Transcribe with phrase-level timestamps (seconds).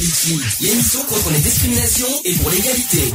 [0.00, 3.12] Equality, l'émission contre les discriminations et pour l'égalité.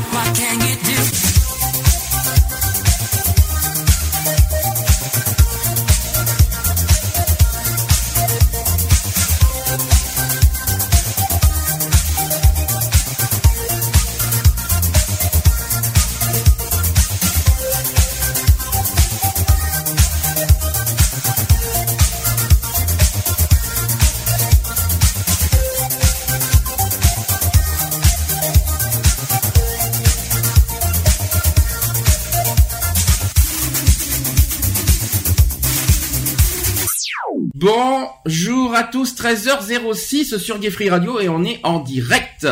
[39.05, 42.47] Bonjour à tous, 13h06 sur Gay Free Radio et on est en direct.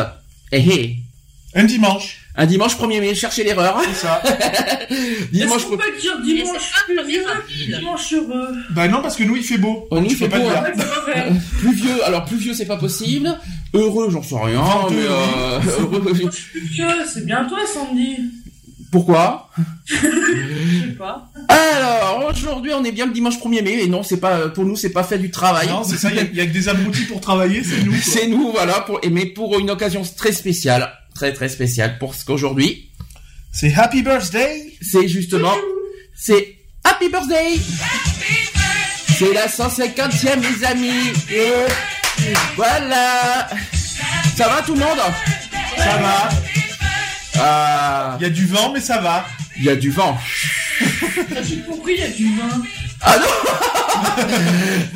[0.52, 0.96] Eh eh.
[1.58, 2.20] Un dimanche.
[2.36, 3.80] Un dimanche 1er mai, cherchez l'erreur.
[3.84, 4.22] C'est ça.
[5.32, 7.24] dimanche peut dire dimanche pluvieux,
[7.66, 9.88] dimanche heureux Bah non, parce que nous, il fait beau.
[9.90, 10.62] On y Tu fait pas beau, hein.
[10.76, 11.12] pas.
[11.58, 13.36] Pluvieux, alors pluvieux c'est pas possible.
[13.72, 14.62] Heureux, j'en sais rien.
[14.90, 18.18] Mais, euh, heureux, Moi, je suis pluvieux, c'est bien toi, Sandy.
[18.94, 19.50] Pourquoi
[19.86, 21.28] Je sais pas.
[21.48, 24.76] Alors aujourd'hui on est bien le dimanche 1er mai et non c'est pas pour nous
[24.76, 25.66] c'est pas fait du travail.
[25.66, 27.82] Non, c'est ça, il y a- il y, a que des abrutis pour travailler, c'est
[27.82, 27.92] nous.
[28.00, 32.14] C'est nous voilà pour et mais pour une occasion très spéciale, très très spéciale pour
[32.14, 32.88] ce qu'aujourd'hui
[33.50, 35.54] C'est Happy Birthday c'est justement
[36.14, 37.56] c'est Happy Birthday.
[39.18, 41.12] C'est la 150e les amis.
[41.32, 41.50] Et
[42.54, 43.48] voilà.
[44.36, 44.98] Ça va tout le monde?
[45.78, 46.28] Ça va.
[47.38, 49.24] Ah, Il y a du vent, mais ça va.
[49.56, 50.16] il y a du vent.
[51.32, 52.62] T'as tout compris, il y a du vin.
[53.00, 53.26] Ah non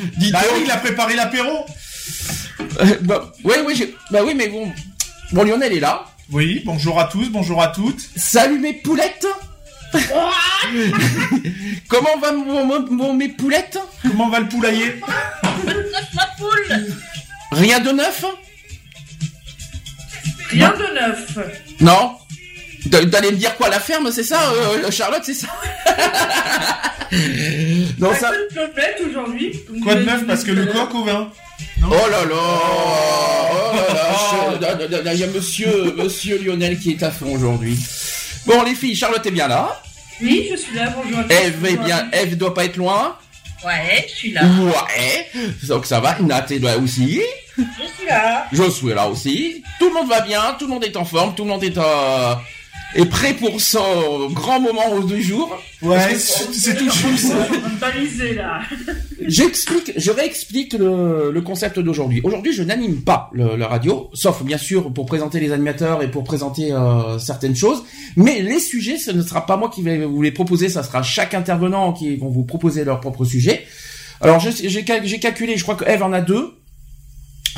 [0.17, 1.65] Dites Bah oui, il a préparé l'apéro.
[2.81, 4.71] Euh, bah, oui, oui, j'ai- bah oui, mais bon.
[5.31, 6.05] Bon, Lionel est là.
[6.31, 8.01] Oui, bonjour à tous, bonjour à toutes.
[8.15, 9.25] Salut mes poulettes.
[11.87, 13.79] Comment va mon, mon- mon- mes poulettes?
[14.03, 14.99] Comment va le poulailler?
[16.13, 16.87] Ma poule
[17.51, 18.23] Rien de neuf?
[20.49, 21.37] Rien de neuf.
[21.79, 22.17] Non
[22.85, 25.47] D'aller me dire quoi la ferme, c'est ça, euh, Charlotte, c'est ça
[27.99, 28.31] Non, ça.
[29.09, 29.59] Aujourd'hui.
[29.83, 31.29] Quoi de neuf Parce que le à coq au vin.
[31.83, 34.79] Oh là là Oh là là
[35.11, 37.77] je- Il y a monsieur, monsieur Lionel qui est à fond aujourd'hui.
[38.45, 39.81] Bon, les filles, Charlotte est bien là.
[40.21, 41.19] Oui, je suis là, bonjour.
[41.19, 41.33] à tous.
[41.33, 43.15] Eve à bien, Eve doit pas être loin.
[43.65, 44.43] Ouais, je suis là.
[44.43, 45.27] Ouais.
[45.67, 46.17] Donc ça va.
[46.19, 47.21] Nat est là aussi.
[47.57, 47.63] Je
[47.97, 48.45] suis là.
[48.53, 49.63] Josué est là aussi.
[49.79, 51.77] Tout le monde va bien, tout le monde est en forme, tout le monde est,
[51.77, 52.33] euh,
[52.95, 55.57] est prêt pour son grand moment du jour.
[55.81, 57.33] Ouais, c'est tout juste.
[58.35, 58.61] là.
[59.25, 62.21] J'explique, je réexplique le, le concept d'aujourd'hui.
[62.23, 66.09] Aujourd'hui, je n'anime pas le, la radio, sauf bien sûr pour présenter les animateurs et
[66.09, 67.83] pour présenter euh, certaines choses.
[68.15, 71.03] Mais les sujets, ce ne sera pas moi qui vais vous les proposer, ça sera
[71.03, 73.65] chaque intervenant qui vont vous proposer leur propre sujet.
[74.21, 74.83] Alors j'ai
[75.19, 76.58] calculé, je crois que Eve en a deux.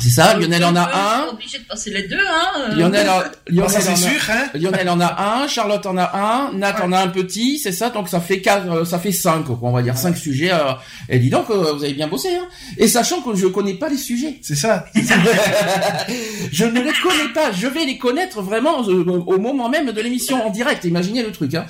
[0.00, 1.28] C'est ça, Lionel en a un.
[1.32, 2.70] obligé de passer les deux, hein.
[2.70, 2.74] euh.
[2.76, 3.22] Lionel, en-
[3.52, 6.10] Lionel ça c'est en a- sûr, hein Lionel en a un, Charlotte en a
[6.52, 9.12] un, Nat en a un petit, c'est ça, donc ça fait quatre, euh, ça fait
[9.12, 10.50] cinq, quoi, on va dire cinq sujets.
[10.52, 10.72] euh,
[11.08, 12.48] et dis donc, euh, vous avez bien bossé, hein.
[12.78, 14.86] Et sachant que je connais pas les sujets, C'est ça.
[16.52, 20.00] je ne les connais pas, je vais les connaître vraiment euh, au moment même de
[20.00, 20.84] l'émission en direct.
[20.84, 21.66] Imaginez le truc, hein.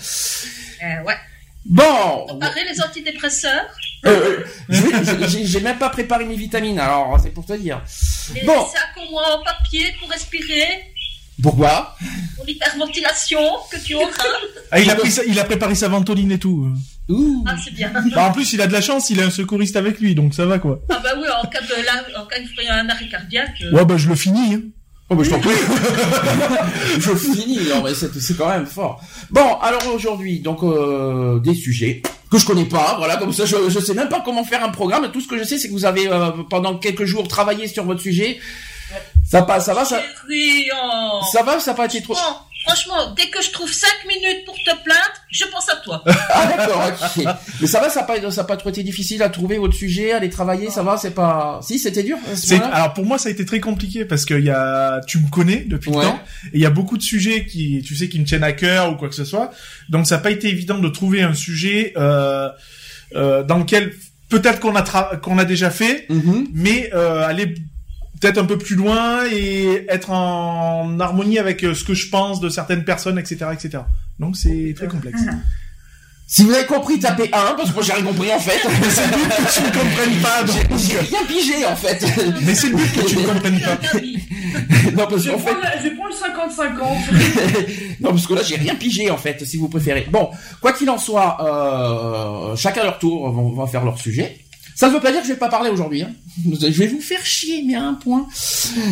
[0.83, 1.15] Euh, ouais.
[1.65, 3.67] Bon, Comparer les antidépresseurs.
[4.07, 7.81] euh, vais- j'ai- même pas préparé mes vitamines, alors c'est pour te dire.
[8.35, 8.67] Les Bon.
[8.67, 10.67] sacs au moins en papier pour respirer.
[11.43, 11.97] Pourquoi?
[12.37, 13.41] Pour l'hyperventilation
[13.71, 14.11] que tu auras.
[14.71, 16.69] Ah, il, a pris sa- il a préparé sa ventoline et tout.
[17.09, 17.45] Ouh.
[17.49, 17.91] Ah, c'est bien.
[18.15, 20.35] Bah, en plus, il a de la chance, il a un secouriste avec lui, donc
[20.35, 20.81] ça va quoi.
[20.91, 23.63] Ah, bah oui, en cas de, la- en cas de un arrêt cardiaque.
[23.63, 24.55] euh, Ouais, bah je le finis.
[24.55, 24.61] Hein.
[25.11, 25.53] Oh bah je t'en prie.
[26.99, 29.01] je finis, non mais c'est quand même fort.
[29.31, 33.57] Bon, alors aujourd'hui, donc euh, des sujets que je connais pas, voilà, comme ça je,
[33.69, 35.73] je sais même pas comment faire un programme, tout ce que je sais c'est que
[35.75, 38.39] vous avez euh, pendant quelques jours travaillé sur votre sujet.
[39.29, 40.01] Ça passe, ça va, ça,
[41.33, 42.15] ça va, ça n'a pas été trop...
[42.65, 46.03] Franchement, dès que je trouve 5 minutes pour te plaindre, je pense à toi.
[46.35, 47.25] Ah d'accord, ok.
[47.61, 49.75] Mais ça va, ça n'a pas, ça a pas trop été difficile à trouver votre
[49.75, 51.61] sujet, à les travailler, ça va, c'est pas...
[51.63, 54.45] Si, c'était dur ce alors pour moi ça a été très compliqué parce que il
[54.45, 55.99] y a tu me connais depuis Ouais.
[55.99, 58.45] le temps et il y a beaucoup de sujets qui tu sais qui me tiennent
[58.45, 59.51] à cœur ou quoi que ce soit
[59.89, 62.49] donc ça n'a pas été évident de trouver un sujet euh,
[63.17, 63.93] euh, dans lequel
[64.29, 66.49] peut-être qu'on a tra- qu'on a déjà fait Mhm.
[66.55, 67.55] mais euh, aller
[68.23, 72.41] peut-être un peu plus loin et être en harmonie avec euh, ce que je pense
[72.41, 73.83] de certaines personnes etc etc
[74.19, 75.21] donc c'est très complexe
[76.29, 78.59] Si vous avez compris, tapez 1, parce que moi j'ai rien compris en fait.
[78.89, 82.03] c'est le but que tu ne comprennes pas donc J'ai rien pigé en fait.
[82.47, 83.77] mais c'est le but que tu ne comprennes pas
[84.97, 85.55] non, parce Je fait...
[85.63, 87.97] la- prendre le 50-50.
[88.01, 90.07] non, parce que là, j'ai rien pigé, en fait, si vous préférez.
[90.11, 90.31] Bon,
[90.61, 94.39] quoi qu'il en soit, euh, chacun leur tour vont, vont faire leur sujet.
[94.75, 96.03] Ça ne veut pas dire que je vais pas parler aujourd'hui.
[96.03, 96.11] Hein.
[96.45, 98.27] Je vais vous faire chier, mais à un point.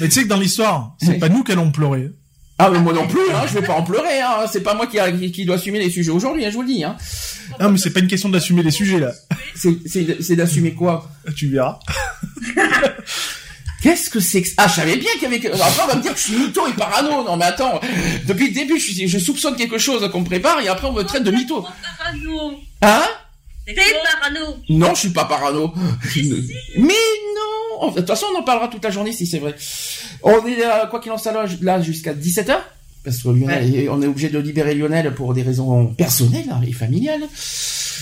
[0.00, 1.18] Mais tu sais que dans l'histoire, c'est Oui.
[1.18, 2.10] pas nous qui allons pleurer.
[2.58, 4.20] Ah, mais moi non plus, hein, je vais pas en pleurer.
[4.20, 4.46] Hein.
[4.50, 6.62] C'est pas moi qui, a- qui, qui dois assumer les sujets aujourd'hui, hein, je vous
[6.62, 6.84] le dis.
[6.84, 6.96] Hein.
[7.58, 9.10] Ah, mais c'est pas une question d'assumer les sujets, là.
[9.56, 11.10] C'est- C'est c'est d'assumer quoi?
[11.34, 11.80] Tu verras.
[13.82, 14.54] Qu'est-ce que c'est que ça?
[14.58, 15.44] Ah, je savais bien qu'il y avait...
[15.50, 17.24] Après, on va me dire que je suis mytho et parano.
[17.24, 17.80] Non, mais attends.
[18.28, 20.92] Depuis le début, je, suis- je soupçonne quelque chose qu'on me prépare et après, on
[20.92, 21.62] me traite de mytho.
[21.98, 22.60] Parano.
[22.82, 23.02] Hein?
[23.66, 24.56] T'es parano.
[24.68, 25.72] Non, je suis pas parano.
[26.76, 26.94] Mais
[27.78, 29.54] non De toute façon, on en parlera toute la journée si c'est vrai.
[30.22, 32.56] On est là, quoi qu'il en soit, là, jusqu'à 17h.
[33.04, 36.72] Parce que Lionel, on est obligé de libérer Lionel pour des raisons personnelles hein, et
[36.72, 37.22] familiales.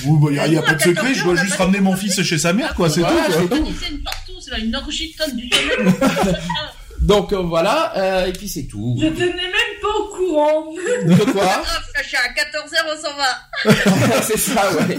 [0.07, 1.79] Oui, bah, y a, y a Nous, pas de secret, 14 je dois juste ramener
[1.79, 3.41] de- mon fils chez sa mère, quoi, c'est Voilà, tout, quoi.
[3.43, 3.67] c'est tout.
[3.95, 5.95] Une partout, c'est une orgie tonne du tonnerre.
[7.01, 8.97] Donc euh, voilà, euh, et puis c'est tout.
[9.01, 9.41] J'étais même
[9.81, 10.73] pas au courant.
[11.07, 14.21] De quoi Grave, caché à 14h, on s'en va.
[14.23, 14.99] C'est ça, ouais.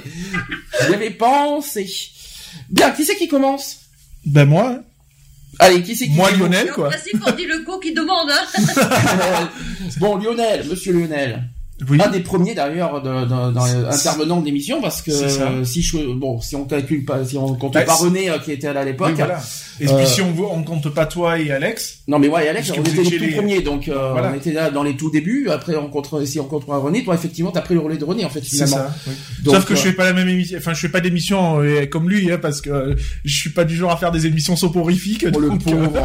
[0.88, 1.88] J'y avais pensé.
[2.69, 3.77] Bien, qui c'est qui commence?
[4.25, 4.80] Ben moi.
[5.59, 6.39] Allez, qui c'est qui moi commence?
[6.42, 6.89] Lionel, En quoi.
[6.89, 9.50] principe, on dit le go qui demande, hein.
[10.00, 11.44] Bon, Lionel, monsieur Lionel.
[11.89, 11.98] Oui.
[12.01, 16.39] Un des premiers d'ailleurs de, de- dans de l'émission parce que euh, si je bon
[16.39, 18.86] si on calcule pas si on compte Bah, pas René euh, qui était là à
[18.86, 19.39] l'époque Oui, voilà.
[19.80, 22.69] Et Euh, puis si on, on compte pas toi et Alex, non mais ouais Alex
[22.72, 24.31] on était les tout les- premiers donc euh, Voilà.
[24.31, 27.16] on était là dans les tout débuts après on contre si on compte René toi
[27.16, 28.94] effectivement t'as pris le relais de René en fait finalement ça.
[29.07, 29.13] oui.
[29.44, 31.62] Donc, Sauf que euh, je fais pas la même émission, enfin je fais pas d'émission
[31.63, 32.95] euh, comme lui, hein, parce que euh,
[33.25, 35.25] je suis pas du genre à faire des émissions soporifiques.
[35.33, 36.04] oh, le donc, euh, pauvre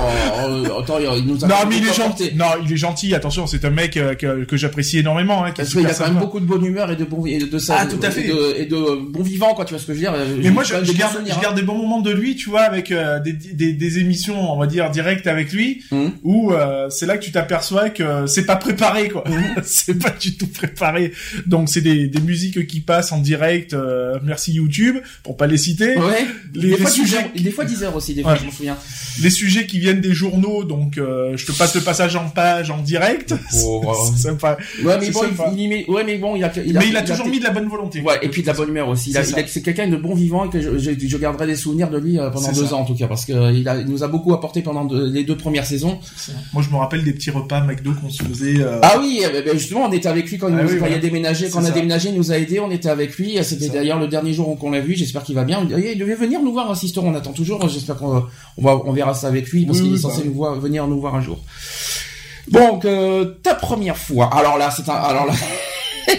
[0.48, 2.30] euh, attends il nous a Non mais il est gentil.
[2.34, 3.14] Non, il est gentil.
[3.14, 5.44] Attention, c'est un mec euh, que, que j'apprécie énormément.
[5.44, 7.24] Hein, qui parce qu'il super a quand même beaucoup de bonne humeur et de bon
[7.26, 8.24] et de ça Ah, tout à fait.
[8.24, 8.76] et de, et de
[9.10, 11.12] bon vivant quoi tu vois ce que je veux dire Mais moi, je, je garde,
[11.14, 11.42] souvenirs, je hein.
[11.42, 14.58] garde des bons moments de lui, tu vois, avec euh, des, des, des émissions, on
[14.58, 16.12] va dire, directes avec lui, Hum.
[16.22, 19.24] où euh, c'est là que tu t'aperçois que c'est pas préparé, quoi.
[19.28, 19.56] Mhm.
[19.64, 21.12] c'est pas du tout préparé.
[21.46, 23.74] Donc, c'est des, des musiques qui passent en direct.
[23.74, 25.96] euh, merci YouTube, pour pas les citer.
[25.96, 28.32] ouais Les- des, les fois, sujets- 10 heures, des fois 10 heures aussi des fois
[28.32, 28.38] Ouais.
[28.40, 28.76] je m'en souviens
[29.22, 32.70] Les sujets qui viennent des journaux, donc euh, je te passe le passage en page
[32.70, 33.34] en direct.
[33.64, 33.94] Oh, wow.
[34.16, 34.56] c'est sympa.
[34.82, 35.50] Ouais, mais bon, sympa.
[35.68, 37.68] Met- ouais, mais bon, il a, il Mais il a toujours mis de la bonne
[37.68, 38.00] volonté.
[38.02, 39.12] Ouais, et puis de la bonne humeur aussi.
[39.46, 42.18] C'est quelqu'un de bon vivant et que je, je, je garderai des souvenirs de lui
[42.18, 42.74] euh, pendant deux ça.
[42.74, 44.86] ans en tout cas, parce que euh, il, a, il nous a beaucoup apporté pendant
[44.92, 45.98] les deux premières saisons.
[46.52, 48.60] Moi, je me rappelle des petits repas McDo qu'on se faisait.
[48.60, 50.96] euh, Ah oui, euh, ben, justement, on était avec lui quand, il Ah oui, voilà.
[50.96, 51.72] a déménagé, quand on a ça.
[51.72, 53.38] déménagé, il nous a aidés, on était avec lui.
[53.42, 54.94] C'était d'ailleurs le dernier jour qu'on l'a vu.
[54.94, 55.66] J'espère qu'il va bien.
[55.92, 57.00] Il devait venir nous voir, Sister.
[57.02, 57.66] On attend toujours.
[57.68, 58.24] J'espère qu'on
[58.58, 60.28] on va, on verra ça avec lui parce Oui, qu'il est censé bah oui.
[60.30, 61.38] nous voir, venir nous voir un jour.
[62.48, 64.30] Donc, euh, ta première fois.
[64.32, 65.32] Alors là, c'est un, alors là.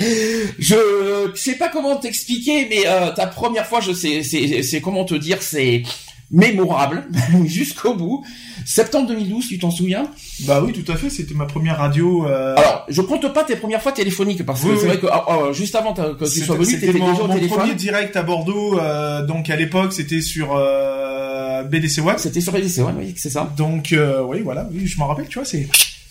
[0.60, 5.16] je sais pas comment t'expliquer, mais euh, ta première fois, je sais, c'est, comment te
[5.16, 5.84] dire, c'est
[6.30, 7.08] mémorable
[7.46, 8.26] jusqu'au bout.
[8.66, 10.12] Septembre 2012, tu t'en souviens?
[10.42, 11.10] Bah oui, tout à fait.
[11.10, 12.28] C'était ma première radio.
[12.28, 14.88] euh, Alors, je compte pas tes premières fois téléphoniques parce que Oui, c'est oui.
[14.90, 17.28] vrai que ah, ah, juste avant que tu sois venu, c'était t'étais mon, déjà au
[17.28, 17.60] mon téléphone.
[17.60, 18.78] premier direct à Bordeaux.
[18.78, 22.18] euh, donc à l'époque, c'était sur euh, BDC One.
[22.18, 23.50] C'était sur LDC, ouais, oui, c'est ça.
[23.56, 25.66] Donc euh, oui, voilà, oui, je m'en rappelle, tu vois, c'est.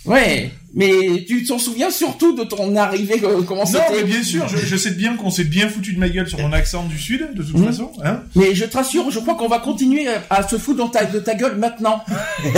[0.07, 4.47] Ouais, mais tu t'en souviens surtout de ton arrivée, euh, comment Non, mais bien sûr,
[4.49, 6.99] je, je sais bien qu'on s'est bien foutu de ma gueule sur mon accent du
[6.99, 7.67] sud, de toute Mhm.
[7.67, 7.91] façon.
[8.05, 10.89] Hein Mais je te rassure, je crois qu'on va continuer à, à se foutre dans
[10.89, 12.05] ta, de ta gueule maintenant.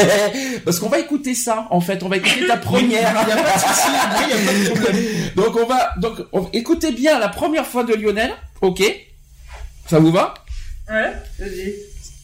[0.64, 2.02] Parce qu'on va écouter ça, en fait.
[2.02, 3.14] On va écouter ta première.
[5.36, 8.32] donc on va, donc, on- écoutez bien la première fois de Lionel.
[8.60, 8.82] Ok?
[9.88, 10.34] Ça vous va?
[10.90, 11.74] Ouais, vas-y.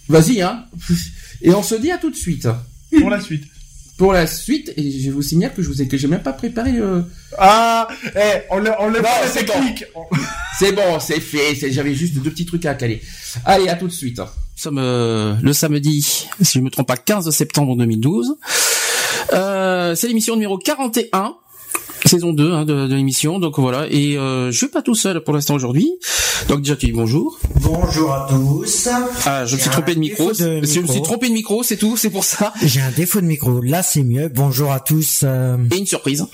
[0.08, 0.64] Vas-y, hein.
[1.40, 2.46] Et on se dit à tout de suite.
[3.00, 3.44] pour la suite.
[3.96, 6.32] Pour la suite, et je vous signale que je vous ai, que j'ai même pas
[6.32, 7.02] préparé euh,
[7.38, 9.00] Ah, eh, on l'a- on l'a
[9.32, 9.84] c'est technique.
[10.58, 11.54] C'est bon, c'est fait.
[11.54, 13.00] c'est- J'avais juste deux petits trucs à caler.
[13.44, 14.18] Allez, à tout de suite.
[14.18, 14.24] Nous
[14.56, 18.34] sommes euh, le samedi, si je me trompe pas, 15 septembre 2012.
[19.32, 21.36] Euh, c'est l'émission numéro 41.
[22.04, 23.86] Saison 2 hein, de, de l'émission, donc voilà.
[23.90, 25.90] Et euh, je suis pas tout seul pour l'instant aujourd'hui.
[26.48, 27.38] Donc déjà tu dis bonjour.
[27.60, 28.88] Bonjour à tous.
[29.24, 30.32] Ah, je me suis trompé de micro.
[30.34, 32.52] Je me suis trompé de micro, c'est tout, c'est pour ça.
[32.62, 33.60] J'ai un défaut de micro.
[33.62, 34.28] Là, c'est mieux.
[34.28, 35.20] Bonjour à tous.
[35.24, 36.26] euh, Et une surprise.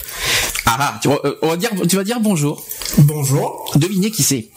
[0.67, 2.65] Ah, ah, tu, vas- euh, on va dire, tu vas dire bonjour.
[2.99, 3.71] Bonjour.
[3.77, 4.49] Devinez qui c'est.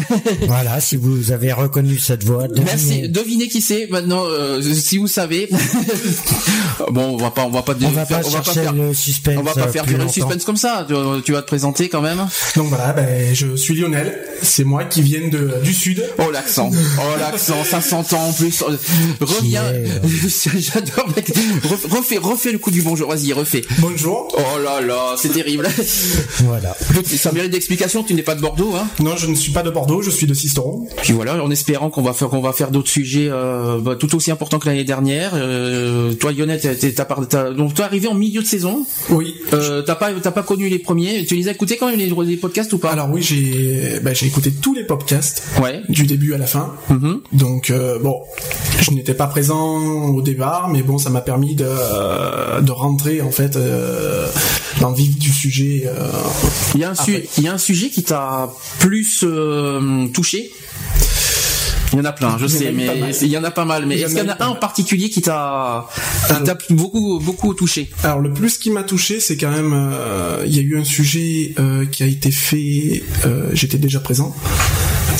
[0.46, 2.44] voilà, si vous avez reconnu cette voix.
[2.64, 2.86] Merci.
[2.86, 3.08] devinez.
[3.08, 3.86] Devinez qui c'est.
[3.90, 5.48] Maintenant, euh, si vous savez.
[6.90, 8.60] bon, on va pas, on va pas, On va faire- pas on va pas chercher
[8.62, 9.36] faire, le suspense.
[9.38, 10.86] on va pas euh, faire durer le suspense comme ça.
[10.88, 12.26] Tu, tu vas te présenter quand même.
[12.56, 16.04] Donc voilà, ben, je suis Lionel, c'est moi qui viens de, du sud.
[16.18, 18.62] Oh l'accent, oh l'accent, ça s'entend en plus.
[18.62, 18.76] Euh,
[19.20, 19.64] Reviens,
[20.02, 21.08] Qui j'adore.
[21.14, 21.28] mec.
[21.28, 23.08] Re- Refais, refais le coup du bonjour.
[23.10, 23.62] Vas-y, refais.
[23.78, 24.28] Bonjour.
[24.36, 25.68] Oh là là, c'est terrible.
[26.44, 26.76] Voilà.
[27.16, 28.02] Ça mérite d'explication.
[28.02, 29.85] Tu n'es pas de Bordeaux, hein Non, je ne suis pas de Bordeaux.
[29.86, 30.86] Bordeaux, je suis de Sisteron.
[31.02, 34.14] Puis voilà, en espérant qu'on va faire qu'on va faire d'autres sujets euh, bah, tout
[34.16, 35.32] aussi importants que l'année dernière.
[35.34, 38.84] Euh, toi, Yonette, t'es- t'es- t'as donc toi arrivé en milieu de saison.
[39.10, 39.34] Oui.
[39.52, 41.24] Euh, t'as pas t'as pas connu les premiers.
[41.24, 42.90] Tu les as écoutés quand même les, les podcasts ou pas?
[42.90, 45.82] Alors oui, j'ai bah, j'ai écouté tous les podcasts Ouais.
[45.88, 46.72] du début à la fin.
[46.90, 47.20] Mhm.
[47.32, 48.16] Donc euh, bon,
[48.80, 49.78] je n'étais pas présent
[50.14, 51.66] au départ, mais bon, ça m'a permis de
[52.60, 53.56] de rentrer en fait
[54.80, 55.88] dans le vif du sujet.
[56.74, 57.28] Il y a un su- Après.
[57.38, 58.50] il y a un sujet qui t'a
[58.80, 59.75] plus euh,
[60.12, 60.50] touché.
[61.92, 62.88] Il y en a plein, je sais, mais
[63.22, 63.86] il y en a pas mal.
[63.86, 65.86] Mais est-ce qu'il y en a un en particulier qui t'a
[66.70, 67.88] beaucoup beaucoup touché?
[68.02, 70.84] Alors le plus qui m'a touché, c'est quand même euh, il y a eu un
[70.84, 73.02] sujet euh, qui a été fait.
[73.24, 74.34] euh, J'étais déjà présent.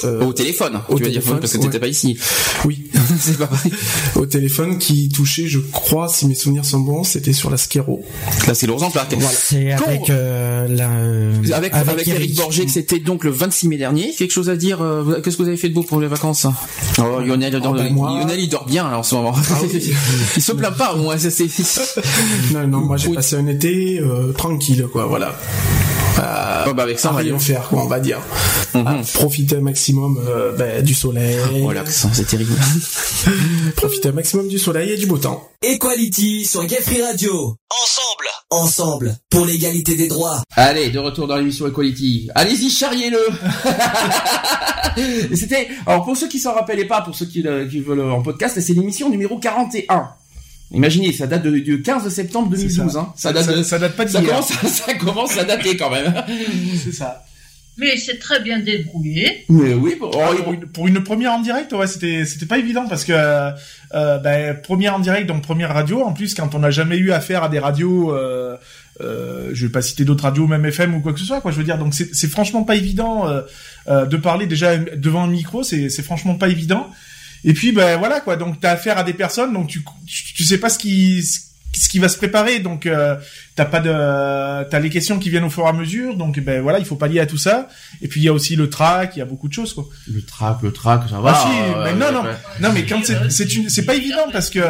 [0.05, 1.79] Euh, Au téléphone, au tu vas dire téléphone, parce que t'étais ouais.
[1.81, 2.19] pas ici.
[2.65, 2.85] oui,
[3.21, 3.73] C'est pas pareil.
[4.15, 8.05] au téléphone qui touchait, je crois, si mes souvenirs sont bons, c'était sur la scléro.
[8.47, 9.15] Là, c'est l'ours en plaque.
[9.33, 13.77] C'est avec euh, la, euh, Avec, avec, Eric Borget, que c'était donc le 26 mai
[13.79, 14.13] dernier.
[14.17, 16.47] Quelque chose à dire euh, Qu'est-ce que vous avez fait de beau pour les vacances?
[16.99, 19.35] Oh, Lionel, il dort, ben, moi- Lionel, il dort bien là, en ce moment.
[19.63, 19.95] oui.
[20.37, 21.17] il se plaint pas, moi.
[21.19, 22.01] c'est- c'est-
[22.53, 23.15] Non, non, moi j'ai Oui.
[23.17, 25.39] passé un été euh, tranquille, quoi, voilà.
[26.19, 28.19] Euh, Oh, bah, avec ça, on va faire, quoi, on va dire.
[28.75, 28.87] Mhm.
[28.87, 31.39] À profiter un maximum euh, ben, du soleil.
[31.65, 32.53] Oh l'accent, c'est terrible.
[33.77, 35.49] Profiter un maximum du soleil et du beau temps.
[35.63, 37.55] Equality sur Gay Free Radio.
[37.71, 38.27] Ensemble.
[38.51, 39.17] Ensemble.
[39.31, 40.43] Pour l'égalité des droits.
[40.57, 42.29] Allez, de retour dans l'émission Equality.
[42.35, 43.19] Allez-y, charriez-le.
[45.37, 48.23] C'était alors pour ceux qui s'en rappelaient pas, pour ceux qui, le- qui veulent en
[48.23, 50.09] podcast, c'est l'émission numéro 41.
[50.73, 52.93] Imaginez, ça date de- du 15 septembre 2012.
[52.93, 52.99] ça.
[53.01, 53.13] Hein.
[53.17, 54.31] Ça, date de- ça date pas ça d'hier.
[54.33, 56.13] commence, ça commence à dater quand même.
[56.85, 57.23] C'est ça.
[57.79, 59.45] Mais c'est très bien débrouillé.
[59.51, 62.57] Mais oui, Ah, oh, pour, une, pour une première en direct, ouais, c'était c'était pas
[62.57, 66.01] évident parce que euh, ben, première en direct, donc première radio.
[66.03, 68.57] En plus, quand on n'a jamais eu affaire à des radios, euh,
[69.03, 71.53] euh, je vais pas citer d'autres radios, même FM ou quoi que ce soit, quoi.
[71.53, 73.43] Je veux dire, donc c'est franchement pas évident euh,
[73.89, 75.63] euh, de parler déjà devant un micro.
[75.63, 76.87] C'est c'est franchement pas évident.
[77.45, 78.37] Et puis ben voilà quoi.
[78.37, 81.99] Donc t'as affaire à des personnes, donc tu tu, sais pas ce qui ce qui
[81.99, 82.59] va se préparer.
[82.59, 83.17] Donc euh,
[83.55, 86.17] t'as pas de t'as les questions qui viennent au fur et à mesure.
[86.17, 87.69] Donc ben voilà il faut pallier à tout ça.
[88.03, 89.85] Et puis il y a aussi le track il y a beaucoup de choses quoi.
[90.13, 91.35] Le track, le track, ça va.
[91.35, 92.25] ah si, euh, mais non, non,
[92.61, 94.61] non, mais quand c'est, c'est une, c'est pas évident parce que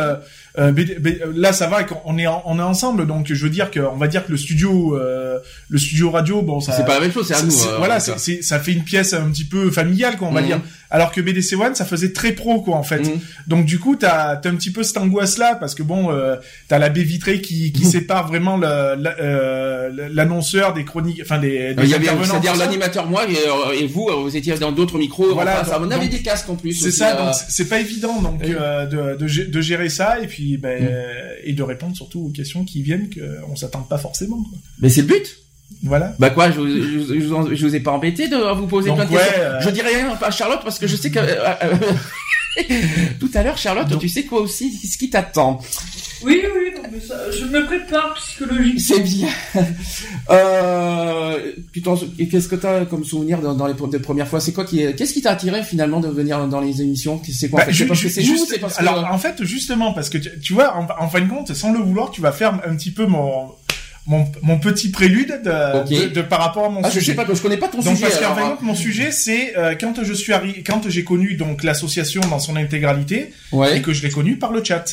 [0.59, 3.51] euh, BD B- là ça va, on est, en- on est ensemble, donc je veux
[3.51, 6.85] dire que, on va dire que le studio, euh, le studio radio, bon, ça, C'est
[6.85, 7.53] pas la même chose, c'est à nous.
[7.67, 10.41] euh, voilà, donc, c'est, ça fait une pièce un petit peu familiale, quoi, on va
[10.41, 10.47] Mhm.
[10.47, 10.61] dire.
[10.89, 13.01] Alors que BDC One, ça faisait très pro, quoi, en fait.
[13.01, 13.19] Mhm.
[13.49, 16.37] Donc du coup, t'as, t'as un petit peu cette angoisse-là parce que bon, euh,
[16.69, 17.91] t'as la baie vitrée qui, qui Mhm.
[17.91, 22.55] sépare vraiment la- euh, l'annonceur des chroniques, enfin des, des Il y avait, intervenants, c'est-à-dire
[22.57, 22.65] ça.
[22.67, 25.35] l'animateur moi et, euh, et vous, euh, vous étiez dans d'autres micros.
[25.35, 26.73] Voilà, ça, donc- on avait donc- des casques en plus.
[26.75, 30.21] C'est aussi, ça, euh, donc c'est- pas évident donc euh, de, de, de gérer ça
[30.23, 30.89] et puis ben, Mm.
[31.45, 34.37] et de répondre surtout aux questions qui viennent qu'on s'attend pas forcément.
[34.43, 34.59] Quoi.
[34.81, 35.37] Mais c'est le but.
[35.83, 36.15] Voilà.
[36.21, 38.37] Bah quoi, je, vous- je, vous- je, vous en- je vous ai pas embêté de
[38.55, 39.41] vous poser Donc, plein de ouais, questions.
[39.43, 41.25] euh, Je dirais rien à Charlotte parce que je sais que euh,
[41.65, 41.75] euh,
[43.21, 45.61] tout à l'heure Charlotte, Donc- tu sais quoi aussi ce qui t'attend.
[46.23, 48.81] Oui, oui, non, mais ça, je me prépare psychologiquement.
[48.97, 49.29] C'est bien.
[50.31, 51.83] Euh, tu
[52.29, 54.41] qu'est-ce que t'as comme souvenir dans, dans les, des premières fois?
[54.41, 57.21] C'est quoi qui, est- qu'est-ce qui t'a attiré finalement de venir dans les émissions?
[57.31, 57.73] C'est quoi en Bah, fait?
[57.73, 60.31] C'est ju- parce que c'est juste- parce que alors en fait justement parce que tu,
[60.41, 62.91] tu vois en, en fin de compte sans le vouloir tu vas faire un petit
[62.91, 63.51] peu mon
[64.07, 65.89] mon, mon petit prélude de, Ok.
[65.89, 67.13] de, de- par rapport à mon ah, je sujet.
[67.13, 68.03] sais pas, je connais pas ton Donc sujet.
[68.09, 68.59] parce alors, fin de hein.
[68.63, 72.57] mon sujet c'est euh, quand je suis arri- quand j'ai connu donc l'association dans son
[72.57, 73.81] intégralité et ouais.
[73.83, 74.85] que je l'ai connu par le chat.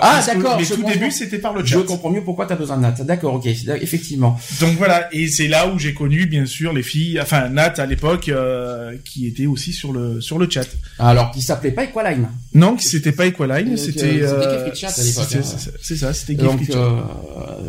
[0.00, 0.60] Ah d'accord.
[0.60, 1.82] Je tout début c'était par le Je chat.
[1.82, 2.92] comprends mieux pourquoi t'as besoin de Nat.
[3.00, 4.38] D'accord, ok, effectivement.
[4.60, 7.86] Donc voilà, et c'est là où j'ai connu bien sûr les filles, enfin Nat à
[7.86, 10.66] l'époque, euh, qui était aussi sur le sur le chat.
[10.98, 12.28] Alors, qui s'appelait pas Equaline.
[12.54, 15.42] Non, c'était pas Equaline, c'était euh, c'était euh, Chat à l'époque, c'est- hein.
[15.58, 16.78] c'est- C'est ça, c'était Gay Donc, Free Chat.
[16.78, 17.00] euh,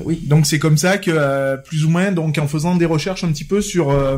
[0.06, 0.22] oui.
[0.26, 3.32] Donc c'est comme ça que euh, plus ou moins, donc en faisant des recherches un
[3.32, 4.18] petit peu sur euh,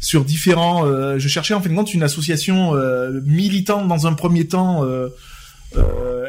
[0.00, 4.12] sur différents, euh, je cherchais en fin de compte une association euh, militante dans un
[4.12, 5.08] premier temps euh, euh,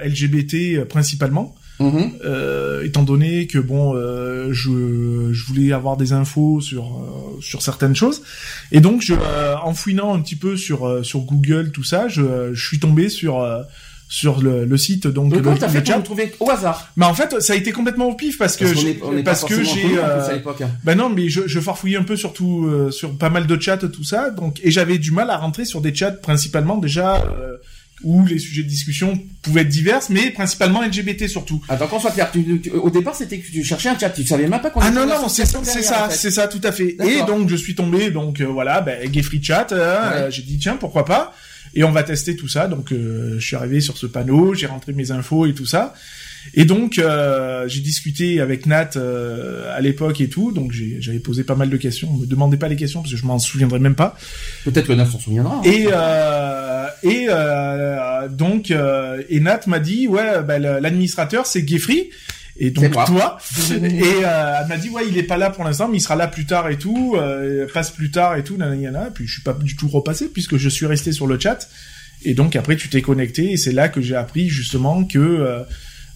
[0.03, 1.55] LGBT principalement.
[1.79, 2.13] Mhm.
[2.25, 7.61] euh, étant donné que bon, euh, je, je voulais avoir des infos sur euh, sur
[7.61, 8.23] certaines choses,
[8.71, 12.07] et donc je, euh, en fouinant un petit peu sur euh, sur Google tout ça,
[12.07, 13.61] je, je suis tombé sur euh,
[14.09, 16.91] sur le, le site donc Donc, le, le fait pour trouver au hasard?
[16.95, 19.21] Mais en fait, ça a été complètement au pif parce que Parce est- on est
[19.21, 20.63] parce que j'ai euh, l'époque.
[20.83, 23.77] ben non, mais je, je farfouillais un peu surtout euh, sur pas mal de chats
[23.77, 27.57] tout ça, donc et j'avais du mal à rentrer sur des chats principalement déjà euh,
[28.03, 31.61] où les sujets de discussion pouvaient être divers, mais principalement LGBT surtout.
[31.67, 32.29] Attends, qu'on soit clair.
[32.31, 34.11] Tu, tu- au départ, c'était que tu cherchais un chat.
[34.11, 35.81] Tu savais même pas qu'on Ah était non non, c'est ça, en fait.
[36.11, 36.95] c'est ça tout à fait.
[37.05, 39.77] Et donc je suis tombé donc euh, voilà, ben gay free chat, euh,
[40.09, 40.15] Ouais.
[40.17, 41.33] euh, j'ai dit tiens pourquoi pas
[41.73, 42.67] et on va tester tout ça.
[42.67, 45.93] Donc euh, je suis arrivé sur ce panneau, j'ai rentré mes infos et tout ça.
[46.53, 51.43] Et donc euh, j'ai discuté avec Nat euh, à l'époque et tout, donc j'avais posé
[51.43, 52.11] pas mal de questions.
[52.13, 54.15] Me demandez pas les questions parce que je m'en souviendrai même pas.
[54.63, 55.55] Peut-être que Nat s'en souviendra.
[55.57, 55.61] hein.
[55.65, 62.09] Et euh, et euh, donc euh, et Nat m'a dit ouais bah, l'administrateur c'est Geoffrey
[62.59, 63.37] et donc toi
[63.71, 66.15] et euh, elle m'a dit ouais il est pas là pour l'instant mais il sera
[66.15, 69.41] là plus tard et tout euh, passe plus tard et tout nanana puis je suis
[69.43, 71.69] pas du tout repassé puisque je suis resté sur le chat
[72.23, 75.59] et donc après tu t'es connecté et c'est là que j'ai appris justement que euh,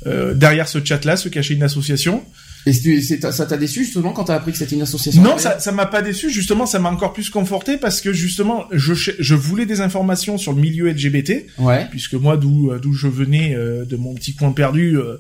[0.08, 2.24] euh, derrière ce chat là se cachait une association
[2.66, 5.72] Et ça t'a déçu justement quand t'as appris que c'était une association non, ça, ça
[5.72, 6.30] m'a pas déçu.
[6.30, 10.54] Justement, ça m'a encore plus conforté parce que justement, je, je voulais des informations sur
[10.54, 11.88] le milieu LGBT, Ouais.
[11.90, 15.18] puisque moi, d'où d'où je venais, euh, de mon petit coin perdu, euh,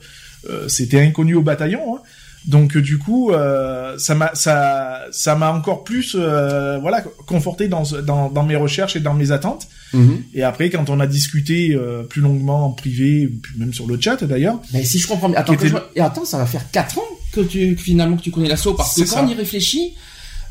[0.49, 1.95] euh, c'était inconnu au bataillon.
[1.97, 2.01] hein.
[2.45, 7.67] Donc euh, du coup, euh, ça m'a ça ça m'a encore plus euh, voilà conforté
[7.67, 9.67] dans, dans dans mes recherches et dans mes attentes.
[9.93, 10.23] Mhm.
[10.33, 14.23] Et après, quand on a discuté euh, plus longuement en privé, même sur le chat
[14.23, 16.97] d'ailleurs, Mais si je comprends bien, attends, était- je et attends, ça va faire 4
[16.97, 19.23] ans que tu que finalement que tu connais l'assaut parce que quand ça.
[19.23, 19.93] on y réfléchit,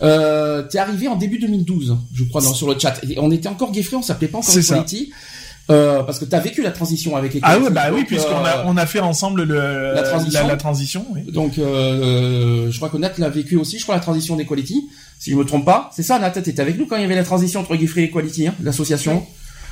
[0.02, 3.00] euh, t'es arrivé en début 2012, je crois, dans, sur le chat.
[3.08, 4.56] Et on était encore Geoffrey, on s'appelait pas encore.
[4.56, 5.10] Equality.
[5.70, 7.64] Euh, parce que t'as vécu la transition avec ah Equality.
[7.64, 10.40] ouais bah oui, puisqu'on a euh, on a fait ensemble le la transition.
[10.42, 11.06] la, la transition.
[11.10, 11.22] oui.
[11.32, 15.30] Donc, euh, je crois que Nat l'a vécu aussi, je crois, la transition d'Equality, si
[15.30, 15.90] je me trompe pas.
[15.94, 18.04] C'est ça, Nat, t'étais avec nous quand il y avait la transition entre Geoffrey et
[18.04, 19.24] Equality, hein, l'association?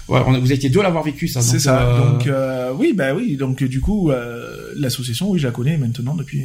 [0.08, 1.40] Ouais, on a- vous étiez deux à l'avoir vécu, ça.
[1.42, 1.82] C'est ça.
[1.82, 3.36] euh, Donc euh, oui, bah oui.
[3.36, 6.44] Donc du coup, euh, l'association, oui, je la connais maintenant depuis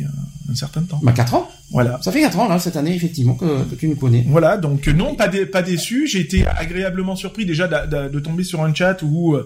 [0.51, 0.99] un certain temps.
[1.03, 1.49] Bah, 4 ans.
[1.71, 1.99] Voilà.
[2.01, 4.25] Ça fait 4 ans, là, cette année, effectivement, que, que tu nous connais.
[4.29, 4.57] Voilà.
[4.57, 6.07] Donc non, pas dé- pas déçu.
[6.07, 9.37] J'ai été agréablement surpris déjà de, tomber sur un chat où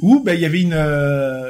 [0.00, 0.76] où bah il y avait une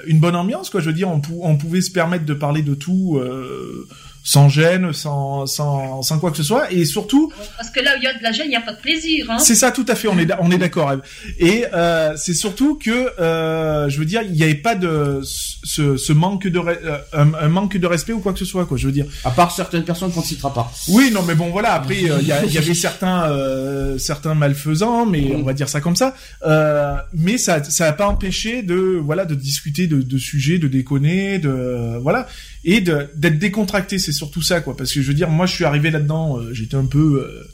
[0.06, 0.80] une bonne ambiance quoi.
[0.80, 3.16] Je veux dire, on, pou- on pouvait se permettre de parler de tout.
[3.18, 3.88] euh,
[4.24, 7.98] sans gêne, sans, sans, sans quoi que ce soit, et surtout, Parce que là où
[7.98, 9.26] il y a de la gêne, il n'y a pas de plaisir.
[9.30, 9.38] Hein.
[9.38, 10.08] C'est ça, tout à fait.
[10.08, 10.92] On est, on est d'accord.
[10.92, 11.00] Eve.
[11.38, 15.96] Et euh, c'est surtout que, euh, je veux dire, il n'y avait pas de ce,
[15.96, 18.76] ce manque de euh, un, un manque de respect ou quoi que ce soit, quoi.
[18.76, 19.06] Je veux dire.
[19.24, 20.70] À part certaines personnes qu'on ne citera pas.
[20.88, 21.72] Oui, non, mais bon, voilà.
[21.74, 25.52] Après, euh, il y, a- il y avait certains, euh, certains malfaisants, mais on va
[25.52, 26.14] dire ça comme ça.
[26.46, 30.68] Euh, mais ça, ça n'a pas empêché de, voilà, de discuter de, de sujets, de
[30.68, 32.26] déconner, de, voilà,
[32.64, 33.98] et d'être décontracté.
[33.98, 34.76] C'est surtout ça, quoi.
[34.76, 37.44] Parce que je veux dire, moi, je suis arrivé là-dedans, euh, j'étais un peu euh,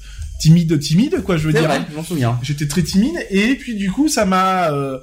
[0.41, 1.37] timide, timide, quoi.
[1.37, 1.69] Je veux dire.
[2.43, 4.99] J'étais très timide et puis du coup ça m'a euh,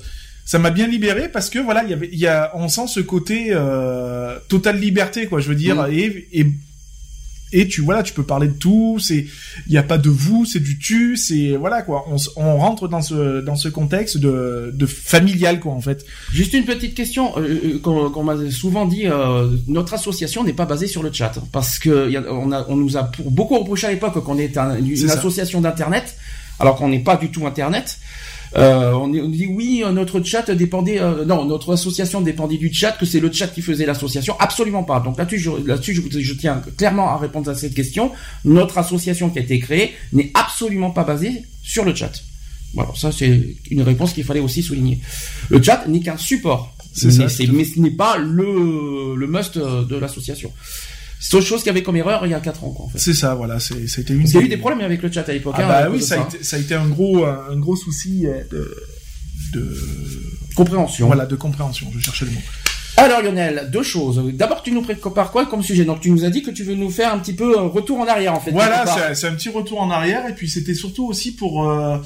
[0.45, 2.87] ça m'a bien libéré parce que voilà il y avait il y a on sent
[2.87, 5.91] ce côté euh, totale liberté quoi je veux dire Mm.
[5.93, 6.45] et et
[7.53, 9.27] et tu voilà tu peux parler de tout c'est
[9.67, 12.87] il y a pas de vous c'est du tu c'est voilà quoi on, on rentre
[12.87, 17.37] dans ce dans ce contexte de de familial quoi en fait Juste une petite question
[17.37, 17.41] euh,
[17.75, 19.03] euh, qu'on qu'on m'a souvent dit.
[19.05, 22.65] euh, notre association n'est pas basée sur le chat parce que y a- on, a,
[22.67, 26.15] on nous a pour- beaucoup reproché à l'époque qu'on est un- une association d'internet,
[26.59, 27.97] alors qu'on n'est pas du tout internet.
[28.57, 32.93] Euh, on, dit oui, euh, notre chat dépendait, euh, non, notre association dépendait du chat,
[32.93, 34.35] que c'est le chat qui faisait l'association.
[34.39, 35.01] Absolument pas.
[35.01, 38.11] Donc là-dessus, je, là-dessus, je, je tiens clairement à répondre à cette question.
[38.45, 42.11] Notre association qui a été créée n'est absolument pas basée sur le chat.
[42.73, 43.41] Voilà, ça c'est
[43.71, 44.99] une réponse qu'il fallait aussi souligner.
[45.49, 48.17] Le chat n'est qu'un support, C'est mais, ça, c'est- tout à mais ce n'est pas
[48.17, 50.51] le, le must de l'association.
[51.27, 52.89] C'est autre chose qu'il y avait comme erreur il y a 4 ans, quoi, en
[52.89, 52.99] fait.
[52.99, 54.81] c'est ça voilà c'est ça a été une Parce qu'il y a eu des problèmes
[54.81, 55.55] avec le chat à l'époque.
[55.57, 58.27] ah hein, bah oui ça a été ça a été un gros un gros souci
[58.27, 58.75] euh, de
[59.53, 59.75] de
[60.55, 61.07] Compréhension.
[61.07, 62.41] voilà de compréhension je cherchais le mot
[62.97, 64.23] Alors Lionel, deux choses.
[64.33, 65.83] D'abord, tu nous prépares quoi comme sujet?
[65.83, 67.99] Donc tu nous as dit que tu veux nous faire un petit peu un retour
[67.99, 68.51] en arrière en fait.
[68.51, 71.97] Voilà, c'est c'est un petit retour en arrière et puis c'était surtout aussi pour euh,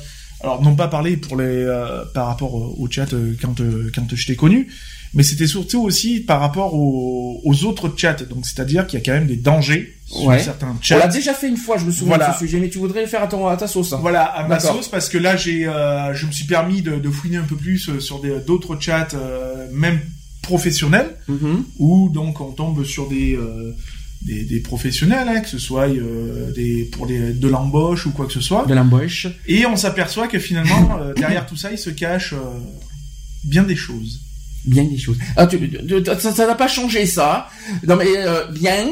[0.41, 4.07] alors non pas parler pour les euh, par rapport au chat euh, quand euh, quand
[4.13, 4.67] je t'ai connu,
[5.13, 8.13] mais c'était surtout aussi par rapport aux, aux autres chats.
[8.29, 10.39] Donc c'est-à-dire qu'il y a quand même des dangers sur Ouais.
[10.39, 11.07] certains On l'a chats.
[11.07, 12.29] déjà fait une fois, je me souviens Voilà.
[12.29, 13.93] de ce sujet, mais tu voudrais le faire à, ton, à ta sauce.
[13.93, 13.99] hein.
[14.01, 17.09] Voilà, à ma sauce parce que là j'ai euh, je me suis permis de, de
[17.09, 19.99] fouiner un peu plus euh, sur d'autres chats euh, même
[20.41, 21.63] professionnels Mhm.
[21.77, 23.75] où donc on tombe sur des euh,
[24.23, 28.25] des, des professionnels, hein, que ce soit euh, des pour les de l'embauche ou quoi
[28.25, 28.65] que ce soit.
[28.65, 29.27] De l'embauche.
[29.47, 32.37] Et on s'aperçoit que finalement, euh, derrière tout ça, il se cache euh,
[33.45, 34.19] bien des choses.
[34.65, 35.17] Bien des choses.
[35.37, 37.49] Ah, tu, de- ça ça n'a pas changé ça.
[37.87, 38.87] Non mais euh, bien.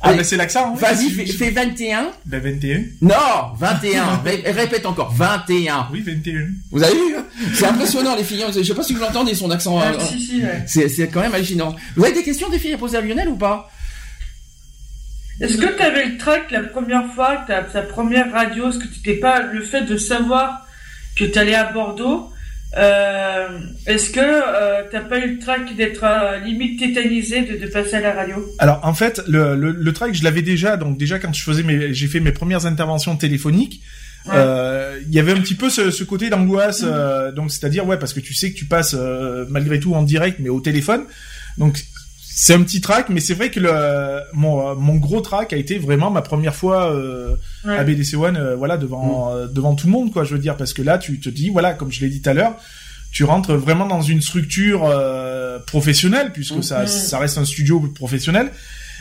[0.00, 0.72] Ah, Allez, mais c'est l'accent.
[0.74, 0.80] oui.
[0.80, 2.10] Vas-y, fais, fais 21.
[2.24, 2.82] Ben 21.
[3.02, 3.14] Non,
[3.58, 4.16] 21.
[4.24, 5.88] Ré- répète encore, 21.
[5.92, 6.46] Oui, 21.
[6.70, 8.44] Vous avez vu hein C'est impressionnant les filles.
[8.44, 8.50] hein.
[8.56, 9.78] Je sais pas si vous l'entendez son accent.
[9.80, 10.64] Ah, euh, si, si, ouais.
[10.88, 11.74] C'est quand même hallucinant.
[11.96, 13.68] Vous avez des questions des filles à poser à Lionel ou pas?
[15.40, 19.00] Est-ce que tu avais le trac la première fois, ta première radio, est-ce que tu
[19.00, 20.66] t'étais pas le fait de savoir
[21.16, 22.30] que tu allais à Bordeaux?
[22.76, 23.48] Euh,
[23.86, 27.94] Est-ce que euh, t'as pas eu le trac d'être euh, limite tétanisé de, de passer
[27.96, 28.36] à la radio?
[28.58, 30.76] Alors en fait, le, le, le track, je l'avais déjà.
[30.76, 33.82] Donc déjà quand je faisais mes, j'ai fait mes premières interventions téléphoniques.
[34.26, 34.32] Ouais.
[34.34, 37.96] euh, Il y avait un petit peu ce, ce côté d'angoisse, euh, donc c'est-à-dire ouais
[37.96, 41.02] parce que tu sais que tu passes euh, malgré tout en direct mais au téléphone,
[41.58, 41.78] donc
[42.38, 45.78] c'est un petit track, mais c'est vrai que le, mon, mon gros track a été
[45.78, 47.76] vraiment ma première fois euh, Ouais.
[47.78, 50.56] à BDC One, euh, voilà, devant, euh, devant tout le monde, quoi, je veux dire,
[50.58, 52.54] parce que là, tu te dis, voilà, comme je l'ai dit tout à l'heure,
[53.10, 56.86] tu rentres vraiment dans une structure euh, professionnelle, puisque ça, Mhm.
[56.88, 58.50] ça reste un studio professionnel.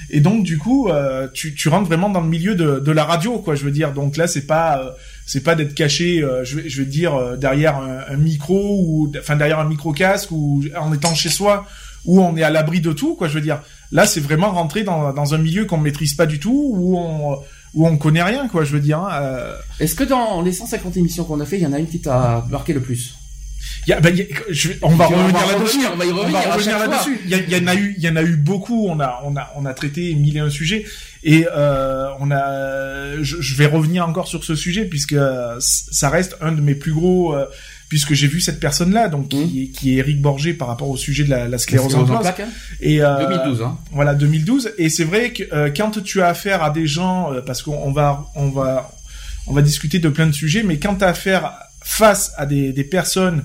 [0.09, 3.03] Et donc, du coup, euh, tu, tu rentres vraiment dans le milieu de, de la
[3.03, 3.91] radio, quoi, je veux dire.
[3.91, 4.91] Donc là, c'est pas, euh,
[5.25, 8.79] c'est pas d'être caché, euh, je, vais, je vais dire, euh, derrière un, un micro
[8.81, 11.65] ou, enfin, derrière un micro casque ou en étant chez soi
[12.05, 13.61] où on est à l'abri de tout, quoi, je veux dire.
[13.91, 17.37] Là, c'est vraiment rentrer dans, dans un milieu qu'on maîtrise pas du tout, où on,
[17.73, 18.99] où on connaît rien, quoi, je veux dire.
[18.99, 19.09] hein.
[19.21, 21.87] Euh, Est-ce que dans les 150 émissions qu'on a fait, il y en a une
[21.87, 23.15] qui t'a marqué le plus?
[23.87, 25.79] Y a- y a- je on va On va revenir là-dessus.
[25.91, 27.19] on va y On va revenir là-dessus.
[27.27, 28.87] Il y, en a eu, il y en a eu beaucoup.
[28.87, 30.85] On a, on a, on a traité mille et un sujets.
[31.23, 36.09] Et euh, on a, je, je vais revenir encore sur ce sujet puisque euh, ça
[36.09, 37.35] reste un de mes plus gros.
[37.35, 37.45] euh,
[37.89, 40.97] puisque j'ai vu cette personne-là, donc qui, est- qui est Eric Borgé par rapport au
[40.97, 42.21] sujet de la, la sclérose en plaques.
[42.21, 42.49] plaques, hein
[42.81, 43.77] Et euh, 2012, hein.
[43.91, 47.41] voilà 2012 et c'est vrai que euh, quand tu as affaire à des gens euh,
[47.41, 48.91] parce qu'on on va on va
[49.47, 51.51] on va discuter de plein de sujets mais quand tu as affaire
[51.83, 53.43] face à des, des personnes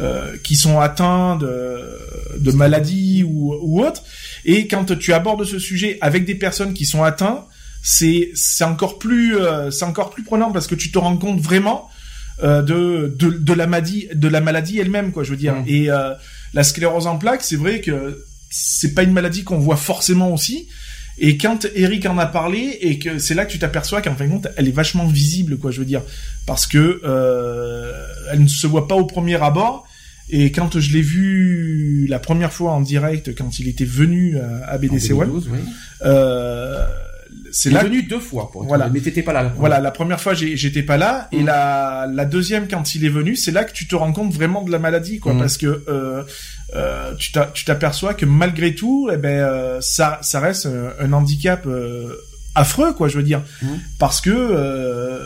[0.00, 1.78] euh, qui sont atteints de,
[2.38, 4.02] de maladies ou, ou autres
[4.46, 7.44] et quand tu abordes ce sujet avec des personnes qui sont atteintes
[7.82, 11.38] c'est c'est encore plus euh, c'est encore plus prenant parce que tu te rends compte
[11.40, 11.88] vraiment
[12.42, 15.64] euh, de, de de la maladie de la maladie elle-même quoi je veux dire Mm.
[15.68, 16.10] et euh,
[16.52, 20.68] la sclérose en plaques c'est vrai que c'est pas une maladie qu'on voit forcément aussi
[21.16, 24.24] et quand Eric en a parlé et que c'est là que tu t'aperçois qu'en fin
[24.26, 26.02] de compte elle est vachement visible quoi je veux dire
[26.46, 27.92] parce que euh,
[28.32, 29.86] elle ne se voit pas au premier abord
[30.30, 34.66] et quand je l'ai vu la première fois en direct quand il était venu à,
[34.70, 35.58] à BDC One 2012, oui.
[36.04, 36.84] euh,
[37.56, 38.88] c'est là venu deux fois, pour Voilà.
[38.92, 39.52] mais t'étais pas là.
[39.56, 41.46] voilà, la première fois j'étais pas là et Mm.
[41.46, 44.62] la, la deuxième quand il est venu, c'est là que tu te rends compte vraiment
[44.62, 45.38] de la maladie quoi Mm.
[45.38, 46.22] parce que euh,
[46.74, 50.92] euh, tu t'a- tu t'aperçois que malgré tout, eh ben euh, ça ça reste un,
[50.98, 52.12] un handicap euh,
[52.54, 53.42] affreux quoi, je veux dire.
[53.62, 53.66] Mm.
[53.98, 55.18] parce que euh,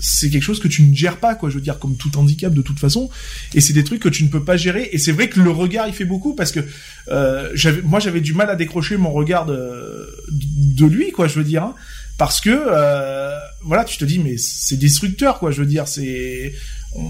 [0.00, 2.52] c'est quelque chose que tu ne gères pas quoi, je veux dire comme tout handicap
[2.52, 3.10] de toute façon.
[3.54, 4.88] Et c'est des trucs que tu ne peux pas gérer.
[4.92, 6.60] Et c'est vrai que le regard il fait beaucoup parce que
[7.08, 11.34] euh, j'avais moi j'avais du mal à décrocher mon regard de, de lui quoi, je
[11.34, 11.74] veux dire hein.
[12.18, 16.52] Parce que euh, voilà tu te dis mais c'est destructeur quoi je veux dire c'est
[16.94, 17.06] on,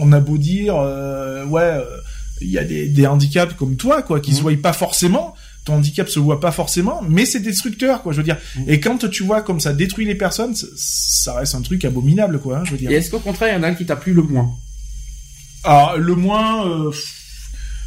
[0.00, 1.84] on a beau dire euh, ouais euh,
[2.40, 5.34] il y a des, des handicaps comme toi quoi qui se voient pas forcément
[5.68, 9.08] ton handicap se voit pas forcément mais c'est destructeur quoi je veux dire et quand
[9.10, 12.64] tu vois comme ça détruit les personnes ça- ça reste un truc abominable quoi hein,
[12.64, 14.12] je veux dire Et est-ce qu'au contraire, il y en a un qui t'a plu
[14.14, 14.48] le moins?
[15.64, 16.90] Alors le moins euh,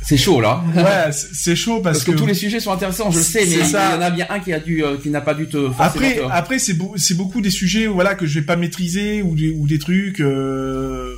[0.03, 0.63] C'est chaud, là.
[0.75, 3.45] ouais c'est chaud parce, Parce que, tous les sujets sont intéressants, je le sais, mais
[3.45, 3.97] C'est il y ça.
[3.97, 5.69] en a bien un qui a dû, euh, qui n'a pas dû te.
[5.79, 9.35] Après, après c'est beau- c'est beaucoup des sujets voilà que je vais pas maîtriser ou
[9.35, 11.13] des, ou des trucs euh,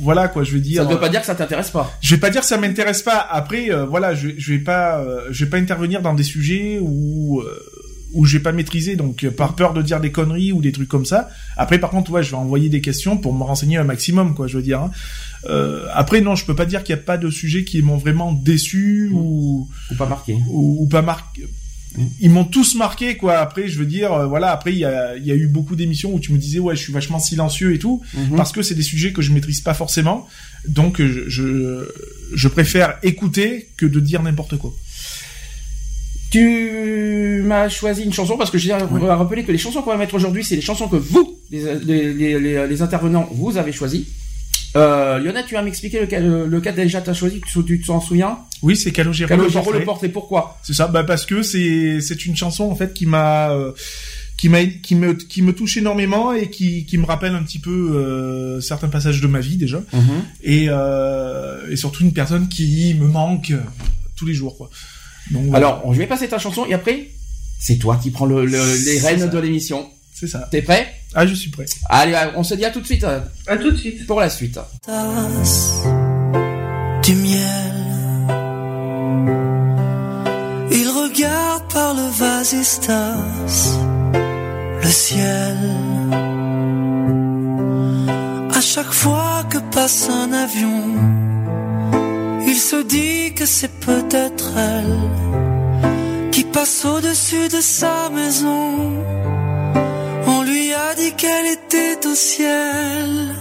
[0.00, 1.90] voilà quoi je vais dire ça ne veut pas dire que ça t'intéresse pas.
[2.00, 4.98] je vais pas dire que ça m'intéresse pas après euh, voilà je, je vais pas
[5.00, 7.58] euh, je vais pas intervenir dans des sujets où euh,
[8.12, 10.72] où je vais pas maîtriser donc euh, par peur de dire des conneries ou des
[10.72, 13.76] trucs comme ça après par contre ouais je vais envoyer des questions pour me renseigner
[13.78, 14.90] un maximum quoi je veux dire hein.
[15.48, 17.98] Euh, après non je peux pas dire qu'il y a pas de sujets qui m'ont
[17.98, 20.34] vraiment déçu ou Ou pas marqué.
[20.48, 21.46] ou, ou pas marqué.
[22.20, 23.38] Ils m'ont tous marqué quoi.
[23.38, 24.50] Après, je veux dire, euh, voilà.
[24.52, 26.82] Après, il y a, y a eu beaucoup d'émissions où tu me disais ouais, je
[26.82, 28.36] suis vachement silencieux et tout, Mhm.
[28.36, 30.26] parce que c'est des sujets que je maîtrise pas forcément.
[30.68, 31.88] Donc, euh, je je,
[32.34, 34.74] je préfère écouter que de dire n'importe quoi.
[36.30, 39.90] Tu m'as choisi une chanson parce que je tiens à rappeler que les chansons qu'on
[39.90, 44.06] va mettre aujourd'hui, c'est les chansons que vous, les, les- les intervenants, vous avez choisies.
[44.76, 48.76] Euh, Lionel, tu vas m'expliquer lequel, lequel déjà t'as choisi, tu, tu t'en souviens Oui,
[48.76, 49.78] c'est Calogero le Calogero portrait.
[49.80, 50.86] le porte et pourquoi C'est ça.
[50.88, 53.72] Bah parce que c'est c'est une chanson en fait qui m'a euh,
[54.36, 57.58] qui m'a qui me qui me touche énormément et qui qui me rappelle un petit
[57.58, 59.82] peu euh, certains passages de ma vie déjà.
[60.42, 63.52] et, euh, et surtout une personne qui me manque
[64.16, 64.68] tous les jours quoi.
[65.30, 65.66] Donc voilà.
[65.68, 67.08] Alors, je vais passer ta chanson et après,
[67.58, 69.26] c'est toi qui prends le, le- les C'est rênes ça.
[69.26, 69.88] de l'émission.
[70.14, 70.46] c'est ça.
[70.50, 70.86] T'es prêt?
[71.18, 71.64] Ah je suis prêt.
[71.88, 73.04] Allez, on se dit à tout de suite
[73.46, 74.06] À tout de suite.
[74.06, 74.58] pour la suite.
[74.84, 75.82] tasse
[77.02, 77.72] du miel.
[80.70, 83.16] Il regarde par le vasistas
[84.82, 85.56] le ciel.
[88.54, 90.82] À chaque fois que passe un avion,
[92.46, 98.92] il se dit que c'est peut-être elle qui passe au-dessus de sa maison.
[100.78, 103.34] A dit qu'elle était au ciel.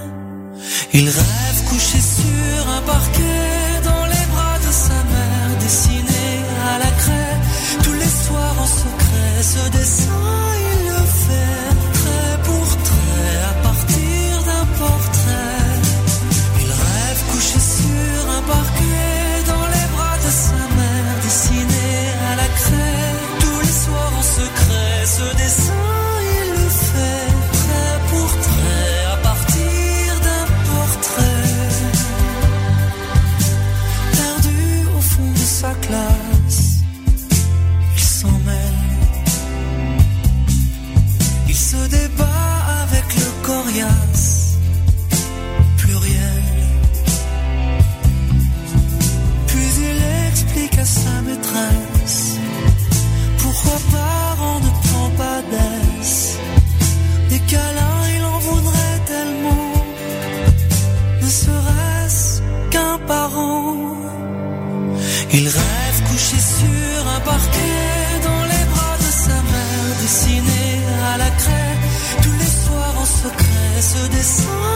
[0.93, 6.27] Il rêve couché sur un parquet dans les bras de sa mère, dessiné
[6.71, 7.37] à la craie.
[7.83, 10.24] Tous les soirs en secret, ce dessin
[65.37, 70.81] Il rêve couché sur un parquet dans les bras de sa mère, dessiné
[71.13, 71.77] à la craie
[72.23, 73.81] tous les soirs en secret.
[73.81, 74.74] Ce dessin,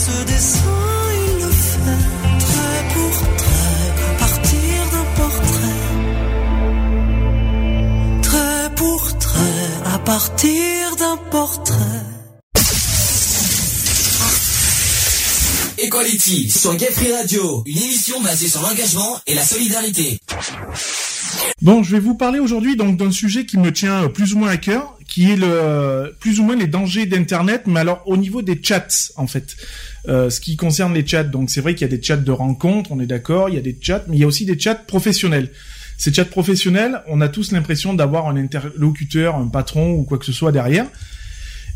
[0.00, 0.60] Ce dessin,
[1.12, 2.04] il le fait
[2.38, 5.82] trait pour trait à partir d'un portrait.
[8.22, 12.06] Trait pour trait à partir d'un portrait.
[15.76, 20.18] Equality sur Gay Free Radio, une émission basée sur l'engagement et la solidarité.
[21.60, 24.48] Bon, je vais vous parler aujourd'hui donc d'un sujet qui me tient plus ou moins
[24.48, 28.40] à cœur, qui est le plus ou moins les dangers d'Internet, mais alors au niveau
[28.40, 29.56] des chats en fait.
[30.08, 32.32] Euh, ce qui concerne les chats, donc c'est vrai qu'il y a des chats de
[32.32, 34.58] rencontres, on est d'accord, il y a des chats, mais il y a aussi des
[34.58, 35.50] chats professionnels.
[35.98, 40.24] Ces chats professionnels, on a tous l'impression d'avoir un interlocuteur, un patron ou quoi que
[40.24, 40.86] ce soit derrière.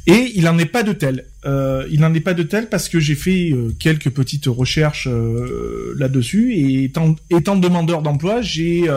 [0.06, 1.26] Et il n'en est pas de tel.
[1.44, 5.08] Euh, il n'en est pas de tel parce que j'ai fait euh, quelques petites recherches
[5.96, 8.90] là-dessus et étant, demandeur d'emploi, j'ai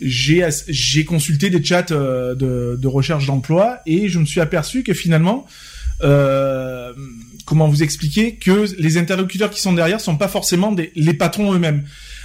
[0.00, 5.46] j'ai consulté des chats de, recherche d'emploi et je me suis aperçu que finalement,
[7.44, 11.84] comment vous expliquer que les interlocuteurs qui sont derrière sont pas forcément les patrons eux-mêmes.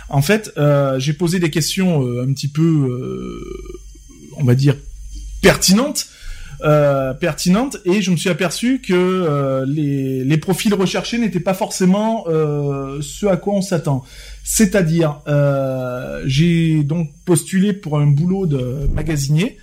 [0.10, 3.44] En fait, euh, j'ai posé des questions euh, un petit peu, euh,
[4.38, 4.76] on va dire,
[5.42, 6.08] pertinentes
[6.62, 13.00] euh, pertinente et je me suis aperçu que les, profils recherchés n'étaient pas forcément euh,
[13.02, 14.04] ce à quoi on s'attend.
[14.44, 15.22] C'est-à-dire,
[16.26, 19.58] j'ai donc postulé pour un boulot de magasinier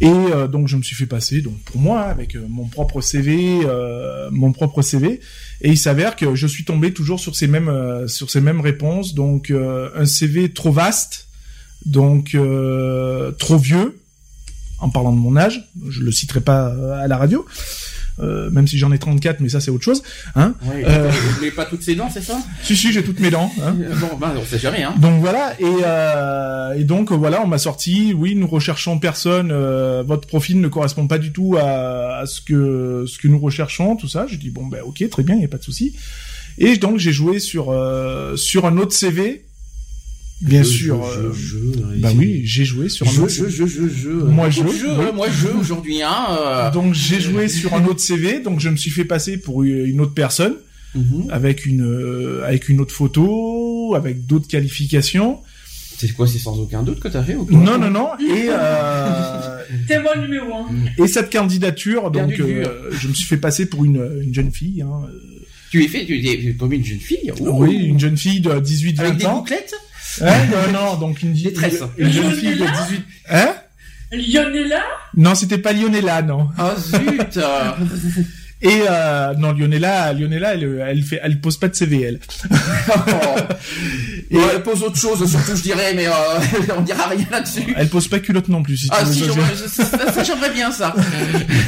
[0.00, 3.00] et euh, donc je me suis fait passer donc pour moi avec euh, mon propre
[3.00, 5.20] CV, euh, mon propre CV
[5.60, 8.60] et il s'avère que je suis tombé toujours sur ces mêmes euh, sur ces mêmes
[8.60, 9.14] réponses.
[9.14, 11.28] Donc euh, un CV trop vaste
[11.86, 14.00] donc euh, trop vieux
[14.80, 17.46] en parlant de mon âge, je le citerai pas euh, à la radio,
[18.20, 20.02] euh, même si j'en ai 34, mais ça c'est autre chose.
[20.36, 21.10] Hein Ouais, Euh.
[21.38, 22.38] Voulez pas toutes ces dents, c'est ça?
[22.62, 23.50] Si si, j'ai toutes mes dents.
[23.62, 24.94] Hein Euh, Bon, ben, on sait jamais, hein.
[24.98, 30.02] donc voilà, et, euh, et donc voilà, on m'a sorti, oui, nous recherchons personne, euh,
[30.06, 33.96] votre profil ne correspond pas du tout à, à ce que ce que nous recherchons,
[33.96, 34.26] tout ça.
[34.28, 35.94] Je dis bon ben ok, très bien, il y a pas de souci.
[36.58, 39.44] Et donc j'ai joué sur euh, sur un autre CV,
[40.44, 41.02] bien Je, sûr.
[41.12, 43.32] je, euh, je, bah oui, j'ai joué sur un Je, autre.
[43.32, 44.08] je, je, je, je.
[44.10, 44.62] Moi, je,
[45.12, 46.26] moi, je, aujourd'hui, hein.
[46.38, 49.62] euh, Donc j'ai joué sur un autre CV, donc je me suis fait passer pour
[49.64, 50.54] une autre personne
[50.94, 51.26] mhm.
[51.30, 55.40] avec une euh, avec une autre photo, avec d'autres qualifications.
[55.96, 58.48] C'est quoi, c'est sans aucun doute que t'as fait ou quoi Non non non et
[58.50, 60.66] euh, Témoin numéro un.
[61.02, 64.82] et cette candidature donc euh, je me suis fait passer pour une, une jeune fille
[64.82, 65.02] hein.
[65.70, 67.32] Tu es fait, tu es comme une jeune fille.
[67.40, 67.48] Ouh.
[67.64, 69.36] Oui, une jeune fille de 18 Avec 20 des ans.
[69.38, 69.74] bouclettes?
[70.20, 71.82] Hein, non non, donc une, Des tresses.
[71.98, 73.54] une jeune fille de 18 Hein
[74.12, 74.82] Lionella
[75.16, 76.48] Non, c'était pas Lionella non.
[76.56, 77.38] Ah zut
[78.64, 82.20] Et euh, non, Lionella, Lionella, elle, elle fait, elle pose pas de CV, elle.
[84.30, 86.12] Et elle pose autre chose, surtout, je dirais, mais euh,
[86.76, 87.74] on dira rien là-dessus.
[87.76, 88.78] Elle pose pas culotte non plus.
[88.78, 89.24] Si Ah tu si,
[90.24, 90.94] j'aimerais bien ça.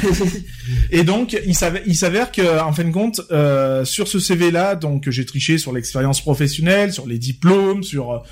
[0.91, 4.75] Et donc, il s'avère, il s'avère que, en fin de compte, euh, sur ce CV-là,
[4.75, 8.23] donc j'ai triché sur l'expérience professionnelle, sur les diplômes, sur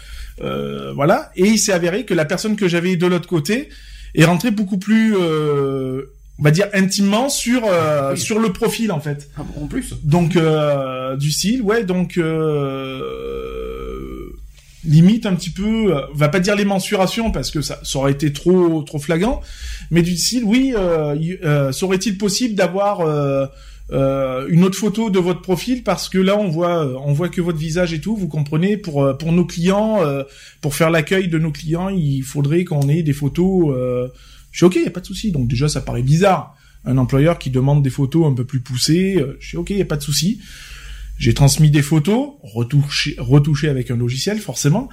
[0.42, 3.70] euh, voilà, et il s'est avéré que la personne que j'avais de l'autre côté
[4.16, 8.20] est rentrée beaucoup plus, euh, on va dire intimement sur euh, Oui.
[8.20, 9.30] sur le profil en fait.
[9.38, 9.94] Ah en plus.
[10.04, 13.02] Donc euh, du style, ouais, donc euh,
[14.84, 18.12] limite un petit peu, on va pas dire les mensurations parce que ça, ça aurait
[18.12, 19.42] été trop trop flagrant,
[19.92, 20.74] mais du style, oui,
[21.72, 23.02] serait-il possible d'avoir
[23.92, 25.84] une autre photo de votre profil?
[25.84, 29.18] Parce que là on voit on voit que votre visage et tout, vous comprenez pour
[29.18, 30.00] pour nos clients,
[30.62, 33.76] pour faire l'accueil de nos clients, il faudrait qu'on ait des photos.
[34.56, 35.34] Je suis ok, y a pas de souci.
[35.34, 39.18] Donc déjà ça paraît bizarre, un employeur qui demande des photos un peu plus poussées.
[39.18, 40.40] euh, je suis ok, y a pas de souci.
[41.18, 44.88] J'ai transmis des photos, retouchées, retouchées avec un logiciel forcément.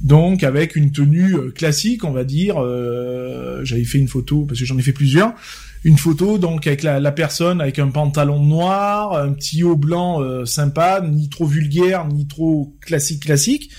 [0.00, 2.54] Donc avec une tenue euh, classique, on va dire.
[2.56, 5.34] euh, J'avais fait une photo parce que j'en ai fait plusieurs.
[5.84, 10.22] Une photo donc avec la, la personne avec un pantalon noir, un petit haut blanc
[10.22, 13.70] euh, sympa, ni trop vulgaire, ni trop classique classique.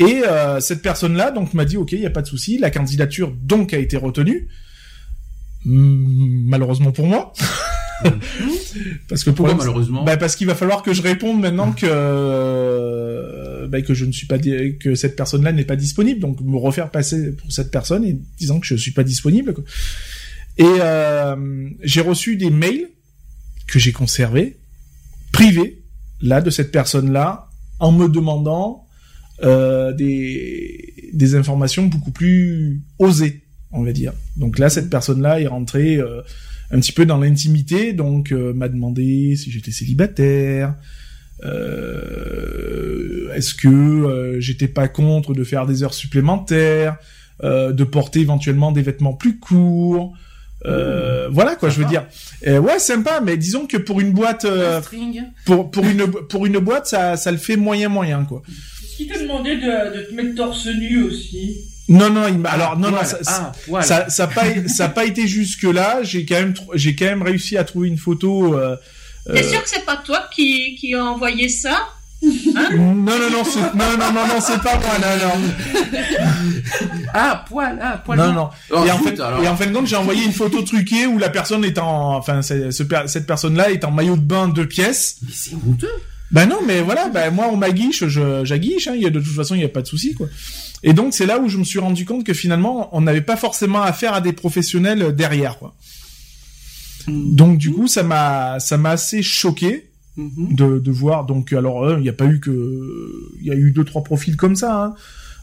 [0.00, 2.58] Et euh, cette personne-là donc m'a dit ok, il y a pas de souci.
[2.58, 4.48] La candidature donc a été retenue.
[5.64, 7.32] Mm, Malheureusement pour moi.
[9.08, 11.84] parce que pour Pourquoi malheureusement bah parce qu'il va falloir que je réponde maintenant que
[11.86, 16.56] euh, bah, que je ne suis pas que cette personne-là n'est pas disponible donc me
[16.56, 19.64] refaire passer pour cette personne et disant que je suis pas disponible quoi.
[20.56, 22.88] et euh, j'ai reçu des mails
[23.66, 24.56] que j'ai conservés
[25.30, 25.82] privés
[26.22, 28.86] là de cette personne-là en me demandant
[29.42, 35.46] euh, des des informations beaucoup plus osées on va dire donc là cette personne-là est
[35.46, 36.22] rentrée euh,
[36.70, 40.74] un petit peu dans l'intimité, donc euh, m'a demandé si j'étais célibataire,
[41.44, 46.96] euh, est-ce que euh, j'étais pas contre de faire des heures supplémentaires,
[47.42, 50.14] euh, de porter éventuellement des vêtements plus courts.
[50.66, 52.06] Euh, voilà quoi, je veux dire.
[52.46, 54.82] Euh, ouais, sympa, mais disons que pour une boîte, euh, Un
[55.46, 58.42] pour pour une pour une boîte, ça ça le fait moyen moyen quoi.
[59.00, 61.56] Qu'il t'a demandé de, de te mettre torse nu aussi
[61.88, 65.06] Non non, il alors non non, ça, Ah, ça ça a pas ça a pas
[65.06, 66.00] été jusque là.
[66.02, 68.54] J'ai quand même j'ai quand même réussi à trouver une photo.
[68.58, 68.76] Euh,
[69.24, 71.88] T'es euh, sûr que c'est pas toi qui, qui a envoyé ça
[72.22, 75.48] Non, non, non, c'est, non, non, non, non, c'est pas moi, non, non.
[77.14, 78.18] Ah, poil, ah, poil.
[78.18, 78.50] Non, non.
[78.70, 79.42] Oh, et, en fait, alors.
[79.42, 82.16] et en fin de compte, j'ai envoyé une photo truquée où la personne est en,
[82.16, 82.70] enfin, ce
[83.06, 85.16] cette personne-là est en maillot de bain deux pièces.
[85.22, 85.88] Mais c'est honteux.
[86.30, 89.18] Ben non, mais voilà, ben moi on m'aguiche, je j'aguiche, hein, il y a de
[89.20, 90.28] toute façon il y a pas de souci quoi.
[90.82, 93.36] Et donc c'est là où je me suis rendu compte que finalement on n'avait pas
[93.36, 95.74] forcément affaire à des professionnels derrière quoi.
[97.08, 100.54] Donc du coup ça m'a ça m'a assez choqué Mhm.
[100.56, 102.50] de, de voir donc alors euh, il n'y a pas eu que
[103.40, 104.94] il y a eu deux trois profils comme ça hein.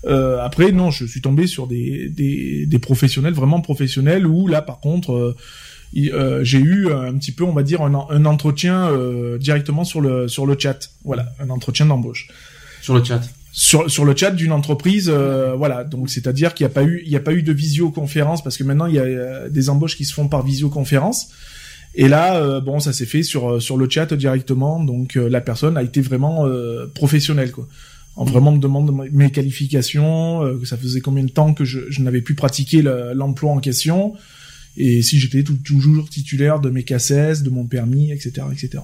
[0.05, 4.61] Euh, après non je suis tombé sur des, des, des professionnels vraiment professionnels où là
[4.61, 5.35] par contre euh,
[5.95, 9.83] euh, j'ai eu un petit peu on va dire un, en- un entretien euh, directement
[9.83, 10.89] sur le sur le chat.
[11.05, 12.27] Voilà un entretien d'embauche.
[12.81, 13.21] Sur le chat.
[13.51, 15.83] sur sur le chat d'une entreprise euh, voilà.
[15.83, 17.53] Donc c'est à dire qu'il n'y a pas eu il y a pas eu de
[17.53, 21.29] visioconférence parce que maintenant il y a euh, des embauches qui se font par visioconférence.
[21.95, 24.83] Et là euh, bon ça s'est fait sur euh, sur le chat directement.
[24.83, 27.67] Donc euh, la personne a été vraiment euh, professionnelle quoi.
[28.15, 31.79] En vraiment me demandant mes qualifications euh, que ça faisait combien de temps que je,
[31.89, 34.13] je n'avais plus pratiqué le- l'emploi en question
[34.77, 38.83] et si j'étais toujours titulaire de mes KSS, de mon permis, etc., etc.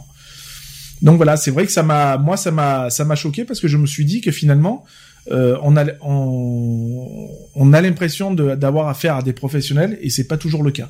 [1.01, 3.67] Donc voilà, c'est vrai que ça m'a, moi ça m'a, ça m'a choqué parce que
[3.67, 4.85] je me suis dit que finalement,
[5.31, 10.37] euh, on a, on, on a l'impression d'avoir affaire à des professionnels et c'est pas
[10.37, 10.89] toujours le cas.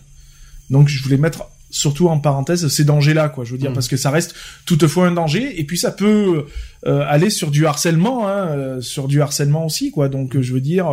[0.69, 3.43] Donc je voulais mettre surtout en parenthèse ces dangers-là, quoi.
[3.43, 3.73] Je veux dire Mm.
[3.73, 4.35] parce que ça reste
[4.65, 6.45] toutefois un danger et puis ça peut
[6.85, 10.07] euh, aller sur du harcèlement, hein, euh, sur du harcèlement aussi, quoi.
[10.07, 10.85] Donc euh, je veux dire,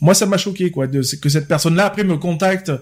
[0.00, 2.72] moi ça m'a choqué, quoi, de, que cette personne-là après me contacte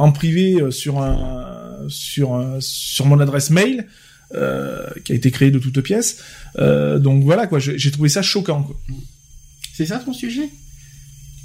[0.00, 3.86] en privé euh, sur un, sur un, sur mon adresse mail.
[4.32, 6.18] euh, qui a été créée de toutes pièces.
[6.58, 8.64] Euh, donc voilà quoi, j'ai trouvé ça choquant.
[9.74, 10.48] C'est ça ton sujet?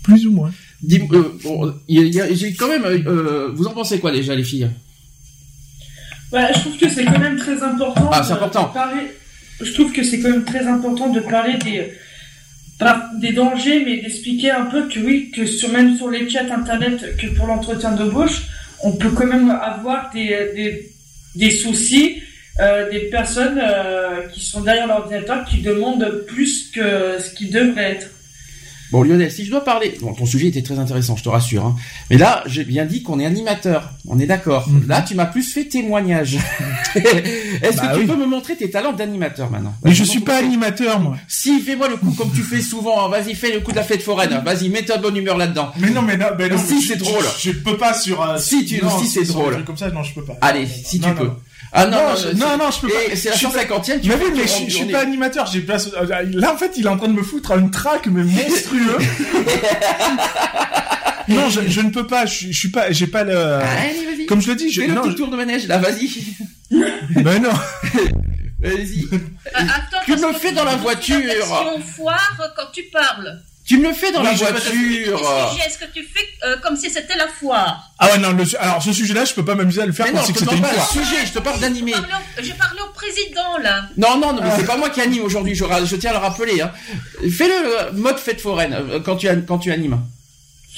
[0.03, 0.51] Plus ou moins.
[0.83, 2.85] Dis, euh, bon, y a- y quand même.
[2.85, 4.69] euh, euh, vous en pensez quoi déjà, les filles?
[6.31, 8.09] Bah, je trouve que c'est quand même très important.
[8.13, 8.67] Ah, c'est de- important.
[8.67, 9.11] de parler-
[9.61, 11.91] Je trouve que c'est quand même très important de parler des,
[13.19, 17.15] des dangers, mais d'expliquer un peu que oui, que sur, même sur les chats internet,
[17.17, 18.43] que pour l'entretien d'embauche,
[18.83, 20.91] on peut quand même avoir des, des,
[21.35, 22.21] des soucis,
[22.59, 27.93] euh, des personnes euh, qui sont derrière l'ordinateur qui demandent plus que ce qui devrait
[27.93, 28.07] être.
[28.91, 29.95] Bon, Lionel, si je dois parler.
[30.01, 31.65] Bon, ton sujet était très intéressant, je te rassure.
[31.65, 31.75] Hein.
[32.09, 33.89] Mais là, j'ai bien dit qu'on est animateur.
[34.07, 34.69] On est d'accord.
[34.69, 34.87] Mhm.
[34.87, 36.37] Là, tu m'as plus fait témoignage.
[36.95, 38.05] Est-ce Bah que tu oui.
[38.07, 41.17] peux me montrer tes talents d'animateur maintenant Mais je suis pas animateur moi.
[41.27, 43.09] Si, fais-moi le coup comme tu fais souvent.
[43.09, 44.41] Vas-y, fais le coup de la fête foraine.
[44.45, 45.71] Vas-y, mets ta bonne humeur là-dedans.
[45.79, 47.23] Mais non mais non, mais non Si, c'est drôle.
[47.39, 49.63] Je, je peux pas sur euh, Si, tu- non, si, c'est drôle.
[49.65, 50.37] comme ça non, je peux pas.
[50.41, 51.31] Allez, si non, tu peux.
[51.77, 53.15] Ah non, Non, non, je- c'est- non, non, je peux pas.
[53.15, 53.99] C'est la Je suis 150e.
[54.01, 56.89] tu Mais oui, mais je, suis pas animateur, j'ai place là en fait, il est
[56.89, 58.97] en train de me foutre un trac mais monstrueux.
[61.27, 64.41] non, je, je ne peux pas, je, je suis pas j'ai pas le Allez, comme
[64.41, 66.09] je le dis, je Fais le non, petit je- tour de manège là, vas-y.
[66.71, 67.49] ben non.
[68.59, 69.05] Vas-y.
[69.13, 69.17] Euh,
[69.53, 71.19] attends, Tu me fais dans la tu fais voiture.
[71.95, 73.41] foire quand tu parles.
[73.65, 75.57] Tu me le fais dans Oui, la je voiture.
[75.65, 78.83] Est-ce que tu fais euh, comme si c'était la foire Ah ouais, non, le, alors
[78.83, 80.55] ce sujet-là, je peux pas m'amuser à le faire Mais comme non, si je c'était
[80.55, 81.93] une pas sujet, je te parle d'animer.
[82.39, 83.87] J'ai parlé au- président là.
[83.97, 86.19] Non, non, non, mais c'est pas moi qui anime aujourd'hui, je, je tiens à le
[86.19, 86.61] rappeler.
[86.61, 86.71] Hein.
[87.31, 89.99] Fais le mode fête foraine euh, quand tu, an- quand tu animes.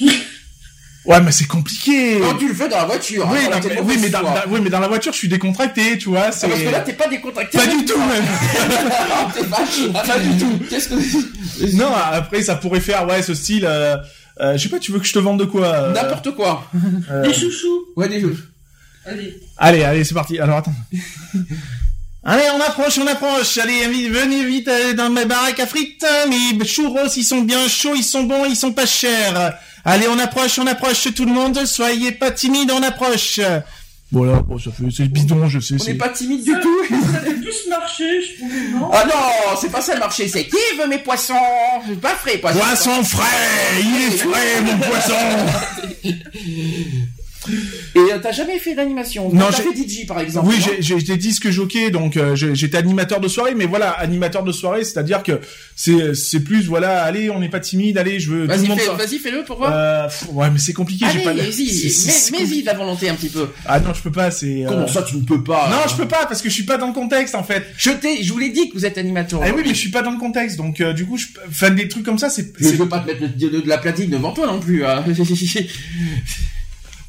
[1.04, 2.18] Ouais, mais c'est compliqué.
[2.20, 3.26] Quand tu le fais dans la voiture.
[3.30, 4.42] Oui, hein, non, dans la mais, oui, mais dans, foi.
[4.44, 6.24] dans- oui, mais dans la voiture, je suis décontracté, tu vois.
[6.26, 7.56] Ah, parce que là, t'es pas décontracté.
[7.56, 8.24] pas du tout même.
[9.10, 10.06] Ah, t'es vache.
[10.06, 10.58] Pas du tout.
[10.68, 13.64] Qu'est-ce que non, après, ça pourrait faire, ouais, ce style.
[13.64, 13.96] Euh,
[14.40, 16.64] euh, je sais pas, tu veux que je te vende de quoi euh, N'importe quoi.
[17.10, 17.86] euh, Des chouchous.
[17.96, 18.36] Ouais, des jeux.
[19.06, 19.40] Allez.
[19.56, 20.38] Allez, allez, c'est parti.
[20.38, 20.74] Alors attends.
[22.24, 23.56] Allez, on approche, on approche.
[23.58, 26.04] Allez, venez vite dans ma baraque à frites.
[26.28, 29.54] Mes churros, ils sont bien chauds, ils sont bons, ils sont pas chers.
[29.90, 31.64] Allez, on approche, on approche tout le monde.
[31.64, 33.40] Soyez pas timide, on approche.
[34.10, 35.74] Voilà, bon, ça fait, c'est bidon, je sais.
[35.74, 36.84] On c'est- n'est pas timide du Ça- tout.
[37.12, 40.44] Ça fait plus marcher, je trouve, non Ah non, c'est pas ça le marché, c'est
[40.46, 41.34] qui veut mes poissons?
[41.86, 42.58] C'est pas frais, poisson.
[42.58, 43.24] Poisson frais,
[43.82, 45.14] il est frais, mon poisson.
[47.94, 50.48] Et euh, t'as jamais fait d'animation Non, j'ai- fait DJ par exemple.
[50.48, 54.84] Oui, j'étais disque jockey, donc euh, j'étais animateur de soirée, mais voilà, animateur de soirée,
[54.84, 55.40] c'est-à-dire que
[55.76, 59.44] c'est c'est plus, voilà, allez, on n'est pas timide, allez, je veux Vas-y, fais, fais-le
[59.44, 59.72] pour voir.
[59.74, 61.32] Euh, pff, ouais, mais c'est compliqué, j'ai Allez, pas.
[61.32, 63.48] la- vas-y, c'est- c'est- c'est mets- mets-y de la volonté un petit peu.
[63.66, 64.64] Ah non, je peux pas, c'est.
[64.64, 65.68] euh, Comment ça, tu ne peux pas?
[65.70, 67.64] Non, je peux pas parce que je suis pas dans le contexte en fait.
[67.76, 69.40] Je t'ai, je vous l'ai dit que vous êtes animateur.
[69.44, 71.70] Ah oui, mais je suis pas dans le contexte, donc euh, du coup, je enfin
[71.70, 72.52] des trucs comme ça, c'est.
[72.60, 74.84] Mais je veux pas te mettre de, de- de la platine devant toi non plus.
[74.84, 75.04] hein.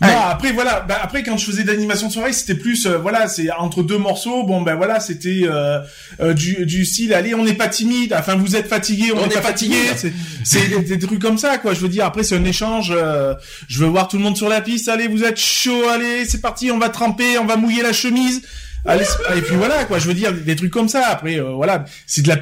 [0.02, 3.28] Non, après voilà, bah, après quand je faisais d'animation de soirée, c'était plus euh, voilà,
[3.28, 4.44] c'est entre deux morceaux.
[4.44, 5.80] Bon ben voilà, c'était euh,
[6.22, 8.16] euh, du, du style allez, on n'est pas timide.
[8.18, 9.76] Enfin, vous êtes fatigué, on n'est pas fatigué.
[10.46, 11.74] C'est des, des trucs comme ça quoi.
[11.74, 12.94] Je veux dire, après c'est un échange.
[12.96, 13.34] euh,
[13.68, 14.88] je veux voir tout le monde sur la piste.
[14.88, 15.90] Allez, vous êtes chaud.
[15.90, 16.72] Allez, c'est parti.
[16.72, 18.42] On va tremper, on va mouiller la chemise.
[18.86, 20.00] Allez, c'est- et puis voilà quoi.
[20.00, 21.08] Je veux dire des trucs comme ça.
[21.08, 22.38] Après euh, voilà, c'est de la.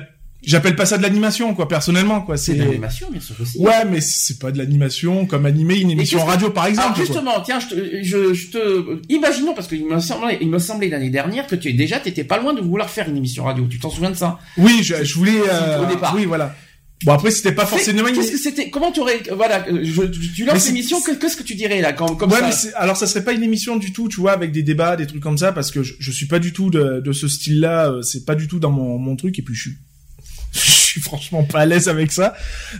[0.48, 1.68] J'appelle pas ça de l'animation quoi.
[1.68, 2.38] Personnellement quoi.
[2.38, 3.60] C'est de l'animation, bien sûr aussi.
[3.60, 6.86] Ouais, mais c'est pas de l'animation comme animer une émission radio par exemple.
[6.86, 7.06] Alors quoi.
[7.06, 10.88] justement, tiens, je te, je, je te, imaginons parce qu'il me semblait, il me semblait
[10.88, 13.68] l'année dernière que tu déjà, t'étais pas loin de vouloir faire une émission radio.
[13.70, 14.40] Tu t'en souviens de ça?
[14.58, 15.40] Oui, je, je voulais.
[15.52, 16.16] euh, au départ.
[16.16, 16.56] Oui, voilà.
[17.04, 18.08] Bon après c'était pas forcément.
[18.08, 21.38] une- Qu'est-ce que c'était Comment tu aurais, voilà, euh, je, tu lances l'émission, que- qu'est-ce
[21.38, 22.70] que tu dirais là, quand, comme Ouais, ça?
[22.70, 25.06] mais alors ça serait pas une émission du tout, tu vois, avec des débats, des
[25.06, 27.92] trucs comme ça, parce que je, je suis pas du tout de, de ce style-là.
[27.92, 29.78] euh, C'est pas du tout dans mon, mon truc, et puis je suis.
[30.54, 30.87] Shh.
[31.00, 32.34] Suis franchement pas à l'aise avec ça.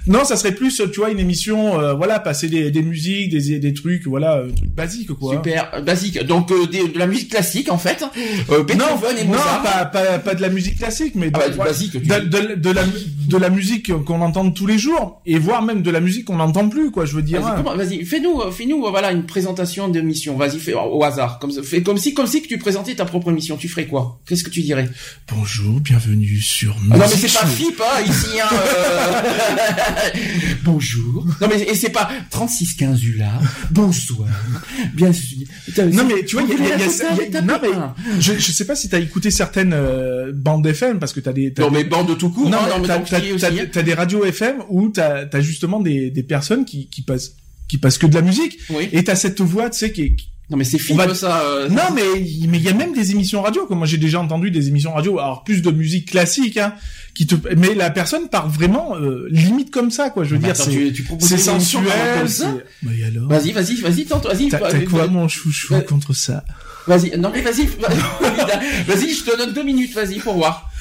[0.06, 3.60] Non, ça serait plus, tu vois, une émission, euh, voilà, passer des, des musiques, des,
[3.60, 5.34] des trucs, voilà, euh, trucs basiques, quoi.
[5.36, 6.22] Super, euh, basique.
[6.26, 8.04] Donc euh, des- de la musique classique en fait.
[8.50, 9.64] Euh, Non, Beethoven et non, Mozart.
[9.64, 12.04] pas, pas, pas de la musique classique, mais Ah bah, de, du basique, tu de,
[12.20, 12.30] dis.
[12.30, 15.92] de- de la, de la musique qu'on entend tous les jours, et voire même de
[15.92, 17.06] la musique qu'on n'entend plus, quoi.
[17.06, 17.42] Je veux dire.
[17.42, 18.06] Vas-y, hein.
[18.06, 20.38] fais-nous, fais-nous, voilà, une présentation d'émission.
[20.38, 23.30] Vas-y, fais au hasard, comme fais comme si, comme si que tu présentais ta propre
[23.32, 23.58] émission.
[23.58, 24.20] Tu ferais quoi?
[24.28, 24.88] Qu'est-ce que tu dirais?
[25.34, 26.76] Bonjour, bienvenue sur.
[26.92, 27.46] Ah Non mais c'est pas.
[27.46, 28.40] FIP hein, ici.
[28.42, 29.22] Hein, euh.
[30.64, 31.26] Bonjour.
[31.42, 33.32] Non mais et c'est pas 36 15 ULA.
[33.72, 34.30] Bonsoir.
[34.94, 35.38] Bien sûr.
[35.94, 37.34] Non mais tu vois, il y a, y a- il y a- Vous voulez il
[37.34, 40.66] y a- raconter non mais je, je sais pas si t'as écouté certaines euh, bandes
[40.66, 42.50] FM parce que t'as des Non des- mais bande de tout court.
[42.50, 46.90] non, hein, mes t'as, des radios FM où t'as t'as justement des des personnes qui
[46.90, 47.34] qui passent
[47.68, 48.90] qui passent que de la musique Oui.
[48.92, 51.42] et t'as cette voix tu sais qui, est- qui- Non mais c'est FIP va- ça.
[51.42, 52.04] euh, non mais
[52.48, 54.94] mais il y a même des émissions radio comme moi j'ai déjà entendu des émissions
[54.94, 56.74] radio alors plus de musique classique hein
[57.14, 60.54] qui te mais la personne parle vraiment euh, limite comme ça quoi je veux mais
[60.54, 64.48] dire c'est c'est sensuel ça bah alors Vas-y, vas-y, vas-y, tente, vas-y.
[64.48, 66.46] t'as, quoi mon chouchou contre ça
[66.88, 70.72] Vas-y, non mais vas-y, vas-y, je te donne deux minutes, vas-y pour voir.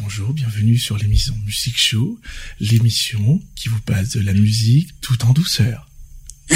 [0.00, 2.20] Bonjour, bienvenue sur l'émission Music Show,
[2.60, 5.88] l'émission qui vous passe de la musique tout en douceur.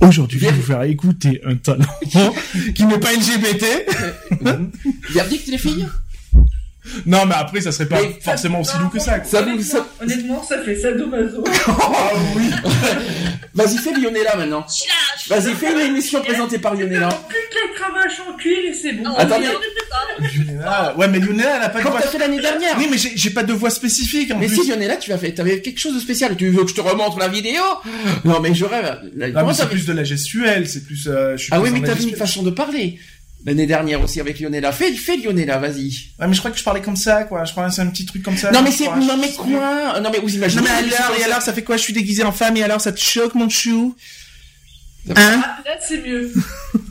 [0.00, 1.84] Aujourd'hui, je vais vous faire écouter un talent
[2.74, 3.64] qui n'est pas LGBT.
[5.12, 5.86] Verdict les filles?
[7.06, 9.14] Non, mais après, ça serait pas Mais- forcément aussi doux que ça.
[9.32, 11.44] honnêtement, ça- honnêtement, ça fait sadomaso.
[11.68, 12.50] Ah oui.
[13.54, 14.66] Vas-y, fais Lionella maintenant.
[15.28, 17.08] Vas-y, fais une émission présentée par Lionella.
[17.28, 19.04] Plus que la cravache en cuir et c'est bon.
[19.04, 19.48] Non, Attendez.
[20.20, 22.00] Lionella, ouais, mais Lionella, elle a pas de Comme voix.
[22.02, 22.76] t'as fait l'année dernière.
[22.78, 24.62] Oui, mais j'ai pas de voix spécifique en Mais plus.
[24.62, 26.34] si Lionella, tu as fait, t'avais quelque chose de spécial.
[26.36, 27.62] Tu veux que je te remontre la vidéo
[28.24, 29.00] Non, mais je rêve.
[29.34, 31.06] Comment mais c'est plus de la gestuelle, c'est plus.
[31.06, 32.98] euh, je suis Ah plus oui, mais la t'avais une façon de parler.
[33.44, 34.70] L'année dernière aussi avec Lionella.
[34.70, 35.88] Fais, fais Lionella, vas-y.
[36.20, 37.44] Ouais, mais je crois que je parlais comme ça, quoi.
[37.44, 38.52] Je crois que c'est un petit truc comme ça.
[38.52, 40.00] Non, mais c'est, non, je- mais quoi?
[40.00, 40.62] Non, mais vous imaginez.
[40.62, 41.76] Non, mais alors, et ça alors, ça fait quoi?
[41.76, 43.96] Je suis déguisé en femme, et alors, ça te choque, mon chou?
[45.10, 45.42] Hein?
[45.44, 46.32] Ah, là, c'est mieux.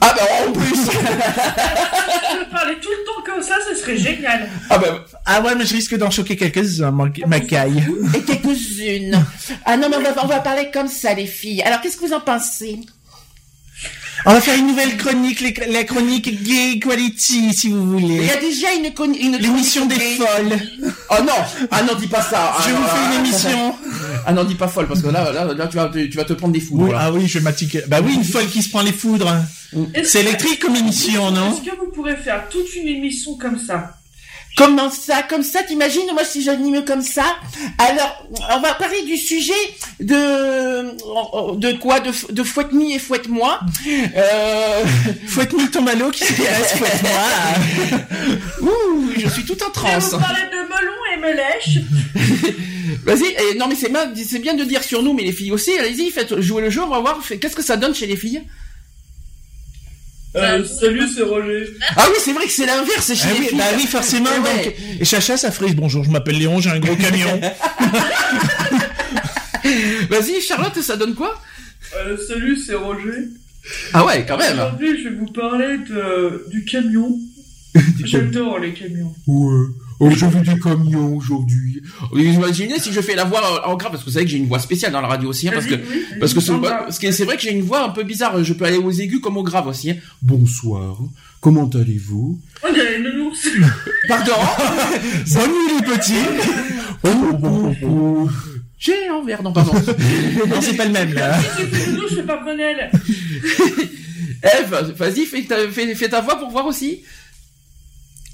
[0.02, 0.68] Ah, bah, en plus.
[0.84, 4.46] Je parlais tout le temps comme ça, ce serait génial.
[4.68, 7.82] ah, bah, Ah ouais, mais je risque d'en choquer quelques-uns, ma, ma caille.
[8.14, 9.24] et quelques-unes.
[9.64, 11.62] Ah non, mais on va, on va parler comme ça, les filles.
[11.62, 12.80] Alors, qu'est-ce que vous en pensez?
[14.24, 18.16] On va faire une nouvelle chronique, les- la chronique Gay Equality, si vous voulez.
[18.20, 20.58] Il y a déjà une, une L'émission des folles.
[21.10, 21.32] Oh non,
[21.70, 22.54] ah non, dis pas ça.
[22.64, 23.74] Je Ah, vous ah, fais une ah, émission.
[24.24, 26.34] Ah non, dis pas folle parce que là, là, là, tu vas, tu vas te
[26.34, 26.84] prendre des foudres.
[26.84, 27.82] Oui, ah oui, je vais m'attiquer.
[27.88, 29.34] Bah oui, une folle qui se prend les foudres.
[29.94, 33.34] Est-ce C'est que- électrique comme émission, non Est-ce que vous pourrez faire toute une émission
[33.36, 33.98] comme ça?
[34.56, 37.24] Comment ça, comme ça, t'imagines Moi, si j'anime comme ça,
[37.78, 39.52] alors on va parler du sujet
[40.00, 40.92] de
[41.56, 43.60] de quoi De, de fouette-mi et fouette-moi.
[43.88, 44.84] Euh...
[45.26, 48.70] Fouette-moi ton malo qui s'intéresse, fouette-moi.
[48.70, 50.12] Ouh, je suis tout en Je vais transe.
[50.12, 51.78] vous parler de melon et melèche.
[53.04, 54.06] Vas-y, et non mais c'est bien,
[54.38, 55.72] bien de dire sur nous, mais les filles aussi.
[55.78, 57.20] Allez-y, faites jouer le jeu, on va voir.
[57.40, 58.42] Qu'est-ce que ça donne chez les filles?
[60.34, 61.66] Euh, salut, c'est Roger.
[61.96, 63.58] Ah oui, c'est vrai que c'est l'inverse chez Ah les oui, filles.
[63.58, 64.30] bah oui, forcément.
[64.30, 64.64] Ouais.
[64.64, 65.74] Donc, et Chacha, ça frise.
[65.76, 67.38] Bonjour, je m'appelle Léon, j'ai un gros camion.
[70.10, 71.38] Vas-y, Charlotte, ça donne quoi?
[71.96, 73.28] Euh, salut, c'est Roger.
[73.92, 74.54] Ah ouais, quand même.
[74.54, 77.18] Aujourd'hui, je vais vous parler de, du camion.
[78.04, 79.14] J'adore les camions.
[79.26, 79.66] Ouais.
[80.04, 81.80] Oh, je veux du camion aujourd'hui.
[82.16, 84.48] Imaginez si je fais la voix en grave, parce que vous savez que j'ai une
[84.48, 85.76] voix spéciale dans la radio aussi, hein, parce que,
[86.18, 88.42] parce que c'est, parle parce que c'est vrai que j'ai une voix un peu bizarre.
[88.42, 89.90] Je peux aller aux aigus comme aux graves aussi.
[89.92, 89.96] hein.
[90.20, 90.96] Bonsoir.
[91.40, 92.36] Comment allez-vous?
[92.68, 93.46] On dirait une nounours.
[94.08, 94.32] Pardon?
[95.34, 96.14] Bonne nuit, les petits.
[97.04, 97.08] Oh,
[97.42, 98.28] oh, oh.
[98.78, 99.72] J'ai l'envers, non pardon.
[99.74, 101.36] Non, c'est pas le même, là.
[101.58, 102.40] Je fais pas.
[104.42, 107.02] Eve, vas-y, fais ta, fais, fais ta voix pour voir aussi.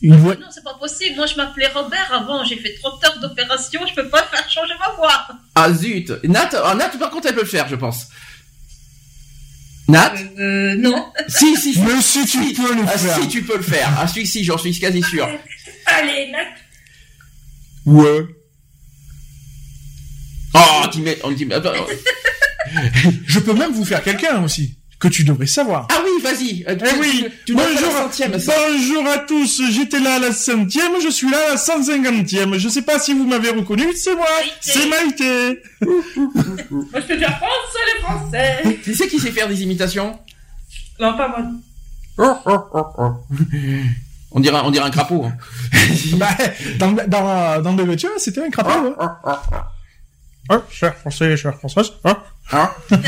[0.00, 0.36] Une voix.
[0.36, 1.16] Non, c'est pas possible.
[1.16, 2.44] Moi, je m'appelais Robert avant.
[2.44, 3.80] J'ai fait 30 heures d'opération.
[3.88, 5.26] Je peux pas faire changer ma voix.
[5.54, 6.10] Ah zut.
[6.24, 8.06] Nat, ah, Nat, par contre, elle peut le faire, je pense.
[9.88, 11.12] Nat Euh, non.
[11.28, 11.80] Si, si, si.
[11.80, 13.18] Mais si tu peux le Ah, faire.
[13.20, 13.90] si, tu peux le faire.
[13.98, 15.28] Ah, si, si, j'en suis quasi sûr.
[15.86, 16.38] Allez, Nat.
[17.86, 18.26] Ouais.
[20.54, 21.72] Oh, tu mets, on dit, attends,
[23.26, 25.86] Je peux même vous faire quelqu'un aussi, que tu devrais savoir.
[25.92, 26.64] Ah oui, vas-y.
[26.68, 28.52] Euh, Eh tu- oui, tu- tu dois faire bonjour, la centième, ça.
[28.56, 32.68] bonjour à tous, j'étais là à la centième, je suis là à la 150e, je
[32.68, 34.54] sais pas si vous m'avez reconnu, c'est moi, Maïté.
[34.60, 35.62] c'est Maïté.
[35.82, 38.78] Moi, je peux dire français, les français.
[38.82, 40.18] Tu sais qui sait faire des imitations?
[40.98, 41.38] Non, pas moi.
[44.30, 45.24] On dirait, on dirait un crapaud.
[45.26, 45.32] hein.
[46.16, 46.28] bah,
[46.78, 48.94] dans, dans, dans le voiture, c'était un crapaud.
[49.00, 49.16] Hein.
[50.50, 52.70] Hein, cher français, cher française, hein?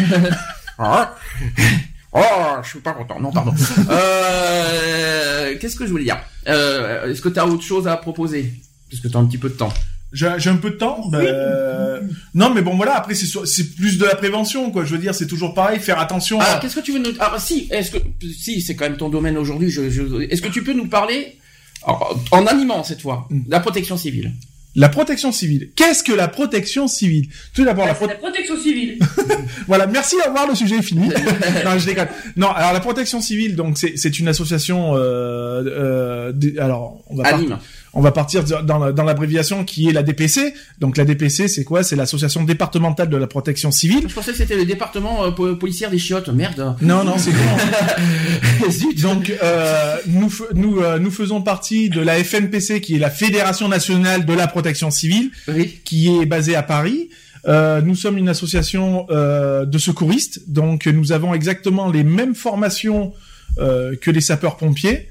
[0.81, 1.17] Hein Ah.
[2.13, 2.21] Oh,
[2.65, 3.21] je suis pas content.
[3.21, 3.53] Non, pardon.
[3.91, 6.19] Euh, Qu'est-ce que je voulais dire
[6.49, 8.53] euh, Est-ce que tu as autre chose à proposer
[8.91, 9.73] Parce que tu as un petit peu de temps.
[10.13, 11.05] J'ai un peu de temps.
[11.09, 12.01] bah, euh,
[12.35, 12.97] Non, mais bon, voilà.
[12.97, 14.85] Après, c'est plus de la prévention, quoi.
[14.85, 15.79] Je veux dire, c'est toujours pareil.
[15.79, 16.41] Faire attention.
[16.41, 16.59] Alors, à...
[16.59, 17.13] qu'est-ce que tu veux nous...
[17.21, 17.99] Ah, si, est-ce que...
[18.37, 19.71] Si, c'est quand même ton domaine aujourd'hui.
[19.71, 20.03] Je, je...
[20.23, 21.39] Est-ce que tu peux nous parler,
[21.87, 23.45] alors, en animant cette fois, Mm.
[23.47, 24.33] de la protection civile?
[24.77, 25.71] La protection civile.
[25.75, 27.29] Qu'est-ce que la protection civile?
[27.55, 28.25] Tout d'abord, la C'est protection.
[28.27, 28.99] la protection civile.
[29.67, 31.09] Voilà, merci à voir, le sujet est fini.
[31.65, 32.09] non, je déconne.
[32.37, 34.97] Non, alors la protection civile, donc c'est une association.
[34.97, 37.59] Euh, euh, alors, on va Anime.
[37.93, 40.55] On va partir dans la- dans l'abréviation qui est la DPC.
[40.79, 41.83] Donc la DPC, c'est quoi?
[41.83, 44.05] C'est l'association départementale de la protection civile.
[44.09, 46.29] Je pensais que c'était le département euh, po- policière des chiottes.
[46.29, 46.77] Merde.
[46.83, 47.33] Non, non, c'est.
[49.03, 53.69] Donc euh, nous nous euh, nous faisons partie de la FNPC qui est la Fédération
[53.69, 55.81] nationale de la protection civile Oui.
[55.85, 57.09] qui est basée à Paris.
[57.49, 63.15] Euh, nous sommes une association euh, de secouristes, donc nous avons exactement les mêmes formations
[63.59, 65.09] euh, que les sapeurs-pompiers,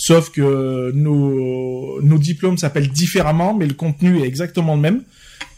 [0.00, 5.02] sauf que nos, nos diplômes s'appellent différemment, mais le contenu est exactement le même.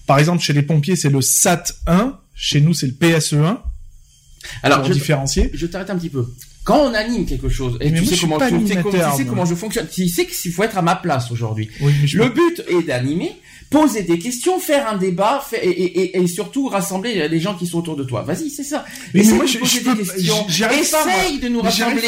[0.06, 3.58] Par exemple, chez les pompiers, c'est le SAT 1, chez nous, c'est le PSE1,
[4.62, 5.50] Alors, pour je, différencier.
[5.52, 6.26] je t'arrête un petit peu.
[6.64, 8.90] Quand on anime quelque chose, et Mais tu sais je comment, pas tu sais comment,
[8.90, 11.68] tu sais comment je fonctionne, tu sais qu'il faut être à ma place aujourd'hui.
[11.82, 13.36] Oui, je Le but est d'animer,
[13.70, 17.66] poser des questions, faire un débat, et, et, et, et surtout rassembler les gens qui
[17.68, 18.22] sont autour de toi.
[18.22, 18.84] Vas-y, c'est ça.
[19.14, 20.44] Mais moi, je- poser je des peux- questions.
[20.44, 20.74] pas.
[20.74, 22.02] Essaye de nous rassembler.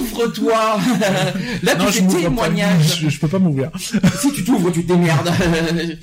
[0.00, 0.78] Ouvre-toi.
[1.62, 3.00] Là, Non, tu fais témoignage.
[3.02, 3.70] Je, je peux pas m'ouvrir.
[4.20, 5.32] si tu t'ouvres, tu te démerdes.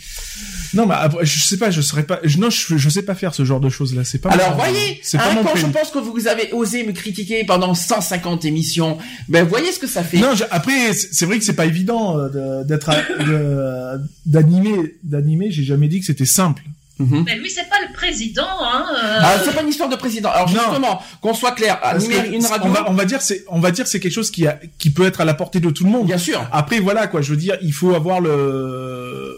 [0.73, 3.33] Non, mais je sais pas, je serais pas, je, non, je, je sais pas faire
[3.35, 4.03] ce genre de choses là.
[4.03, 4.29] C'est pas.
[4.29, 6.91] Alors mon- voyez, c'est hein, pas mon quand je pense que vous avez osé me
[6.93, 8.97] critiquer pendant 150 émissions,
[9.27, 10.17] ben voyez ce que ça fait.
[10.17, 15.51] Non, je- après, c'est vrai que c'est pas évident euh, d'être, de- d'animer, d'animer.
[15.51, 16.63] J'ai jamais dit que c'était simple.
[16.99, 17.23] Mhm.
[17.25, 18.85] Mais lui, c'est pas le président, hein.
[18.93, 20.29] euh, Ah, c'est pas une histoire de président.
[20.29, 23.43] Alors justement, qu'on soit clair, animer que une radio, On va, on va dire, c'est,
[23.49, 25.69] on va dire, c'est quelque chose qui a, qui peut être à la portée de
[25.71, 26.05] tout le monde.
[26.05, 26.47] bien sûr.
[26.51, 27.21] Après, voilà quoi.
[27.21, 29.35] Je veux dire, il faut avoir le,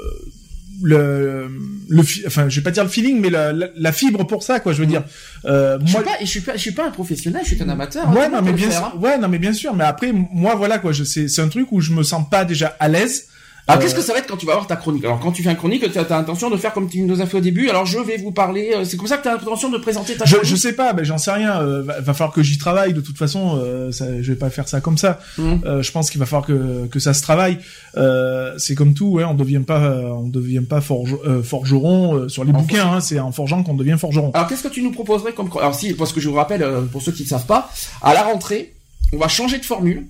[0.84, 1.49] le,
[1.89, 4.43] le, fi- enfin, je vais pas dire le feeling, mais la, la, la fibre pour
[4.43, 4.73] ça, quoi.
[4.73, 5.03] Je veux dire,
[5.45, 7.69] euh, Je suis pas, je suis pas, je suis pas un professionnel, je suis un
[7.69, 8.09] amateur.
[8.13, 8.84] Ouais, hein, non, mais bien sûr.
[8.86, 8.93] hein.
[8.99, 9.73] Ouais, non, mais bien sûr.
[9.73, 10.91] Mais après, moi, voilà, quoi.
[10.91, 13.27] Je, c'est, c'est un truc où je me sens pas déjà à l'aise
[13.66, 15.05] Alors, Euh, qu'est-ce que ça va être quand tu vas avoir ta chronique?
[15.05, 17.26] Alors, quand tu fais une chronique, tu as, l'intention de faire comme tu nous as
[17.26, 17.70] fait au début.
[17.70, 18.72] Alors, je vais vous parler.
[18.76, 20.49] euh, C'est comme ça que tu as l'intention de présenter ta Je, chronique?
[20.51, 21.61] je sais pas, ben j'en sais rien.
[21.61, 22.93] euh, va, va falloir que j'y travaille.
[22.93, 25.20] De toute façon, euh, ça, je vais pas faire ça comme ça.
[25.38, 25.61] Mhm.
[25.66, 27.57] Euh, je pense qu'il va falloir que, que ça se travaille.
[27.95, 32.43] Euh, c'est comme tout, ouais, on devient pas, on devient pas forge, forgeron euh, sur
[32.43, 32.93] les En bouquins.
[32.95, 34.32] Hein, c'est en forgeant qu'on devient forgeron.
[34.34, 37.01] Alors, qu'est-ce que tu nous proposerais comme Alors, si, parce que je vous rappelle, pour
[37.01, 37.70] ceux qui ne savent pas,
[38.01, 38.74] à la rentrée,
[39.14, 40.05] on va changer de formule.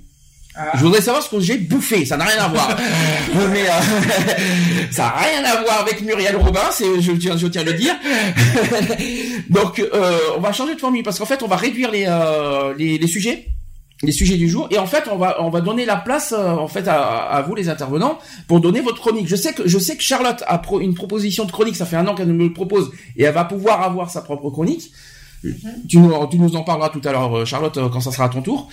[0.76, 2.78] Je voudrais savoir ce que j'ai bouffé, ça n'a rien à voir.
[3.52, 3.72] Mais euh,
[4.92, 7.74] ça n'a rien à voir avec Muriel Robin, c'est je tiens je tiens à le
[7.74, 7.96] dire.
[9.50, 12.74] Donc euh, on va changer de formule parce qu'en fait on va réduire les, euh,
[12.78, 13.48] les les sujets
[14.02, 16.52] les sujets du jour et en fait on va on va donner la place euh,
[16.52, 19.28] en fait à, à vous les intervenants pour donner votre chronique.
[19.28, 21.96] Je sais que je sais que Charlotte a pro- une proposition de chronique, ça fait
[21.96, 24.92] un an qu'elle me le propose et elle va pouvoir avoir sa propre chronique.
[25.90, 28.42] Tu nous, tu nous en parleras tout à l'heure, Charlotte, quand ça sera à ton
[28.42, 28.70] tour.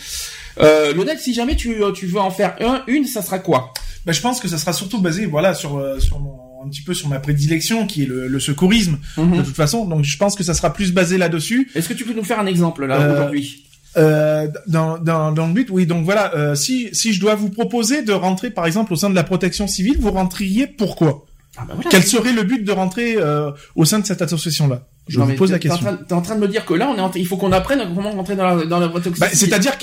[0.59, 3.73] Euh, Lionel, si jamais tu, euh, tu veux en faire un, une, ça sera quoi?
[4.07, 6.83] Ben, je pense que ça sera surtout basé, voilà, sur euh, sur mon un petit
[6.83, 9.39] peu sur ma prédilection qui est le, le secourisme Mhm.
[9.39, 9.87] de toute façon.
[9.87, 11.71] Donc je pense que ça sera plus basé là-dessus.
[11.75, 13.65] Est-ce que tu peux nous faire un exemple là Euh, aujourd'hui?
[13.97, 15.87] Euh, dans, dans, dans le but, oui.
[15.87, 19.09] Donc voilà, euh, si si je dois vous proposer de rentrer, par exemple, au sein
[19.11, 21.25] de la protection civile, vous rentriez pourquoi?
[21.57, 21.91] Ah bah voilà.
[21.91, 24.87] Quel serait le but de rentrer euh, au sein de cette association-là?
[25.11, 25.95] Je Non, vous pose la t'es- t'es en question.
[25.97, 27.53] train- T'es en train de me dire que là, on est en- il faut qu'on
[27.53, 29.21] apprenne comment rentrer dans la, dans la voie toxique.
[29.21, 29.77] Bah, C'est-à-dire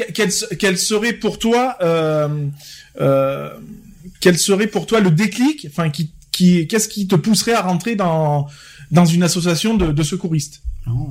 [0.78, 2.48] serait pour toi, euh,
[3.02, 3.50] euh,
[4.22, 7.96] quel serait pour toi le déclic, enfin qui qui qu'est-ce qui te pousserait à rentrer
[7.96, 8.48] dans
[8.92, 10.62] dans une association de, de secouristes?
[10.90, 11.10] Oh.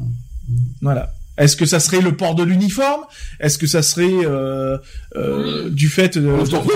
[0.81, 1.13] Voilà.
[1.39, 3.03] Est-ce que ça serait le port de l'uniforme?
[3.41, 4.79] Est-ce que ça serait euh,
[5.17, 6.29] euh, du fait de...
[6.31, 6.71] Prie.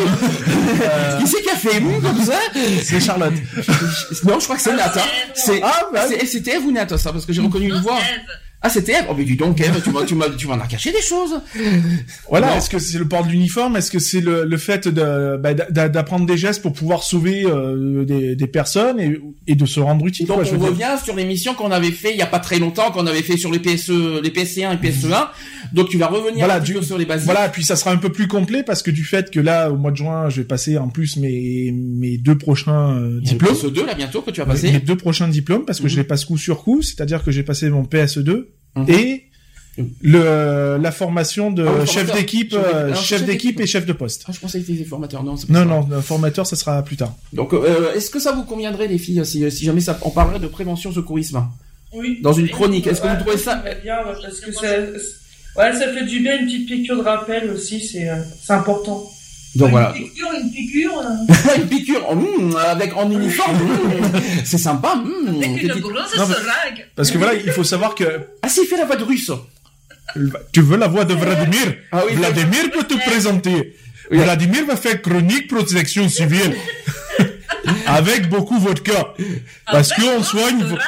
[1.21, 2.39] Qui c'est qui a fait mou comme ça?
[2.83, 3.33] C'est Charlotte.
[4.25, 4.93] Non, je crois que c'est Nat.
[4.97, 5.01] hein.
[5.35, 7.99] C'est Ah, bah, Eve ou Nat ça parce que j'ai reconnu une voix.
[8.63, 9.07] Ah, c'était Eve.
[9.09, 11.41] Oh mais dis donc Eve, tu m'as tu m'as tu m'en as caché des choses.
[12.29, 12.57] Voilà.
[12.57, 13.77] Est-ce que c'est le port de l'uniforme?
[13.77, 17.45] Est-ce que c'est le, le fait de bah, d'a- d'apprendre des gestes pour pouvoir sauver
[17.47, 20.73] euh, des, des personnes et, et de se rendre utile Donc quoi, je on veux
[20.75, 20.89] dire.
[20.91, 23.37] revient sur l'émission qu'on avait fait il y a pas très longtemps, qu'on avait fait
[23.39, 25.29] sur les PSE, les PSC1 et PSE1.
[25.73, 27.25] Donc tu vas revenir Voilà, un petit du- peu sur les bases.
[27.25, 29.77] Voilà, puis ça sera un peu plus complet parce que du fait que là, au
[29.79, 33.55] mois de juin, je vais passer en plus mes mes deux prochains euh, diplômes.
[33.55, 34.79] PSE2 là bientôt que tu vas Mes passer.
[34.81, 35.91] deux prochains diplômes parce que Mhm.
[35.91, 38.87] je les passe coup sur coup, c'est-à-dire que j'ai passé mon PSE2 Mhm.
[38.91, 39.25] et
[40.03, 42.17] le la formation de Ah oui, chef formateur.
[42.17, 42.75] d'équipe, Chef d'équipe.
[42.75, 44.25] euh, chef chef d'équipe et chef de poste.
[44.29, 45.23] Ah, je pensais que c'était des formateurs.
[45.25, 47.15] Non, Non, non, le formateur, ça sera plus tard.
[47.33, 50.41] Donc, euh, est-ce que ça vous conviendrait, les filles, si, si jamais ça, on parlerait
[50.41, 51.43] de prévention secourisme
[51.95, 52.19] Oui.
[52.23, 54.67] dans une chronique Est-ce que Ouais, vous trouvez ça bien, ouais, parce que ça,
[55.57, 59.09] ouais, ça fait du bien, une petite piqûre de rappel aussi, c'est, euh, c'est important.
[59.57, 60.99] Donc voilà, Une piqûre, une piqûre.
[60.99, 64.95] euh, une piqûre en, mm, avec en uniforme, mm, c'est sympa.
[64.95, 66.87] mm, Avec une grosse Non, seringue.
[66.95, 68.05] Parce que voilà, il faut savoir que
[68.43, 69.33] Ah si, il fait la voix de russe.
[70.53, 71.75] tu veux la voix de Vladimir?
[71.93, 73.75] Ah oui, Vladimir peut te présenter.
[74.13, 74.19] Oui.
[74.19, 76.55] Vladimir va faire chronique protection civile.
[77.87, 79.15] Avec beaucoup vodka.
[79.71, 80.61] Parce Avec qu'on soigne...
[80.61, 80.79] seringue.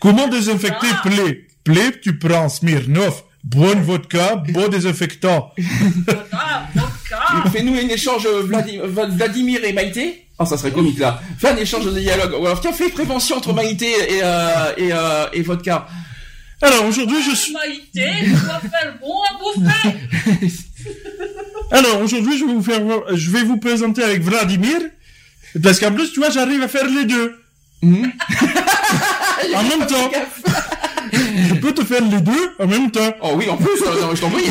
[0.00, 1.08] Comment désinfecter Ah.
[1.08, 1.46] plaie?
[1.64, 5.52] Plaie, tu prends Smirnov, bonne vodka, bon désinfectant.
[7.52, 10.26] Fais-nous un échange euh, Vladimir et Maïté.
[10.38, 11.20] Oh, ça serait comique là.
[11.38, 12.32] Fais un échange de dialogue.
[12.40, 15.86] Ou alors, tiens, fais prévention entre Maïté et, euh, et, euh, et vodka.
[16.60, 17.52] Alors aujourd'hui je suis...
[17.52, 20.48] Maïté, dois faire bon à bouffer.
[21.72, 22.80] Alors aujourd'hui je vais vous faire...
[23.12, 24.78] Je vais vous présenter avec Vladimir.
[25.60, 27.36] Parce qu'en plus, tu vois, j'arrive à faire les deux.
[27.82, 28.06] Hmm?
[29.56, 30.10] En même temps.
[31.12, 33.12] Je peux te faire les deux en même temps.
[33.20, 34.44] Oh oui, en plus, euh, non, je t'en prie.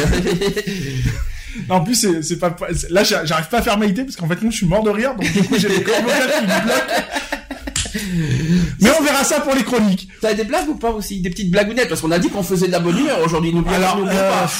[1.71, 2.55] En plus, c'est c'est pas,
[2.89, 4.89] là, j'a- j'arrive pas à faire Maïté parce qu'en fait, moi, je suis mort de
[4.89, 7.03] rire, donc du coup, j'ai les cordes vocales qui me bloquent.
[8.79, 10.07] Mais on verra ça pour les chroniques.
[10.21, 11.19] T'as des blagues ou pas aussi?
[11.21, 13.53] Des petites blagounettes Parce qu'on a dit qu'on faisait de la bonne humeur aujourd'hui.
[13.53, 14.51] N'oubliez Alors, euh, pas.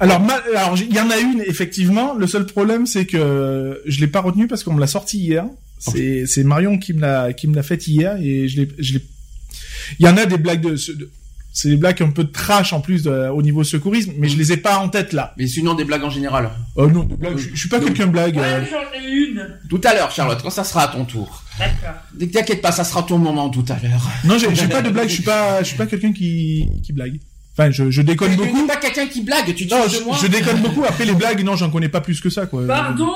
[0.00, 2.14] Alors, ma- alors, il y en a une, effectivement.
[2.14, 5.44] Le seul problème, c'est que je l'ai pas retenue parce qu'on me l'a sortie hier.
[5.78, 8.94] C'est, c'est Marion qui me l'a, qui me l'a faite hier et je l'ai, je
[8.94, 9.00] l'ai,
[9.98, 11.10] il y en a des blagues de, de-
[11.52, 14.36] c'est des blagues un peu de trash en plus de- au niveau secourisme, mais je
[14.38, 15.34] les ai pas en tête là.
[15.36, 16.50] Mais sinon, des blagues en général.
[16.76, 18.38] Oh non, des blagues, je, je suis pas quelqu'un de blague.
[18.38, 18.60] euh.
[18.60, 19.58] Ouais, j'en ai une.
[19.68, 21.42] Tout à l'heure, Charlotte, quand ça sera à ton tour.
[21.58, 22.00] D'accord.
[22.32, 24.02] T'inquiète pas, ça sera ton moment tout à l'heure.
[24.24, 27.20] Non, j'ai, pas de blague, je suis pas, je suis pas quelqu'un qui, qui blague.
[27.54, 28.62] Enfin, je, je déconne Tu beaucoup.
[28.62, 30.16] n'es pas quelqu'un qui blague, tu te Non, je, de moi.
[30.22, 30.84] je déconne beaucoup.
[30.84, 32.66] Après les blagues, non, j'en connais pas plus que ça, quoi.
[32.66, 33.10] Pardon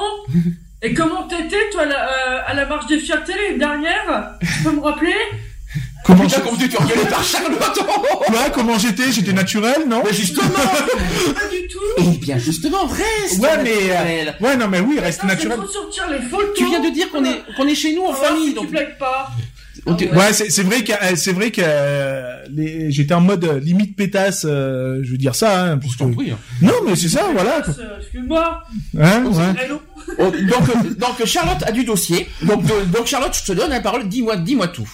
[0.83, 4.37] Et comment t'étais, toi, à la, euh, à la marche des fiertés l'année dernière?
[4.43, 5.15] Tu peux me rappeler?
[6.05, 6.77] Comment, Putain, comment tu te
[7.11, 7.59] par Charlotte
[8.27, 13.41] Quoi, comment j'étais J'étais naturel, non Mais justement Pas du tout Eh bien, justement, reste
[13.41, 14.35] Ouais, mais, euh, naturel.
[14.41, 15.59] Ouais, non, mais oui, reste Non, naturel.
[15.59, 18.13] Trop sortir les photos Tu viens de dire qu'on est, qu'on est chez nous en
[18.13, 18.67] voir famille, si donc...
[18.67, 19.31] tu blagues pas.
[19.89, 23.21] On te- Ouais, c'est c'est vrai que euh, c'est vrai que euh, les- j'étais en
[23.21, 25.65] mode euh, limite pétasse, euh, je veux dire ça.
[25.65, 26.31] Hein, parce que- prie.
[26.33, 26.39] hein.
[26.63, 27.61] Non, mais c'est ça, voilà.
[27.63, 27.75] quoi.
[27.79, 28.63] Euh, Excuse-moi.
[29.01, 29.71] Hein, ouais.
[30.19, 32.29] Oh, donc, euh, donc Charlotte a du dossier.
[32.43, 34.09] Donc, donc Charlotte, je te donne la parole.
[34.09, 34.89] Dis-moi, dis-moi tout.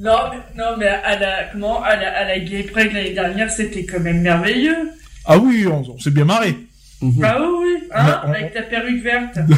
[0.00, 3.50] Non, mais, non, mais à la, comment, à la, à la Gay Pride l'année dernière,
[3.50, 4.90] c'était quand même merveilleux.
[5.24, 6.56] Ah oui, on, on s'est bien marré.
[7.00, 7.24] Mhm.
[7.24, 9.38] Ah oui, oui, hein, on- avec ta perruque verte.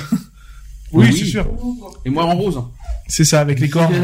[0.92, 1.16] Oui, Oui.
[1.20, 1.46] c'est sûr.
[2.04, 2.60] Et moi en rose.
[3.06, 3.94] C'est ça, avec les cornes.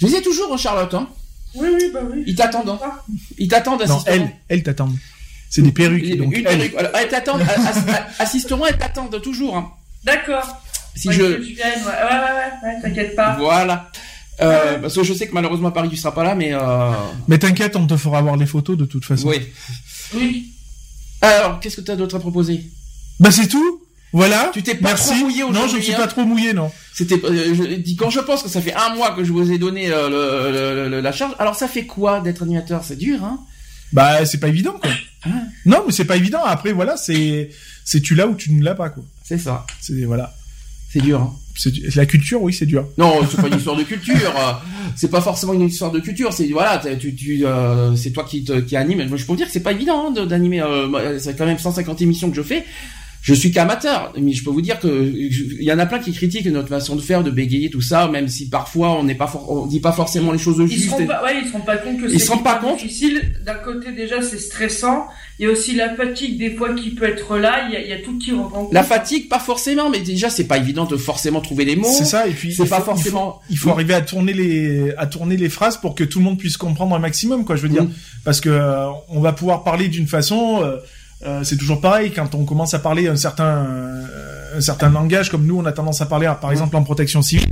[0.00, 0.92] Je les ai toujours, hein, Charlotte.
[0.92, 1.08] Hein.
[1.54, 2.24] Oui, oui, bah oui.
[2.26, 2.68] Ils t'attendent.
[2.70, 2.80] Hein.
[3.38, 4.96] Ils t'attendent, Non, elles, elles t'attendent.
[5.50, 6.04] C'est des perruques.
[6.04, 6.56] Une, donc une elles.
[6.58, 6.72] perruque.
[6.72, 7.42] Voilà, elles t'attendent.
[7.42, 9.56] ass- ass- assisteront, elles t'attendent toujours.
[9.56, 9.70] Hein.
[10.02, 10.60] D'accord.
[10.96, 11.22] Si Ouais, je.
[11.22, 13.36] que tu viennes, ouais, ouais, ouais, ouais, ouais, t'inquiète pas.
[13.38, 13.88] Voilà.
[14.40, 16.90] Euh, parce que je sais que malheureusement à Paris tu seras pas là, mais euh...
[17.28, 19.28] Mais t'inquiète, on te fera voir les photos de toute façon.
[19.28, 19.36] oui.
[20.14, 20.50] Oui.
[21.22, 22.64] Alors, qu'est-ce que tu as d'autre à proposer?
[23.20, 23.80] Bah c'est tout.
[24.12, 24.50] Voilà.
[24.52, 25.08] Tu t'es pas Merci.
[25.10, 25.98] trop mouillé Non, je ne aujourd'hui, suis hein.
[25.98, 26.70] pas trop mouillé, non.
[26.92, 29.50] C'était, euh, je dis quand je pense que ça fait un mois que je vous
[29.50, 30.52] ai donné euh, le,
[30.84, 31.34] le- le- la charge.
[31.38, 32.84] Alors ça fait quoi d'être animateur?
[32.84, 33.40] C'est dur, hein?
[33.92, 34.90] Bah c'est pas évident, quoi.
[35.24, 35.28] Ah.
[35.66, 36.40] Non, mais c'est pas évident.
[36.44, 37.50] Après, voilà, c'est
[37.84, 39.02] c'est tu l'as ou tu ne l'as pas, quoi.
[39.24, 39.66] C'est ça.
[39.80, 40.34] C'est voilà.
[40.94, 41.20] C'est dur.
[41.20, 42.86] Hein C'est la culture, oui, c'est dur.
[42.98, 44.14] non, c'est pas une histoire de culture.
[44.14, 44.52] euh,
[44.94, 46.32] C'est pas forcément une histoire de culture.
[46.32, 49.04] C'est voilà, t'as- tu, tu, euh, c'est toi qui, te, qui anime.
[49.08, 50.60] Moi, je peux vous dire que c'est pas évident hein, d'animer.
[50.62, 52.64] Euh, moi, c'est quand même 150 émissions que je fais.
[53.22, 56.12] Je suis qu'amateur, mais je peux vous dire que il y en a plein qui
[56.12, 59.26] critiquent notre façon de faire, de bégayer tout ça, même si parfois on n'est pas,
[59.26, 60.90] for- on dit pas forcément les choses Ils se justes.
[60.90, 62.32] rendent pas, ouais, ils se rendent pas compte que c'est se
[62.76, 63.32] difficile.
[63.46, 65.06] D'un côté, déjà, c'est stressant.
[65.40, 67.66] Il y a aussi la fatigue, des fois, qui peut être là.
[67.68, 68.72] Il y a, il y a tout qui compte.
[68.72, 71.92] La fatigue, pas forcément, mais déjà c'est pas évident de forcément trouver les mots.
[71.92, 72.28] C'est ça.
[72.28, 73.40] Et puis C'est il pas faut- il faut- forcément.
[73.50, 76.38] Il faut arriver à tourner les à tourner les phrases pour que tout le monde
[76.38, 77.56] puisse comprendre un maximum, quoi.
[77.56, 77.90] Je veux dire, Mm.
[78.24, 80.60] parce que euh, on va pouvoir parler d'une façon.
[80.62, 80.76] euh,
[81.26, 85.30] euh, c'est toujours pareil quand on commence à parler un certain euh, un certain langage
[85.30, 87.48] comme nous on a tendance à parler par exemple en protection civile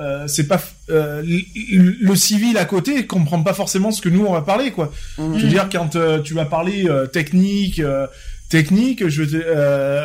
[0.00, 1.42] euh, c'est pas euh, l-
[1.72, 4.92] l- le civil à côté comprend pas forcément ce que nous on va parler quoi
[5.18, 5.38] Mhm.
[5.38, 8.06] je veux dire quand euh, tu vas parler euh, technique euh,
[8.48, 10.02] technique je euh,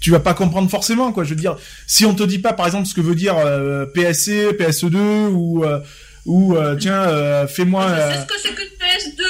[0.00, 2.66] tu vas pas comprendre forcément quoi je veux dire si on te dit pas par
[2.66, 4.96] exemple ce que veut dire euh, PSC PSE2
[5.28, 5.80] ou euh,
[6.24, 9.22] ou euh, tiens euh, fais-moi Je euh, sais ce que c'est qu'une PS2.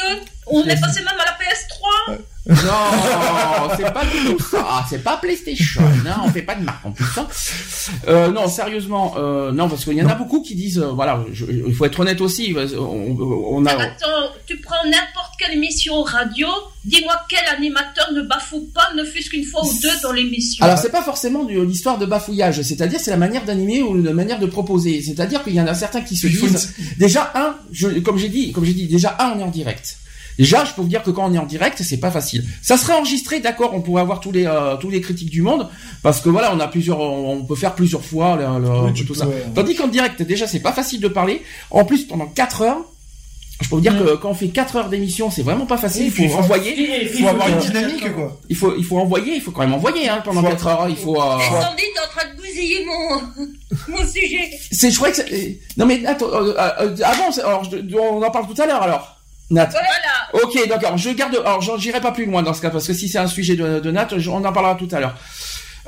[0.47, 2.19] On est passé même à la PS3.
[2.49, 4.85] Non, c'est pas du tout ça.
[4.89, 5.83] C'est pas PlayStation.
[6.07, 7.05] Hein, on fait pas de marque en plus.
[7.19, 7.27] hein.
[8.09, 11.25] Euh, non, sérieusement, euh, non, parce qu'il y en a beaucoup qui disent, euh, voilà,
[11.67, 12.55] il faut être honnête aussi.
[12.79, 13.17] On,
[13.51, 16.47] on a, Attends, tu prends n'importe quelle émission radio,
[16.85, 20.65] dis-moi quel animateur ne bafoue pas, ne fût-ce qu'une fois ou deux dans l'émission.
[20.65, 24.39] Alors c'est pas forcément l'histoire de bafouillage, c'est-à-dire c'est la manière d'animer ou la manière
[24.39, 25.03] de proposer.
[25.03, 28.53] C'est-à-dire qu'il y en a certains qui se disent déjà un, je, comme j'ai dit,
[28.53, 29.97] comme j'ai dit déjà un on est en direct.
[30.39, 32.45] Déjà, je peux vous dire que quand on est en direct, c'est pas facile.
[32.63, 35.69] Ça serait enregistré, d'accord, on pourrait avoir tous les euh, tous les critiques du monde
[36.03, 39.07] parce que voilà, on a plusieurs, on peut faire plusieurs fois le- le- Oui, tout
[39.13, 39.27] peux, ça.
[39.27, 39.45] ouais.
[39.55, 41.43] Tandis qu'en direct, déjà, c'est pas facile de parler.
[41.71, 42.79] En plus, pendant 4 heures,
[43.63, 44.05] je peux vous dire Mm.
[44.05, 46.05] que quand on fait 4 heures d'émission, c'est vraiment pas facile.
[46.05, 48.99] Il faut il faut- envoyer, Il faut avoir une dynamique quoi il faut il faut
[48.99, 50.87] envoyer, il faut quand même envoyer hein, pendant Faut- 4 heures.
[50.91, 51.17] Il faut.
[51.17, 53.47] euh, Sandy, t'es en train de bousiller mon,
[53.97, 54.51] mon sujet.
[54.71, 55.59] C'est, je crois que c'est...
[55.79, 58.67] Non mais attends, euh, euh, euh, avant, c'est- alors, je- on en parle tout à
[58.67, 59.16] l'heure alors.
[59.51, 59.67] Nat.
[59.67, 60.45] Voilà.
[60.45, 60.97] Ok, d'accord.
[60.99, 61.37] Je garde.
[61.37, 63.55] Alors, j'en- j'irai pas plus loin dans ce cas parce que si c'est un sujet
[63.57, 65.17] de, de Nat, on en parlera tout à l'heure.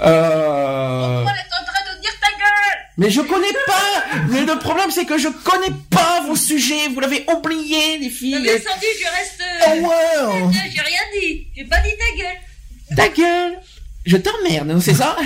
[0.01, 1.25] Euh...
[1.25, 2.79] On est en train de dire ta gueule.
[2.99, 4.19] Mais je connais pas.
[4.29, 6.89] Mais le problème, c'est que je connais pas vos sujets.
[6.95, 8.35] Vous l'avez oublié, les filles.
[8.37, 9.43] Non mais Sandy, je reste...
[9.67, 11.47] oh euh, ouais J'ai rien dit.
[11.57, 12.97] J'ai pas dit ta gueule.
[12.97, 13.59] Ta gueule.
[14.07, 15.17] Je t'emmerde, non, c'est ça?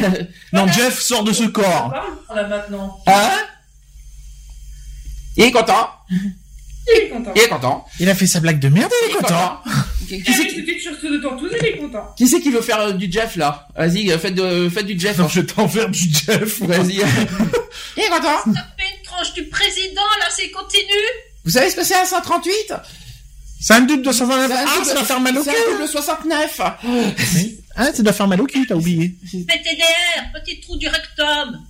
[0.53, 1.93] Non Jeff sort de ce corps
[2.35, 2.99] là, maintenant.
[3.07, 3.31] Hein?
[5.37, 5.89] Il est content.
[6.89, 7.33] Il est content.
[7.37, 7.85] Il est content.
[8.01, 9.61] il a fait sa blague de merde il est content
[10.09, 12.13] Qui, c'est a qui, une petite chaussure de tortoise, il est content.
[12.17, 13.67] qui c'est qui veut faire euh, du Jeff là?
[13.75, 15.17] Vas-y, euh, faites, de, faites du Jeff.
[15.17, 16.97] Non, je vais t'en faire du Jeff Vas-y.
[17.97, 18.39] Il est content.
[18.45, 20.83] Ça fait une tranche du président, là, c'est continu.
[21.45, 22.75] Vous savez ce que c'est un 138
[23.65, 25.51] c'est un double de 129 C'est un ah double- ça doit faire mal au C'est
[25.51, 26.61] un cul double 69.
[27.77, 31.61] ah ça doit faire mal au cul t'as oublié PTDR, petit trou du rectum.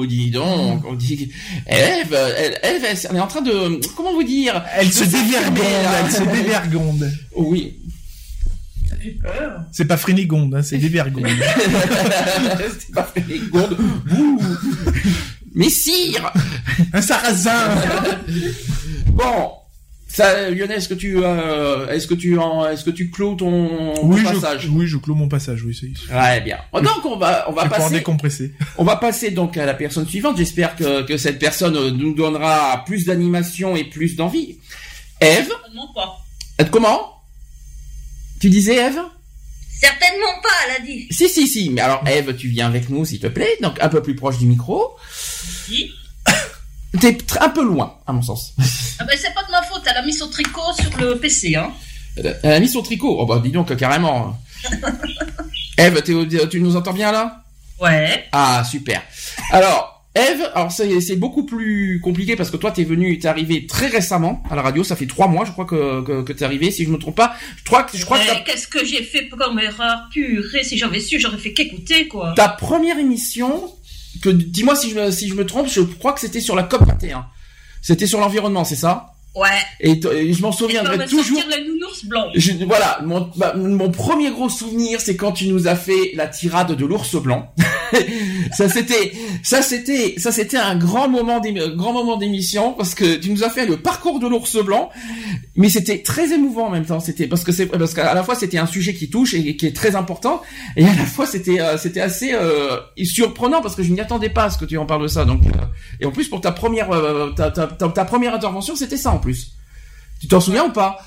[0.00, 1.30] Oh, dis donc, on dit
[1.66, 4.64] elle, elle, elle, elle est en train de comment vous dire?
[4.74, 5.58] Elle se De dévergonde
[6.04, 7.76] elle se dévergonde Oui.
[8.88, 9.60] Ça fait peur.
[9.72, 11.26] c'est pas frénégonde hein, c'est dévergonde
[12.78, 13.76] C'est pas Frédéric-Gonde.
[14.18, 14.40] Ouh.
[15.54, 16.32] Messire.
[16.92, 17.68] un sarrasin
[19.08, 19.52] Bon.
[20.12, 23.94] Ça, Lionel, est-ce que tu, euh, est-ce que tu, en, est-ce que tu clôt ton,
[23.94, 26.58] ton oui passage je, oui je clôt mon passage oui c'est Ouais, bien.
[26.74, 27.94] Donc on va, on va passer.
[27.94, 30.36] décompresser On va passer donc à la personne suivante.
[30.36, 34.58] J'espère que, que cette personne euh, nous donnera plus d'animation et plus d'envie.
[35.20, 36.18] Eve, Non pas.
[36.60, 37.12] euh, comment?
[38.40, 38.98] Tu disais Eve?
[39.80, 41.06] Certainement pas, elle a dit.
[41.10, 41.70] Si, si, si.
[41.70, 43.56] Mais alors Eve, tu viens avec nous, s'il te plaît.
[43.62, 44.90] Donc un peu plus proche du micro.
[45.12, 45.90] Si.
[46.98, 48.54] T'es un peu loin, à mon sens.
[49.02, 51.54] Ah ben, c'est pas de ma faute, elle a mis son tricot sur le PC,
[51.56, 51.72] hein.
[52.16, 53.16] Elle a mis son tricot.
[53.18, 54.36] Oh bah dis donc, carrément.
[55.78, 56.02] Eve,
[56.50, 57.42] tu nous entends bien là?
[57.80, 58.26] Ouais.
[58.32, 59.02] Ah, super.
[59.52, 63.86] Alors, Eve, alors c'est beaucoup plus compliqué parce que toi, t'es venu, t'es arrivé très
[63.86, 64.84] récemment à la radio.
[64.84, 66.70] Ça fait trois mois, je crois que que, que t'es arrivé.
[66.70, 69.58] Si je me trompe pas, je crois que je crois qu'est-ce que j'ai fait comme
[69.58, 70.64] erreur purée?
[70.64, 72.34] Si j'avais su, j'aurais fait qu'écouter, quoi.
[72.36, 73.72] ta première émission,
[74.22, 76.62] que dis-moi si je me- si je me trompe, je crois que c'était sur la
[76.64, 77.26] COP 21.
[77.82, 79.12] C'était sur l'environnement, c'est ça?
[79.36, 79.48] Ouais.
[79.80, 81.40] et, et je m'en Et souviendrai comme toujours.
[81.48, 82.26] les nounours blancs.
[82.34, 86.26] Je- voilà, mon, bah, mon premier gros souvenir, c'est quand tu nous as fait la
[86.26, 87.52] tirade de l'ours blanc.
[88.52, 89.12] ça c'était,
[89.42, 91.40] ça c'était, ça c'était un grand moment,
[91.76, 94.90] grand moment d'émission parce que tu nous as fait le parcours de l'ours blanc,
[95.56, 97.00] mais c'était très émouvant en même temps.
[97.00, 99.66] C'était parce que c'est parce qu'à la fois c'était un sujet qui touche et qui
[99.66, 100.42] est très important,
[100.76, 104.28] et à la fois c'était euh, c'était assez euh, surprenant parce que je n'y attendais
[104.30, 105.24] pas à ce que tu en parles de ça.
[105.24, 105.50] Donc euh,
[106.00, 106.88] et en plus pour ta première
[107.36, 109.52] ta, ta, ta, ta première intervention, c'était ça plus.
[110.20, 110.98] Tu t'en souviens ou pas?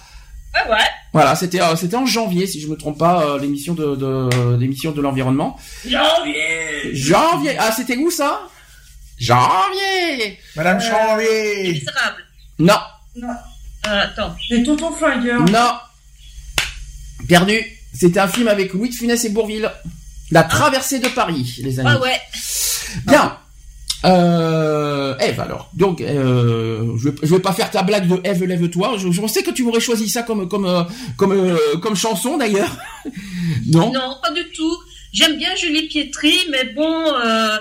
[0.56, 0.86] Ouais, ouais.
[1.14, 4.56] voilà, c'était euh, c'était en janvier si je me trompe pas euh, l'émission de, de
[4.58, 5.60] l'émission de l'environnement.
[5.86, 6.94] Janvier.
[6.94, 7.56] Janvier.
[7.60, 8.42] Ah, c'était où ça?
[9.20, 10.38] Janvier.
[10.56, 11.72] Madame Les Chanvier.
[11.74, 12.24] Misérables.
[12.60, 12.80] Non,
[13.24, 14.36] Euh, attends.
[14.50, 15.42] Les tontons flingueurs.
[15.46, 15.74] non.
[17.28, 17.60] Perdu.
[17.94, 19.72] C'était un film avec Louis de Funès et Bourville.
[20.32, 21.90] La traversée de Paris, les amis.
[21.92, 22.22] Ouais, ouais.
[23.06, 23.38] Bien.
[24.06, 25.70] Euh, Eve alors.
[25.74, 28.96] Donc, euh, je, vais, je vais pas faire ta blague de Eve lève-toi.
[28.98, 30.84] Je, je sais que tu m'aurais choisi ça comme comme euh,
[31.18, 32.76] comme euh, comme chanson d'ailleurs.
[33.68, 33.92] non?
[33.94, 34.78] Non, pas du tout.
[35.14, 37.58] J'aime bien Julie Pietri, mais bon, euh,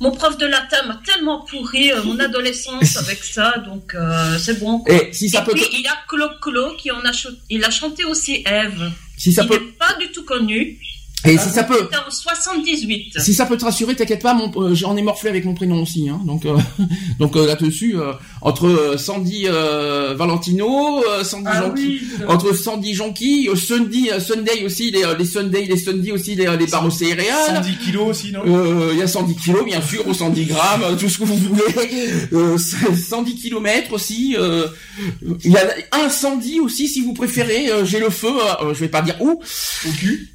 [0.00, 3.94] mon prof de latin m'a tellement pourri mon adolescence avec ça, donc
[4.40, 4.78] c'est bon.
[4.80, 4.94] quoi.
[4.94, 7.12] Et si ça Et peut, puis, il y a Clo Clo qui en a,
[7.50, 8.90] il a chanté aussi Eve.
[9.18, 10.78] si ça il peut, pas du tout connu.
[11.24, 13.20] Et si ça peut, C'était en 78.
[13.20, 15.82] Si ça peut te rassurer, t'inquiète pas, mon, euh, j'en ai morflé avec mon prénom
[15.82, 16.20] aussi, hein.
[16.24, 16.56] Donc, euh,
[17.18, 18.12] donc euh, là-dessus, euh,
[18.48, 22.24] entre euh, Sandy euh, Valentino, euh, Sandy Ah Jonqui, oui.
[22.28, 26.66] entre Sandy Jonqui, euh, Sunday, Sunday aussi, les, les Sunday, les Sunday aussi, les, les
[26.68, 27.56] barres aux céréales.
[27.56, 28.42] 110 kilos aussi, non?
[28.46, 31.36] Euh, Il y a 110 kilos, bien sûr, ou 110 grammes, tout ce que vous
[31.36, 32.08] voulez.
[32.32, 34.36] Euh, 110 kilomètres aussi.
[34.38, 34.68] euh,
[35.44, 37.66] Il y a un 110 aussi, si vous préférez.
[37.84, 38.28] J'ai le feu,
[38.62, 39.40] euh, je vais pas dire où.
[39.86, 40.28] Au cul.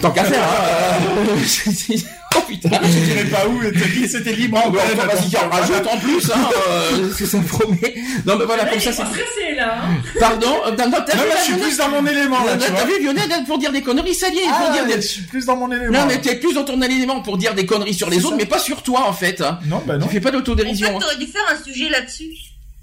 [0.00, 0.42] Tant qu'à faire.
[0.42, 1.36] hein,
[2.38, 2.70] oh putain.
[2.82, 4.62] Je dirais pas où, t'as dit c'était libre.
[4.66, 7.94] Oh, bah, enfin, vas-y, en rajoute en plus, hein, euh, c'est ça me promet.
[8.26, 9.04] Non, mais voilà, Là, comme ça, c'est...
[9.04, 9.78] stressé là.
[9.82, 9.96] hein.
[10.18, 12.44] Pardon, euh, non, non, t'as Non, vu, là, je suis Lionel plus dans mon élément,
[12.44, 14.94] là, tu T'as vu, Lionel, pour dire des conneries, ça y est, Ah, dire je
[14.96, 15.02] des...
[15.02, 15.92] suis plus dans mon élément.
[16.00, 18.36] Non, mais t'es plus dans ton élément pour dire des conneries sur les autres, ça.
[18.36, 19.40] mais pas sur toi, en fait.
[19.40, 19.58] hein.
[19.66, 20.06] Non, bah non.
[20.06, 20.88] Tu fais pas En fait, d'autodérision.
[20.96, 20.98] hein.
[21.00, 22.30] t'aurais dû faire un sujet là-dessus.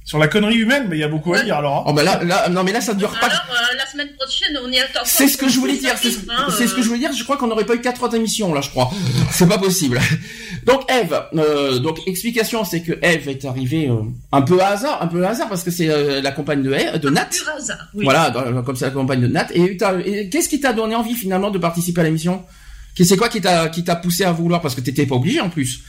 [0.05, 1.77] Sur la connerie humaine, mais il y a beaucoup à dire alors.
[1.79, 1.83] hein.
[1.87, 3.25] Oh, bah là, là, non, mais là, ça dure pas...
[3.25, 4.99] Alors, euh, la semaine prochaine, on y attend.
[5.03, 7.11] C'est ce que je voulais dire, c'est ce, Hein, c'est ce que je voulais dire,
[7.11, 8.91] je crois qu'on n'aurait pas eu 4 heures d'émission, là, je crois.
[9.31, 9.99] C'est pas possible.
[10.63, 14.01] Donc, Eve, euh, donc, explication, c'est que Eve est arrivée euh,
[14.31, 16.71] un peu à hasard, un peu à hasard, parce que c'est euh, la compagne de,
[16.71, 17.25] Eve- de Nat.
[17.31, 18.03] Pur hasard, oui.
[18.05, 19.47] Voilà, dans- comme c'est la compagne de Nat.
[19.55, 19.75] Et,
[20.05, 22.43] et qu'est-ce qui t'a donné envie finalement de participer à l'émission?
[22.97, 24.61] C'est quoi qui t'a qui t'a poussé à vouloir?
[24.61, 25.81] Parce que t'étais pas obligé en plus.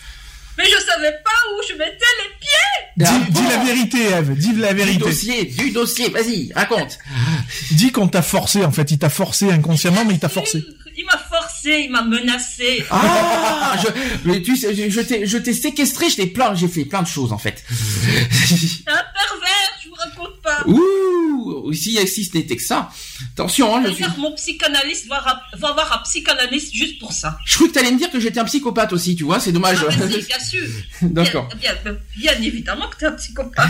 [0.59, 2.97] Mais je savais pas où je mettais les pieds.
[2.97, 4.35] Dis, Ah dis bon la vérité, Eve.
[4.39, 4.99] Dis la Du vérité.
[4.99, 6.09] dossier, du dossier.
[6.11, 6.99] Vas-y, raconte.
[7.73, 8.91] Dis qu'on t'a forcé, en fait.
[8.91, 10.65] Il t'a forcé inconsciemment, mais il t'a forcé.
[10.99, 12.83] Il m'a forcé, il m'a menacé.
[12.91, 13.89] Ah, je,
[14.25, 17.03] mais tu sais, je, je t'ai je t'ai séquestré, je t'ai plein, j'ai fait plein
[17.03, 17.63] de choses en fait.
[17.71, 20.65] Un pervers, je vous raconte pas.
[20.67, 22.91] Ouh, si si ce n'était que ça.
[23.35, 24.05] Attention, hein, je suis.
[24.19, 25.25] Mon psychanalyste va,
[25.63, 27.39] avoir un psychanalyste juste pour ça.
[27.47, 29.79] Je crois que t'allais me dire que j'étais un psychopathe aussi, tu vois, c'est dommage.
[29.89, 30.63] Ah, mais si, bien sûr.
[31.03, 31.49] D'accord.
[31.61, 33.69] Bien, bien, bien évidemment que t'es un psychopathe.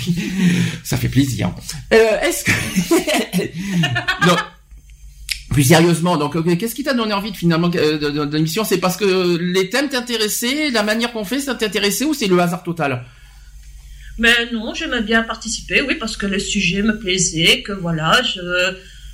[0.84, 1.52] Ça fait plaisir.
[1.92, 2.50] Euh, Est-ce que...
[4.26, 4.36] non.
[5.50, 8.64] Plus sérieusement, donc qu'est-ce qui t'a donné envie de, finalement euh, de, de- de l'émission?
[8.64, 12.38] C'est parce que les thèmes t'intéressaient, la manière qu'on fait, ça t'intéressait ou c'est le
[12.40, 13.04] hasard total?
[14.22, 18.40] Mais non, j'aimais bien participer, oui, parce que le sujet me plaisait, que voilà, je,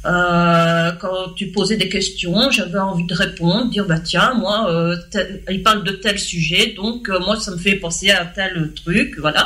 [0.04, 4.96] euh, quand tu posais des questions, j'avais envie de répondre, dire bah tiens, moi, euh,
[5.10, 8.72] tel- il parle de tel sujet, donc euh, moi ça me fait penser à tel
[8.82, 9.44] truc, voilà.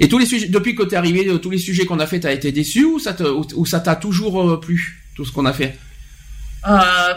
[0.00, 2.18] Et tous les sujets, depuis que t'es arrivé, euh, tous les sujets qu'on a fait,
[2.18, 4.78] t'as été déçu ou ça te, ou, ou ça t'a toujours plu
[5.14, 5.78] tout ce qu'on a fait?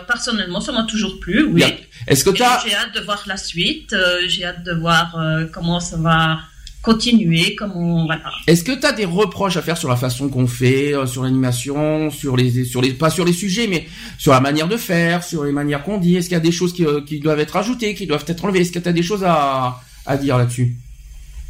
[0.07, 1.63] Personnellement, ça m'a toujours plu, oui.
[2.07, 3.95] Est-ce que t'as J'ai hâte de voir la suite,
[4.27, 5.17] j'ai hâte de voir
[5.51, 6.39] comment ça va
[6.81, 8.23] continuer, comment voilà.
[8.47, 12.09] Est-ce que t'as des reproches à faire sur la façon qu'on fait, euh, sur l'animation,
[12.09, 15.43] sur les, sur les, pas sur les sujets, mais sur la manière de faire, sur
[15.43, 16.15] les manières qu'on dit?
[16.15, 18.43] Est-ce qu'il y a des choses qui, euh, qui doivent être ajoutées, qui doivent être
[18.45, 18.61] enlevées?
[18.61, 20.75] Est-ce que t'as des choses à, à dire là-dessus?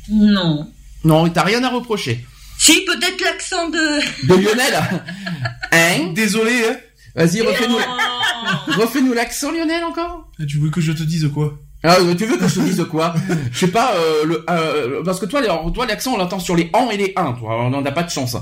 [0.10, 0.70] Non.
[1.04, 2.26] Non, t'as rien à reprocher.
[2.58, 4.28] Si, peut-être l'accent de...
[4.28, 4.74] De Lionel
[5.72, 6.12] Hein?
[6.14, 6.78] Désolé, hein.
[7.16, 8.72] Vas-y, refais-nous, Oh.
[8.82, 11.58] refais-nous l'accent, Lionel, encore Tu veux que je te dise quoi?
[11.84, 13.14] Ah, tu veux que je te dise quoi?
[13.52, 15.42] Je sais pas, euh, le, euh, parce que toi,
[15.74, 18.04] toi l'accent on l'entend sur les en et les un, toi, on n'en a pas
[18.04, 18.36] de chance.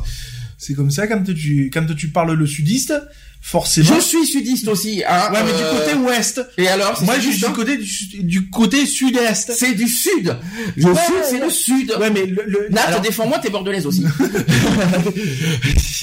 [0.58, 2.94] C'est comme ça quand tu quand tu parles le sudiste,
[3.42, 3.96] forcément.
[3.96, 5.32] Je suis sudiste aussi, hein.
[5.32, 6.42] Ouais, mais du euh, côté ouest.
[6.58, 7.78] Et alors c'est Moi, je suis hein du côté
[8.24, 9.54] du, côté sud-est.
[9.54, 10.36] C'est du sud.
[10.76, 11.94] Le Ouais, sud, c'est le sud.
[11.98, 14.04] Ouais, mais le, le- Nat, alors- défends-moi, t'es bordelaise aussi.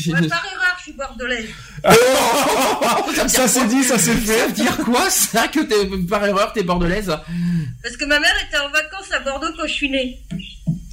[0.08, 1.46] Ouais, par erreur, je suis bordelaise.
[3.28, 4.46] ça c'est dit, ça c'est Ça fait.
[4.46, 7.12] veut dire quoi ça que t'es par erreur t'es bordelaise
[7.82, 10.20] Parce que ma mère était en vacances à Bordeaux quand je suis née.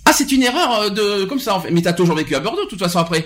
[0.05, 1.71] Ah c'est une erreur euh, de comme ça en fait.
[1.71, 3.25] Mais t'as toujours vécu à Bordeaux de toute façon après.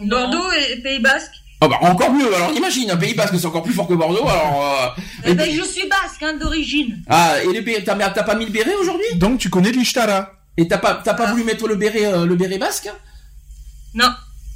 [0.00, 1.32] Bordeaux et Pays Basque.
[1.60, 2.34] Ah bah encore mieux.
[2.34, 4.26] Alors imagine un Pays Basque c'est encore plus fort que Bordeaux.
[4.26, 7.02] Alors euh, Eh et- ben, je suis basque, hein, d'origine.
[7.08, 9.06] ah et le t'as t'as pas mis le béret aujourd'hui?
[9.16, 10.30] Donc tu connais l'Ishtara.
[10.56, 11.30] Et t'as pas t'as pas Ah.
[11.30, 12.90] voulu mettre le béret euh, le béret basque?
[13.94, 14.08] Non.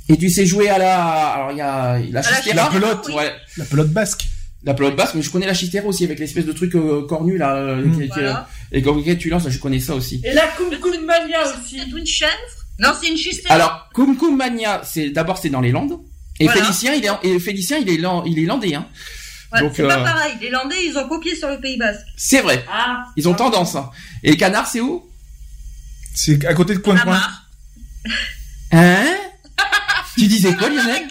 [0.08, 1.04] Et tu sais jouer à la
[1.34, 2.54] alors il y a la chistera.
[2.54, 3.04] La pelote.
[3.08, 3.14] oui.
[3.14, 3.32] Ouais.
[3.56, 4.26] La pelote basque.
[4.64, 7.38] La pelote basque, mais je connais la chistera aussi avec l'espèce de truc euh, cornu
[7.38, 7.92] là, euh, Mm.
[7.92, 8.48] qui- qui- Voilà.
[8.72, 10.20] et quand tu lances, je connais ça aussi.
[10.24, 11.78] Et la Kum Kum Mania aussi.
[11.80, 12.32] C'est une chèvre?
[12.78, 13.54] Non, c'est une chistera.
[13.54, 15.98] Alors, Kum Kum Mania, c'est d'abord c'est dans les Landes.
[16.40, 16.62] Et Voilà.
[16.64, 17.94] Félicien, il est, et Félicien, il est,
[18.26, 18.86] il est landais, hein.
[19.52, 20.32] Ouais, donc, c'est euh, pas pareil.
[20.40, 22.00] Les Landais, ils ont copié sur le Pays Basque.
[22.16, 22.64] C'est vrai.
[22.70, 23.04] Ah.
[23.16, 23.74] Ils ont tendance.
[23.76, 23.90] Hein.
[24.22, 25.08] Et le canard, c'est où?
[26.14, 27.20] C'est à côté de coin coin.
[28.72, 29.04] Hein?
[30.18, 31.02] Tu disais quoi, Lionel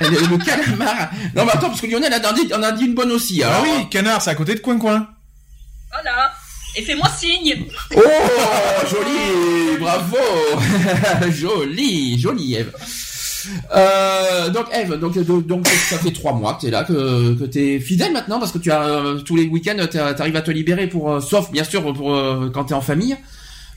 [0.00, 0.30] Le canard.
[0.30, 1.10] le, calamar.
[1.34, 3.42] Non, mais attends, parce que Lionel en a dit, en a dit une bonne aussi.
[3.42, 5.08] Ah Alors, oui, canard, c'est à côté de coin coin.
[5.92, 6.32] Voilà.
[6.76, 7.66] Et fais-moi signe.
[7.96, 8.00] Oh,
[8.90, 10.16] joli, bravo,
[11.30, 12.72] joli, joli, Eve.
[13.76, 17.44] Euh, donc Eve, donc, donc donc, ça fait trois mois que t'es là, que, que
[17.44, 20.50] t'es fidèle maintenant parce que tu as euh, tous les week-ends t'as- t'arrives à te
[20.50, 23.16] libérer pour, euh, sauf bien sûr pour euh, quand t'es en famille,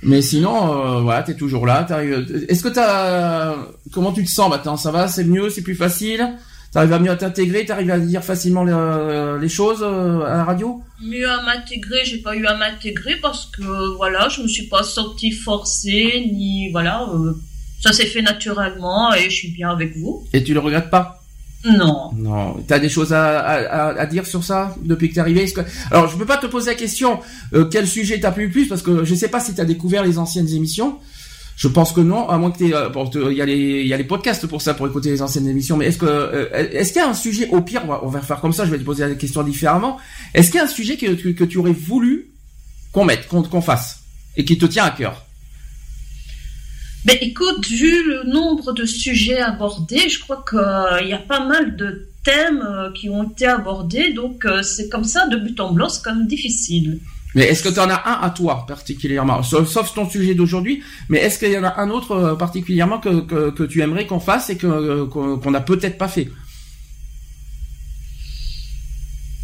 [0.03, 1.83] mais sinon euh, voilà t'es toujours là.
[1.83, 3.55] t'arrives- Est-ce que t'as,
[3.91, 4.77] comment tu te sens maintenant?
[4.77, 6.35] Ça va, c'est mieux, c'est plus facile?
[6.71, 10.43] T'arrives à mieux à t'intégrer, t'arrives à dire facilement les, les choses euh, à la
[10.43, 10.81] radio?
[11.01, 14.83] Mieux à m'intégrer, j'ai pas eu à m'intégrer parce que voilà, je me suis pas
[14.83, 17.33] sentie forcée ni voilà, euh,
[17.81, 20.25] ça s'est fait naturellement et je suis bien avec vous.
[20.33, 21.16] Et tu le regrettes pas?
[21.65, 22.11] Non.
[22.15, 25.45] Non, t'as des choses à, à, à- dire sur ça depuis que t'es arrivé?
[25.91, 27.19] Alors, je peux pas te poser la question
[27.53, 28.67] euh, quel sujet t'as plu le plus?
[28.67, 30.99] Parce que je sais pas si t'as découvert les anciennes émissions.
[31.55, 32.73] Je pense que non, à moins que t'aies.
[32.73, 35.21] euh, Il y a les il y a les podcasts pour ça pour écouter les
[35.23, 35.75] anciennes émissions.
[35.75, 38.07] Mais est-ce que euh, est-ce qu'il y a un sujet au pire on va, on
[38.09, 38.63] va faire comme ça.
[38.65, 39.97] Je vais te poser la question différemment.
[40.35, 42.27] Est-ce qu'il y a un sujet que, que, que tu aurais voulu
[42.91, 44.01] qu'on mette, qu'on fasse
[44.37, 45.25] et qui te tient à cœur?
[47.05, 51.75] Mais écoute, vu le nombre de sujets abordés, je crois qu'il y a pas mal
[51.77, 55.71] de thèmes euh, qui ont été abordés, donc euh, c'est comme ça, de but en
[55.71, 56.99] blanc, c'est quand même difficile.
[57.35, 60.81] Mais est-ce que tu en as un à toi particulièrement, sauf, sauf ton sujet d'aujourd'hui,
[61.07, 64.07] mais est-ce qu'il y en a un autre euh, particulièrement que, que, que tu aimerais
[64.07, 66.29] qu'on fasse et que euh, qu'on qu'on n'a peut-être pas fait?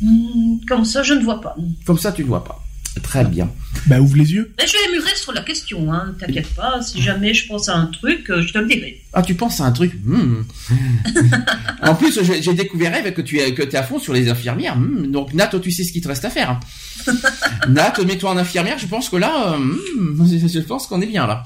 [0.02, 1.56] Hmm, comme ça, je ne vois pas.
[1.86, 2.64] Comme ça, tu ne vois pas.
[3.02, 3.52] Très bien.
[3.88, 4.54] Bah ouvre les yeux.
[4.58, 7.76] Mais je vais mûrir sur la question, hein, t'inquiète pas, si jamais je pense à
[7.76, 9.02] un truc, euh, je te le dirai.
[9.14, 9.94] Ah, tu penses à un truc?
[10.06, 10.44] Hmm.
[11.82, 14.78] En plus, j'ai découvert Eve que tu es que es à fond sur les infirmières.
[14.78, 15.12] Hmm.
[15.12, 16.60] Donc, Nat, tu sais ce qu'il te reste à faire.
[17.68, 18.78] Nat, mets-toi en infirmière.
[18.78, 21.44] Je pense que là, hmm, je pense qu'on est bien là.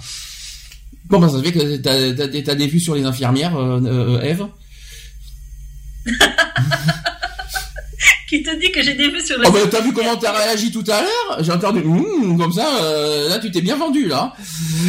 [1.09, 4.45] Comment ça se fait que t'as t'as des- vues sur les infirmières, euh, euh, Eve
[8.29, 10.31] Qui te dit que j'ai des vues sur le Oh bah t'as vu comment t'as
[10.37, 12.83] réagi tout à l'heure J'ai entendu Mmh comme ça.
[12.83, 14.33] euh, là tu t'es bien vendu là.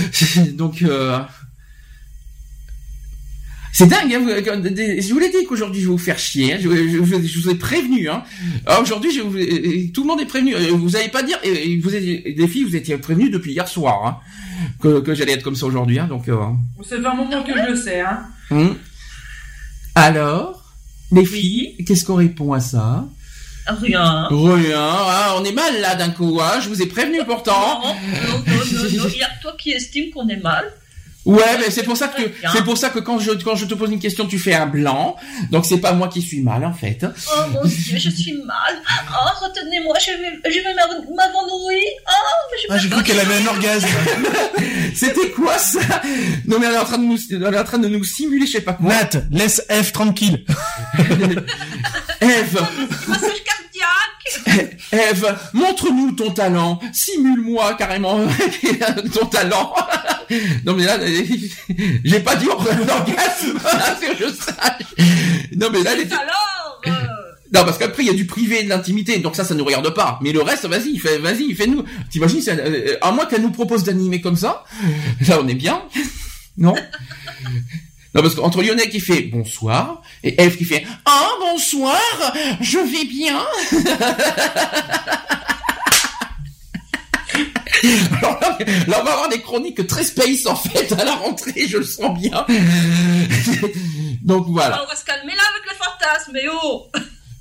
[0.55, 1.19] Donc euh...
[3.73, 4.13] c'est dingue.
[4.13, 6.55] Hein, je vous l'ai dit qu'aujourd'hui je vais vous faire chier.
[6.55, 8.09] hein, je, je- je- je vous ai prévenu.
[8.11, 8.25] Hein.
[8.81, 9.11] Aujourd'hui
[9.95, 10.55] tout le monde est prévenu.
[10.55, 11.39] Euh, Vous allez pas dire.
[11.83, 14.17] Vous êtes, les filles vous étiez prévenus depuis hier soir hein,
[14.83, 15.99] que, que j'allais être comme ça aujourd'hui.
[15.99, 16.29] Hein, donc.
[16.29, 16.37] Euh...
[16.83, 18.21] Ça fait un moment que je le sais, hein.
[18.51, 18.77] hum.
[19.95, 20.58] Alors
[21.13, 23.07] les filles, qu'est-ce qu'on répond à ça?
[23.67, 24.29] Rien.
[24.31, 27.83] Rien, hein, on est mal là d'un coup, hein, je vous ai prévenu pourtant.
[27.83, 30.65] Non, non, non, non, non, il y a toi qui estime qu'on est mal.
[31.29, 32.23] Ouais, mais c'est pour ça que
[32.53, 34.67] c'est pour ça que quand je quand je te pose une question, tu fais un
[34.67, 35.15] blanc.
[35.51, 37.05] Donc c'est pas moi qui suis mal en fait.
[37.05, 38.83] Oh mon dieu, je suis mal.
[39.13, 40.75] Oh, retenez-moi, je vais, je vais.
[40.81, 41.13] Oh,
[42.51, 43.89] mais je Ah, j'ai cru qu'elle avait un orgasme.
[44.95, 45.81] C'était quoi ça?
[46.47, 48.47] Non mais elle est en train de nous elle est en train de nous simuler
[48.47, 48.89] je sais pas quoi.
[48.89, 50.47] Nat, laisse F tranquille.
[53.09, 53.48] Cardiaque.
[54.93, 58.21] Eve, montre-nous ton talent, simule-moi carrément
[59.13, 59.75] ton talent.
[60.67, 60.99] Non mais là,
[62.05, 65.07] j'ai pas dit orgasme, que je sache.
[65.57, 66.05] Non mais là, les...
[66.05, 66.91] Alors, euh,
[67.55, 69.65] Non, parce qu'après, il y a du privé et de l'intimité, donc ça, ça nous
[69.65, 70.19] regarde pas.
[70.21, 71.83] Mais le reste, vas-y, fais, vas-y, fais-nous.
[72.11, 74.65] T'imagines, euh, à moins qu'elle nous propose d'animer comme ça,
[75.27, 75.83] là, on est bien.
[76.59, 76.75] Non?
[78.15, 82.01] Non, parce qu'entre Lionel qui fait bonsoir, et Eve qui fait ah bonsoir,
[82.61, 83.45] je vais bien.
[88.19, 88.59] Alors là,
[89.01, 92.19] on va avoir des chroniques très space en fait à la rentrée, je le sens
[92.19, 92.45] bien.
[94.23, 94.83] Donc voilà.
[94.83, 96.89] On va se calmer là avec le fantasme, mais oh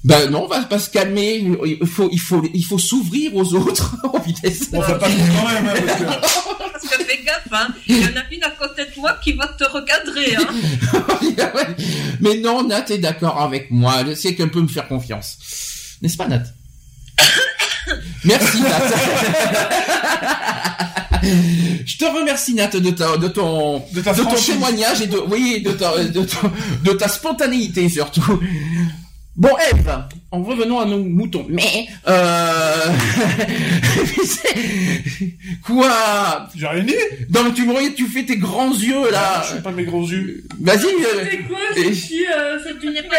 [0.07, 1.43] Ben non, on va pas se calmer.
[1.65, 4.69] Il faut, il faut, il faut s'ouvrir aux autres en vitesse.
[4.71, 6.03] On fait pas quand même, hein, parce que...
[6.77, 7.67] Parce que fais gaffe, hein.
[7.87, 10.47] Il y en a une à côté de moi qui va te recadrer, hein.
[12.21, 13.95] Mais non, Nat est d'accord avec moi.
[14.07, 15.37] Je sais qu'elle peut me faire confiance.
[16.01, 16.43] N'est-ce pas, Nat?
[18.23, 18.79] Merci, Nat.
[21.85, 25.61] Je te remercie, Nat, de, ta, de ton, De ta ton témoignage et de, oui,
[25.65, 26.51] de ta, de, ta-
[26.83, 28.39] de ta spontanéité surtout.
[29.37, 29.87] Bon, Eve,
[30.31, 31.45] en revenons à nos moutons.
[31.47, 32.87] Mais, euh...
[35.63, 36.49] Quoi?
[36.55, 36.95] J'ai rien dit
[37.31, 39.43] Non, mais tu me regardes, tu fais tes grands yeux, là.
[39.47, 40.43] Je fais pas mes gros yeux.
[40.59, 43.15] Vas-y, euh, C'est quoi et- ce euh, unité pas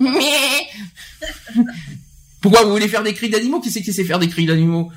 [0.00, 0.14] une
[2.40, 3.60] Pourquoi vous voulez faire des cris d'animaux?
[3.60, 4.90] Qui c'est qui sait faire des cris d'animaux?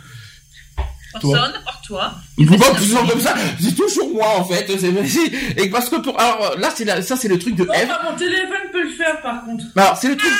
[1.13, 2.13] Personne, part toi.
[2.47, 4.67] Pourquoi tu sens comme ça C'est toujours moi en fait.
[4.79, 5.31] c'est- c'est-
[5.63, 8.11] Et parce que pour alors là c'est la- ça c'est le truc de Non, pas
[8.11, 9.63] mon téléphone peut le faire par contre.
[9.75, 10.29] Alors c'est le truc.
[10.31, 10.35] de-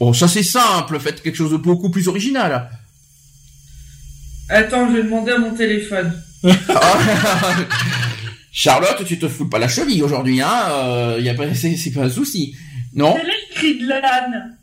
[0.00, 0.98] Oh ça c'est simple.
[0.98, 2.70] Faites quelque chose de beaucoup plus original.
[4.48, 6.10] Attends, je vais demander à mon téléphone.
[8.52, 11.90] Charlotte, tu te fous pas la cheville aujourd'hui, hein euh, y a pas, c'est, c'est
[11.92, 12.56] pas un souci,
[12.94, 13.14] non?
[13.14, 14.56] Quel est le cri de l'âne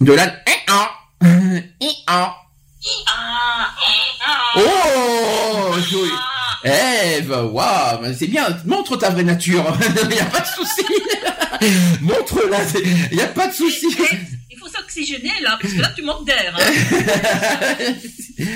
[0.00, 0.26] De la.
[0.46, 0.90] Eh, ah.
[1.80, 2.34] Eh, ah.
[4.56, 6.10] Oh joli.
[6.64, 8.46] Eve, waouh, c'est bien.
[8.64, 9.64] Montre ta vraie nature.
[10.10, 10.84] y a pas de souci.
[12.00, 12.58] Montre-la.
[13.12, 13.86] Y a pas de souci.
[13.98, 14.16] Eh,
[14.50, 16.56] Il faut s'oxygéner là, parce que là tu manques d'air.
[16.58, 17.92] Hein.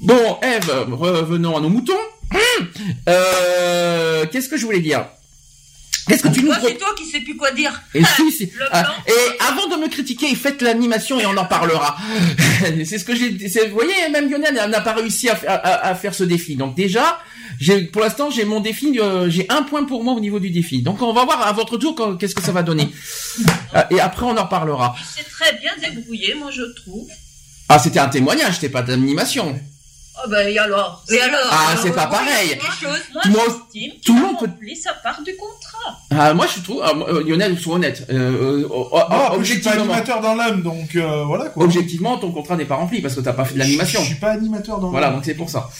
[0.00, 1.92] Bon, Eve, revenons à nos moutons.
[2.32, 2.68] Hum.
[3.06, 5.04] Euh, qu'est-ce que je voulais dire?
[6.10, 7.80] Qu'est-ce que tu nous Toi, pro- c'est toi qui sais plus quoi dire.
[7.94, 8.46] Et si, si.
[8.46, 11.96] Le Ah, et avant de me critiquer, faites l'animation et on en parlera.
[12.84, 13.30] c'est ce que j'ai.
[13.68, 16.56] Vous voyez, même Lionel n'a pas réussi à, fa- à- à faire ce défi.
[16.56, 17.20] Donc déjà,
[17.60, 18.98] j'ai, pour l'instant, j'ai mon défi.
[19.00, 20.82] euh, j'ai un point pour moi au niveau du défi.
[20.82, 22.88] Donc on va voir à votre tour qu'est-ce que ça va donner.
[23.72, 24.96] Ah, Et après, on en reparlera.
[25.16, 27.08] C'est très bien débrouillé, moi je trouve.
[27.68, 29.58] Ah, c'était un témoignage, c'était pas d'animation.
[30.22, 31.02] Oh ben et alors?
[31.10, 31.40] Et alors?
[31.50, 32.58] Ah, c'est pas pareil.
[32.82, 32.90] Moi,
[33.26, 35.98] Moi, j'estime tout qu'il le a monde peut- rempli sa part du contrat.
[36.10, 38.06] Ah, moi, je trouve, ah, euh, Lionel, sois honnête.
[38.10, 41.46] Euh, euh, oh, oh, Non, je suis pas objectivement, animateur dans l'âme, donc euh, voilà
[41.50, 41.64] quoi.
[41.64, 44.00] objectivement, ton contrat n'est pas rempli parce que t'as pas fait de l'animation.
[44.00, 45.16] Je suis pas animateur dans Voilà, l'âme.
[45.16, 45.70] donc c'est pour ça.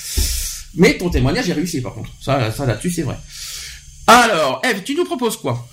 [0.75, 2.11] Mais ton témoignage est réussi, par contre.
[2.23, 3.17] Ça, ça là-dessus, c'est vrai.
[4.07, 5.67] Alors, Eve, tu nous proposes quoi?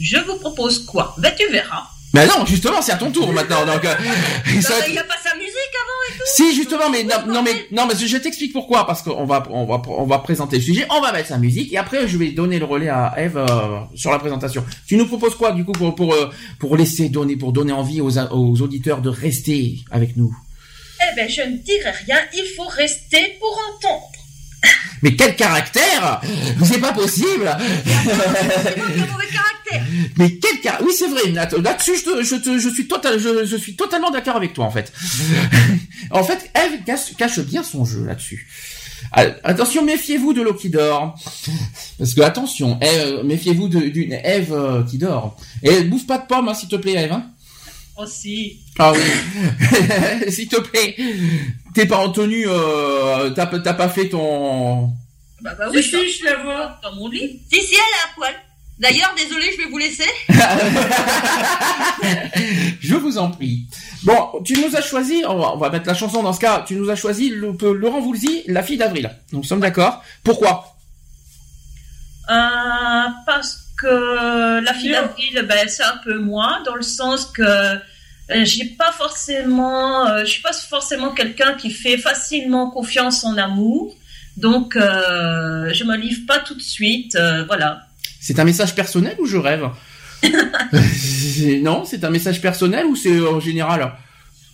[0.00, 1.14] Je vous propose quoi?
[1.18, 1.84] Ben tu verras.
[2.14, 3.66] Mais non, justement, c'est à ton tour maintenant.
[3.66, 3.94] Donc, euh,
[4.62, 7.42] ça- Il n'y a pas sa musique avant et tout si justement, mais non, non,
[7.42, 8.86] mais non, mais je t'explique pourquoi.
[8.86, 10.86] Parce qu'on va, on va, on va présenter le sujet.
[10.90, 13.78] On va mettre sa musique et après, je vais donner le relais à Eve euh,
[13.94, 14.64] sur la présentation.
[14.86, 18.00] Tu nous proposes quoi du coup pour pour euh, pour laisser donner, pour donner envie
[18.00, 20.34] aux aux auditeurs de rester avec nous?
[21.02, 24.10] Eh ben je ne dirai rien, il faut rester pour entendre.
[25.02, 26.20] Mais quel caractère
[26.64, 27.54] C'est pas possible
[29.32, 29.84] caractère.
[30.16, 31.30] Mais quel car Oui, c'est vrai.
[31.30, 31.48] Nat.
[31.62, 34.64] Là-dessus, je, te- je, te- je suis total, je, je suis totalement d'accord avec toi,
[34.64, 34.92] en fait.
[36.10, 38.48] en fait, Eve cache, cache bien son jeu là-dessus.
[39.12, 41.18] Ah, Attention, méfiez-vous de l'eau qui dort.
[41.98, 42.78] Parce que attention,
[43.24, 45.36] méfiez-vous d'une Eve euh, qui dort.
[45.62, 47.12] Et bouffe pas de pommes, hein, s'il te plaît, Eve.
[47.12, 47.26] Hein
[47.98, 48.60] Aussi.
[48.78, 50.96] ah oui, s'il te plaît.
[51.76, 54.86] T'es pas en tenue, euh, t'as t'as pas fait ton.
[55.42, 56.80] Bah, bah Si, oui, si, je la vois.
[56.82, 57.42] dans mon lit.
[57.52, 58.32] Si, si, elle est à poil.
[58.78, 60.08] D'ailleurs, désolé, je vais vous laisser.
[62.80, 63.66] Je vous en prie.
[64.04, 66.64] Bon, tu nous as choisi, on va, on va mettre la chanson dans ce cas,
[66.66, 69.10] tu nous as choisi le- Laurent Voulzy, La fille d'avril.
[69.32, 70.02] Nous sommes d'accord.
[70.24, 70.76] Pourquoi?
[72.30, 77.42] Euh, parce que la fille d'avril, ben, c'est un peu moins, dans le sens que
[77.42, 77.76] euh,
[78.28, 83.94] j'ai pas forcément, euh, je suis pas forcément quelqu'un qui fait facilement confiance en amour.
[84.36, 87.80] Donc, euh, je me livre pas tout de suite, euh, voilà.
[88.20, 89.68] C'est un message personnel ou je rêve
[91.62, 93.92] Non, c'est un message personnel ou c'est en général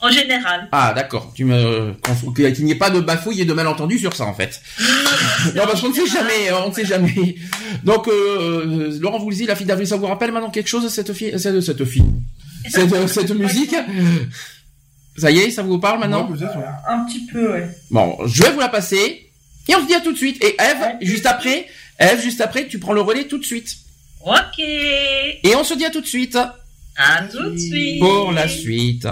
[0.00, 0.68] En général.
[0.70, 1.32] Ah, d'accord.
[1.34, 1.94] Tu me
[2.34, 4.60] qu'il n'y ait pas de bafouille et de malentendus sur ça en fait.
[5.56, 7.36] Non, parce qu'on ne sait jamais, on ne sait jamais.
[7.82, 11.32] Donc, euh, Laurent Voulzy, La fille d'avril, ça vous rappelle maintenant quelque chose cette fille,
[11.38, 12.04] cette, cette fille,
[12.68, 13.74] cette, cette musique
[15.16, 16.64] Ça y est, ça vous parle maintenant Ouais, peut-être, ouais.
[16.88, 17.68] Un petit peu, ouais.
[17.90, 19.30] Bon, je vais vous la passer.
[19.68, 20.42] Et on se dit à tout de suite.
[20.42, 21.66] Et Eve, juste après,
[21.98, 23.76] Eve, juste après, tu prends le relais tout de suite.
[24.24, 24.58] Ok.
[24.58, 26.36] Et on se dit à tout de suite
[26.96, 28.00] À tout de suite.
[28.00, 29.06] pour la suite.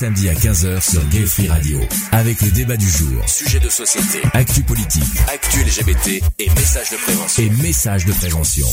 [0.00, 1.78] Samedis à 15h sur Gay Free Radio.
[2.12, 6.96] Avec le débat du jour, sujet de société, actu politique, actu LGBT et messages de
[6.96, 7.42] prévention.
[7.42, 8.66] Et messages de prévention.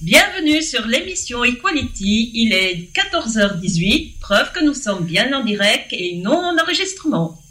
[0.00, 2.30] Bienvenue sur l'émission Equality.
[2.34, 7.42] Il est 14h18, preuve que nous sommes bien en direct et non en enregistrement.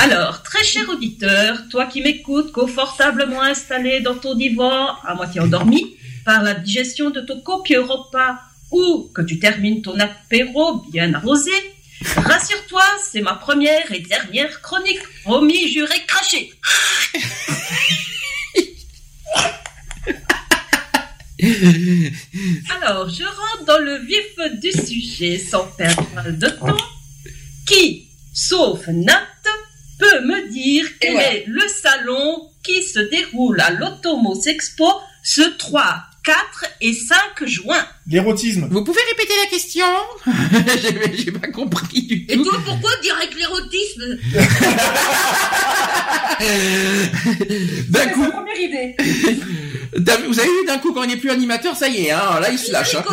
[0.00, 5.94] Alors, très cher auditeur, toi qui m'écoutes confortablement installé dans ton divan, à moitié endormi,
[6.24, 8.36] par la digestion de ton copieux repas
[8.70, 11.52] ou que tu termines ton apéro bien arrosé,
[12.16, 15.00] rassure-toi, c'est ma première et dernière chronique.
[15.24, 16.52] Promis, juré, craché.
[22.70, 26.76] Alors, je rentre dans le vif du sujet sans perdre de temps.
[27.66, 29.26] Qui, sauf Nat,
[29.98, 31.34] peut me dire quel voilà.
[31.34, 34.90] est le salon qui se déroule à l'Automos Expo
[35.22, 37.86] ce 3, 4 et 5 juin?
[38.10, 38.66] L'érotisme.
[38.70, 39.86] Vous pouvez répéter la question
[40.82, 42.44] J'ai j'ai pas compris du Et tout.
[42.44, 44.18] toi, pourquoi direct l'érotisme
[47.88, 48.96] D'un C'est coup, ma première idée.
[50.26, 52.50] vous avez vu d'un coup quand il n'est plus animateur, ça y est, hein, là
[52.50, 52.94] il se lâche.
[52.94, 53.04] Hein.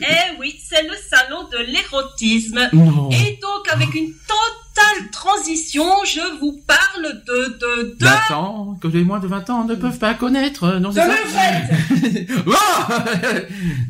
[0.00, 2.68] Eh oui, c'est le salon de l'érotisme.
[2.72, 3.10] Non.
[3.10, 8.04] Et donc, avec une totale transition, je vous parle de, de, de...
[8.30, 10.78] 20 ans, que les moins de 20 ans ne peuvent pas connaître.
[10.78, 12.28] Non, c'est De ça levrette.
[12.52, 13.04] Ah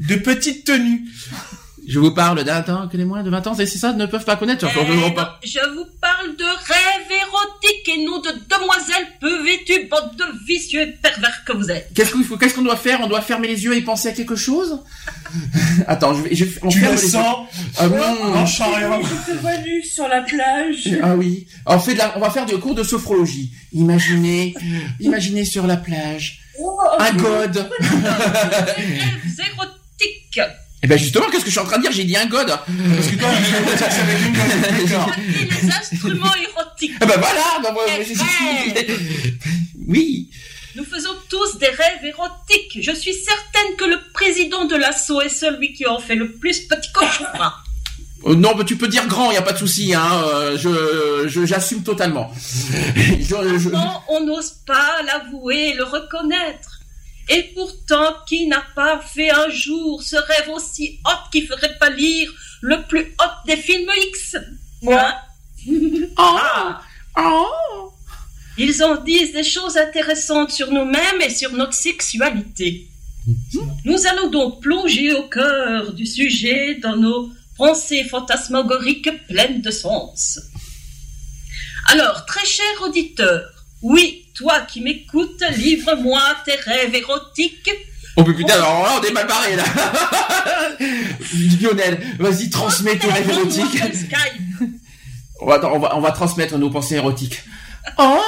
[0.09, 1.02] De petites tenues.
[1.90, 4.26] Je vous parle d'un temps que les moins de 20 ans, c'est ça, ne peuvent
[4.26, 4.66] pas connaître.
[4.78, 5.40] Eh non, pas.
[5.42, 10.82] je vous parle de rêves érotiques et non de demoiselles peu vêtues, bande de vicieux
[10.82, 11.88] et pervers que vous êtes.
[11.94, 13.00] Qu'est-ce qu'il faut Qu'est-ce qu'on doit faire?
[13.02, 14.80] On doit fermer les yeux et penser à quelque chose?
[15.86, 17.10] Attends, je vais, je on Tu ferme le les yeux.
[17.12, 17.36] sens?
[17.78, 17.96] Ah Non,
[18.34, 18.44] non.
[18.44, 19.00] je sens rien.
[19.26, 20.90] Je te vois nu sur la plage.
[21.02, 21.46] Ah oui.
[21.64, 23.52] On fait de la, on va faire des cours de sophrologie.
[23.72, 24.55] Imaginez,
[25.00, 26.40] imaginez sur la plage.
[26.98, 27.70] Un god.
[27.80, 30.40] Rêves érotiques.
[30.82, 31.93] Eh ben justement, qu'est-ce que je suis en train de dire?
[31.93, 32.47] J'ai dit un god.
[32.48, 33.28] Parce que toi,
[35.28, 36.93] Et les instruments érotiques.
[37.02, 37.60] Eh ben voilà.
[37.62, 37.85] non, moi,
[39.89, 40.30] oui.
[40.76, 42.78] Nous faisons tous des rêves érotiques.
[42.80, 46.60] Je suis certaine que le président de l'assaut est celui qui en fait le plus
[46.60, 47.64] petit cauchemar.
[48.27, 49.95] Euh, non, mais tu peux dire grand, il y a pas de souci.
[49.95, 50.23] Hein.
[50.24, 52.32] euh, je, je, j'assume totalement.
[52.97, 56.81] Je- je- Non, on n'ose pas l'avouer le reconnaître.
[57.28, 62.32] Et pourtant, qui n'a pas fait un jour ce rêve aussi hot qui ferait pâlir
[62.62, 64.36] le plus hot des films X?
[64.82, 65.12] Moi.
[66.16, 66.81] Ah.
[68.57, 72.89] Ils en disent des choses intéressantes sur nous-mêmes et sur notre sexualité.
[73.85, 80.40] Nous allons donc plonger au cœur du sujet dans nos pensées fantasmagoriques pleines de sens.
[81.90, 83.51] Alors, très cher auditeur,
[83.82, 87.70] oui, toi qui m'écoutes, livre-moi tes rêves érotiques.
[88.16, 89.64] Oh mais putain, alors là, on est mal barré là.
[91.60, 93.82] Lionel, vas-y, transmets tes rêves érotiques.
[95.40, 97.43] On va, on va, on va transmettre nos pensées érotiques.
[97.97, 98.20] Oh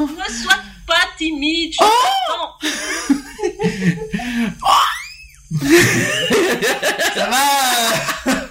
[0.00, 2.58] Ne sois pas timide, je t'entends.
[7.14, 8.46] Ça va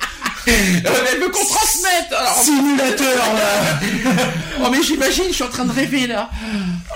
[0.49, 2.37] Elle veut qu'on transmette alors.
[2.43, 3.79] Simulateur, là.
[4.61, 6.29] Oh mais j'imagine, je suis en train de rêver là.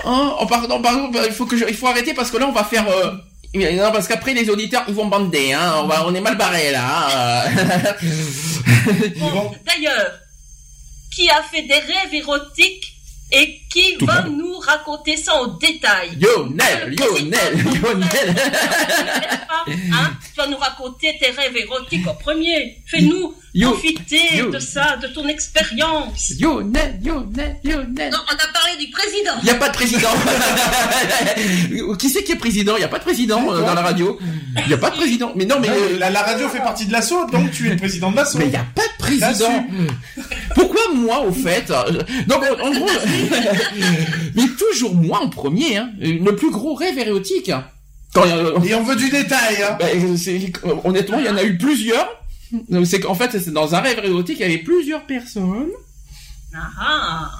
[0.04, 2.46] Oh, oh, pardon, pardon, bah, il faut que je, il faut arrêter parce que là
[2.46, 2.84] on va faire.
[2.88, 3.12] euh,
[3.54, 5.76] Non, parce qu'après les auditeurs ils vont bander, hein.
[5.82, 7.08] On va, on est mal barré là.
[7.08, 7.50] hein.
[9.18, 10.10] Bon, D'ailleurs,
[11.14, 12.84] qui a fait des rêves érotiques
[13.32, 18.34] et qui Tout va nous raconter ça en détail Lionel, Lionel, Lionel.
[20.34, 22.78] Tu vas nous raconter tes rêves érotiques en premier.
[22.86, 26.32] Fais-nous profiter de ça, de ton expérience.
[26.40, 28.10] Lionel, Lionel, Lionel.
[28.10, 29.30] Non, on a parlé du président.
[29.42, 30.08] Il n'y a pas de président.
[32.00, 32.74] qui c'est qui est président?
[32.74, 34.18] Il n'y a pas de président euh, dans la radio.
[34.56, 35.32] Il n'y a pas de président.
[35.36, 37.76] Mais non, mais euh, la, la radio fait partie de l'assaut, donc tu es le
[37.76, 38.38] président de l'assaut.
[38.38, 39.66] Mais il n'y a pas de président.
[40.56, 42.90] Pourquoi moi, au fait euh, Donc, en en gros,
[44.34, 45.76] mais toujours moi en premier.
[45.76, 47.52] Hein, le plus gros rêve érotique.
[48.14, 49.62] Quand, euh, Et on veut du détail.
[49.62, 49.76] Hein.
[49.78, 50.52] ben, c'est-
[50.84, 52.08] honnêtement, il y en a eu plusieurs.
[52.84, 55.70] C'est qu'en fait, c'est dans un rêve érotique, il y avait plusieurs personnes.
[56.54, 57.30] Ah ah.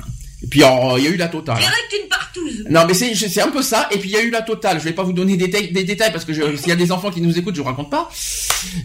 [0.45, 1.57] Et puis, alors, il y a eu la totale.
[1.59, 2.65] Direct une partouze.
[2.69, 3.89] Non, mais c'est c'est un peu ça.
[3.91, 4.79] Et puis il y a eu la totale.
[4.79, 6.93] Je vais pas vous donner des, détails- des détails parce que s'il y a des
[6.93, 8.11] enfants qui nous écoutent, je vous raconte pas.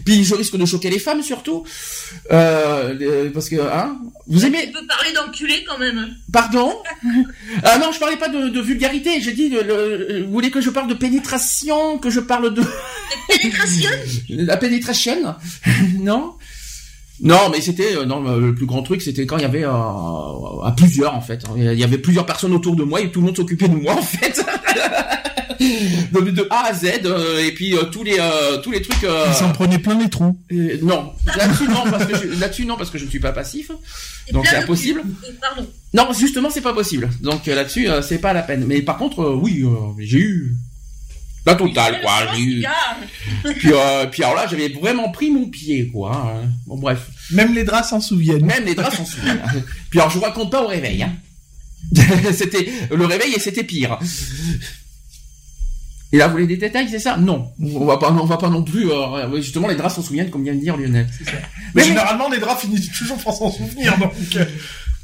[0.06, 1.64] Puis je risque de choquer les femmes surtout,
[2.32, 4.66] euh, euh, parce que hein, vous aimez.
[4.66, 5.98] Tu peux parler d'enculé quand même.
[5.98, 6.08] hein.
[6.32, 6.74] Pardon?
[7.62, 9.20] Ah non, je parlais pas de, de vulgarité.
[9.20, 12.62] J'ai dit, de, vous voulez que je parle de pénétration, que je parle de
[13.28, 13.90] Pénétration?
[14.30, 15.34] La pénétration?
[15.98, 16.34] Non?
[17.22, 19.70] Non, mais c'était euh, non le plus grand truc, c'était quand il y avait euh,
[20.64, 21.42] à plusieurs en fait.
[21.56, 23.94] Il y avait plusieurs personnes autour de moi et tout le monde s'occupait de moi
[23.94, 24.42] en fait.
[25.60, 29.04] de, de A à Z euh, et puis euh, tous les euh, tous les trucs.
[29.04, 30.38] euh, Il s'en prenait plein les trous.
[30.52, 33.32] euh, non, là-dessus non parce que je, là-dessus non parce que je ne suis pas
[33.32, 33.70] passif,
[34.32, 35.02] donc c'est impossible.
[35.40, 35.68] Pardon.
[35.92, 37.10] Non, justement c'est pas possible.
[37.20, 38.64] Donc là-dessus euh, c'est pas la peine.
[38.66, 39.68] Mais par contre euh, oui, euh,
[39.98, 40.54] j'ai eu
[41.46, 42.12] la totale quoi.
[42.32, 46.14] Puis, euh, puis alors là j'avais vraiment pris mon pied quoi.
[46.14, 46.48] hein.
[46.66, 47.08] Bon bref.
[47.32, 48.44] Même les draps s'en souviennent.
[48.44, 49.40] Même les draps s'en souviennent.
[49.90, 51.02] Puis alors je vous raconte pas au réveil.
[51.02, 51.12] Hein.
[52.32, 53.98] c'était le réveil et c'était pire.
[56.12, 57.16] Et là vous voulez des détails c'est ça?
[57.16, 58.90] Non, on va pas, on va pas non plus.
[58.90, 61.08] euh, justement les draps s'en souviennent comme vient de dire Lionel.
[61.74, 64.12] Mais généralement, les draps finissent toujours par s'en souvenir, donc.
[64.36, 64.44] euh,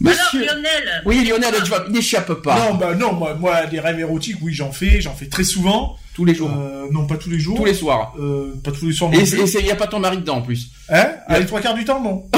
[0.00, 0.42] Monsieur.
[0.42, 1.02] Alors Lionel.
[1.06, 2.58] Oui Lionel, tu vas- n'échappe pas.
[2.58, 5.96] Non, bah non, moi, moi, des rêves érotiques, oui, j'en fais, j'en fais très souvent.
[6.16, 6.50] Tous les jours.
[6.50, 7.58] Euh, non, pas tous les jours.
[7.58, 8.14] Tous les soirs.
[8.18, 10.42] Euh, pas tous les soirs non Et il n'y a pas ton mari dedans en
[10.42, 10.70] plus.
[10.88, 11.08] Hein?
[11.28, 12.26] Ah, les trois quarts du temps, non.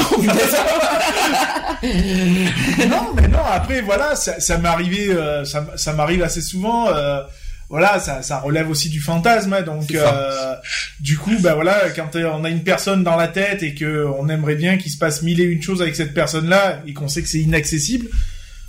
[1.83, 7.21] non, mais non, après, voilà, ça, ça m'est arrivé, euh, ça, m'arrive assez souvent, euh,
[7.69, 10.55] voilà, ça, ça relève aussi du fantasme, hein, donc, euh,
[10.99, 14.27] du coup, bah voilà, quand on a une personne dans la tête et que on
[14.27, 17.21] aimerait bien qu'il se passe mille et une choses avec cette personne-là et qu'on sait
[17.21, 18.09] que c'est inaccessible,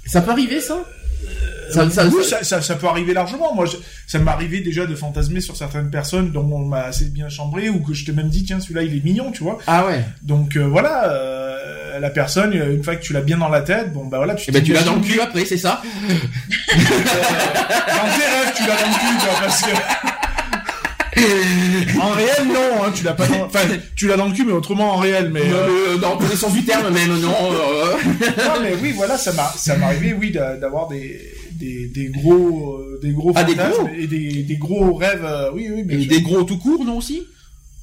[0.07, 0.85] Ça peut arriver ça?
[1.73, 3.55] Ça, ça- oui, ça- ça, ça, ça peut arriver largement.
[3.55, 3.77] Moi, je-
[4.07, 7.69] ça m'est arrivé déjà de fantasmer sur certaines personnes dont on m'a assez bien chambré
[7.69, 9.59] ou que je t'ai même dit, tiens, celui-là, il est mignon, tu vois.
[9.67, 10.05] Ah ouais.
[10.23, 13.61] Donc euh, voilà, euh, la personne, euh, une fois que tu l'as bien dans la
[13.63, 15.83] tête, bon bah voilà, tu Et ben tu l'as dans le cul après, c'est ça
[16.71, 19.71] Dans tes rêves, tu l'as dans le cul, quoi, parce que.
[22.01, 23.45] en réel, non, hein, tu l'as pas dans...
[23.45, 23.61] Enfin,
[23.97, 25.43] tu l'as dans le cul, mais autrement en réel, mais...
[25.43, 27.35] euh, Euh, les sens du terme même, non.
[27.53, 27.95] euh,
[28.39, 29.33] Non, mais oui, voilà, ça
[29.77, 31.21] m'est arrivé, oui, d'a- d'avoir des,
[31.61, 35.25] des, des gros, euh, des gros Ah, des fantasmes gros et des, des gros rêves,
[35.25, 36.09] euh, oui, oui, Et sûr.
[36.11, 37.23] des gros tout court, non aussi?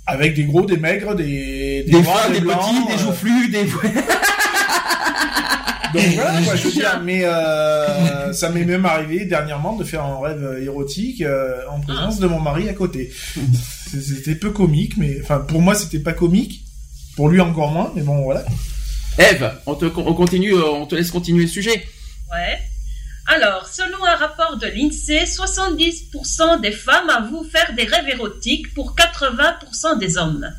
[0.05, 3.49] Avec des gros, des maigres, des, Des noirs, fins, des blancs, petits, des euh, joufflus,
[3.49, 3.63] des...
[5.93, 10.03] Donc voilà, quoi, je veux dire, mais euh, ça m'est même arrivé dernièrement de faire
[10.03, 13.09] un rêve érotique euh, en présence de mon mari à côté.
[13.89, 16.63] C'était peu comique, mais enfin pour moi c'était pas comique,
[17.15, 18.43] pour lui encore moins, mais bon voilà.
[19.17, 21.85] Eve, on, te, on continue, on te laisse continuer le sujet.
[22.31, 22.59] Ouais.
[23.29, 28.95] Alors, selon un rapport de l'INSEE, 70% des femmes avouent faire des rêves érotiques pour
[28.95, 30.49] 80% des hommes.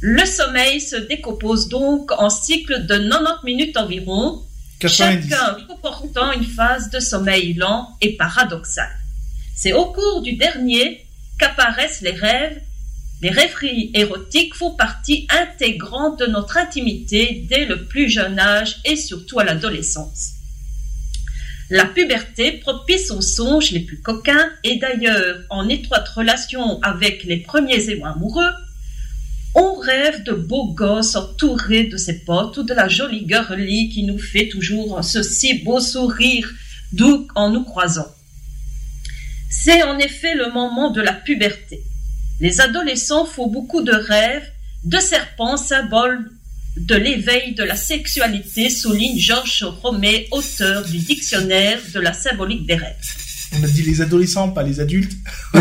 [0.00, 4.42] Le sommeil se décompose donc en cycles de 90 minutes environ,
[4.80, 5.28] 90.
[5.30, 8.90] chacun comportant une phase de sommeil lent et paradoxal.
[9.54, 11.06] C'est au cours du dernier
[11.38, 12.60] qu'apparaissent les rêves.
[13.20, 18.96] Les rêveries érotiques font partie intégrante de notre intimité dès le plus jeune âge et
[18.96, 20.41] surtout à l'adolescence.
[21.72, 27.38] La puberté, propice aux songes les plus coquins, et d'ailleurs en étroite relation avec les
[27.38, 28.50] premiers émois amoureux,
[29.54, 34.02] on rêve de beaux gosses entourés de ses potes ou de la jolie girlie qui
[34.02, 36.52] nous fait toujours ce si beau sourire
[36.92, 38.14] doux en nous croisant.
[39.48, 41.82] C'est en effet le moment de la puberté.
[42.38, 44.46] Les adolescents font beaucoup de rêves,
[44.84, 46.32] de serpents, symbole
[46.76, 52.76] de l'éveil de la sexualité, souligne Georges Romé, auteur du dictionnaire de la symbolique des
[52.76, 52.96] rêves.
[53.54, 55.12] On a dit les adolescents, pas les adultes.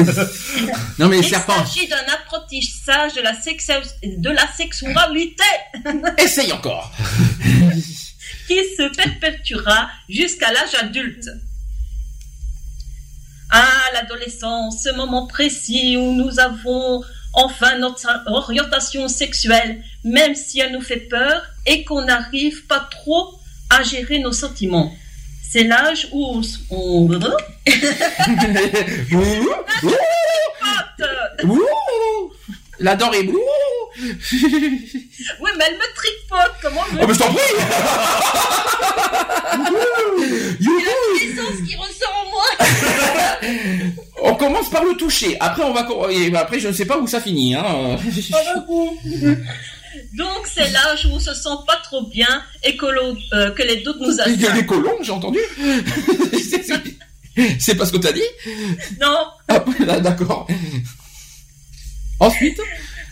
[1.00, 3.74] Non mais les Il s'agit d'un apprentissage de la, sexu-
[4.04, 5.44] de la sexualité
[6.18, 6.92] essaye encore.
[8.48, 11.30] qui se perpétuera jusqu'à l'âge adulte.
[13.50, 20.74] Ah, l'adolescence, ce moment précis où nous avons enfin notre orientation sexuelle, même si elle
[20.74, 23.40] nous fait peur et qu'on n'arrive pas trop
[23.70, 24.94] à gérer nos sentiments.
[25.44, 27.10] C'est l'âge où on...
[32.82, 33.40] La dent est ouh.
[34.02, 37.42] Oui, mais elle me tripote, comment je Oh mais je t'en prie.
[40.60, 41.66] Youhou.
[41.68, 42.46] qui ressort en moi
[44.24, 45.38] On commence par le toucher.
[45.40, 47.56] Après on va et après je ne sais pas où ça finit.
[47.56, 47.98] Hein.
[50.14, 53.78] Donc c'est l'âge où on se sent pas trop bien et que, euh, que les
[53.78, 55.40] doutes nous Il y a des colons, j'ai entendu.
[57.60, 58.22] C'est- pas ce que t'as dit
[59.00, 59.18] Non,
[59.48, 60.48] Ah, là, D'accord.
[62.22, 62.60] Ensuite,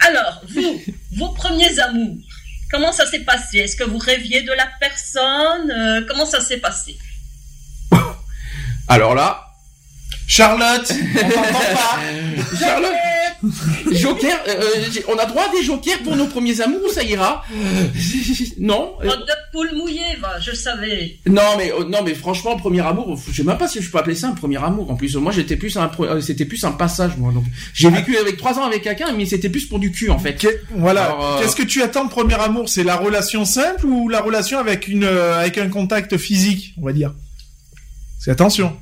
[0.07, 0.81] Alors, vous,
[1.17, 2.15] vos premiers amours,
[2.71, 3.57] comment ça s'est passé?
[3.57, 5.71] Est-ce que vous rêviez de la personne?
[5.71, 6.95] Euh, Comment ça s'est passé?
[8.87, 9.43] Alors là,
[10.27, 11.99] Charlotte, on t'entend pas.
[12.59, 12.93] Charlotte,
[13.91, 14.61] Joker, euh,
[14.91, 17.43] j'ai- on a droit à des jokers pour nos premiers amours ou ça ira
[18.59, 21.17] Non euh, Oh, de poule mouillée, va, je savais.
[21.25, 23.97] Non mais euh, non mais franchement premier amour, je sais même pas si je peux
[23.97, 24.91] appeler ça un premier amour.
[24.91, 27.89] En plus moi j'étais plus un pro- euh, c'était plus un passage moi donc j'ai
[27.89, 30.35] vécu avec trois ans avec quelqu'un mais c'était plus pour du cul en fait.
[30.35, 31.11] Que- voilà.
[31.19, 32.67] Euh, Qu'est-ce que tu attends de premier amour?
[32.69, 36.85] C'est la relation simple ou la relation avec une euh, avec un contact physique, on
[36.85, 37.13] va dire?
[38.19, 38.75] C'est attention,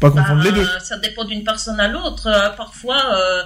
[0.00, 0.66] faut pas confondre les Bah, deux.
[0.84, 2.28] Ça dépend d'une personne à l'autre.
[2.28, 3.42] Euh, parfois, euh,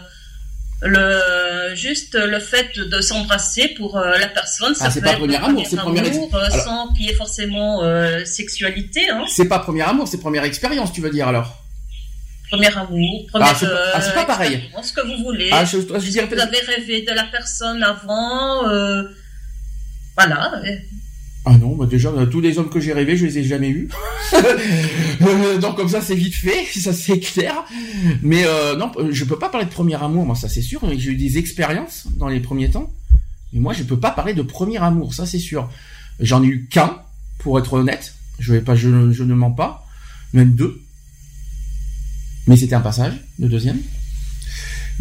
[0.82, 5.36] le juste le fait de s'embrasser pour euh, la personne, ça Ah, c'est pas premier
[5.36, 9.08] amour, c'est premier ex- amour, euh, sans qu'il y ait forcément euh, sexualité.
[9.10, 9.24] Hein.
[9.28, 11.62] C'est pas premier amour, c'est première expérience tu veux dire alors?
[12.50, 14.54] Premier amour, première Ah, c'est pas- ah, c'est pas pareil.
[14.54, 15.50] expérience, ce que vous voulez.
[15.52, 19.04] Ah je, je dirais Vous avez rêvé de la personne avant, euh,
[20.16, 20.60] voilà.
[21.46, 23.70] Ah non, bah déjà, euh, tous les hommes que j'ai rêvés, je les ai jamais
[23.70, 23.88] eus.
[25.22, 27.64] Euh, Donc comme ça, c'est vite fait, ça c'est clair.
[28.22, 30.80] Mais euh, non, je peux pas parler de premier amour, moi ça c'est sûr.
[30.96, 32.90] J'ai eu des expériences dans les premiers temps.
[33.52, 35.68] Mais moi, je peux pas parler de premier amour, ça c'est sûr.
[36.20, 36.96] J'en ai eu qu'un,
[37.38, 38.14] pour être honnête.
[38.38, 39.86] Je vais pas, je, je ne mens pas.
[40.32, 40.80] Même deux.
[42.46, 43.78] Mais c'était un passage, le deuxième.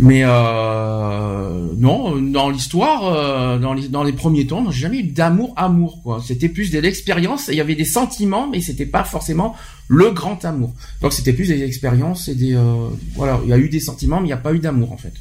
[0.02, 5.04] Mais euh, non, dans l'histoire, euh, dans, les, dans les premiers temps, j'ai jamais eu
[5.04, 6.24] d'amour amour quoi.
[6.26, 7.50] C'était plus de l'expérience.
[7.50, 9.58] Il y avait des sentiments, mais c'était pas forcément
[9.90, 10.74] le grand amour.
[11.02, 13.42] Donc c'était plus des expériences et des euh, voilà.
[13.44, 15.12] Il y a eu des sentiments, mais il n'y a pas eu d'amour en fait.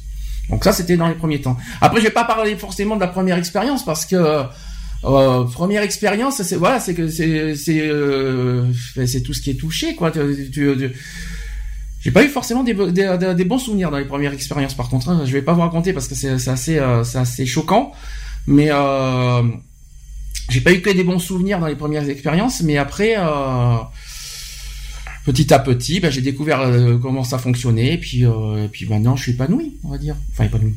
[0.49, 1.57] Donc ça c'était dans les premiers temps.
[1.81, 4.15] Après je vais pas parler forcément de la première expérience parce que
[5.03, 8.63] euh, première expérience, c'est voilà, c'est que c'est c'est euh,
[9.25, 10.09] tout ce qui est touché quoi.
[10.11, 10.91] Tu- tu- tu-
[11.99, 15.09] j'ai pas eu forcément des, des, des- bons souvenirs dans les premières expériences par contre.
[15.09, 15.23] Hein.
[15.25, 17.91] Je vais pas vous raconter parce que c'est c'est assez, euh, c'est assez choquant.
[18.47, 19.43] Mais euh,
[20.49, 22.61] j'ai pas eu que des bons souvenirs dans les premières expériences.
[22.61, 23.75] Mais après, euh,
[25.25, 27.93] petit à petit, ben, j'ai découvert euh, comment ça fonctionnait.
[27.93, 30.15] Et puis, euh, et puis maintenant, je suis épanoui, on va dire.
[30.31, 30.75] Enfin, épanoui.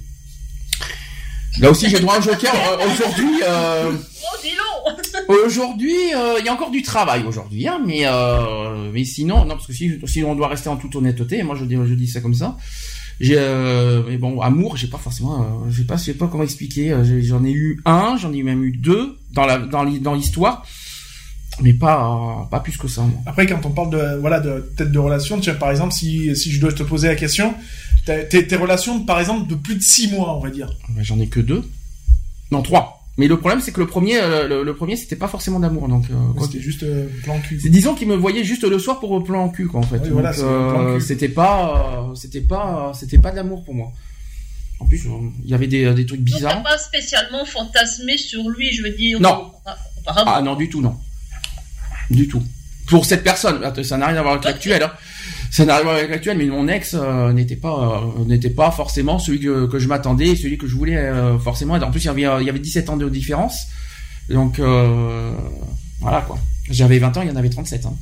[1.61, 2.53] Là aussi, j'ai droit à un joker.
[2.93, 8.03] Aujourd'hui, Oh, dis donc Aujourd'hui, euh, il y a encore du travail aujourd'hui, hein, mais
[8.05, 11.43] euh, mais sinon, non, parce que si, si on doit rester en toute honnêteté, et
[11.43, 12.57] moi je dis, je dis ça comme ça.
[13.21, 16.43] J'ai, euh, mais bon, amour, j'ai pas forcément, je sais pas, je sais pas comment
[16.43, 16.95] expliquer.
[17.23, 20.67] J'en ai eu un, j'en ai même eu deux dans la dans l'hi- dans l'histoire.
[21.61, 23.03] Mais pas, pas plus que ça.
[23.03, 23.21] moi.
[23.27, 26.51] Après, quand on parle de voilà de peut-être de relations, tiens, par exemple, si si
[26.51, 27.55] je dois te poser la question,
[28.07, 30.71] tes, tes relations, par exemple, de plus de six mois, on va dire.
[30.97, 31.63] Mais J'en ai que deux.
[32.51, 33.02] Non, trois.
[33.19, 35.87] Mais le problème, c'est que le premier, euh, le, le premier, c'était pas forcément d'amour,
[35.89, 36.05] donc.
[36.11, 37.61] euh, quoi C'était juste euh, plan cul.
[37.61, 39.97] C'est- Disons qu'il me voyait juste le soir pour plan cul, quoi, en fait.
[39.97, 41.01] Oui, Donc, voilà, c'est le plan cul.
[41.05, 43.93] c'était pas, euh, c'était pas, c'était pas de l'amour pour moi.
[44.81, 45.05] En plus,
[45.45, 46.63] il y avait des, des trucs Donc, t'as bizarres.
[46.63, 49.21] pas spécialement fantasmé sur lui, je veux dire.
[49.21, 49.53] Non.
[50.01, 50.33] Apparemment.
[50.35, 50.97] Ah non, du tout, non.
[52.11, 52.43] Du tout.
[52.89, 54.83] Pour cette personne, ça n'a rien à voir avec l'actuel.
[54.83, 54.91] Hein.
[55.57, 59.67] Voir avec l'actuel, mais mon ex euh, n'était pas, euh, n'était pas forcément celui que,
[59.67, 61.75] que je m'attendais, celui que je voulais euh, forcément.
[61.75, 63.67] En plus, il y avait, il y avait 17 ans de différence.
[64.31, 65.33] Donc euh,
[66.01, 66.39] voilà quoi.
[66.71, 67.85] J'avais 20 ans, il y en avait 37.
[67.87, 67.95] Hein.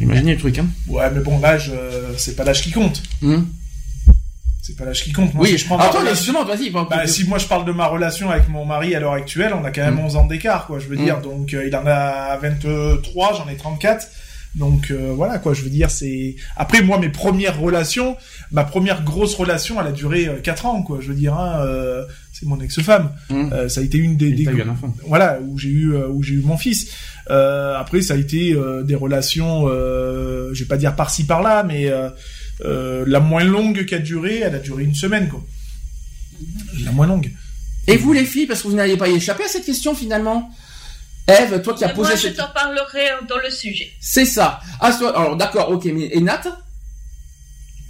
[0.00, 0.58] Imaginez le truc.
[0.58, 0.66] Hein.
[0.86, 1.70] Ouais, mais bon, l'âge,
[2.16, 3.02] c'est pas l'âge qui compte.
[3.22, 3.46] Hum.
[4.62, 5.32] C'est pas l'âge qui compte.
[5.34, 6.68] Moi, Oui, si je prends attends, relation- justement, vas-y.
[6.70, 9.52] va- Bah, si moi je parle de ma relation avec mon mari à l'heure actuelle,
[9.54, 10.00] on a quand même Mm.
[10.04, 10.78] 11 ans d'écart, quoi.
[10.78, 11.04] Je veux Mm.
[11.04, 14.06] dire, donc il en a 23, j'en ai 34.
[14.54, 15.54] Donc euh, voilà, quoi.
[15.54, 16.36] Je veux dire, c'est.
[16.56, 18.16] Après, moi, mes premières relations,
[18.50, 20.98] ma première grosse relation, elle a duré euh, 4 ans, quoi.
[21.00, 23.10] Je veux dire, hein, euh, c'est mon ex-femme.
[23.30, 24.32] Euh, ça a été une des.
[24.32, 24.94] Des t'as eu un enfant.
[25.06, 26.90] voilà où j'ai eu euh, où j'ai eu mon fils
[27.30, 31.62] euh, après ça a été euh, des relations euh, je vais pas dire par-ci par-là
[31.62, 32.08] mais euh,
[32.64, 35.44] euh, la moins longue qui a duré elle a duré une semaine quoi
[36.84, 37.30] la moins longue
[37.86, 40.50] Et vous les filles, parce que vous n'allez pas y échapper à cette question finalement?
[41.28, 43.90] Eve, toi qui as posé moi, je t'en parlerai dans le sujet.
[44.00, 44.60] C'est ça.
[44.80, 46.40] Ah, alors d'accord, ok, mais et Nat?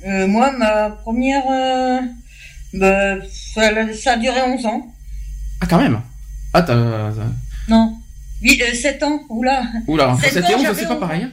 [0.06, 2.00] Euh, moi, ma première, euh,
[2.74, 3.14] bah,
[3.54, 4.86] ça, ça a duré 11 ans.
[5.60, 6.00] Ah quand même?
[6.52, 6.74] Ah t'as...
[6.74, 7.12] t'as-
[7.68, 7.96] Non.
[8.42, 9.62] Oui, euh, 7 ans, oula.
[9.86, 11.00] Oula, entre Sept 7 ans, et 11, j'avais c'est pas 11.
[11.00, 11.22] pareil.
[11.24, 11.30] hein.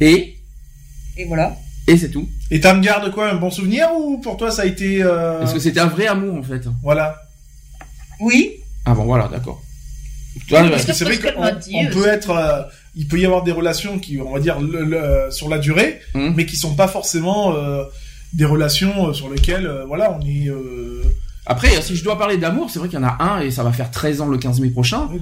[0.00, 0.36] Et?
[1.16, 1.56] Et voilà.
[1.86, 2.28] Et c'est tout.
[2.50, 5.52] et t'en gardes quoi un bon souvenir ou pour toi ça a été euh, Est-ce
[5.54, 7.16] que c'était un vrai amour en fait voilà
[8.20, 8.52] Oui.
[8.84, 9.60] Ah bon, voilà, d'accord.
[10.50, 12.62] Parce que c'est vrai qu'on peut être euh,
[12.94, 16.00] il peut y avoir des relations qui on va dire le- le- sur la durée
[16.14, 16.34] Hum.
[16.36, 17.84] mais qui sont pas forcément euh,
[18.32, 20.48] des relations euh, sur lesquelles euh, voilà on est
[21.46, 23.62] Après, si je dois parler d'amour, c'est vrai qu'il y en a un et ça
[23.64, 25.08] va faire 13 ans le 15 mai prochain.
[25.12, 25.20] oui,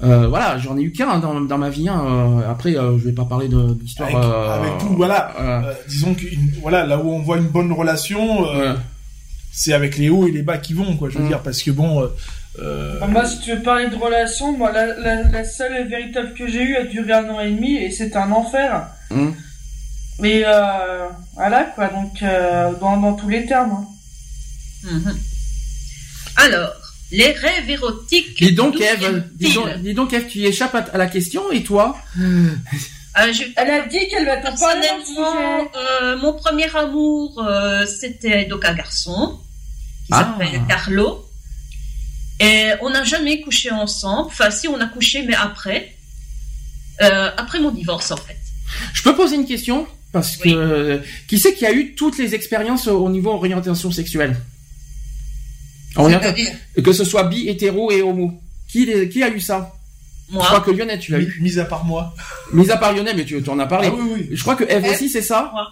[0.00, 1.88] ben, voilà, j'en ai eu qu'un hein, dans, dans ma vie.
[1.88, 2.40] hein.
[2.48, 4.08] Après, je vais pas parler de d'histoire.
[4.08, 5.34] avec, avec tout voilà
[5.88, 6.24] disons que
[6.62, 8.74] voilà là où on voit une bonne relation ouais.
[9.52, 11.28] c'est avec les hauts et les bas qui vont quoi je veux Mm.
[11.28, 12.08] dire parce que bon
[12.60, 16.46] euh, Moi, si tu veux parler de relation, moi, la, la, la seule véritable que
[16.48, 18.86] j'ai eue a duré un an et demi et c'était un enfer.
[19.10, 19.34] Hum.
[20.20, 23.70] Mais euh, voilà, quoi, donc euh, dans, dans tous les termes.
[23.72, 23.86] hein.
[24.90, 25.16] Mhm.
[26.36, 26.72] Alors,
[27.12, 28.36] les rêves érotiques.
[28.42, 31.50] Dis donc, Eve, dis donc, dis donc, Eve, tu y échappes à, à la question
[31.52, 35.68] et toi Euh, je- Elle a dit qu'elle va t'en parler dans le Personnellement,
[36.02, 39.38] euh, mon premier amour, euh, c'était donc un garçon
[40.06, 40.36] qui Ah.
[40.38, 41.27] s'appelle Carlo.
[42.40, 44.26] Et on n'a jamais couché ensemble.
[44.28, 45.94] Enfin, si, on a couché, mais après.
[47.02, 48.36] Euh, après mon divorce, en fait.
[48.92, 49.86] Je peux poser une question?
[50.12, 50.48] Parce que
[50.98, 51.00] Oui.
[51.28, 54.36] qui c'est qui a eu toutes les expériences au au niveau orientation sexuelle?
[55.96, 56.34] Orienta-
[56.82, 58.40] Que ce soit bi, hétéro et homo.
[58.68, 59.74] Qui, les- qui a eu ça?
[60.30, 61.38] Moi, Je crois que Lionel, tu l'as eu.
[61.40, 62.14] mis à part moi
[62.52, 63.88] Mis à part Lionel, mais tu, en as parlé.
[63.90, 65.50] ah oui oui Je crois que Eve Eve aussi, c'est ça?
[65.54, 65.68] moi.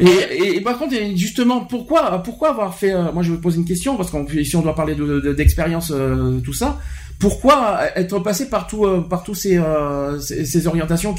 [0.00, 3.58] Et, et, et par contre, justement, pourquoi, pourquoi avoir fait euh, Moi, je vais poser
[3.58, 6.78] une question parce qu'on si on doit parler de de- d'expérience, euh, tout ça.
[7.18, 11.14] Pourquoi être passé par tout, euh, par tous ces, euh, ces, ces orientations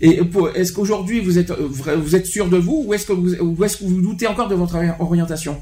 [0.00, 0.20] Et
[0.56, 3.76] est-ce qu'aujourd'hui vous êtes, vous êtes sûr de vous ou est-ce que vous, ou est-ce
[3.76, 5.56] que vous doutez encore de votre orientation?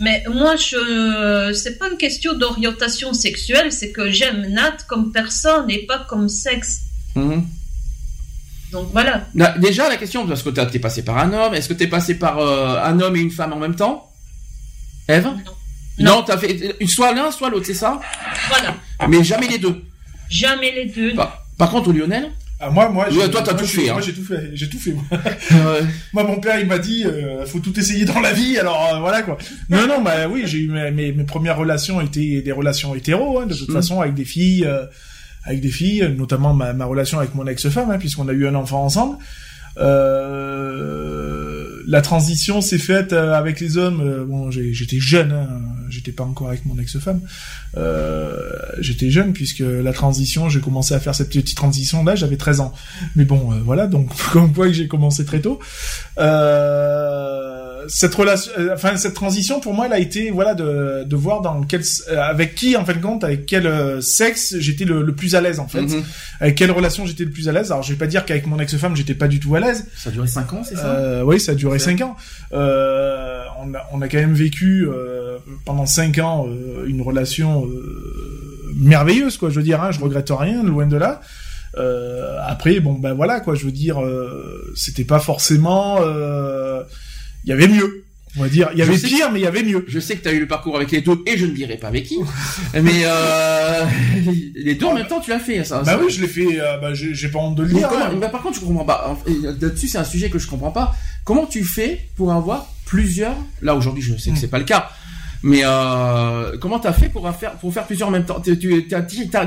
[0.00, 5.70] Mais moi, je, c'est pas une question d'orientation sexuelle, c'est que j'aime Nat comme personne
[5.70, 6.80] et pas comme sexe.
[7.14, 7.44] Mhm.
[8.74, 9.26] Donc voilà.
[9.34, 11.86] Là, Déjà, la question, parce que t'as- t'es passé par un homme, est-ce que t'es
[11.86, 14.10] passé par euh, un homme et une femme en même temps?
[15.08, 15.28] Eve
[15.98, 16.22] Non.
[16.26, 18.00] t'as fait soit l'un, soit l'autre, c'est ça?
[18.48, 18.74] Voilà.
[19.08, 19.76] Mais jamais les deux.
[20.28, 21.14] Jamais les deux.
[21.14, 22.30] Par, par contre, Lionel,
[22.60, 24.00] ah, moi moi Ouais, j'ai- toi, t'as moi, tout fait, moi hein.
[24.04, 25.04] j'ai tout fait j'ai tout fait moi.
[25.52, 25.82] euh,
[26.12, 28.98] Moi, mon père, il m'a dit, euh, faut tout essayer dans la vie, alors euh,
[29.00, 29.36] voilà quoi.
[29.70, 33.38] Non, non, bah oui, j'ai eu mes, mes, mes premières relations étaient des relations hétéro,
[33.40, 33.72] hein, de toute Mm.
[33.74, 34.86] façon, avec des filles, euh,
[35.44, 38.54] avec des filles, notamment ma, ma relation avec mon ex-femme, hein, puisqu'on a eu un
[38.54, 39.18] enfant ensemble.
[39.78, 44.00] Euh, la transition s'est faite euh, avec les hommes.
[44.00, 45.48] euh, bon, j'étais jeune, hein,
[45.90, 47.20] j'étais pas encore avec mon ex-femme.
[47.76, 48.38] Euh,
[48.78, 52.60] j'étais jeune puisque la transition, j'ai commencé à faire cette petite transition là, j'avais 13
[52.60, 52.72] ans.
[53.16, 55.58] Mais bon, euh, voilà, donc comme quoi que j'ai commencé très tôt.
[56.18, 57.53] Euh,
[57.88, 61.40] cette relation, euh, enfin cette transition pour moi, elle a été voilà de, de voir
[61.40, 65.02] dans quel, euh, avec qui en fin de compte, avec quel euh, sexe j'étais le,
[65.02, 66.02] le plus à l'aise en fait, mhm.
[66.40, 67.70] avec quelle relation j'étais le plus à l'aise.
[67.72, 69.86] Alors je vais pas dire qu'avec mon ex-femme j'étais pas du tout à l'aise.
[69.96, 70.86] ça a duré 5 ans, c'est ça?
[70.86, 72.16] Euh, oui, ça a duré 5 ans.
[72.52, 76.46] Euh, on, a, on a quand même vécu euh, pendant 5 ans
[76.86, 79.50] une relation euh, merveilleuse, quoi.
[79.50, 81.20] Je veux dire, hein, je regrette rien, loin de là.
[81.76, 83.54] Euh, après, bon, ben voilà, quoi.
[83.54, 85.98] Je veux dire, euh, c'était pas forcément.
[87.44, 88.00] Euh, Il y avait mieux.
[88.36, 89.84] On va dire, il y avait pire, mais il y avait mieux.
[89.86, 91.76] Je sais que tu as eu le parcours avec les deux et je ne dirai
[91.76, 92.18] pas avec qui.
[92.74, 93.84] mais euh,
[94.56, 95.62] les deux en même temps, tu l'as fait.
[95.62, 96.60] Ça, Bah ça- oui, je l'ai fait.
[96.60, 97.88] euh, bah, j'ai pas honte de le dire.
[97.88, 98.16] comment- hein.
[98.20, 99.16] bah, par contre, je comprends pas.
[99.24, 100.96] Fait, Là-dessus, c'est un sujet que je comprends pas.
[101.24, 104.38] Comment tu fais pour avoir plusieurs Là, aujourd'hui, je sais que Hmm.
[104.40, 104.90] c'est pas le cas.
[105.46, 108.40] Mais euh, comment t'as fait pour faire pour faire plusieurs en même temps?
[108.40, 108.88] Tu,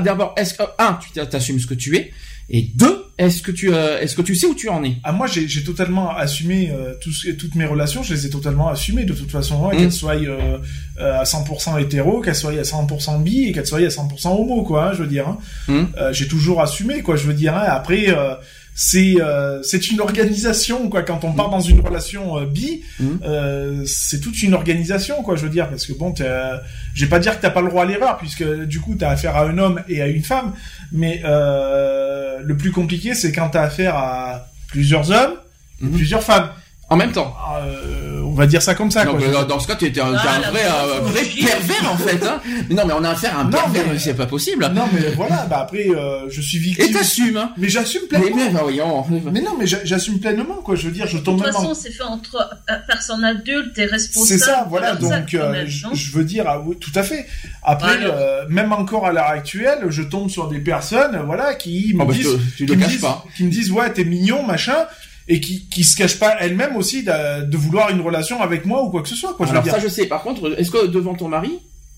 [0.04, 2.12] d'abord, est-ce que un, tu t'assumes ce que tu es,
[2.50, 4.94] et deux, est-ce que tu euh, est-ce que tu sais où tu en es?
[5.02, 9.04] Ah moi j'ai totalement assumé euh, tout toutes mes relations, je les ai totalement assumées
[9.04, 9.78] de toute façon, hein, Mm.
[9.78, 10.58] qu'elles soient euh,
[11.00, 14.62] euh, à 100% hétéro, qu'elles soient à 100% bi et qu'elles soient à 100% homo
[14.62, 15.26] quoi, hein, je veux dire.
[15.28, 15.38] hein.
[15.66, 15.84] Mm.
[15.98, 17.56] Euh, j'ai toujours assumé quoi, je veux dire.
[17.56, 17.64] hein.
[17.68, 18.34] Après euh,
[18.80, 23.06] c'est euh, c'est une organisation quoi quand on part dans une relation euh, bi, Mm.
[23.24, 26.56] euh, c'est toute une organisation quoi, je veux dire parce que bon euh,
[26.94, 29.10] je vais pas dire que t'as pas le droit à l'erreur puisque du coup t'as
[29.10, 30.52] affaire à un homme et à une femme,
[30.92, 35.34] mais euh, le plus compliqué c'est quand t'as affaire à plusieurs hommes
[35.82, 35.92] et Mhm.
[35.92, 36.48] plusieurs femmes.
[36.88, 39.04] En même temps Euh, on va dire ça comme ça.
[39.04, 39.20] Non, quoi.
[39.26, 41.22] mais dans, dans ce cas, tu es un, t'es Ah, un la vrai, un vrai
[41.24, 42.24] pervers en fait.
[42.24, 42.40] Hein.
[42.68, 44.70] Mais non, mais on a affaire à un Non, pervers, mais- c'est pas possible.
[44.74, 46.92] Non mais voilà, bah après euh, je suis Et victime.
[46.92, 48.36] t'assumes, hein Mais j'assume Mais pleinement.
[48.36, 49.04] bien, bah, voyons.
[49.32, 50.76] Mais non, mais j'a- j'assume pleinement quoi.
[50.76, 52.36] Je veux dire, je De tombe toute même en façon, c'est fait entre
[52.70, 54.38] euh, personnes adultes et responsables.
[54.38, 54.94] C'est ça, voilà.
[54.94, 57.26] de Donc, euh, même, je, veux dire, ah oui, tout à fait.
[57.64, 61.92] Après, euh, même encore à l'heure actuelle, je tombe sur des personnes, euh, voilà, qui
[61.94, 63.24] me Oh, bah, disent, tu- tu qui le me caches disent, pas.
[63.36, 64.86] qui me disent, ouais, t'es mignon, machin,
[65.28, 68.82] et qui qui se cachent pas elles-mêmes aussi de, de vouloir une relation avec moi
[68.82, 69.46] ou quoi que ce soit, quoi.
[69.46, 69.74] Je veux Alors dire.
[69.74, 70.06] ça, je sais.
[70.06, 71.52] Par contre, est-ce que devant ton mari,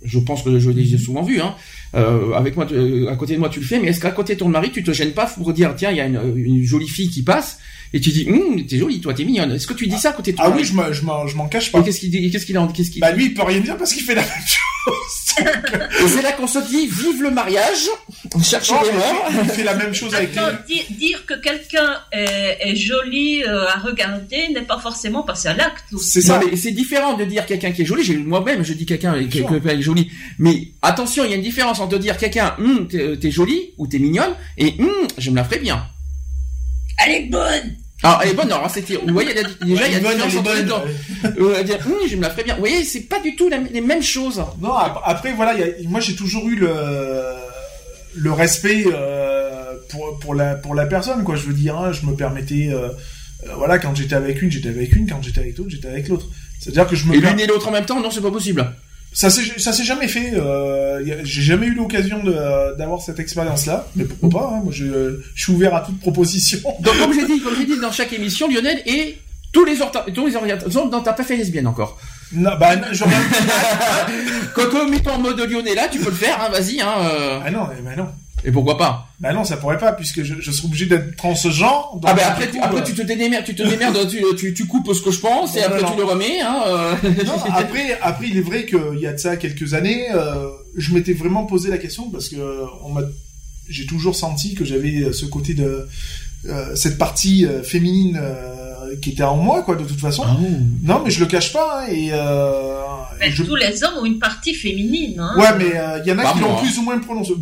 [0.04, 1.54] je pense que je l'ai souvent vu, hein,
[1.94, 4.10] euh, avec moi, tu- euh, à côté de moi, tu le fais, mais est-ce qu'à
[4.10, 6.20] côté de ton mari, tu te gênes pas pour dire, tiens, il y a une,
[6.36, 7.58] une jolie fille qui passe,
[7.92, 9.52] et tu dis, hum, t'es jolie, toi, t'es mignonne.
[9.52, 11.26] Est-ce que tu dis ça à côté de ton Ah oui, je m'en je m'en
[11.26, 11.80] je m'en cache pas.
[11.80, 13.76] Et qu'est-ce qu'il dit Qu'est-ce qu'il en Qu'est-ce qu'il Bah lui, il peut rien dire
[13.76, 15.34] parce qu'il fait la même chose.
[15.38, 17.88] Et c'est là qu'on se dit, vive le mariage,
[18.42, 19.30] cherchez Non, les morts.
[19.44, 20.36] il fait la même chose avec.
[20.36, 25.48] Attends, di- dire que quelqu'un est, est joli euh, à regarder n'est pas forcément passer
[25.48, 25.84] à l'acte.
[26.00, 26.40] C'est ça.
[26.44, 28.02] mais c'est différent de dire quelqu'un qui est joli.
[28.04, 30.10] J'ai moi-même, je dis quelqu'un qui est joli.
[30.38, 33.86] Mais attention, il y a une différence entre dire quelqu'un, hum, t'es t'es jolie ou
[33.86, 34.88] t'es mignonne, et hum,
[35.18, 35.84] je me la ferai bien.
[37.04, 39.42] Elle est bonne Alors, elle est bonne, alors, c'est, vous voyez, il y a-
[39.76, 41.36] déjà, il y a bonne, différence elle est entre les bonne.
[41.36, 41.44] deux.
[41.44, 42.54] Euh, dire, hum, je me la ferai bien.
[42.54, 44.42] Vous voyez, c'est pas du tout la- les mêmes choses.
[44.60, 46.72] Non, ap- après voilà, il y a- moi j'ai toujours eu le
[48.16, 51.36] le respect euh, pour pour la pour la personne quoi.
[51.36, 52.88] Je veux dire, hein, je me permettais euh,
[53.46, 56.08] euh, voilà quand j'étais avec une, j'étais avec une, quand j'étais avec l'autre, j'étais avec
[56.08, 56.26] l'autre.
[56.58, 58.66] C'est-à-dire que je me Et l'une et l'autre en même temps, non, c'est pas possible.
[59.12, 60.32] Ça s'est jamais fait.
[60.34, 62.22] Euh, j'ai jamais eu l'occasion
[62.78, 65.98] d'avoir cette expérience là, mais pourquoi pas hein, Moi je, je suis ouvert à toute
[66.00, 66.58] proposition.
[66.80, 69.18] Donc, comme j'ai dit, comme j'ai dit dans chaque émission, Lionel et
[69.52, 69.78] tous les
[70.14, 71.98] tous les orientations, non, t'as pas fait lesbienne encore.
[72.32, 73.10] Non, bah non, j'aurais-
[74.54, 76.94] Coco, mets-toi en mode Lyonnais là, tu peux le faire, hein, vas-y, hein.
[77.02, 77.40] euh.
[77.44, 78.06] ah non, eh ben non.
[78.44, 81.90] Et pourquoi pas Bah non, ça pourrait pas puisque je, je serais obligé d'être transgenre.
[81.94, 84.08] donc Ah ben du après, coup, tu, après euh, tu te démerdes, tu te démerdes,
[84.08, 86.40] tu, tu, tu coupes ce que je pense et Non, après non, tu le remets.
[86.40, 86.94] Hein, euh.
[87.26, 90.94] Non, après, après, il est vrai qu'il y a de ça quelques années, euh, je
[90.94, 92.36] m'étais vraiment posé la question parce que
[92.84, 93.02] on m'a,
[93.68, 95.86] j'ai toujours senti que j'avais ce côté de
[96.74, 100.24] cette partie euh, féminine euh, qui était en moi, quoi, de toute façon.
[100.26, 100.36] Ah.
[100.82, 102.72] Non, mais je le cache pas, hein, et, euh,
[103.20, 103.42] Mais et je...
[103.44, 105.20] tous les hommes ont une partie féminine.
[105.20, 105.34] Hein.
[105.38, 106.60] ouais, mais euh, il y en a Pas qui l'ont moi.
[106.62, 107.32] plus ou moins prononcé.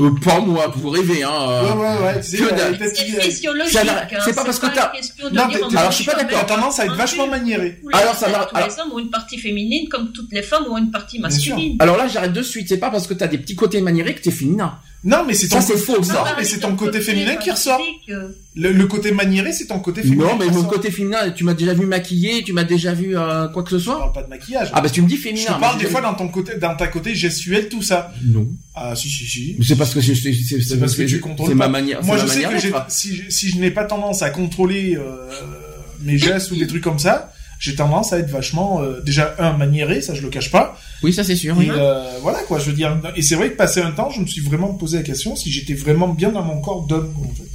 [0.00, 1.30] Euh, pas moi, vous rêvez, hein.
[1.30, 1.62] euh.
[1.62, 2.14] Ouais, ouais, ouais.
[2.16, 3.76] Euh, C'est physiologique.
[3.76, 4.92] Hein, c'est pas parce que t'as-
[5.32, 6.46] Non, dire, alors, je suis pas d'accord.
[6.46, 7.78] Tendance à être un vachement maniéré.
[7.82, 10.32] Tous les, Alors, ça tous va- alors- les hommes ont une partie féminine comme toutes
[10.32, 11.76] les femmes ont une partie masculine.
[11.80, 12.68] Alors là, j'arrête de suite.
[12.68, 14.78] C'est pas parce que t'as des petits côtés maniérés que t'es féminin.
[15.08, 16.12] Non, mais c'est ton côté- faux, ça.
[16.12, 17.80] Non, mais c'est ton côté féminin qui ressort.
[18.10, 20.24] euh, Le, le côté maniéré, c'est ton côté féminin.
[20.26, 23.48] Non, mais mon côté féminin, tu m'as déjà vu maquillé, tu m'as déjà vu euh,
[23.48, 23.98] quoi que ce Je soit.
[23.98, 24.68] parle pas de maquillage.
[24.74, 25.46] Ah bah tu me dis Je féminin.
[25.46, 28.12] te mais parle des fois dans ton côté, dans ta côté gestuelle, tout ça.
[28.24, 28.46] Non.
[28.74, 29.56] Ah, si, si, si.
[29.58, 32.04] Mais c'est parce que c'est parce que tu contrôles c'est ma manière.
[32.04, 35.28] Moi, je ma sais que je- si je n'ai pas tendance à contrôler euh,
[36.02, 39.52] mes gestes ou des trucs comme ça, j'ai tendance à être vachement, euh, déjà, un,
[39.52, 40.78] maniéré, ça je le cache pas.
[41.02, 41.54] Oui, ça c'est sûr.
[41.56, 41.70] Et oui.
[41.70, 42.96] euh, voilà, quoi, je veux dire.
[43.16, 45.50] Et c'est vrai que passé un temps, je me suis vraiment posé la question si
[45.50, 47.48] j'étais vraiment bien dans mon corps d'homme, quoi, en fait.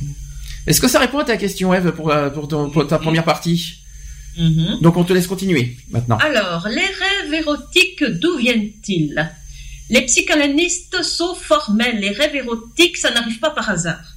[0.67, 3.23] Est-ce que ça répond à ta question, Eve, pour, euh, pour, ton- pour ta première
[3.25, 3.79] partie
[4.37, 4.79] mhm.
[4.81, 6.17] Donc on te laisse continuer maintenant.
[6.17, 9.29] Alors, les rêves érotiques, d'où viennent-ils?
[9.89, 11.99] Les psychanalystes sont formels.
[11.99, 14.15] Les rêves érotiques, ça n'arrive pas par hasard.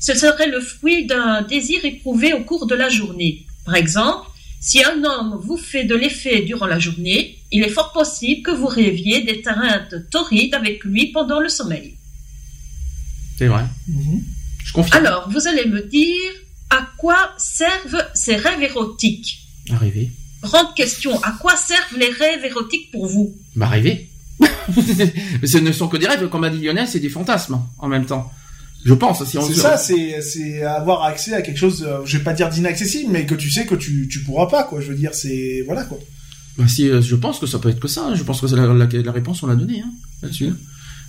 [0.00, 3.46] Ce serait le fruit d'un désir éprouvé au cours de la journée.
[3.64, 4.26] Par exemple,
[4.62, 8.52] si un homme vous fait de l'effet durant la journée, il est fort possible que
[8.52, 11.96] vous rêviez d'étreintes torrides avec lui pendant le sommeil.
[13.36, 13.64] C'est vrai.
[13.88, 14.22] Mhm.
[14.64, 15.04] Je confirme.
[15.04, 16.30] Alors, vous allez me dire
[16.70, 19.40] à quoi servent ces rêves érotiques?
[19.70, 20.12] Arrivé.
[20.42, 23.34] Grande question, à quoi servent les rêves érotiques pour vous?
[23.56, 23.68] Bah.
[25.40, 27.88] Mais ce ne sont que des rêves, comme a dit Lionel, c'est des fantasmes en
[27.88, 28.32] même temps.
[28.84, 29.24] Je pense.
[29.24, 32.48] Si C'est ça, c'est c'est avoir accès à quelque chose, euh, je vais pas dire
[32.48, 34.80] d'inaccessible, mais que tu sais que tu tu pourras pas quoi.
[34.80, 35.98] Je veux dire, c'est voilà quoi.
[36.58, 38.06] Bah, si, euh, je pense que ça peut être que ça.
[38.06, 38.14] hein.
[38.14, 39.90] Je pense que c'est la, la, la réponse on l'a donnée hein,
[40.22, 40.52] là-dessus.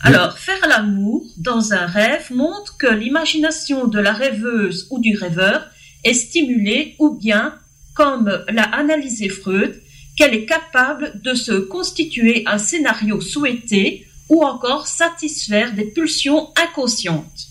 [0.02, 5.66] Alors, faire l'amour dans un rêve montre que l'imagination de la rêveuse ou du rêveur
[6.04, 7.56] est stimulée ou bien,
[7.94, 9.82] comme l'a analysé Freud,
[10.18, 17.48] qu'elle est capable de se constituer un scénario souhaité ou encore satisfaire des pulsions inconscientes.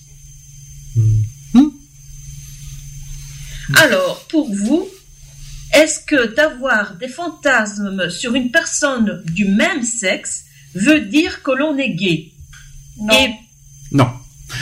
[3.81, 4.89] Alors, pour vous,
[5.75, 10.45] est-ce que d'avoir des fantasmes sur une personne du même sexe
[10.75, 12.29] veut dire que l'on est gay
[13.01, 13.15] Non.
[13.15, 13.31] Et
[13.93, 14.07] Non.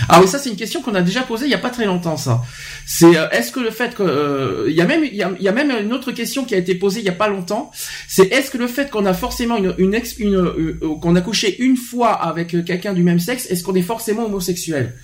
[0.09, 1.85] Ah oui, ça c'est une question qu'on a déjà posée il y a pas très
[1.85, 2.43] longtemps ça.
[2.87, 5.33] C'est euh, est-ce que le fait que euh, il y a même il y a,
[5.37, 7.27] il y a même une autre question qui a été posée il y a pas
[7.27, 7.73] longtemps,
[8.07, 11.21] c'est est-ce que le fait qu'on a forcément une une, ex- une euh, qu'on a
[11.21, 14.95] couché une fois avec quelqu'un du même sexe, est-ce qu'on est forcément homosexuel?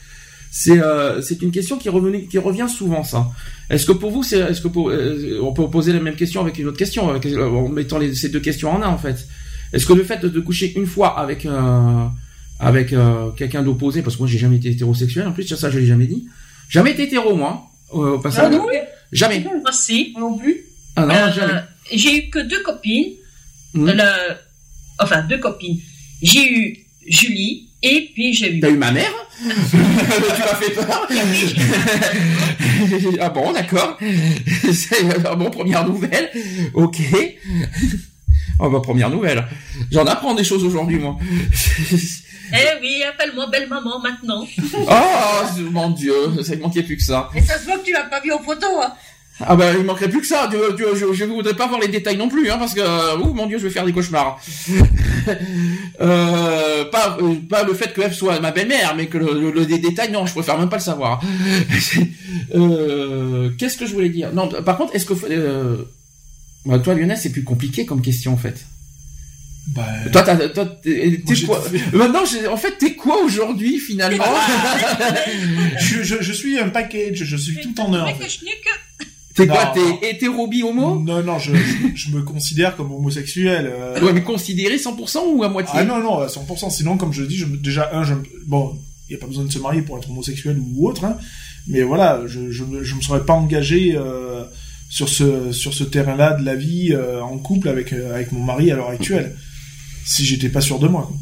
[0.59, 3.29] C'est euh, c'est une question qui revenait qui revient souvent ça.
[3.69, 6.41] Est-ce que pour vous c'est est-ce que pour, euh, on peut poser la même question
[6.41, 8.97] avec une autre question avec, euh, en mettant les, ces deux questions en un en
[8.97, 9.19] fait?
[9.75, 12.07] Est-ce que le fait de, de coucher une fois avec euh,
[12.59, 15.79] avec euh, quelqu'un d'opposé, parce que moi j'ai jamais été hétérosexuel, en plus ça je
[15.79, 16.27] l'ai jamais dit.
[16.71, 18.45] Jamais été hétéro moi, euh, au passage.
[18.47, 18.67] Ah non
[19.13, 19.41] Jamais.
[19.41, 20.15] Moi si.
[20.19, 20.65] Non plus.
[20.97, 21.61] Ah non, Euh, jamais.
[21.93, 23.13] J'ai eu que deux copines.
[23.75, 24.35] Le-
[24.99, 25.79] Enfin, deux copines.
[26.23, 28.61] J'ai eu Julie et puis j'ai eu.
[28.61, 31.09] T'as eu ma mère Tu m'as fait peur
[33.21, 33.99] Ah bon, d'accord.
[34.73, 36.31] C'est- ah bon, première nouvelle.
[36.75, 36.99] Ok.
[38.59, 39.45] Oh bah première nouvelle.
[39.93, 41.17] J'en apprends des choses aujourd'hui moi.
[42.53, 44.47] Eh oui, appelle-moi belle maman maintenant.
[44.73, 47.29] Oh mon dieu, ça ne manquait plus que ça.
[47.35, 48.93] Et ça se voit que tu l'as pas vu en photo, hein.
[49.39, 50.47] Ah bah il manquerait plus que ça.
[50.49, 53.19] Dieu, Dieu, je, je voudrais pas voir les détails non plus, hein, parce que euh,
[53.19, 54.41] ouh, mon dieu, je vais faire des cauchemars.
[56.01, 59.51] euh, pas euh, pas le fait que Eve soit ma belle-mère, mais que le, le-
[59.51, 61.21] le- des détails, non, je préfère même pas le savoir.
[62.55, 64.33] euh, Qu'est-ce que je voulais dire?
[64.33, 65.77] Non, par contre, est-ce que euh,
[66.65, 68.65] bah, toi Lionel, c'est plus compliqué comme question en fait.
[69.69, 74.25] Bah, Toi, t'as- toi, t'es quoi Maintenant, j'ai- en fait, t'es quoi aujourd'hui finalement?
[75.79, 78.03] Je, je, je suis un package, je suis tout en un.
[78.03, 78.23] en fait.
[79.37, 79.73] T'es quoi.
[79.75, 80.99] T'es hétéro bi homo?
[80.99, 83.71] Non, non, je, je, je me considère comme homosexuel.
[83.73, 84.01] euh.
[84.01, 85.73] Ouais, mais considéré 100% ou à moitié?
[85.75, 86.71] Ah non, non, à 100%.
[86.71, 88.15] Sinon, comme je le dis, je, déjà, un, je,
[88.47, 88.77] bon,
[89.09, 91.17] il n'y a pas besoin de se marier pour être homosexuel ou autre, hein,
[91.69, 94.43] mais voilà, je, je, me- je me serais pas engagé euh,
[94.89, 98.43] sur ce, sur ce terrain-là de la vie euh, en couple avec, euh, avec mon
[98.43, 99.37] mari à l'heure actuelle,
[100.05, 101.03] si j'étais pas sûr de moi.
[101.09, 101.17] quoi.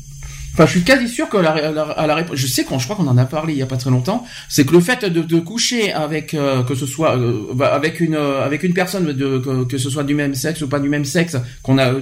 [0.55, 2.85] Enfin, je suis quasi sûr que la, la- à la réponse, je sais qu'on, je
[2.85, 5.05] crois qu'on en a parlé il y a pas très longtemps, c'est que le fait
[5.05, 8.73] de, de coucher avec euh, que ce soit euh, bah, avec une euh, avec une
[8.73, 11.77] personne de que, que ce soit du même sexe ou pas du même sexe, qu'on
[11.79, 11.93] a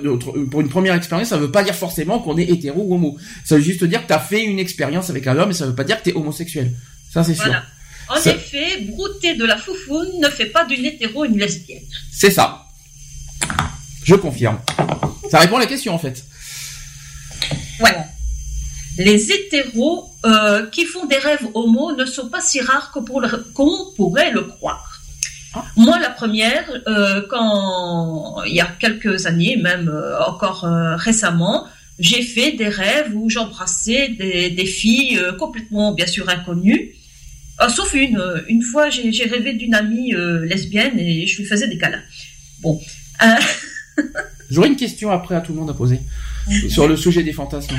[0.51, 3.17] pour une première expérience, ça veut pas dire forcément qu'on est hétéro ou homo.
[3.43, 5.75] Ça veut juste dire que t'as fait une expérience avec un homme, et ça veut
[5.75, 6.73] pas dire que t'es homosexuel.
[7.11, 7.45] Ça c'est sûr.
[7.47, 7.63] Voilà.
[8.11, 11.81] En Ça- effet, brouter de la foufoune ne fait pas d'une hétéro une lesbienne.
[12.13, 12.67] C'est ça.
[14.05, 14.59] Je confirme.
[15.31, 16.23] Ça répond à la question en fait.
[17.81, 17.97] Ouais.
[18.99, 23.21] Les hétéros euh, qui font des rêves homo ne sont pas si rares que pour
[23.21, 25.01] le- qu'on pourrait le croire.
[25.77, 31.67] Moi, la première, euh, quand il y a quelques années, même euh, encore euh, récemment,
[31.99, 36.93] j'ai fait des rêves où j'embrassais des, des filles complètement, bien sûr, inconnues.
[37.69, 38.21] Sauf une.
[38.49, 40.13] Une fois, j'ai rêvé d'une amie
[40.43, 42.03] lesbienne et je lui faisais des câlins.
[42.61, 42.81] Bon.
[44.51, 46.01] J'aurais une question après à tout le monde à poser
[46.71, 47.77] sur le sujet des fantasmes.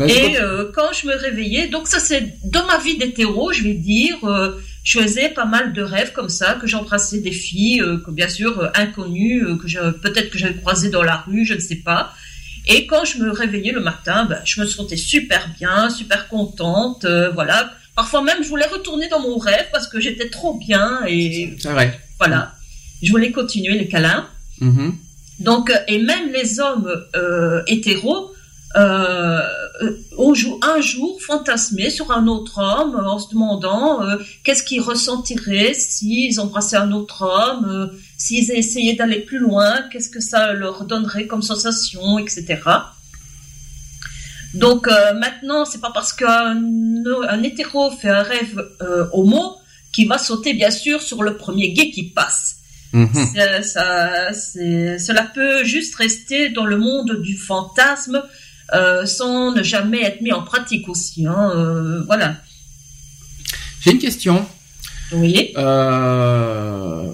[0.00, 3.62] Vas-y, Et euh, quand je me réveillais, donc ça c'est dans ma vie d'hétéro, je
[3.62, 7.80] vais dire, euh, je faisais pas mal de rêves comme ça, que j'embrassais des filles,
[7.82, 11.54] euh, que bien sûr inconnues, que je- peut-être que j'avais croisées dans la rue, je
[11.54, 12.12] ne sais pas.
[12.66, 17.06] Et quand je me réveillais le matin, ben, je me sentais super bien, super contente,
[17.34, 17.72] voilà.
[17.96, 21.70] Parfois même, je voulais retourner dans mon rêve parce que j'étais trop bien et C'est
[21.70, 21.98] vrai.
[22.18, 22.54] voilà.
[23.02, 24.26] Je voulais continuer les câlins.
[24.60, 24.94] Mhm.
[25.40, 26.90] Donc, et même les hommes
[27.66, 28.32] hétéros
[28.76, 29.40] euh,
[30.62, 35.74] un jour fantasmé sur un autre homme euh, en se demandant euh, qu'est-ce qu'ils ressentiraient
[35.74, 37.86] s'ils embrassaient un autre homme, euh,
[38.16, 42.58] s'ils essayaient d'aller plus loin, qu'est-ce que ça leur donnerait comme sensation, etc.
[44.54, 46.56] Donc euh, maintenant, c'est pas parce qu'un
[47.28, 48.62] un hétéro fait un rêve
[49.12, 49.56] homo
[49.92, 52.56] qu'il va sauter bien sûr sur le premier gay qui passe.
[52.92, 53.08] Mhm.
[53.62, 58.22] Ça- cela peut juste rester dans le monde du fantasme
[58.74, 61.26] euh, sans ne jamais être mis en pratique aussi.
[61.26, 62.36] hein, euh, voilà.
[63.80, 64.44] J'ai une question.
[65.12, 65.52] Oui.
[65.56, 67.06] Euh,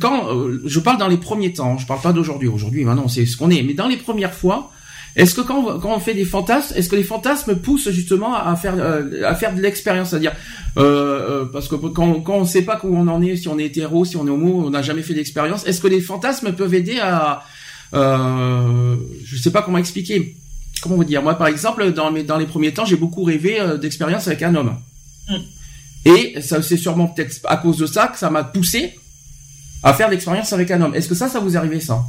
[0.00, 2.48] quand euh, je parle dans les premiers temps, je parle pas d'aujourd'hui.
[2.48, 3.62] Aujourd'hui, maintenant, c'est ce qu'on est.
[3.62, 4.70] Mais dans les premières fois,
[5.14, 8.34] Est-ce que quand on, quand on fait des fantasmes, est-ce que les fantasmes poussent justement
[8.34, 8.76] à faire
[9.26, 10.32] à faire de l'expérience, c'est-à-dire
[10.78, 13.66] euh, parce que quand, quand on sait pas où on en est, si on est
[13.66, 15.66] hétéro, si on est homo, on n'a jamais fait d'expérience.
[15.66, 17.42] Est-ce que les fantasmes peuvent aider à
[17.94, 20.34] euh, je sais pas comment expliquer.
[20.82, 23.60] Comment vous dire Moi, par exemple, dans mes dans les premiers temps, j'ai beaucoup rêvé
[23.60, 24.76] euh, d'expérience avec un homme.
[25.28, 25.36] Mm.
[26.04, 28.98] Et ça, c'est sûrement peut-être à cause de ça que ça m'a poussé
[29.82, 30.94] à faire l'expérience avec un homme.
[30.94, 32.02] Est-ce que ça, ça vous est arrivé ça?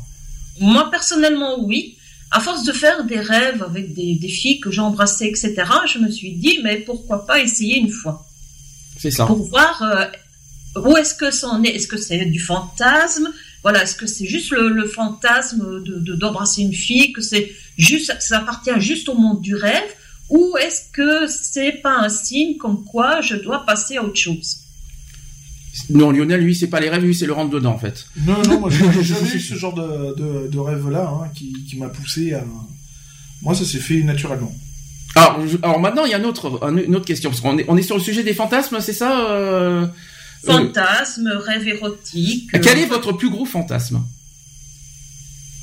[0.59, 1.97] Moi, personnellement, oui.
[2.31, 5.53] À force de faire des rêves avec des, des filles que j'ai embrassées, etc.,
[5.87, 8.25] je me suis dit, mais pourquoi pas essayer une fois?
[8.97, 9.27] C'est ça.
[9.27, 11.69] Pour voir euh, où est-ce que ça en est?
[11.69, 13.29] Est-ce que c'est du fantasme?
[13.63, 17.51] Voilà, est-ce que c'est juste le, le fantasme de de- d'embrasser une fille, que c'est
[17.77, 19.89] juste, ça appartient juste au monde du rêve
[20.29, 24.57] ou est-ce que c'est pas un signe comme quoi je dois passer à autre chose?
[25.89, 28.05] Non, Lionel, lui, c'est pas les rêves, lui, c'est le rentre dedans, en fait.
[28.27, 31.77] Non, non, moi j'ai jamais eu ce genre de, de, de rêve-là hein, qui, qui
[31.77, 32.43] m'a poussé à.
[33.41, 34.53] Moi, ça s'est fait naturellement.
[35.15, 37.75] Alors, maintenant, il y a une autre, un- une autre question, parce qu'on est, on
[37.77, 39.85] est sur le sujet des fantasmes, c'est ça euh,
[40.45, 42.49] Fantasme, rêve érotique.
[42.55, 44.03] euh, Quel euh, est votre plus gros fantasme?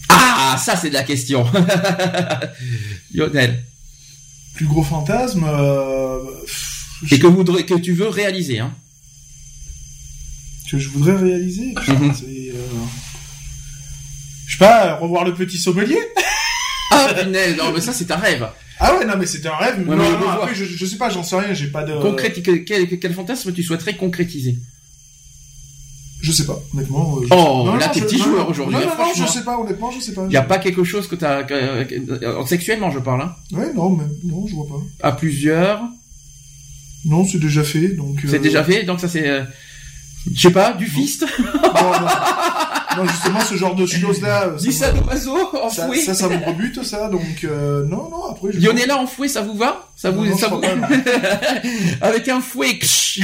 [0.09, 1.47] Ah, ça, c'est de la question.
[3.15, 3.63] Lionel.
[4.55, 5.45] Plus gros fantasme.
[5.47, 6.19] Euh,
[7.11, 8.75] Et que, voudrais, que tu veux réaliser, hein
[10.71, 11.75] que je voudrais réaliser?
[11.75, 12.11] Putain, Mhm.
[12.29, 12.53] euh,
[14.47, 15.99] Je sais pas, revoir le petit sommelier?
[16.93, 18.47] Ah, punaise, non, mais ça, c'est un rêve.
[18.81, 19.79] Ah ouais, non, mais c'était un rêve.
[19.87, 21.85] Ouais, non, mais non, je après, je, je sais pas, j'en sais rien, j'ai pas
[21.85, 22.01] de.
[22.01, 24.57] Concrète, quel, fantasme tu souhaiterais concrétiser?
[26.23, 27.17] Je sais pas, honnêtement.
[27.19, 29.27] euh, je- Oh, Non, là, t'es petit non, joueur aujourd'hui, Non, hein, non, non, je
[29.27, 30.23] sais pas, honnêtement, je sais pas.
[30.25, 31.45] Il n'y a pas quelque chose que t'as...
[31.45, 31.87] que-
[32.47, 35.09] sexuellement, je parle, hein Ouais, non, mais non, je vois pas.
[35.09, 35.81] À plusieurs?
[37.07, 38.19] Non, c'est déjà fait, donc.
[38.27, 39.27] C'est euh, déjà fait, donc ça c'est...
[39.29, 39.43] euh,
[40.35, 41.25] Je sais pas, du fist?
[41.39, 41.47] Non,
[42.01, 42.07] non.
[42.97, 44.47] Non, justement, ce genre de choses-là.
[44.49, 45.37] euh, Du ça, me- sadomaso
[45.71, 47.23] ça, ça, ça me rebute, ça, donc.
[47.45, 48.49] euh, non, non, après.
[48.53, 48.59] Je...
[48.59, 49.87] Lionella enfoué, ça vous va?
[49.97, 50.61] Ça vous, Non, non, ça vous...
[52.01, 52.79] avec un fouet,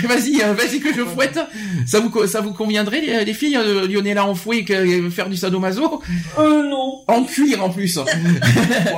[0.05, 1.41] vas-y, euh, vas-y que je fouette.
[1.87, 5.37] Ça vous, ça vous conviendrait les, les filles, euh, Lionella enfoué, que euh, faire du
[5.37, 6.01] sadomaso?
[6.39, 7.03] Euh, non.
[7.09, 7.99] En cuir en plus.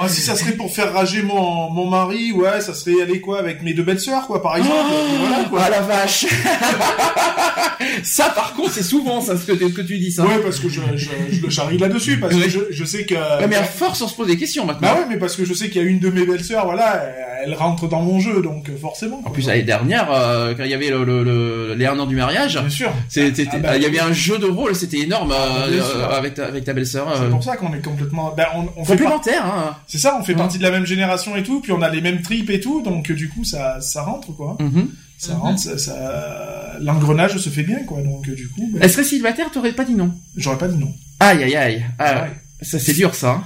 [0.00, 3.38] Bon, si ça serait pour faire rager mon, mon mari, ouais, ça serait aller quoi
[3.38, 4.76] avec mes deux belles sœurs, quoi, par exemple.
[4.90, 5.60] Oh, et voilà, quoi.
[5.64, 6.26] Ah la vache
[8.02, 10.24] Ça par contre c'est souvent ça ce que, que tu dis ça.
[10.24, 13.14] Ouais, parce que je, je, je le charrie là-dessus, parce que je, je sais que.
[13.14, 14.88] Ouais, mais à force on se pose des questions maintenant.
[14.88, 16.64] Bah ouais, mais parce que je sais qu'il y a une de mes belles sœurs,
[16.66, 17.02] voilà,
[17.44, 19.22] elle rentre dans mon jeu, donc euh, forcément.
[19.24, 22.06] En plus l'année dernière, euh, quand il y avait le, le, le- les un an
[22.06, 22.92] du mariage, Bien sûr.
[23.08, 26.08] c'était- Ah bah, il y avait un jeu de rôle, c'était énorme euh, bien euh,
[26.10, 27.06] avec ta, avec ta belle-sœur.
[27.22, 28.34] C'est pour ça qu'on est complètement.
[28.36, 29.44] Ben, on, on complémentaire.
[29.46, 29.76] Hein.
[29.86, 30.38] C'est ça, on fait Mhm.
[30.38, 32.82] partie de la même génération et tout, puis on a les mêmes tripes et tout,
[32.82, 34.56] donc du coup ça, ça rentre quoi.
[34.60, 34.88] Mhm.
[35.18, 39.02] Ça rentre, ça, ça- l'engrenage se fait bien quoi, donc du coup, ben, Elle serait
[39.04, 40.14] célibataire, t'aurais pas dit non?
[40.36, 40.94] j'aurais pas dit non.
[41.20, 41.84] Aïe aïe aïe.
[41.98, 42.30] Ah, Ouais.
[42.62, 43.40] Ça c'est dur ça.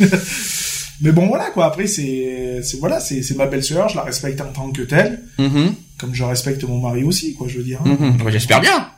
[0.00, 0.06] hein.
[1.02, 4.40] Mais bon voilà quoi, après c'est, c'est voilà, c'est, c'est ma belle-sœur, je la respecte
[4.40, 5.74] en tant que telle, Mhm.
[5.98, 7.80] comme je respecte mon mari aussi quoi, je veux dire.
[7.84, 7.96] hein.
[7.98, 8.22] Mhm.
[8.22, 8.88] Ouais, J'espère bien.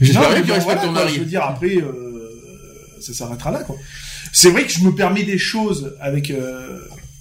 [0.00, 1.14] J'espère Non, bien que tu respectes voilà, ton quoi, mari.
[1.14, 3.76] Je veux dire après, euh, ça s'arrêtera là quoi.
[4.32, 6.80] C'est vrai que je me permets des choses avec euh,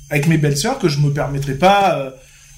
[0.10, 2.10] avec mes belles-sœurs que je me permettrais pas, euh,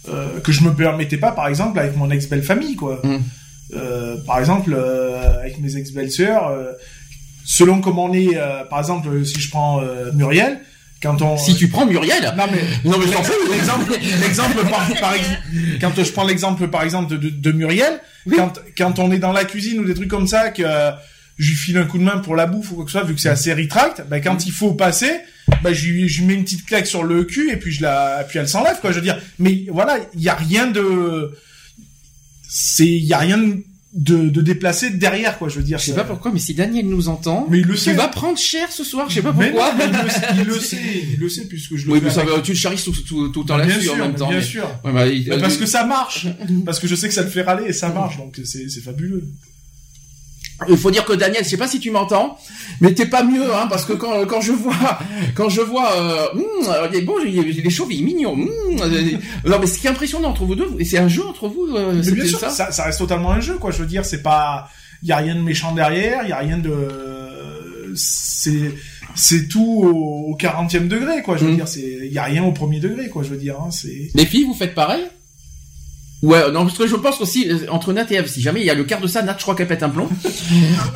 [0.10, 3.00] euh, que je me permettais pas par exemple avec mon ex-belle famille quoi.
[3.04, 3.22] Mhm.
[3.74, 6.52] Euh, par exemple, euh, avec mes ex-belles-sœurs,
[7.46, 8.38] selon comment on est,
[8.70, 9.82] par exemple, si je prends
[10.14, 10.60] Muriel,
[11.02, 11.38] quand on...
[11.38, 12.34] Si tu prends Muriel.
[12.38, 13.06] Non mais, Non mais
[13.56, 15.26] l'exemple, l'exemple par, par ex-
[15.80, 18.00] quand je prends l'exemple par exemple de, de Muriel,
[18.36, 20.64] quand, quand on est dans la cuisine ou des trucs comme ça, que
[21.42, 23.08] je lui file un coup de main pour la bouffe ou quoi que ce soit,
[23.08, 25.12] vu que c'est assez retract, ben quand il faut passer,
[25.64, 28.26] ben je lui, je mets une petite claque sur le cul et puis je la,
[28.30, 28.92] puis elle s'enlève quoi.
[28.92, 31.32] Je veux dire, mais voilà, il y a rien de,
[32.48, 33.38] c'est, il y a rien
[33.94, 35.50] de, de déplacé derrière quoi.
[35.50, 37.76] Je veux dire, Je sais pas pourquoi, mais si Daniel nous entend, Mais il le
[37.76, 37.94] sait.
[37.94, 39.10] vas prendre cher ce soir.
[39.10, 39.74] Je sais pas Mais pourquoi.
[39.74, 40.78] non, mais il, le, sait- il le sait,
[41.14, 43.30] il le sait puisque je le Oui, mais ça va, tu le charries tout, tout,
[43.30, 44.30] tout le temps Bien là-dessus en même temps.
[44.30, 44.68] bien mais- sûr.
[44.86, 46.28] Ouais, bah, il- parce euh, que ça marche,
[46.66, 49.28] parce que je sais que ça te fait râler et ça marche, donc c'est fabuleux.
[50.70, 52.38] Il faut dire que Daniel, je sais pas si tu m'entends,
[52.82, 55.00] mais t'es pas mieux, hein, parce que quand, quand je vois,
[55.36, 58.34] quand je vois, euh, il est beau, il est, il est chauve, il est mignon.
[58.34, 58.50] hum,
[58.82, 59.12] euh,
[59.46, 61.68] non, mais ce qui est impressionnant entre vous deux, et c'est un jeu entre vous,
[61.76, 62.50] euh, Mais c'est bien sûr, ça.
[62.50, 63.72] ça, ça reste totalement un jeu, quoi.
[63.72, 64.70] Je veux dire, c'est pas,
[65.02, 68.72] il y a rien de méchant derrière, il y a rien de, c'est,
[69.16, 71.38] c'est tout au, au 40e degré, quoi.
[71.38, 71.56] Je veux Mm.
[71.56, 73.24] dire, c'est, il y a rien au premier degré, quoi.
[73.24, 74.10] Je veux dire, hein, c'est.
[74.14, 75.04] Les filles, vous faites pareil?
[76.22, 78.66] Ouais, non, parce que je pense aussi, euh, entre Nat et Eve, si jamais il
[78.66, 80.08] y a le quart de ça, Nat, je crois qu'elle pète un plomb.
[80.24, 80.30] Là,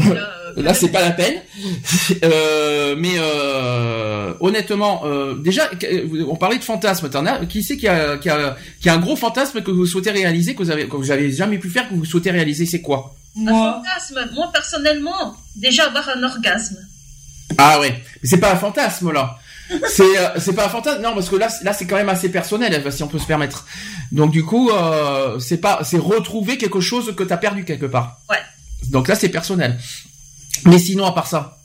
[0.57, 1.41] euh, Là, c'est pas la peine.
[2.23, 5.69] Euh, mais euh, honnêtement, euh, déjà,
[6.29, 7.09] on parlait de fantasme.
[7.09, 9.85] T'en as Qui c'est qui a, qui, a, qui a un gros fantasme que vous
[9.85, 12.65] souhaitez réaliser, que vous avez, que vous avez jamais pu faire, que vous souhaitez réaliser
[12.65, 13.15] C'est quoi?
[13.37, 13.81] Un Moi.
[13.83, 14.33] fantasme.
[14.33, 16.77] Moi, personnellement, déjà avoir un orgasme.
[17.57, 19.37] Ah ouais, mais c'est pas un fantasme là.
[19.89, 22.29] C'est euh, c'est pas un fantasme non parce que là là c'est quand même assez
[22.29, 23.65] personnel si on peut se permettre
[24.11, 28.19] donc du coup euh, c'est pas c'est retrouver quelque chose que t'as perdu quelque part
[28.29, 28.37] Ouais.
[28.91, 29.79] donc là c'est personnel
[30.65, 31.57] mais sinon à part ça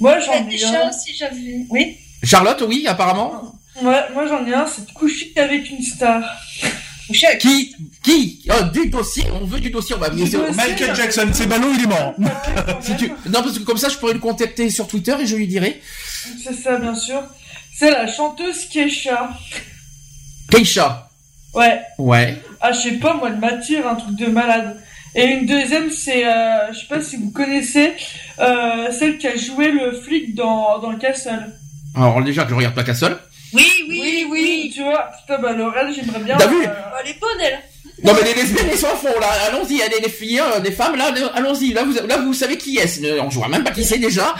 [0.00, 0.88] Moi, j'en ai déjà un.
[0.90, 1.66] aussi, j'avais.
[1.70, 1.96] Oui.
[2.22, 6.22] Charlotte oui apparemment Ouais, moi, j'en ai un, c'est de coucher avec une star.
[7.06, 7.40] Coucher avec.
[7.40, 10.38] qui qui oh, du dossier on veut du dossier on va Du dossier.
[10.54, 12.14] Michael Jackson, c'est ballot, il est mort.
[12.82, 15.36] si tu non parce que comme ça je pourrais le contacter sur Twitter et je
[15.36, 15.80] lui dirai
[16.42, 17.22] C'est ça, bien sûr.
[17.74, 19.30] C'est la chanteuse Kesha.
[20.50, 21.08] Keisha
[21.54, 21.80] Ouais.
[21.98, 24.80] ouais Ah, je sais pas, moi, elle m'attire, un truc de malade.
[25.14, 27.94] Et une deuxième, c'est, euh, je sais pas si vous connaissez,
[28.38, 31.52] euh, celle qui a joué le flic dans, dans Castle.
[31.96, 33.18] alors déjà que je regarde pas qu'à seul
[33.52, 34.70] Oui, oui, oui.
[34.72, 36.36] Tu vois, putain, bah, Laurel, j'aimerais bien.
[36.36, 36.70] T'as vu euh,
[37.02, 37.58] Elle est bonne, elle.
[38.02, 40.96] Non mais les lesbiennes ils s'en font là, allons-y, allez les filles, euh, les femmes
[40.96, 43.98] là, allons-y, là vous là vous savez qui est, on voit même pas qui c'est
[43.98, 44.34] déjà.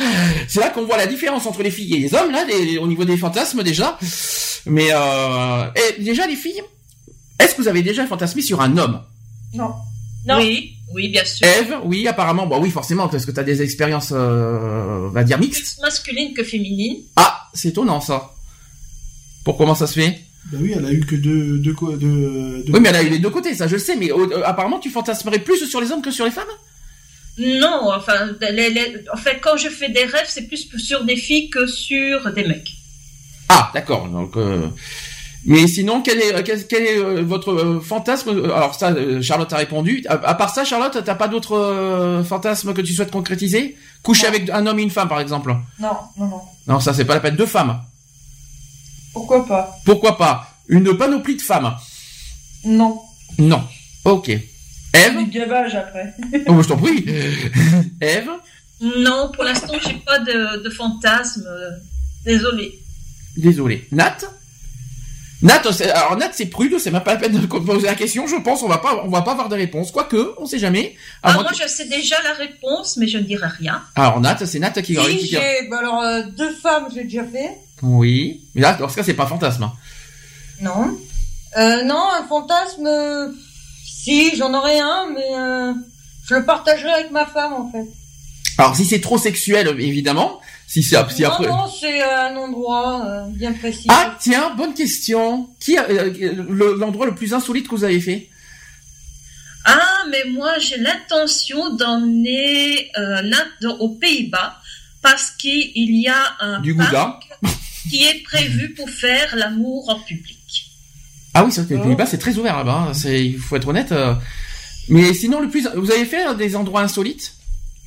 [0.49, 2.87] C'est là qu'on voit la différence entre les filles et les hommes là, les- au
[2.87, 3.99] niveau des fantasmes déjà.
[4.65, 6.63] Mais euh, et déjà les filles,
[7.39, 9.03] est-ce que vous avez déjà fantasmé sur un homme?
[9.53, 9.75] Non.
[10.27, 10.39] Non.
[10.39, 11.47] Oui, oui, bien sûr.
[11.47, 15.39] Eve, oui apparemment, bah oui forcément parce que t'as des expériences, euh, on va dire
[15.39, 15.75] mixtes.
[15.75, 16.97] Plus masculine que féminine.
[17.17, 18.31] Ah, c'est étonnant ça.
[19.45, 20.19] Pour comment ça se fait?
[20.47, 23.03] Bah oui, elle a eu que deux, deux, co- deux, deux- Oui mais elle a
[23.03, 25.81] eu les deux côtés, ça je le sais, mais euh, apparemment tu fantasmerais plus sur
[25.81, 26.49] les hommes que sur les femmes?
[27.39, 31.17] Non, enfin, les- les- en fait, quand je fais des rêves, c'est plus sur des
[31.17, 32.73] filles que sur des mecs.
[33.49, 34.09] Ah, d'accord.
[34.09, 34.67] Donc, euh,
[35.47, 38.31] mais sinon, quel est quel, quel est euh, votre euh, fantasme?
[38.45, 40.05] Alors ça, Charlotte a répondu.
[40.09, 43.77] À, à part ça, Charlotte, t'as pas d'autres euh, fantasmes que tu souhaites concrétiser?
[44.03, 45.55] Coucher avec un homme et une femme, par exemple?
[45.79, 45.89] Non,
[46.19, 46.41] non, non.
[46.67, 47.37] Non, ça c'est pas la peine.
[47.37, 47.81] Deux femmes.
[49.13, 49.77] Pourquoi pas?
[49.85, 50.47] Pourquoi pas?
[50.69, 51.75] Une panoplie de femmes.
[52.65, 53.01] Non.
[53.39, 53.63] Non.
[54.05, 54.29] Ok.
[54.29, 55.25] Eve?
[55.25, 56.15] Du gavage après.
[56.49, 57.05] Oh, je t'en prie.
[58.01, 58.29] Eve?
[58.81, 61.49] Non, pour l'instant, j'ai pas de, de fantasme.
[62.25, 62.79] Désolée.
[63.37, 63.87] Désolé.
[63.93, 64.17] Nat?
[65.43, 68.27] Nat, c'est- alors Nat c'est prude, c'est même pas la peine de poser la question.
[68.27, 69.91] Je pense on va pas, on va pas avoir de réponse.
[69.91, 70.97] Quoique, on sait jamais.
[71.23, 73.81] Ah, moi, que- je sais déjà la réponse, mais je ne dirai rien.
[73.97, 75.69] Alors Nat, c'est Nat qui Si, qui- j'ai.
[75.71, 77.57] Bah alors, euh, deux femmes, j'ai déjà fait.
[77.83, 78.43] Oui.
[78.55, 79.63] Mais là, dans ce cas, c'est pas un fantasme.
[79.65, 79.73] hein.
[80.61, 80.97] Non.
[81.57, 82.87] Euh, non, un fantasme.
[82.87, 83.29] euh,
[83.85, 85.73] Si, j'en aurais un, mais euh,
[86.27, 87.87] je le partagerai avec ma femme, en fait.
[88.59, 90.41] Alors, si c'est trop sexuel, évidemment.
[90.67, 91.49] Si c'est si non, après.
[91.49, 93.87] non, c'est euh, un endroit euh, bien précis.
[93.89, 95.49] Ah, tiens, bonne question.
[95.59, 96.13] Qui euh,
[96.49, 98.29] le- l'endroit le plus insolite que vous avez fait?
[99.65, 104.57] Ah, mais moi, j'ai l'intention d'emmener euh, l'un aux Pays-Bas
[105.03, 107.21] parce qu'il y a un Du parc Gouda.
[107.89, 110.37] Qui est prévu pour faire l'amour en public.
[111.35, 111.85] Ah oui, c'est vrai que les Oh.
[111.85, 112.89] Pays-Bas, c'est très ouvert là-bas.
[112.91, 112.93] hein.
[113.05, 113.93] Il faut être honnête.
[113.93, 114.15] euh.
[114.89, 117.35] Mais sinon, le plus, vous avez fait euh, des endroits insolites?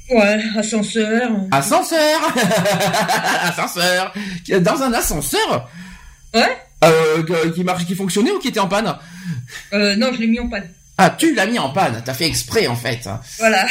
[0.09, 1.31] Ouais, ascenseur.
[1.51, 2.19] Ascenseur
[3.43, 4.13] Ascenseur
[4.61, 5.69] Dans un ascenseur?
[6.33, 6.57] Ouais.
[6.83, 8.95] euh, Qui marche, qui fonctionnait ou qui était en panne?
[9.73, 10.69] Euh, non, je l'ai mis en panne.
[10.97, 12.01] Ah, tu l'as mis en panne.
[12.05, 13.07] T'as fait exprès, en fait.
[13.39, 13.65] Voilà.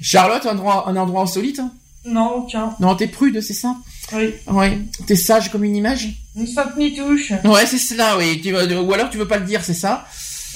[0.00, 1.60] Charlotte, un endroit, un endroit insolite?
[2.06, 2.74] Non, aucun.
[2.80, 3.74] Non, t'es prude, c'est ça?
[4.12, 4.34] Oui.
[4.48, 4.78] Ouais.
[5.06, 6.08] T'es sage comme une image?
[6.36, 7.32] Une sainte mitouche.
[7.44, 8.40] Ouais, c'est cela, oui.
[8.42, 10.04] Tu veux- ou alors tu veux pas le dire, c'est ça?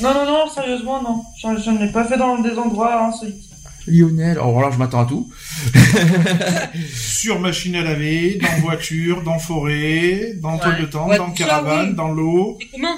[0.02, 1.22] Non, non, non, sérieusement, non.
[1.42, 3.42] Je, je ne l'ai pas fait dans des endroits insolites.
[3.86, 5.30] Lionel, oh là, je m'attends à tout.
[6.94, 11.88] Sur machine à laver, dans voiture, dans forêt, dans toile de tente, Ouais, dans caravane,
[11.90, 11.94] oui.
[11.94, 12.58] dans l'eau.
[12.72, 12.96] Comment?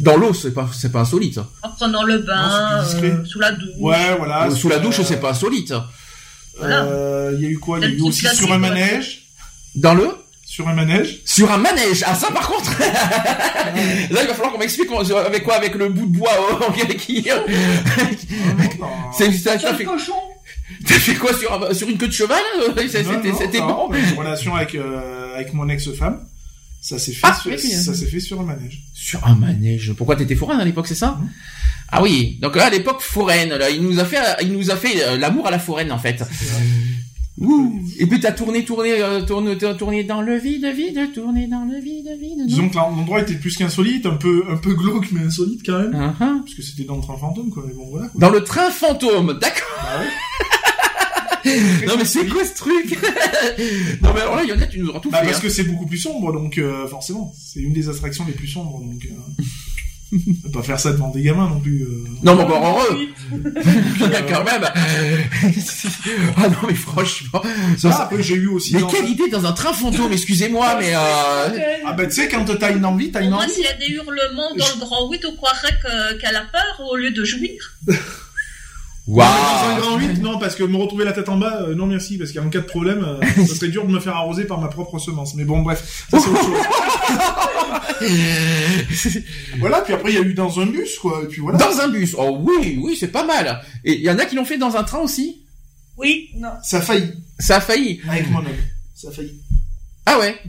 [0.00, 1.38] Dans l'eau, c'est pas, c'est pas insolite.
[1.62, 3.68] En prenant le bain, Non, euh, sous la douche.
[3.80, 4.48] Ouais, voilà.
[4.48, 5.72] Euh, Sous la douche, euh, c'est pas insolite.
[6.62, 7.78] Euh, Il y a eu quoi?
[7.80, 9.26] Il y a eu aussi sur un manège?
[9.74, 10.08] Dans le?
[10.46, 11.20] Sur un manège?
[11.24, 12.04] Sur un manège.
[12.06, 12.78] Ah ça par contre.
[12.78, 14.88] Là il va falloir qu'on m'explique
[15.26, 15.54] avec quoi?
[15.56, 17.26] Avec le bout de bois oh, qui?
[19.16, 19.84] C'est ça, ça fait.
[19.84, 20.12] le cochon
[20.86, 22.38] T'as fait quoi sur un- sur une queue de cheval?
[23.38, 23.90] C'était bon.
[23.92, 26.20] Une relation avec euh, avec mon ex-femme.
[26.80, 27.96] Ça s'est fait, Ah, sur, oui, oui, ça oui.
[27.96, 28.82] s'est fait sur un manège.
[28.92, 29.94] Sur un manège.
[29.96, 31.18] Pourquoi t'étais foraine à l'époque c'est ça?
[31.96, 32.38] Ah oui.
[32.42, 35.16] Donc là à l'époque foraine là il nous a fait il nous a fait euh,
[35.16, 36.22] l'amour à la foraine en fait.
[37.38, 37.80] Ouh.
[37.98, 41.78] Et puis t'as tourné tourné euh, tourné tourné dans le vide vide tourné dans le
[41.80, 42.46] vide vide.
[42.46, 45.94] Disons que l'endroit était plus qu'insolite, un peu un peu glauque mais insolite quand même.
[46.20, 46.36] Ah.
[46.40, 47.62] Parce que c'était dans le train fantôme quoi.
[47.66, 48.08] Mais bon voilà.
[48.08, 48.20] Quoi.
[48.20, 49.68] Dans le train fantôme, d'accord.
[49.82, 50.10] Bah ouais.
[51.86, 52.98] non mais c'est quoi ce truc?
[54.02, 55.26] Non mais alors là Yonette tu nous auras tout Bah, fait.
[55.26, 55.42] parce hein.
[55.42, 58.80] que c'est beaucoup plus sombre donc euh, forcément c'est une des attractions les plus sombres
[58.80, 59.04] donc.
[59.04, 59.42] Euh...
[60.14, 61.82] on va pas faire ça devant des gamins non plus.
[61.82, 62.04] euh.
[62.22, 62.98] Non mais encore heureux.
[63.32, 64.64] Euh, quand même.
[66.36, 67.42] ah non mais franchement.
[67.76, 68.74] ça, Ah, ça- après j'ai eu aussi.
[68.74, 71.58] Mais dans- quelle idée dans un train fantôme, excusez-moi, mais euh...
[71.86, 73.52] Ah bah tu sais quand t'as une envie, t'as une Moi, envie.
[73.52, 76.86] s'il y a des hurlements dans le grand 8, on croirait que- qu'elle a peur
[76.90, 77.72] au lieu de jouir.
[79.06, 79.26] Waouh.
[79.28, 81.86] Dans un grand 8, non, parce que me retrouver la tête en bas, euh, non
[81.86, 84.60] merci, parce qu'en cas de problème, euh, ça serait dur de me faire arroser par
[84.60, 85.34] ma propre semence.
[85.34, 86.54] Mais bon, bref, ça c'est autre chose.
[89.58, 91.58] voilà, puis après il y a eu dans un bus, quoi, et puis voilà.
[91.58, 92.14] Dans un bus.
[92.18, 93.60] Oh oui, oui, c'est pas mal.
[93.84, 95.42] Et il y en a qui l'ont fait dans un train aussi?
[95.98, 96.48] Oui, non.
[96.62, 97.12] Ça a failli.
[97.38, 98.00] Ça a failli.
[98.08, 98.46] Avec mon homme.
[98.94, 99.34] Ça a failli.
[100.06, 100.40] Ah ouais?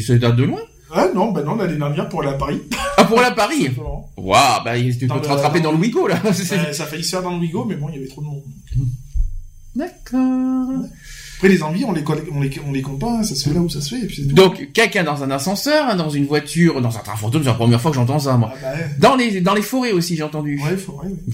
[0.00, 0.60] Ça date de loin.
[0.94, 2.60] Ah non, bah non, l'année dernière pour aller à Paris.
[2.98, 3.70] Ah pour la Paris.
[4.16, 6.20] Waouh, bah tu peux Dans te le- rattraper dans le Wigo là.
[6.26, 6.32] Euh,
[6.72, 8.26] ça a failli se faire dans le Wigo, mais bon, il y avait trop de
[8.26, 8.42] monde.
[9.74, 10.84] D'accord.
[11.36, 13.54] Après, les envies, on les, colle- on les, on les compte pas, ça se fait
[13.54, 14.26] là où ça se fait, et puis.
[14.26, 17.54] Donc quelqu'un dans un ascenseur, hein, dans une voiture, dans un train fantôme, c'est la
[17.54, 18.52] première fois que j'entends ça moi.
[18.54, 18.90] Ah bah, ouais.
[18.98, 20.60] Dans les dans les forêts aussi j'ai entendu.
[20.62, 20.76] Ouais.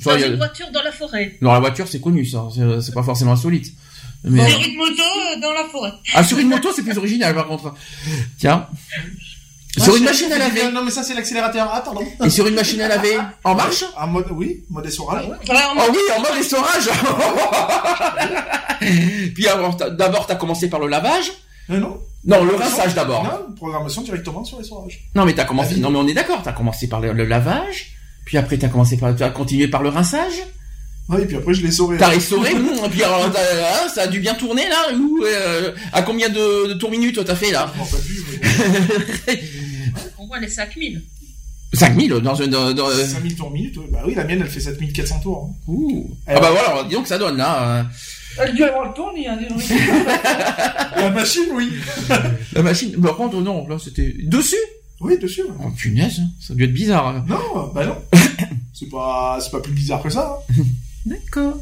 [0.00, 1.36] Ça, Dans a- une voiture dans la forêt.
[1.42, 2.44] Dans la voiture c'est connu ça,
[2.80, 3.74] c'est pas forcément insolite.
[4.24, 5.92] Mais Sur une moto euh, dans la forêt.
[6.14, 7.74] ah sur une moto c'est plus original par contre.
[8.38, 8.66] Tiens.
[9.76, 10.70] Sur une machine à laver.
[10.72, 11.70] Non, mais ça, c'est l'accélérateur.
[11.72, 12.00] Ah, pardon.
[12.24, 15.26] Et sur une machine à laver en marche En mode, oui, mode essorage.
[15.26, 16.88] Ouais, Oh oui, en mode essorage
[19.34, 19.46] Puis
[19.96, 21.32] d'abord, t'as commencé par le lavage
[21.70, 22.00] Euh, non.
[22.24, 23.22] Non, le rinçage d'abord.
[23.24, 25.00] Non, programmation directement sur l'essorage.
[25.14, 25.76] Non, mais t'as commencé...
[25.76, 27.92] Non, mais on est d'accord, t'as commencé par le, le lavage,
[28.24, 29.14] puis après t'as commencé par...
[29.14, 30.34] T'as continué par le rinçage
[31.08, 31.96] Ouais, et puis après, je l'ai essoré.
[31.96, 36.02] T'as hum, et puis alors, hein, ça a dû bien tourner, là ou, euh, À
[36.02, 37.80] combien de, de tours minutes t'as fait, là Je
[38.30, 39.36] mais
[39.94, 40.00] bon.
[40.18, 41.02] On voit les 5000.
[41.72, 42.46] 5000 dans un...
[42.48, 43.86] Dans, dans, euh, 5000 tours minutes, ouais.
[43.90, 45.50] Bah oui, la mienne, elle fait 7400 tours.
[45.50, 45.54] hein.
[45.66, 46.10] ouh.
[46.26, 47.78] Ah bah voilà, dis donc ça donne, là.
[47.80, 47.82] euh,
[48.44, 49.62] Elle doit avoir le tournis, hein, dis donc.
[50.96, 51.70] La machine, oui.
[52.52, 52.92] La machine...
[53.00, 54.14] Par contre, non, là, c'était...
[54.24, 54.56] Dessus
[55.00, 55.42] Oui, dessus.
[55.42, 55.48] ouais.
[55.64, 57.06] Oh, punaise, ça a dû être bizarre.
[57.08, 57.24] hein.
[57.28, 57.96] Non, bah non.
[58.74, 60.38] c'est pas, c'est pas plus bizarre que ça.
[60.50, 60.62] hein.
[61.08, 61.60] D'accord.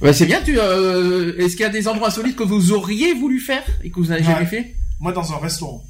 [0.00, 0.58] Bah, c'est bien, tu.
[0.58, 3.96] Euh, Est-ce qu'il y a des endroits insolites que vous auriez voulu faire et que
[4.00, 4.46] vous n'avez jamais Ouais.
[4.46, 4.74] fait?
[5.00, 5.84] Moi, dans un restaurant.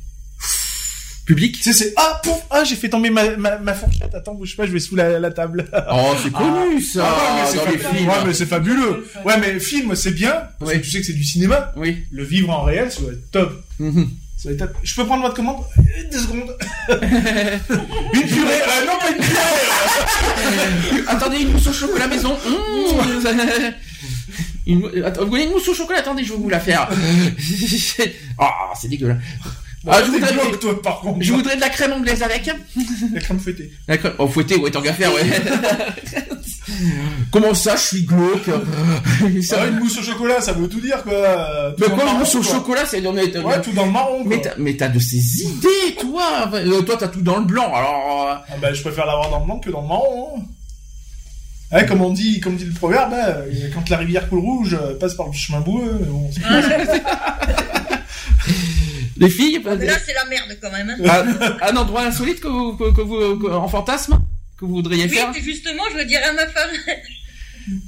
[1.27, 1.57] Public?
[1.59, 4.15] Tu sais, c'est, ah, pouf, ah, j'ai fait tomber ma, ma, ma fourchette.
[4.15, 5.67] Attends, bouge pas, je vais sous la, la table.
[5.93, 7.99] Oh, c'est connu ça Ah ouais, mais c'est dans les fabuleux.
[7.99, 8.09] films.
[8.09, 9.07] Ouais, mais c'est fabuleux.
[9.27, 10.33] Ouais, mais film, c'est bien.
[10.59, 10.79] Parce Oui.
[10.81, 11.73] que tu sais que c'est du cinéma.
[11.77, 11.99] Oui.
[12.11, 13.63] Le vivre en réel, ça va être top.
[13.79, 14.09] Mhm.
[14.45, 15.65] Je peux prendre votre commande?
[15.79, 15.83] Euh,
[16.13, 16.57] Deux secondes.
[16.89, 18.63] une purée.
[18.63, 21.03] Euh, non, pas une purée.
[21.09, 22.35] Attendez, une mousse au chocolat maison.
[22.35, 22.59] Mmh.
[24.67, 26.01] Une Attends, vous voulez une mousse au chocolat?
[26.01, 26.91] Attendez, je vais vous la faire.
[28.39, 29.17] Ah, c'est dégueulasse.
[29.91, 31.23] Ah, je voudrais, glauque, toi, par contre.
[31.23, 32.51] je voudrais de la crème anglaise avec.
[33.15, 33.73] La crème fouettée.
[33.89, 34.13] La crème...
[34.19, 35.23] Oh, fouetté, ouais, tant qu'à faire, ouais.
[37.33, 38.51] Comment ça, je suis glauque
[39.43, 41.13] Ça va, une mousse au chocolat, ça veut tout dire, quoi.
[41.13, 42.53] Euh, tout Mais quoi, le une mousse au quoi.
[42.53, 43.01] chocolat, c'est...
[43.07, 44.27] Ouais, tout dans le marron, quoi.
[44.27, 46.51] Mais t'as, mais t'as de ces idées, toi.
[46.53, 47.73] Euh, toi, t'as tout dans le blanc.
[47.75, 50.37] Alors, euh, Ah bah, je préfère l'avoir dans le blanc que dans le marron.
[50.37, 50.41] hein.
[51.71, 53.35] Ouais, comme on dit, comme dit le proverbe, hein,
[53.75, 56.01] quand la rivière coule rouge, euh, passe par le chemin boueux.
[59.19, 60.91] les filles, Mais là, c'est la merde quand même.
[61.05, 61.57] Hein.
[61.61, 64.19] un, un endroit insolite que vous, que, que vous, que- en fantasme,
[64.59, 65.33] que vous voudriez Oui, faire.
[65.35, 66.71] justement, je veux dire à ma femme.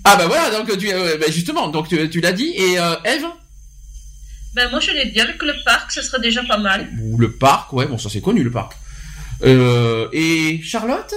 [0.05, 2.53] Ah bah voilà, donc tu, euh, bah, justement, donc tu, tu l'as dit.
[2.57, 3.25] Et euh, Eve
[4.55, 6.91] Ben, moi, je vais dire que le parc, ce serait déjà pas mal.
[7.01, 8.73] Ou le parc, ouais, bon, ça c'est connu le parc.
[9.43, 11.15] Euh, et Charlotte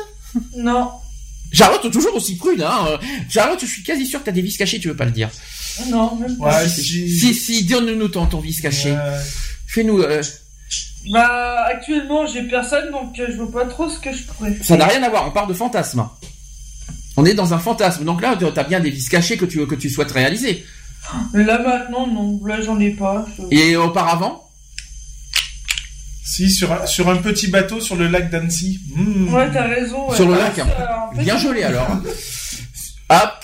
[0.56, 0.92] Non.
[1.52, 2.86] Charlotte, toujours aussi prude, hein.
[2.88, 2.98] euh,
[3.30, 5.30] Charlotte, je suis quasi sûr que t'as des vis cachés, tu veux pas le dire.
[5.90, 6.64] Non, même pas.
[6.64, 7.20] Ouais, si, si.
[7.20, 8.92] si, si, donne-nous ton, ton vis caché.
[8.92, 9.20] Ouais.
[9.74, 10.02] Fais-nous.
[10.02, 10.22] euh,
[11.12, 14.66] Bah, actuellement, j'ai personne, donc euh, je vois pas trop ce que je pourrais faire.
[14.66, 16.08] Ça n'a rien à voir, on parle de fantasme.
[17.18, 19.76] On est dans un fantasme, donc là, t'as bien des vis cachés que tu, que
[19.76, 20.66] tu souhaites réaliser.
[21.34, 22.40] Mais là, maintenant, non.
[22.46, 23.26] Là, j'en ai pas.
[23.38, 24.48] Je- Et auparavant
[26.26, 28.80] Si, sur un, sur un petit bateau sur le lac d'Annecy.
[28.96, 29.34] Mmh.
[29.34, 30.10] Ouais, t'as raison.
[30.10, 30.16] ouais.
[30.16, 30.68] Sur le Ah, lac, hein.
[30.78, 31.88] ça, en fait, Bien gelé alors.
[33.16, 33.40] Ah,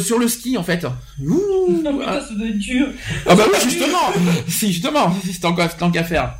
[0.00, 0.84] sur le ski en fait.
[1.24, 2.88] Ouh, Non, mais ah, ça, ça doit être dur.
[3.26, 4.12] ah bah oui, justement.
[4.48, 6.34] si, justement, c'est tant qu'à tant qu'à faire.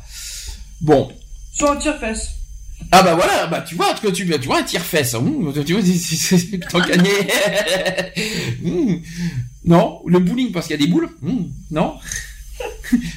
[0.81, 1.09] Bon.
[1.53, 2.31] Sur un tire-fesse.
[2.91, 5.11] Ah bah voilà, bah tu vois, tu, tu vois un tire-fesse.
[5.11, 5.53] Tu vois,
[6.69, 6.79] tant.
[8.65, 9.01] Ouh.
[9.63, 11.09] Non, le bowling parce qu'il y a des boules.
[11.71, 11.95] Non.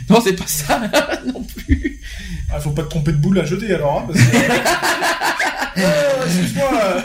[0.09, 0.81] non, c'est pas ça
[1.27, 2.01] non plus.
[2.53, 4.37] Ah, faut pas te tromper de boule à jeter alors, hein, parce que...
[5.79, 7.03] Euh, Excuse-moi.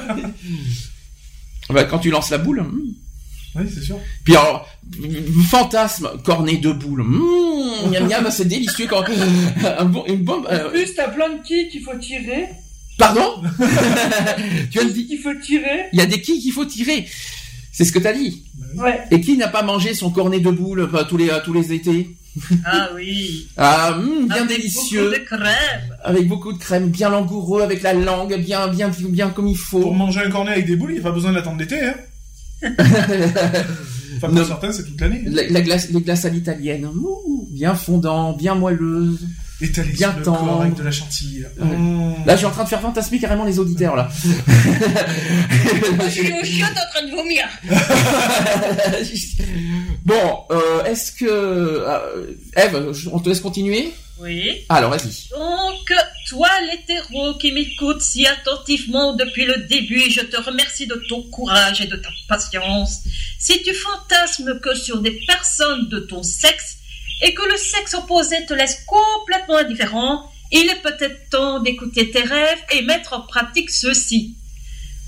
[1.72, 1.73] Euh.
[1.73, 2.61] Bah, quand tu lances la boule.
[2.61, 2.93] hmm.
[3.53, 3.99] Oui, c'est sûr.
[4.23, 4.65] Puis alors,
[5.49, 7.03] fantasme, cornet de boule.
[7.03, 9.03] Mmh, miam miam, c'est délicieux quand
[9.77, 10.48] un bon, une bombe.
[10.48, 12.48] En plus, t'as plein de quilles qu'il faut tirer.
[12.98, 13.41] Pardon
[14.72, 15.88] Tu as dit qu'il faut tirer?
[15.91, 17.07] Il y a des quilles qu'il faut tirer.
[17.73, 18.45] C'est ce que t'as dit.
[18.76, 19.02] Ouais.
[19.11, 21.73] Et qui n'a pas mangé son cornet de boule bah, tous les euh, tous les
[21.73, 22.15] étés?
[22.66, 23.48] Ah oui.
[23.58, 25.02] Ah, hum, bien Avec délicieux.
[25.10, 25.98] beaucoup de crème.
[26.03, 29.82] Avec beaucoup de crème, bien langoureux, avec la langue bien bien bien comme il Pour
[29.84, 29.91] faut.
[29.91, 31.95] manger un cornet avec des boules, il n'y a pas besoin d'attendre l'été, hein.
[34.18, 35.24] Enfin, pour certains, c'est toute l'année.
[35.26, 35.32] hein.
[35.32, 36.88] La, la glace, les glaces à l'italienne,
[37.49, 39.20] bien fondant, bien moelleuse.
[39.61, 40.61] Étalé bien sur le corps tendre.
[40.61, 41.43] avec de la chantilly.
[41.43, 41.65] Ouais.
[41.65, 42.25] Mmh.
[42.25, 44.09] Là, je suis en train de faire fantasmer carrément les auditeurs là.
[46.05, 47.47] Je suis au chiotte en train de vomir.
[50.05, 52.25] bon, euh, est-ce que euh,
[52.55, 53.91] Eve, on te laisse continuer?
[54.21, 54.63] Oui.
[54.69, 55.29] Alors, vas-y.
[55.31, 55.91] Donc,
[56.29, 61.81] toi, l'hétéro qui m'écoute si attentivement depuis le début, je te remercie de ton courage
[61.81, 62.99] et de ta patience.
[63.39, 66.77] Si tu fantasmes que sur des personnes de ton sexe
[67.22, 72.23] et que le sexe opposé te laisse complètement indifférent, il est peut-être temps d'écouter tes
[72.23, 74.35] rêves et mettre en pratique ceux-ci.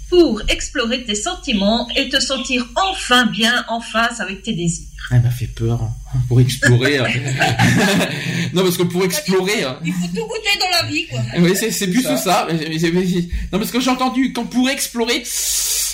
[0.10, 4.86] Pour explorer tes sentiments et te sentir enfin bien en face avec tes désirs.
[5.12, 5.92] Elle m'a fait peur hein,
[6.28, 7.00] pour explorer.
[7.00, 7.08] hein.
[8.54, 9.64] non, parce que pour explorer.
[9.64, 11.20] hein, Il faut tout goûter dans la vie, quoi.
[11.40, 12.48] Oui, c'est plus que ça.
[12.48, 13.22] mais- mais- mais- mais-
[13.52, 15.24] Non, parce que j'ai entendu quand pour explorer,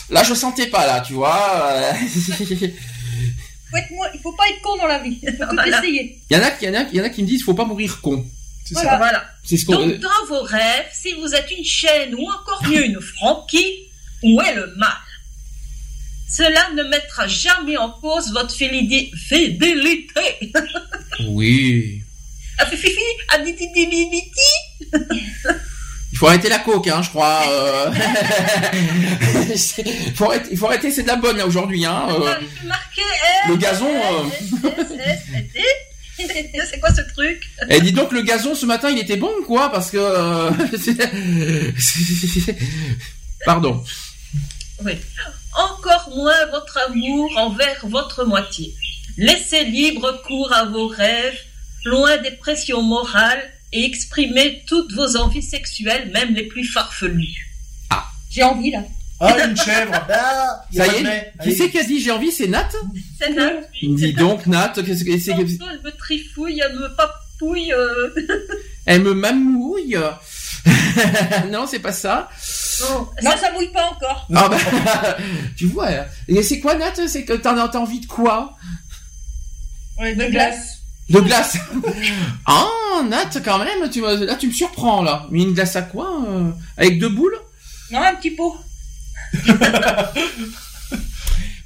[0.09, 1.81] là, je sentais pas là, tu vois.
[3.71, 5.19] Faut être moi- il faut pas être con dans la vie.
[5.21, 6.19] Il faut tout essayer.
[6.29, 7.27] Il y en a, qui- il y en a, il y en a qui me
[7.27, 8.25] disent, faut pas mourir con.
[8.65, 8.91] C'est Voilà.
[8.91, 8.97] ça.
[8.97, 9.25] Voilà.
[9.43, 9.73] C'est ce qu'on.
[9.87, 13.87] Donc, dans vos rêves, si vous êtes une chaîne ou encore mieux une franquille,
[14.23, 14.89] où est le mal?
[16.31, 19.11] Cela ne mettra jamais en cause votre fidélité.
[19.17, 20.51] fidélité.
[21.27, 22.03] Oui.
[22.61, 22.89] Ah, fifi,
[23.29, 23.37] ah,
[26.11, 27.41] Il faut arrêter la coke, hein, je crois.
[27.49, 27.91] euh.
[29.53, 32.07] il, faut arrêter, il faut arrêter, c'est de la bonne là aujourd'hui, hein.
[32.09, 32.33] euh.
[32.65, 33.01] Marquer
[33.47, 33.87] Le gazon.
[33.87, 34.23] euh.
[34.97, 35.19] S,
[35.55, 36.67] S, S.
[36.71, 37.41] C'est quoi ce truc?
[37.69, 39.97] Et dis donc, le gazon ce matin, il était bon, quoi, parce que.
[39.97, 41.71] euh,
[43.45, 43.83] Pardon.
[44.83, 44.93] Oui.
[45.57, 48.73] Encore moins votre amour envers votre moitié.
[49.17, 51.37] Laissez libre cours à vos rêves,
[51.85, 53.41] loin des pressions morales,
[53.71, 57.47] et exprimez toutes vos envies sexuelles, même les plus farfelues.
[58.31, 58.83] J'ai envie, là.
[59.19, 59.91] Ah, une chèvre.
[60.09, 62.69] Ah, Ça y de est, qui c'est qui a dit j'ai envie C'est Nat?
[63.19, 63.51] C'est Nat.
[63.81, 67.73] Dis donc, Nat, qu'est-ce que c'est elle me trifouille, elle me papouille.
[67.73, 68.09] euh.
[68.85, 69.97] Elle me mamouille
[71.51, 72.29] Non, c'est pas ça.
[72.81, 74.27] Non, Non, ça mouille pas encore.
[74.33, 74.57] Ah bah,
[75.57, 75.89] tu vois.
[76.27, 76.93] Et c'est quoi, Nat?
[77.07, 78.55] C'est que t'en as envie de quoi?
[79.99, 80.78] De glace.
[81.09, 81.57] De glace
[82.45, 82.65] Ah,
[83.07, 85.25] Nat, quand même, tu, me- là, tu me surprends, là.
[85.31, 87.37] Mais une glace à quoi euh, Avec deux boules?
[87.91, 88.57] Non, un petit pot.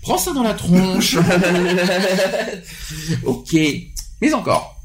[0.02, 1.16] Prends ça dans la tronche.
[3.26, 3.54] ok.
[4.22, 4.76] Mais encore.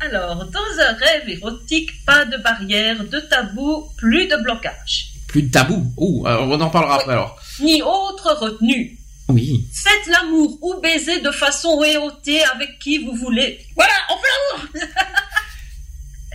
[0.00, 5.12] Alors, dans un rêve érotique, pas de barrière, de tabou, plus de blocage.
[5.28, 6.24] Plus de tabou.
[6.26, 7.38] Alors, on en parlera après, alors.
[7.60, 8.98] Ni autre retenue.
[9.28, 9.66] Oui.
[9.72, 13.58] Faites l'amour ou baiser de façon éhautée avec qui vous voulez.
[13.74, 14.88] Voilà, on fait l'amour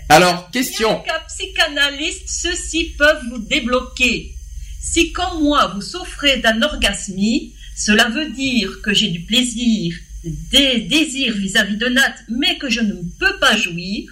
[0.09, 0.99] Alors, question.
[1.03, 4.35] qu'un psychanalyste, ceux-ci peuvent vous débloquer.
[4.81, 9.95] Si, comme moi, vous souffrez d'un orgasmie, cela veut dire que j'ai du plaisir,
[10.25, 14.11] des désirs vis-à-vis de Nat, mais que je ne peux pas jouir,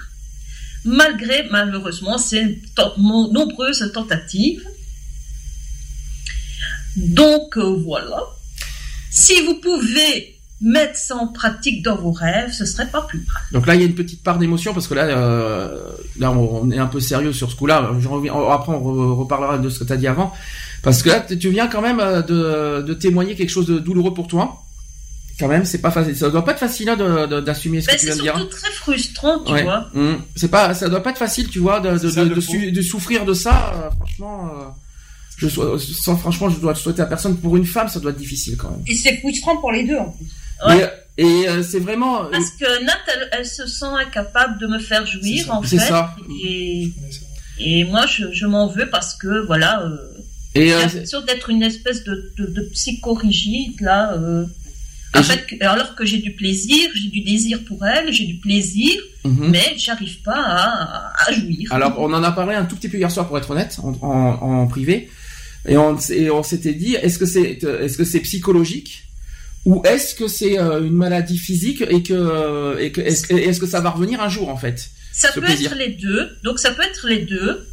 [0.86, 2.62] malgré, malheureusement, ces
[2.98, 4.66] nombreuses tentatives.
[6.96, 8.22] Donc, euh, voilà.
[9.12, 13.42] Si vous pouvez mettre ça en pratique dans vos rêves, ce serait pas plus mal.
[13.54, 15.80] Donc là, il y a une petite part d'émotion parce que là, euh,
[16.20, 17.92] là, on est un peu sérieux sur ce coup-là.
[18.00, 20.34] Je reviens- Après, on re- reparlera de ce que tu as dit avant.
[20.84, 24.14] Parce que là, tu viens quand même euh, de, de témoigner quelque chose de douloureux
[24.14, 24.62] pour toi.
[25.40, 26.18] Quand même, c'est pas facile.
[26.18, 26.98] Ça doit pas être facile hein,
[27.42, 28.36] d'assumer ce Ben, que tu c'est viens de dire.
[28.38, 29.64] surtout très frustrant, tu Ouais.
[29.64, 29.86] vois.
[29.96, 30.18] Hum.
[30.36, 32.36] C'est pas, ça doit pas être facile, tu vois, de, de, C'est ça, de, le
[32.36, 32.52] de faux.
[32.52, 33.74] su- de souffrir de ça.
[33.76, 34.64] euh, franchement, euh,
[35.40, 37.38] je sans, franchement, je dois le souhaiter à personne.
[37.38, 38.84] Pour une femme, ça doit être difficile quand même.
[38.88, 40.26] Et c'est frustrant pour les deux, en plus.
[40.68, 40.92] Ouais.
[41.18, 44.68] Et, et, euh, c'est vraiment, euh, Parce que Nat, elle, elle se sent incapable de
[44.68, 45.88] me faire jouir, en c'est fait.
[45.88, 46.16] ça.
[46.44, 46.92] Et,
[47.60, 49.98] et moi, je, je m'en veux parce que, voilà, euh,
[50.56, 54.14] Et j'ai euh, l'impression d'être une espèce de, de, de psychorigide, là.
[54.14, 54.46] euh.
[55.16, 58.94] En fait, alors que j'ai du plaisir, j'ai du désir pour elle, j'ai du plaisir,
[59.26, 59.50] mhm.
[59.50, 61.74] mais j'arrive pas à, à jouir.
[61.74, 63.94] Alors, on en a parlé un tout petit peu hier soir, pour être honnête, en,
[64.04, 65.10] en, en privé,
[65.70, 69.06] et on, et on s'était dit, est-ce que c'est, est-ce que c'est psychologique
[69.66, 73.82] ou est-ce que c'est euh, une maladie physique et que, et que est-ce, que- ça
[73.82, 75.72] va revenir un jour en fait ça peut plaisir.
[75.74, 77.68] être les deux, donc ça peut être les deux,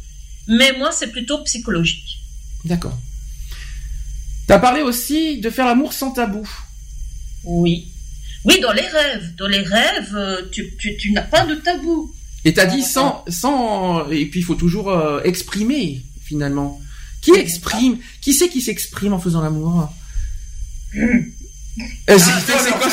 [0.49, 2.19] mais moi, c'est plutôt psychologique.
[2.65, 2.97] D'accord.
[4.47, 6.47] T'as parlé aussi de faire l'amour sans tabou.
[7.45, 7.87] Oui.
[8.45, 9.33] Oui, dans les rêves.
[9.37, 12.13] Dans les rêves, euh, tu, tu, tu n'as pas de tabou.
[12.45, 16.81] Et t'as dit sans, sans, et puis il faut toujours euh, exprimer finalement.
[17.21, 19.89] Qui exprime Qui c'est qui s'exprime en faisant l'amour?
[22.09, 22.87] Euh, c'est- quoi.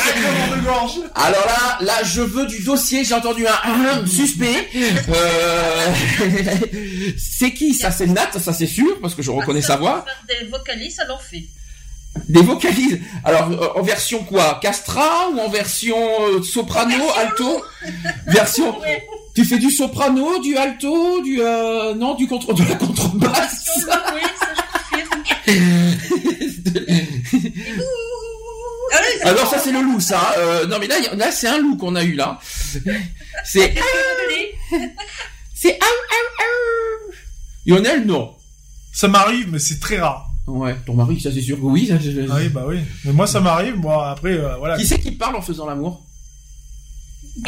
[1.15, 3.03] Alors là, là, je veux du dossier.
[3.03, 4.67] J'ai entendu un, un suspect.
[5.09, 5.93] Euh,
[7.17, 7.73] c'est qui?
[7.73, 10.05] Ça C'est Nat, ça c'est sûr parce que je reconnais sa voix.
[10.27, 11.45] Des vocalises, ça l'en fait.
[12.29, 12.99] Des vocalises.
[13.23, 14.59] Alors euh, en version quoi?
[14.61, 17.63] Castra ou en version euh, soprano, alto?
[18.27, 18.75] Version.
[19.35, 23.67] Tu fais du soprano, du alto, du euh, non, du contre de la contrebasse?
[23.67, 24.03] Oui, ça.
[29.23, 30.35] Ah c'est le loup, ça.
[30.37, 32.39] Euh, non mais là, là c'est un loup qu'on a eu là.
[33.43, 33.75] C'est
[35.53, 35.79] c'est.
[37.65, 38.35] Lionel, non.
[38.93, 40.24] Ça m'arrive, mais c'est très rare.
[40.47, 41.87] Ouais, ton mari, ça c'est sûr que oui.
[41.87, 42.77] ça, je- Ah oui, bah oui.
[43.03, 43.75] Mais moi, ça m'arrive.
[43.77, 44.77] Moi, après, euh, voilà.
[44.77, 46.03] Qui c'est qui parle en faisant l'amour?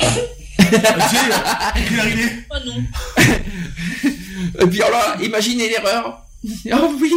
[0.60, 2.84] Il est- Oh non.
[4.62, 6.24] Et puis alors, là, imaginez l'erreur.
[6.72, 7.12] Oh oui.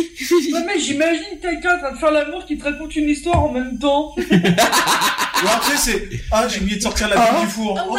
[0.50, 3.52] Non mais j'imagine quelqu'un en train de faire l'amour qui te raconte une histoire en
[3.52, 4.14] même temps.
[4.16, 6.08] Ou après, c'est.
[6.32, 7.40] Ah, j'ai oublié de sortir la Ah.
[7.42, 7.78] du four.
[7.88, 7.98] Oh,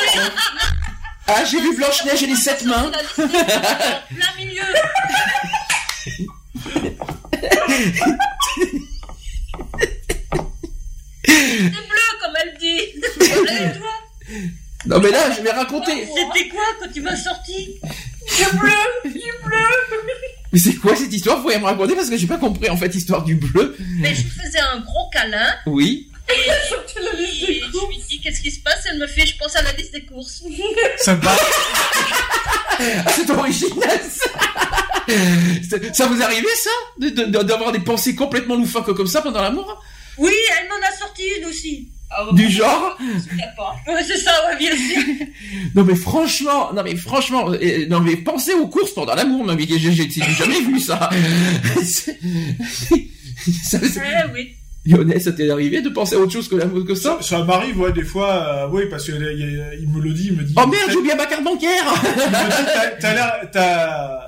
[1.28, 2.92] Ah, j'ai vu Blanche Neige et les sept mains.
[3.16, 4.64] Plein milieu.
[11.24, 12.80] C'est bleu comme elle dit.
[13.48, 13.90] Allez, toi.
[14.88, 16.08] Non mais là, je vais raconter.
[16.08, 18.72] C'était quoi quand tu m'as sorti Du bleu,
[19.06, 19.58] du bleu.
[20.52, 21.38] Mais c'est quoi cette histoire?
[21.38, 23.78] Vous pouvez me raconter parce que j'ai pas compris en fait l'histoire du bleu.
[24.00, 26.11] Mais je faisais un gros câlin Oui.
[26.96, 28.84] je lui dis qu'est-ce qui se passe?
[28.92, 30.44] Elle me fait je pense à la liste des courses.
[30.98, 31.36] Sympa.
[32.84, 34.30] Ah, c'est original ça.
[35.94, 36.70] Ça vous est arrivé ça?
[37.00, 39.84] De- de- de- D'avoir des pensées complètement loufoques comme ça pendant l'amour
[40.18, 41.90] Oui, elle m'en a sorti une aussi.
[42.10, 42.98] Ah, Du genre?
[43.88, 45.04] Ouais, c'est ça, ouais, bien sûr.
[45.76, 49.56] Non mais franchement, non mais franchement, euh, non mais pensez aux courses pendant l'amour, non
[49.56, 51.10] mais j'ai jamais vu ça.
[51.84, 52.18] C'est-
[53.64, 54.56] ça Ouais, oui.
[54.86, 57.92] Lionel, ça t'est arrivé de penser à autre chose que que ça Ça m'arrive, ouais,
[57.94, 59.14] des fois, euh, oui, parce qu'il
[59.80, 60.54] il me le dit, il me dit.
[60.58, 61.86] Oh merde, j'ai oublié ma carte bancaire
[63.00, 64.20] t'as- l'air, t'as,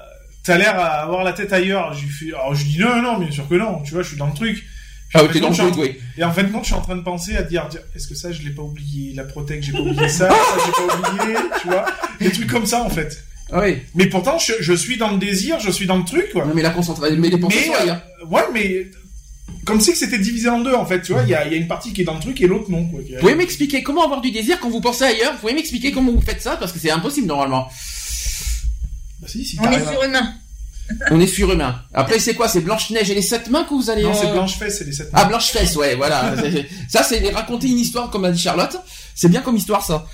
[0.44, 1.94] t'as l'air à avoir la tête ailleurs.
[1.94, 3.82] J'ai fait, alors je dis non, non, bien sûr que non.
[3.84, 4.58] Tu vois, je suis dans le truc.
[4.58, 5.98] Puis, Ah t'es dans le je en- truc, oui.
[6.18, 8.08] Et en fin de compte, je suis en train de penser à dire, dire, est-ce
[8.08, 10.36] que ça, je l'ai pas oublié, la protec, j'ai pas oublié ça, ça,
[10.66, 11.86] j'ai pas oublié, tu vois,
[12.20, 13.24] des trucs comme ça en fait.
[13.52, 13.78] Ah oui.
[13.94, 16.46] Mais pourtant, je, je suis dans le désir, je suis dans le truc, quoi.
[16.46, 18.02] Non mais la concentration, mais les pensées Mais, sont ailleurs.
[18.24, 18.88] euh, ouais, mais
[19.66, 21.24] comme si que c'était divisé en deux en fait, tu vois.
[21.24, 22.70] Il y a, il y a une partie qui est dans le truc et l'autre
[22.70, 22.86] non.
[22.86, 23.00] Quoi.
[23.02, 25.34] Vous pouvez m'expliquer comment avoir du désir quand vous pensez ailleurs?
[25.34, 26.58] Vous pouvez m'expliquer comment vous faites ça?
[26.58, 27.68] Parce que c'est impossible normalement.
[29.22, 30.34] Bah, si, si, On est surhumain.
[31.12, 31.82] On est surhumain.
[31.94, 32.50] Après c'est quoi?
[32.50, 34.04] C'est Blanche-Neige et les sept mains que vous allez...
[34.04, 35.10] Non, c'est euh, blanche fesse, c'est les sept.
[35.14, 36.36] Ah Blanche-Fesse, ouais, voilà.
[36.38, 38.76] C'est- ça c'est raconter une histoire comme a dit Charlotte.
[39.16, 40.06] C'est bien comme histoire ça.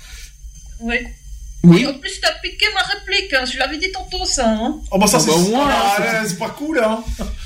[0.80, 0.94] Oui.
[1.62, 1.82] Oui.
[1.82, 3.32] Et en plus, t'as piqué ma réplique.
[3.34, 3.44] hein.
[3.44, 4.48] Je l'avais dit tantôt, ça.
[4.48, 4.76] Hein.
[4.90, 7.02] Oh bah ça Ah c'est bah, moins, ah, c'est pas cool hein.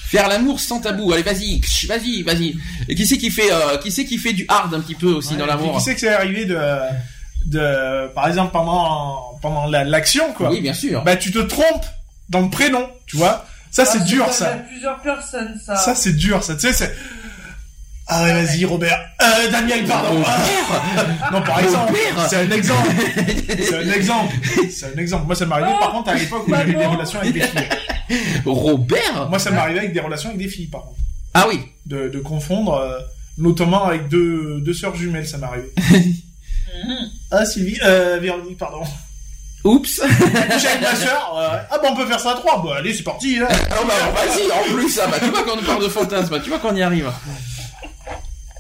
[0.09, 1.12] Faire l'amour sans tabou.
[1.12, 2.55] Allez, vas-y, vas-y, vas-y.
[2.89, 5.09] Et qui c'est qui fait, euh, qui c'est qui fait du hard un petit peu
[5.09, 6.57] aussi dans l'amour Qui sait que c'est arrivé de,
[7.47, 10.51] de, par exemple pendant pendant la- l'action quoi.
[10.51, 11.03] Oui, bien sûr.
[11.03, 11.86] Bah tu te trompes
[12.28, 13.45] dans le prénom, tu vois.
[13.73, 14.51] Ça Ah, c'est dur ça.
[14.69, 15.74] plusieurs personnes, ça.
[15.77, 16.55] Ça c'est dur ça.
[16.55, 16.95] Tu sais c'est.
[18.06, 18.98] Ah ouais vas-y Robert.
[19.22, 20.22] Euh, Daniel pardon.
[20.26, 21.31] Ah.
[21.32, 21.94] non par exemple.
[22.28, 22.90] C'est un exemple.
[23.59, 24.35] C'est un exemple.
[24.70, 25.26] C'est un exemple.
[25.26, 27.68] Moi ça m'est arrivé par contre à l'époque où j'avais des relations avec des filles.
[28.44, 30.98] Robert Moi ça m'est arrivé avec des relations avec des filles par contre.
[31.32, 31.60] Ah oui.
[31.86, 32.98] De, de confondre, euh,
[33.39, 35.72] notamment avec deux, deux sœurs jumelles, ça m'est arrivé.
[37.31, 38.82] ah Sylvie, euh, Véronique, pardon.
[39.64, 40.01] Oups.
[40.01, 42.93] Coucher avec ma sœur, euh, ah bah on peut faire ça à trois, bah allez
[42.93, 43.48] c'est parti là.
[43.51, 46.59] Ah bah vas-y, en plus, ça, bah, tu vois qu'on parle de fantasme, tu vois
[46.59, 47.10] qu'on y arrive.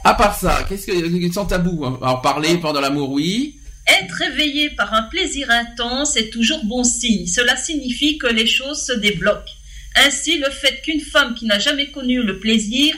[0.04, 1.98] À part ça, qu'est-ce que, sans tabou, hein.
[2.02, 3.56] alors parler pendant l'amour, oui.
[3.86, 7.26] Être éveillé par un plaisir intense est toujours bon signe.
[7.26, 9.52] Cela signifie que les choses se débloquent.
[9.96, 12.94] Ainsi, le fait qu'une femme qui n'a jamais connu le plaisir,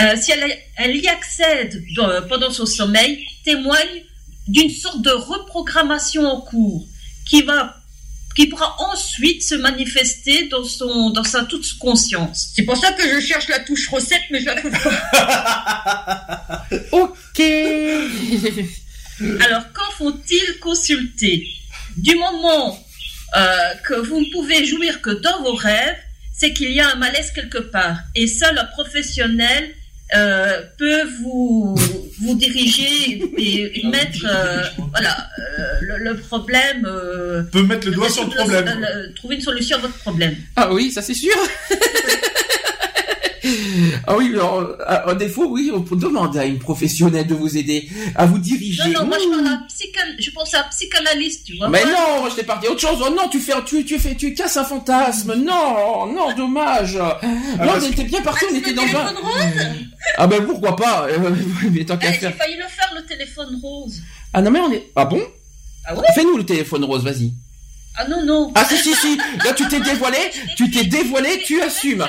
[0.00, 4.02] euh, si elle, elle y accède dans- pendant son sommeil, témoigne
[4.48, 6.86] d'une sorte de reprogrammation en cours
[7.28, 7.76] qui va
[8.34, 12.50] qui pourra ensuite se manifester dans son dans sa toute conscience.
[12.54, 16.66] C'est pour ça que je cherche la touche recette, mais je la trouve pas.
[16.92, 17.40] Ok.
[19.40, 21.46] Alors, quand faut-il consulter?
[21.96, 22.78] Du moment
[23.36, 25.98] euh, que vous ne pouvez jouir que dans vos rêves,
[26.32, 27.98] c'est qu'il y a un malaise quelque part.
[28.14, 29.74] Et seul un professionnel
[30.14, 31.74] euh, peut vous,
[32.20, 36.86] vous diriger et, et mettre euh, voilà, euh, le, le problème.
[36.86, 38.80] euh, Peut mettre le doigt sur le problème.
[38.80, 40.36] le- trouver une solution à votre problème.
[40.56, 41.34] Ah oui, ça c'est sûr.
[44.06, 47.56] ah oui, alors, à, à défaut, oui, on peut demander à une professionnelle de vous
[47.56, 48.82] aider, à vous diriger.
[48.92, 49.58] Non, non, moi je, à
[50.18, 51.68] je pense à un psychanalyste, tu vois.
[51.68, 52.98] Mais Moi, non, moi j'étais parti à autre chose.
[53.06, 55.34] Oh non, tu fais, tu, tu fais, tu casses un fantasme.
[55.34, 56.94] Non, non, dommage.
[56.96, 57.12] non,
[57.58, 59.08] parce on était bien parti, on était dans un.
[59.14, 59.66] rose
[60.16, 61.18] Ah ben pourquoi pas euh,
[61.72, 62.34] Mais tant qu'à Eh, J'ai faire.
[62.36, 64.00] failli le faire, le téléphone rose.
[64.32, 64.90] Ah non mais on est.
[64.96, 65.20] Ah bon?
[65.86, 66.06] Ah ouais?
[66.14, 67.32] Fais-nous le téléphone rose, vas-y.
[67.96, 68.52] Ah non, non.
[68.54, 69.16] Ah si, si, si.
[69.44, 70.18] Là, tu t'es dévoilé,
[70.56, 72.06] tu t'es dévoilé, tu assumes.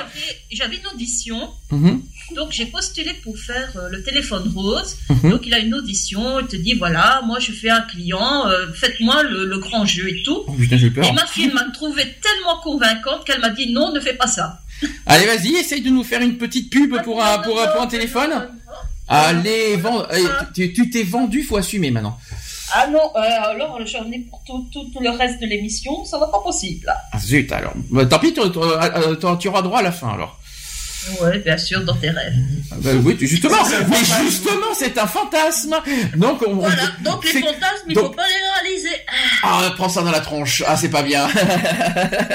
[0.50, 2.02] J'avais- une audition, Mhm.
[2.36, 4.96] donc j'ai postulé pour faire euh, le téléphone rose.
[5.10, 5.30] Mhm.
[5.30, 8.66] Donc il a une audition, il te dit voilà, moi je fais un client, euh,
[8.72, 10.42] faites-moi le, le grand jeu et tout.
[10.46, 11.04] Oh putain, peur.
[11.04, 14.60] Et ma fille m'a trouvée tellement convaincante qu'elle m'a dit non, ne fais pas ça.
[15.06, 17.86] Allez, vas-y, essaye de nous faire une petite pub pour un, pour, un- pour un
[17.86, 18.32] téléphone.
[19.06, 20.22] Allez, vends, eh,
[20.54, 22.18] tu tu t'es vendu, faut assumer maintenant.
[22.72, 23.20] Ah non, euh,
[23.50, 26.90] alors j'en ai pour tout, tout, tout le reste de l'émission, ça va pas possible.
[27.12, 27.72] Ah, zut, alors.
[27.90, 30.38] Bah, tant pis, tu, tu- euh, tu- auras droit à la fin, alors.
[31.20, 32.32] Ouais, bien sûr, dans tes rêves.
[32.72, 33.58] Ah, bah, oui, justement,
[33.90, 35.76] mais justement, c'est un fantasme.
[36.16, 38.96] Donc, on, on- Voilà, donc les fantasmes, il donc- faut pas les réaliser.
[39.42, 40.62] Ah, prends ça dans la tronche.
[40.66, 41.28] Ah, c'est pas bien.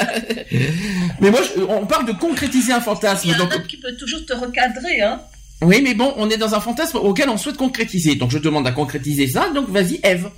[1.19, 3.29] mais moi, je- on parle de concrétiser un fantasme.
[3.29, 5.21] Il y en Donc, a qui peut toujours te recadrer, hein.
[5.61, 8.15] Oui, mais bon, on est dans un fantasme auquel on souhaite concrétiser.
[8.15, 9.49] Donc, je te demande à concrétiser ça.
[9.53, 10.29] Donc, vas-y, Eve.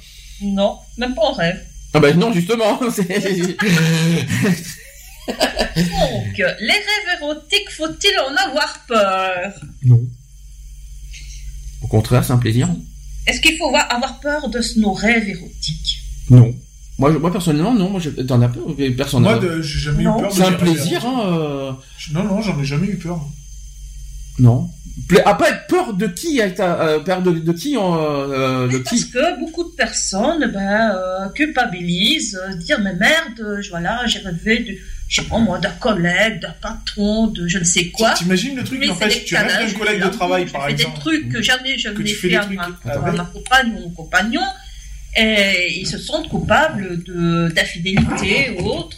[0.42, 1.62] Non, même pas en rêve.
[1.94, 2.80] Ah ben non, justement.
[5.28, 9.54] Donc, les rêves érotiques, faut-il en avoir peur?
[9.84, 10.02] Non.
[11.84, 12.70] Au contraire, c'est un plaisir.
[13.28, 16.00] Est-ce qu'il faut avoir- peur de nos rêves érotiques?
[16.30, 16.54] Non.
[16.98, 17.90] Moi, je- moi personnellement, non.
[17.90, 18.64] Moi, je- t'en as peur
[18.98, 19.24] Personne.
[19.24, 20.18] Moi, j'ai jamais Non.
[20.18, 20.32] eu peur.
[20.32, 21.22] de C'est un plaisir, hein.
[21.28, 21.72] euh,
[22.14, 23.20] Non, non, j'en ai jamais eu peur.
[24.40, 24.70] Non.
[25.26, 29.12] Ah, pas peur de qui euh, peur de, de qui en, euh, de Parce qui
[29.12, 34.60] que beaucoup de personnes ben, euh, culpabilisent, euh, dire mais merde, je- voilà, j'ai rêvé
[34.60, 34.74] de,
[35.08, 38.14] je sais pas moi, d'un collègue, d'un patron, de je ne sais quoi.
[38.14, 40.94] T'imagines le truc, en fait, tu rêves d'un collègue de travail, par exemple.
[40.96, 42.64] des trucs que jamais je n'ai fait à ma,
[42.94, 44.42] à ma compagne ou mon compagnon,
[45.18, 48.98] et ils se sentent coupables de d'infidélité ou autre.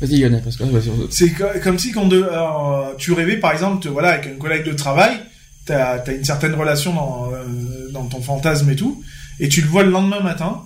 [0.00, 0.64] Vas-y, Lionel, parce que.
[1.10, 4.38] C'est co- comme si quand de, alors, tu rêvais, par exemple, te- voilà, avec un
[4.38, 5.18] collègue de travail,
[5.66, 9.02] t'as as une certaine relation dans, euh, dans ton fantasme et tout,
[9.40, 10.62] et tu le vois le lendemain matin.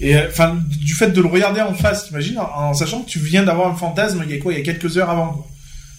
[0.00, 3.08] Et euh, enfin, du fait de le regarder en face, t'imagines, en, en sachant que
[3.10, 5.32] tu viens d'avoir un fantasme, il y a quoi, il y a quelques heures avant.
[5.32, 5.46] Quoi.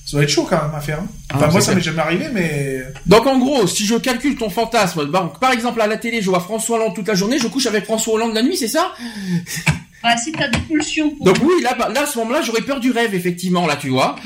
[0.06, 0.99] Ça doit être chaud quand même à faire.
[0.99, 1.08] hein.
[1.34, 4.36] Enfin, Ah, moi, c'est ça m'est jamais arrivé, mais Donc en gros, si je calcule
[4.36, 7.38] ton fantasme, donc, par exemple à la télé, je vois François Hollande toute la journée,
[7.38, 8.94] je couche avec François Hollande la nuit, c'est ça?
[10.03, 12.61] Ah, si t'as des pulsions pour Donc oui, là, bah, là à ce moment-là, j'aurais
[12.61, 14.15] peur du rêve, effectivement, là, tu vois.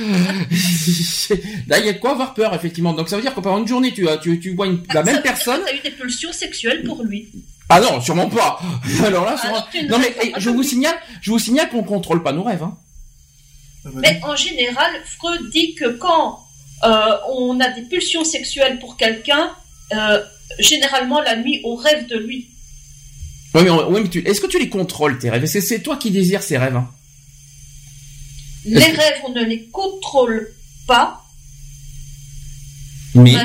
[1.68, 2.94] là, il y a de quoi avoir peur, effectivement.
[2.94, 4.94] Donc ça veut dire que pendant une journée, tu, as- tu, tu vois une- la
[4.94, 5.62] Ça même veut dire personne.
[5.62, 7.28] que T'as eu des pulsions sexuelles pour lui.
[7.70, 8.60] Ah non, sûrement pas.
[9.06, 11.40] Alors là, sûrement- alors tu ne non mais eh, pas je vous signale, je vous
[11.40, 12.64] signale qu'on contrôle pas nos rêves.
[12.64, 12.78] Hein.
[13.96, 16.40] Mais en général, Freud dit que quand
[16.84, 19.52] euh, on a des pulsions sexuelles pour quelqu'un,
[19.94, 20.22] euh,
[20.60, 22.50] généralement la nuit, on rêve de lui.
[23.56, 25.44] Oui, mais, oui, mais tu- est-ce que tu les contrôles tes rêves?
[25.44, 26.90] Est-ce que c'est toi qui désires ces rêves hein?
[28.66, 30.52] Les rêves, on ne les contrôle
[30.88, 31.24] pas.
[33.14, 33.36] Mais.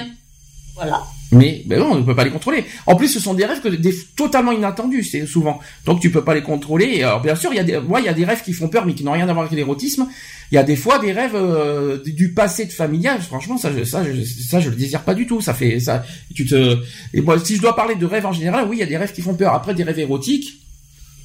[0.75, 1.05] Voilà.
[1.33, 2.65] Mais, ben non, on ne peut pas les contrôler.
[2.87, 5.61] En plus, ce sont des rêves que des, totalement inattendus, c'est souvent.
[5.85, 7.03] Donc tu peux pas les contrôler.
[7.03, 8.69] Alors bien sûr, il y a des, moi, il y a des rêves qui font
[8.69, 10.09] peur, mais qui n'ont rien à voir avec l'érotisme.
[10.51, 13.21] Il y a des fois des rêves euh, du- passé de familial.
[13.23, 14.03] Franchement, ça, je, ça,
[14.51, 15.41] ça, je le désire pas du tout.
[15.41, 16.05] Ça fait ça.
[16.35, 16.79] Tu te.
[17.15, 18.97] Et moi, si je dois parler de rêves en général, oui, il y a des
[18.97, 19.55] rêves qui font peur.
[19.55, 20.61] Après, des rêves érotiques,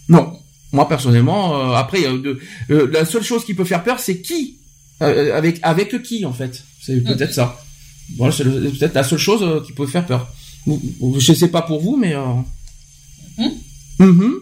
[0.09, 0.37] non.
[0.71, 4.21] Moi personnellement, euh, après, euh, de, euh, la seule chose qui peut faire peur, c'est
[4.21, 4.57] qui,
[5.01, 6.63] Euh, avec avec qui en fait.
[6.81, 7.57] C'est peut-être ça.
[8.17, 10.31] Voilà, c'est peut-être la seule chose euh, qui peut faire peur.
[10.67, 12.15] Je sais pas pour vous, mais.
[12.15, 12.23] Euh...
[13.99, 14.39] Mhm.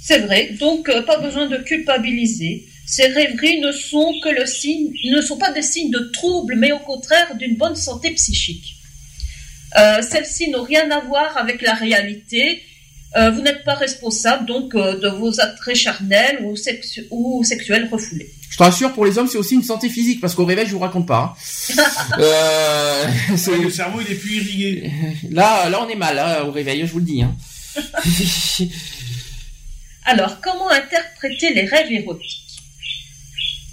[0.00, 0.50] C'est vrai.
[0.58, 2.66] Donc, euh, pas besoin de culpabiliser.
[2.86, 6.72] Ces rêveries ne sont que le signe, ne sont pas des signes de trouble, mais
[6.72, 8.76] au contraire d'une bonne santé psychique.
[9.74, 12.62] Celles-ci n'ont rien à voir avec la réalité.
[13.16, 17.88] Euh, vous n'êtes pas responsable donc euh, de vos attraits charnels ou, sexu- ou sexuels
[17.90, 18.30] refoulés.
[18.50, 20.72] Je te rassure, pour les hommes, c'est aussi une santé physique, parce qu'au réveil, je
[20.72, 21.34] vous raconte pas.
[21.34, 21.74] hein.
[22.18, 23.04] euh,
[23.36, 24.90] c'est- le cerveau il est plus irrigué.
[25.30, 27.22] là, là, on est mal hein, au réveil, je vous le dis.
[27.22, 27.34] Hein.
[30.04, 32.44] Alors, comment interpréter les rêves érotiques?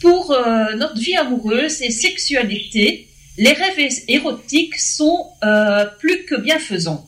[0.02, 3.08] Pour euh, notre vie amoureuse et sexualité,
[3.38, 7.08] les rêves érotiques sont euh, plus que bienfaisants.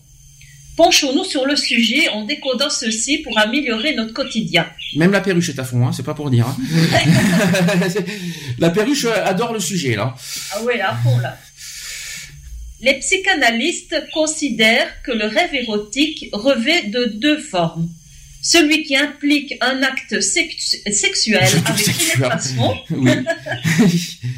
[0.78, 4.66] Penchons-nous sur le sujet en décodant ceci pour améliorer notre quotidien.
[4.96, 6.48] Même la perruche est à fond, hein, c'est pas pour dire.
[6.48, 6.58] hein.
[8.60, 10.16] la perruche adore le sujet, là.
[10.54, 11.38] Ah ouais, à fond là.
[12.82, 17.90] Les psychanalystes considèrent que le rêve érotique revêt de deux formes.
[18.44, 22.18] Celui qui implique un acte sex- sexuel avec sexuel.
[22.18, 23.12] pénétration, Oui.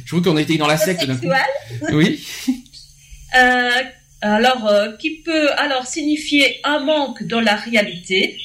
[0.06, 1.28] je trouve qu'on était dans la secte d'un coup.
[1.30, 2.26] sexuel, Oui.
[3.38, 3.70] euh,
[4.22, 8.38] alors euh, qui peut alors signifier un manque dans la réalité,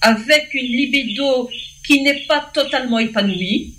[0.00, 1.48] avec une libido
[1.86, 3.74] qui n'est pas totalement épanouie,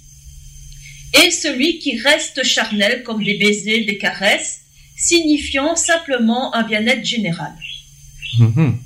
[1.23, 4.61] et celui qui reste charnel comme des baisers, des caresses,
[4.95, 7.53] signifiant simplement un bien-être général.
[8.39, 8.79] Mhm.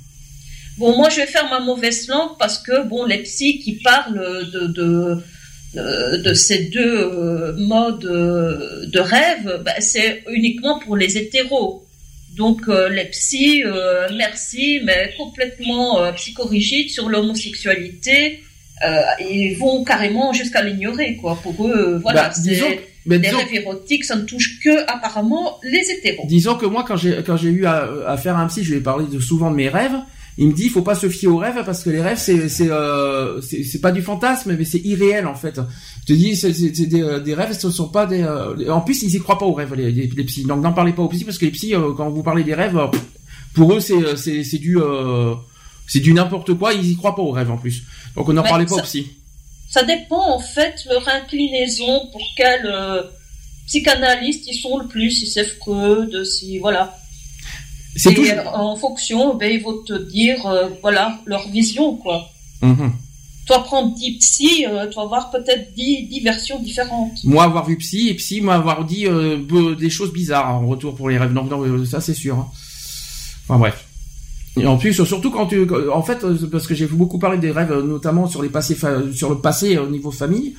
[0.78, 4.50] Bon, moi, je vais faire ma mauvaise langue parce que, bon, les psys qui parlent
[4.52, 5.22] de, de,
[5.74, 11.86] de, de ces deux euh, modes euh, de rêve, ben, c'est uniquement pour les hétéros.
[12.36, 18.40] Donc, euh, les psys, euh, merci, mais complètement euh, psychorigides sur l'homosexualité,
[18.86, 21.38] euh, ils vont carrément jusqu'à l'ignorer, quoi.
[21.42, 22.66] Pour eux, voilà, Bah, c'est disons-
[23.06, 26.24] mais des disons- rêves érotiques, ça ne touche que, apparemment, les hétéros.
[26.28, 28.78] Disons que moi, quand j'ai quand j'ai eu à, à faire un psy, je lui
[28.78, 29.96] ai parlé de, souvent de mes rêves.
[30.38, 32.48] Il me dit, il faut pas se fier aux rêves parce que les rêves, c'est
[32.48, 32.68] c'est
[33.42, 35.60] c'est pas du fantasme, mais c'est irréel en fait.
[36.10, 38.22] Te dis, c'est des, euh, des rêves, ce sont pas des.
[38.22, 40.42] euh, en plus, ils y croient pas aux rêves les, les, les psys.
[40.44, 42.54] Donc n'en parlez pas aux psys parce que les psys, euh, quand vous parlez des
[42.54, 42.76] rêves,
[43.54, 43.94] pour eux, c'est
[44.58, 44.76] du
[45.86, 46.72] c'est du n'importe quoi.
[46.74, 47.84] Ils y croient pas aux rêves en plus.
[48.16, 49.06] Donc on n'en parlez pas ça- aux psys.
[49.68, 52.68] Ça dépend, en fait, leur inclinaison, pour quel
[53.68, 56.96] psychanalyste ils sont le plus, si c'est Freud, si, voilà.
[57.94, 62.28] C'est euh, en fonction, ben, ils vont te dire, euh, voilà, leur vision, quoi.
[62.62, 62.92] Mhm.
[63.46, 67.24] Toi, prendre 10 psy, euh, tu vas voir peut-être 10, 10 versions différentes.
[67.24, 71.08] Moi avoir vu psy et psy m'avoir dit euh, des choses bizarres en retour pour
[71.08, 71.32] les rêves.
[71.32, 72.36] Non, non, euh, ça c'est sûr.
[72.38, 72.48] hein.
[73.48, 73.84] Enfin bref.
[74.56, 77.72] Et en plus, surtout quand tu, en fait, parce que j'ai beaucoup parlé des rêves,
[77.84, 80.54] notamment sur les passés, fa- sur le passé au niveau famille.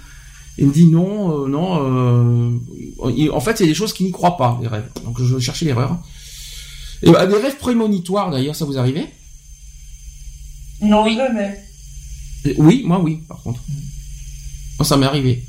[0.57, 2.49] Il me dit non, euh, non.
[3.05, 4.89] euh, il- en fait, c'est des choses qui n'y croient pas les rêves.
[5.05, 5.97] Donc je cherchais l'erreur.
[7.03, 9.07] Et bah, des rêves prémonitoires d'ailleurs, ça vous arrivait?
[10.81, 11.57] Non, jamais.
[12.57, 13.61] Oui, moi oui, par contre.
[14.79, 15.43] Moi, ça m'est arrivé.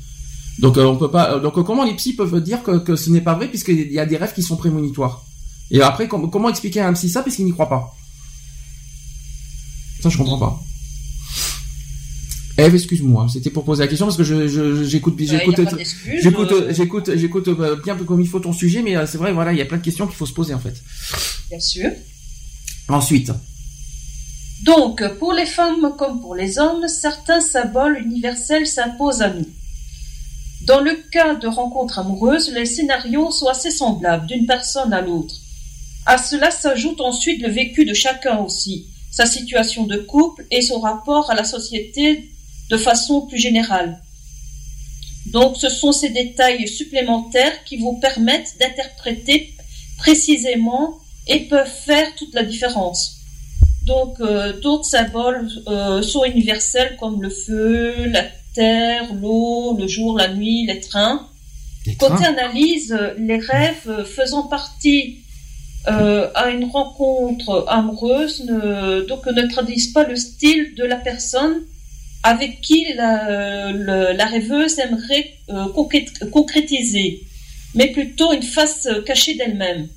[0.59, 1.33] Donc euh, on peut pas.
[1.35, 3.91] euh, donc euh, comment les psys peuvent dire que, que ce n'est pas vrai puisqu'il
[3.91, 5.25] y a des rêves qui sont prémonitoires?
[5.71, 7.95] Et après com- comment expliquer à un psy ça puisqu'il n'y croit pas?
[10.01, 10.61] Ça je comprends pas.
[12.59, 17.49] Eve, excuse-moi, c'était pour poser la question parce que je j'écoute j'écoute j'écoute j'écoute
[17.83, 19.83] bien comme il faut ton sujet mais c'est vrai voilà il y a plein de
[19.83, 20.75] questions qu'il faut se poser en fait.
[21.49, 21.89] Bien sûr.
[22.89, 23.31] Ensuite,
[24.63, 29.45] Donc, pour les femmes comme pour les hommes, certains symboles universels s'imposent à nous.
[30.65, 35.35] Dans le cas de rencontres amoureuses, les scénarios sont assez semblables d'une personne à l'autre.
[36.05, 40.79] À cela s'ajoute ensuite le vécu de chacun aussi, sa situation de couple et son
[40.79, 42.29] rapport à la société
[42.69, 44.01] de façon plus générale.
[45.25, 49.53] Donc ce sont ces détails supplémentaires qui vous permettent d'interpréter
[49.97, 53.22] précisément et peuvent faire toute la différence.
[53.85, 58.23] Donc euh, d'autres symboles euh, sont universels comme le feu, la
[58.55, 61.27] terre, l'eau, le jour, la nuit, les trains.
[61.97, 65.17] Côté analyse, euh, les rêves faisant partie
[65.89, 71.55] euh, à une rencontre amoureuse ne, donc ne traduisent pas le style de la personne
[72.23, 75.33] avec qui la, rêveuse aimerait
[75.75, 77.23] concrét- concrétiser,
[77.75, 79.89] mais plutôt une face cachée d'elle-même.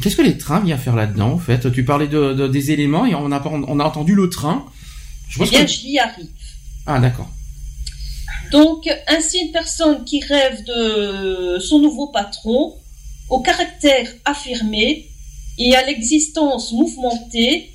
[0.00, 1.70] Qu'est-ce que les trains viennent faire là-dedans en fait?
[1.72, 4.64] Tu parlais de, de- des éléments et on a pas- on a entendu le train.
[5.28, 6.28] Je Eh bien, que- j'y arrive.
[6.86, 7.28] Ah d'accord.
[8.50, 12.74] Donc, ainsi, une personne qui rêve de son nouveau patron,
[13.30, 15.08] au caractère affirmé
[15.58, 17.72] et à l'existence mouvementée,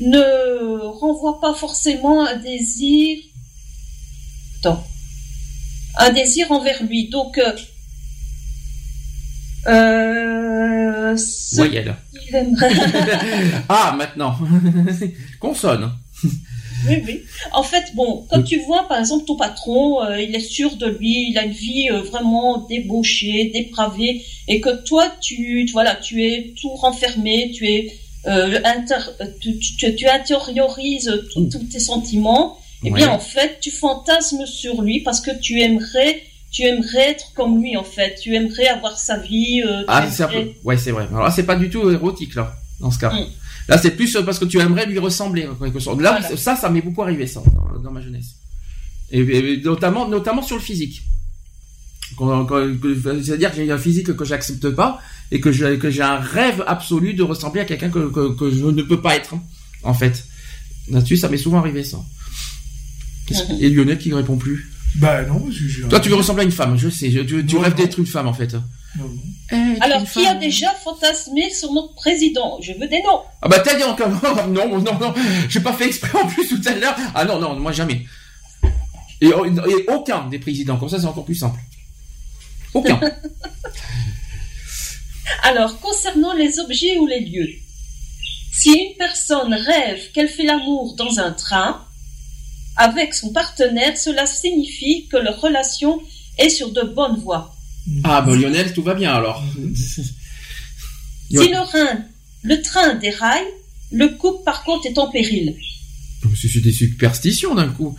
[0.00, 3.18] ne renvoie pas forcément un désir.
[4.60, 4.84] Attends.
[5.98, 7.08] Un désir envers lui.
[7.08, 7.38] Donc,
[9.66, 11.16] euh,
[11.54, 11.96] Voyelle.
[13.68, 14.34] ah, maintenant.
[15.40, 15.90] Consonne.
[16.88, 17.20] Oui, oui.
[17.52, 20.86] En fait, bon, quand tu vois, par exemple, ton patron, euh, il est sûr de
[20.86, 25.94] lui, il a une vie euh, vraiment débauchée, dépravée, et que toi, tu, tu- voilà,
[25.96, 27.92] tu es tout renfermé, tu es,
[28.26, 29.10] euh, inter-
[29.40, 32.56] tu, tu, tu intériorises tous tes sentiments.
[32.82, 37.32] Eh bien, en fait, tu fantasmes sur lui parce que tu aimerais, tu aimerais être
[37.34, 38.16] comme lui, en fait.
[38.22, 39.62] Tu aimerais avoir sa vie.
[39.66, 40.50] euh, Ah, c'est un aimerais- peu.
[40.64, 41.06] Ouais, c'est vrai.
[41.10, 43.12] Alors là, c'est pas du tout érotique là, dans ce cas.
[43.12, 43.26] Mm.
[43.68, 45.46] Là, c'est plus euh, parce que tu aimerais lui ressembler.
[45.46, 46.00] en quelque sorte.
[46.00, 46.36] Là, Voilà.
[46.36, 48.34] ça, ça m'est beaucoup arrivé ça dans, dans ma jeunesse.
[49.12, 51.02] Et, et notamment, notamment sur le physique.
[52.18, 55.00] C'est-à-dire que j'ai un physique que j'accepte pas
[55.30, 58.64] et que j'ai que un rêve absolu de ressembler à quelqu'un que, que, que je
[58.66, 59.42] ne peux pas être, hein,
[59.84, 60.24] en fait.
[60.88, 61.98] Là-dessus, ça m'est souvent arrivé ça.
[63.28, 64.70] Que- Et Lionel qui ne répond plus.
[64.96, 67.10] Bah non, je, je- Toi, tu veux ressembler à une femme, je sais.
[67.10, 67.78] je- tu tu Non, rêves non.
[67.78, 68.52] d'être une femme, en fait.
[68.54, 68.62] Non,
[69.52, 69.76] non.
[69.80, 72.58] Alors, qui a déjà fantasmé sur notre président?
[72.60, 73.20] Je veux des noms.
[73.40, 74.08] Ah bah t'as dit encore
[74.48, 75.14] non non non
[75.48, 78.04] j'ai pas fait exprès en plus tout à l'heure ah non non moi jamais
[79.20, 81.58] et, et aucun des présidents comme ça c'est encore plus simple
[82.74, 83.00] aucun
[85.42, 87.48] Alors, concernant les objets ou les lieux,
[88.52, 91.82] si une personne rêve qu'elle fait l'amour dans un train
[92.76, 96.00] avec son partenaire, cela signifie que leur relation
[96.38, 97.54] est sur de bonnes voies.
[98.04, 99.42] ah bah Lionel tout va bien alors
[101.30, 102.04] Si le, rein-
[102.42, 103.46] le train déraille,
[103.92, 105.56] le couple par contre est en péril.
[106.40, 107.96] C'est c'est des superstitions d'un coup.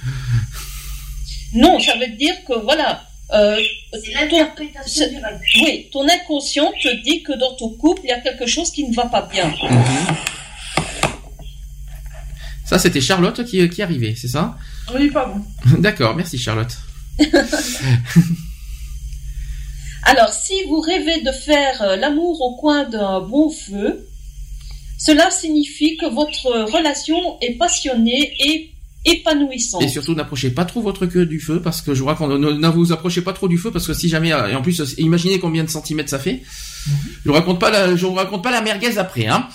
[1.53, 3.03] Non, ça veut dire que voilà.
[3.33, 3.57] Euh,
[4.87, 5.63] C'est ton-.
[5.63, 8.83] Oui, ton inconscient te dit que dans ton couple, il y a quelque chose qui
[8.87, 9.49] ne va pas bien.
[12.71, 14.57] Ça, c'était Charlotte qui, qui arrivait, c'est ça?
[14.95, 15.43] Oui, pardon.
[15.79, 16.71] D'accord, merci Charlotte.
[20.03, 24.07] Alors, si vous rêvez de faire euh, l'amour au coin d'un bon feu,
[24.97, 28.71] cela signifie que votre relation est passionnée et
[29.03, 29.81] épanouissante.
[29.81, 32.51] Et surtout, n'approchez pas trop votre queue du feu parce que je vous raconte, ne,
[32.51, 34.79] ne vous approchez pas trop du feu parce que si jamais, euh, et en plus,
[34.79, 36.41] euh, imaginez combien de centimètres ça fait.
[36.85, 39.49] Je vous raconte pas la, je vous raconte pas la merguez après, hein.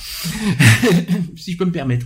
[1.38, 2.04] si je peux me permettre.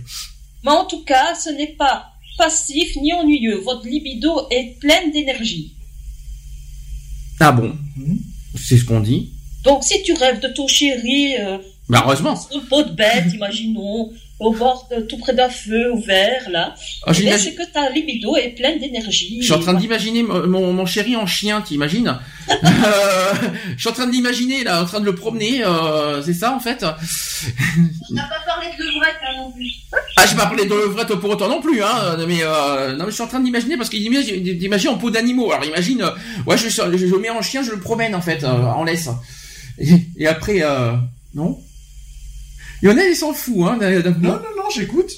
[0.63, 2.07] Mais en tout cas, ce n'est pas
[2.37, 3.57] passif ni ennuyeux.
[3.59, 5.73] Votre libido est pleine d'énergie.
[7.39, 7.75] Ah bon
[8.55, 9.31] C'est ce qu'on dit.
[9.63, 11.57] Donc, si tu rêves de ton chéri euh,
[11.89, 12.35] Bah heureusement.
[12.35, 14.11] sur le pot de bête, imaginons,
[14.43, 16.73] au bord de, tout près d'un feu ouvert, là,
[17.05, 19.37] Ah, j'imagine- c'est que ta libido est pleine d'énergie.
[19.39, 22.17] Je suis en train d'imaginer mon, mon, mon chéri en chien, t'imagines
[22.49, 23.33] Euh,
[23.77, 26.53] Je suis en train de l'imaginer là, en train de le promener, euh, c'est ça
[26.55, 29.69] en fait On n'a pas parlé de levrette hein, non plus.
[30.17, 32.17] Ah, j'ai pas parlé de levrette pour autant non plus, hein.
[32.27, 35.11] Mais euh, non, mais je suis en train d'imaginer parce qu'il imagine, d'imaginer en peau
[35.11, 35.51] d'animaux.
[35.51, 36.11] Alors imagine, euh,
[36.47, 38.83] ouais, je, je, je le mets en chien, je le promène en fait, euh, en
[38.83, 39.07] laisse.
[39.77, 40.61] Et, et après,
[42.83, 42.93] euh, non.
[42.93, 43.77] Lionel, il s'en fout, hein.
[43.79, 45.11] Non, non, non, j'écoute.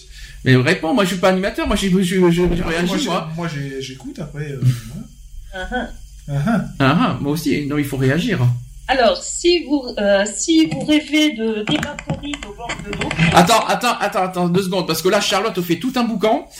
[0.46, 3.30] Mais réponds, moi je suis pas animateur, moi je, je, je, je, je réagis, moi,
[3.36, 3.48] moi.
[3.80, 4.52] j'écoute après.
[4.52, 4.62] euh,
[5.56, 5.88] Ah, ah.
[6.30, 6.62] ah, ah.
[6.80, 8.40] Ah, ah, moi aussi, non, il faut réagir.
[8.90, 13.96] Alors, si vous, euh, si vous rêvez de débatterie au bord de l'eau, Attends, attends,
[14.00, 16.50] attends, attends, deux secondes, parce que là, Charlotte fait tout un boucan.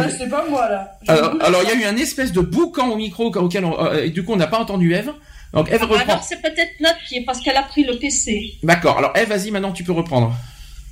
[0.00, 0.92] Ah, c'est pas moi, là.
[1.02, 4.04] Je alors, il y a eu un espèce de boucan au micro auquel on, euh,
[4.04, 5.12] et du coup, on n'a pas entendu Eve.
[5.52, 5.96] Donc, Eve reprend.
[5.96, 6.72] alors c'est peut-être
[7.08, 8.54] qui est parce qu'elle a pris le PC.
[8.62, 8.98] D'accord.
[8.98, 10.34] Alors, Eve, vas-y, maintenant, tu peux reprendre.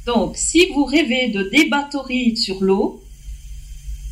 [0.07, 3.03] Donc, si vous rêvez de débatterie sur l'eau,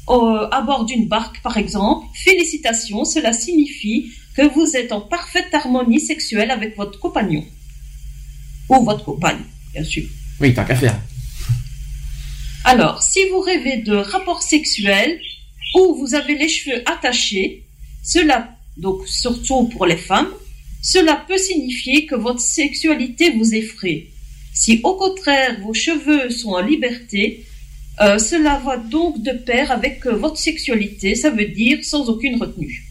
[0.09, 5.53] euh, à bord d'une barque par exemple, félicitations, cela signifie que vous êtes en parfaite
[5.53, 7.45] harmonie sexuelle avec votre compagnon.
[8.69, 9.41] Ou votre compagne,
[9.73, 10.05] bien sûr.
[10.41, 10.99] Oui, tant qu'à faire.
[12.65, 15.21] Alors, si vous rêvez de rapports sexuels
[15.75, 17.65] ou vous avez les cheveux attachés,
[18.03, 20.29] cela, donc surtout pour les femmes,
[20.83, 24.07] cela peut signifier que votre sexualité vous effraie.
[24.55, 27.45] Si au contraire vos cheveux sont en liberté,
[28.01, 32.41] euh, cela va donc de pair avec euh, votre sexualité, ça veut dire sans aucune
[32.41, 32.85] retenue.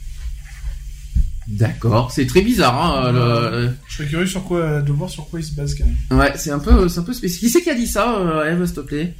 [1.47, 2.11] D'accord.
[2.11, 3.11] C'est très bizarre, hein.
[3.13, 6.19] le- Je serais curieux sur quoi, de voir sur quoi il se base quand même.
[6.19, 7.47] Ouais, c'est un peu, c'est un peu spécifique.
[7.47, 9.13] Qui c'est qui a dit ça, euh, Eve, s'il te plaît?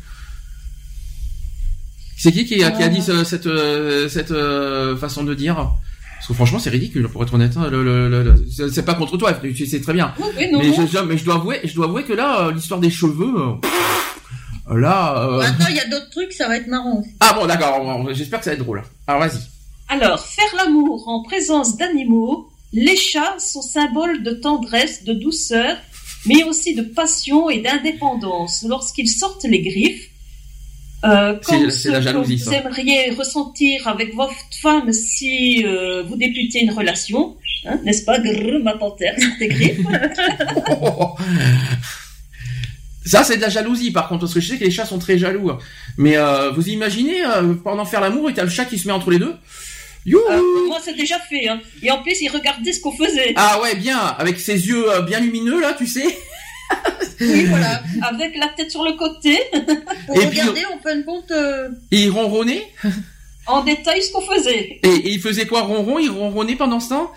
[2.17, 4.33] C'est qui qui a, qui a dit ce- cette, euh, cette
[4.99, 5.71] façon de dire?
[6.27, 7.53] Parce que franchement, c'est ridicule, pour être honnête.
[7.55, 10.13] hein, le- le- le- le- c'est- pas contre toi, tu sais très bien.
[10.19, 10.73] Oui, oui, non, mais, non.
[10.85, 13.33] Je, je- mais je dois avouer, je dois avouer que là, euh, l'histoire des cheveux,
[14.69, 15.23] euh, là.
[15.23, 17.01] euh, Attends, il y a d'autres trucs, ça va être marrant.
[17.21, 18.07] Ah bon, d'accord.
[18.13, 18.83] J'espère que ça va être drôle.
[19.07, 19.39] Alors vas-y.
[19.89, 25.77] Alors, faire l'amour en présence d'animaux, les chats sont symboles de tendresse, de douceur,
[26.25, 28.65] mais aussi de passion et d'indépendance.
[28.67, 30.09] Lorsqu'ils sortent les griffes,
[31.05, 32.57] euh, C'est- c'est ce la jalousie, vous ça.
[32.57, 37.35] aimeriez ressentir avec votre femme si euh, vous débutez une relation,
[37.65, 38.19] hein, n'est-ce pas?
[38.19, 39.79] Grrr, ma panthère tes griffes.
[43.05, 44.99] Ça, c'est de la jalousie, par contre, parce que je sais que les chats sont
[44.99, 45.49] très jaloux.
[45.49, 45.59] hein.
[45.97, 48.93] Mais euh, vous imaginez, euh, pendant faire l'amour, et t'as le chat qui se met
[48.93, 49.33] entre les deux
[50.05, 51.47] Youhou Euh, moi, c'est déjà fait.
[51.47, 51.61] Hein.
[51.83, 53.33] Et en plus, ils regardaient ce qu'on faisait.
[53.37, 56.17] Ah ouais, bien, avec ses yeux bien lumineux, là, tu sais.
[57.19, 57.81] Oui, voilà.
[58.03, 59.39] Avec la tête sur le côté,
[60.05, 62.71] Pour Et puis- regarder, en fin de compte, euh, Et il ronronnait?
[63.47, 64.79] en détail ce qu'on faisait.
[64.83, 67.11] Et, et il faisait quoi, ronron Il ronronnait pendant ce temps?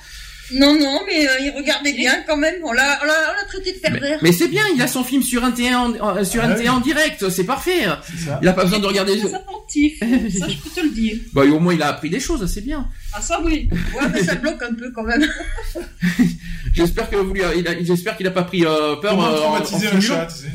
[0.55, 2.55] Non, non, mais euh, il regardait bien quand même.
[2.65, 4.19] On l'a, on l'a, on l'a traité de pervers.
[4.23, 6.69] Mais c'est bien, il a son film sur NT1 en, en- sur Ah NT1 ouais.
[6.69, 7.87] en direct, c'est parfait.
[8.05, 8.39] C'est ça.
[8.43, 9.19] Il a pas besoin de regarder.
[9.19, 11.17] Très attentif, ça je peux te le dire.
[11.33, 12.89] Bah, au moins, il a appris des choses, c'est bien.
[13.13, 13.69] Ah ça oui.
[13.95, 15.27] Ouais, mais ça bloque un peu quand même.
[16.75, 19.27] J'espère que vous lui a- il a- j'espère qu'il a pas pris euh, peur Comment
[19.29, 20.51] euh, en, en traumatiser un chat, tu sais.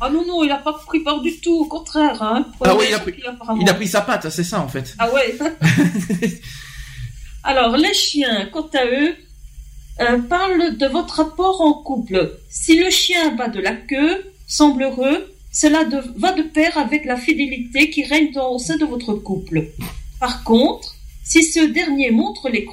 [0.00, 2.20] Ah non, non, il a pas pris peur du tout, au contraire.
[2.22, 2.46] Hein.
[2.64, 3.14] Ah oui, il a pris-.
[3.60, 4.94] Il a pris sa patte, c'est ça en fait.
[4.98, 5.36] Ah ouais.
[7.44, 9.14] Alors, les chiens, quant à eux,
[10.00, 12.38] euh, parlent de votre rapport en couple.
[12.50, 15.84] Si le chien bat de la queue, semble heureux, cela
[16.16, 19.66] va de pair avec la fidélité qui règne dans- au sein de votre couple.
[20.18, 22.66] Par contre, si ce dernier montre les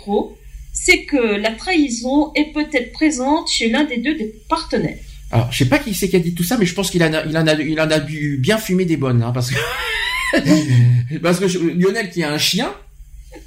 [0.74, 4.16] c'est que la trahison est peut-être présente chez l'un des deux
[4.48, 4.98] partenaires.
[5.32, 7.04] Alors, je sais pas qui c'est qui a dit tout ça, mais je pense qu'il
[7.04, 9.52] en a, il en a, il en a dû bien fumer des bonnes, hein, parce
[9.52, 9.56] que,
[11.78, 12.74] Lionel qui a un chien,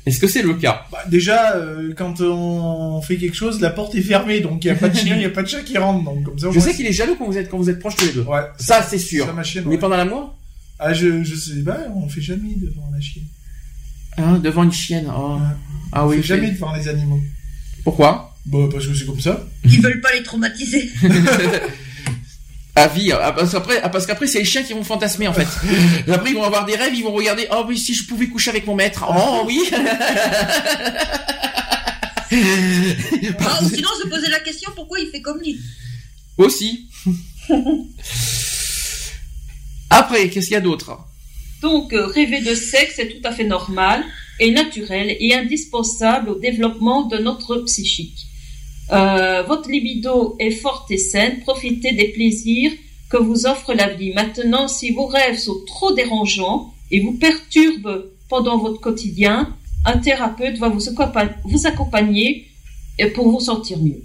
[0.07, 0.86] Est-ce que c'est le cas?
[0.93, 4.77] Bah, déjà, euh, quand on fait quelque chose, la porte est fermée, donc il n'y
[4.77, 6.05] a pas de chien, il n'y a pas de chat qui rentre.
[6.05, 7.78] Donc comme ça, Je moins, sais qu'il est jaloux quand vous êtes quand vous êtes
[7.78, 8.23] proches tous les deux.
[8.23, 8.41] Ouais.
[8.59, 9.27] Ça, c'est sûr.
[9.27, 9.78] Ça, ma chienne, Mais ouais.
[9.78, 10.36] pendant l'amour?
[10.78, 13.25] Ah, je, je sais pas, on fait jamais devant la chienne.
[14.19, 15.07] Hein, Devant une chienne.
[15.17, 15.39] oh.
[15.93, 16.17] Ah on oui.
[16.19, 17.20] fait jamais devant les animaux.
[17.85, 18.35] Pourquoi?
[18.47, 19.44] Bah, parce que c'est comme ça.
[19.65, 20.91] Ils veulent pas les traumatiser.
[22.75, 23.12] À vie.
[23.12, 25.47] Ah, parce qu'après, ah, parce qu'après, c'est les chiens qui vont fantasmer en fait.
[26.10, 27.47] après, ils vont avoir des rêves, ils vont regarder.
[27.52, 29.05] Oh oui, si je pouvais coucher avec mon maître.
[29.09, 29.70] Oh oui.
[32.34, 35.60] Ah, ou sinon, se poser la question pourquoi il fait comme lui?
[36.39, 36.89] Aussi.
[39.91, 40.97] Après, qu'est-ce qu'il y a d'autre?
[41.60, 44.02] Donc, euh, rêver de sexe est tout à fait normal
[44.41, 48.26] et naturel et indispensable au développement de notre psychique.
[48.91, 52.73] Euh, votre libido est forte et saine, profitez des plaisirs
[53.09, 54.12] que vous offre la vie.
[54.12, 59.55] Maintenant, si vos rêves sont trop dérangeants et vous perturbent pendant votre quotidien,
[59.85, 62.49] un thérapeute va vous accompa- vous accompagner
[63.15, 64.02] pour vous sentir mieux.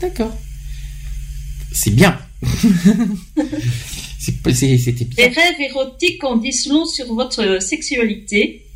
[0.00, 0.32] D'accord.
[1.72, 2.18] C'est bien.
[4.18, 5.42] C'est pas- c'est- C'était Les bien.
[5.42, 8.66] rêves érotiques en disent long sur votre sexualité.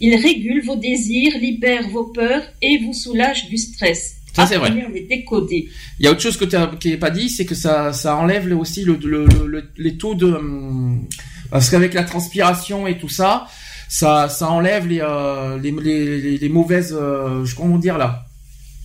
[0.00, 4.16] Ils régulent vos désirs, libèrent vos peurs et vous soulagent du stress.
[4.34, 4.70] Ça, c'est vrai.
[4.94, 5.68] Les décoder.
[5.98, 8.46] Il y a autre chose que tu n'as pas dit, c'est que ça, ça enlève
[8.48, 10.26] le- aussi le, le- le- le- les taux de...
[10.32, 11.04] hum,
[11.50, 13.46] Parce qu'avec la transpiration et tout ça,
[13.88, 16.96] ça, ça enlève les, euh, les, les, les- les mauvaises...
[16.98, 18.24] euh, je- comment dire là?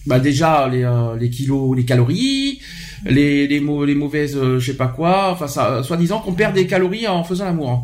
[0.07, 2.59] Bah déjà les, euh, les kilos, les calories,
[3.05, 6.53] les, les, mau- les mauvaises, euh, je sais pas quoi, enfin ça, soi-disant qu'on perd
[6.53, 7.69] des calories en faisant l'amour.
[7.71, 7.83] hein.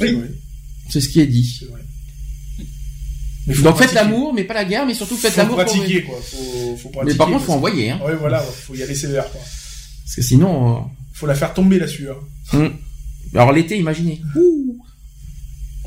[0.00, 0.16] Oui.
[0.90, 1.60] C'est ce qui est dit.
[1.68, 1.76] Faut
[3.46, 5.56] Donc faites l'amour, mais pas la guerre, mais surtout faites Faut l'amour.
[5.56, 6.16] pour- pratiquer, quoi.
[6.22, 7.12] Faut, faut pratiquer.
[7.12, 8.00] Mais par contre, faut envoyer, hein.
[8.04, 9.40] Ouais, voilà, faut y aller sévère, quoi.
[10.04, 10.76] Parce que sinon...
[10.76, 10.80] euh,
[11.12, 12.20] Faut la faire tomber, la sueur.
[12.52, 12.72] hum.
[13.34, 14.20] Alors l'été, imaginez.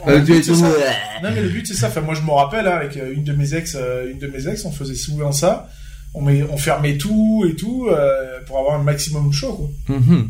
[0.08, 0.70] Le Euh, but, c'est ça.
[0.70, 0.76] Ouais.
[1.24, 1.88] Non mais le but c'est ça.
[1.88, 4.28] Enfin moi je me rappelle hein, avec euh, une de mes ex, euh, une de
[4.28, 5.70] mes ex, on faisait souvent ça.
[6.14, 9.54] On, met, on fermait tout et tout euh, pour avoir un maximum de chaud.
[9.88, 9.98] Quoi.
[9.98, 10.30] Mhm.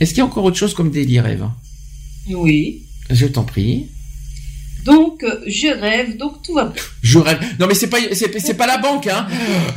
[0.00, 1.46] Est-ce qu'il y a encore autre chose comme délit rêve
[2.30, 2.86] Oui.
[3.10, 3.88] Je t'en prie.
[4.84, 6.82] Donc, euh, je rêve, donc tout va bien.
[7.02, 7.38] Je rêve.
[7.58, 9.26] Non mais c'est pas c'est, c'est pas la banque hein.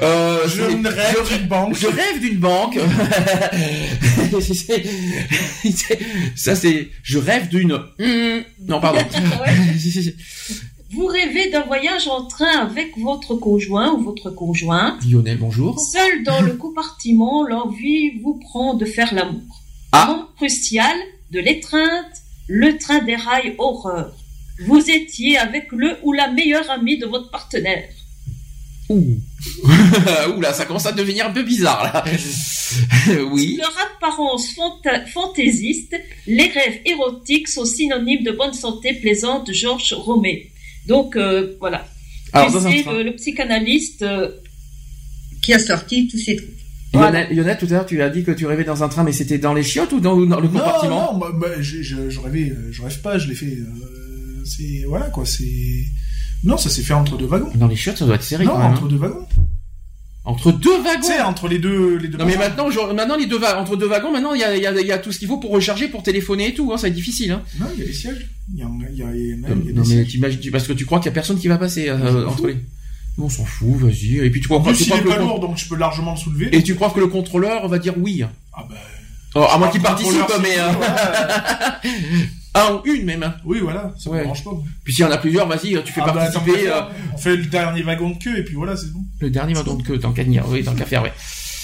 [0.01, 1.75] Euh, Je rêve je- d'une banque.
[1.75, 2.77] Je rêve d'une banque.
[4.41, 4.83] C'est-
[5.75, 5.99] c'est-
[6.35, 8.41] ça c'est je rêve d'une Hmm.
[8.67, 8.99] non pardon.
[10.91, 15.03] Vous rêvez d'un voyage en train avec votre conjoint ou votre conjointe.
[15.09, 15.79] Lionel bonjour.
[15.79, 19.63] Seul dans le compartiment, l'envie vous prend de faire l'amour.
[19.91, 20.05] Ah.
[20.07, 20.95] Moment crucial
[21.31, 22.05] de l'étreinte,
[22.47, 24.13] le train des rails horreur.
[24.59, 27.83] Vous étiez avec le ou la meilleure amie de votre partenaire.
[28.89, 29.17] Ouh.
[30.35, 32.03] Ouh là ça commence à devenir un peu bizarre là.
[33.31, 33.57] oui.
[33.57, 35.95] Leur apparence fanta- fantaisiste,
[36.27, 40.51] les rêves érotiques sont synonymes de bonne santé plaisante, Georges Romé.
[40.87, 41.87] Donc euh, voilà.
[42.33, 44.31] C'est le, le psychanalyste euh,
[45.41, 46.49] qui a sorti tous ces trucs.
[46.93, 49.13] Lionel, Lionel, tout à l'heure tu as dit que tu rêvais dans un train mais
[49.13, 51.07] c'était dans les chiottes ou dans, dans le compartiment?
[51.07, 53.57] Non non, moi, moi, je, je, je rêvais, euh, je rêve pas, je l'ai fait.
[54.45, 55.83] C'est voilà quoi, c'est.
[56.43, 57.51] Non, ça s'est fait entre deux wagons.
[57.55, 58.71] Dans les chiottes ça doit être serré non, quand même.
[58.71, 58.87] entre hein.
[58.89, 59.25] deux wagons.
[60.25, 61.01] Entre deux wagons.
[61.01, 62.17] Tu sais, entre les deux, les deux.
[62.17, 64.63] Non mais maintenant, genre, maintenant les deux entre deux wagons, maintenant il y a, il
[64.63, 66.71] y, a, il y a tout ce qu'il faut pour recharger, pour téléphoner et tout.
[66.71, 67.31] Hein, ça va être difficile.
[67.31, 67.41] Hein.
[67.59, 68.27] Non, il y a des sièges.
[68.53, 70.05] Il y a, il y a, il y a, il y a non des mais
[70.39, 72.55] tu- parce que tu crois qu'il y a personne qui va passer euh, entre les.
[73.17, 74.17] On s'en fout, vas-y.
[74.19, 75.57] Et puis tu crois, tu plus, il crois est que le pas con- lourd, donc
[75.57, 76.55] je peux largement le soulever.
[76.55, 78.23] et tu crois que le contrôleur va dire oui.
[78.53, 78.75] Ah bah.
[79.35, 82.21] Oh, à moins qu'il le participe, mais c'est- euh,
[82.55, 83.23] ou une même.
[83.23, 83.35] hein.
[83.45, 84.17] Oui, voilà, ça Ouais.
[84.17, 84.51] me dérange pas.
[84.83, 87.35] Puis s'il y en a plusieurs, vas-y, tu fais Ah bah, participer qu'à euh, fait
[87.35, 88.99] le dernier wagon de queue et puis voilà, c'est bon.
[89.19, 91.13] le dernier wagon de queue, tant qu'à venir, oui, tant qu'à faire, ouais.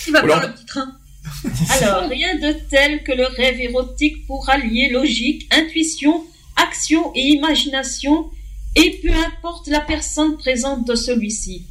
[0.04, 0.96] Qui va Alors- prendre le petit train
[1.82, 6.24] Alors, rien de tel que le rêve érotique pour allier logique, intuition,
[6.56, 8.30] action et imagination,
[8.76, 11.66] et peu importe la personne présente dans celui-ci.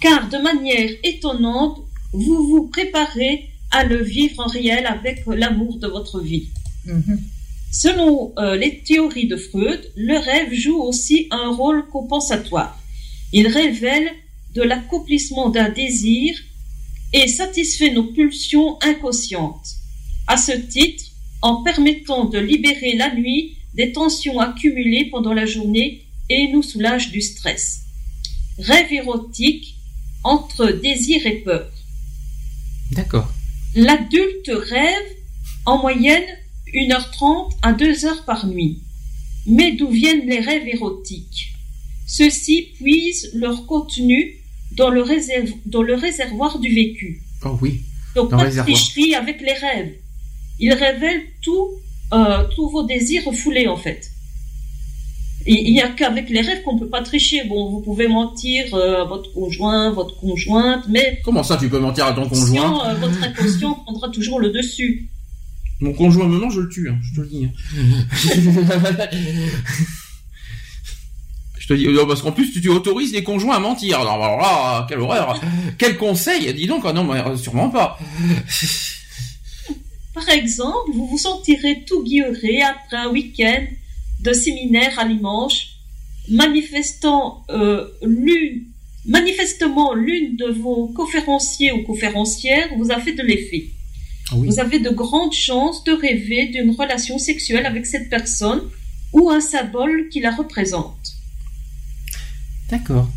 [0.00, 1.78] Car de manière étonnante,
[2.12, 6.48] vous vous préparez à le vivre en réel avec l'amour de votre vie.
[7.72, 12.78] Selon euh, les théories de Freud, le rêve joue aussi un rôle compensatoire.
[13.32, 14.10] Il révèle
[14.54, 16.38] de l'accomplissement d'un désir
[17.14, 19.76] et satisfait nos pulsions inconscientes.
[20.26, 21.02] À ce titre,
[21.40, 27.10] en permettant de libérer la nuit des tensions accumulées pendant la journée et nous soulage
[27.10, 27.80] du stress.
[28.58, 29.76] Rêve érotique
[30.24, 31.72] entre désir et peur.
[32.92, 33.32] D'accord.
[33.74, 35.16] L'adulte rêve
[35.64, 36.22] en moyenne
[36.74, 38.80] 1h30 à 2h par nuit.
[39.46, 41.52] Mais d'où viennent les rêves érotiques?
[42.06, 44.36] Ceux-ci puisent leur contenu
[44.76, 47.22] dans le, réserv- dans le réservoir du vécu.
[47.44, 47.80] Oh oui.
[48.14, 49.92] Donc Dans pas de tricherie avec les rêves.
[50.58, 51.70] Ils révèlent tout,
[52.12, 54.10] euh, tous vos désirs refoulés en fait.
[55.44, 57.42] Il n'y a qu'avec les rêves qu'on peut pas tricher.
[57.48, 61.80] Bon, vous pouvez mentir euh, à votre conjoint, votre conjointe, mais Comment ça, tu peux
[61.80, 62.90] mentir à ton conjoint?
[62.90, 65.08] Euh, votre inconscient prendra toujours le dessus.
[65.82, 67.44] Mon conjoint maintenant, je le tue, hein, je te le dis.
[67.44, 67.50] hein.
[71.58, 73.98] je te dis, non, parce qu'en plus, tu, tu autorises les conjoints à mentir.
[73.98, 75.40] Alors, alors là, quelle horreur
[75.78, 77.98] Quel conseil Dis donc, ah non, mais, euh, sûrement pas.
[80.14, 83.64] Par exemple, vous vous sentirez tout guilleré après un week-end
[84.20, 85.78] de séminaire à Limoges,
[86.28, 88.66] manifestant euh, l'une,
[89.04, 93.72] manifestement l'une de vos conférenciers ou conférencières vous a fait de l'effet.
[94.36, 98.62] Vous avez de grandes chances de rêver d'une relation sexuelle avec cette personne
[99.12, 101.14] ou un symbole qui la représente.
[102.70, 103.08] D'accord.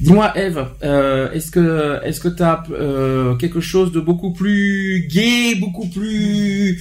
[0.00, 5.56] Dis-moi, Eve, euh, est-ce que est-ce que t'as euh, quelque chose de beaucoup plus gai,
[5.56, 6.80] beaucoup plus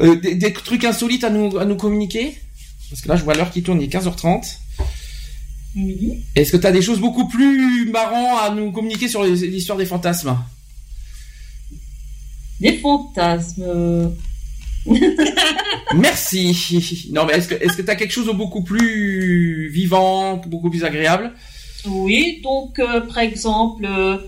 [0.00, 2.36] euh, des, des trucs insolites à nous à nous communiquer?
[2.90, 4.58] Parce que là, je vois l'heure qui tourne, il est 15h30.
[5.76, 6.24] Oui.
[6.34, 9.86] Est-ce que tu as des choses beaucoup plus marrantes à nous communiquer sur l'histoire des
[9.86, 10.36] fantasmes?
[12.60, 14.12] Des fantasmes.
[15.94, 17.08] Merci.
[17.12, 20.70] Non, mais est-ce que est-ce que tu as quelque chose de beaucoup plus vivant, beaucoup
[20.70, 21.32] plus agréable?
[21.86, 24.18] Oui, donc euh, par exemple, euh,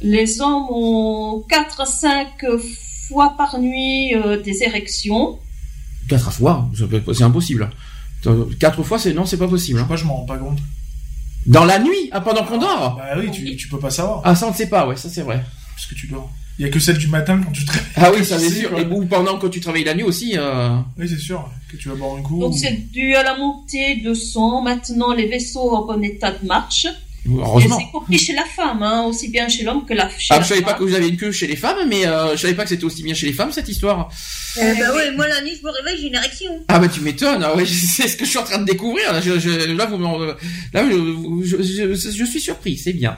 [0.00, 2.28] les hommes ont 4 à 5
[3.08, 5.38] fois par nuit euh, des érections.
[6.08, 6.68] Quatre fois,
[7.12, 7.70] c'est impossible.
[8.58, 9.80] Quatre fois, c'est non, c'est pas possible.
[9.80, 9.86] hein.
[9.86, 10.58] Moi, je m'en rends pas compte.
[11.46, 12.96] Dans la nuit, ah, pendant qu'on dort?
[12.96, 14.22] Bah oui, tu, tu peux pas savoir.
[14.24, 15.44] Ah, ça on ne sait pas, ouais, ça c'est vrai.
[15.74, 16.30] Parce que tu dors.
[16.58, 17.88] Il y a que celle du matin quand tu te réveilles.
[17.96, 18.70] Ah oui, ça c'est sûr.
[18.70, 18.80] quoi.
[18.80, 20.34] Et ou pendant que tu travailles la nuit aussi.
[20.36, 20.76] Euh...
[20.98, 21.50] Oui, c'est sûr.
[21.70, 22.38] Que tu vas boire un coup.
[22.40, 24.62] Donc ou- c'est dû à la montée de sang.
[24.62, 26.86] Maintenant, les vaisseaux en bon état de marche.
[27.26, 27.78] Heureusement.
[27.78, 30.36] Et c'est compris chez la femme, hein, aussi bien chez l'homme que la chez Ah,
[30.36, 30.78] la je savais pas femme.
[30.80, 32.84] que vous aviez une queue chez les femmes, mais euh, je savais pas que c'était
[32.84, 34.10] aussi bien chez les femmes cette histoire.
[34.58, 36.52] Eh bah ouais, moi la nuit je me réveille, j'ai une érection.
[36.68, 39.10] Ah bah tu m'étonnes, ah ouais, c'est ce que je suis en train de découvrir.
[39.10, 39.96] Là, je, je- là, vous,
[40.74, 43.16] là je, je, je- je suis surpris, c'est bien.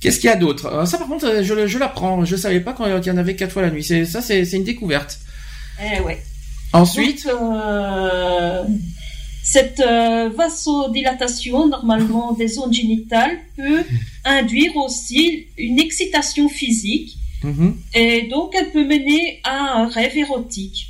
[0.00, 0.66] Qu'est-ce qu'il y a d'autre?
[0.66, 2.24] Euh, Ça par contre, je, je l'apprends.
[2.24, 3.82] Je savais pas qu'il y en avait quatre fois la nuit.
[3.84, 5.18] C'est ça, c'est une découverte.
[5.82, 6.22] Eh ouais.
[6.72, 8.62] Ensuite, Donc, euh,
[9.42, 13.82] cette euh, vasodilatation, normalement des zones génitales, peut
[14.24, 17.76] induire aussi une excitation physique Mhm.
[17.94, 20.88] et donc elle peut mener à un rêve érotique.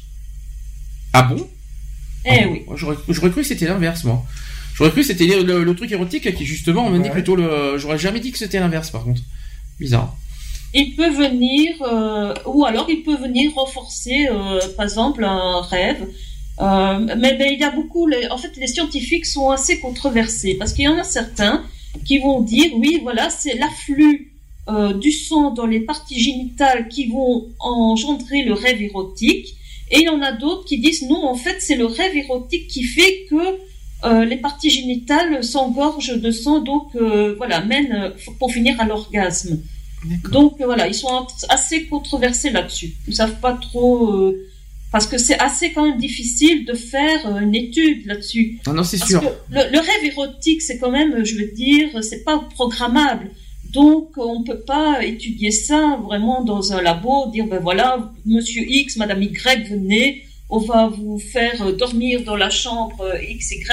[1.13, 1.47] ah bon?
[2.25, 2.63] Eh Ah, oui.
[2.77, 2.97] j'aurais
[3.31, 4.25] cru que c'était l'inverse, moi.
[4.77, 7.11] J'aurais cru que c'était le, le- le truc érotique qui justement menait Ouais.
[7.11, 7.79] plutôt le.
[7.79, 9.23] J'aurais jamais dit que c'était l'inverse, par contre.
[9.81, 10.15] Bizarre.
[10.75, 16.07] Il peut venir, euh, ou alors il peut venir renforcer, euh, par exemple, un rêve.
[16.61, 20.73] Euh, mais, il y a beaucoup, les- en fait, les scientifiques sont assez controversés parce
[20.73, 21.65] qu'il y en a certains
[22.05, 24.33] qui vont dire, oui, voilà, c'est l'afflux
[25.01, 29.55] du sang dans les parties génitales qui vont engendrer le rêve érotique.
[29.93, 32.67] Et il y en a d'autres qui disent, non, en fait, c'est le rêve érotique
[32.67, 33.37] qui fait que
[34.05, 38.85] euh, les parties génitales s'engorgent de sang, donc euh, voilà, mènent euh, pour finir à
[38.85, 39.61] l'orgasme.
[40.31, 42.95] Donc voilà, ils sont assez controversés là-dessus.
[43.09, 44.33] Ils savent pas trop
[44.93, 48.61] parce que c'est assez quand même difficile de faire une étude là-dessus.
[48.67, 49.21] Ah non, c'est sûr.
[49.21, 53.31] que le, le rêve érotique, c'est quand même, je veux dire, c'est pas programmable.
[53.73, 58.97] Donc on peut pas étudier ça vraiment dans un labo, dire ben voilà, Monsieur X,
[58.97, 63.65] Madame Y, venez, on va vous faire euh, dormir dans la chambre euh, XY,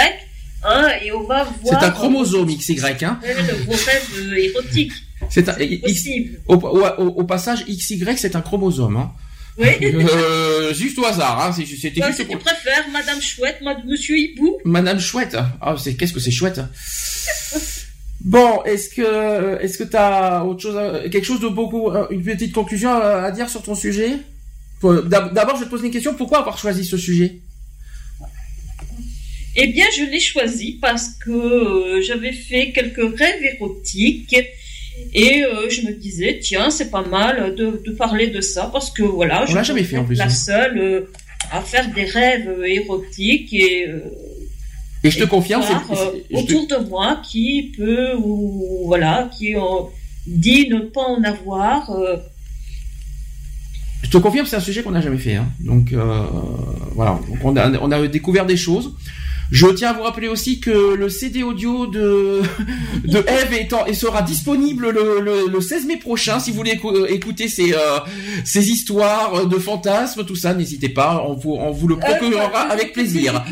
[0.63, 1.83] hein, et on va C'est voir.
[1.83, 3.19] un chromosome XY, hein.
[3.23, 4.91] euh, le gros rêve euh, érotique.
[5.29, 5.43] C'est
[5.81, 6.39] possible.
[6.47, 9.11] au, au, au- passage, XY, c'est un chromosome, hein.
[9.57, 9.67] Oui.
[9.83, 11.51] Euh, juste au hasard, hein.
[11.55, 12.37] c'est- C'était juste pour...
[12.37, 14.57] tu préfères, Madame Chouette, Monsieur Hibou.
[14.65, 15.37] Madame Chouette.
[15.61, 16.59] Ah, c'est qu'est-ce que c'est chouette.
[18.21, 22.23] Bon, est-ce que est-ce que t'as autre chose, à- quelque chose de beaucoup, euh, une
[22.23, 24.13] petite conclusion à, à dire sur ton sujet?
[24.83, 26.13] D'abord, je te poser une question.
[26.13, 27.39] Pourquoi avoir choisi ce sujet?
[29.55, 34.35] Eh bien, je l'ai choisi parce que euh, j'avais fait quelques rêves érotiques
[35.13, 38.89] et euh, je me disais, tiens, c'est pas mal de, de parler de ça parce
[38.89, 40.29] que voilà, je l'a jamais fait, en plus, La hein.
[40.29, 41.01] seule euh,
[41.51, 43.87] à faire des rêves érotiques et.
[43.89, 43.99] euh,
[45.03, 49.53] Et je te confirme, c'est- te- autour de moi qui peut ou voilà qui
[50.25, 51.91] dit ne pas en avoir.
[54.03, 55.35] Euh, Je te confirme, c'est un sujet qu'on n'a jamais fait.
[55.35, 55.47] hein.
[55.59, 56.23] Donc euh,
[56.95, 58.93] voilà, Donc, on, a, on a découvert des choses.
[59.51, 62.41] Je tiens à vous rappeler aussi que le CD audio de
[63.05, 66.39] de Eve et sera disponible le, le, le 16 mai prochain.
[66.39, 67.99] Si vous voulez écou- écouter ces euh,
[68.45, 71.23] ces histoires de fantasmes, tout ça, n'hésitez pas.
[71.27, 73.43] On vous on vous le procurera avec plaisir.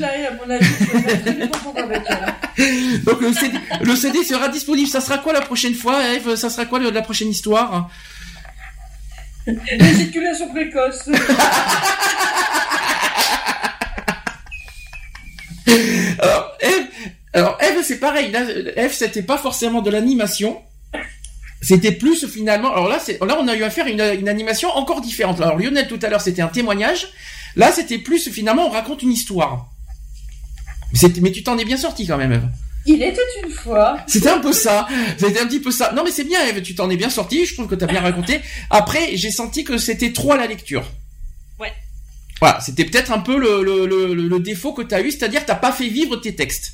[3.05, 4.87] Donc le CD, le CD sera disponible.
[4.87, 6.35] Ça sera quoi la prochaine fois, Eve?
[6.35, 7.89] Ça sera quoi la prochaine histoire?
[9.47, 11.09] L'éjaculation précoce.
[16.19, 16.87] Alors, Eve,
[17.61, 18.31] Eve, c'est pareil.
[18.31, 18.41] Là,
[18.75, 20.61] Eve, c'était pas forcément de l'animation.
[21.61, 22.71] C'était plus finalement.
[22.71, 22.99] Alors là,
[23.39, 25.39] on a eu à faire une, une animation encore différente.
[25.39, 27.07] Alors Lionel tout à l'heure, c'était un témoignage.
[27.55, 29.67] Là, c'était plus finalement, on raconte une histoire.
[30.93, 32.47] C'était- Mais tu t'en es bien sorti quand même, Eve.
[32.85, 33.99] Il était une fois.
[34.07, 34.87] C'était un peu ça.
[35.17, 35.91] C'était un petit peu ça.
[35.95, 36.61] Non, mais c'est bien, Eve.
[36.63, 37.45] Tu t'en es bien sorti.
[37.45, 38.41] Je trouve que t'as bien raconté.
[38.69, 40.83] Après, j'ai senti que c'était trop à la lecture.
[41.59, 41.71] Ouais.
[42.39, 45.45] Voilà, c'était peut-être un peu le, le, le, le défaut que t'as eu, c'est-à-dire que
[45.47, 46.73] t'as pas fait vivre tes textes.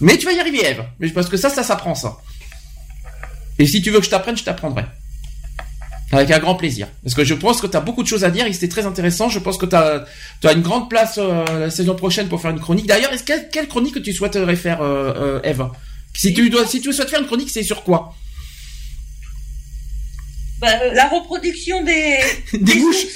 [0.00, 0.82] Mais tu vas y arriver, Eve.
[0.98, 2.16] Mais Parce que ça, ça s'apprend, ça.
[3.58, 4.84] Et si tu veux que je t'apprenne, je t'apprendrai.
[6.12, 6.88] Avec un grand plaisir.
[7.04, 8.84] Parce que je pense que tu as beaucoup de choses à dire et c'était très
[8.84, 9.28] intéressant.
[9.28, 10.04] Je pense que tu as,
[10.44, 12.86] as une grande place euh, la saison prochaine pour faire une chronique.
[12.86, 15.66] D'ailleurs, quelle, quelle chronique que tu souhaiterais faire, euh, euh, Eve?
[16.14, 18.12] Si tu, dois, si tu souhaites faire une chronique, c'est sur quoi?
[20.60, 22.18] Bah, euh, la reproduction des...
[22.58, 23.06] Des mouches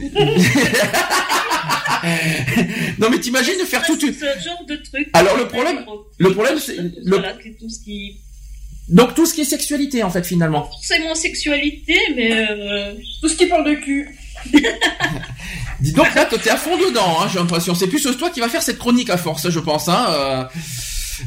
[2.98, 4.14] Non mais t'imagines de faire toute une...
[4.14, 5.08] Ce genre de truc.
[5.12, 5.84] Alors, le problème-
[6.18, 8.16] le problème, c'est- le- Voilà, que tout ce qui.
[8.90, 10.64] Donc tout ce qui est sexualité en fait finalement.
[10.64, 12.32] Forcément sexualité, mais.
[12.50, 14.08] euh, Tout ce qui parle de cul.
[15.80, 17.74] Dis donc là, toi, t'es à fond dedans, hein, j'ai l'impression.
[17.74, 19.88] C'est plus toi qui va faire cette chronique à force, je pense.
[19.88, 20.44] Hein, euh.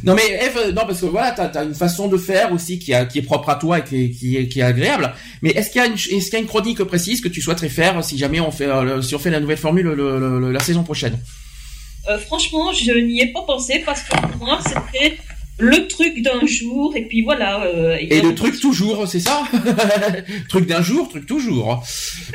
[0.03, 2.95] Non mais Eve, non parce que voilà, t'as as une façon de faire aussi qui,
[2.95, 5.13] a, qui est propre à toi et qui est, qui est, qui est agréable.
[5.43, 7.41] Mais est-ce qu'il y a une, est-ce qu'il y a une chronique précise que tu
[7.41, 10.39] souhaiterais faire si jamais on fait, euh, si on fait la nouvelle formule le- le-
[10.39, 11.19] le- la saison prochaine?
[12.09, 15.17] Euh, franchement, je n'y ai pas pensé parce que pour moi, c'était
[15.63, 17.63] le truc d'un jour, et puis voilà.
[17.65, 19.43] euh, Et le truc toujours, c'est ça
[20.49, 21.83] Truc d'un jour, truc toujours.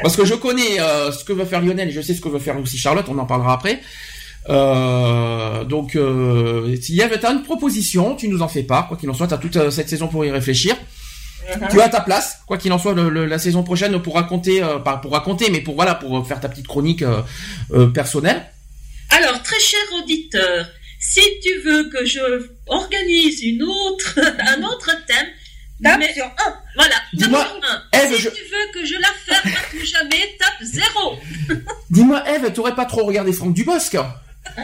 [0.02, 2.28] Parce que je connais euh, ce que veut faire Lionel et je sais ce que
[2.28, 3.80] veut faire aussi Charlotte, on en parlera après.
[4.48, 5.96] Euh, donc,
[6.80, 8.88] s'il y avait une proposition, tu nous en fais part.
[8.88, 10.74] Quoi qu'il en soit, t'as toute euh, cette saison pour y réfléchir.
[11.60, 11.68] Mhm.
[11.70, 14.62] Tu as ta place, quoi qu'il en soit, le- le- la saison prochaine pour raconter,
[14.84, 17.04] pas pour raconter, mais pour voilà, pour faire ta petite chronique
[17.94, 18.42] personnelle.
[19.10, 20.66] Alors, très cher auditeur,
[21.00, 22.20] si tu veux que je
[22.68, 24.18] organise une autre,
[24.56, 25.26] un autre thème,
[25.82, 26.54] Tape mais- sur un.
[26.76, 27.46] Voilà, Dis-moi.
[27.92, 31.18] Ève, si je- tu veux que je la ferme à tout jamais, tape zéro.
[31.90, 33.92] Dis-moi, Eve, t'aurais pas trop regardé Franck Dubosc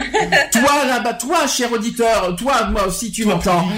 [0.51, 3.69] Toi, là-bas, toi, cher auditeur, toi, moi aussi, tu m'entends.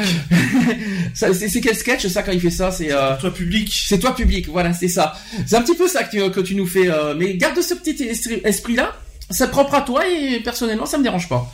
[1.13, 2.71] Ça, c'est c'est quel sketch, ça, quand il fait ça?
[2.71, 3.71] C'est euh, Toi public.
[3.87, 5.13] c'est toi public, voilà, c'est ça.
[5.45, 6.87] C'est un petit peu ça que tu, que tu nous fais.
[6.89, 8.95] euh, mais garde ce petit esprit- esprit-là.
[9.29, 11.51] C'est propre à toi et personnellement, ça me dérange pas.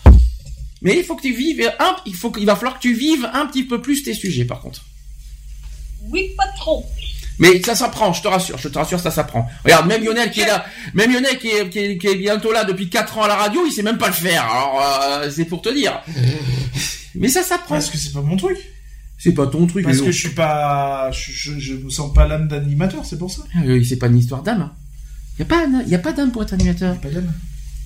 [0.84, 3.28] Mais il faut que tu vives un, il faut qu'il va falloir que tu vives
[3.34, 4.84] un petit peu plus tes sujets, par contre.
[6.10, 6.86] Oui, pas trop.
[7.40, 9.50] Mais ça s'apprend, je te rassure, je te rassure, ça s'apprend.
[9.64, 12.52] Regarde, même Lionel qui est là, même Lionel qui est, qui est, qui est bientôt
[12.52, 14.44] là depuis 4 ans à la radio, il sait même pas le faire.
[14.44, 14.82] Alors,
[15.24, 16.00] euh, c'est pour te dire.
[17.16, 17.76] Mais ça s'apprend.
[17.76, 18.58] Parce que c'est pas mon truc.
[19.18, 19.84] C'est pas ton truc.
[19.86, 23.32] Parce que je suis pas, je, je, je me sens pas l'âme d'animateur, c'est pour
[23.32, 23.42] ça.
[23.66, 24.62] Oui, c'est pas une histoire d'âme.
[24.62, 24.74] hein.
[25.40, 27.00] Y a pas, y a pas d'âme pour être animateur.
[27.00, 27.32] Pas d'âme.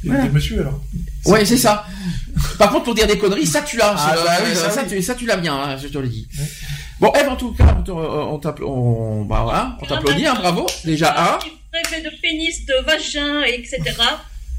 [0.04, 0.30] Il Voilà.
[0.30, 0.80] monsieur alors.
[1.26, 1.86] Ouais, c'est ça.
[2.60, 3.96] Par contre, pour dire des conneries, ça tu l'as.
[3.98, 5.02] Ah, bah oui, euh, ça ça, oui.
[5.02, 6.28] ça, tu l'as bien, hein, je te le dis.
[7.00, 10.66] Bon, Eve, en tout cas, on bah voilà, on t'applaudit, hein, bravo.
[10.86, 11.40] Déjà un.
[11.40, 13.82] Si tu rêvais de pénis, de vagin, etc.,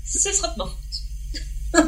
[0.05, 1.85] ce sera de ma faute.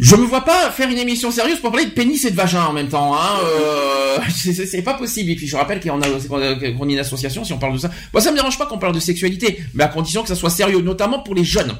[0.00, 2.64] Je me vois pas faire une émission sérieuse pour parler de pénis et de vagin
[2.64, 3.14] en même temps.
[3.14, 3.38] Hein.
[3.44, 5.30] Euh, c'est- pas possible.
[5.30, 7.74] Et puis je rappelle qu'on a, qu'on a- qu'on est une association si on parle
[7.74, 7.90] de ça.
[8.12, 10.50] Moi, ça me dérange pas qu'on parle de sexualité, mais à condition que ça soit
[10.50, 11.76] sérieux, notamment pour les jeunes.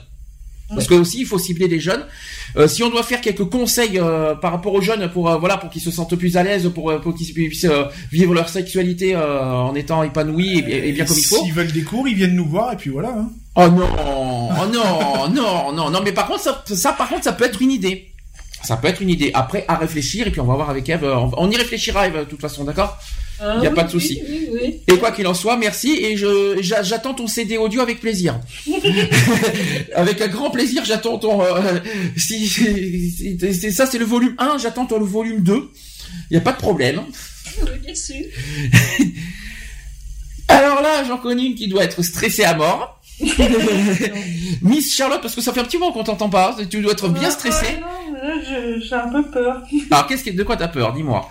[0.68, 2.04] Parce que aussi, il faut cibler les jeunes.
[2.56, 5.56] Euh, si on doit faire quelques conseils euh, par rapport aux jeunes pour euh, voilà
[5.56, 7.66] pour qu'ils se sentent plus à l'aise, pour, pour qu'ils puissent
[8.10, 11.36] vivre leur sexualité en étant épanouis et, et bien comme il faut.
[11.36, 13.10] S'ils veulent des cours, ils viennent nous voir et puis voilà.
[13.10, 13.30] Hein.
[13.56, 17.32] Oh non, oh non, non, non, non, mais par contre, ça, ça, par contre, ça
[17.32, 18.10] peut être une idée.
[18.62, 19.30] Ça peut être une idée.
[19.34, 21.04] Après, à réfléchir, et puis on va voir avec Eve.
[21.04, 22.98] On, on y réfléchira, Eve, de toute façon, d'accord?
[23.40, 24.22] Ah, Y a oui, pas de souci.
[24.28, 24.80] Oui, oui.
[24.86, 28.38] Et quoi qu'il en soit, merci, et je j'attends ton CD audio avec plaisir.
[29.94, 31.42] avec un grand plaisir, j'attends ton...
[31.42, 31.78] euh,
[32.16, 35.68] si, si- si- c'est ça, c'est le volume 1, j'attends ton le volume 2.
[36.30, 37.02] Il y a pas de problème.
[37.62, 38.16] Oui, bien sûr.
[40.48, 43.00] Alors là, j'en connais une qui doit être stressée à mort.
[44.62, 47.08] Miss Charlotte, parce que ça fait un petit moment qu'on t'entend pas, tu dois être
[47.08, 47.78] bien stressée.
[47.82, 48.40] Ah, non,
[48.80, 49.62] j'ai un peu peur.
[49.90, 50.92] Alors, qu'est-ce que, de quoi t'as peur?
[50.92, 51.28] Dis-moi.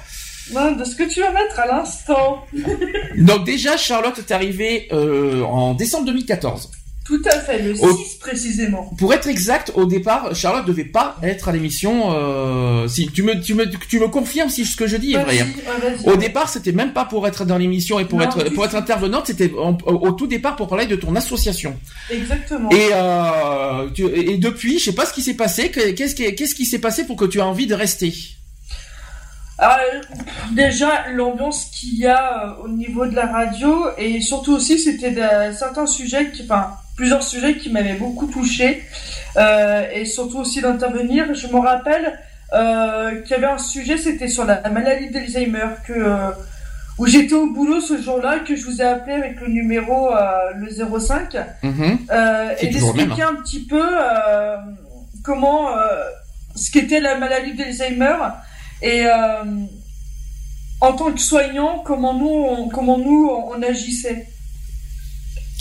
[0.51, 2.45] Non, de ce que tu vas mettre à l'instant.
[3.17, 6.69] Donc déjà, Charlotte est arrivée euh, en décembre 2014.
[7.05, 8.89] Tout à fait, le 6 Au- précisément.
[8.97, 12.13] Pour être exact, au départ, Charlotte devait pas être à l'émission.
[12.13, 15.21] Euh, si tu me, tu me, tu me confirmes si ce que je dis est
[15.21, 15.41] vrai.
[15.41, 15.47] Hein.
[15.81, 16.09] vas-y.
[16.09, 18.75] Au départ, c'était même pas pour être dans l'émission et pour Non, être pour être
[18.75, 19.27] intervenante.
[19.27, 21.77] C'était au, tout départ pour parler de ton association.
[22.09, 22.69] Exactement.
[22.69, 25.71] Et, euh, tu- et depuis, je sais pas ce qui s'est passé.
[25.71, 28.13] que- Qu'est-ce qui qu'est-ce qui s'est passé pour que tu aies envie de rester?
[29.71, 30.01] Euh,
[30.53, 35.13] déjà, l'ambiance qu'il y a euh, au niveau de la radio, et surtout aussi, c'était
[35.53, 38.83] certains sujets, qui, enfin, plusieurs sujets qui m'avaient beaucoup touché,
[39.37, 41.33] euh, et surtout aussi d'intervenir.
[41.33, 42.19] Je me rappelle,
[42.53, 46.15] euh, qu'il y avait un sujet, c'était sur la maladie d'Alzheimer, que
[46.99, 50.11] où j'étais au boulot ce jour-là, que je vous ai appelé avec le numéro
[50.55, 51.97] le 05, Mhm.
[52.59, 53.83] et d'expliquer un petit peu
[55.23, 55.69] comment
[56.55, 58.15] ce qu'était la maladie d'Alzheimer
[58.83, 59.43] et euh,
[60.81, 64.27] en tant que soignant, comment nous, on, comment nous, on agissait?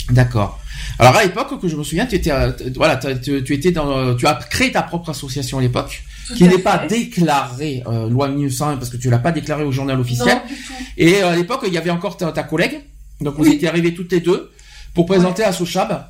[0.09, 0.59] D'accord.
[0.99, 4.15] Alors à l'époque, que je me souviens, tu étais, euh, voilà, tu, tu étais dans,
[4.15, 8.27] tu as créé ta propre association à l'époque, Tout qui n'est pas déclarée euh, loi
[8.27, 10.35] 1901 parce que tu l'as pas déclarée au journal officiel.
[10.35, 10.73] Non, du tout.
[10.97, 12.81] Et euh, à l'époque, il y avait encore ta, ta collègue,
[13.21, 13.53] donc vous Oui.
[13.53, 14.51] étiez arrivés toutes les deux
[14.93, 16.05] pour présenter à Sochab.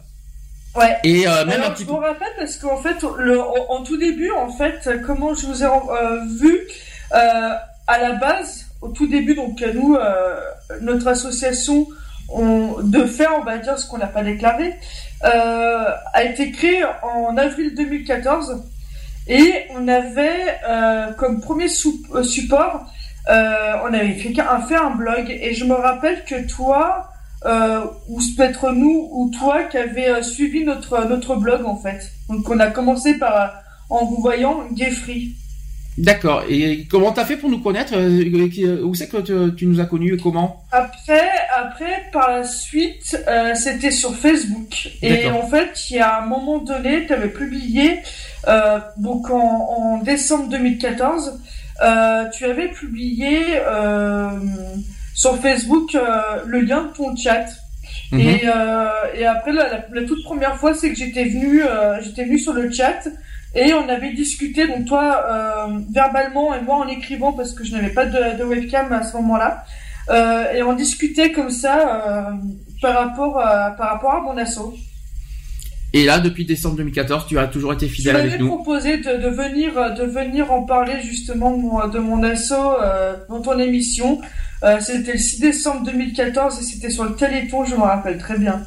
[0.76, 0.98] Ouais.
[1.04, 3.84] Et euh, même Alors, un petit je me rappelle parce qu'en fait, le, en, en
[3.84, 6.64] tout début, en fait, comment je vous ai euh, vu euh,
[7.14, 10.40] à la base, au tout début, donc euh, nous, euh,
[10.82, 11.88] notre association
[12.30, 14.74] on, de faire, on va dire ce qu'on n'a pas déclaré,
[15.24, 18.64] euh, a été créée en avril 2014
[19.28, 21.68] et on avait euh, comme premier
[22.14, 22.86] euh, support,
[23.30, 27.10] euh, on avait fait, un, fait un blog et je me rappelle que toi,
[27.46, 32.12] euh, ou peut-être nous ou toi qui euh, suivi notre notre blog en fait.
[32.30, 33.48] Donc on a commencé par euh,
[33.90, 34.92] en vous voyant Gay.
[35.98, 36.44] D'accord.
[36.50, 38.24] Et comment t'as fait pour nous connaître euh,
[38.64, 40.64] euh, Où c'est que tu, tu nous as connus et comment?
[40.72, 46.18] Après après par la suite euh, c'était sur Facebook et en fait il y a
[46.24, 48.00] un moment donné tu avais publié
[48.48, 51.40] euh, donc en, en décembre 2014
[51.84, 53.40] euh, tu avais publié
[55.14, 55.96] sur Facebook
[56.46, 57.46] le lien de ton chat.
[58.12, 58.20] Mhm.
[58.20, 58.44] Et,
[59.20, 61.62] et après, la, la- la toute première fois, c'est que j'étais venu,
[62.02, 63.08] j'étais venu sur le chat
[63.56, 67.72] et on avait discuté, donc toi euh, verbalement et moi en écrivant parce que je
[67.74, 69.64] n'avais pas de, de webcam à ce moment-là.
[70.10, 72.32] Euh, et on discutait comme ça euh,
[72.82, 74.74] par rapport à, par rapport à mon assaut.
[75.96, 78.48] Et là, depuis décembre 2014, tu as toujours été fidèle avec nous.
[78.48, 82.74] proposé de, de venir de venir en parler justement de mon, de mon assaut
[83.30, 84.20] dans ton émission.
[84.80, 88.64] C'était le 6 décembre 2014 et c'était sur le Téléthon, je me rappelle très bien.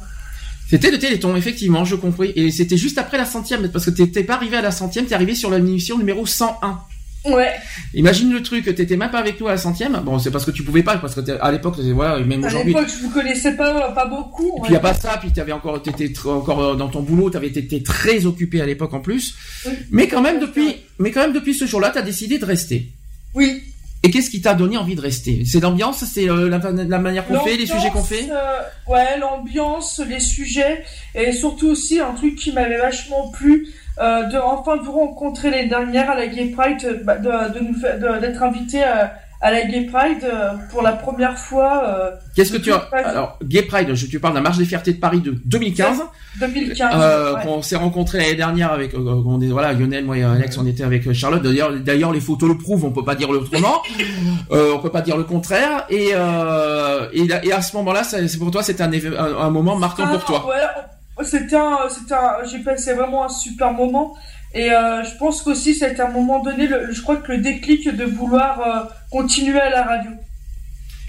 [0.69, 2.33] C'était le Téléthon, effectivement, je compris.
[2.35, 5.15] Et c'était juste après la centième, parce que t'étais pas arrivé à la centième, t'es
[5.15, 6.79] arrivé sur l'émission numéro 101.
[7.25, 7.51] Ouais.
[7.93, 9.99] Imagine le truc, t'étais même pas avec nous à la centième.
[10.05, 12.47] Bon, c'est parce que tu pouvais pas, parce que à l'époque, voilà, et même À
[12.47, 12.73] aujourd'hui.
[12.73, 14.61] l'époque, je vous connaissais pas, pas beaucoup.
[14.61, 17.29] Puis il y a pas ça, puis t'avais encore, t'étais encore euh, dans ton boulot,
[17.29, 19.35] t'avais été très occupé à l'époque en plus.
[19.65, 19.73] Oui.
[19.91, 22.89] Mais quand même depuis, mais quand même depuis ce jour-là, t'as décidé de rester.
[23.33, 23.61] Oui.
[24.07, 25.43] Et qu'est-ce qui t'a donné envie de rester?
[25.45, 28.29] C'est l'ambiance, c'est euh, la, la manière qu'on fait, les sujets qu'on fait?
[28.31, 33.67] euh, ouais, l'ambiance, les sujets, et surtout aussi un truc qui m'avait vachement plu,
[33.99, 37.29] euh, de enfin vous rencontrer l'année dernière à la Gay Pride, bah, de,
[37.59, 41.83] de d'être invité à, à la Gay Pride euh, pour la première fois.
[41.87, 42.87] euh, Qu'est-ce que tu as.
[42.91, 46.01] Alors, Gay Pride, je tu parle de la marche des fiertés de Paris de 2015.
[46.39, 46.91] 2015.
[46.95, 47.41] Euh, ouais.
[47.43, 50.67] qu'on s'est rencontré l'année dernière avec euh, on est voilà Lionel moi et Alex on
[50.67, 53.81] était avec Charlotte d'ailleurs d'ailleurs les photos le prouvent on peut pas dire autrement
[54.51, 58.37] on peut pas dire le contraire et et, là- et à ce moment-là c'est c'est
[58.37, 61.77] pour toi c'était un, éve- un, un moment marquant Ah, pour toi Ouais, c'était un,
[62.11, 64.13] un, j'ai passé vraiment un super moment.
[64.53, 67.87] Et je pense qu'aussi c'était à un moment donné, le, je crois que le déclic
[67.95, 70.11] de vouloir continuer à la radio.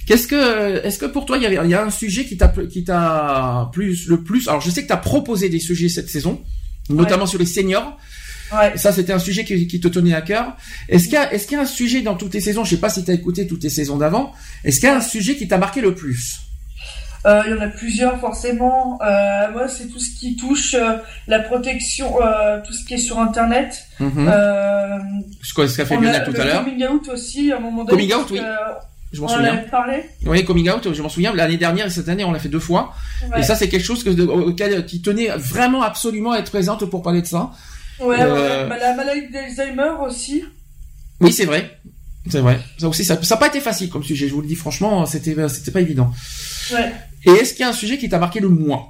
[0.07, 2.37] qu'est-ce que est-ce que pour toi il y avait il y a un sujet qui
[2.37, 5.89] t'a qui t'a plus le plus alors je sais que tu as proposé des sujets
[5.89, 6.43] cette saison
[6.89, 7.99] notamment sur les seniors
[8.51, 8.79] Ouais.
[8.79, 10.57] Ça, c'était un sujet qui, qui te tenait à cœur.
[10.89, 12.71] Est-ce qu'il y a, est-ce qu'il y a un sujet dans toutes tes saisons, je
[12.71, 14.33] sais pas si tu as écouté toutes tes saisons d'avant,
[14.65, 16.39] est-ce qu'il y a un sujet qui t'a marqué le plus?
[17.27, 18.99] Euh, il y en a plusieurs forcément.
[19.03, 20.97] Euh, moi, c'est tout ce qui touche euh,
[21.27, 23.87] la protection, euh, tout ce qui est sur Internet.
[24.01, 24.29] Mhm.
[24.99, 26.65] Euh, Ce qu'a ce qu'a fait Lionel tout à l'heure.
[26.65, 28.09] Coming out aussi, à un moment donné.
[28.09, 28.39] Coming out, oui.
[28.39, 28.45] que,
[29.13, 29.57] Je m'en on en souviens.
[29.71, 30.05] parlé.
[30.27, 31.33] Oui, coming out, je m'en souviens.
[31.35, 32.93] L'année dernière et cette année, on l'a fait deux fois.
[33.33, 33.41] Ouais.
[33.41, 37.03] Et ça, c'est quelque chose que, auquel qui tenait vraiment absolument à être présente pour
[37.03, 37.51] parler de ça.
[38.01, 38.69] Ouais, Euh, ouais.
[38.69, 40.45] Bah, la maladie d'Alzheimer aussi.
[41.21, 41.79] Oui, c'est vrai.
[42.31, 42.61] C'est vrai.
[42.79, 44.29] Ça aussi, ça n'a pas été facile comme sujet.
[44.29, 46.13] Je vous le dis franchement, c'était, c'était pas évident.
[46.73, 46.93] Ouais.
[47.25, 48.85] Et est-ce qu'il y a un sujet qui t'a marqué le moins?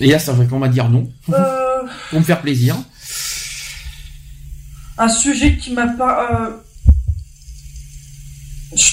[0.00, 2.76] Et là, ça va qu'on va dire non, Euh, pour me faire plaisir.
[5.02, 6.28] Un sujet qui m'a pas.
[6.32, 6.50] euh,
[8.74, 8.90] Je,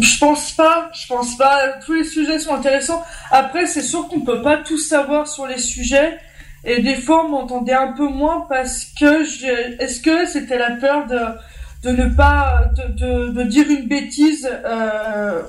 [0.00, 1.56] je pense pas, je pense pas.
[1.84, 3.02] Tous les sujets sont intéressants.
[3.30, 6.18] Après, c'est sûr qu'on peut pas tout savoir sur les sujets.
[6.64, 10.72] Et des fois, on m'entendait un peu moins parce que j'ai- est-ce que c'était la
[10.72, 11.20] peur de,
[11.90, 15.42] de ne pas, de, de, de dire une bêtise, euh,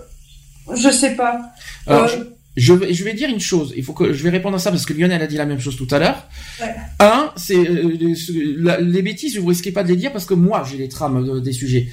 [0.73, 1.39] je sais pas.
[1.87, 2.17] Alors, Euh, je,
[2.57, 3.73] je vais, je vais dire une chose.
[3.75, 5.59] Il faut que je vais répondre à ça parce que Lionel a dit la même
[5.59, 6.27] chose tout à l'heure.
[6.61, 6.73] Ouais.
[6.99, 8.15] Un, c'est euh,
[8.57, 11.17] la- les bêtises, vous risquez pas de les dire parce que moi, j'ai les trames
[11.29, 11.87] euh, des sujets.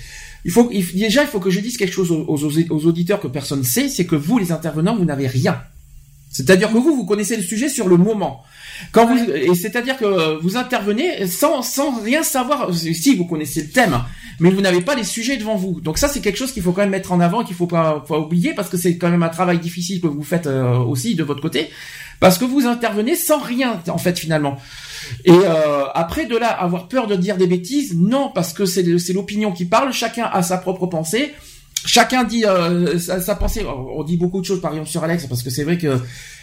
[0.44, 3.20] Il faut il- déjà, il faut que je dise quelque chose aux, aux, aux auditeurs
[3.20, 5.60] que personne sait, c'est que vous, les intervenants, vous n'avez rien.
[6.30, 8.42] C'est-à-dire que vous, vous connaissez le sujet sur le moment.
[8.90, 12.74] Quand vous, et c'est-à-dire que vous intervenez sans, sans rien savoir.
[12.74, 14.02] Si vous connaissez le thème,
[14.40, 15.80] mais vous n'avez pas les sujets devant vous.
[15.80, 18.04] Donc ça, c'est quelque chose qu'il faut quand même mettre en avant, qu'il faut pas,
[18.06, 21.14] pas oublier, parce que c'est quand même un travail difficile que vous faites euh, aussi
[21.14, 21.70] de votre côté,
[22.20, 24.58] parce que vous intervenez sans rien en fait finalement.
[25.24, 29.12] Et euh, après de là, avoir peur de dire des bêtises, non, parce que c'est
[29.12, 29.92] l'opinion qui parle.
[29.92, 31.34] Chacun a sa propre pensée.
[31.84, 33.64] Chacun dit euh, sa, sa pensée.
[33.66, 35.98] On dit beaucoup de choses, par exemple sur Alex, parce que c'est vrai que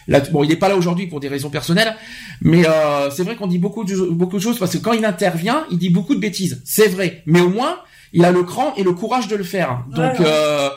[0.07, 1.95] là, bon, il n'est pas là aujourd'hui pour des raisons personnelles,
[2.41, 5.05] mais euh, c'est vrai qu'on dit beaucoup de beaucoup de choses parce que quand il
[5.05, 6.61] intervient, il dit beaucoup de bêtises.
[6.65, 7.77] C'est vrai, mais au moins
[8.11, 9.85] il a le cran et le courage de le faire.
[9.95, 10.69] Donc euh,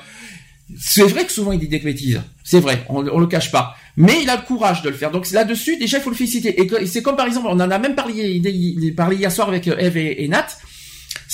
[0.79, 2.21] c'est vrai que souvent il dit des bêtises.
[2.45, 3.75] C'est vrai, on, on le cache pas.
[3.97, 5.11] Mais il a le courage de le faire.
[5.11, 6.61] Donc là-dessus, déjà, il faut le féliciter.
[6.63, 9.31] Et, c'est comme par exemple, on en a même parlé, il, il- il parlait hier
[9.31, 10.47] soir avec euh, Eve et, et Nat.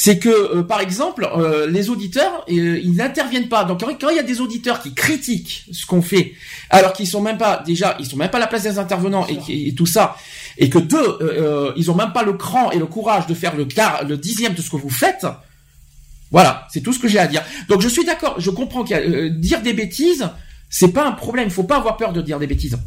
[0.00, 3.64] C'est que, euh, par exemple, euh, les auditeurs, euh, ils n'interviennent pas.
[3.64, 6.34] Donc quand il y a des auditeurs qui critiquent ce qu'on fait,
[6.70, 9.26] alors qu'ils sont même pas, déjà, ils sont même pas à la place des intervenants
[9.48, 10.16] et, tout ça,
[10.56, 13.64] et que deux, ils ont même pas le cran et le courage de faire le
[13.64, 15.26] quart, le dixième de ce que vous faites.
[16.30, 17.42] Voilà, c'est tout ce que j'ai à dire.
[17.68, 20.28] Donc je suis d'accord, je comprends qu'il y a euh, dire des bêtises,
[20.70, 21.48] c'est pas un problème.
[21.48, 22.78] Il faut pas avoir peur de dire des bêtises.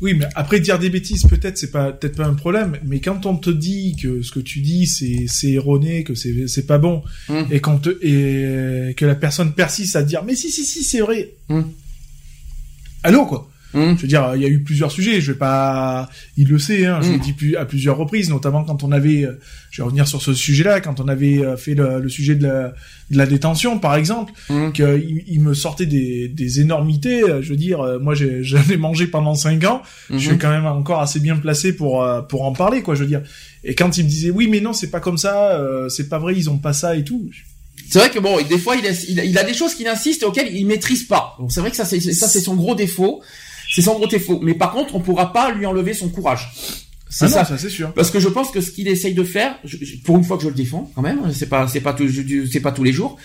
[0.00, 3.26] Oui, mais après dire des bêtises, peut-être c'est pas peut-être pas un problème, mais quand
[3.26, 6.78] on te dit que ce que tu dis c'est c'est erroné, que c'est c'est pas
[6.78, 7.46] bon, Hum.
[7.50, 10.82] et quand te, et que la personne persiste à te dire mais si si si
[10.82, 11.30] c'est vrai.
[11.48, 11.70] Hum.
[13.02, 13.50] Allô quoi.
[13.74, 13.96] Hum.
[13.96, 15.20] Je veux dire, il y a eu plusieurs sujets.
[15.20, 18.62] Je vais pas, il le sait, hein, je l'ai dit plus- à plusieurs reprises, notamment
[18.64, 19.32] quand on avait, euh,
[19.70, 22.44] je vais revenir sur ce sujet-là, quand on avait euh, fait le, le sujet de
[22.46, 22.74] la,
[23.10, 24.72] de la détention, par exemple, Hum.
[24.72, 27.22] qu'il il me sortait des, des énormités.
[27.24, 29.82] euh, Je veux dire, moi, j'en ai mangé pendant cinq ans.
[30.10, 32.94] Je suis quand même encore assez bien placé pour pour en parler, quoi.
[32.94, 33.22] Je veux dire.
[33.64, 36.18] Et quand il me disait, oui, mais non, c'est pas comme ça, euh, c'est pas
[36.18, 37.28] vrai, ils ont pas ça et tout.
[37.90, 39.86] C'est vrai que bon, des fois, il a, il a, il a des choses qu'il
[39.88, 41.34] insiste et auxquelles il maîtrise pas.
[41.38, 43.22] Donc c'est vrai que ça, c'est ça, c'est son gros défaut.
[43.74, 44.38] C'est son gros défaut.
[44.42, 46.50] Mais par contre, on pourra pas lui enlever son courage.
[47.10, 47.44] C'est Ah ça.
[47.44, 47.92] ça c'est sûr.
[47.92, 50.36] Parce que je pense que ce qu'il essaye de faire, je- je- pour une fois
[50.36, 52.08] que je le défends, quand même, c'est pas, c'est pas, tout-
[52.50, 53.16] c'est pas tous les jours.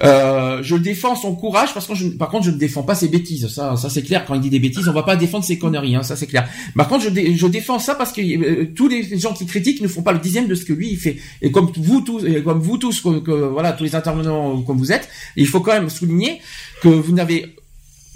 [0.00, 3.08] Euh, je défends son courage parce que je, par contre je ne défends pas ses
[3.08, 5.58] bêtises ça ça c'est clair quand il dit des bêtises on va pas défendre ses
[5.58, 8.68] conneries hein, ça c'est clair par contre je, dé- je défends ça parce que euh,
[8.76, 10.98] tous les gens qui critiquent ne font pas le dixième de ce que lui il
[10.98, 14.62] fait et comme vous tous et comme vous tous que, que, voilà tous les intervenants
[14.62, 16.38] comme vous êtes il faut quand même souligner
[16.80, 17.56] que vous n'avez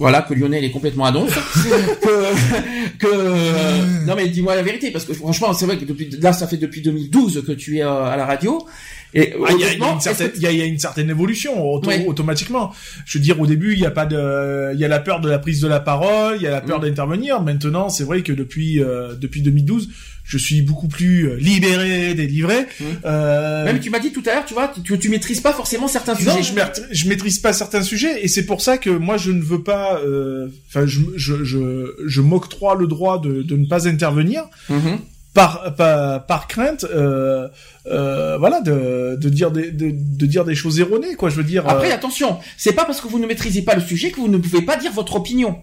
[0.03, 1.33] voilà que Lionel est complètement à donf
[2.03, 6.11] que, que euh, non mais dis-moi la vérité parce que franchement c'est vrai que depuis
[6.21, 8.67] là ça fait depuis 2012 que tu es euh, à la radio
[9.15, 10.63] et Ah, Il y, a- y une certaine- est-ce que- il y a- il y
[10.63, 12.03] a une certaine évolution auto- Ouais.
[12.07, 12.73] automatiquement.
[13.05, 15.21] Je veux dire, au début, il y a pas de, il y a la peur
[15.21, 16.83] de la prise de la parole, il y a la peur Mm.
[16.85, 17.43] d'intervenir.
[17.43, 19.91] Maintenant, c'est vrai que depuis euh, depuis 2012,
[20.25, 22.67] je suis beaucoup plus euh, libéré, délivré.
[22.81, 22.85] Mm.
[23.05, 25.89] Euh, même tu m'as dit tout à l'heure tu vois tu, tu maîtrises pas forcément
[25.89, 28.91] certains non, sujets je, maîtrise- je maîtrise pas certains sujets et c'est pour ça que
[28.91, 33.43] moi je ne veux pas, euh, enfin je, je, je, je m'octroie le droit de,
[33.43, 34.99] de ne pas intervenir Mhm.
[35.35, 37.49] par, par, par crainte, euh,
[37.87, 41.31] euh, voilà, de, de dire des, de, de dire des choses erronées, quoi.
[41.31, 41.67] Je veux dire.
[41.69, 44.29] Après, euh, attention, c'est pas parce que vous ne maîtrisez pas le sujet que vous
[44.29, 45.57] ne pouvez pas dire votre opinion.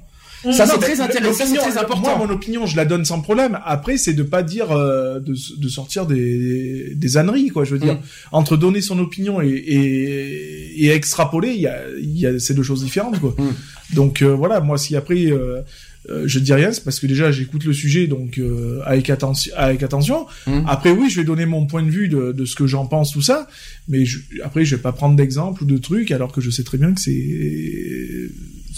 [0.43, 2.18] Ça, Non, c'est très intéressant, c'est très important.
[2.18, 3.59] Moi, mon opinion, je la donne sans problème.
[3.66, 7.66] Après, c'est de pas dire, euh, de, de sortir des, des âneries, quoi.
[7.66, 8.00] Je veux dire, Mm.
[8.32, 12.64] entre donner son opinion et, et, et extrapoler, il y a, y a ces deux
[12.64, 13.35] choses différentes, quoi.
[13.38, 13.95] Mm.
[13.95, 15.61] Donc euh, voilà, moi, si après euh,
[16.09, 19.51] euh, je dis rien, c'est parce que déjà j'écoute le sujet, donc euh, avec attention,
[19.58, 20.26] avec attention.
[20.48, 20.61] Mm.
[20.68, 23.11] Après, oui, je vais donner mon point de vue de, de ce que j'en pense,
[23.11, 23.48] tout ça.
[23.90, 26.64] Mais je, après, je vais pas prendre d'exemple ou de trucs, alors que je sais
[26.64, 28.30] très bien que c'est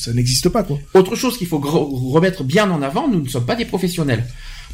[0.01, 0.77] ça n'existe pas, quoi.
[0.93, 4.25] Autre chose qu'il faut remettre bien en avant, nous ne sommes pas des professionnels.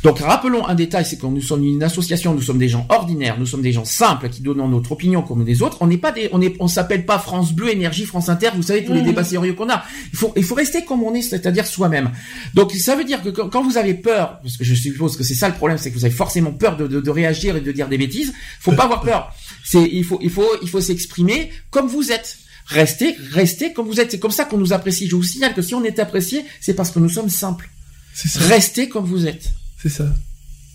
[0.03, 3.37] Donc rappelons un détail, c'est que nous sommes une association, nous sommes des gens ordinaires,
[3.39, 5.77] nous sommes des gens simples qui donnent notre opinion comme les autres.
[5.81, 8.49] On n'est pas des, on est, on s'appelle pas France Bleu, Énergie, France Inter.
[8.55, 9.07] Vous savez tous les Mhm.
[9.07, 9.83] débats sérieux qu'on a.
[10.13, 12.11] Il faut, il faut rester comme on est, c'est-à-dire soi-même.
[12.53, 15.23] Donc ça veut dire que quand, quand vous avez peur, parce que je suppose que
[15.23, 17.61] c'est ça le problème, c'est que vous avez forcément peur de, de, de réagir et
[17.61, 18.33] de dire des bêtises.
[18.59, 19.33] Faut pas avoir peur.
[19.65, 22.37] C'est, il faut, il faut, il faut s'exprimer comme vous êtes.
[22.69, 24.11] Restez, restez comme vous êtes.
[24.11, 25.07] C'est comme ça qu'on nous apprécie.
[25.07, 27.69] Je vous signale que si on est apprécié, c'est parce que nous sommes simples.
[28.13, 28.39] C'est ça.
[28.47, 29.51] Restez comme vous êtes.
[29.81, 30.05] C'est ça.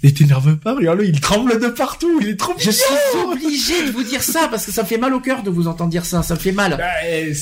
[0.05, 2.85] Et t'énerve pas, regarde-le, il tremble de partout, il est trop Je suis
[3.25, 5.69] obligé de vous dire ça parce que ça me fait mal au cœur de vous
[5.69, 6.23] entendre dire ça.
[6.25, 6.77] Ça me fait mal.
[6.77, 7.33] Bah, euh,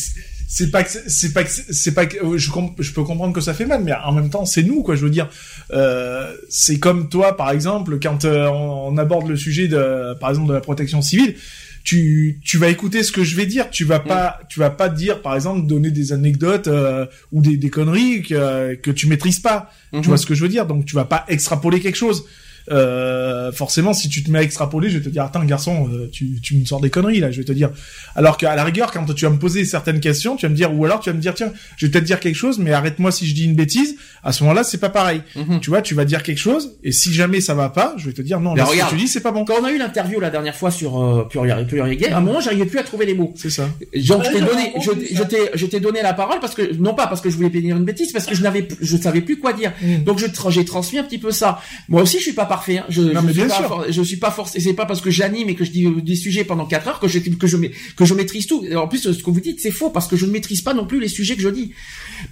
[0.47, 3.67] c'est- pas que c'est- pas que c'est pas que je peux comprendre que ça fait
[3.67, 5.31] mal mais en même temps c'est nous quoi je veux dire
[5.73, 10.31] euh, c'est comme toi par exemple quand euh, on, on aborde le sujet de par
[10.31, 11.37] exemple de la protection civile
[11.84, 13.70] tu tu vas écouter ce que je vais dire.
[13.70, 17.57] Tu vas pas tu vas pas dire par exemple donner des anecdotes euh, ou des,
[17.57, 19.70] des conneries que que tu maîtrises pas.
[19.92, 20.67] Tu vois ce que je veux dire?
[20.67, 22.25] Donc tu vas pas extrapoler quelque chose
[22.71, 26.09] euh, forcément, si tu te mets à extrapoler, je vais te dire, attends, garçon, euh,
[26.13, 27.31] tu, tu me sors des conneries là.
[27.31, 27.71] Je vais te dire.
[28.17, 30.73] Alors qu'à la rigueur, quand tu vas me poser certaines questions, tu vas me dire,
[30.75, 33.11] ou alors tu vas me dire, tiens, je vais peut-être dire quelque chose, mais arrête-moi
[33.13, 33.97] si je dis une bêtise.
[34.23, 35.23] À ce moment-là, c'est pas pareil.
[35.37, 35.61] Mhm.
[35.61, 38.13] Tu vois, tu vas dire quelque chose, et si jamais ça va pas, je vais
[38.13, 38.91] te dire, non, Mais là, ce que regarde.
[38.93, 39.45] tu dis, c'est pas bon.
[39.45, 42.21] Quand on a eu l'interview la dernière fois sur euh, Pluriel, Pluriel Gay, à un
[42.21, 43.33] moment, j'arrivais plus à trouver les mots.
[43.37, 43.65] C'est ça.
[43.65, 44.97] Donc Ouais, je t'ai donné, je, ça.
[45.15, 47.49] je t'ai, je t'ai donné la parole parce que non pas parce que je voulais
[47.51, 49.73] dire une bêtise, parce que je n'avais, plus- je savais plus quoi dire.
[49.83, 50.05] Mm.
[50.05, 51.61] Donc je, j'ai transmis un petit peu ça.
[51.89, 52.79] Moi aussi, je suis pas parfait.
[52.79, 52.85] Hein.
[52.89, 53.69] Je, Non, je mais suis bien pas sûr.
[53.69, 54.61] for- je suis pas forcé.
[54.61, 57.01] C'est pas parce que j'anime et que je dis euh, des sujets pendant 4 heures
[57.01, 58.65] que je que je mets- que je maîtrise tout.
[58.69, 60.75] Et en plus, ce que vous dites, c'est faux parce que je ne maîtrise pas
[60.75, 61.73] non plus les sujets que je dis.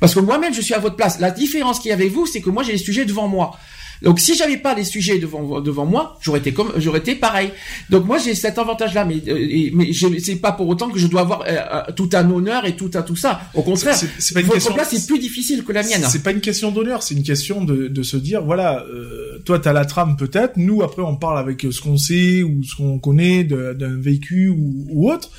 [0.00, 1.18] Parce que moi-même, je suis à votre place.
[1.20, 3.56] La différence qu'il y a avec vous, c'est que moi, j'ai les sujets devant moi.
[4.02, 7.50] Donc si j'avais pas les sujets devant devant moi, j'aurais été comme j'aurais été pareil.
[7.90, 10.98] Donc moi j'ai cet avantage là, mais euh, et- mais c'est pas pour autant que
[10.98, 13.40] je dois avoir euh, euh, tout un honneur et tout un tout ça.
[13.54, 16.04] Au contraire, C'est- c'est pas une question- place est plus difficile que la mienne.
[16.08, 19.58] C'est pas une question d'honneur, c'est une question de, de se dire voilà, euh, toi
[19.58, 22.76] t'as la trame peut-être, nous après on parle avec euh, ce qu'on sait ou ce
[22.76, 25.30] qu'on connaît d'un vécu ou, ou autre.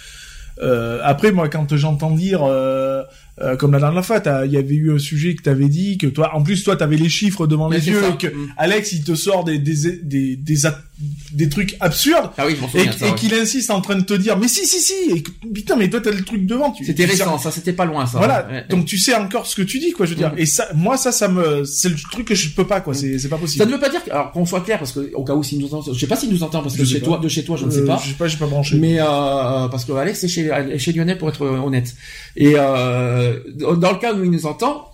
[0.62, 2.42] Euh, après moi quand j'entends dire
[3.42, 6.08] euh, comme la dernière fois, il y avait eu un sujet que t'avais dit que
[6.08, 8.10] toi, en plus toi t'avais les chiffres devant Mais les yeux ça.
[8.10, 8.48] et que Mm.
[8.58, 10.56] Alex il te sort des des des des,
[11.32, 12.92] des trucs absurdes Ah oui, je et, souviens.
[12.92, 13.16] ça, et ouais.
[13.16, 15.90] qu'il insiste en train de te dire mais si si si et que- putain mais
[15.90, 16.72] toi t'as le truc devant.
[16.72, 18.18] tu- C'était sais- récent, ça c'était pas loin ça.
[18.18, 18.48] voilà.
[18.52, 18.66] Ouais.
[18.70, 20.06] Donc tu sais encore ce que tu dis, quoi.
[20.06, 20.32] Je veux dire.
[20.34, 20.40] Mhm.
[20.40, 22.94] Et ça, moi, ça, ça me, c'est le truc que je peux pas, quoi.
[22.94, 23.66] C'est, c'est pas Ça possible.
[23.68, 25.60] ne veut pas dire que, alors qu'on soit clair parce que au cas où s'il
[25.60, 27.44] nous entend, je sais pas s'il nous entend parce que Je chez toi, de chez
[27.44, 28.02] toi, je ne sais Euh, pas.
[28.04, 28.76] Je sais pas, j'ai pas branché.
[28.78, 31.96] Mais euh, parce que Alex est chez, chez Lionel pour être honnête.
[32.36, 34.90] Et euh, dans le cas où il nous entend,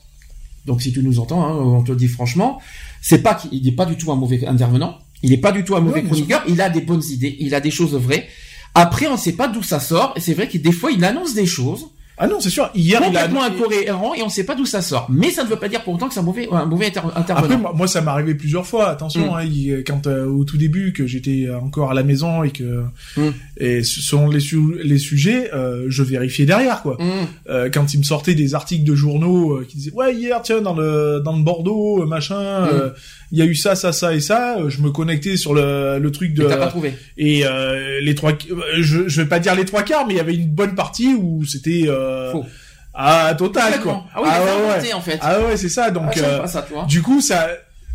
[0.66, 2.60] donc si tu nous entends, hein, on te le dit franchement,
[3.02, 5.76] c'est pas qu'il n'est pas du tout un mauvais intervenant, il n'est pas du tout
[5.76, 8.28] un mauvais chroniqueur, il a des bonnes idées, il a des choses vraies.
[8.74, 11.04] Après, on ne sait pas d'où ça sort, et c'est vrai que des fois, il
[11.06, 12.70] annonce des choses Ah non, c'est sûr.
[12.74, 13.24] Hier, il a.
[13.28, 15.08] complètement incohérents et on ne sait pas d'où ça sort.
[15.10, 17.02] Mais ça ne veut pas dire pour autant que c'est un mauvais, un mauvais inter-
[17.16, 17.46] intervenant.
[17.48, 18.88] Après, moi, moi, ça m'est arrivé plusieurs fois.
[18.90, 19.36] Attention, Mm.
[19.36, 22.84] hein, il- quand euh, au tout début que j'étais encore à la maison et que
[23.18, 23.22] Mm.
[23.58, 26.96] et selon les su- les sujets, euh, je vérifiais derrière, quoi.
[27.02, 27.10] Hum.
[27.50, 30.74] Euh, quand il me sortait des articles de journaux qui disaient ouais hier tiens dans
[30.74, 32.94] le dans le Bordeaux machin Mm.
[33.32, 36.00] Il y a eu ça ça ça et ça euh, je me connectais sur le
[36.00, 36.94] le truc de Et t'as pas trouvé.
[37.18, 40.18] et euh, les trois euh, je je vais pas dire les trois quarts mais il
[40.18, 42.46] y avait une bonne partie où c'était euh, Faux.
[42.94, 44.06] ah total quoi.
[44.14, 45.18] Ah oui, il a ouais, en fait.
[45.22, 46.86] ah ouais c'est ça donc Ah, euh, pas ça, tu vois.
[46.86, 47.50] du coup ça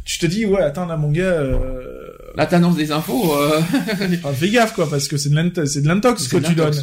[0.05, 1.59] tu te dis ouais attends là mon gars euh,
[2.37, 3.35] Là, t'annonces des infos.
[3.37, 3.61] Euh...
[3.61, 6.81] enfin, fais gaffe quoi parce que c'est de l'int- c'est de l'intox que tu donnes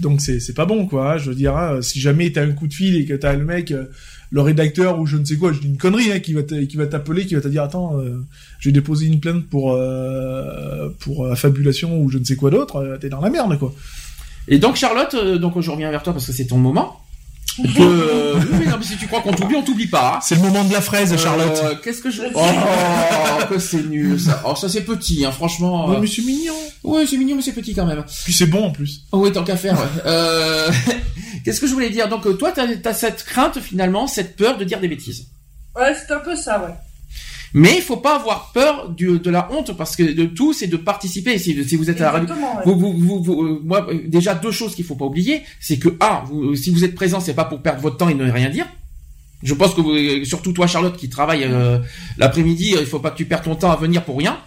[0.00, 1.12] donc c'est c'est pas bon quoi.
[1.12, 1.18] hein.
[1.18, 3.44] Je veux dire, hein, si jamais t'as un coup de fil et que t'as le
[3.44, 3.84] mec, euh,
[4.30, 6.76] le rédacteur ou je ne sais quoi, je dis une connerie, hein, qui va qui
[6.76, 8.20] va t'appeler, qui va te dire attends, euh,
[8.60, 12.98] j'ai déposé une plainte pour euh, pour affabulation ou je ne sais quoi d'autre, euh,
[12.98, 13.74] t'es dans la merde quoi.
[14.48, 16.97] Et donc Charlotte, euh, donc je reviens vers toi parce que c'est ton moment.
[17.62, 20.14] Que, euh, oui, mais non, mais si tu crois qu'on t'oublie, on t'oublie pas.
[20.16, 20.18] hein.
[20.22, 21.60] C'est le moment de la fraise, Charlotte.
[21.64, 22.22] Euh, Qu'est-ce que je...
[22.34, 24.42] Oh, que c'est nul ça.
[24.46, 25.88] Oh, ça c'est petit, hein, franchement.
[25.88, 26.54] Ouais, euh, mais c'est mignon.
[26.84, 28.04] Ouais, c'est mignon, mais c'est petit quand même.
[28.24, 29.02] Puis c'est bon en plus.
[29.12, 29.74] Oh, oui, tant qu'à faire.
[29.78, 30.02] ouais.
[30.06, 30.70] Euh...
[31.44, 32.08] Qu'est-ce que je voulais dire?
[32.08, 35.26] Donc euh, toi, t'as as cette crainte finalement, cette peur de dire des bêtises.
[35.76, 36.74] Ouais, c'est un peu ça, ouais.
[37.54, 40.66] Mais il faut pas avoir peur du, de la honte parce que de tout, c'est
[40.66, 41.38] de participer.
[41.38, 42.62] Si, si vous êtes à la radio, ouais.
[42.66, 45.88] vous, vous, vous, euh, moi, euh, déjà deux choses qu'il faut pas oublier, c'est que
[46.00, 48.50] un, vous, si vous êtes présent, c'est pas pour perdre votre temps et ne rien
[48.50, 48.66] dire.
[49.42, 51.78] Je pense que vous, euh, surtout toi, Charlotte, qui travaille euh,
[52.16, 54.38] l'après-midi, euh, il faut pas que tu perdes ton temps à venir pour rien.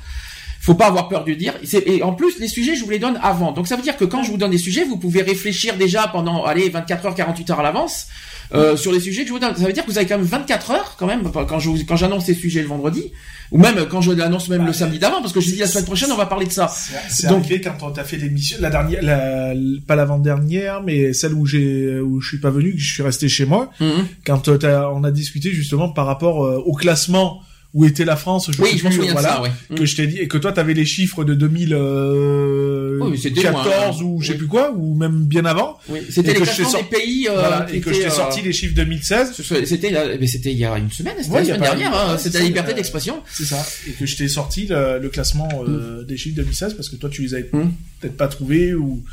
[0.59, 1.53] Faut pas avoir peur de dire.
[1.73, 3.51] Et en plus, les sujets, je vous les donne avant.
[3.51, 6.07] Donc ça veut dire que quand je vous donne des sujets, vous pouvez réfléchir déjà
[6.07, 8.07] pendant, allez, 24 heures, 48 heures à l'avance.
[8.53, 9.55] Euh, sur les sujets que je vous donne.
[9.55, 11.95] Ça veut dire que vous avez quand même 24 heures, quand même, quand je quand
[11.95, 13.11] j'annonce ces sujets le vendredi,
[13.51, 15.85] ou même quand je l'annonce même le samedi d'avant, parce que je dis la semaine
[15.85, 16.67] prochaine, on va parler de ça.
[17.09, 19.53] C'est Donc- arrivé quand on t'a fait l'émission, la dernière, la,
[19.87, 23.27] pas l'avant-dernière, mais celle où j'ai, où je suis pas venu, que je suis resté
[23.29, 23.69] chez moi.
[23.79, 24.05] Mhm.
[24.25, 27.41] quand euh, on a discuté justement par rapport euh, au classement
[27.73, 29.51] où était la France, je Oui, sais je plus, voilà, ça, ouais.
[29.69, 29.75] Mm.
[29.75, 33.49] que je t'ai dit et que toi t'avais les chiffres de 2014 Oui, mais c'était
[33.49, 33.91] loin, hein.
[34.03, 34.37] ou je sais Oui.
[34.39, 35.77] plus quoi ou même bien avant.
[35.89, 37.27] Oui, c'était les classements des pays.
[37.29, 39.33] euh, Voilà, et que je t'ai euh, sorti les chiffres 2016.
[39.33, 41.95] ce- C'était, euh, mais c'était il y a une semaine, c'était Ouais, la semaine dernière.
[41.95, 43.21] hein, c'était la liberté euh, d'expression.
[43.31, 43.65] C'est ça.
[43.87, 47.09] Et que je t'ai sorti le, le classement euh, des chiffres 2016 parce que toi
[47.09, 47.69] tu les avais Mm.
[47.99, 49.03] peut-être pas trouvés ou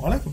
[0.00, 0.32] voilà quoi.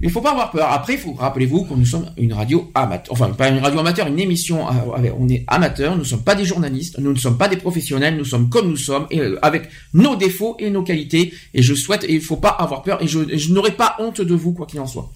[0.00, 0.70] Il faut pas avoir peur.
[0.70, 4.06] Après, il faut rappelez-vous que nous sommes une radio amateur, enfin pas une radio amateur,
[4.06, 4.68] une émission.
[4.68, 5.92] euh, avec- On est amateur.
[5.94, 6.98] Nous ne sommes pas des journalistes.
[6.98, 8.16] Nous ne sommes pas des professionnels.
[8.16, 11.32] Nous sommes comme nous sommes et euh, avec nos défauts et nos qualités.
[11.54, 12.04] Et je souhaite.
[12.04, 13.02] Et il faut pas avoir peur.
[13.02, 15.10] Et je, n'aurai pas honte de vous quoi qu'il en soit.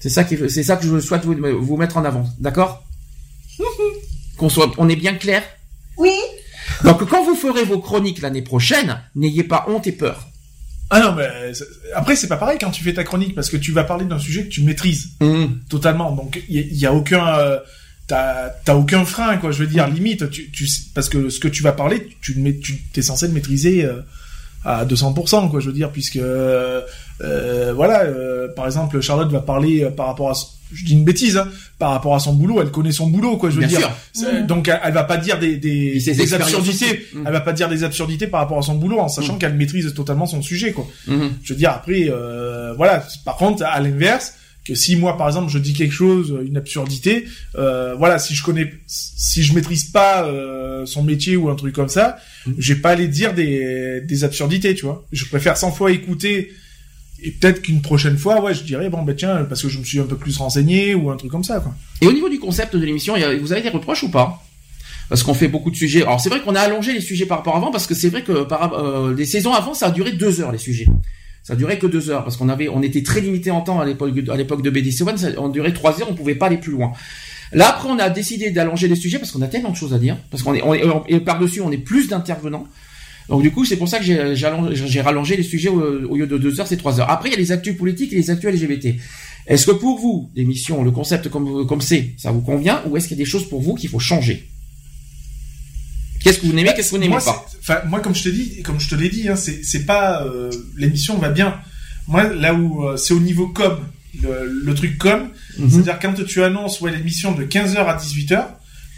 [0.00, 2.24] C'est ça qui, c'est ça que je souhaite vous, vous mettre en avant.
[2.40, 2.82] D'accord?
[4.36, 5.42] Qu'on soit, on est bien clair?
[5.96, 6.12] Oui.
[6.84, 10.28] Donc quand vous ferez vos chroniques l'année prochaine, n'ayez pas honte et peur.
[10.90, 13.56] Ah non mais c'est- après c'est pas pareil quand tu fais ta chronique parce que
[13.58, 15.44] tu vas parler d'un sujet que tu maîtrises Mmh.
[15.68, 17.58] totalement donc il y, a- il y a aucun euh,
[18.06, 21.62] t'as aucun frein quoi je veux dire limite tu, tu parce que ce que tu
[21.62, 24.00] vas parler tu tu t'es censé le maîtriser euh,
[24.64, 26.80] à 200% quoi je veux dire puisque euh,
[27.22, 30.34] euh, voilà euh, par exemple Charlotte va parler euh, par rapport à
[30.72, 31.48] je dis une bêtise hein,
[31.78, 34.28] par rapport à son boulot elle connaît son boulot quoi je veux Bien dire sûr.
[34.46, 37.06] Donc elle, elle va pas dire des des, des absurdités.
[37.14, 37.24] Mm.
[37.26, 39.92] elle va pas dire des absurdités par rapport à son boulot en sachant qu'elle maîtrise
[39.94, 41.30] totalement son sujet quoi Mhm.
[41.42, 45.50] je veux dire après euh, voilà par contre à l'inverse que si moi par exemple
[45.50, 47.24] je dis quelque chose une absurdité
[47.56, 51.74] euh, voilà si je connais si je maîtrise pas euh, son métier ou un truc
[51.74, 52.18] comme ça
[52.58, 56.52] je vais pas aller dire des des absurdités tu vois je préfère 100 fois écouter
[57.22, 59.84] et peut-être qu'une prochaine fois ouais je dirais bon ben tiens parce que je me
[59.84, 62.38] suis un peu plus renseigné ou un truc comme ça quoi Et au niveau du
[62.38, 64.42] concept de l'émission, vous avez des reproches ou pas?
[65.08, 66.02] Parce qu'on fait beaucoup de sujets.
[66.02, 68.10] Alors c'est vrai qu'on a allongé les sujets par rapport à avant, parce que c'est
[68.10, 70.86] vrai que par, euh, les saisons avant, ça a duré deux heures les sujets.
[71.42, 73.86] Ça duré que deux heures parce qu'on avait, on était très limité en temps à
[73.86, 75.16] l'époque, à l'époque de BDC One.
[75.16, 76.92] Ça, on durait trois heures, on pouvait pas aller plus loin.
[77.52, 79.98] Là après, on a décidé d'allonger les sujets parce qu'on a tellement de choses à
[79.98, 82.66] dire, parce qu'on est, on est et par dessus, on est plus d'intervenants.
[83.28, 85.80] Donc du coup, c'est pour ça que j'ai j'ai allongé- j'ai rallongé les sujets au,
[86.08, 87.10] au lieu de deux heures, c'est trois heures.
[87.10, 88.94] Après, il y a les actus politiques et les actus LGBT.
[89.46, 93.06] Est-ce que pour vous, l'émission, le concept comme comme c'est, ça vous convient, ou est-ce
[93.08, 94.48] qu'il y a des choses pour vous qu'il faut changer?
[96.22, 97.20] Qu'est-ce que vous aimez, qu'est-ce que vous n'aimez pas?
[97.50, 99.84] c'est- Enfin, moi, comme je te dis, comme je te l'ai dit, hein, c'est c'est
[99.84, 101.60] pas euh, l'émission va bien.
[102.06, 103.78] Moi, là où euh, c'est au niveau com,
[104.22, 105.70] le, le truc com, Mhm.
[105.70, 108.46] c'est-à-dire quand tu annonces ouais l'émission de 15h à 18h.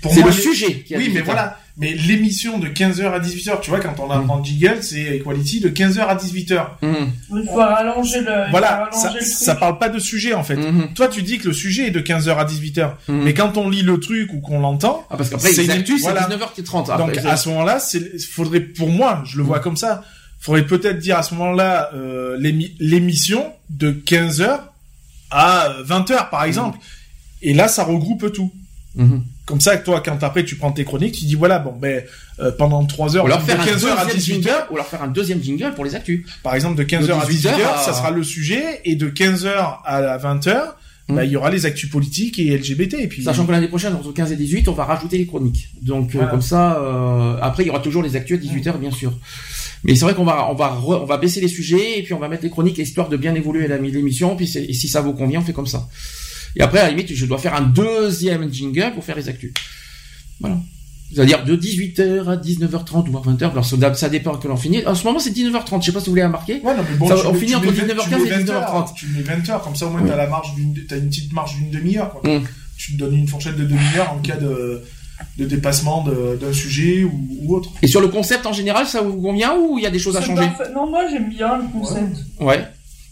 [0.03, 1.25] Pour C'est moi, le les- sujet qui Oui, mais 18h.
[1.25, 1.60] voilà.
[1.77, 4.31] Mais l'émission de 15h à 18h, tu vois, quand on a Mhm.
[4.31, 6.77] en jiggle, c'est Equality de 15h à 18h.
[6.83, 7.11] Mhm.
[7.33, 8.45] Il faut rallonger le.
[8.47, 9.23] il Voilà, ça, le truc.
[9.23, 10.57] ça parle pas de sujet en fait.
[10.57, 10.93] Mhm.
[10.95, 13.23] Toi, tu dis que le sujet est de 15h à 18h, Mhm.
[13.25, 16.23] mais quand on lit le truc ou qu'on l'entend, Ah, parce qu'après, c'est actus, voilà.
[16.29, 16.99] 19h30.
[16.99, 20.03] Donc à ce moment-là, c'est faudrait pour moi, je le vois comme ça,
[20.39, 24.59] faudrait peut-être dire à ce moment-là euh, l'émi- l'émission de 15h
[25.31, 26.79] à 20h par exemple.
[27.43, 28.53] Et là, ça regroupe tout.
[29.51, 32.03] Comme ça, toi, quand après tu prends tes chroniques, tu dis voilà, bon ben
[32.39, 34.87] euh, pendant 3 heures, Ou de faire un 15h à deuxième 18h, jingle, ou leur
[34.87, 36.25] faire un deuxième jingle pour les actus.
[36.43, 39.81] par exemple de 15h à 18h 18h, à- ça sera le sujet, et de 15h
[39.85, 40.77] à 20h,
[41.09, 41.17] Mhm.
[41.17, 42.95] bah, il y aura les actus politiques et LGBT.
[43.01, 45.69] Et puis, Sachant que l'année prochaine, entre 15 et 18, on va rajouter les chroniques.
[45.83, 48.93] Donc euh, comme ça, euh, après il y aura toujours les actus à 18h bien
[48.93, 49.13] sûr.
[49.83, 52.13] Mais c'est vrai qu'on va on va re- on va baisser les sujets et puis
[52.15, 54.37] on va mettre les chroniques histoire de bien évoluer la- l'émission.
[54.37, 55.89] Puis et si ça vous convient, on fait comme ça.
[56.57, 59.53] Et après à la limite, je dois faire un deuxième jingle pour faire les actus.
[60.41, 60.57] Voilà.
[61.13, 63.51] C'est-à-dire de 18h à 19h30 ou à 20h.
[63.51, 64.87] Alors ça, ça dépend que l'on finit.
[64.87, 65.81] En ce moment, c'est 19h30.
[65.81, 66.61] Je sais pas si vous voulez remarquer.
[66.63, 68.95] Ouais, non, mais bon, Ça, on mets- finit entre mets 19h15 tu mets et 19h30.
[68.95, 70.09] Tu mets 20h, comme ça au moins Oui.
[70.09, 72.13] t'as la marge d'une, t'as une petite marge d'une demi-heure.
[72.13, 72.39] Quoi.
[72.39, 72.45] Mm.
[72.77, 74.83] Tu te donnes une fourchette de demi-heure en cas de,
[75.37, 77.73] de dépassement de- d'un sujet ou, ou autre.
[77.83, 80.17] Et sur le concept en général, ça vous convient ou il y a des choses
[80.17, 80.49] à changer.
[80.75, 82.19] Non, moi j'aime bien le concept.
[82.39, 82.65] Ouais.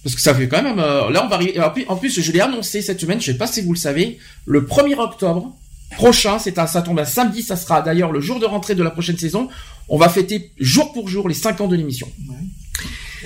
[0.04, 0.78] Parce que ça fait quand même.
[0.78, 1.58] euh, là, on va arriver.
[1.88, 3.20] En plus, je l'ai annoncé cette semaine.
[3.20, 4.18] Je sais pas si vous le savez.
[4.46, 5.54] Le 1er octobre
[5.96, 7.42] prochain, c'est un, ça tombe un samedi.
[7.42, 9.48] Ça sera d'ailleurs le jour de rentrée de la prochaine saison.
[9.88, 12.08] On va fêter jour pour jour les 5 ans de l'émission.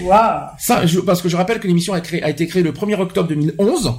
[0.00, 0.46] Waouh.
[0.58, 2.94] Ça, je- parce que je rappelle que l'émission a, créé- a été créée le 1er
[2.98, 3.92] octobre 2011.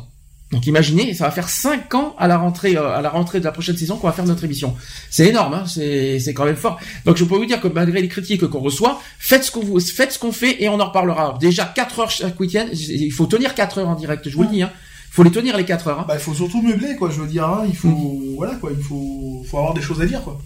[0.53, 3.43] Donc imaginez, ça va faire 5 ans à la rentrée, euh, à la rentrée de
[3.43, 4.75] la prochaine saison qu'on va faire notre émission.
[5.09, 6.80] C'est énorme, hein, c'est, c'est quand même fort.
[7.06, 9.80] Donc je peux vous dire que malgré les critiques qu'on reçoit, faites ce qu'on vous,
[9.80, 11.38] faites ce qu'on fait et on en reparlera.
[11.40, 14.49] Déjà 4 heures chaque week-end, il faut tenir 4 heures en direct, je vous le
[14.49, 14.61] dis.
[14.61, 14.72] Hein.
[15.09, 15.99] Il faut les tenir les 4 heures.
[16.01, 16.06] Hein.
[16.07, 17.09] Bah, il faut surtout meubler, quoi.
[17.09, 18.72] Je veux dire, hein, il faut, voilà, quoi.
[18.75, 20.40] Il faut, faut avoir des choses à dire, quoi.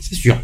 [0.00, 0.36] C'est sûr.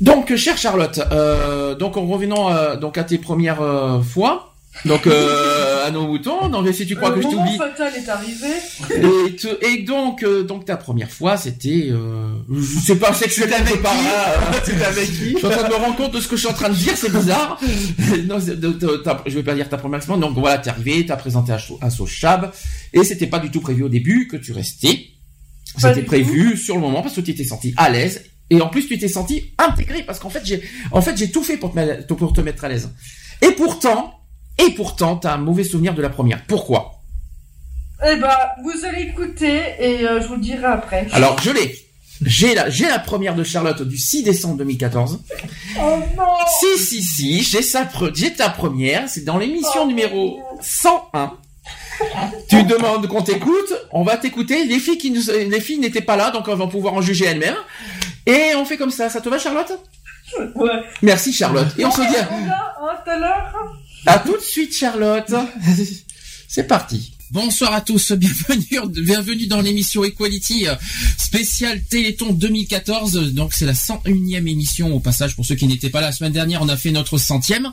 [0.00, 4.49] Donc, chère Charlotte, euh, donc en revenant euh, donc à tes premières euh, fois,
[4.84, 7.58] donc euh, à nos moutons, donc si tu crois le que je moment t'oublie.
[7.58, 9.26] fatal est arrivé.
[9.28, 13.56] Et, te- et donc, euh, donc ta première fois, c'était, euh, je sais pas sexuellement
[13.56, 14.32] avec par là.
[14.34, 16.36] euh, C'était avec qui Je suis en train de me rendre compte de ce que
[16.36, 17.60] je suis en train de dire, c'est bizarre.
[18.28, 20.24] non, c'est- de- de- ta- je vais pas dire ta première expérience.
[20.24, 22.52] Donc voilà, t'es arrivé, t'as présenté So- à Sochab,
[22.92, 25.06] et c'était pas du tout prévu au début que tu restais.
[25.78, 28.22] C'était prévu sur le moment parce que tu t'es senti à l'aise.
[28.50, 31.42] Et en plus, tu t'es senti intégré parce qu'en fait, j'ai, en fait, j'ai tout
[31.44, 32.90] fait pour te, pour te mettre à l'aise.
[33.42, 34.19] Et pourtant,
[34.66, 36.44] et pourtant, t'as un mauvais souvenir de la première.
[36.46, 36.96] Pourquoi?
[38.06, 38.30] Eh ben,
[38.62, 41.06] vous allez écouter et euh, je vous le dirai après.
[41.12, 41.74] Alors, je l'ai.
[42.24, 45.20] J'ai la, j'ai la première de Charlotte du 6 décembre 2014.
[45.78, 46.24] Oh non
[46.60, 49.08] Si, si, si, j'ai sa, pre- j'ai ta première.
[49.08, 51.32] C'est dans l'émission numéro 101.
[52.48, 53.72] Tu demandes qu'on t'écoute.
[53.92, 54.64] On va t'écouter.
[54.64, 57.24] Les filles qui nous, les filles n'étaient pas là, donc elles vont pouvoir en juger
[57.26, 57.56] elles-mêmes.
[58.26, 59.08] Et on fait comme ça.
[59.08, 59.72] Ça te va, Charlotte?
[60.56, 60.70] Ouais.
[61.02, 61.68] Merci, Charlotte.
[61.78, 63.10] Et on se dit On va, hein, tout
[64.06, 65.32] à tout de suite, Charlotte.
[66.48, 67.12] C'est parti.
[67.32, 70.74] Bonsoir à tous, bienvenue, bienvenue dans l'émission Equality euh,
[71.16, 73.32] spéciale Téléthon 2014.
[73.34, 76.32] Donc c'est la 101e émission au passage pour ceux qui n'étaient pas là la semaine
[76.32, 76.60] dernière.
[76.60, 77.70] On a fait notre centième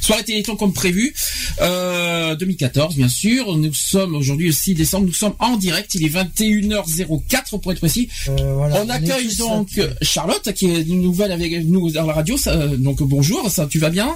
[0.00, 1.12] soirée Téléthon comme prévu.
[1.60, 3.56] Euh, 2014 bien sûr.
[3.56, 5.06] Nous sommes aujourd'hui le 6 décembre.
[5.06, 5.96] Nous sommes en direct.
[5.96, 8.08] Il est 21h04 pour être précis.
[8.28, 9.70] on accueille donc
[10.02, 12.36] Charlotte qui est une nouvelle avec nous dans la radio.
[12.36, 14.14] Ça, donc bonjour, ça tu vas bien?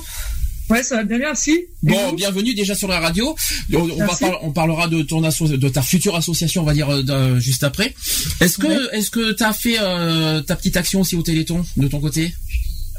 [0.71, 1.67] Ouais, ça va bien, merci.
[1.83, 3.35] Bon, bienvenue déjà sur la radio.
[3.75, 6.89] On, on, va par- on parlera de ton de ta future association, on va dire
[6.91, 7.95] euh, juste après.
[8.41, 8.79] Est-ce que Ouais.
[8.99, 12.33] est-ce que t'as fait euh, ta petite action aussi au Téléthon de ton côté?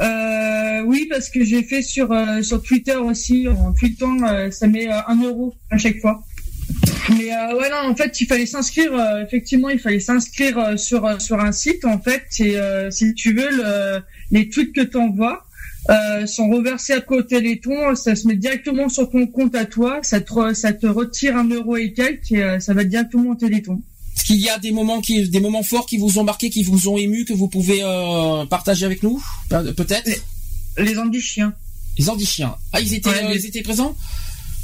[0.01, 4.67] Euh, oui, parce que j'ai fait sur euh, sur Twitter aussi, en tweetant, euh, ça
[4.67, 6.23] met un euro à chaque fois.
[7.17, 8.91] Mais euh, ouais, non, en fait, il fallait s'inscrire.
[8.93, 11.83] euh, effectivement, il fallait s'inscrire euh, sur euh, sur un site.
[11.85, 15.44] En fait, et euh, si tu veux, le- les tweets que tu envoies
[15.89, 17.95] euh, sont reversés après au Téléthon.
[17.95, 19.99] Ça se met directement sur ton compte à toi.
[20.03, 23.35] Ça te ça te retire un euro et quelques et euh, ça va directement au
[23.35, 23.81] Téléthon.
[24.15, 26.63] Est-ce qu'il y a des moments qui des moments forts qui vous ont marqué, qui
[26.63, 30.09] vous ont ému, que vous pouvez euh, partager avec nous Pe- Peut-être
[30.77, 31.53] Les Andichiens.
[31.97, 32.55] Les Andichiens.
[32.73, 33.95] Ah, ils étaient Ouais, euh, les- ils étaient présents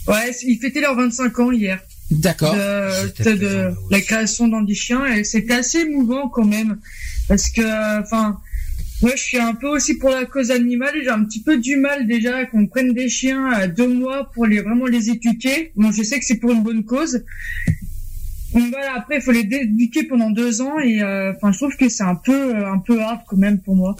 [0.08, 1.80] Ouais, ils fêtaient leurs 25 ans hier.
[2.09, 2.53] D'accord.
[2.53, 6.77] de, de- de la création d'Andichien et c'était assez émouvant quand même
[7.30, 8.38] parce que enfin
[9.01, 11.75] moi je suis un peu aussi pour la cause animale j'ai un petit peu du
[11.75, 15.71] mal déjà qu'on prenne des chiens à deux mois pour les vraiment les éduquer.
[15.75, 17.23] Bon je sais que c'est pour une bonne cause.
[18.53, 21.89] Donc voilà après il faut les éduquer pendant deux ans et euh, je trouve que
[21.89, 23.95] c'est un peu euh, un peu hard quand même pour moi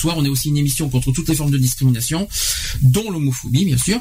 [0.00, 2.28] soir, on est aussi une émission contre toutes les formes de discrimination,
[2.82, 4.00] dont l'homophobie, bien sûr.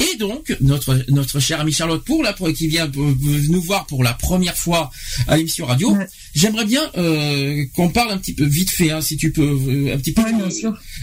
[0.00, 3.14] Et donc, notre, notre chère amie Charlotte, pour la, qui vient euh,
[3.48, 4.90] nous voir pour la première fois
[5.26, 5.96] à l'émission radio,
[6.34, 9.94] j'aimerais bien euh, qu'on parle un petit peu, vite fait, hein, si tu peux, euh,
[9.94, 10.22] un petit peu.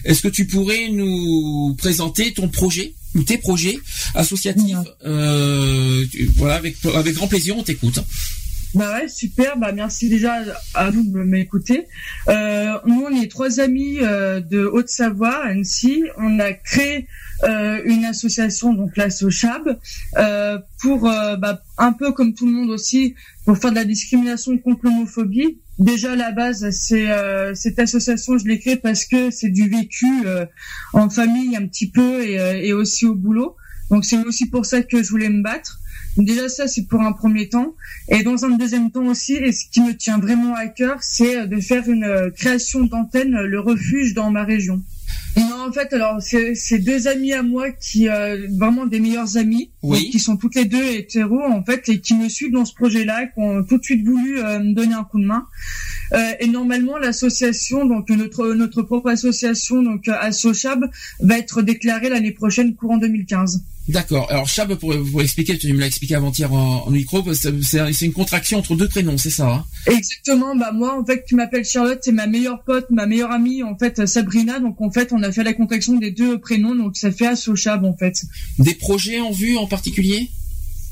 [0.05, 3.77] Est-ce que tu pourrais nous présenter ton projet ou tes projets
[4.15, 7.99] associatifs euh, tu- Voilà, avec, avec grand plaisir, on t'écoute.
[8.74, 9.58] Bah ouais, super.
[9.58, 10.43] Bah merci déjà
[10.75, 11.88] à vous de m'écouter.
[12.30, 16.03] Euh, on est trois amis euh, de Haute-Savoie, Annecy.
[16.17, 17.08] On a créé
[17.43, 19.08] euh, une association, donc la
[20.17, 23.85] euh, pour euh, bah, un peu comme tout le monde aussi, pour faire de la
[23.85, 25.58] discrimination contre l'homophobie.
[25.77, 29.67] Déjà à la base, c'est euh, cette association, je l'ai créée parce que c'est du
[29.67, 30.08] vécu
[30.93, 33.58] en famille un petit peu et, et aussi au boulot.
[33.90, 35.81] Donc c'est aussi pour ça que je voulais me battre.
[36.17, 37.73] Donc déjà ça c'est pour un premier temps
[38.09, 41.38] et dans un deuxième temps aussi et ce qui me tient vraiment à cœur c'est
[41.38, 44.81] euh, de faire une euh, création d'antenne euh, le refuge dans ma région.
[45.38, 49.69] Non en fait alors c'est deux amis à moi qui euh, vraiment des meilleurs amis
[49.83, 50.09] Oui.
[50.09, 53.27] qui sont toutes les deux hétéros en fait et qui me suivent dans ce projet-là
[53.27, 55.48] qui ont tout de suite voulu euh, me donner un coup de main.
[56.14, 60.83] Euh, et normalement l'association donc notre notre propre association donc Assochab
[61.22, 63.64] va être déclarée l'année prochaine courant 2015.
[63.88, 64.30] D'accord.
[64.30, 68.14] Alors Chab, pour vous expliquer, tu me l'as expliqué avant-hier en, en micro, c'est une
[68.14, 69.66] contraction entre deux prénoms, c'est ça hein?
[69.88, 73.64] Exactement, bah moi en fait qui m'appelle Charlotte, c'est ma meilleure pote, ma meilleure amie
[73.64, 76.95] en fait Sabrina, donc en fait on a fait la contraction des deux prénoms, donc
[76.95, 78.24] ça fait Assochab en fait.
[78.60, 80.30] Des projets en vue en particulier?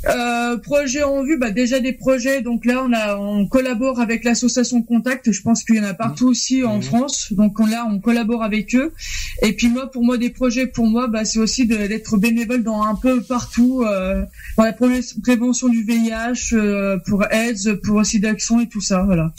[0.07, 4.23] Euh, projet en vue, bah déjà des projets, donc là on a on collabore avec
[4.23, 7.85] l'association Contact, je pense qu'il y en a partout aussi en France, donc on, là
[7.85, 8.93] on collabore avec eux.
[9.41, 12.81] Et puis moi pour moi des projets pour moi bah c'est aussi d'être bénévole dans
[12.83, 14.23] un peu partout, euh,
[14.57, 19.03] dans la pré- prévention du VIH, euh, pour AIDS, pour aussi d'action et tout ça,
[19.03, 19.33] voilà.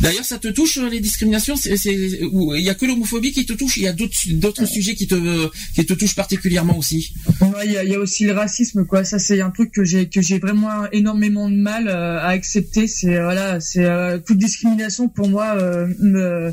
[0.00, 3.44] D'ailleurs, ça te touche euh, les discriminations C'est ou Il y a que l'homophobie qui
[3.44, 7.12] te touche Il y a d'autres d'autres sujets qui te qui te touchent particulièrement aussi
[7.40, 9.04] Ouais, il y a, il y a aussi le racisme, quoi.
[9.04, 12.86] Ça, c'est un truc que j'ai que j'ai vraiment énormément de mal euh, à accepter.
[12.86, 16.52] C'est euh, voilà, c'est euh, toute discrimination pour moi euh, me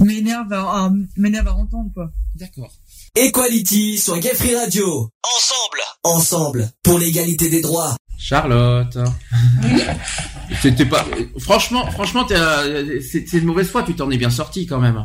[0.00, 2.10] m'énerve à, à- m'énerve à entendre, quoi.
[2.34, 2.72] D'accord.
[3.14, 5.10] Equality sur Gay Free Radio.
[5.36, 5.82] Ensemble.
[6.02, 6.70] Ensemble.
[6.82, 7.94] Pour l'égalité des droits.
[8.22, 8.96] Charlotte.
[10.60, 11.04] C'était pas.
[11.40, 13.82] Franchement, franchement, t'es, euh, c'est de mauvaise foi.
[13.82, 15.04] Tu t'en es bien sorti quand même.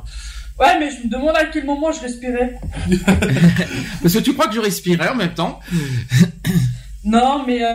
[0.60, 2.60] Ouais, mais je me demande à quel moment je respirais.
[4.02, 5.60] Parce que tu crois que je respirais en même temps
[7.04, 7.74] Non, mais euh,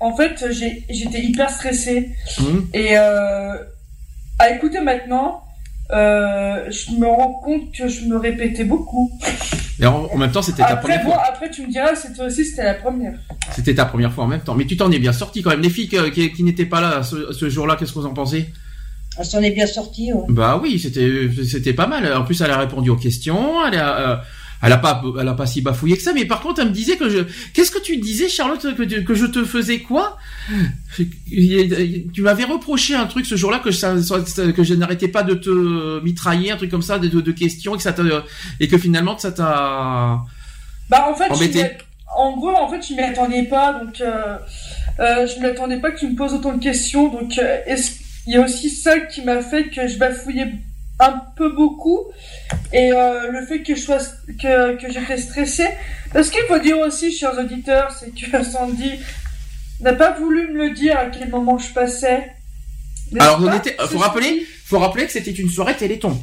[0.00, 2.10] en fait, j'ai- j'étais hyper stressée.
[2.38, 2.68] Hum.
[2.72, 3.54] Et euh,
[4.38, 5.41] à écouter maintenant,
[5.92, 9.10] euh, je me rends compte que je me répétais beaucoup.
[9.80, 11.22] Et en, en même temps, c'était ta Après, première bon, fois.
[11.28, 13.14] après, tu me diras, c'était aussi, c'était la première.
[13.54, 14.54] C'était ta première fois en même temps.
[14.54, 15.60] Mais tu t'en es bien sorti quand même.
[15.60, 18.46] Les filles qui, qui n'étaient pas là ce, ce jour-là, qu'est-ce que vous en pensez?
[19.18, 20.12] On s'en est bien sorti.
[20.12, 20.24] Ouais.
[20.28, 22.10] Bah oui, c'était c'était pas mal.
[22.14, 23.66] En plus, elle a répondu aux questions.
[23.66, 24.16] Elle a euh,
[24.62, 26.12] elle a pas elle a pas si bafouillé que ça.
[26.12, 27.18] Mais par contre, elle me disait que je
[27.52, 30.16] qu'est-ce que tu disais, Charlotte, que, tu- que je te faisais quoi?
[30.96, 33.94] Tu m'avais reproché un truc ce jour-là que ça,
[34.54, 37.74] que je n'arrêtais pas de te mitrailler, un truc comme ça, de, de, de questions
[37.74, 38.24] et que ça t'a-
[38.60, 40.20] et que finalement ça t'a
[40.90, 41.62] Bah en fait, Embêté.
[41.62, 41.68] m'y-
[42.14, 43.72] en gros, en fait, je m'y attendais pas.
[43.74, 44.36] Donc, euh,
[45.00, 47.08] Euh, je ne m'attendais pas que tu me poses autant de questions.
[47.08, 47.92] Donc, euh, est-ce
[48.26, 50.52] il y a aussi ça qui m'a fait que je bafouillais
[51.02, 52.06] un peu beaucoup
[52.72, 53.98] et euh, le fait que je sois
[54.40, 55.68] que, que j'étais stressée.
[56.12, 58.92] Parce qu'il faut dire aussi, chers auditeurs, c'est que Sandy
[59.80, 62.32] n'a pas voulu me le dire à quel moment je passais.
[63.18, 66.18] Alors, on était, faut rappeler, faut rappeler que c'était une soirée Téléthon.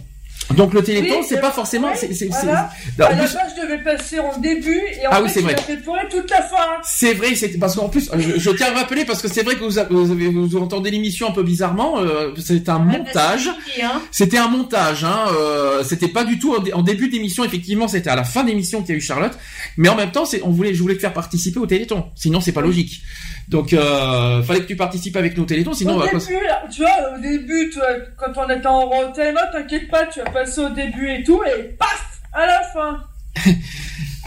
[0.55, 2.69] Donc le Téléthon, Oui, c'est pas forcément, ouais, c'est, c'est, c'est- voilà.
[2.97, 5.29] Non, À la plus- base, je devais passer en début et en Ah fait, oui,
[5.33, 5.55] c'est vrai.
[5.57, 6.55] fait pleurer toute la fin.
[6.83, 9.55] C'est vrai, c'est parce qu'en plus, je, je tiens à rappeler parce que c'est vrai
[9.55, 11.99] que vous, avez- vous, avez- vous entendez l'émission un peu bizarrement.
[11.99, 13.49] euh, c'est un montage.
[13.81, 14.01] Hein.
[14.11, 15.03] C'était un montage.
[15.03, 17.43] Hein, euh, c'était pas du tout en, en début d'émission.
[17.45, 19.37] Effectivement, c'était à la fin d'émission qu'il y a eu Charlotte.
[19.77, 22.05] Mais en même temps, c'est, on voulait, je voulais te faire participer au Téléthon.
[22.15, 23.01] Sinon, c'est pas logique.
[23.49, 25.73] Donc, euh, fallait que tu participes avec nos Télétons.
[25.73, 27.83] Sinon, on va pas- début, là, tu vois, au début, toi,
[28.15, 31.41] quand on était en antenne, oh, t'inquiète pas, tu vas passer au début et tout,
[31.43, 33.03] et paf, à la fin.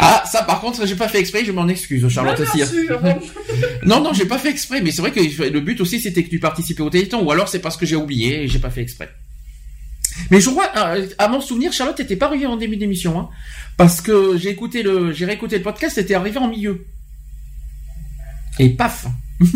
[0.05, 1.45] Ah, ça, par contre, j'ai pas fait exprès.
[1.45, 2.67] Je m'en excuse, Charlotte aussi.
[2.67, 3.01] sûr.
[3.87, 6.29] Non, non, j'ai pas fait exprès, mais c'est vrai que le but aussi c'était que
[6.31, 8.83] tu participais au Téléthon, ou alors c'est parce que j'ai oublié et j'ai pas fait
[8.83, 9.11] exprès.
[10.33, 13.29] Mais je crois, euh, à mon souvenir, Charlotte n'était pas arrivée en début d'émission, hein,
[13.77, 16.85] parce que j'ai écouté le, j'ai réécouté le podcast, c'était arrivé en milieu.
[18.59, 19.07] Et paf.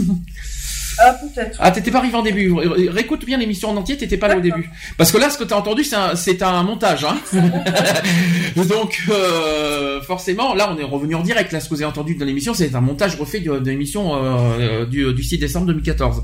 [0.98, 1.58] Ah, peut-être.
[1.60, 2.50] Ah, t'étais pas arrivé en début.
[2.54, 4.70] Ré- Réécoute bien l'émission en entier, t'étais pas là au début.
[4.96, 7.18] Parce que là, ce que t'as entendu, c'est un, c'est un montage, hein.
[8.56, 11.52] Donc, euh, forcément, là, on est revenu en direct.
[11.52, 14.12] Là, ce que vous avez entendu dans l'émission, c'est un montage refait de, de l'émission
[14.14, 16.22] euh, du, du 6 décembre 2014.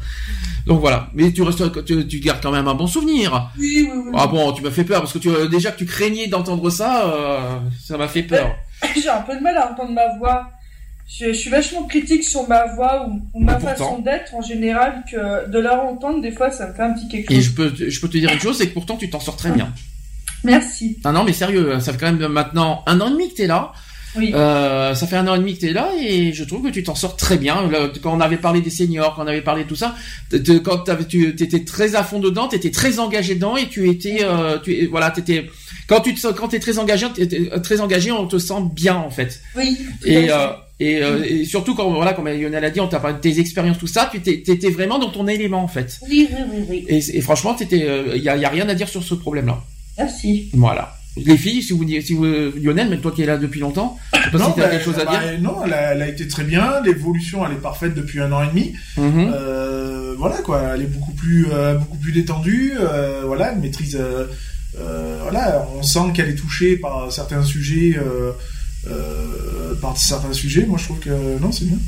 [0.66, 1.10] Donc voilà.
[1.14, 3.50] Mais tu restes, tu, tu gardes quand même un bon souvenir.
[3.58, 4.12] Oui, oui, oui.
[4.16, 6.70] Ah bon, tu m'as fait peur parce que tu, euh, déjà que tu craignais d'entendre
[6.70, 8.54] ça, euh, ça m'a fait peur.
[8.96, 10.48] J'ai un peu de mal à entendre ma voix.
[11.08, 13.74] Je, je suis vachement critique sur ma voix ou, ou ma Et pourtant.
[13.76, 17.08] façon d'être en général, que de la entendre, des fois, ça me fait un petit
[17.08, 17.44] quelque Et chose.
[17.44, 19.36] je peux, te- je peux te dire une chose, c'est que pourtant tu t'en sors
[19.36, 19.72] très bien.
[20.44, 20.98] Merci.
[21.04, 23.46] Non, non, mais sérieux, ça fait quand même maintenant un an et demi que t'es
[23.46, 23.72] là.
[24.14, 24.30] Oui.
[24.34, 26.82] Euh, ça fait un an et demi que t'es là et je trouve que tu
[26.82, 27.70] t'en sors très bien.
[28.02, 29.94] Quand on avait parlé des seniors, quand on avait parlé de tout ça,
[30.64, 34.58] quand tu étais très à fond dedans, t'étais très engagé dedans et tu étais, euh,
[34.58, 35.48] tu, voilà, t'étais,
[35.86, 37.26] quand tu te, quand t'es très engagé, t'es
[37.62, 39.40] très engagé, on te sent bien en fait.
[39.56, 39.78] Oui.
[40.04, 40.48] Et, euh.
[40.88, 43.38] Et, euh, et surtout quand voilà, comme Lionel a dit, on t'a parlé de tes
[43.40, 45.98] expériences, tout ça, tu t'étais vraiment dans ton élément en fait.
[46.08, 46.84] Oui, oui, oui, oui.
[46.88, 49.58] Et, et franchement, il y, a, y a rien à dire sur ce problème-là.
[49.98, 50.50] Merci.
[50.54, 50.96] Voilà.
[51.16, 54.22] Les filles, si vous, si vous, Lionel, même toi qui es là depuis longtemps, je
[54.24, 55.40] sais pas si t'as bah, quelque chose à bah, dire.
[55.42, 56.80] Non, elle a, elle a été très bien.
[56.86, 58.72] L'évolution, elle est parfaite depuis un an et demi.
[58.96, 59.30] Mhm.
[59.34, 62.72] Euh, voilà quoi, elle est beaucoup plus, euh, beaucoup plus détendue.
[62.80, 63.94] euh, voilà, elle maîtrise.
[64.00, 64.24] euh,
[64.80, 67.94] euh, voilà, on sent qu'elle est touchée par certains sujets.
[67.98, 68.32] euh, euh,
[69.80, 70.66] par certains sujets.
[70.66, 71.78] Moi, je trouve que non, c'est bien.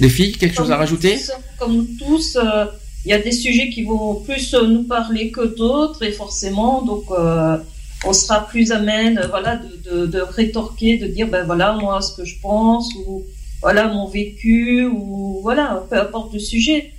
[0.00, 1.14] Les filles, quelque chose à rajouter?
[1.14, 2.64] tous, Comme nous tous, euh,
[3.04, 6.82] il y a des sujets qui vont plus euh, nous parler que d'autres, et forcément,
[6.82, 7.56] donc euh,
[8.04, 12.00] on sera plus amène, euh, voilà, de, de, de rétorquer, de dire, ben voilà, moi,
[12.00, 13.24] ce que je pense, ou
[13.60, 16.92] voilà, mon vécu, ou voilà, peu importe le sujet.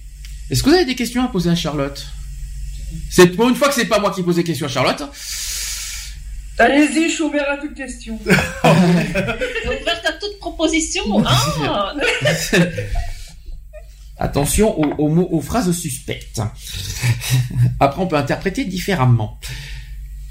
[0.49, 2.05] Est-ce que vous avez des questions à poser à Charlotte?
[3.09, 5.03] C'est pour une fois que c'est pas moi qui pose des questions à Charlotte.
[6.58, 8.17] Allez-y, je suis ouvert à toute question.
[8.25, 11.03] Ouverte à toute proposition.
[11.25, 11.93] Ah
[14.17, 16.42] Attention aux, aux mots, aux phrases suspectes.
[17.80, 19.38] Après, on peut interpréter différemment.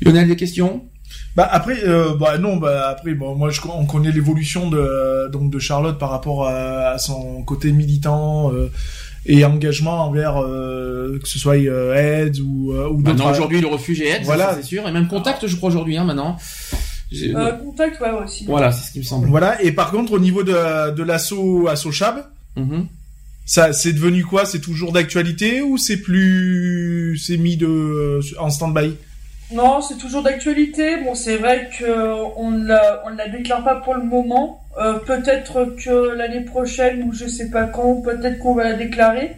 [0.00, 0.88] Lionel, des questions?
[1.36, 5.50] Bah après, euh, bah non, bah après, bon, moi je, on connaît l'évolution de donc
[5.50, 8.70] de Charlotte par rapport à, à son côté militant euh,
[9.26, 13.30] et engagement envers euh, que ce soit euh, AIDS ou euh, ou Maintenant, d'autres.
[13.30, 14.54] aujourd'hui, le refuge est aide, Voilà.
[14.56, 14.86] c'est sûr.
[14.88, 16.36] Et même contact, je crois, aujourd'hui, hein, maintenant.
[17.12, 18.44] Euh, contact, ouais, aussi.
[18.46, 19.28] Voilà, c'est ce qui me semble.
[19.28, 19.62] Voilà.
[19.62, 22.24] Et par contre, au niveau de de l'assaut assaut Chab,
[22.56, 22.86] Mhm.
[23.46, 24.44] ça c'est devenu quoi?
[24.46, 28.94] C'est toujours d'actualité ou c'est plus c'est mis de en stand-by?
[29.52, 30.96] Non, c'est toujours d'actualité.
[31.04, 31.84] Bon, c'est vrai que
[32.36, 34.62] on la, on la déclare pas pour le moment.
[34.78, 39.36] Euh, peut-être que l'année prochaine ou je sais pas quand, peut-être qu'on va la déclarer.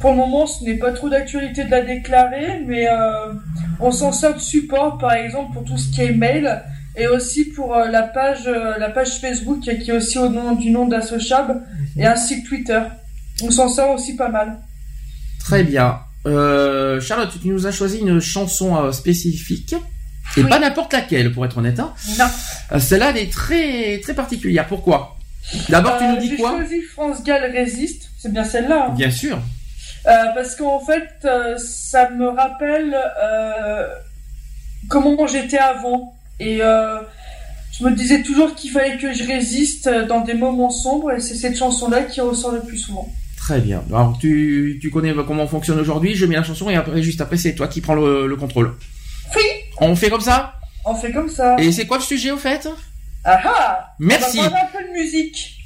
[0.00, 3.32] Pour le moment, ce n'est pas trop d'actualité de la déclarer, mais euh,
[3.80, 6.62] on s'en sert de support, par exemple, pour tout ce qui est mail
[6.96, 10.70] et aussi pour euh, la page, la page Facebook qui est aussi au nom du
[10.70, 11.62] nom d'Assochab
[11.96, 12.80] et ainsi que Twitter.
[13.42, 14.58] On s'en sert aussi pas mal.
[15.40, 15.98] Très bien.
[16.26, 19.74] Euh, Charlotte, tu nous as choisi une chanson euh, spécifique.
[20.36, 21.80] Et pas n'importe laquelle, pour être honnête.
[21.80, 21.92] Hein.
[22.18, 22.26] Non.
[22.72, 24.66] Euh, Celle-là, elle est très, très particulière.
[24.68, 25.16] Pourquoi?
[25.68, 26.50] D'abord, tu nous dis J'ai quoi?
[26.56, 28.10] choisi France Gall Résiste.
[28.18, 28.86] C'est bien celle-là.
[28.90, 28.94] hein.
[28.94, 29.38] Bien sûr.
[30.04, 31.26] Parce qu'en fait,
[31.58, 32.96] ça me rappelle
[34.88, 36.14] comment j'étais avant.
[36.38, 41.12] Et je me disais toujours qu'il fallait que je résiste dans des moments sombres.
[41.12, 43.08] Et c'est cette chanson-là qui ressort le plus souvent.
[43.40, 43.82] Très bien.
[43.88, 46.14] Alors tu, tu connais comment on fonctionne aujourd'hui.
[46.14, 48.74] Je mets la chanson et après, juste après, c'est toi qui prends le, le contrôle.
[49.34, 49.42] Oui.
[49.80, 50.54] On fait comme ça?
[50.84, 51.56] On fait comme ça.
[51.58, 52.68] Et c'est quoi le sujet au fait?
[53.24, 54.38] Ah ah Merci.
[54.40, 55.56] On va un peu de musique.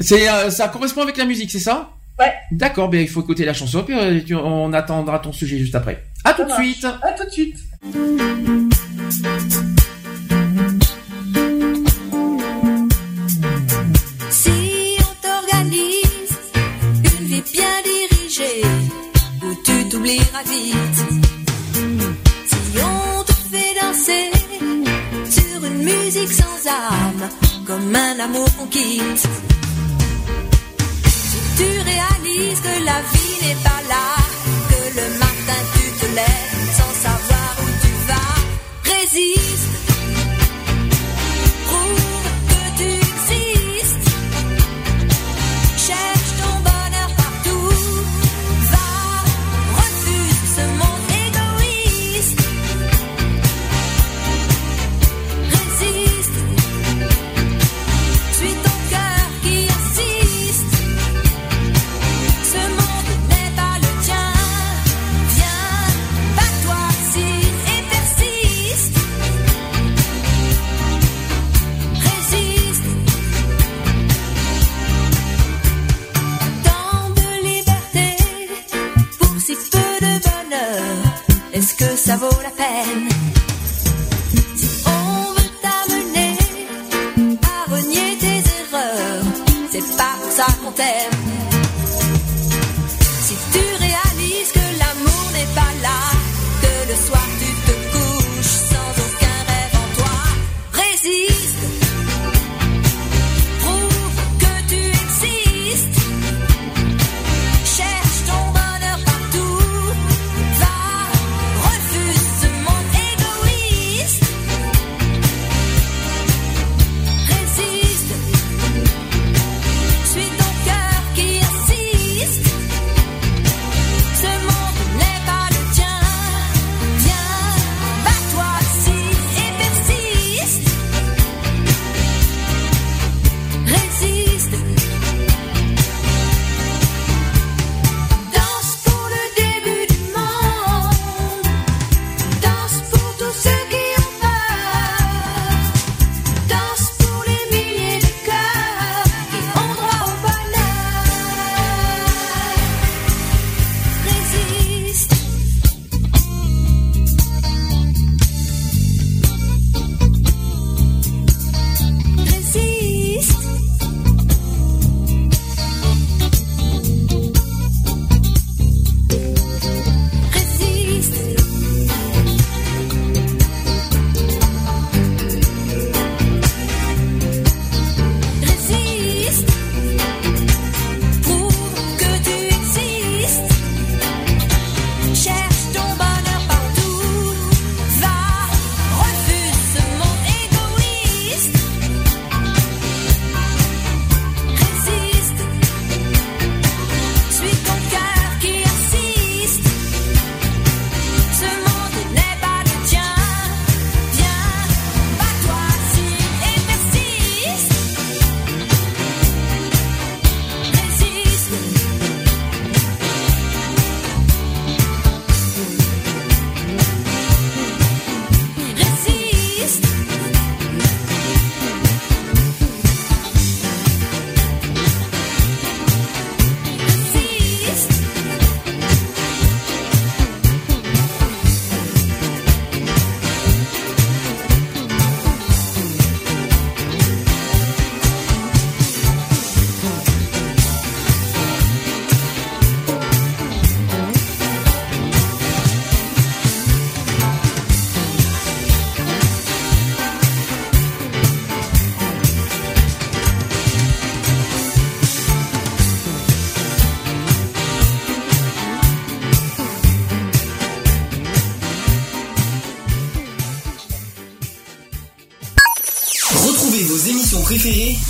[0.00, 1.90] C'est, euh, ça correspond avec la musique, c'est ça?
[2.18, 2.32] Ouais.
[2.52, 6.04] D'accord, ben, il faut écouter la chanson puis euh, on attendra ton sujet juste après.
[6.24, 6.84] À tout de suite.
[6.84, 7.56] À tout de suite.
[20.46, 20.72] Si
[22.82, 24.30] on te fait danser
[25.28, 27.28] sur une musique sans âme,
[27.66, 29.28] comme un amour qu'on quitte.
[31.06, 34.16] Si tu réalises que la vie n'est pas là,
[34.70, 39.89] que le matin tu te lèves sans savoir où tu vas, résiste.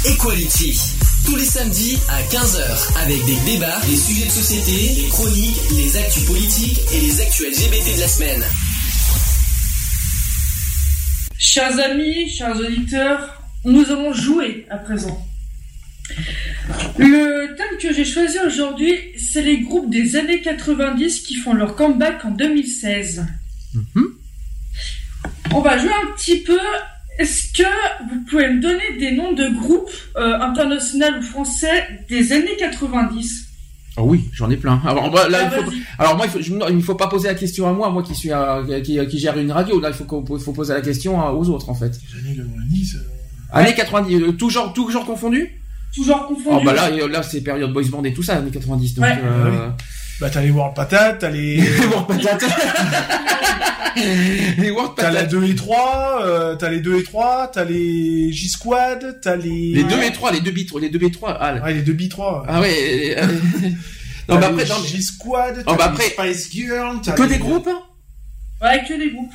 [0.06, 0.80] Equality.
[1.26, 5.94] Tous les samedis à 15h avec des débats, des sujets de société, des chroniques, les
[5.98, 8.42] actus politiques et les actus LGBT de la semaine.
[11.36, 15.22] Chers amis, chers auditeurs, nous allons jouer à présent.
[16.96, 21.76] Le thème que j'ai choisi aujourd'hui, c'est les groupes des années 90 qui font leur
[21.76, 23.26] comeback en 2016.
[29.10, 33.46] des noms de groupes euh, internationaux ou français des années 90.
[33.96, 34.80] Oh ah oui, j'en ai plein.
[34.86, 35.70] Alors, bah, là, il ah, faut...
[35.98, 38.62] Alors moi, il faut, faut pas poser la question à moi, moi qui suis euh,
[38.68, 39.18] euh, qui...
[39.18, 39.80] gère une radio.
[39.80, 41.98] Là, il faut, poser la question hein, aux autres en fait.
[42.14, 42.94] Les années 90.
[42.94, 42.98] Euh...
[43.52, 44.72] Années 90, euh, tout genre,
[45.04, 45.60] confondu.
[45.94, 46.48] Tout genre confondu.
[46.50, 48.94] Oh, ah, bah là, là, c'est période boys band et tout ça, années 90.
[48.94, 49.18] Donc, ouais.
[50.20, 51.62] Bah les World Patate, t'as les.
[52.08, 52.44] Patate.
[54.58, 55.30] les World T'as la Patate.
[55.30, 59.72] 2 et 3, euh, t'as les 2 et 3, t'as les J-Squad, t'as les...
[59.74, 61.36] Les 2 et 3, les 2 bits, les 2 b 3.
[61.40, 62.44] Ah, Ouais, les 2 B3.
[62.48, 63.14] ah ouais.
[63.18, 63.26] euh,
[64.28, 67.22] non, mais après, non, mais- J-Squad, Oh, t'as bah les après- Spice Girl, t'as que
[67.22, 67.68] les- des groupes
[68.62, 69.32] Ouais, que des groupes.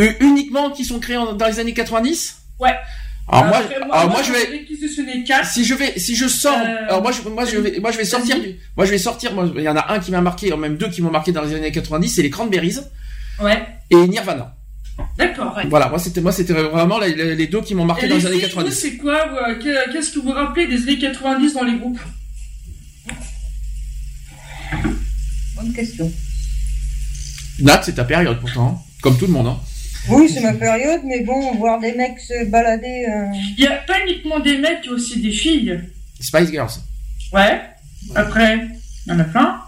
[0.00, 2.36] euh, uniquement qui sont créés en- dans les années 90.
[2.58, 2.74] Ouais.
[3.28, 4.50] Alors moi, Après, alors moi je j'en ai vais.
[4.58, 5.46] réquisitionné 4.
[5.50, 7.96] Si je vais, si je sors, Euh, alors moi je, moi je vais, moi je
[7.98, 10.20] vais sortir du, moi je vais sortir, moi il y en a un qui m'a
[10.20, 12.76] marqué, ou même deux qui m'ont marqué dans les années 90, c'est les Cranberries
[13.40, 13.62] Ouais.
[13.90, 14.54] et Nirvana.
[15.18, 15.58] D'accord.
[15.68, 18.14] Voilà, moi c'était, moi c'était vraiment les, les- les deux qui m'ont marqué Et dans
[18.16, 18.74] les les années filles, vous, 90.
[18.80, 22.00] c'est quoi euh, que- Qu'est-ce que vous rappelez des années 90 dans les groupes?
[25.56, 26.10] Bonne question.
[27.60, 28.90] Nat, c'est ta période pourtant, hein.
[29.02, 29.46] comme tout le monde.
[29.48, 29.58] Hein.
[30.08, 33.06] Oui, c'est ma période, mais bon, voir des mecs se balader.
[33.08, 33.26] euh,
[33.58, 35.80] Il y a pas uniquement des mecs, il y a aussi des filles.
[36.20, 36.70] Spice Girls.
[37.32, 37.60] Ouais.
[38.14, 38.56] Après,
[39.06, 39.60] il y en a plein.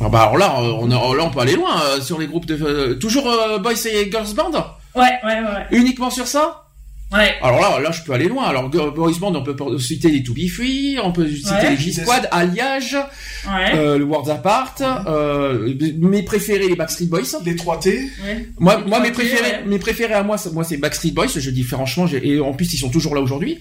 [0.00, 2.26] Ah bah alors là, euh, on, a- là on peut aller loin euh, sur les
[2.28, 4.52] groupes de, euh, toujours euh, boys et girls band.
[4.94, 5.66] Ouais, ouais, ouais.
[5.72, 6.64] Uniquement sur ça?
[7.10, 7.34] Ouais.
[7.42, 8.44] Alors là, là, je peux aller loin.
[8.44, 11.70] Alors, Boys Band, on peut citer les To Be Free, on peut citer Ouais.
[11.70, 12.98] les G-Squad, Alliage,
[13.46, 13.72] Ouais.
[13.76, 14.74] euh, le Worlds Apart,
[15.06, 17.22] euh, mes préférés, les Backstreet Boys.
[17.46, 17.88] Les 3T.
[18.26, 18.48] ouais.
[18.58, 19.62] Moi, moi, mes préférés, ouais.
[19.64, 21.28] mes préférés à moi, c'est- moi, c'est Backstreet Boys.
[21.34, 23.58] Je dis franchement, j'ai- et en plus, ils sont toujours là aujourd'hui.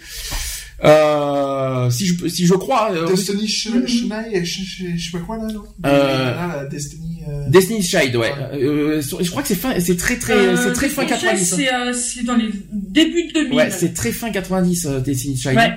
[0.84, 5.24] Euh, si je, si je crois, euh, Destiny Sh- Shine, je je- je sais pas
[5.24, 5.64] quoi, là, non?
[5.86, 7.22] Euh, Là, Destiny...
[7.28, 8.32] euh, Destiny's Child, ouais.
[8.54, 11.54] Euh, je crois que c'est fin, c'est très, très, Euh, c'est très fin Destiny's 90.
[11.54, 11.56] hein.
[11.58, 13.54] C'est euh, c'est dans les débuts de 2000.
[13.54, 15.56] Ouais, c'est très fin 90, euh, Destiny's Child.
[15.58, 15.74] Ouais.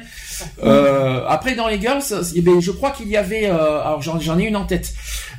[0.65, 2.03] Euh, après, dans les girls,
[2.35, 4.93] eh ben, je crois qu'il y avait, euh, alors j'en, j'en ai une en tête.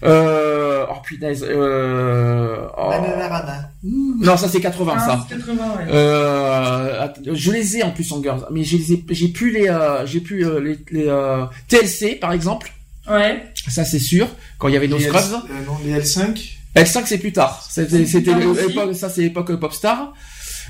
[0.03, 2.89] Euh, oh punaise, euh, oh.
[2.89, 3.69] Rana.
[3.83, 5.25] non, ça c'est 80, Ah, ça.
[5.29, 5.83] c'est 80, ouais.
[5.91, 9.51] Euh, att- je les ai en plus en girls, mais j'ai, les ai- j'ai plus
[9.51, 12.71] les, euh, j'ai plus euh, les, les euh, TLC par exemple.
[13.09, 13.43] Ouais.
[13.69, 14.27] Ça c'est sûr.
[14.57, 15.21] Quand il y avait nos Scrubs.
[15.33, 16.57] euh, non, les L5.
[16.75, 17.63] L5 c'est plus tard.
[17.69, 18.67] C'était, C'est c'était plus tard aussi.
[18.67, 20.13] l'époque, ça c'est l'époque Popstar.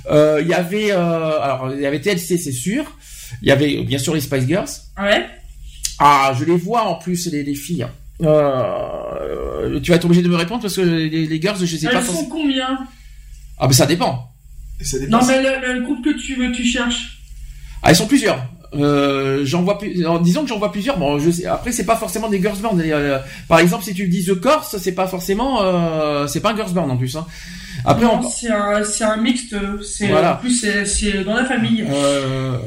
[0.10, 2.84] Euh, Il y avait, euh, alors il y avait TLC c'est sûr.
[3.42, 4.70] Il y avait bien sûr les Spice Girls.
[5.02, 5.26] Ouais.
[6.00, 7.88] Ah, je les vois en plus les, les filles.
[8.24, 11.88] Euh, tu vas être obligé de me répondre parce que les, les girls je sais
[11.88, 12.00] pas.
[12.00, 12.80] Elles sont combien
[13.58, 14.32] Ah mais ça dépend.
[14.82, 15.20] Ça dépend.
[15.20, 17.20] Non, mais le, le groupe que tu veux, tu cherches.
[17.84, 18.48] Ah, elles sont plusieurs.
[18.74, 20.00] Euh, j'en vois plus.
[20.00, 20.98] alors, disons que j'en vois plusieurs.
[20.98, 21.46] Bon, je sais.
[21.46, 22.78] Après, c'est pas forcément des girls band.
[22.80, 25.62] Euh, par exemple, si tu dis The Corse, c'est pas forcément.
[25.62, 27.16] Euh, c'est pas un girls band en plus.
[27.18, 27.26] Hein.
[27.84, 28.22] Après, on.
[28.30, 29.56] c'est un, c'est un mixte.
[29.84, 30.36] C'est Voilà.
[30.36, 31.84] en plus c'est, dans la famille.
[31.90, 32.58] Euh,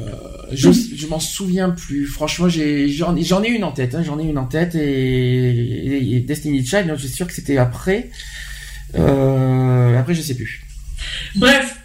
[0.51, 2.05] je je m'en souviens plus.
[2.05, 3.95] Franchement, j'ai j'en j'en ai une en tête.
[3.95, 6.91] Hein, j'en ai une en tête et, et, et Destiny Child.
[6.95, 8.11] Je suis sûr que c'était après.
[8.95, 10.63] Euh, après, je sais plus.
[11.35, 11.77] Bref,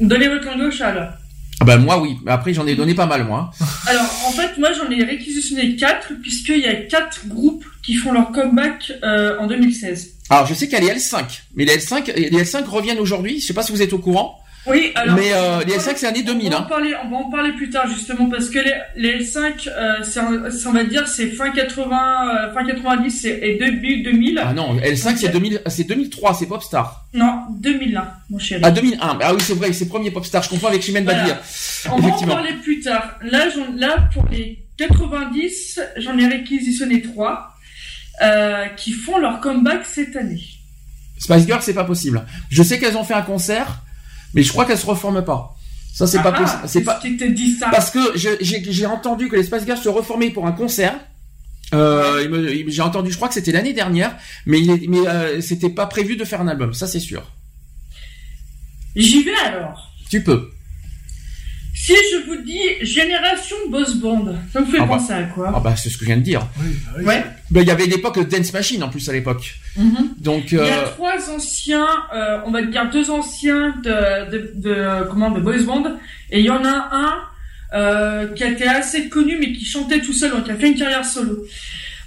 [0.00, 1.18] donnez votre langue au chat là.
[1.60, 2.16] Ah bah moi oui.
[2.26, 3.50] Après, j'en ai donné pas mal moi.
[3.86, 8.12] Alors en fait, moi j'en ai réquisitionné 4 puisqu'il y a 4 groupes qui font
[8.12, 10.14] leur comeback euh, en 2016.
[10.30, 13.40] Alors, je sais qu'il y a les L5, mais les L5, les L5 reviennent aujourd'hui.
[13.40, 14.40] Je sais pas si vous êtes au courant.
[14.66, 15.16] Oui, alors.
[15.16, 16.60] Mais, euh, les L5, c'est année 2000, On va, hein.
[16.60, 19.94] en parler, on va en parler plus tard, justement, parce que les, les L5, euh,
[20.02, 20.20] c'est,
[20.66, 24.38] on va dire, c'est fin 80, euh, fin 90 c'est- et début 2000.
[24.44, 27.06] Ah non, L5 c'est 2000, c'est 2003, c'est Popstar.
[27.14, 28.60] Non, 2001, mon chéri.
[28.62, 29.18] Ah 2001.
[29.22, 30.42] Ah oui, c'est vrai, c'est premier Popstar.
[30.42, 31.22] Je confonds avec Chimène Voilà.
[31.24, 31.34] Badi.
[31.90, 33.18] On va en parler plus tard.
[33.22, 37.54] Là, là pour les 90, j'en ai réquisitionné 3
[38.22, 40.42] euh, qui font leur comeback cette année.
[41.18, 42.24] Spice Girls, c'est pas possible.
[42.50, 43.82] Je sais qu'elles ont fait un concert,
[44.34, 45.56] mais je crois qu'elles se reforment pas.
[45.92, 46.62] Ça, c'est pas Ah, possible.
[46.66, 47.68] C'est pas qui te dit ça.
[47.70, 50.94] parce que j'ai entendu que les Spice Girls se reformaient pour un concert.
[51.72, 55.70] Euh, j'ai entendu, je crois que c'était l'année dernière, mais, il est- mais euh, c'était
[55.70, 56.74] pas prévu de faire un album.
[56.74, 57.22] Ça, c'est sûr.
[58.96, 59.92] J'y vais alors.
[60.08, 60.50] Tu peux.
[61.82, 64.96] Si je vous dis Génération Boss Band, ça vous fait Ah bah.
[64.98, 66.46] penser à quoi Ah bah, c'est ce que je viens de dire.
[67.02, 67.24] Ouais.
[67.50, 69.54] Ben, il y avait l'époque Dance Machine en plus à l'époque.
[69.76, 70.14] Mhm.
[70.18, 74.52] Donc, Il y a euh, trois anciens, euh, on va dire deux anciens de, de,
[74.56, 75.84] de, comment, de boys band,
[76.30, 77.14] et il y en a un
[77.72, 80.68] euh, qui a été assez connu mais qui chantait tout seul, donc qui a fait
[80.68, 81.44] une carrière solo.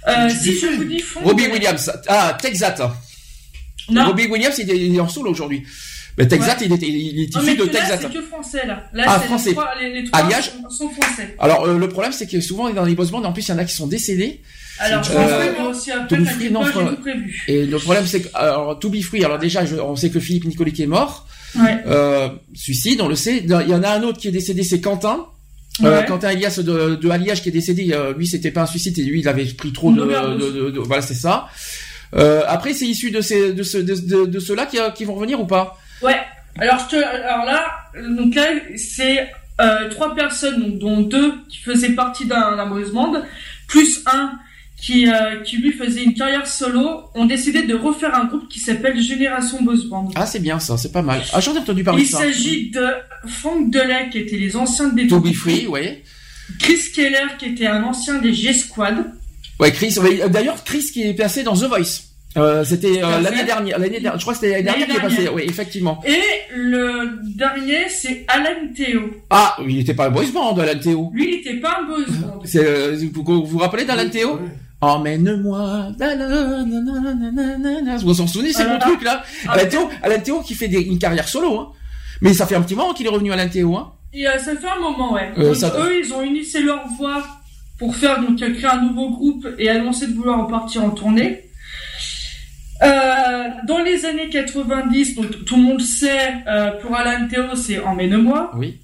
[0.06, 1.90] Euh, si je vous dis fond, Robbie Williams.
[2.06, 2.80] Ah, Texat.
[3.90, 4.06] Non.
[4.06, 5.64] Robbie Williams, il est en solo aujourd'hui.
[6.16, 6.66] Ben, Texat, Ouais.
[6.66, 7.98] il est, il est issu mais de Texat.
[8.02, 8.84] c'est que français là.
[8.92, 9.50] Là, Ah, français.
[9.50, 11.34] Les trois, les, les trois Alliage sont, français.
[11.40, 13.54] Alors, euh, le problème, c'est que souvent, dans les boss bands, en plus, il y
[13.54, 14.40] en a qui sont décédés.
[14.78, 17.44] Alors, Euh, je pense aussi après, To Be Free, non, pas, prévu.
[17.48, 20.20] Et le problème, c'est que, alors, To Be Free, alors déjà, je- on sait que
[20.20, 21.26] Philippe Nicolic est mort.
[21.56, 21.78] Ouais.
[21.86, 23.38] Euh, suicide, on le sait.
[23.38, 25.26] Il y en a un autre qui est décédé, c'est Quentin.
[25.82, 26.06] Euh, Ouais.
[26.06, 29.02] Quentin Elias de, de Alliage qui est décédé, euh, lui c'était pas un suicide et
[29.02, 31.48] lui il avait pris trop de, de- de- de- voilà c'est ça.
[32.14, 35.04] Euh, après c'est issu de ces de ce de, de, de ceux-là qui, euh, qui
[35.04, 35.76] vont revenir ou pas?
[36.02, 36.20] Ouais.
[36.58, 37.66] Alors, je te, alors là,
[38.16, 39.28] donc là, c'est
[39.60, 43.22] euh, trois personnes, donc, dont deux qui faisaient partie d'un boys band,
[43.68, 44.32] plus un
[44.80, 48.58] qui, euh, qui lui faisait une carrière solo, ont décidé de refaire un groupe qui
[48.60, 50.10] s'appelle Génération Boys Band.
[50.14, 51.22] Ah c'est bien ça, c'est pas mal.
[51.32, 52.18] Ah j'en ai entendu parler Il ça.
[52.18, 52.86] s'agit de
[53.26, 56.02] Frank Delay, qui était les anciens des To Be Free, ouais.
[56.58, 59.12] Chris Keller, qui était un ancien des G-Squad.
[59.58, 62.02] Ouais Chris, euh, d'ailleurs Chris qui est passé dans The Voice.
[62.36, 65.00] Euh, c'était euh, l'année dernière, l'année dernière, je crois que c'était l'année dernière qu'il est
[65.00, 65.34] passé, dernière.
[65.34, 66.00] oui effectivement.
[66.04, 66.20] Et
[66.56, 69.02] le dernier, c'est Alan Theo.
[69.30, 71.10] Ah, il était pas un boys band Alan Théo.
[71.14, 72.40] Lui, il était pas un boys band.
[72.44, 74.40] C'est, euh, vous, vous vous rappelez d'Alan Théo
[74.80, 75.90] Emmène-moi.
[75.98, 77.96] na, na, na, na, na, na, na, na.
[77.96, 79.22] Vous vous en souvenez, c'est Ah mon truc là.
[79.46, 81.68] Ah, Alan Théo, Alan Théo qui fait des- une carrière solo, hein.
[82.20, 83.92] Mais ça fait un petit moment qu'il est revenu Alan Théo, hein.
[84.12, 85.30] Et, euh, ça fait un moment, ouais.
[85.38, 87.22] Euh, Donc, ça- Eux, ils ont unissé leur voix
[87.78, 91.40] pour faire donc créer un nouveau groupe et annoncer de vouloir repartir en tournée.
[92.82, 97.78] Euh, dans les années 90, donc tout le monde sait, euh, pour Alan Théo, c'est
[97.80, 98.50] Emmène-moi.
[98.56, 98.78] Oui.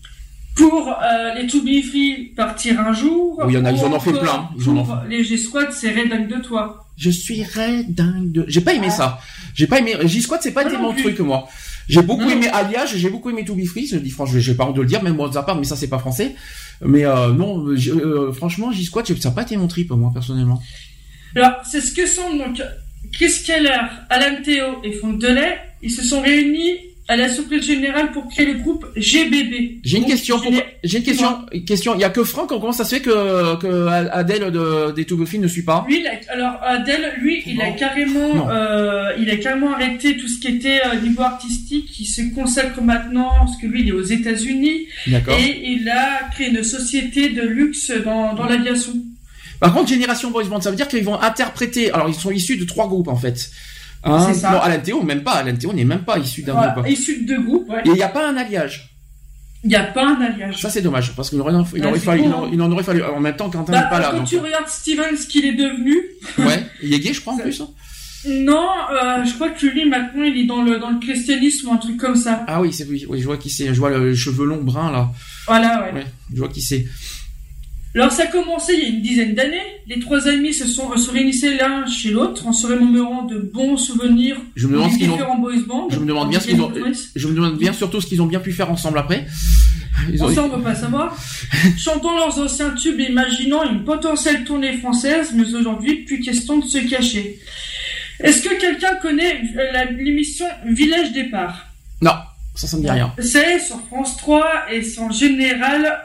[0.57, 3.41] Pour euh, les To Be Free, Partir un jour.
[3.45, 5.25] Oui, il y en a- ils en ont fait plein, ils en ont pour les
[5.25, 6.87] G-Squad, c'est Red de toi.
[6.97, 8.45] Je suis red dingue de.
[8.47, 9.21] J'ai pas aimé ça.
[9.55, 9.95] J'ai pas aimé.
[10.05, 11.49] J-Squad, c'est pas été mon truc, moi.
[11.89, 12.31] J'ai beaucoup Non.
[12.31, 14.83] aimé Alliage, j'ai beaucoup aimé To Be Free, je dis franchement, j'ai pas honte de
[14.83, 16.35] le dire, même moi, part, mais ça, c'est pas français.
[16.85, 20.61] Mais euh, non, euh, franchement, J-Squad, j'ai- ça a pas été mon trip, moi, personnellement.
[21.35, 22.61] Alors, c'est ce que sont donc
[23.13, 25.59] Chris Keller, Alan Theo et Frank Delay.
[25.83, 26.77] Ils se sont réunis
[27.09, 29.81] à la surprise générale pour créer le groupe GBB.
[29.83, 31.95] J'ai une question géné- j'ai une question, une question.
[31.97, 35.49] Il y a que Franck, comment ça se fait que, que Adèle de, des ne
[35.49, 35.85] suit pas?
[35.89, 40.29] Lui, il a- alors Adèle, lui, il a carrément, euh, il a carrément arrêté tout
[40.29, 41.89] ce qui était euh, niveau artistique.
[41.99, 45.37] Il se consacre maintenant, parce que lui, il est aux États-Unis, D'accord.
[45.37, 48.93] et il a créé une société de luxe dans, dans l'aviation.
[49.61, 51.93] Par contre, Génération Boys Band, ça veut dire qu'ils vont interpréter.
[51.93, 53.51] Alors, ils sont issus de trois groupes en fait.
[54.05, 54.27] Hein?
[54.33, 54.53] C'est ça.
[54.53, 55.33] Non, Alan Théo, même pas.
[55.33, 56.89] Alan Théo n'est même pas issu d'un Voilà, groupe.
[56.89, 57.69] issu de deux groupes.
[57.69, 57.83] ouais.
[57.85, 58.87] Et il n'y a pas un alliage.
[59.63, 60.57] Il n'y a pas un alliage.
[60.59, 62.49] Ça, c'est dommage, parce qu'il aurait, il aurait fallu, hein.
[62.51, 63.03] il en aurait fallu.
[63.05, 64.09] En même temps, Quentin Bah, n'est pas là.
[64.13, 65.99] quand donc- tu regardes Steven, ce qu'il est devenu,
[66.39, 66.65] Ouais.
[66.83, 67.61] Il est gay, je crois, en plus.
[67.61, 67.69] hein.
[68.27, 71.73] Non, euh, je crois que lui maintenant il est dans le dans le christianisme ou
[71.73, 72.45] un truc comme ça.
[72.49, 73.73] Ah oui, c'est oui, oui, je vois qui c'est.
[73.73, 75.11] Je vois le cheveux longs brun là.
[75.47, 76.01] Voilà, ouais.
[76.01, 76.85] Ouais, je vois qui c'est.
[77.97, 79.59] Alors ça a commencé il y a une dizaine d'années.
[79.89, 83.77] Les trois amis se sont, se réunissaient l'un chez l'autre en se remémorant de bons
[83.77, 85.89] souvenirs Je me demande des qu'ils ont- différents boys bands.
[85.91, 86.73] Je me demande bien ce qu'ils ont.
[87.17, 89.27] Je me demande bien surtout ce qu'ils ont bien pu faire ensemble après.
[90.13, 91.17] Ils ont- Ça, on veut pas savoir.
[91.79, 96.65] Chantant leurs anciens tubes et imaginant une potentielle tournée française, mais aujourd'hui, plus question de
[96.67, 97.41] se cacher.
[98.21, 101.67] Est-ce que quelqu'un connaît euh, l'émission Village Départ?
[102.03, 102.13] Non,
[102.55, 103.13] ça, ça me dit rien.
[103.19, 105.99] C'est sur France 3 et en général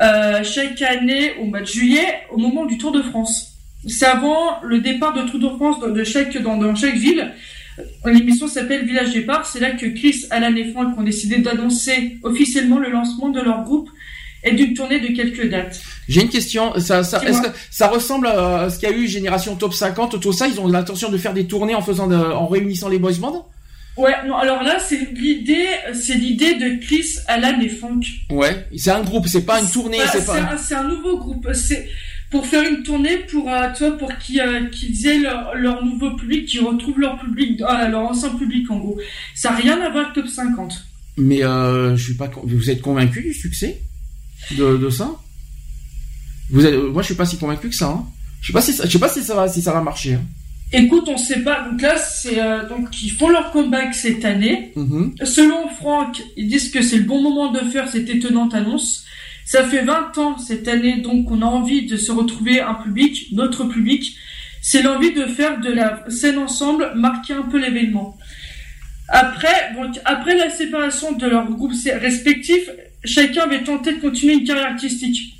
[0.00, 3.54] euh, chaque année au mois de juillet, au moment du Tour de France.
[3.86, 7.32] C'est avant le départ de Tour de France de, de chaque, dans, dans chaque ville.
[8.04, 9.46] L'émission s'appelle Village Départ.
[9.46, 13.62] C'est là que Chris, Alan et Frank ont décidé d'annoncer officiellement le lancement de leur
[13.62, 13.88] groupe
[14.44, 15.80] et d'une tournée de quelques dates.
[16.08, 16.72] J'ai une question.
[16.80, 20.32] Ça, est-ce que ça ressemble à ce qu'il y a eu Génération Top 50, tout
[20.32, 23.12] ça Ils ont l'intention de faire des tournées en faisant, de- en réunissant les boys
[23.20, 23.46] bands
[23.98, 28.04] Ouais, non, alors là, c'est l'idée, c'est l'idée de Chris, Alan et Frank.
[28.30, 28.66] Ouais.
[28.76, 30.40] C'est un groupe, c'est pas une tournée, c'est pas.
[30.40, 31.48] un, c'est un nouveau groupe.
[31.52, 31.88] C'est
[32.30, 35.84] pour faire une tournée pour euh, tu vois, pour qu'ils euh, qu'ils aient leur, leur
[35.84, 39.00] nouveau public, qu'ils retrouvent leur public, ah, leur ancien public en gros.
[39.34, 40.84] Ça n'a rien à voir avec Top 50.
[41.16, 42.30] Mais euh, je suis pas.
[42.44, 43.80] Vous êtes convaincu du succès
[44.52, 45.10] de, de ça?
[46.50, 46.74] Vous êtes...
[46.76, 47.88] Moi, je suis pas si convaincu que ça.
[47.88, 48.06] Hein.
[48.40, 48.86] Je sais pas si ça...
[48.86, 50.14] je sais pas si ça va si ça va marcher.
[50.14, 50.22] hein.
[50.72, 51.66] Écoute, on sait pas.
[51.68, 54.72] Donc là, c'est euh, donc ils font leur comeback cette année.
[54.76, 55.14] Mhm.
[55.24, 59.04] Selon Franck, ils disent que c'est le bon moment de faire cette étonnante annonce.
[59.46, 63.28] Ça fait 20 ans cette année donc qu'on a envie de se retrouver un public,
[63.32, 64.14] notre public.
[64.60, 68.18] C'est l'envie de faire de la scène ensemble, marquer un peu l'événement.
[69.08, 72.68] Après, donc, après la séparation de leurs groupes respectifs,
[73.04, 75.34] chacun avait tenté de continuer une carrière artistique.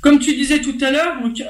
[0.00, 1.40] Comme tu disais tout à l'heure, donc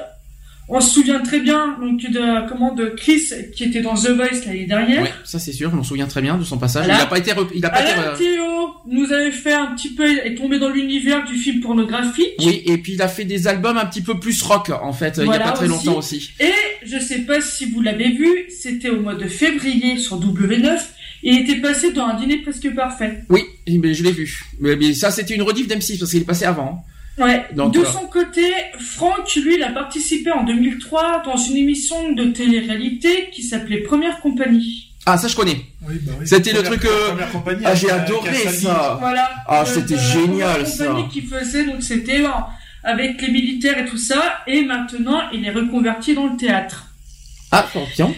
[0.69, 3.21] on se souvient très bien donc de comment de Chris
[3.55, 5.03] qui était dans The Voice l'année dernière.
[5.03, 6.85] Ouais, ça c'est sûr, je m'en souviens très bien de son passage.
[6.85, 6.99] Voilà.
[6.99, 7.91] Il a pas été, il a pas été.
[7.91, 11.59] Alain euh, Théo nous avait fait un petit peu, est tombé dans l'univers du film
[11.61, 12.33] pornographique.
[12.39, 15.15] Oui, et puis il a fait des albums un petit peu plus rock en fait,
[15.17, 15.85] il y Voilà a pas très aussi.
[15.85, 16.31] longtemps aussi.
[16.39, 16.51] Et
[16.85, 20.79] je sais pas si vous l'avez vu, c'était au mois de février sur W9.
[21.25, 23.23] Il était passé dans un dîner presque parfait.
[23.29, 24.43] Oui, mais je l'ai vu.
[24.59, 26.83] Mais, mais ça c'était une rediff d'M6 parce qu'il est passé avant.
[27.17, 27.45] Ouais.
[27.53, 28.41] Donc, de euh, son côté,
[28.79, 34.19] Franck, lui, il a participé en 2003 dans une émission de télé-réalité qui s'appelait Première
[34.19, 34.89] Compagnie.
[35.05, 35.57] Ah ça je connais.
[35.85, 36.25] Oui, bah oui.
[36.25, 36.85] C'était le truc.
[36.85, 38.95] euh, première compagnie Ah j'ai euh, adoré ça.
[39.01, 39.29] Voilà.
[39.47, 40.85] Ah Euh, c'était génial Première ça.
[40.87, 42.45] Compagnie qui faisait, donc c'était un,
[42.85, 46.87] avec les militaires et tout ça, et maintenant il est reconverti dans le théâtre.
[47.51, 48.13] Ah, tiens.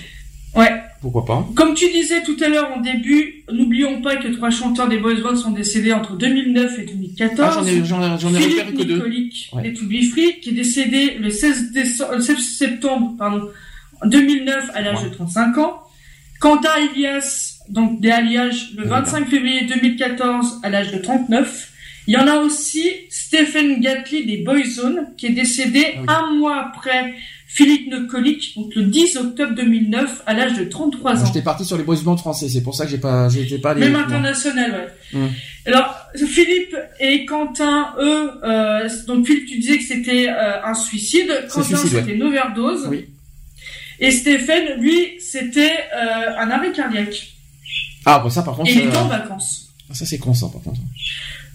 [0.54, 0.72] Ouais.
[1.06, 4.88] Pourquoi pas Comme tu disais tout à l'heure en début, n'oublions pas que trois chanteurs
[4.90, 7.40] des Boys Band sont décédés entre 2009 et 2014.
[7.40, 8.98] Ah, j'en ai- j'en ai- j'en ai Philippe repéré que deux.
[9.54, 9.62] Ouais.
[9.62, 13.48] des To Be Free, qui est décédé le 16, décembre, le 16 septembre pardon,
[14.04, 15.84] 2009 à l'âge de 35 ans.
[16.40, 21.70] Quentin Elias, donc des Alliages, le 25 février 2014 à l'âge de 39.
[22.08, 27.14] Il y en a aussi Stephen Gatly des Boyzone, qui est décédé un mois après
[27.56, 31.26] Philippe Nicolic, donc le 10 octobre 2009 à l'âge de 33 ans.
[31.26, 33.74] J'étais parti sur les boys bands français, c'est pour ça que j'ai pas, j'étais pas
[33.74, 33.80] les.
[33.80, 35.18] Même international, ouais.
[35.18, 35.30] Hum.
[35.66, 41.32] Alors, Philippe et Quentin, eux, euh, donc Philippe, tu disais que c'était euh, un suicide.
[41.50, 41.90] Quentin, ouais.
[41.90, 42.88] c'était une overdose.
[42.90, 43.08] Oui.
[44.02, 47.36] Et Stéphane, lui, c'était euh, un arrêt cardiaque.
[48.06, 48.70] Ah, bon, ça par contre.
[48.70, 49.74] Et il était en vacances.
[49.94, 50.82] Ça c'est con ça par contre.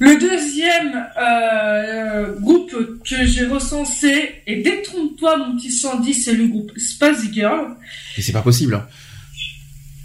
[0.03, 2.71] Le deuxième euh, groupe
[3.05, 7.77] que j'ai recensé, et détrompe-toi mon petit Sandy, c'est le groupe Spice Girl.
[8.17, 8.75] Mais c'est pas possible.
[8.75, 8.87] hein.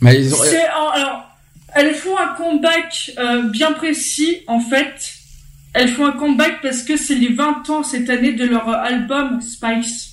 [0.02, 1.30] Mais ils ont- C'est en- alors,
[1.74, 5.14] elles font un comeback euh, bien précis en fait.
[5.74, 9.42] Elles font un comeback parce que c'est les 20 ans cette année de leur album
[9.42, 10.12] Spice.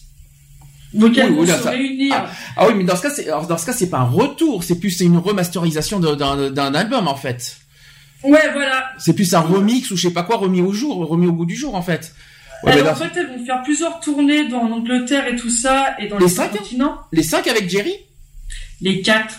[0.95, 2.15] Donc elles Oui, vont oui, se ça- réunir.
[2.57, 4.63] Ah oui, mais dans ce cas, c'est alors, dans ce cas, c'est pas un retour,
[4.63, 7.57] c'est plus c'est une remasterisation d'un album en fait.
[8.25, 8.85] Ouais, voilà.
[8.99, 11.47] C'est plus un remix ou je sais pas quoi remis au jour, remis au bout
[11.47, 12.15] du jour en fait.
[12.63, 15.97] Ouais, Elles, mais en fait, elles vont faire plusieurs tournées dans l'Angleterre et tout ça,
[15.99, 16.99] et dans Les les, cinq continents.
[17.13, 17.93] Les cinq avec Jerry?
[18.81, 19.35] Les quatre.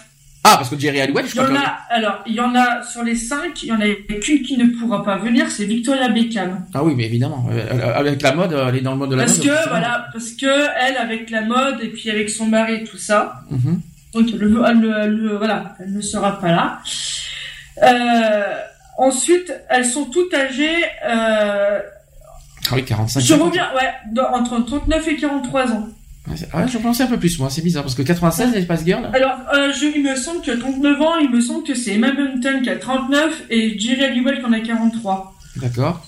[0.45, 1.66] Ah, parce que Jerry Halliwell, je Il y crois en que.
[1.66, 3.86] a, alors, il y en a sur les cinq, il y en a
[4.20, 6.66] qu'une qui ne pourra pas venir, c'est Victoria Beckham.
[6.74, 9.24] Ah oui, mais évidemment, euh, avec la mode, elle est dans le mode de la
[9.24, 9.48] Parce mode.
[9.48, 9.70] que, forcément.
[9.80, 13.36] voilà, parce que elle, avec la mode, et puis avec son mari et tout ça,
[13.52, 13.80] Mhm.
[14.14, 16.80] donc elle, voilà, elle ne sera pas là.
[17.82, 18.44] Euh,
[18.98, 21.80] ensuite, elles sont toutes âgées, euh,
[22.70, 23.20] Ah oui, 45.
[23.22, 25.88] je reviens, ouais, entre 39 et 43 ans.
[26.28, 28.62] Ouais, c'est- Ah, je pensais un peu plus, moi, c'est bizarre, parce que 96, les
[28.62, 29.10] Spice Girls.
[29.14, 32.12] Alors, euh, je, il me semble que 39 ans, il me semble que c'est Emma
[32.12, 35.34] Bunton qui a 39 et Jerry Halliwell qui en a 43.
[35.58, 36.06] D'accord.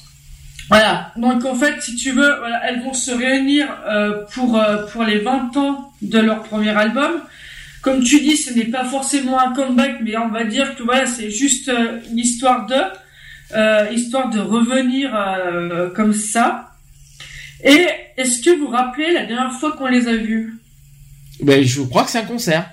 [0.69, 1.11] Voilà.
[1.17, 5.03] Donc en fait, si tu veux, voilà, elles vont se réunir euh, pour euh, pour
[5.03, 7.11] les 20 ans de leur premier album.
[7.85, 11.05] Comme tu dis, ce n'est pas forcément un comeback, mais on va dire que voilà,
[11.05, 12.81] c'est juste euh, une histoire de
[13.55, 16.71] euh, histoire de revenir euh, comme ça.
[17.63, 17.85] Et
[18.17, 20.57] est-ce que vous vous rappelez la dernière fois qu'on les a vus?
[21.43, 22.67] Ben, je crois que c'est un concert.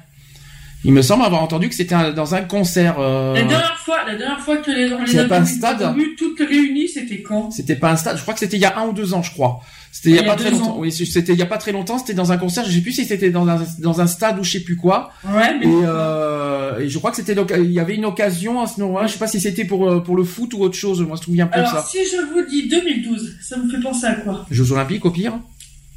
[0.84, 2.96] Il me semble avoir entendu que c'était dans un concert.
[2.98, 6.40] euh, La dernière fois, la dernière fois que les, les pas un stade vus toutes
[6.40, 7.50] réunies, c'était quand?
[7.52, 8.16] C'était pas un stade.
[8.16, 9.60] Je crois que c'était il y a un ou deux ans, je crois.
[9.92, 10.76] C'était il y a Il y a pas très longtemps.
[10.80, 11.98] Oui, c'était il y a pas très longtemps.
[11.98, 12.64] C'était dans un concert.
[12.64, 15.12] Je sais plus si c'était dans un dans un stade ou je sais plus quoi.
[15.24, 18.66] Ouais, mais Et, euh, et je crois que c'était il y avait une occasion à
[18.66, 19.06] ce moment-là.
[19.06, 21.00] Je sais pas si c'était pour euh, pour le foot ou autre chose.
[21.02, 21.86] Moi, je me souviens plus de Alors, ça.
[21.88, 24.46] si je vous dis 2012, ça vous fait penser à quoi?
[24.50, 25.34] Jeux Olympiques au pire?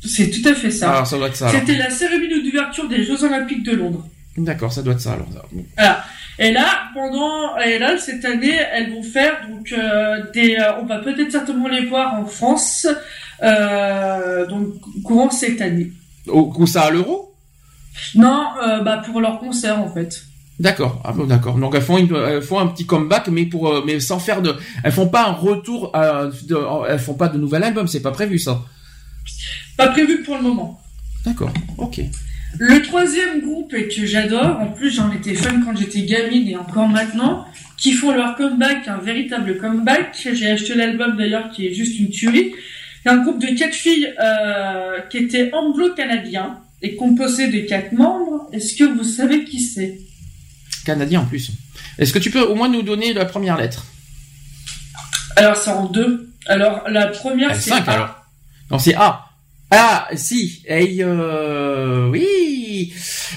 [0.05, 0.91] C'est tout à fait ça.
[0.91, 1.47] Alors ça doit être ça.
[1.47, 1.61] alors.
[1.61, 4.05] C'était la cérémonie d'ouverture des Jeux Olympiques de Londres.
[4.37, 5.13] D'accord, ça doit être ça.
[5.13, 5.27] Alors.
[5.77, 6.03] Voilà.
[6.37, 10.85] Et là, pendant, et là, cette année, elles vont faire donc euh, des, euh, on
[10.85, 12.85] va peut-être certainement les voir en France,
[13.41, 14.73] euh, donc
[15.03, 15.91] courant cette année.
[16.27, 17.33] Au ça à l'euro?
[18.15, 18.47] Non,
[18.83, 20.23] bah pour leur concert en fait.
[20.59, 21.55] D'accord, ah bon, d'accord.
[21.57, 24.55] Donc elles font, une- elles font un petit comeback, mais pour, mais sans faire de,
[24.83, 26.57] elles font pas un retour, euh, de,
[26.89, 28.61] elles font pas de nouvel album, c'est pas prévu ça?
[29.77, 30.81] Pas prévu pour le moment.
[31.25, 32.01] D'accord, ok.
[32.57, 36.55] Le troisième groupe et que j'adore, en plus j'en étais fan quand j'étais gamine et
[36.55, 37.45] encore maintenant,
[37.77, 40.27] qui font leur comeback, un véritable comeback.
[40.33, 42.53] J'ai acheté l'album d'ailleurs qui est juste une tuerie.
[43.03, 48.49] C'est un groupe de quatre filles euh, qui était anglo-canadien et composé de quatre membres.
[48.53, 49.99] Est-ce que vous savez qui c'est?
[50.85, 51.51] Canadien en plus.
[51.97, 53.85] Est-ce que tu peux au moins nous donner la première lettre?
[55.35, 56.31] Alors c'est en deux.
[56.45, 57.91] Alors la première c'est cinq A.
[57.91, 58.25] alors.
[58.71, 59.24] Non, c'est A.
[59.71, 60.61] Ah, si.
[60.67, 62.93] Hey, euh, oui.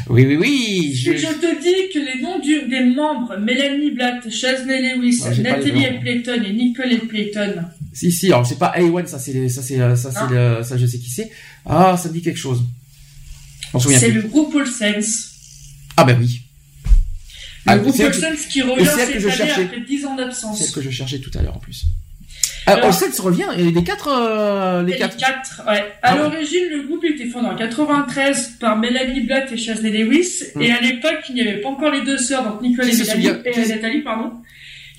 [0.08, 0.92] Oui, oui, oui.
[0.94, 1.12] Je...
[1.16, 5.98] je te dis que les noms du- des membres, Mélanie Blatt, Chasney Lewis, Nathalie.
[6.00, 8.26] Playton et Nicole Playton, Si, si.
[8.26, 11.10] Alors, c'est pas A1, ça, c'est, ça, c'est, ça, c'est, le- ça, je sais qui
[11.10, 11.30] c'est.
[11.64, 12.62] Ah, ça me dit quelque chose.
[13.74, 15.32] On se souvient c'est le groupe All Sense.
[15.96, 16.42] Ah, bah oui.
[17.66, 19.62] Le Ah, groupe c'est All Sense qui revient c'est cette année cherchais.
[19.64, 20.66] après 10 ans C'est d'absence.
[20.66, 21.84] ce que je cherchais tout à l'heure en plus.
[22.68, 25.14] Ah, Alors- Olsen revient et les quatre, euh, les Et quatre.
[25.16, 25.78] Les quatre, ouais.
[26.02, 26.22] À Ah ouais.
[26.22, 30.42] l'origine, le groupe était fondé en 93 par Mélanie Blatt et Chasney Lewis.
[30.54, 30.62] Mm.
[30.62, 33.26] Et à l'époque, il n'y avait pas encore les deux sœurs, donc Nicole et Mélanie,
[33.44, 34.32] et Nathalie, pardon.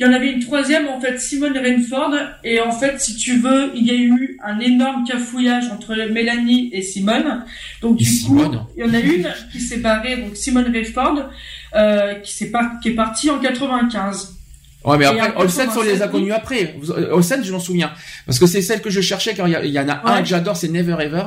[0.01, 2.13] Il y en avait une troisième, en fait, Simone Rainford.
[2.45, 6.69] Et en fait, si tu veux, il y a eu un énorme cafouillage entre Mélanie
[6.71, 7.43] et Simone.
[7.81, 8.61] Donc du coup, Simone.
[8.77, 11.29] il y en a une qui s'est barrée, donc Simone Rainford,
[11.75, 14.38] euh, qui, s'est par- qui est partie en 95.
[14.85, 16.75] Ouais, mais après, Olsen, on les a connus après.
[17.11, 17.91] Olsen, je m'en souviens.
[18.25, 20.55] Parce que c'est celle que je cherchais quand il y, en a un que j'adore,
[20.55, 21.23] c'est Never Ever.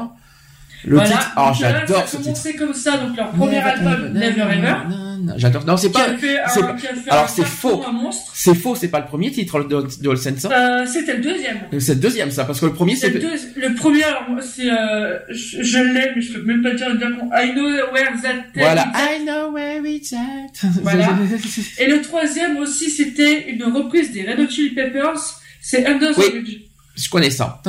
[0.85, 1.11] Le voilà.
[1.11, 2.23] titre, oh, Donc là, j'adore Ça ce titre.
[2.25, 4.75] commencé comme ça, donc leur premier album, Never Ever.
[5.37, 5.65] J'adore.
[5.65, 6.07] Non, c'est pas.
[7.09, 7.85] Alors c'est faux.
[8.35, 8.75] C'est faux.
[8.75, 10.51] C'est pas le premier titre de, de Olsen, ça.
[10.51, 11.59] Euh, C'était le deuxième.
[11.79, 14.41] C'est le deuxième, ça, parce que le premier, C'est le, deux- le premier, alors moi,
[14.43, 17.09] c'est, euh, je, je l'ai, mais je peux même pas dire le dire.
[17.33, 18.93] I know where that Voilà.
[18.97, 20.67] I know where it's at.
[20.83, 21.11] Voilà.
[21.79, 25.21] Et le troisième aussi, c'était une reprise des Red Hot Chili Peppers.
[25.61, 26.25] C'est Under the Oui.
[26.43, 26.57] Bridge.
[26.97, 27.63] Je connais ça.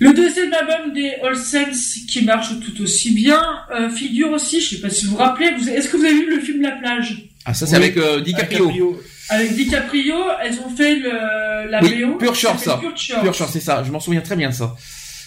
[0.00, 3.42] Le deuxième album des All Saints, qui marche tout aussi bien,
[3.74, 6.14] euh, figure aussi, je sais pas si vous vous rappelez, vous- est-ce que vous avez
[6.14, 7.16] vu le film La Plage?
[7.44, 9.00] Ah, ça, c'est avec euh, DiCaprio.
[9.30, 12.14] Avec DiCaprio, elles ont fait le, la Oui, BO.
[12.16, 12.76] Pure Shore, ça.
[12.78, 13.22] Pure Shore.
[13.22, 13.82] Pure Shore, c'est ça.
[13.84, 14.76] Je m'en souviens très bien de ça.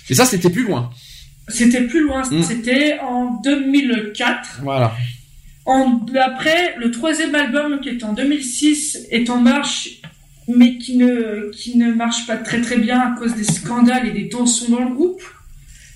[0.09, 0.89] Et ça, c'était plus loin.
[1.49, 2.43] C'était plus loin, Mm.
[2.43, 4.59] c'était en 2004.
[4.63, 4.93] Voilà.
[5.65, 9.89] En, après, le troisième album qui est en 2006 est en marche,
[10.47, 14.11] mais qui ne, qui ne marche pas très très bien à cause des scandales et
[14.11, 15.21] des tensions dans le groupe.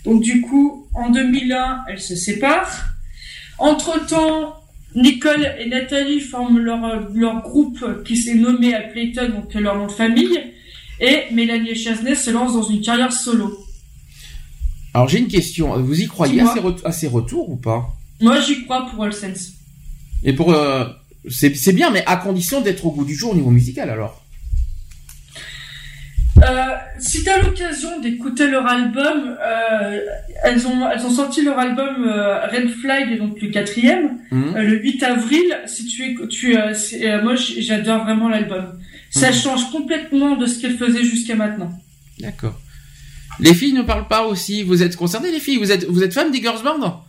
[0.03, 2.85] Donc du coup, en 2001, elles se séparent.
[3.57, 4.55] Entre-temps,
[4.95, 9.87] Nicole et Nathalie forment leur, leur groupe qui s'est nommé à Playton, donc leur nom
[9.87, 10.39] de famille.
[11.01, 13.57] Et Mélanie et Chasney se lancent dans une carrière solo.
[14.93, 15.77] Alors, j'ai une question.
[15.81, 17.89] Vous y croyez à ces, à ces retours ou pas?
[18.21, 19.51] Moi, j'y crois pour All Sense.
[20.23, 20.53] Et pour.
[20.53, 20.85] euh,
[21.29, 24.24] c'est bien, mais à condition d'être au goût du jour au niveau musical, alors.
[26.37, 26.65] Euh,
[26.99, 29.99] si t'as l'occasion d'écouter leur album, euh,
[30.43, 34.77] elles ont elles ont sorti leur album euh, Red Flag, donc le quatrième, euh, le
[34.81, 35.57] 8 avril.
[35.65, 38.79] Si tu tu euh, euh, moi j'adore vraiment l'album.
[39.11, 39.33] Ça Mhm.
[39.35, 41.71] change complètement de ce qu'elles faisaient jusqu'à maintenant.
[42.19, 42.59] D'accord.
[43.39, 44.63] Les filles ne parlent pas aussi.
[44.63, 45.57] Vous êtes concernées, les filles?
[45.57, 47.03] Vous êtes, vous êtes des Girls Band?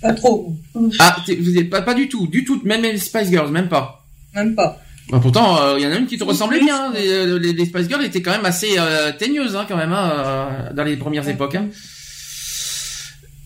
[0.00, 0.54] Pas trop.
[0.98, 2.60] Ah, vous êtes pas, pas du tout, du tout.
[2.64, 4.06] Même les Spice Girls, même pas.
[4.34, 4.80] Même pas.
[5.10, 6.86] Bah, pourtant, euh, il y en a une qui te ressemblait bien.
[6.86, 6.92] hein.
[6.94, 10.10] Les, les- les Spice Girls étaient quand même assez euh, teigneuses, hein, quand même, hein,
[10.14, 11.54] euh, dans les premières époques.
[11.56, 11.66] hein.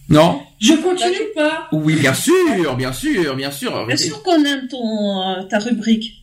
[0.08, 0.42] Non?
[0.60, 1.68] Je continue pas.
[1.72, 2.34] Oui, bien sûr,
[2.76, 3.86] bien sûr, bien sûr.
[3.86, 6.22] Bien sûr qu'on aime ton, euh, ta rubrique.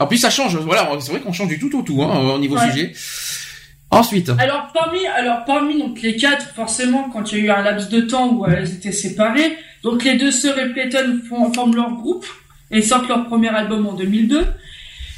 [0.00, 0.56] En plus, ça change.
[0.56, 2.68] Voilà, c'est vrai qu'on change du tout au tout hein, au niveau Ouais.
[2.70, 2.92] sujet.
[3.90, 4.30] Ensuite.
[4.38, 7.90] Alors parmi, alors parmi donc les quatre, forcément, quand il y a eu un laps
[7.90, 11.20] de temps où elles étaient séparées, donc les deux sœurs et Playton
[11.54, 12.24] forment leur groupe
[12.70, 14.46] et sortent leur premier album en 2002.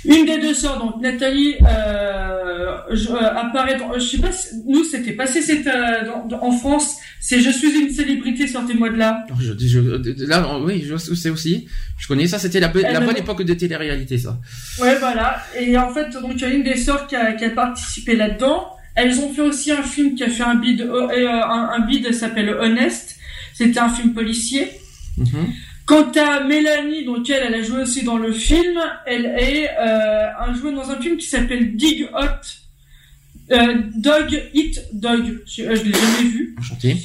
[0.05, 4.49] Une des deux sœurs, donc Nathalie, euh, je- euh, apparaît dans, je sais pas, si-
[4.67, 8.97] nous c'était passé cette, euh, dans- en France, c'est Je suis une célébrité, sortez-moi de
[8.97, 9.25] là.
[9.41, 11.67] Je, je- là, oui, je sais aussi.
[11.99, 12.39] Je connais ça.
[12.39, 14.39] C'était la, bonne époque de télé-réalité, ça.
[14.81, 15.43] Ouais, voilà.
[15.59, 18.15] Et en fait, donc, il y a une des sœurs qui a, qui a participé
[18.15, 18.67] là-dedans.
[18.97, 21.81] Elles ont fait aussi un film qui a fait un bid, euh, euh, un, un
[21.87, 23.17] bid s'appelle Honest.
[23.55, 24.69] C'était un film policier.
[25.17, 25.47] Mhm.
[25.87, 28.81] Quant à Mélanie, donc elle, elle a joué aussi dans le film.
[29.07, 33.53] Elle est euh, un joué dans un film qui s'appelle Dig Hot.
[33.53, 35.43] Euh, Dog Eat Dog.
[35.47, 36.57] Je, euh, je l'ai jamais vu.
[36.59, 36.97] Enchanté.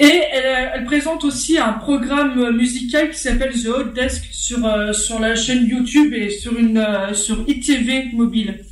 [0.00, 4.24] Et elle, euh, elle présente aussi un programme euh, musical qui s'appelle The Hot Desk
[4.32, 8.64] sur euh, sur la chaîne YouTube et sur une euh, sur ITV mobile.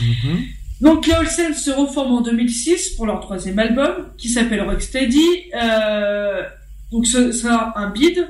[0.00, 0.44] Mhm.
[0.80, 5.50] Donc les Olsen se reforment en 2006 pour leur troisième album qui s'appelle Rocksteady.
[5.54, 6.42] Euh,
[6.90, 8.26] donc ce sera un bid.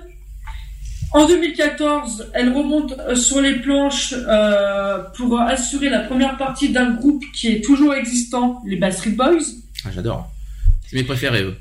[1.12, 6.90] En 2014, elle remonte euh, sur les planches euh, pour assurer la première partie d'un
[6.90, 9.42] groupe qui est toujours existant, les Backstreet Boys.
[9.84, 10.30] Ah, j'adore.
[10.86, 11.56] C'est mes préférés, eux.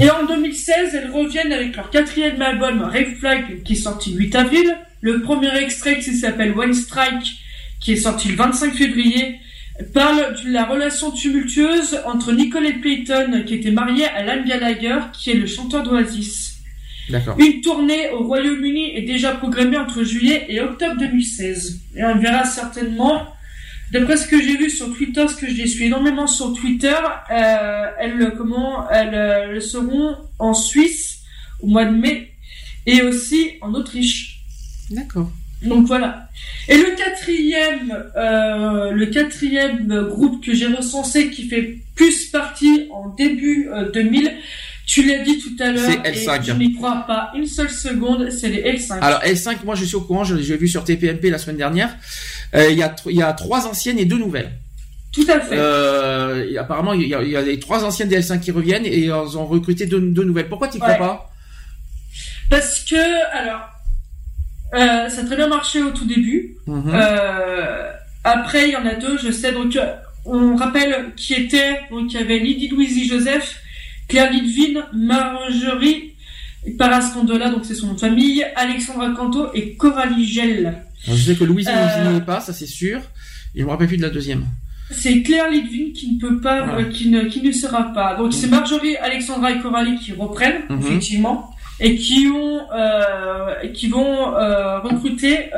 [0.00, 4.18] Et en 2016, elles reviennent avec leur quatrième album Red Flag qui est sorti le
[4.18, 4.76] 8 avril.
[5.02, 7.38] Le premier extrait qui s'appelle One Strike
[7.80, 9.36] qui est sorti le 25 février
[9.94, 15.30] parle de la relation tumultueuse entre Nicole Playton qui était mariée à Liam Gallagher qui
[15.30, 16.57] est le chanteur d'Oasis.
[17.38, 21.80] Une tournée au Royaume-Uni est déjà programmée entre juillet et octobre 2016.
[21.96, 23.26] Et on verra certainement,
[23.92, 26.94] d'après ce que j'ai vu sur Twitter, ce que je les suis énormément sur Twitter,
[27.30, 31.20] euh, elles, comment, elles, euh, elles seront en Suisse
[31.60, 32.32] au mois de mai
[32.86, 34.40] et aussi en Autriche.
[34.90, 35.30] D'accord.
[35.62, 36.28] Donc voilà.
[36.68, 43.08] Et le quatrième, euh, le quatrième groupe que j'ai recensé qui fait plus partie en
[43.08, 44.32] début euh, 2000,
[44.88, 46.44] tu l'as dit tout à l'heure, C'est et L5.
[46.46, 48.98] je n'y crois pas une seule seconde, c'est les L5.
[49.02, 51.94] Alors L5, moi je suis au courant, je l'ai vu sur TPMP la semaine dernière.
[52.54, 54.50] Euh, Il y, a, y trois anciennes et deux nouvelles.
[55.12, 55.56] Tout à fait.
[55.58, 58.50] Euh, et apparemment, il y, a, il y a les trois anciennes des L5 qui
[58.50, 60.48] reviennent et ils ont recruté deux, deux nouvelles.
[60.48, 60.98] Pourquoi tu crois Ouais.
[60.98, 61.30] pas?
[62.50, 62.96] Parce que,
[63.36, 63.60] alors,
[64.74, 66.56] euh, ça a très bien marché au tout début.
[66.66, 66.90] Mhm.
[66.94, 67.90] Euh,
[68.24, 69.52] après, il y en a deux, je sais.
[69.52, 69.78] Donc,
[70.24, 71.80] on rappelle qui était.
[71.90, 73.56] Donc, il y avait Lydie Louisie Joseph,
[74.08, 76.14] Claire Litvin, Marjorie
[76.78, 80.66] Parascondola, donc c'est son nom de famille, Alexandra Canto et Coralie Gel.
[81.06, 82.98] Alors, je sais que Louise Euh, n'y est pas, ça c'est sûr.
[83.54, 84.44] Et je me rappelle plus de la deuxième.
[84.90, 86.78] C'est Claire Lidvin qui ne peut pas, Voilà.
[86.80, 88.16] euh, qui ne, qui ne sera pas.
[88.16, 90.80] Donc c'est Marjorie, Alexandra et Coralie qui reprennent Mhm.
[90.80, 95.50] effectivement et qui ont, euh, qui vont euh, recruter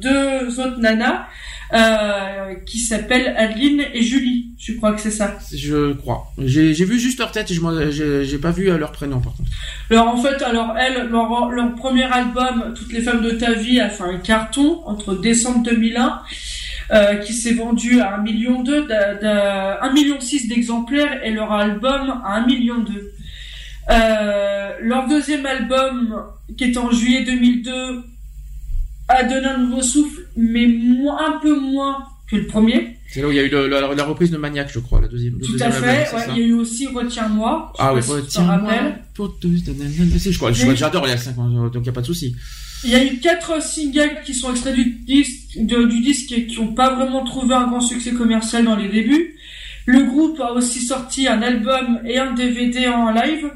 [0.00, 1.26] deux autres nanas
[1.74, 4.52] euh, qui s'appellent Adeline et Julie.
[4.58, 5.36] Je crois que c'est ça.
[5.52, 6.32] Je crois.
[6.38, 9.34] J'ai vu juste leur tête et je j'ai j'ai pas vu euh, leur prénom par
[9.36, 9.50] contre.
[9.90, 13.80] Alors en fait, alors elles, leur, leur premier album, Toutes les femmes de ta vie,
[13.80, 16.20] a fait un carton entre décembre 2001,
[16.92, 21.30] euh, qui s'est vendu à 1 million deux, d'a- d'a- 1 million six d'exemplaires, et
[21.32, 22.84] leur album à 1 million.
[23.90, 26.22] Euh, leur deuxième album,
[26.56, 28.02] qui est en juillet 2002,
[29.08, 32.96] a donné un nouveau souffle, mais moins, un peu moins que le premier.
[33.08, 35.00] C'est là où il y a eu le- la, la reprise de Maniac, je crois,
[35.00, 35.38] la deuxième.
[35.38, 36.16] Tout deuxième à fait.
[36.16, 37.72] ouais, il y a eu aussi Retiens-moi.
[37.78, 38.72] Ah oui, retiens-moi.
[40.32, 42.34] Je crois, j'adore les cinq, donc il n'y a pas de souci.
[42.82, 46.46] Il y a eu quatre singles qui sont extraits du disque, de- du disque et
[46.46, 49.36] qui n'ont pas vraiment trouvé un grand succès commercial dans les débuts.
[49.86, 53.50] Le groupe a aussi sorti un album et un DVD en live,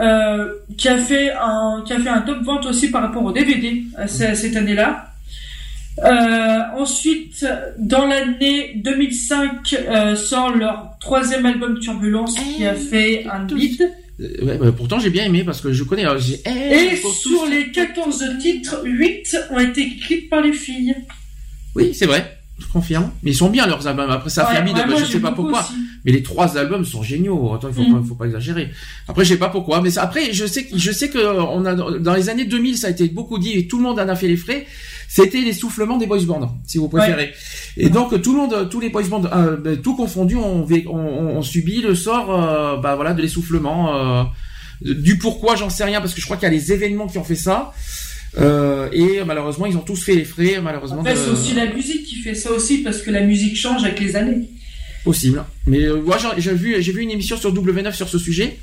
[0.00, 0.48] euh,
[0.78, 3.82] qui a fait un, qui a fait un top vente aussi par rapport au DVD
[3.96, 5.06] à ce- cette année-là.
[6.02, 7.44] Euh, ensuite,
[7.78, 13.82] dans l'année 2005, euh, sort leur troisième album Turbulence qui a fait un hit.
[14.20, 16.06] Euh, ouais, bah, pourtant, j'ai bien aimé parce que je connais.
[16.06, 20.94] euh, j'ai- Et sur tous- les 14 titres, 8 ont été écrits par les filles.
[21.74, 22.38] Oui, c'est vrai.
[22.60, 23.10] Je confirme.
[23.22, 24.10] Mais ils sont bien leurs albums.
[24.10, 25.60] Après, ça Ouais, de, ouais, je sais pas pourquoi.
[25.60, 25.72] aussi.
[26.04, 27.52] Mais les trois albums sont géniaux.
[27.54, 28.00] Attends, il faut, Mm.
[28.02, 28.70] pas, faut pas exagérer.
[29.08, 29.80] Après, je sais pas pourquoi.
[29.80, 32.76] Mais ça- après, je sais, que- je sais que on a dans les années 2000,
[32.78, 34.66] ça a été beaucoup dit et tout le monde en a fait les frais.
[35.08, 37.32] C'était l'essoufflement des boys bands, si vous préférez.
[37.76, 40.86] Et donc tout le monde, tous les boys bands, euh, ben, tout confondu, ont, vé-
[40.86, 43.94] ont, ont- ont subi le sort, euh, bah voilà, de l'essoufflement.
[43.96, 44.22] euh,
[44.82, 47.18] du pourquoi, j'en sais rien, parce que je crois qu'il y a les événements qui
[47.18, 47.72] ont fait ça.
[48.38, 51.02] Euh, et malheureusement, ils ont tous fait les frais, malheureusement.
[51.02, 53.98] De- c'est aussi la musique qui fait ça aussi, parce que la musique change avec
[54.00, 54.48] les années.
[55.04, 55.44] Possible.
[55.66, 58.58] Mais euh, moi, j'ai- vu, j'ai vu une émission sur W9 sur ce sujet,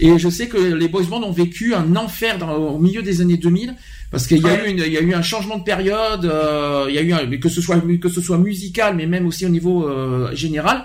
[0.00, 3.20] et je sais que les boys bands ont vécu un enfer dans, au milieu des
[3.20, 3.74] années 2000
[4.10, 6.86] parce qu'il y a eu une, il y a eu un changement de période, euh,
[6.88, 9.44] il y a eu un, que ce soit que ce soit musical, mais même aussi
[9.44, 9.88] au niveau
[10.32, 10.84] général.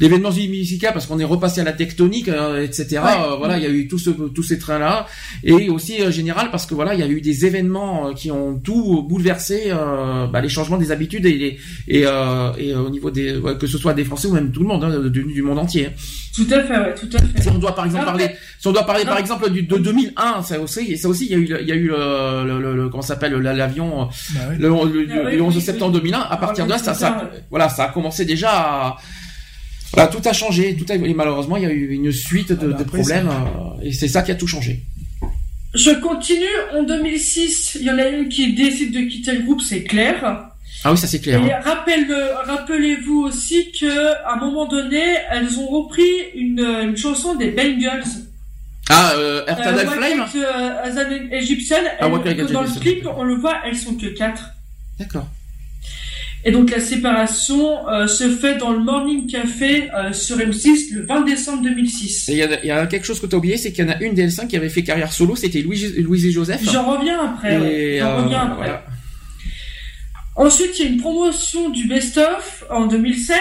[0.00, 2.86] L'événement musical parce qu'on est repassé à la tectonique, euh, etc.
[3.04, 3.10] Ouais.
[3.18, 5.06] Euh, voilà, il y a eu tout ce, tous ces trains-là,
[5.44, 8.30] et aussi euh, général parce que voilà, il y a eu des événements euh, qui
[8.32, 12.80] ont tout bouleversé, euh, bah, les changements des habitudes et, les- et, euh, et euh,
[12.80, 15.08] au niveau des, ouais, que ce soit des Français ou même tout le monde, hein,
[15.08, 15.86] du, du monde entier.
[15.86, 15.92] hein.
[16.34, 17.42] Tout à fait, ouais, tout à fait.
[17.42, 19.76] Si on doit par exemple Après- parler, si on doit parler par exemple du, de
[19.78, 22.44] 2001, ça aussi, ça aussi, il y a eu, le- il y a eu le,
[22.44, 24.72] le, le- le- comment ça s'appelle, la- l'avion, Bah le, le-
[25.12, 26.00] Ah oui, le 11 oui, septembre oui.
[26.00, 26.18] 2001.
[26.20, 28.96] À partir de là, ça, ça, voilà, ça a commencé déjà à,
[29.94, 32.68] voilà, tout a changé, tout a, et malheureusement, il y a eu une suite de,
[32.72, 34.80] Ah bah de problèmes, euh, et c'est ça qui a tout changé.
[35.74, 36.44] Je continue.
[36.72, 40.50] En 2006, il y en a une qui décide de quitter le groupe, c'est Claire.
[40.86, 41.42] Ah oui, ça c'est clair.
[41.42, 41.60] Et hein.
[41.64, 42.06] rappelle,
[42.44, 46.02] rappelez-vous aussi que à un moment donné, elles ont repris
[46.34, 48.04] une, une chanson des Bengals.
[48.90, 50.24] Ah, euh, Earth and Euh, Flame.
[50.36, 51.76] Euh, as an Egyptian.
[51.98, 54.50] Ah, Elles- dans le clip, on le voit, elles sont que quatre.
[54.98, 55.26] D'accord.
[56.46, 61.06] Et donc la séparation euh, se fait dans le Morning Café euh, sur M6 le
[61.06, 62.28] 20 décembre 2006.
[62.28, 63.84] Et il y a, il y a quelque chose que tu as oublié, c'est qu'il
[63.84, 66.30] y en a une des L5 qui avait fait carrière solo, c'était Louise, Louise et
[66.30, 66.60] Joseph.
[66.62, 67.56] J'en reviens après.
[67.56, 67.72] ouais.
[67.72, 68.56] Et, J'en euh, reviens après.
[68.56, 68.84] voilà.
[70.36, 73.36] Ensuite, il y a une promotion du Best of en 2007,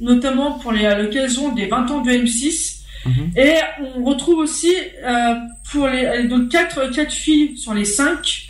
[0.00, 2.76] notamment pour les, à l'occasion des 20 ans de M6.
[3.04, 3.32] Mhm.
[3.36, 3.52] Et
[3.98, 4.72] on retrouve aussi
[5.70, 8.45] pour les donc quatre quatre filles sur les cinq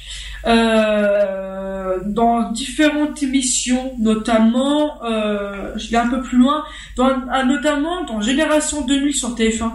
[0.47, 6.65] euh, dans différentes émissions, notamment euh, je vais un peu plus loin,
[6.97, 9.73] dans, ah, notamment dans Génération 2000 sur TF1.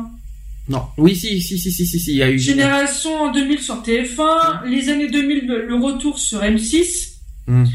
[0.70, 2.40] Non, oui, si, si, si, si, si, si, il y a eu.
[2.40, 7.12] Génération 2000 sur TF1, les années 2000 le retour sur M6.
[7.48, 7.68] Mhm.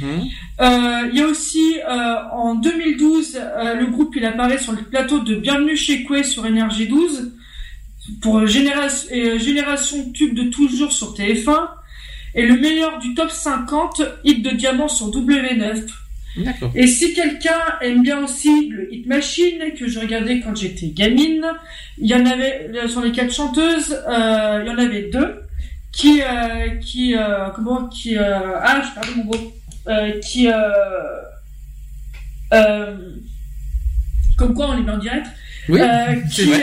[0.61, 4.83] Euh, Il y a aussi euh, en 2012 euh, le groupe il apparaît sur le
[4.83, 7.33] plateau de Bienvenue chez Coué sur Énergie 12
[8.23, 9.09] pour génération,
[9.39, 11.69] génération tube de toujours sur TF1
[12.37, 15.85] et le meilleur du top 50 hit de diamant sur W9.
[16.37, 16.71] D'accord.
[16.75, 21.47] Et si quelqu'un aime bien aussi le Hit Machine que je regardais quand j'étais gamine,
[21.97, 25.41] il y en avait euh, sur les quatre chanteuses, euh, il y en avait deux
[25.93, 29.55] qui euh, qui euh, comment qui ah je perds mon mot
[30.21, 30.49] qui
[34.37, 35.27] comme quoi on est bien en direct
[35.71, 35.81] Oui,
[36.31, 36.53] qui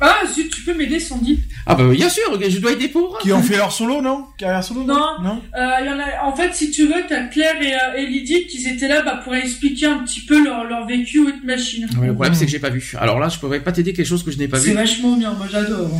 [0.00, 3.18] ah zut tu peux m'aider Sandy Ah bah bien sûr, je dois aider pour.
[3.18, 4.26] Qui ont fait leur solo, non?
[4.36, 5.22] Carrière solo, non Non?
[5.22, 8.02] Non Euh, il y en a, en fait, si tu veux, t'as Claire et, euh,
[8.02, 11.42] et Lydie qui étaient là bah, pour expliquer un petit peu leur, leur vécu Hit
[11.44, 11.86] Machine.
[12.02, 12.94] Le problème c'est que j'ai pas vu.
[12.98, 14.74] Alors là, je pourrais pas t'aider quelque chose que je n'ai pas C'est vu.
[14.74, 15.90] vachement bien, moi j'adore.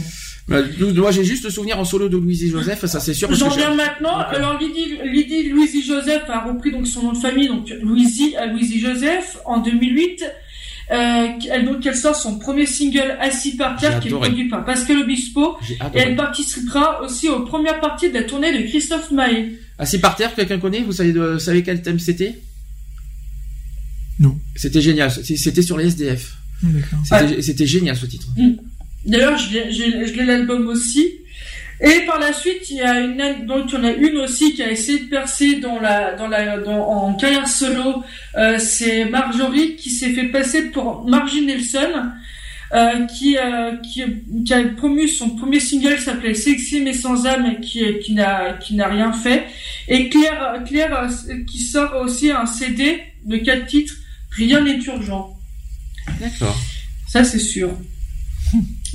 [0.46, 0.58] Bah,
[0.94, 3.32] Moi, j'ai juste le souvenir en solo de Louise et Joseph, ça c'est sûr.
[3.34, 4.18] J'en viens maintenant.
[4.18, 8.44] Alors Lydie, Lydie Louisie Joseph a repris donc son nom de famille, donc Louisie à
[8.46, 10.22] Louisie Joseph en 2008.
[10.90, 14.64] Euh, elle, donc elle sort son premier single Assis par terre qui est produit par
[14.66, 15.56] Pascal Obispo
[15.94, 19.58] et elle participera aussi aux premières parties de la tournée de Christophe Maé.
[19.78, 20.82] Assis par terre, quelqu'un connaît?
[20.82, 22.38] Vous savez, vous savez quel thème c'était?
[24.20, 24.38] Non.
[24.56, 25.10] C'était génial.
[25.10, 26.36] C'était sur les SDF.
[27.40, 28.28] C'était génial ce titre.
[29.06, 31.08] D'ailleurs, je l'ai- j'ai- je l'ai l'album aussi.
[31.84, 34.62] Et par la suite, il y a une, il y en a une aussi qui
[34.62, 38.02] a essayé de percer dans la, dans la, dans, en carrière solo.
[38.36, 42.10] Euh, c'est Marjorie qui s'est fait passer pour Margie Nelson,
[42.72, 44.02] euh, qui, euh, qui,
[44.46, 48.76] qui a promu son premier single s'appelait Sexy mais sans âme qui, qui n'a, qui
[48.76, 49.44] n'a rien fait.
[49.86, 51.06] Et Claire, Claire,
[51.46, 53.94] qui sort aussi un CD de quatre titres.
[54.30, 55.36] Rien n'est urgent.
[56.18, 56.56] D'accord.
[57.06, 57.76] Ça, c'est sûr.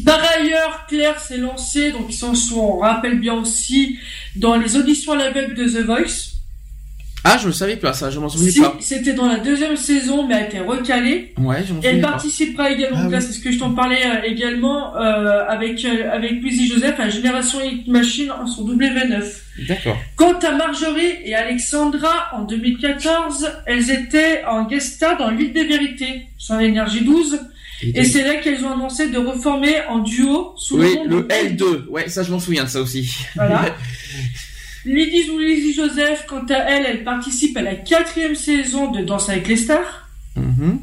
[0.05, 3.97] Par ailleurs, Claire s'est lancée, donc ils s'en sont, on rappelle bien aussi,
[4.35, 6.25] dans les auditions à l'aveugle de The Voice.
[7.25, 8.77] Ah, je ne savais pas ça, je m'en souvenais Si, pas.
[8.79, 11.33] c'était dans la deuxième saison, mais a été recalée.
[11.37, 12.07] Ouais, je m'en Elle souvenais pas.
[12.11, 13.15] participera également, Ah oui.
[13.19, 17.09] c'est ce que je t'en parlais euh, également, euh, avec, euh, avec Louisie Joseph à
[17.09, 19.21] Génération Hit Machine en son W9.
[19.67, 19.97] D'accord.
[20.15, 25.65] Quant à Marjorie et Alexandra, en 2014, elles étaient en guest star dans L'île des
[25.65, 27.37] vérités, sur l'énergie 12.
[27.81, 31.23] Et c'est là qu'elles ont annoncé de reformer en duo sous Oui, le nom le
[31.23, 31.87] de L2.
[31.87, 33.09] Ouais, ça je m'en souviens de ça aussi.
[33.35, 33.75] Voilà.
[34.85, 34.89] Ou
[35.39, 39.57] Lizzie Joseph, quant à elle, elle participe à la quatrième saison de Danse avec les
[39.57, 40.07] stars.
[40.35, 40.79] Mhm.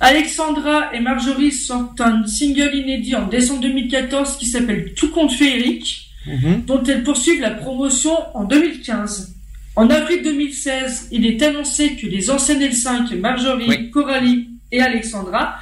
[0.00, 6.08] Alexandra et Marjorie sortent un single inédit en décembre 2014 qui s'appelle Tout compte féerique,
[6.26, 6.64] Mhm.
[6.66, 9.34] dont elles poursuivent la promotion en 2015.
[9.76, 13.90] En avril 2016, il est annoncé que les anciennes L5, Marjorie, Oui.
[13.90, 15.54] Coralie et Alexandra,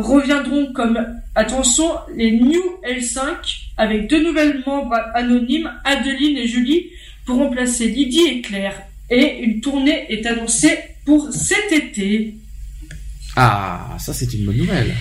[0.00, 0.98] reviendront comme,
[1.34, 3.20] attention, les New L5
[3.76, 6.86] avec deux nouvelles membres anonymes, Adeline et Julie,
[7.24, 8.82] pour remplacer Lydie et Claire.
[9.08, 12.34] Et une tournée est annoncée pour cet été.
[13.36, 14.94] Ah, ça c'est une bonne nouvelle.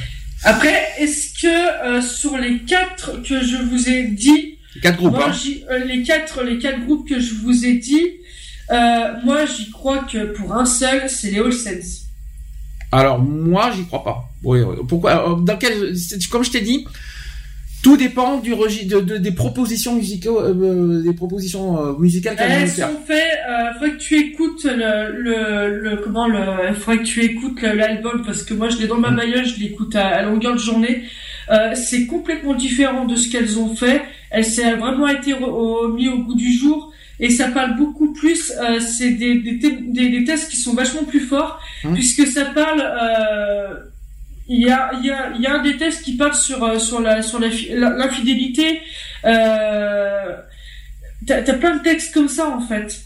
[0.44, 5.32] Après, est-ce que euh, sur les quatre que je vous ai dit, Quatre groupes, moi,
[5.32, 5.52] hein.
[5.72, 8.06] euh, les quatre, les quatre groupes que je vous ai dit,
[8.72, 12.06] euh, moi j'y crois que pour un seul, c'est les All Saints.
[12.92, 14.29] Alors moi, j'y crois pas.
[14.44, 15.94] Oui, pourquoi euh, Dans quel
[16.32, 16.86] Comme je t'ai dit,
[17.84, 22.50] tout dépend du registre de, de- des propositions musicales, euh, des propositions euh, musicales qu'elles
[22.52, 23.40] vont Elles sont faites.
[23.50, 26.74] Euh, faudrait que tu écoutes le, le, le comment le.
[26.74, 29.96] Faudrait que tu écoutes l'album parce que moi je l'ai dans ma bagnole, je l'écoute
[29.96, 31.04] à, à longueur de journée.
[31.52, 34.02] Euh, c'est complètement différent de ce qu'elles ont fait.
[34.30, 38.52] Elle s'est vraiment été au- mis au goût du jour et ça parle beaucoup plus.
[38.62, 41.94] Euh, c'est des, des, des, des tests qui sont vachement plus forts Hum.
[41.94, 42.82] puisque ça parle.
[42.82, 43.74] Euh,
[44.50, 46.64] il y a, il y, a, il y a un des tests qui parle sur,
[46.64, 48.82] euh, sur la sur l'infidélité.
[49.26, 50.36] Euh,
[51.28, 53.02] T'as plein de textes comme ça en fait.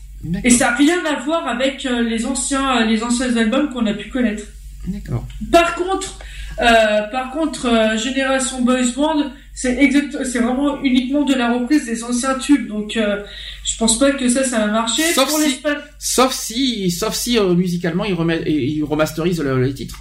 [0.45, 3.93] Et ça n'a rien à voir avec euh, les anciens les anciens albums qu'on a
[3.93, 4.43] pu connaître.
[4.87, 5.25] D'accord.
[5.51, 6.19] Par contre,
[6.61, 11.85] euh, par contre, euh, Génération Boys Band, c'est exact, c'est vraiment uniquement de la reprise
[11.85, 12.67] des anciens tubes.
[12.67, 13.23] Donc, euh,
[13.65, 15.03] je pense pas que ça, ça va marcher.
[15.13, 15.59] Sauf Pour si-
[15.99, 19.99] Sauf si, sauf si musicalement ils, remettent, ils remasterisent le- les titres.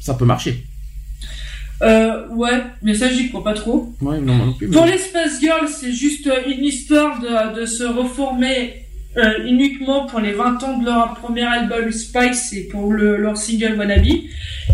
[0.00, 0.64] Ça peut marcher.
[1.82, 3.94] Euh, ouais, mais ça, j'y crois pas trop.
[4.02, 4.66] Ouais, non, non plus.
[4.68, 8.74] mais- Pour les Space Girls, c'est juste euh, une histoire de, de se reformer
[9.16, 13.36] euh, uniquement pour les 20 ans de leur premier album Spice et pour le, leur
[13.36, 14.06] single Wannabe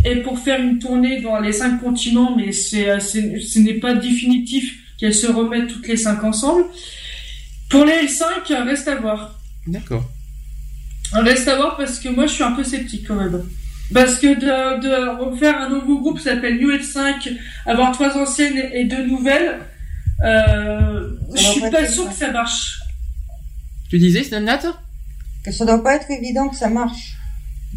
[0.05, 3.75] et pour faire une tournée dans les cinq continents, mais c'est, euh, c'est- ce n'est
[3.75, 6.65] pas définitif qu'elles se remettent toutes les cinq ensemble.
[7.71, 9.39] Pour les L5, euh, reste à voir.
[9.67, 10.05] D'accord.
[11.13, 13.43] Reste à voir parce que moi je suis un peu sceptique quand même.
[13.95, 17.33] Parce que de, de refaire un nouveau groupe qui s'appelle New L5,
[17.67, 19.61] avoir trois anciennes et deux nouvelles,
[20.25, 22.09] euh, je suis pas sûr ça.
[22.11, 22.81] que ça marche.
[23.89, 24.61] Tu disais, Snapnat
[25.45, 27.17] Que ça doit pas être évident que ça marche.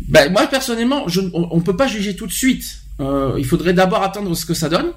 [0.07, 2.65] Ben, moi personnellement, je, on, on peut pas juger tout de suite.
[2.99, 4.91] Euh, il faudrait d'abord attendre ce que ça donne.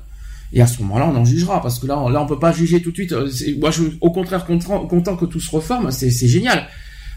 [0.55, 2.53] Et à ce moment-là, on en jugera parce que là, on, là, on peut pas
[2.53, 3.13] juger tout de suite.
[3.13, 5.91] Euh, Moi, je, au contraire, content, content que tout se reforme.
[5.91, 6.69] C'est, génial.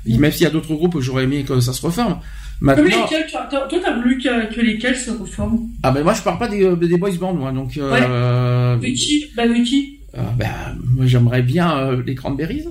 [0.05, 2.19] Et Même s'il y a d'autres groupes, j'aurais aimé que ça se reforme.
[2.61, 6.39] Maintenant, lesquels, toi, t'as voulu que, que lesquels se reforment ah ben moi, je parle
[6.39, 7.51] pas des, euh, des boys bands, moi.
[7.51, 10.47] Donc, euh, De qui Bah de qui euh, ben,
[10.95, 12.63] moi, j'aimerais bien euh, les Cranberries.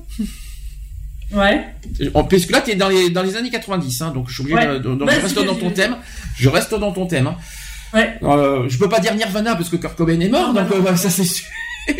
[1.33, 1.65] Ouais.
[2.15, 4.43] En- Puisque là, tu es dans les, dans les années 90, hein, donc je suis
[4.43, 4.67] obligé Ouais.
[4.67, 5.97] de, de- donc Vas-y, je reste dans ton thème.
[6.37, 7.27] Je reste dans ton thème.
[7.27, 7.37] Hein.
[7.93, 8.15] Ouais.
[8.23, 10.79] Euh, je peux pas dire Nirvana parce que Kurt Cobain est mort, Non, donc non,
[10.79, 10.85] non.
[10.91, 11.47] ouais, ça c'est sûr.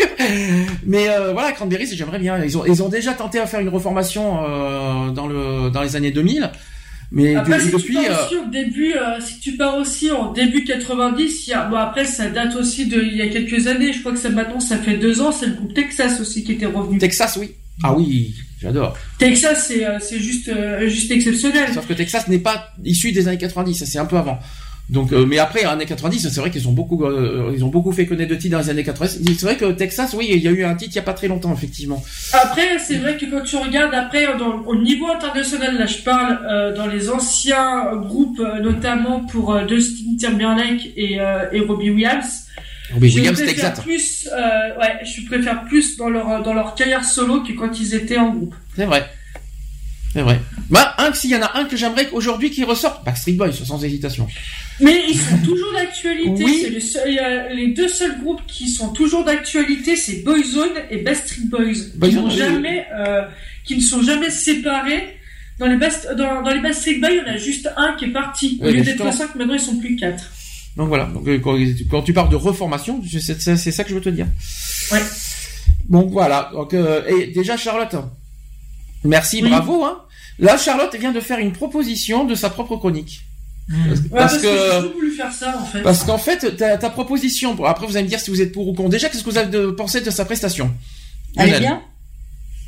[0.87, 2.43] Mais euh, voilà, Cranberries, j'aimerais bien.
[2.43, 5.95] Ils ont, ils ont déjà tenté à faire une reformation euh, dans le dans les
[5.97, 6.51] années 2000.
[7.15, 10.11] Mais Après, de- si tu pars euh, aussi au début, euh, si tu pars aussi
[10.11, 13.29] en début 90, il y a, bon après ça date aussi de il y a
[13.29, 13.93] quelques années.
[13.93, 15.31] Je crois que ça maintenant ça fait deux ans.
[15.33, 16.99] C'est le groupe Texas aussi qui était revenu.
[16.99, 17.53] Texas, oui.
[17.83, 18.97] Ah oui, j'adore.
[19.19, 20.51] Texas, c'est euh, c'est juste
[20.87, 21.73] juste exceptionnel.
[21.73, 24.39] Sauf que Texas n'est pas issu des années 90, ça c'est un peu avant.
[24.91, 27.91] Donc, euh, mais après, années 90, c'est vrai qu'ils ont beaucoup, euh, ils ont beaucoup
[27.91, 29.35] fait connaître de titres dans les années 90.
[29.39, 31.15] C'est vrai que Texas, oui, il y a eu un titre il y a pas
[31.15, 32.05] très longtemps, effectivement.
[32.35, 36.39] Après, c'est vrai que quand tu regardes après dans, au niveau international, là je parle
[36.51, 41.89] euh, dans les anciens groupes, euh, notamment pour euh, Justin Timberlake et, euh, et Robbie
[41.89, 42.43] Williams.
[42.93, 47.05] Robbie je Williams, préfère plus, euh, ouais, je préfère plus dans leur dans leur carrière
[47.05, 48.55] solo que quand ils étaient en groupe.
[48.77, 49.07] C'est vrai.
[50.13, 50.41] C'est vrai.
[50.71, 53.83] Bah, un, s'il y en a un que j'aimerais aujourd'hui qui ressorte, Backstreet Boys, sans
[53.83, 54.29] hésitation.
[54.81, 56.45] Mais ils sont toujours d'actualité.
[56.45, 56.67] Oui.
[56.69, 61.75] Le les deux seuls groupes qui sont toujours d'actualité, c'est Boyzone et Backstreet Boys,
[62.09, 62.37] qui n'ont oui.
[62.37, 63.23] jamais, euh,
[63.65, 65.19] qui ne sont jamais séparés.
[65.61, 68.07] Dans les, Bast- dans, dans les Backstreet Boys, il y en a juste un qui
[68.07, 68.59] est parti.
[68.61, 70.25] Au Oui, lieu d'être cinq, maintenant ils sont plus quatre.
[70.77, 71.05] Donc voilà.
[71.05, 71.57] Donc, euh, quand,
[71.89, 74.27] quand tu parles de reformation, c'est ça que je veux te dire.
[74.91, 75.03] Ouais.
[75.89, 76.51] Donc voilà.
[76.53, 77.95] Donc, euh, et déjà Charlotte,
[79.05, 79.51] merci, Oui.
[79.51, 79.85] bravo.
[79.85, 80.01] Hein.
[80.41, 83.21] Là, Charlotte vient de faire une proposition de sa propre chronique.
[83.67, 85.83] Parce, Ouais, parce parce que, j'ai que toujours voulu faire ça en fait.
[85.83, 87.65] parce qu'en fait, ta, ta proposition.
[87.65, 88.91] après, vous allez me dire si vous êtes pour ou contre.
[88.91, 90.71] Déjà, qu'est-ce que vous avez de, pensé de sa prestation?
[91.37, 91.83] Elle est bien?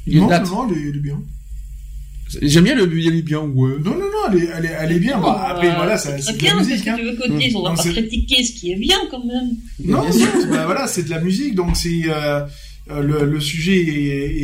[0.07, 1.21] Non, non, non, elle est, elle bien.
[2.43, 3.73] J'aime bien le il est bien, ouais.
[3.85, 5.19] Non, non, non, elle est, elle est, elle est bien.
[5.21, 6.83] Bah, après, Euh, voilà, c'est de bien, la musique.
[6.85, 6.97] qu'est-ce Hein.
[6.97, 9.51] que tu veux On va Non, pas critiquer ce qui est bien quand même.
[9.85, 12.41] Non, Bien non, bah, voilà, c'est de la musique, donc c'est euh,
[12.91, 14.43] euh, le, le sujet est,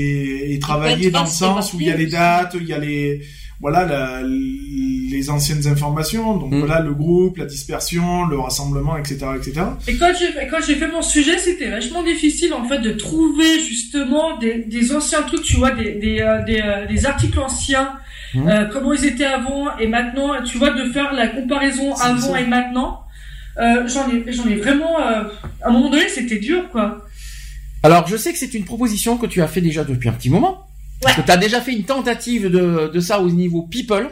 [0.50, 2.78] est, est travaillé dans le sens où il y a les dates, il y a
[2.78, 3.22] les
[3.62, 6.58] voilà la- les anciennes informations, donc Mm.
[6.58, 9.52] voilà le groupe, la dispersion, le rassemblement, etc., etc.
[9.89, 12.92] Et quand j'ai fait, quand j'ai fait mon sujet, c'était vachement difficile en fait de
[12.92, 17.39] trouver justement des, des anciens trucs, tu vois, des, des, euh, des, euh, des articles
[17.39, 17.91] anciens,
[18.34, 18.49] Mhm.
[18.49, 22.32] euh, comment ils étaient avant et maintenant, tu vois, de faire la comparaison C'est avant
[22.32, 22.41] ça.
[22.41, 22.99] et maintenant.
[23.58, 25.24] Euh, j'en ai, j'en ai vraiment, euh,
[25.62, 27.05] à un moment donné, c'était dur, quoi.
[27.82, 30.31] Alors, je sais que c'est une proposition que tu as fait déjà depuis un petit
[30.31, 30.66] moment.
[31.02, 34.08] Parce que tu as déjà fait une tentative de, de ça au niveau people.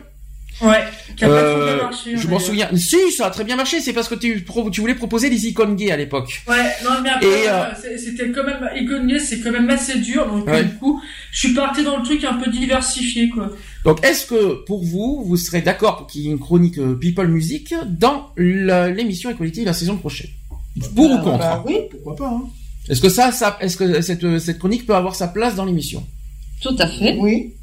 [0.61, 0.85] Ouais.
[1.17, 2.69] Qui a pas Euh, bien marché, je on m'en souviens.
[2.77, 3.81] Si, ça a très bien marché.
[3.81, 4.45] C'est parce que tu,
[4.81, 6.43] voulais proposer les icônes gays à l'époque.
[6.47, 10.27] Ouais, non, mais après, euh, c'est- c'était quand même, Egonnier, c'est quand même assez dur,
[10.31, 10.65] donc euh, Ouais.
[10.65, 11.01] du coup,
[11.33, 13.51] je suis parti dans le truc un peu diversifié, quoi.
[13.87, 16.95] Donc, est-ce que pour vous, vous serez d'accord pour qu'il y ait une chronique euh,
[16.95, 20.29] people music dans l'émission Equality la saison prochaine?
[20.95, 21.77] Pour ou contre Bah oui.
[21.91, 22.43] Pourquoi pas hein
[22.89, 25.65] Est-ce que ça, ça est-ce que cette, euh, cette chronique peut avoir sa place dans
[25.65, 26.07] l'émission?
[26.63, 27.17] Tout à fait.
[27.19, 27.55] Oui.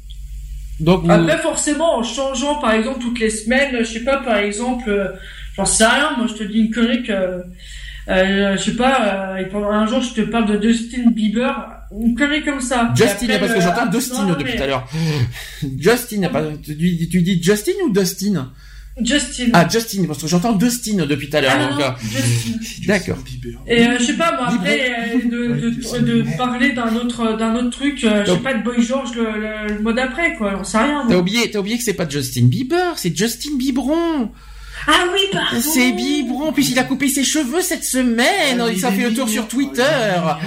[0.80, 4.36] Donc, vous- Après, forcément, en changeant, par exemple, toutes les semaines, je sais pas, par
[4.38, 5.08] exemple, euh,
[5.56, 9.36] j'en sais rien, moi, je te dis une connerie que, euh, je sais pas, euh,
[9.38, 11.52] et pendant un jour, je te parle de Justin Bieber,
[12.00, 12.92] une connerie comme ça.
[12.96, 14.88] Justin, après, parce que euh, j'entends Dustin non, depuis mais- tout à l'heure.
[15.78, 16.30] Justin,
[16.64, 18.52] tu dis Justin ou Dustin?
[19.02, 19.50] Justin.
[19.52, 21.52] Ah, Justin, parce que j'entends Dustin depuis tout à l'heure.
[21.54, 22.86] Ah, non, donc, non, Justin.
[22.86, 23.18] D'accord.
[23.66, 27.54] Et euh, je sais pas, moi, après, euh, de, de, de, parler d'un autre, d'un
[27.56, 30.56] autre truc, euh, je sais pas, de Boy George le, le, le mois d'après, quoi,
[30.58, 31.04] on sait rien.
[31.08, 34.30] T'as oublié, t'as oublié que c'est pas Justin Bieber, c'est Justin Biberon.
[34.86, 35.60] Ah oui, pardon.
[35.60, 36.52] C'est Biberon.
[36.52, 38.60] Puis il a coupé ses cheveux cette semaine.
[38.60, 39.82] Ah, ça fait le tour sur Twitter.
[39.82, 40.38] Ah.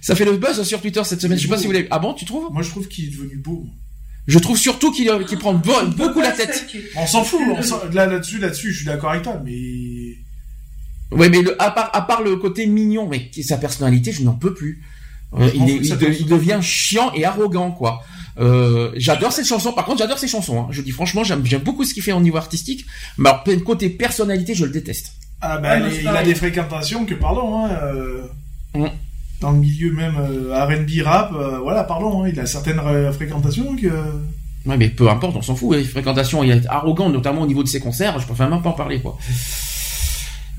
[0.00, 1.38] Ça fait le buzz sur Twitter cette semaine.
[1.38, 1.88] Je sais pas si vous l'avez.
[1.90, 2.52] Ah bon, tu trouves?
[2.52, 3.66] Moi, je trouve qu'il est devenu beau.
[4.26, 5.06] Je trouve surtout qu'il
[5.38, 6.66] prend be- beaucoup la tête.
[6.96, 7.40] On s'en fout.
[7.46, 9.52] on là, là-dessus, là-dessus, je suis d'accord avec toi, mais
[11.10, 14.32] Ouais, mais le, à part, à part le côté mignon, mais sa personnalité, je n'en
[14.34, 14.82] peux plus.
[15.38, 18.02] Euh, il, est- de- devient chiant et arrogant, quoi.
[18.40, 19.72] Euh, j'adore cette chanson.
[19.72, 20.60] Par contre, j'adore ses chansons.
[20.62, 20.66] hein.
[20.70, 22.84] Je dis franchement, j'aime, beaucoup ce qu'il fait au niveau artistique.
[23.18, 25.12] Mais alors, côté personnalité, je le déteste.
[25.40, 27.64] ah bah, il a des fréquentations que pardon.
[27.66, 28.22] Hein, euh,
[28.74, 28.86] Mm.
[29.40, 32.80] Dans le milieu même euh, R&B rap, euh, voilà, pardon, hein, il a certaines
[33.12, 33.88] fréquentations que.
[34.66, 35.76] Ouais, mais peu importe, on s'en fout.
[35.76, 38.18] Les fréquentations, il est arrogant, notamment au niveau de ses concerts.
[38.20, 39.18] Je préfère même pas en parler, quoi.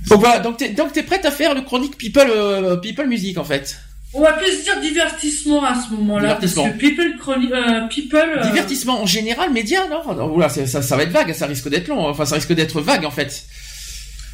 [0.07, 3.37] Donc voilà, donc t'es, donc t'es prête à faire le chronique People, euh, People Music,
[3.39, 3.75] en fait?
[4.13, 6.35] On va plus dire divertissement à ce moment-là.
[6.35, 10.13] Parce que People, chroni- euh, people euh, Divertissement en général, média, non?
[10.13, 12.07] non oula, ça, ça va être vague, ça risque d'être long.
[12.07, 13.43] Enfin, ça risque d'être vague, en fait.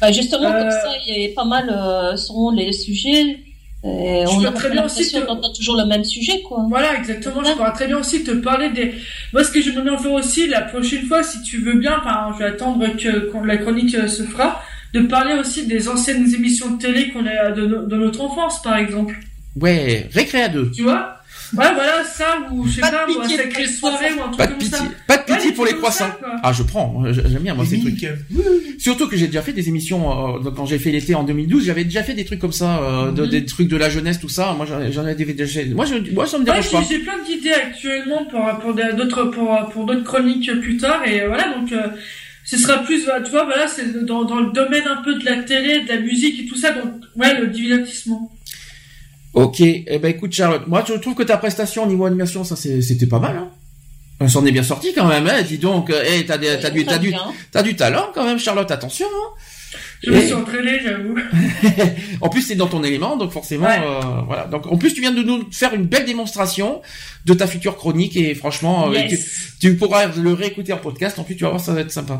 [0.00, 3.38] Bah, justement, Euh, comme ça, il y a pas mal euh, selon les sujets.
[3.84, 6.64] Et Je on a très bien aussi te- toujours le même sujet, quoi.
[6.68, 7.42] Voilà, exactement.
[7.42, 8.94] Je pourrais très bien aussi te parler des.
[9.32, 12.32] Moi, ce que j'aimerais bien faire aussi la prochaine fois, si tu veux bien, enfin,
[12.34, 14.62] je vais attendre que quand la chronique euh, se fera,
[14.94, 18.62] de parler aussi des anciennes émissions de télé qu'on a de, no- de notre enfance,
[18.62, 19.18] par exemple.
[19.60, 20.70] Ouais, récré à deux.
[20.70, 21.16] Tu vois?
[21.54, 24.12] Ouais, voilà, ça, ou je sais Pas pas, ou un pitié sacré pour les soirée,
[24.14, 24.84] ou un truc Pas de comme pitié, ça.
[25.06, 26.10] pas de pitié Ouais, pour les ça, croissants.
[26.18, 26.28] quoi.
[26.42, 28.02] Ah, je prends, j'aime bien moi ces trucs.
[28.02, 28.78] mimiques.
[28.78, 31.84] Surtout que j'ai déjà fait des émissions euh, quand j'ai fait l'été en 2012, j'avais
[31.84, 33.28] déjà fait des trucs comme ça, euh, de- Mhm.
[33.28, 34.54] des trucs de la jeunesse, tout ça.
[34.56, 35.60] Moi, j'en j'en ai déjà.
[35.74, 36.82] Moi, je, moi, ça me Ouais, dérange pas.
[36.88, 41.26] j'ai plein d'idées actuellement pour pour des- d'autres pour pour d'autres chroniques plus tard et
[41.26, 41.88] voilà donc euh,
[42.44, 45.36] ce sera plus, tu vois, voilà, c'est dans, dans le domaine un peu de la
[45.44, 48.32] télé, de la musique et tout ça, donc ouais, le divertissement.
[49.34, 52.54] Ok, eh ben écoute Charlotte, moi je trouve que ta prestation au niveau animation, ça
[52.56, 53.36] c'est- c'était pas mal.
[53.36, 53.48] Hein.
[54.20, 55.42] On s'en est bien sorti quand même, hein.
[55.42, 57.14] dis donc, euh, hey, t'as, du, t'as, du,
[57.50, 59.06] t'as du talent quand même Charlotte, attention.
[59.06, 59.28] Hein.
[60.04, 61.14] Je me suis entraîné, j'avoue.
[62.20, 63.80] en plus, c'est dans ton élément, donc forcément, Ouais.
[63.82, 64.44] euh, voilà.
[64.46, 66.82] Donc, en plus, tu viens de nous faire une belle démonstration
[67.24, 69.10] de ta future chronique et franchement, euh, Yes.
[69.58, 71.18] tu, tu pourras le réécouter en podcast.
[71.18, 72.18] En plus, tu vas voir, ça va être sympa.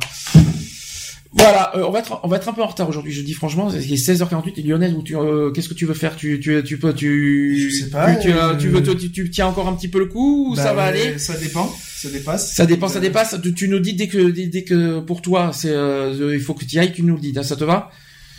[1.34, 3.12] Voilà, euh, on va être on va être un peu en retard aujourd'hui.
[3.12, 5.94] Je dis franchement, il est 16h48 et Lionel, où tu euh, qu'est-ce que tu veux
[5.94, 6.14] faire?
[6.14, 9.30] Tu tu tu peux tu Je sais pas, tu, tu, euh, tu veux tu, tu
[9.30, 11.18] tiens encore un petit peu le coup ou Bah, ça va aller?
[11.18, 12.54] Ça dépend, ça dépasse.
[12.54, 13.36] Ça dépend, ça Euh, dépasse.
[13.56, 16.66] Tu, nous dis dès que dès, dès que pour toi, c'est euh, il faut que
[16.66, 17.34] tu y ailles, tu nous le dis.
[17.42, 17.90] Ça te va?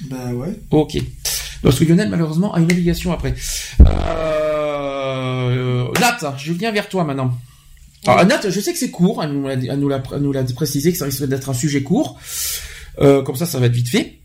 [0.05, 0.59] Bah ouais.
[0.69, 0.97] Ok.
[1.63, 3.33] Parce que Lionel, malheureusement, a une obligation après.
[3.79, 5.87] Euh...
[5.99, 7.33] Nat, je viens vers toi maintenant.
[8.05, 9.87] Alors, Nat, je sais que c'est court, elle nous
[10.33, 12.19] l'a précisé que ça risque d'être un sujet court.
[12.99, 14.19] Euh, comme ça, ça va être vite fait.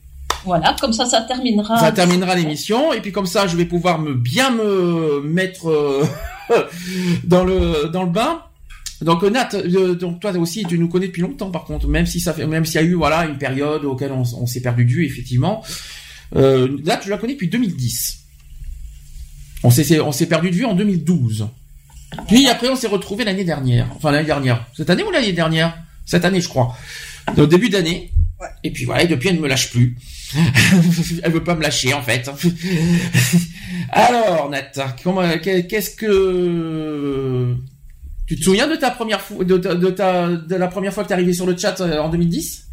[0.44, 1.78] Voilà, comme ça, ça terminera.
[1.80, 6.06] Ça terminera l'émission et puis comme ça, je vais pouvoir me bien me mettre euh,
[7.24, 8.42] dans le dans le bain.
[9.02, 12.06] Donc euh, Nat, euh, donc toi aussi, tu nous connais depuis longtemps par contre, même
[12.06, 14.60] si ça fait, même s'il y a eu voilà une période auquel on, on s'est
[14.60, 15.62] perdu de vue effectivement.
[16.36, 18.24] Euh, Nat, tu la connais depuis 2010.
[19.64, 21.48] On s'est on s'est perdu de vue en 2012.
[22.26, 23.88] Puis après, on s'est retrouvé l'année dernière.
[23.96, 24.66] Enfin l'année dernière.
[24.76, 25.76] Cette année ou l'année dernière?
[26.06, 26.76] Cette année, je crois.
[27.36, 28.12] Au début d'année.
[28.64, 29.96] Et puis voilà, et depuis, elle ne me lâche plus.
[31.22, 32.30] elle veut pas me lâcher en fait.
[33.90, 34.72] Alors, Nat,
[35.40, 37.56] qu'est-ce que
[38.26, 41.08] tu te souviens de ta première fois, de, de ta, de la première fois que
[41.08, 42.67] t'es arrivé sur le chat euh, en 2010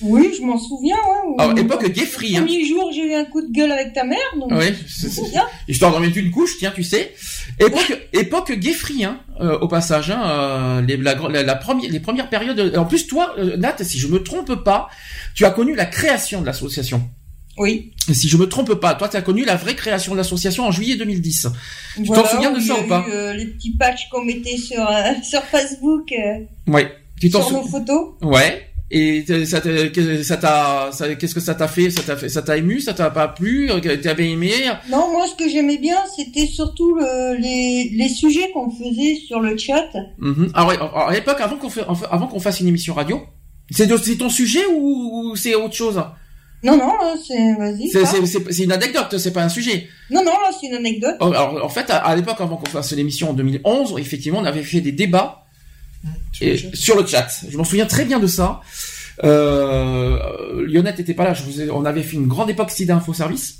[0.00, 1.34] Oui, je m'en souviens, ouais.
[1.38, 2.42] Ah, Au- époque free, hein.
[2.44, 4.50] Premier jour, j'ai eu un coup de gueule avec ta mère, donc.
[4.52, 5.44] Oui, je c'est- c'est- souviens.
[5.66, 7.14] Histoire d'en mettre une couche, tiens, tu sais.
[7.58, 11.90] Époque, époque gay free, hein, euh, au passage, hein, euh, les, la, la, la première,
[11.90, 12.76] les premières périodes.
[12.76, 14.88] En plus, toi, euh, Nat, si je me trompe pas,
[15.34, 17.02] tu as connu la création de l'association.
[17.56, 17.92] Oui.
[18.12, 20.70] Si je me trompe pas, toi, tu as connu la vraie création de l'association en
[20.70, 21.48] juillet 2010.
[21.96, 24.56] Tu Voilà, t'en souviens de ça ou pas eu, euh, Les petits patchs qu'on mettait
[24.56, 26.92] sur, euh, sur Facebook, euh, Ouais.
[27.20, 28.10] Tu t'en sur nos sou- photos.
[28.22, 28.67] Ouais.
[28.90, 29.60] Et ça
[30.22, 31.90] ça t'a, ça- qu'est-ce que ça t'a fait?
[31.90, 32.80] Ça t'a fait, ça t'a ému?
[32.80, 33.70] Ça t'a pas plu?
[34.02, 34.50] T'avais aimé?
[34.90, 39.40] Non, moi, ce que j'aimais bien, c'était surtout le, les, les sujets qu'on faisait sur
[39.40, 39.84] le chat.
[40.54, 40.74] Ah ouais.
[40.76, 41.68] alors, À l'époque, avant qu'on
[42.10, 43.20] avant qu'on fasse une émission radio,
[43.70, 43.86] c'est
[44.16, 46.02] ton sujet ou, ou c'est autre chose?
[46.62, 46.92] Non, non,
[47.24, 47.88] c'est, vas-y.
[47.88, 49.86] C'est, une anecdote, c'est pas un sujet.
[50.10, 51.14] Non, non, là, c'est une anecdote.
[51.20, 54.44] Oh, Alors, en fait, à, à l'époque, avant qu'on fasse l'émission en 2011, effectivement, on
[54.44, 55.44] avait fait des débats
[56.40, 57.28] et- sur le chat.
[57.50, 58.60] Je m'en souviens très bien de ça.
[59.24, 60.18] Euh,
[60.66, 61.34] Lionette était pas là.
[61.34, 63.54] Je vous ai- on avait fait une grande époque sida info service.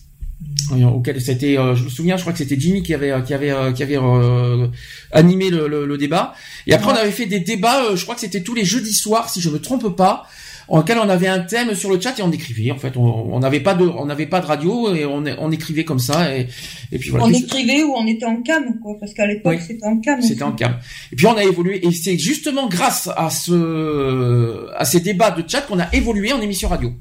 [0.73, 3.21] euh, auquel c'était, euh, je me souviens, je crois que c'était Jimmy qui avait, euh,
[3.23, 4.69] qui avait, qui avait euh,
[5.11, 6.35] animé le, le- le débat.
[6.69, 7.97] Et après, on avait fait des débats.
[7.97, 10.27] je crois que c'était tous les jeudis soirs, si je me trompe pas,
[10.71, 12.71] en lequel on avait un thème sur le chat et on écrivait.
[12.71, 15.85] En fait, on n'avait pas de, on n'avait pas de radio et on, on écrivait
[15.85, 16.37] comme ça.
[16.37, 16.47] Et,
[16.93, 17.25] et puis voilà.
[17.25, 19.65] on écrivait ou on était en cam, quoi, parce qu'à l'époque, Oui.
[19.67, 20.21] c'était en cam.
[20.21, 20.77] c'était en cam.
[21.13, 25.43] Et puis on a évolué et c'est justement grâce à ce à ces débats de
[25.49, 26.93] chat qu'on a évolué en émission radio.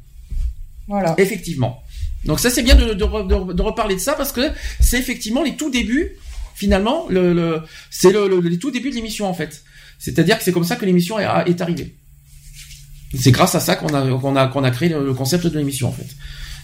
[0.87, 1.15] Voilà.
[1.17, 1.83] Effectivement.
[2.25, 4.41] Donc ça c'est bien de, de, re- de- de reparler de ça parce que
[4.79, 6.13] c'est effectivement les tout débuts
[6.55, 9.63] finalement le, le c'est le, le- les tout débuts de l'émission en fait.
[9.99, 11.93] C'est-à-dire que c'est comme ça que l'émission est, est arrivée.
[13.15, 15.89] C'est grâce à ça qu'on a qu'on a qu'on a créé le, concept de l'émission
[15.89, 16.07] en fait.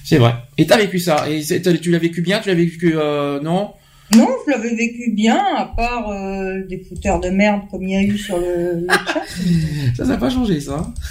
[0.03, 0.33] C'est vrai.
[0.57, 3.72] Et t'as vécu ça et tu l'as vécu bien, tu l'as vécu euh, non?
[4.15, 7.95] Non, je l'avais vécu bien, à part euh, des fouteurs de merde comme il y
[7.95, 9.23] a eu sur le, le chat.
[9.95, 10.93] Ça, ça n'a pas changé, ça.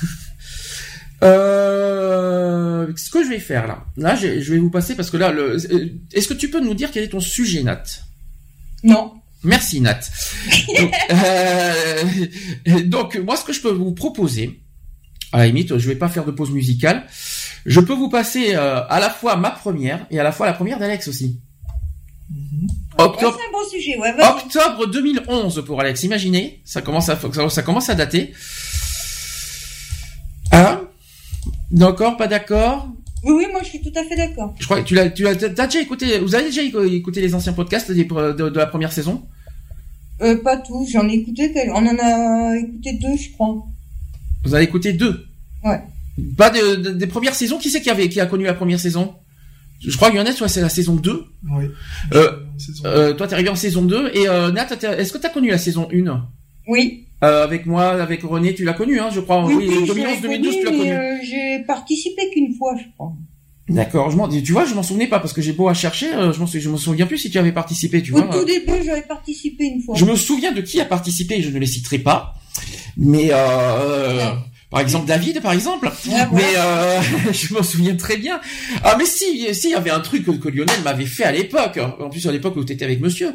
[1.23, 5.17] Euh, ce que je vais faire là, là, je, je vais vous passer parce que
[5.17, 5.33] là,
[6.13, 7.85] est-ce que tu peux nous dire quel est ton sujet, Nat?
[8.83, 9.13] Non.
[9.45, 10.01] Merci, Nat.
[10.79, 14.61] donc, euh, donc, moi, ce que je peux vous proposer,
[15.33, 17.05] à la limite, je vais pas faire de pause musicale.
[17.67, 20.53] Je peux vous passer euh, à la fois ma première et à la fois la
[20.53, 21.41] première d'Alex aussi.
[22.99, 24.13] Ouais, Octobre, c'est un bon sujet, ouais.
[24.25, 26.03] Octobre 2011 pour Alex.
[26.05, 28.33] Imaginez, ça commence à ça, ça commence à dater.
[30.53, 30.81] Hein?
[31.71, 32.89] D'accord, pas d'accord?
[33.25, 34.55] Oui, oui, moi je suis tout à fait d'accord.
[34.59, 36.19] Je crois que tu l'as, tu t'as déjà écouté.
[36.19, 39.23] Vous avez déjà éco- écouté les anciens podcasts de, de la première saison?
[40.21, 43.65] Euh, pas tout, j'en ai écouté, on en a écouté deux, je crois.
[44.45, 45.27] Vous avez écouté deux.
[45.65, 45.81] Ouais.
[46.37, 47.59] Pas de- de- des premières saisons.
[47.59, 49.15] Qui c'est qui avait qui a connu la première saison?
[49.85, 51.25] Je crois que Lionel, soit c'est la saison 2.
[51.51, 51.65] Oui.
[52.15, 54.13] Euh, Saison euh, toi, t'es arrivé en saison 2.
[54.15, 56.29] Et euh, Nat, est-ce que t'as connu la saison 1
[56.69, 57.07] Oui.
[57.25, 59.45] Euh, avec moi, avec René, tu l'as connu, hein, je crois.
[59.47, 63.13] Oui, je l'ai 2011, 2012, tu l'as connu, euh, j'ai participé qu'une fois, je crois.
[63.69, 66.09] D'accord, je m'en, tu vois, je m'en souvenais pas parce que j'ai beau à chercher,
[66.11, 68.27] je m'en, je me souviens plus si tu avais participé, tu Au vois.
[68.27, 69.95] tout début, j'avais participé une fois.
[69.97, 72.35] Je me souviens de qui a participé, je ne les citerai pas,
[72.97, 74.33] mais euh,
[74.71, 75.91] Par exemple, David, par exemple.
[76.33, 77.01] Mais euh,
[77.33, 78.41] je m'en souviens très bien.
[78.83, 81.33] Ah, mais si, si, il y avait un truc que, que Lionel m'avait fait à
[81.33, 81.79] l'époque.
[82.01, 83.35] En plus, à l'époque où tu étais avec monsieur.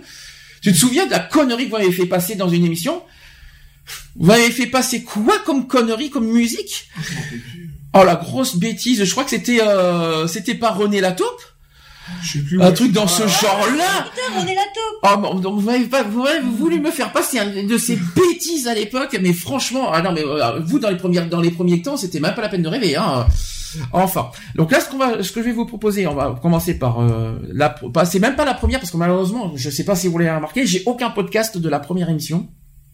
[0.61, 3.03] Tu te souviens de la connerie que vous m'avez fait passer dans une émission?
[4.15, 6.89] Vous m'avez fait passer quoi comme connerie, comme musique?
[7.93, 9.03] Oh, la grosse bêtise.
[9.03, 11.41] Je crois que c'était euh, c'était pas René Lataupe
[12.61, 14.05] un truc dans ce genre-là.
[14.09, 14.99] Putain, on est la taupe.
[15.03, 17.95] Oh, bon, donc vous m'avez pas, vous avez voulu me faire passer un de ces
[18.15, 21.51] bêtises à l'époque, mais franchement, ah non, mais euh, vous dans les premières, dans les
[21.51, 23.27] premiers temps, c'était même pas la peine de rêver, hein.
[23.91, 26.79] Enfin, donc là, ce qu'on va, ce que je vais vous proposer, on va commencer
[26.79, 29.95] par euh, la, pas- c'est même pas la première parce que malheureusement, je sais pas
[29.95, 32.47] si vous l'avez remarqué, j'ai aucun podcast de la première émission,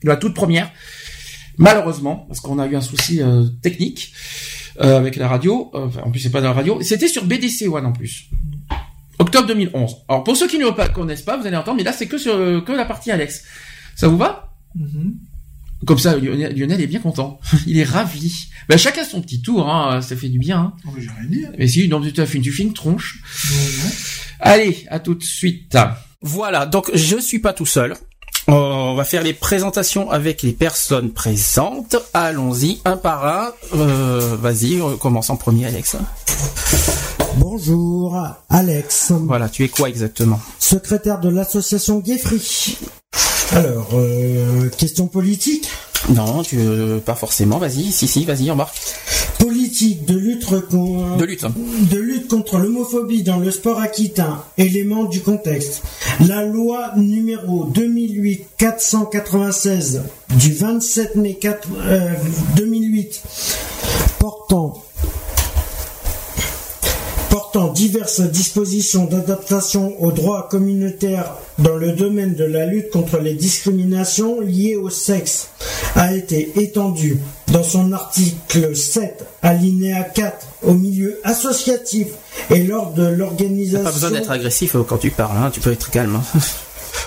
[0.04, 0.72] de la toute première,
[1.58, 4.14] malheureusement, parce qu'on a eu un souci euh, technique
[4.82, 5.72] euh, avec la radio.
[5.76, 8.26] euh, Enfin, en plus, c'est pas dans la radio, c'était sur BDC One en plus.
[9.20, 9.96] Octobre 2011.
[10.10, 12.34] Alors pour ceux qui ne connaissent pas, vous allez entendre, mais là c'est que sur
[12.64, 13.44] que la partie Alex.
[13.96, 14.54] Ça vous va?
[15.86, 17.40] Comme ça, Lionel, Lionel est bien content.
[17.68, 18.48] Il est ravi.
[18.70, 20.60] Ben, chacun son petit tour, hein, ça fait du bien.
[20.60, 20.74] Hein.
[20.88, 21.46] Oh, mais j'ai rien dit.
[21.58, 23.22] Mais si, non, tu as fait, une tronche.
[24.40, 25.78] Allez, à tout de suite.
[26.22, 27.96] Voilà, donc je suis pas tout seul.
[28.50, 31.96] Euh, On va faire les présentations avec les personnes présentes.
[32.14, 33.52] Allons-y, un par un.
[33.76, 35.98] Euh, Vas-y, euh, commence en premier, Alex.
[37.38, 38.18] Bonjour,
[38.50, 39.12] Alex.
[39.12, 42.78] Voilà, tu es quoi exactement Secrétaire de l'association Guéfry.
[43.52, 45.68] Alors, euh, question politique
[46.10, 47.58] Non, tu euh, pas forcément.
[47.58, 48.76] Vas-y, si si, vas-y, embarque.
[49.40, 51.46] Politique de lutte, con- De lutte.
[51.92, 54.42] de lutte contre l'homophobie dans le sport aquitain.
[54.58, 55.82] Élément du contexte.
[56.28, 60.02] La loi numéro 2008-496
[60.38, 62.10] du 27 mai 4, euh,
[62.56, 63.22] 2008
[64.20, 64.84] portant
[67.54, 73.36] portant diverses dispositions d'adaptation au droit communautaire dans le domaine de la lutte contre les
[73.36, 75.50] discriminations liées au sexe
[75.96, 77.20] a été étendue
[77.52, 82.08] dans son article 7 alinéa 4 au milieu associatif
[82.50, 85.38] et lors de l'organisation Pas besoin d'être agressif euh, quand tu parles.
[85.38, 86.16] Hein, tu peux être calme.
[86.16, 86.40] hein.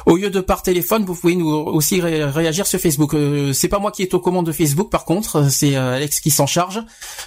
[0.07, 3.15] Au lieu de par téléphone, vous pouvez nous aussi ré- réagir sur Facebook.
[3.15, 5.97] Euh, c'est pas moi qui est aux commandes de Facebook, par contre, euh, c'est euh,
[5.97, 6.81] Alex qui s'en charge.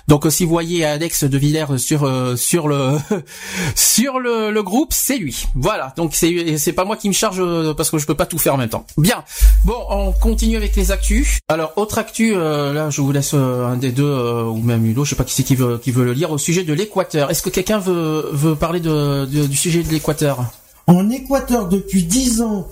[0.08, 2.98] Donc, euh, si vous voyez Alex de Villers sur euh, sur le
[3.76, 5.46] sur le, le groupe, c'est lui.
[5.56, 5.94] Voilà.
[5.98, 8.38] Donc, c'est c'est pas moi qui me charge euh, parce que je peux pas tout
[8.38, 8.86] faire en même temps.
[8.98, 9.24] Bien.
[9.66, 11.40] Bon, on continue avec les actus.
[11.48, 15.16] Alors, autre actu, là, je vous laisse un des deux ou même autre, je sais
[15.16, 17.30] pas qui c'est qui veut qui veut le lire au sujet de l'Équateur.
[17.32, 20.44] Est-ce que quelqu'un veut veut parler de, de- du sujet de l'Équateur?
[20.90, 22.68] En Équateur, depuis 10 ans,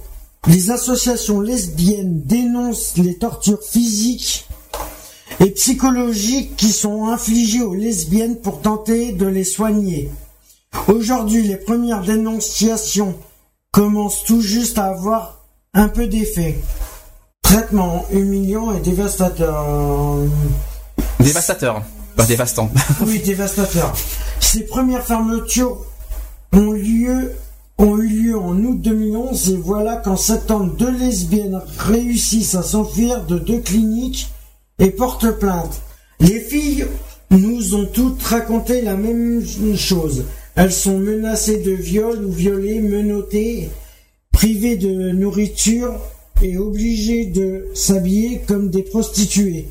[0.48, 4.48] les associations lesbiennes dénoncent les tortures physiques
[5.40, 10.10] et psychologiques qui sont infligées aux lesbiennes pour tenter de les soigner.
[10.88, 13.16] Aujourd'hui, les premières dénonciations
[13.70, 16.58] commencent tout juste à avoir un peu d'effet.
[17.44, 19.64] Traitement humiliant et dévastateur.
[21.20, 21.84] Dévastateur.
[22.16, 22.72] Pas dévastant.
[23.06, 23.94] Oui, dévastateur.
[24.40, 25.86] Ces premières fermetures
[26.52, 27.32] ont lieu
[27.78, 33.26] ont eu lieu en août 2011 et voilà qu'en septembre, deux lesbiennes réussissent à s'enfuir
[33.26, 34.30] de deux cliniques
[34.80, 35.82] et portent plainte.
[36.20, 36.86] Les filles
[37.30, 39.44] nous ont toutes raconté la même
[39.76, 40.26] chose.
[40.56, 43.70] Elles sont menacées de viol ou violées, menottées,
[44.32, 46.00] privées de nourriture
[46.42, 49.68] et obligées de s'habiller comme des prostituées.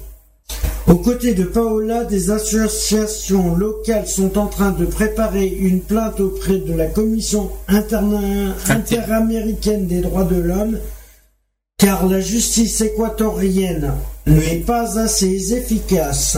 [0.89, 6.59] Aux côtés de Paola, des associations locales sont en train de préparer une plainte auprès
[6.59, 9.87] de la Commission interna- interaméricaine.
[9.89, 10.79] des droits de l'homme,
[11.77, 13.95] car la justice équatorienne
[14.27, 16.37] n'est pas assez efficace.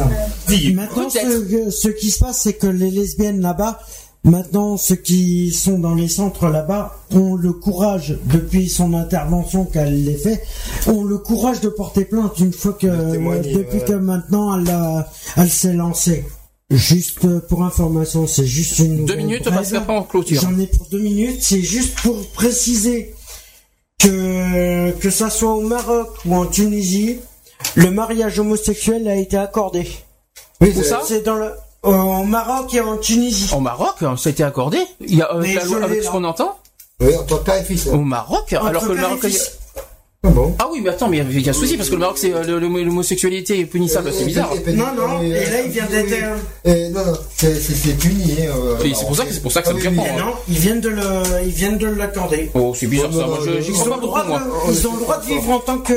[0.75, 3.79] Maintenant, ce, ce qui se passe, c'est que les lesbiennes là-bas,
[4.25, 10.05] maintenant, ceux qui sont dans les centres là-bas, ont le courage, depuis son intervention qu'elle
[10.05, 10.43] les fait,
[10.87, 13.85] ont le courage de porter plainte une fois que, depuis ouais.
[13.85, 16.25] que maintenant elle, a- elle s'est lancée.
[16.71, 19.55] Juste pour information, c'est juste une Deux minutes brève.
[19.55, 20.43] parce qu'après on clôture.
[20.43, 21.39] J'en ai pour deux minutes.
[21.41, 23.15] C'est juste pour préciser
[23.99, 27.17] que que ça soit au Maroc ou en Tunisie,
[27.75, 29.89] le mariage homosexuel a été accordé.
[30.61, 31.51] Oui, Où ça C'est dans le
[31.83, 33.51] au Maroc et en Tunisie.
[33.55, 34.79] Au Maroc, ça a été accordé.
[35.01, 36.57] Il y a avec, Mais la loi- avec ce qu'on entend.
[37.01, 37.87] Oui, entre père et fils.
[37.87, 39.27] Au Maroc, Entre alors que le père et Maroc.
[39.27, 39.53] fils.
[40.25, 42.01] Ah bon Ah oui, mais attends, mais il y a un souci parce que le
[42.01, 44.51] Maroc, c'est euh, l'homosexualité est punissable, c'est bizarre.
[44.67, 48.33] Et- et- Non, non, et là, il vient d'être- non, non, c'est puni.
[48.43, 50.03] hein, euh, c'est pour ça que c'est pour ça que ça me Ah surprend.
[50.03, 50.09] oui.
[50.11, 50.25] hein.
[50.27, 51.03] Non, ils viennent de le
[51.45, 52.51] ils viennent de l'accorder.
[52.55, 53.19] Oh, c'est bizarre ça.
[53.21, 54.65] Non, Moi, non, je- non, j'y Ils crois ont pas le droit beaucoup, moi.
[54.67, 55.95] de, ils ont le droit de vivre en tant que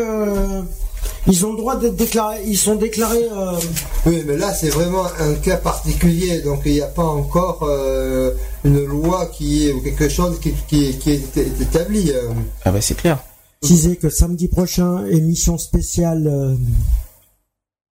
[1.28, 3.60] ils ont le droit d'être déclarés ils sont déclarés euh,
[4.06, 6.42] Oui, mais là, c'est vraiment un cas particulier.
[6.42, 8.32] Donc, il n'y a pas encore euh,
[8.64, 12.12] une loi qui est ou quelque chose qui, qui, qui est établi.
[12.12, 12.30] euh.
[12.66, 13.20] Ah bah c'est clair.
[13.62, 16.56] préciser que samedi prochain émission spéciale euh,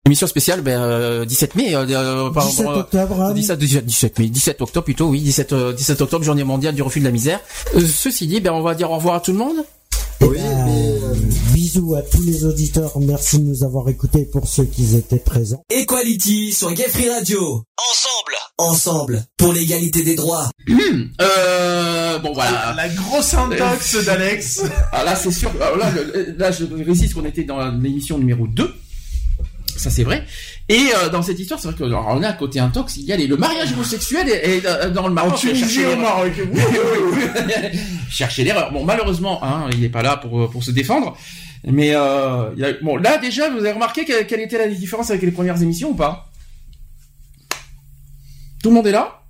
[0.07, 1.73] Émission spéciale, ben, euh, 17 mai.
[1.75, 3.33] euh, euh, par- 17 euh, octobre, hein.
[3.33, 6.83] 17, 17, 17 mai, 17 octobre plutôt, oui, 17, euh, 17 octobre, journée mondiale du
[6.83, 7.39] refus de la misère.
[7.75, 9.55] Euh, ceci dit, ben, on va dire au revoir à tout le monde.
[10.21, 10.94] Eh ben,
[11.75, 12.97] bisous à tous les auditeurs.
[12.99, 15.61] Merci de nous avoir écoutés pour ceux qui étaient présents.
[15.69, 17.63] Equality sur Gay Free Radio.
[17.77, 18.35] Ensemble.
[18.57, 19.25] Ensemble.
[19.37, 20.49] Pour l'égalité des droits.
[21.21, 22.73] Euh, bon voilà.
[22.77, 24.61] La grosse intox d'Alex.
[24.93, 25.51] Ah là c'est sûr.
[25.61, 25.91] alors là,
[26.37, 28.73] là je résiste qu'on était dans l'émission numéro 2.
[29.75, 30.25] Ça c'est vrai.
[30.67, 33.03] Et euh, dans cette histoire, c'est vrai que alors, on a à côté intox, il
[33.05, 35.33] y a les- le mariage homosexuel et, et, euh, dans le Maroc.
[35.33, 35.99] En Tunisie, au l'erreur.
[36.01, 36.31] Maroc.
[36.37, 37.19] Oui, oui,
[37.73, 37.79] oui.
[38.09, 38.71] chercher l'erreur.
[38.71, 41.15] Bon malheureusement, hein, il n'est pas là pour pour se défendre.
[41.67, 44.67] Mais euh, il y a- bon là déjà, vous avez remarqué quelle, quelle était la
[44.67, 46.31] différence avec les premières émissions ou pas?
[48.63, 49.21] Tout le monde est là?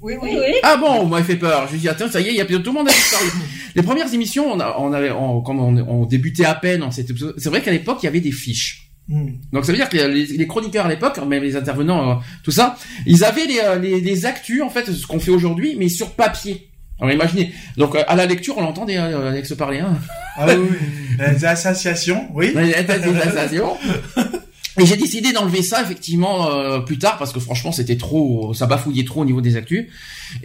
[0.00, 0.30] Oui, oui.
[0.32, 0.54] oui.
[0.62, 1.68] ah bon, vous m'avez fait peur.
[1.68, 3.26] Je me dis attends, ça y est, il y a tout le monde a disparu.
[3.74, 7.46] Les premières émissions, on, a, on avait, on, comme on, on débutait à peine, c'est
[7.50, 8.89] vrai qu'à l'époque il y avait des fiches.
[9.10, 9.32] Hmm.
[9.52, 12.14] Donc ça veut dire que les, les chroniqueurs à l'époque, même les intervenants, euh,
[12.44, 15.74] tout ça, ils avaient les, euh, les, les actus en fait, ce qu'on fait aujourd'hui,
[15.76, 16.70] mais sur papier.
[17.00, 17.52] Alors imaginez.
[17.76, 19.80] Donc euh, à la lecture, on l'entendait euh, Alex parler.
[19.80, 19.98] Hein.
[20.36, 20.76] Ah oui, oui.
[21.18, 22.52] Les associations, oui.
[22.54, 23.76] Les associations.
[24.80, 28.66] Et j'ai décidé d'enlever ça effectivement euh, plus tard parce que franchement c'était trop, ça
[28.66, 29.86] bafouillait trop au niveau des actus.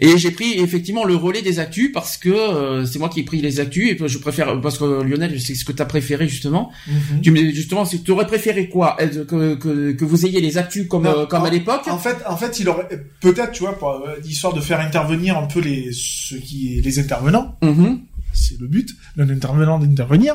[0.00, 3.22] Et j'ai pris effectivement le relais des actus parce que euh, c'est moi qui ai
[3.22, 6.70] pris les actus et je préfère parce que Lionel, sais ce que t'as préféré justement.
[6.88, 7.20] Mhm.
[7.22, 8.96] Tu me justement, c'est- tu aurais préféré quoi?
[8.98, 11.82] Que, que, que vous ayez les actus comme Non, euh, comme à l'époque?
[11.88, 12.88] En fait, en fait, il aurait
[13.20, 16.98] peut-être, tu vois, pour, euh, histoire de faire intervenir un peu les ceux qui les
[16.98, 17.56] intervenants.
[17.62, 18.00] Mhm.
[18.36, 20.34] C'est le but d'un intervenant d'intervenir.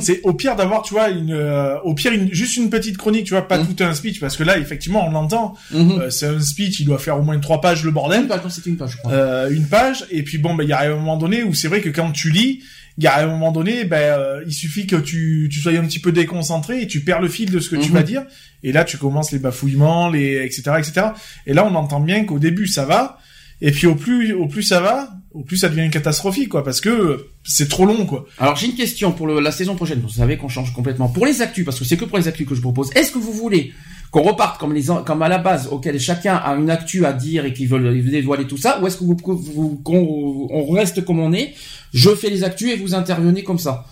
[0.00, 3.24] C'est au pire d'avoir, tu vois, une, euh, au pire une, juste une petite chronique,
[3.24, 5.54] tu vois, pas tout un speech, parce que là, effectivement, on l'entend.
[5.74, 8.22] Euh, c'est un speech, il doit faire au moins trois pages le bordel.
[8.22, 9.12] Une page, c'était une page, je crois.
[9.12, 11.68] Euh, une page, et puis bon, ben, il y a un moment donné où c'est
[11.68, 12.62] vrai que quand tu lis,
[12.98, 15.84] il y a un moment donné, ben, euh, il suffit que tu, tu sois un
[15.86, 17.94] petit peu déconcentré et tu perds le fil de ce que tu Mhm.
[17.94, 18.22] vas dire.
[18.62, 21.06] Et là, tu commences les bafouillements, les, etc., etc.
[21.46, 23.18] Et là, on entend bien qu'au début, ça va.
[23.62, 26.64] Et puis, au plus, au plus ça va, au plus ça devient une catastrophique, quoi,
[26.64, 28.26] parce que c'est trop long, quoi.
[28.38, 30.00] Alors j'ai une question pour le- la saison prochaine.
[30.00, 32.46] Vous savez qu'on change complètement pour les actus parce que c'est que pour les actus
[32.48, 32.90] que je propose.
[32.96, 33.72] Est-ce que vous voulez
[34.10, 37.44] qu'on reparte comme les comme à la base auquel chacun a une actu à dire
[37.44, 40.68] et qu'ils veulent ils veulent dévoiler tout ça ou est-ce que vous, vous- qu'on on
[40.72, 41.54] reste comme on est
[41.94, 43.84] Je fais les actus et vous intervenez comme ça?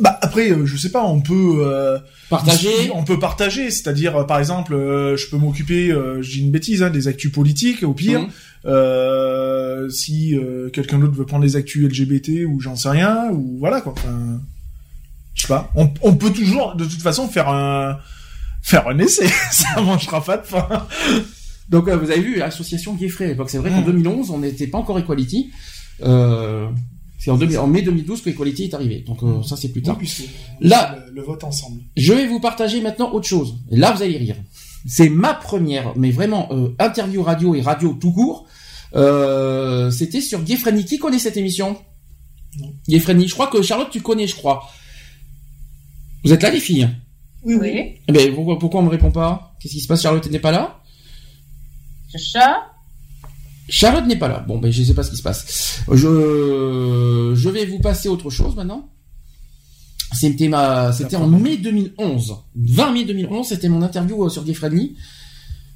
[0.00, 1.98] Bah après, euh, je sais pas, on peut euh,
[2.28, 2.90] Partager.
[2.94, 6.82] On peut partager, c'est-à-dire euh, par exemple, euh, je peux m'occuper, euh, j'ai une bêtise,
[6.82, 8.20] hein, des actus politiques au pire.
[8.22, 8.28] Mhm.
[8.66, 13.56] Euh, si euh, quelqu'un d'autre veut prendre les actus LGBT ou j'en sais rien, ou
[13.60, 13.92] voilà quoi.
[13.96, 14.40] Enfin,
[15.34, 15.70] je sais pas.
[15.76, 17.98] On, on peut toujours, de toute façon, faire un
[18.62, 19.28] faire un essai.
[19.52, 20.86] Ça mangera pas de faim.
[21.68, 23.50] Donc vous avez vu l'association Guéfré à l'époque.
[23.50, 23.86] C'est vrai qu'en Mm.
[23.86, 25.50] 2011 on n'était pas encore Equality.
[26.02, 26.66] Euh,
[27.18, 29.00] c'est en, 2000 en mai 2012 que Equality est arrivé.
[29.06, 29.96] Donc euh, ça c'est plus tard.
[30.00, 30.08] Oui,
[30.60, 31.82] Là, le, le vote ensemble.
[31.96, 33.56] Je vais vous partager maintenant autre chose.
[33.70, 34.36] Et là, vous allez rire.
[34.86, 38.46] C'est ma première, mais vraiment euh, interview radio et radio tout court.
[38.94, 40.84] Euh, C'était sur Frenny.
[40.84, 41.76] Qui connaît cette émission?
[43.00, 43.26] Frenny.
[43.26, 44.68] Je crois que Charlotte, tu connais, je crois.
[46.24, 46.88] Vous êtes là, les filles?
[47.42, 48.00] Oui, oui.
[48.08, 49.54] Eh ben, pourquoi, pourquoi on me répond pas?
[49.60, 50.02] Qu'est-ce qui se passe?
[50.02, 50.80] Charlotte n'est pas là?
[52.12, 52.70] Chacha
[53.68, 54.44] Charlotte n'est pas là.
[54.46, 55.80] Bon, ben, je sais pas ce qui se passe.
[55.90, 58.90] Je, je vais vous passer autre chose maintenant.
[60.12, 62.36] C'était ma, c'était en mai 2011.
[62.54, 64.54] 20 mai 2011, c'était mon interview euh, sur Gay.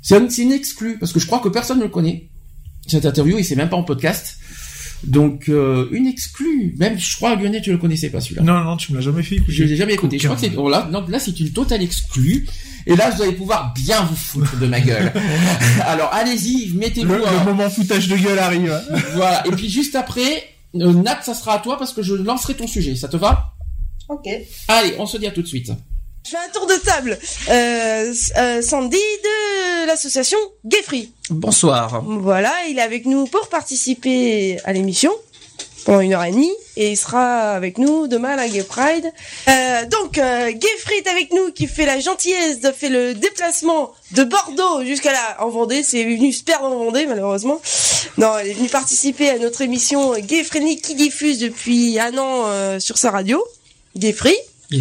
[0.00, 2.30] C'est un- c'est une exclue, parce que je crois que personne ne le connaît.
[2.86, 4.36] Cette interview, il c'est même pas en podcast.
[5.04, 6.74] Donc, euh, une exclue.
[6.78, 8.42] Même, je crois, Lionel, tu le connaissais pas celui-là.
[8.42, 9.52] Non, non, tu me l'as jamais fait écouter.
[9.52, 10.18] Je l'ai jamais écouté.
[10.18, 12.46] Je crois que c'est, oh, là, donc là, c'est une totale exclue.
[12.86, 15.12] Et là, vous allez pouvoir bien vous foutre de ma gueule.
[15.86, 17.12] Alors, allez-y, mettez-vous.
[17.12, 18.80] Le, un- le moment foutage de gueule arrive.
[19.14, 19.46] voilà.
[19.46, 20.44] Et puis juste après,
[20.74, 22.96] euh, Nat, ça sera à toi parce que je lancerai ton sujet.
[22.96, 23.52] Ça te va?
[24.08, 24.26] Ok.
[24.68, 25.70] Allez, on se dit à tout de suite.
[26.28, 27.18] Je fais un tour de table.
[27.48, 31.10] Euh, euh, Sandy de l'association Gay Free.
[31.30, 32.02] Bonsoir.
[32.04, 35.10] Voilà, il est avec nous pour participer à l'émission
[35.86, 39.10] pendant une heure et demie et il sera avec nous demain à la Gay Pride.
[39.48, 43.14] Euh, donc euh, Gay Free est avec nous qui fait la gentillesse de faire le
[43.14, 45.82] déplacement de Bordeaux jusqu'à là en Vendée.
[45.82, 47.58] C'est venu se perdre en Vendée malheureusement.
[48.18, 52.44] Non, elle est venue participer à notre émission Gay Friendly qui diffuse depuis un an
[52.48, 53.42] euh, sur sa radio
[53.96, 54.12] Gay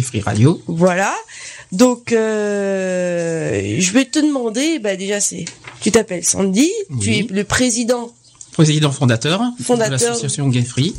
[0.02, 0.62] Free Radio.
[0.66, 1.14] Voilà.
[1.72, 5.44] Donc, euh, je vais te demander, bah déjà c'est,
[5.80, 8.12] tu t'appelles Sandy, tu es le président.
[8.52, 9.98] Président fondateur, Fondateur.
[9.98, 10.94] de l'association Gay Free.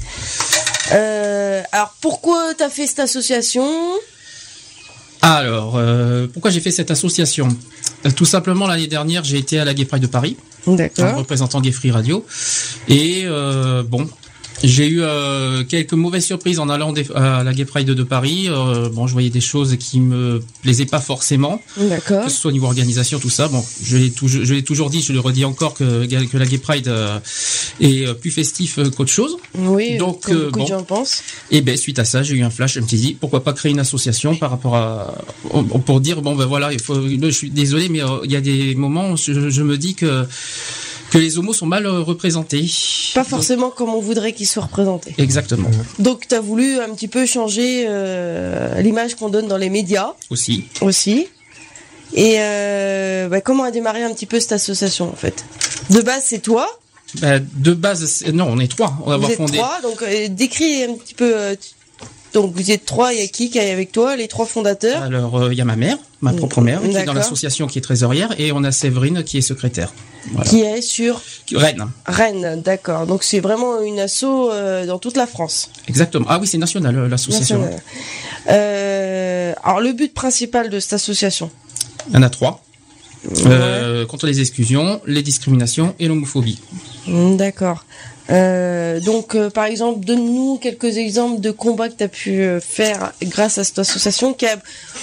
[0.92, 3.68] Euh, alors pourquoi t'as fait cette association?
[5.22, 7.50] Alors, euh, pourquoi j'ai fait cette association?
[8.16, 10.38] Tout simplement, l'année dernière, j'ai été à la Gay Pride de Paris.
[10.66, 11.14] D'accord.
[11.14, 12.26] En représentant Gay Free Radio.
[12.88, 13.26] Et
[13.88, 14.08] bon,
[14.64, 18.48] J'ai eu euh, quelques mauvaises surprises en allant à la Gay Pride de Paris.
[18.50, 21.62] Euh, bon, je voyais des choses qui me plaisaient pas forcément.
[21.78, 22.26] D'accord.
[22.26, 23.48] Que ce soit au niveau organisation, tout ça.
[23.48, 26.46] Bon, je l'ai toujours, je l'ai toujours dit, je le redis encore que, que la
[26.46, 27.20] Gay Pride euh,
[27.80, 29.38] est euh, plus festif euh, qu'autre chose.
[29.58, 30.64] Oui, Donc, comme beaucoup bon.
[30.66, 31.24] de gens pensent.
[31.52, 32.74] Et ben suite à ça, j'ai eu un flash.
[32.74, 35.16] Je me suis dit pourquoi pas créer une association par rapport à
[35.86, 37.08] pour dire bon ben voilà, il faut.
[37.08, 40.26] Je suis désolé, mais il y a des moments où je, je me dis que
[41.12, 42.70] que les homos sont mal euh, représentés.
[43.16, 45.14] Pas forcément comme on voudrait qu'ils soient représentés.
[45.18, 45.70] Exactement.
[46.00, 50.14] Donc tu as voulu un petit peu changer euh, l'image qu'on donne dans les médias
[50.30, 50.66] Aussi.
[50.82, 51.28] aussi.
[52.14, 55.46] Et euh, bah, comment a démarré un petit peu cette association en fait?
[55.92, 56.68] De base c'est toi,
[57.22, 58.94] Ben, de base, c'est- non, on est trois.
[59.04, 59.58] On va vous avoir êtes fondé.
[59.58, 61.32] trois, donc euh, décris un petit peu.
[61.36, 61.70] euh, tu-
[62.34, 65.02] donc vous êtes trois, il y a qui qui est avec toi, les trois fondateurs
[65.02, 67.80] Alors, euh, il y a ma mère, ma propre mère, qui est dans l'association qui
[67.80, 69.94] est trésorière, et on a Séverine qui est secrétaire.
[70.32, 70.50] Voilà.
[70.50, 71.22] qui est sur
[71.54, 71.88] Rennes.
[72.06, 73.08] Rennes, d'accord.
[73.08, 75.72] Donc c'est vraiment une asso euh, dans toute la France.
[75.88, 76.26] Exactement.
[76.30, 77.68] Ah oui, c'est national, euh, l'association.
[78.50, 81.50] Euh, alors le but principal de cette association
[82.10, 82.64] Il y en a trois.
[84.08, 86.62] Contre les exclusions, les discriminations et l'homophobie.
[87.08, 87.86] D'accord.
[88.32, 92.60] Euh, donc, euh, par exemple, donne-nous quelques exemples de combats que tu as pu euh,
[92.60, 94.58] faire grâce à cette association qui a,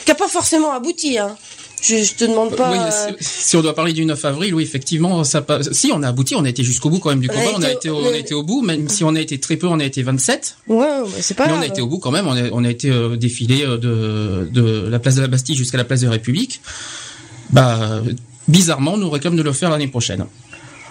[0.04, 1.18] qui a pas forcément abouti.
[1.18, 1.36] Hein.
[1.82, 2.70] Je, je te demande pas.
[2.72, 5.44] Oui, euh, si, si on doit parler du 9 avril, oui, effectivement, ça.
[5.72, 7.56] Si, on a abouti, on a été jusqu'au bout quand même du On a combat,
[7.58, 9.38] on a été au- au, on a été au bout, même si on a été
[9.38, 10.56] très peu, on a été 27.
[10.68, 10.86] Ouais,
[11.20, 12.90] c'est pas mais on a été au bout quand même, on a, on a été
[13.18, 16.60] défilé de, de la place de la Bastille jusqu'à la place de la République.
[17.50, 18.00] Bah,
[18.48, 20.24] bizarrement, on nous réclame de le faire l'année prochaine.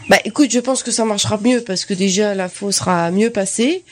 [0.10, 3.30] Bah écoute, je pense que ça marchera mieux parce que déjà la faux sera mieux
[3.32, 3.84] passée.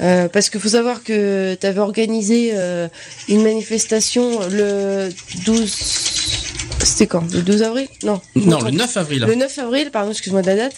[0.00, 2.86] Euh, parce qu'il faut savoir que tu avais organisé euh,
[3.28, 5.08] une manifestation le
[5.44, 5.74] 12...
[6.84, 7.24] C'était quand?
[7.34, 7.88] Le 12 avril?
[8.04, 8.20] Non.
[8.36, 9.24] Non, le 9 avril.
[9.26, 10.74] Le 9 avril, pardon, excuse-moi de la date,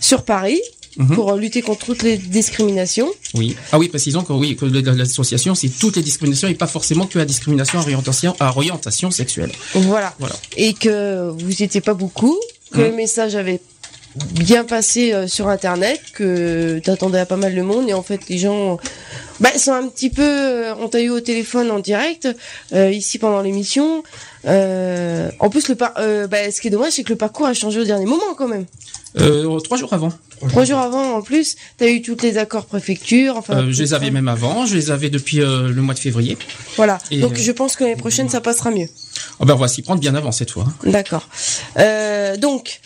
[0.00, 0.60] sur Paris,
[0.96, 1.14] Mhm.
[1.16, 3.10] pour lutter contre toutes les discriminations.
[3.34, 3.56] Oui.
[3.72, 7.18] Ah oui, précisons que oui, que l'association, c'est toutes les discriminations et pas forcément que
[7.18, 9.50] la discrimination à orientation, à orientation sexuelle.
[9.74, 10.14] Voilà.
[10.20, 10.36] Voilà.
[10.56, 12.38] Et que vous étiez pas beaucoup,
[12.72, 12.84] que Mhm.
[12.84, 13.60] le message avait
[14.32, 18.28] bien passé euh, sur internet, que t'attendais à pas mal de monde et en fait
[18.28, 18.78] les gens
[19.40, 22.28] bah, sont un petit peu euh, on t'a eu au téléphone en direct
[22.72, 24.02] euh, ici pendant l'émission.
[24.46, 27.46] Euh, en plus le par- euh, bah, ce qui est dommage c'est que le parcours
[27.46, 28.66] a changé au dernier moment quand même.
[29.64, 30.12] Trois jours avant.
[30.48, 33.94] Trois jours avant en plus, t'as eu tous les accords préfecture, enfin Euh, je les
[33.94, 36.36] avais même avant, je les avais depuis euh, le mois de février.
[36.76, 36.98] voilà.
[37.10, 38.88] Et, Donc euh, je pense que l'année prochaine ça passera mieux.
[39.38, 40.66] Oh ben on va s'y prendre bien avant cette fois.
[40.84, 41.28] D'accord.
[41.78, 42.80] Euh, donc,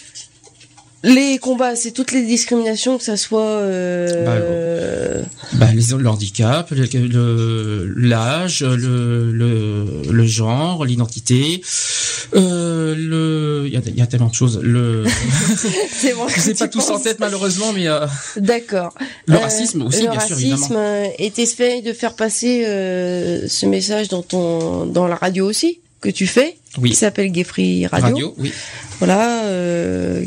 [1.04, 3.40] les combats, c'est toutes les discriminations, que ça soit...
[3.42, 5.22] euh,
[5.54, 11.62] Bah, les, le handicap, le- le- l'âge, le, le, le genre, l'identité,
[12.34, 14.60] euh, le, il y a, il y a tellement de choses.
[14.62, 15.04] Le,
[15.92, 16.28] c'est bon.
[16.28, 18.94] je sais pas tous en tête malheureusement, mais euh, D'accord.
[19.26, 20.74] Le Euh, racisme aussi, le bien sûr, racisme, évidemment.
[20.80, 25.80] euh, et t'essayes de faire passer euh, ce message dans ton dans la radio aussi
[26.00, 26.90] que tu fais, Oui.
[26.90, 28.06] qui s'appelle Gay Free Radio.
[28.08, 28.52] radio, oui,
[28.98, 29.44] Voilà.
[29.46, 30.22] Euh,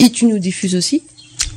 [0.00, 1.02] et tu nous diffuses aussi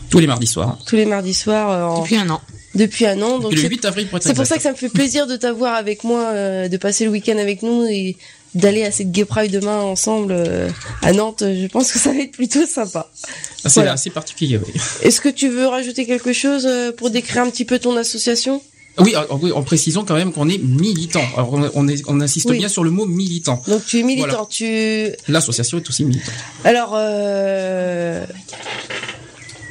[0.09, 0.77] tous les mardis soirs.
[0.85, 1.71] tous les mardis soirs.
[1.71, 2.41] euh, en- Depuis un an.
[2.75, 3.39] Depuis un an.
[3.39, 5.75] Donc le c'est- 8 avril C'est pour ça que ça me fait plaisir de t'avoir
[5.75, 8.15] avec moi, euh, de passer le week-end avec nous et
[8.55, 10.69] d'aller à cette Gay Pride demain ensemble euh,
[11.01, 11.43] à Nantes.
[11.43, 13.09] Je pense que ça va être plutôt sympa.
[13.13, 13.27] Ah,
[13.69, 13.93] c'est Voilà.
[13.93, 14.57] assez particulier.
[14.63, 14.73] Oui.
[15.01, 18.61] Est-ce que tu veux rajouter quelque chose pour décrire un petit peu ton association?
[18.99, 21.23] Oui, alors, oui, en précisant quand même qu'on est militant.
[21.35, 22.59] Alors on, on, est- on insiste Oui.
[22.59, 23.61] bien sur le mot militant.
[23.67, 24.27] Donc tu es militant.
[24.29, 24.45] Voilà.
[24.49, 26.33] Tu L'association est aussi militante.
[26.63, 28.23] alors euh...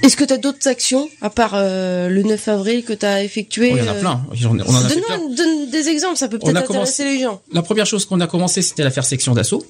[0.02, 3.23] est-ce que tu as d'autres actions à part euh, le 9 avril que tu as
[3.23, 4.26] effectué Oh, il y en a euh, plein.
[4.51, 5.18] On en a fait plein.
[5.36, 7.41] Donne des exemples, ça peut peut-être intéresser commencé- les gens.
[7.52, 9.65] La première chose qu'on a commencé, c'était l'affaire section d'assaut.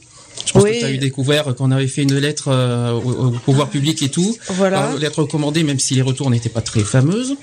[0.46, 0.72] Je pense Oui.
[0.72, 4.02] que tu as eu découvert qu'on avait fait une lettre euh, au, au pouvoir public
[4.02, 4.34] et tout.
[4.48, 4.94] Voilà.
[4.98, 7.34] Lettre recommandée, même si les retours n'étaient pas très fameuses.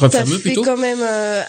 [0.00, 0.62] T'as fait plutôt.
[0.62, 1.42] quand même euh,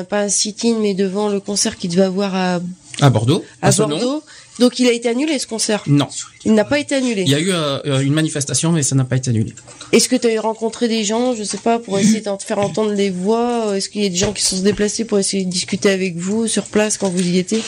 [0.00, 2.60] un pas un sit-in mais devant le concert qu'il devait avoir à
[3.00, 3.44] À Bordeaux.
[3.62, 3.70] à.
[3.70, 4.22] Bordeaux.
[4.58, 5.84] Donc il a été annulé ce concert?
[5.86, 6.08] Non.
[6.44, 7.22] Il n'a pas été annulé.
[7.22, 9.54] Il y a eu euh, une manifestation, mais ça n'a pas été annulé.
[9.92, 12.58] Est-ce que tu as eu rencontré des gens, je sais pas, pour essayer de faire
[12.58, 13.76] entendre les voix?
[13.76, 16.16] Est-ce qu'il y a des gens qui se sont déplacés pour essayer de discuter avec
[16.16, 17.62] vous sur place quand vous y étiez?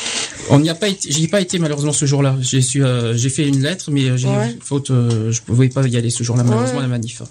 [0.50, 2.34] On n'y a pas été, j'y ai pas été malheureusement ce jour-là.
[2.40, 4.56] J'ai su, euh, j'ai fait une lettre, mais j'ai Ouais.
[4.60, 6.84] faute, euh, je pouvais pas y aller ce jour-là malheureusement Ouais.
[6.84, 7.22] à la manif.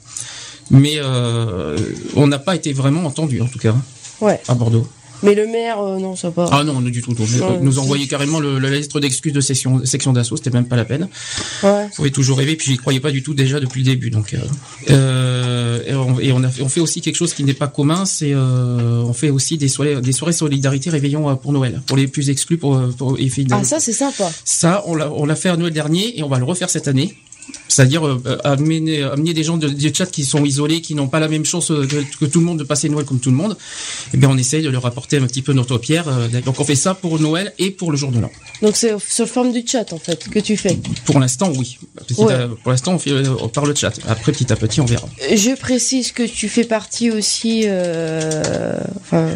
[0.72, 1.77] Mais euh,
[2.15, 3.75] on n'a pas été vraiment entendu en tout cas
[4.22, 4.39] Ouais.
[4.48, 4.88] à Bordeaux.
[5.22, 6.48] Mais le maire, euh, non, ça va.
[6.49, 7.14] Ah non, du tout.
[7.14, 7.25] non.
[7.25, 10.65] Ouais, nous c'est- envoyait carrément le, la lettre d'excuse de section, section d'assaut, c'était même
[10.65, 11.09] pas la peine.
[11.61, 11.88] Ouais.
[11.91, 14.11] On pouvait toujours rêver, puis j'y croyais pas du tout déjà depuis le début.
[14.11, 14.38] Donc, euh,
[14.91, 17.67] euh, et on, et on a fait, on fait aussi quelque chose qui n'est pas
[17.67, 21.98] commun, c'est on fait aussi des soirées, des soirées solidarité réveillon euh, pour Noël, pour
[21.98, 24.30] les plus exclus pour, pour filles Ah ça c'est sympa.
[24.45, 27.15] ça, on l'a fait à Noël dernier et on va le refaire cette année.
[27.68, 31.19] C'est-à-dire euh, amener, amener des gens de, du chat qui sont isolés, qui n'ont pas
[31.19, 33.36] la même chance euh, que, que tout le monde de passer Noël comme tout le
[33.38, 33.58] monde.
[34.14, 36.08] Eh bien, on essaye de leur apporter un petit peu notre pierre.
[36.08, 38.32] euh, donc, on fait ça pour Noël et pour le jour de l'an.
[38.61, 40.78] Donc c'est sur forme du chat en fait que tu fais?
[41.06, 41.78] Pour l'instant, oui.
[42.08, 42.34] Petit Ouais.
[42.34, 43.94] à- pour l'instant, on fait euh, par le chat.
[44.08, 45.08] Après, petit à petit, on verra.
[45.34, 47.64] Je précise que tu fais partie aussi.
[47.66, 49.30] Euh, enfin,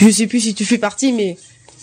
[0.00, 1.36] je sais plus si tu fais partie, mais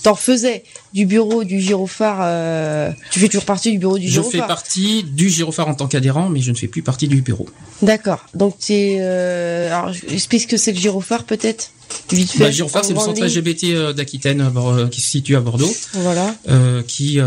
[0.04, 0.64] t'en faisais
[0.94, 2.20] du bureau du gyrophare.
[2.22, 4.32] euh, tu fais toujours partie du bureau du Je gyrophare.
[4.42, 7.48] fais partie du gyrophare en tant qu'adhérent, mais je ne fais plus partie du bureau.
[7.82, 8.26] D'accord.
[8.34, 8.98] Donc tu es.
[9.02, 11.72] Euh, alors, je- explique ce que c'est le gyrophare peut-être?
[12.10, 12.40] Vite fait.
[12.40, 13.26] Bah, gyrophare, c'est le centre ligne.
[13.26, 15.70] LGBT euh, d'Aquitaine euh, qui se situe à Bordeaux.
[15.96, 16.34] Voilà.
[16.48, 17.20] euh, qui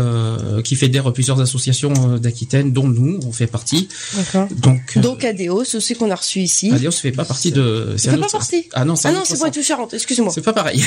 [0.63, 3.89] qui fédère plusieurs associations d'Aquitaine, dont nous, on fait partie.
[4.15, 4.47] D'accord.
[4.57, 6.71] Donc, Donc Adéos aussi qu'on a reçu ici.
[6.73, 7.93] Adios fait pas partie de.
[7.97, 8.65] C'est un pas partie.
[8.73, 9.37] Ah non, c'est Ah centre.
[9.37, 9.93] Poitou Charentes.
[9.93, 10.31] Excuse-moi.
[10.33, 10.83] C'est pas pareil.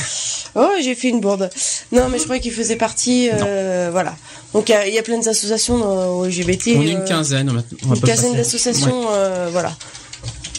[0.56, 1.48] Oh, j'ai fait une bourde.
[1.92, 3.28] Non, mais je croyais qu'il faisait partie.
[3.32, 4.14] euh, voilà.
[4.54, 6.74] Donc il y a- il y, a plein d'associations au LGBT.
[6.76, 7.62] On est une euh, quinzaine on va
[7.94, 8.36] Une quinzaine passer.
[8.36, 9.50] d'associations, Ouais.
[9.52, 9.72] voilà.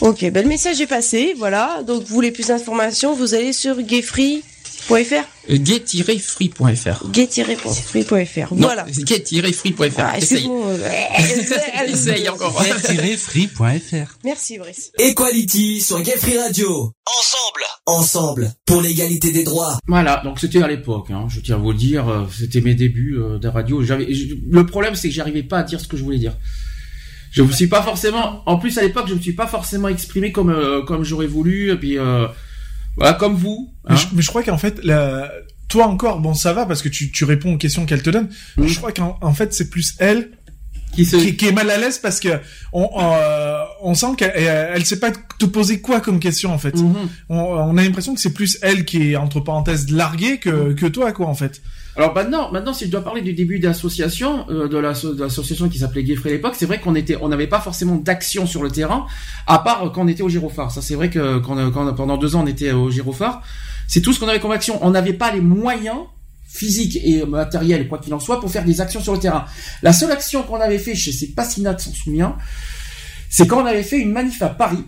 [0.00, 1.82] Ok, ben le message est passé, voilà.
[1.86, 4.44] Donc vous voulez plus d'informations, vous allez sur gayfree.fr
[4.92, 7.08] Euh, Gay-free.fr.
[7.10, 8.54] gay-free.fr.
[8.54, 8.86] Non, Voilà.
[8.92, 9.98] c'est Gay-free.fr.
[9.98, 10.48] Ah, Essaye.
[12.28, 12.62] encore.
[12.62, 14.18] free.fr.
[14.24, 14.92] Merci Brice.
[14.98, 16.92] Equality sur Gay Free Radio.
[17.06, 17.64] Ensemble.
[17.86, 18.52] Ensemble.
[18.66, 19.78] Pour l'égalité des droits.
[19.86, 22.74] Voilà, donc c'était à l'époque, hein, je tiens à vous le dire, euh, c'était mes
[22.74, 23.82] débuts euh, de radio.
[23.82, 26.36] J'avais, le problème c'est que j'arrivais pas à dire ce que je voulais dire.
[27.32, 30.32] Je me suis pas forcément, en plus à l'époque je me suis pas forcément exprimé
[30.32, 32.26] comme euh, comme j'aurais voulu, et puis euh,
[33.00, 33.72] voilà comme vous.
[33.88, 33.96] Mais, hein.
[33.96, 35.32] je, mais je crois qu'en fait, la...
[35.68, 38.28] toi encore, bon, ça va parce que tu, tu réponds aux questions qu'elle te donne.
[38.62, 40.30] Je crois qu'en en fait, c'est plus elle
[40.92, 41.06] qui,
[41.36, 42.40] qui, est mal à l'aise parce que
[42.72, 46.74] on, euh, on sent qu'elle elle, sait pas te poser quoi comme question en fait.
[47.28, 50.86] on, on a l'impression que c'est plus elle qui est entre parenthèses larguée que, que
[50.86, 51.62] toi quoi en fait.
[51.96, 55.68] Alors maintenant, maintenant, si je dois parler du début d'association, euh, de l'asso- de l'association
[55.68, 58.46] qui s'appelait Gay Free à l'époque, c'est vrai qu'on était, on n'avait pas forcément d'action
[58.46, 59.06] sur le terrain,
[59.46, 60.70] à part quand on était au gyrophare.
[60.70, 61.56] Ça, c'est vrai que quand,
[61.94, 63.42] pendant deux ans on était au gyrophare,
[63.88, 64.78] c'est tout ce qu'on avait comme action.
[64.82, 65.98] On n'avait pas les moyens
[66.46, 69.44] physiques et matériels, quoi qu'il en soit, pour faire des actions sur le terrain.
[69.82, 72.36] La seule action qu'on avait fait, je sais pas si Nat s'en souvient,
[73.28, 74.84] c'est quand on avait fait une manif à Paris,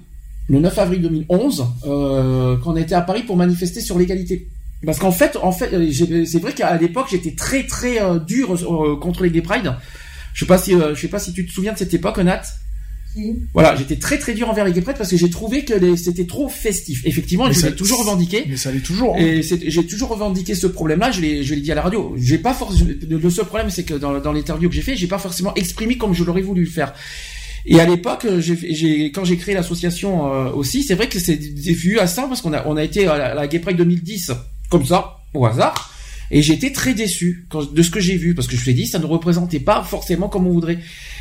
[0.48, 4.48] le 9 avril 2011, euh, quand on était à Paris pour manifester sur l'égalité.
[4.84, 8.52] Parce qu'en fait, en fait, euh, c'est vrai qu'à l'époque, j'étais très très euh, dur
[8.54, 9.74] euh, contre les gay pride.
[10.34, 12.18] Je sais pas si, euh, je sais pas si tu te souviens de cette époque,
[12.18, 12.42] Nat.
[13.52, 15.98] Voilà, j'étais très très dur envers les gay pride parce que j'ai trouvé que les-
[15.98, 17.02] c'était trop festif.
[17.04, 18.44] Effectivement, Mais je l'ai toujours revendiqué.
[18.48, 19.14] Mais ça l'est toujours.
[19.14, 19.20] hein.
[19.20, 21.10] Et j'ai toujours revendiqué ce problème-là.
[21.12, 22.14] Je l'ai, je l'ai dit à la radio.
[22.16, 22.90] J'ai pas forcément.
[23.08, 25.98] Le seul problème, c'est que dans, dans l'interview que j'ai fait, j'ai pas forcément exprimé
[25.98, 26.94] comme je l'aurais voulu le faire.
[27.66, 31.38] Et à l'époque, j'ai, j'ai- quand j'ai créé l'association euh, aussi, c'est vrai que c'est
[31.62, 33.58] c'est vu à ça parce qu'on a, on a été à la, à la Gay
[33.60, 34.32] Pride 2010
[34.72, 35.90] comme ça, au hasard.
[36.34, 38.86] Et été très déçu de ce que j'ai vu parce que je me suis dit
[38.86, 40.78] ça ne représentait pas forcément comme on voudrait.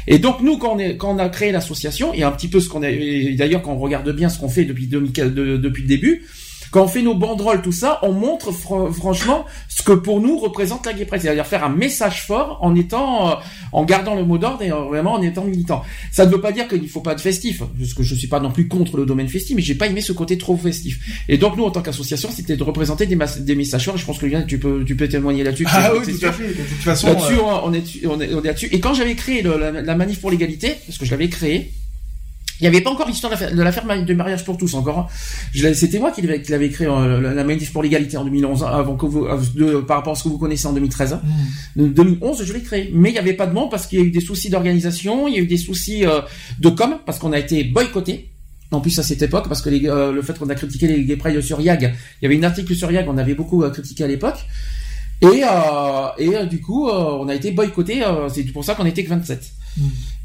[0.08, 2.90] Et donc nous quand on, a créé l'association et un petit peu ce qu'on a
[3.36, 6.24] d'ailleurs quand on regarde bien ce qu'on fait depuis 2015 de- depuis le début,
[6.72, 10.38] quand on fait nos banderoles tout ça, on montre fr- franchement ce que pour nous
[10.40, 13.34] représente la Gay Pride, c'est-à-dire faire un message fort en étant euh,
[13.74, 15.84] en gardant le mot d'ordre et euh, vraiment en étant militant.
[16.12, 18.28] Ça ne veut pas dire qu'il ne faut pas de festif, parce que je suis
[18.28, 21.00] pas non plus contre le domaine festif, mais j'ai pas aimé ce côté trop festif.
[21.28, 23.16] Et donc nous en tant qu'association, c'était de représenter des,
[23.56, 23.98] messages forts.
[23.98, 25.66] Je pense que tu peux tu peux témoigner là-dessus.
[25.70, 26.48] Ah oui, tout à fait.
[26.48, 28.70] De toute façon, Là-dessus, euh, on est, on est, on est là-dessus.
[28.72, 31.72] Et quand j'avais créé le- la, la manif pour l'égalité, parce que je l'avais créé,
[32.62, 35.00] il n'y avait pas encore l'histoire de la, fa- de mariage pour tous encore.
[35.00, 35.08] hein.
[35.74, 38.68] C'était moi qui l'avais, qui l'avais créé euh, la, manif pour l'égalité en 2011, hein,
[38.72, 41.14] avant que vous, de- par rapport à ce que vous connaissez en 2013.
[41.14, 41.22] hein.
[41.76, 41.82] Hmm.
[41.82, 44.02] En 2011, je l'ai créé, mais il n'y avait pas de monde parce qu'il y
[44.02, 46.22] a eu des soucis d'organisation, il y a eu des soucis euh,
[46.60, 48.28] de com parce qu'on a été boycotté.
[48.74, 51.04] En plus à cette époque, parce que les, euh, le fait qu'on a critiqué les
[51.04, 51.82] gay pride sur YAG,
[52.22, 54.46] il y avait une article sur YAG, on avait beaucoup euh, critiqué à l'époque.
[55.22, 58.02] Et, euh, et euh, du coup, euh, on a été boycotté.
[58.02, 59.52] euh, c'est pour ça qu'on était que 27.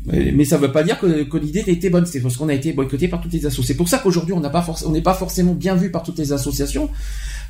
[0.07, 2.07] Mais, mais ça veut pas dire que, que l'idée était bonne.
[2.07, 3.67] C'est parce qu'on a été boycotté par toutes les associations.
[3.67, 6.91] C'est pour ça qu'aujourd'hui, on pas n'est pas forcément bien vu par toutes les associations.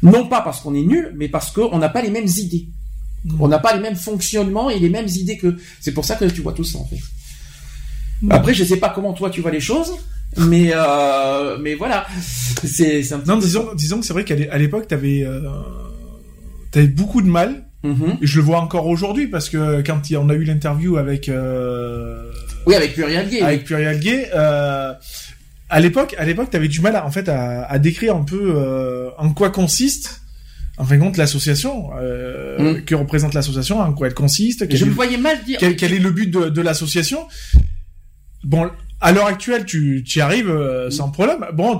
[0.02, 2.68] Non pas parce qu'on est nul, mais parce qu'on n'a pas les mêmes idées.
[3.40, 5.56] On n'a pas les mêmes fonctionnements et les mêmes idées que.
[5.80, 7.00] C'est pour ça que tu vois tout ça en fait.
[8.30, 9.92] Après, je sais pas comment toi tu vois les choses,
[10.38, 12.06] mais euh, mais voilà.
[12.64, 15.40] C'est c'est un petit Non, disons, disons que c'est vrai qu'à l'époque, t'avais, euh,
[16.70, 17.64] t'avais beaucoup de mal.
[18.20, 22.32] Et je le vois encore aujourd'hui parce que quand on a eu l'interview avec, euh,
[22.66, 23.40] Oui, avec Pluriel Gay.
[23.40, 24.92] avec Pluriel Gay, euh,
[25.70, 28.52] à l'époque, à l'époque, t'avais du mal à, en fait à, à décrire un peu
[28.56, 30.22] euh, en quoi consiste.
[30.78, 32.82] En fin de compte, l'association, euh, Mm.
[32.84, 35.58] que représente l'association, en quoi elle consiste, quel Je me voyais mal dire.
[35.58, 37.26] quel, quel est le but de, de l'association
[38.44, 38.70] Bon,
[39.00, 41.46] à l'heure actuelle, tu y arrives euh, sans problème.
[41.54, 41.78] Bon,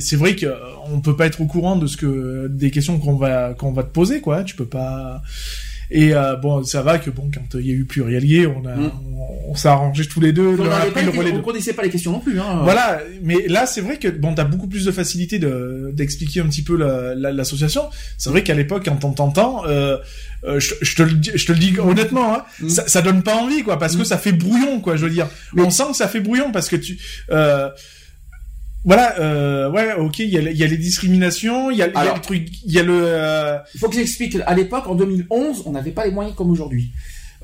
[0.00, 0.54] c'est vrai que euh,
[0.86, 3.82] on peut pas être au courant de ce que des questions qu'on va qu'on va
[3.84, 4.42] te poser, quoi.
[4.44, 5.22] Tu peux pas.
[5.90, 8.74] Et euh, bon, ça va que bon, quand il y a eu Plurielier, on a,
[8.74, 8.90] Mm.
[9.16, 10.48] on, on s'est arrangé tous les deux.
[10.48, 10.64] On
[11.36, 12.40] de- connaissait pas les questions non plus.
[12.40, 12.60] Hein.
[12.64, 16.46] Voilà, mais là c'est vrai que bon, t'as beaucoup plus de facilité de d'expliquer un
[16.46, 17.82] petit peu la- la- l'association.
[18.18, 19.96] C'est vrai qu'à l'époque, quand on t'entend, euh,
[20.44, 22.68] euh, je, je te le dis, je te le dis honnêtement, hein, Mm.
[22.68, 24.96] ça, ça donne pas envie, quoi, parce que ça fait brouillon, quoi.
[24.96, 26.98] Je veux dire, on sent que ça fait brouillon parce que tu,
[27.30, 27.68] euh,
[28.86, 31.82] voilà, euh, ouais, ok, il y, a les- il y a les discriminations, il y
[31.82, 34.38] a, y le truc, il y a le, euh, Il faut que j'explique.
[34.46, 36.92] À l'époque, en 2011, on n'avait pas les moyens comme aujourd'hui.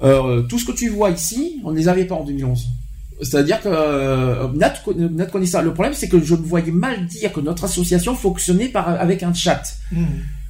[0.03, 2.67] Euh, tout ce que tu vois ici, on ne les avait pas en 2011.
[3.21, 5.63] C'est-à-dire que euh, Nat, Nat connaît ça.
[5.63, 9.23] Le problème, c'est que je me voyais mal dire que notre association fonctionnait par, avec
[9.23, 9.63] un chat.
[9.93, 10.05] Hmm.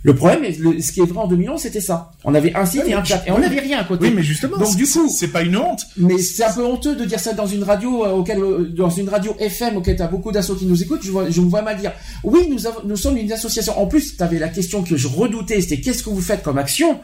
[0.05, 2.11] Le problème, et le- ce qui est vrai en 2011, c'était ça.
[2.25, 4.07] On avait un site et un chat, et on n'avait rien à côté.
[4.09, 5.83] Oui, mais justement, donc du c'est- coup, c'est pas une honte.
[5.97, 8.91] Mais c'est un peu honteux de dire ça dans une radio euh, auquel, euh, dans
[8.91, 11.05] une radio FM auquel t'as beaucoup d'assauts qui nous écoutent.
[11.05, 11.93] Je, vois, je me vois mal dire.
[12.25, 13.79] Oui, nous avons, nous sommes une association.
[13.81, 16.99] En plus, t'avais la question que je redoutais, c'était qu'est-ce que vous faites comme action?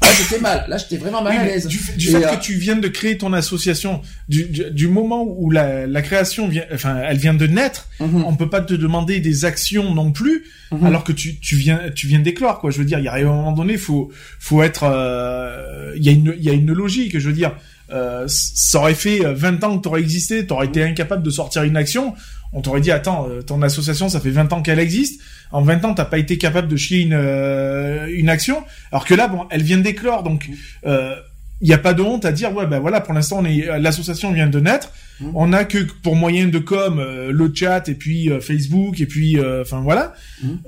[0.00, 0.64] Là, j'étais mal.
[0.68, 1.66] Là, j'étais vraiment mal Oui, à l'aise.
[1.66, 5.50] Du, fait euh, que tu viennes de créer ton association, du, du, du moment où
[5.50, 8.24] la, la création vient, enfin, elle vient de naître, Mhm.
[8.24, 10.44] on peut pas te demander des actions non plus,
[10.84, 12.70] alors que tu, tu viens, tu viens d'éclore, quoi.
[12.70, 16.08] Je veux dire, il y a un moment donné, faut, faut être, euh, il y
[16.08, 17.18] a une, il y a une logique.
[17.18, 17.56] Je veux dire,
[17.90, 21.76] euh, ça aurait fait 20 ans que t'aurais existé, t'aurais été incapable de sortir une
[21.76, 22.14] action.
[22.52, 25.20] On t'aurait dit, attends, euh, ton association, ça fait 20 ans qu'elle existe.
[25.50, 28.64] En 20 ans, t'as pas été capable de chier une, euh, une action.
[28.90, 30.48] Alors que là, bon, elle vient d'éclore, donc,
[30.86, 31.14] euh,
[31.60, 33.78] il n'y a pas de honte à dire, ouais, ben voilà, pour l'instant, on est,
[33.80, 34.92] l'association vient de naître.
[35.34, 39.06] On a que pour moyen de com, euh, le chat, et puis euh, Facebook, et
[39.06, 40.14] puis, euh, enfin, voilà.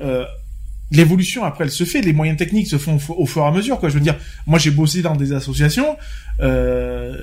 [0.02, 0.24] Euh,
[0.92, 3.52] L'évolution après elle se fait, les moyens techniques se font au au fur et à
[3.52, 3.90] mesure quoi.
[3.90, 4.16] Je veux dire,
[4.48, 5.96] moi j'ai bossé dans des associations,
[6.40, 7.14] euh,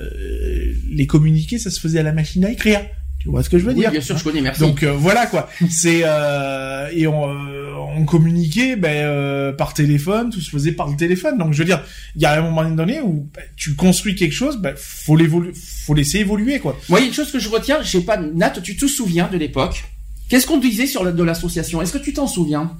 [0.90, 2.80] les communiqués ça se faisait à la machine à écrire.
[3.18, 4.60] Tu vois ce que je veux Oui, dire bien sûr, je connais, merci.
[4.60, 5.48] Donc euh, voilà quoi.
[5.68, 10.88] C'est euh, et on, euh, on communiquait ben, euh, par téléphone, tout se faisait par
[10.88, 11.36] le téléphone.
[11.36, 11.82] Donc je veux dire,
[12.14, 15.52] il y a un moment donné où ben, tu construis quelque chose, ben faut l'évoluer,
[15.54, 16.78] faut laisser évoluer quoi.
[16.88, 18.86] Moi, il y a une chose que je retiens, je sais pas, Nat, tu te
[18.86, 19.84] souviens de l'époque?
[20.28, 21.82] Qu'est-ce qu'on disait sur la, de l'association?
[21.82, 22.70] Est-ce que tu t'en souviens?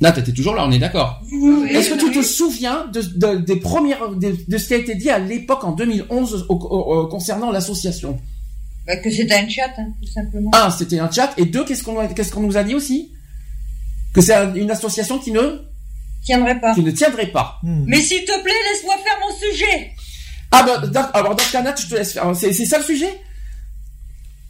[0.00, 1.22] Nat, t'es toujours là, on est d'accord.
[1.32, 2.14] Oui, Est-ce que tu oui.
[2.16, 5.64] te souviens de, de- des premières, de, de ce qui a été dit à l'époque
[5.64, 8.18] en 2011 au- au- au- concernant l'association?
[8.86, 10.50] Bah, que c'était un chat, hein, tout simplement.
[10.54, 13.12] Un, c'était un chat, et deux, qu'est-ce qu'on a- qu'est-ce qu'on nous a dit aussi?
[14.14, 15.60] Que c'est un- une association qui ne
[16.24, 16.74] tiendrait pas.
[16.74, 17.58] Qui ne tiendrait pas.
[17.62, 19.90] Mais s'il te plaît, laisse-moi faire mon sujet.
[20.52, 22.34] Ah bah, alors dans ce cas, Nat, je te laisse faire.
[22.36, 23.10] C'est c'est ça le sujet?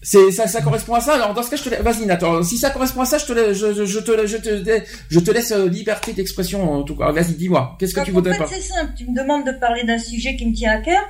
[0.03, 1.15] C'est ça, ça correspond à ça?
[1.15, 1.81] Alors dans ce cas, je te laisse.
[1.81, 2.43] Vas-y, Nathan.
[2.45, 5.19] Si ça correspond à ça, je te laisse, je, je, je te, je te, je
[5.19, 7.11] te laisse euh, liberté d'expression en tout cas.
[7.11, 7.75] Vas-y, dis-moi.
[7.81, 8.49] Qu'est-ce que tu en voudrais fait, pas?
[8.53, 8.93] c'est simple.
[8.97, 11.03] Tu me demandes de parler d'un sujet qui me tient à cœur.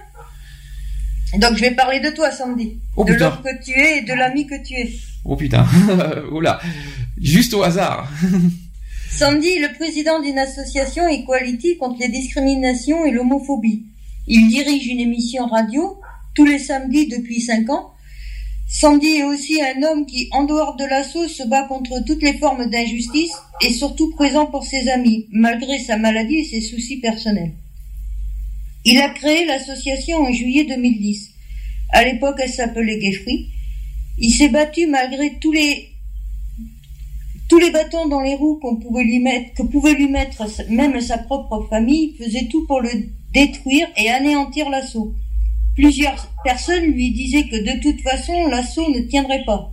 [1.35, 2.79] Donc, je vais parler de toi, Sandy.
[2.97, 4.91] Oh, de l'homme que tu es et de l'ami que tu es.
[5.25, 5.67] Oh putain.
[6.33, 6.61] Oula.
[7.21, 8.09] Juste au hasard.
[9.11, 13.85] Sandy est le président d'une association Equality contre les discriminations et l'homophobie.
[14.27, 15.99] Il dirige une émission radio
[16.35, 17.93] tous les samedis depuis 5 ans.
[18.69, 22.37] Sandy est aussi un homme qui, en dehors de l'assaut, se bat contre toutes les
[22.37, 23.33] formes d'injustice
[23.63, 27.53] et surtout présent pour ses amis, malgré sa maladie et ses soucis personnels.
[28.89, 31.33] Il a créé l'association en juillet 2010.
[31.91, 33.51] À l'époque, elle s'appelait Free.
[34.17, 35.91] Il s'est battu malgré tous les
[37.73, 41.67] bâtons dans les roues qu'on pouvait lui mettre, que pouvait lui mettre même sa propre
[41.69, 42.91] famille, faisait tout pour le
[43.33, 45.13] détruire et anéantir l'assaut.
[45.75, 49.73] Plusieurs personnes lui disaient que de toute façon l'assaut ne tiendrait pas.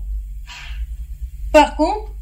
[1.51, 2.15] Par contre,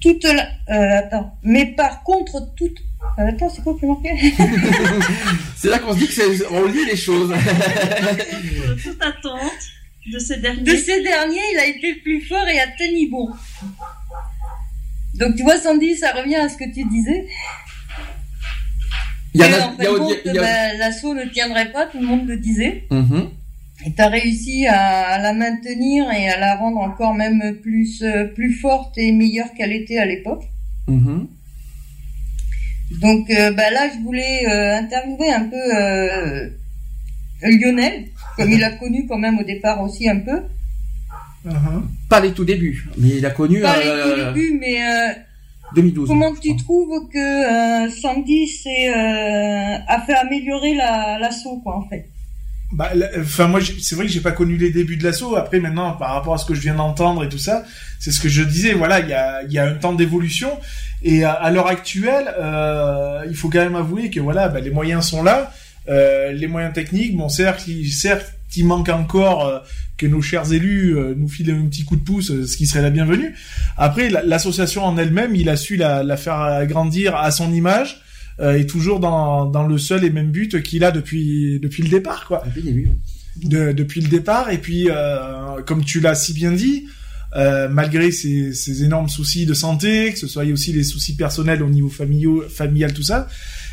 [0.00, 2.78] toute euh, attends, mais par contre toute,
[3.26, 4.14] attends, c'est quoi qui manquait
[5.56, 7.32] C'est là qu'on se dit que c'est, on lit les choses.
[8.82, 9.52] Toute attente
[10.12, 10.62] de ces derniers.
[10.62, 13.28] De ces derniers, il a été le plus fort et a tenu bon.
[15.14, 17.26] Donc tu vois, Sandy, ça revient à ce que tu disais.
[19.34, 21.14] Il y a- en il y a- fin de compte, il y a- bah, l'assaut
[21.14, 22.84] ne tiendrait pas, tout le monde le disait.
[22.90, 23.28] Mhm.
[23.86, 28.24] Et t'as réussi à, à la maintenir et à la rendre encore même plus, euh,
[28.26, 30.44] plus forte et meilleure qu'elle était à l'époque.
[30.88, 31.28] Mhm.
[32.90, 36.48] Donc euh, bah là, je voulais euh, interviewer un peu euh,
[37.42, 40.40] Lionel, comme il a connu quand même au départ aussi un peu.
[42.08, 45.12] Pas les tout débuts, mais il a connu Pas les euh, tout début, mais euh,
[45.74, 46.08] 2012.
[46.08, 47.18] comment tu trouves que
[47.86, 52.06] euh, Sandy s'est, euh, a fait améliorer la- l'assaut, quoi, en fait?
[52.72, 55.36] Bah, la- enfin moi, c'est vrai que j'ai pas connu les débuts de l'assaut.
[55.36, 57.64] Après, maintenant, par rapport à ce que je viens d'entendre et tout ça,
[57.98, 58.72] c'est ce que je disais.
[58.74, 60.50] Voilà, il y a, il y a un temps d'évolution.
[61.02, 64.70] Et à, à l'heure actuelle, euh, il faut quand même avouer que voilà, bah, les
[64.70, 65.52] moyens sont là,
[65.88, 67.16] euh, les moyens techniques.
[67.16, 69.58] Bon, certes, il, certes, il manque encore euh,
[69.96, 72.90] que nos chers élus nous filent un petit coup de pouce, ce qui serait la
[72.90, 73.34] bienvenue.
[73.76, 78.00] Après, la- l'association en elle-même, il a su la, la faire grandir à son image.
[78.40, 82.24] et toujours dans, dans le seul et même but qu'il a depuis depuis le départ,
[82.26, 82.44] quoi.
[83.42, 84.88] De- depuis le départ, et puis
[85.66, 86.86] comme tu l'as si bien dit.
[87.36, 91.62] Euh, malgré ses, ses énormes soucis de santé, que ce soit aussi les soucis personnels
[91.62, 93.28] au niveau familial, familial tout ça,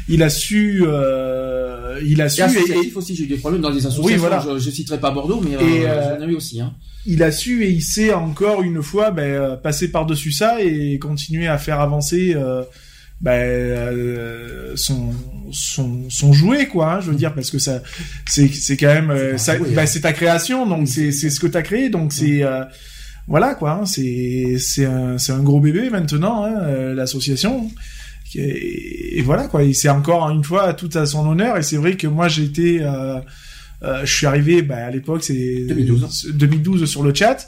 [0.07, 3.69] il a su, euh, il a su, Et et- aussi, j'ai eu des problèmes dans
[3.69, 4.03] les associations.
[4.03, 4.45] Oui, voilà.
[4.45, 6.59] Je, je citerai pas Bordeaux, mais Et, euh, euh, j'en ai eu aussi.
[6.61, 6.73] Hein.
[7.05, 10.99] il a su et il sait encore une fois ben, euh, passer par-dessus ça et
[10.99, 12.35] continuer à faire avancer
[13.21, 15.11] ben, euh, son,
[15.51, 17.81] son, son jouet, quoi, hein, je veux dire, parce que ça,
[18.27, 19.85] c'est, c'est quand même, jouet, ben, hein.
[19.85, 22.63] c'est ta création, donc c'est, c'est ce que t'as créé, donc c'est, euh,
[23.27, 27.69] voilà, quoi, hein, c'est, c'est un, un gros bébé maintenant, hein, euh, l'association.
[28.35, 32.07] Et, voilà, quoi, c'est encore une fois tout à son honneur, et c'est vrai que
[32.07, 33.19] moi été, euh,
[33.85, 36.31] euh, je suis arrivé, ben, à l'époque, c'est 2012.
[36.33, 37.47] 2012 sur le chat.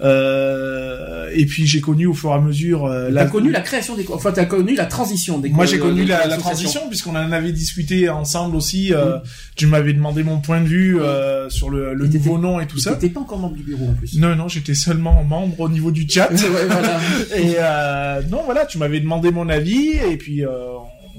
[0.00, 2.86] Euh, et puis j'ai connu au fur et à mesure.
[2.86, 5.48] Euh, T'as connu la création des, enfin t'as connu la transition des.
[5.48, 8.92] Moi j'ai connu la, la transition puisqu'on en avait discuté ensemble aussi.
[8.92, 9.18] Euh,
[9.56, 12.78] Tu m'avais demandé mon point de vue euh, sur le, le nouveau nom et tout
[12.78, 12.94] ça.
[12.94, 14.18] T'étais pas encore membre du bureau en plus.
[14.18, 16.30] Non non, j'étais seulement membre au niveau du chat.
[16.54, 17.00] Ouais, voilà.
[17.36, 20.48] et euh, non voilà, tu m'avais demandé mon avis et puis euh,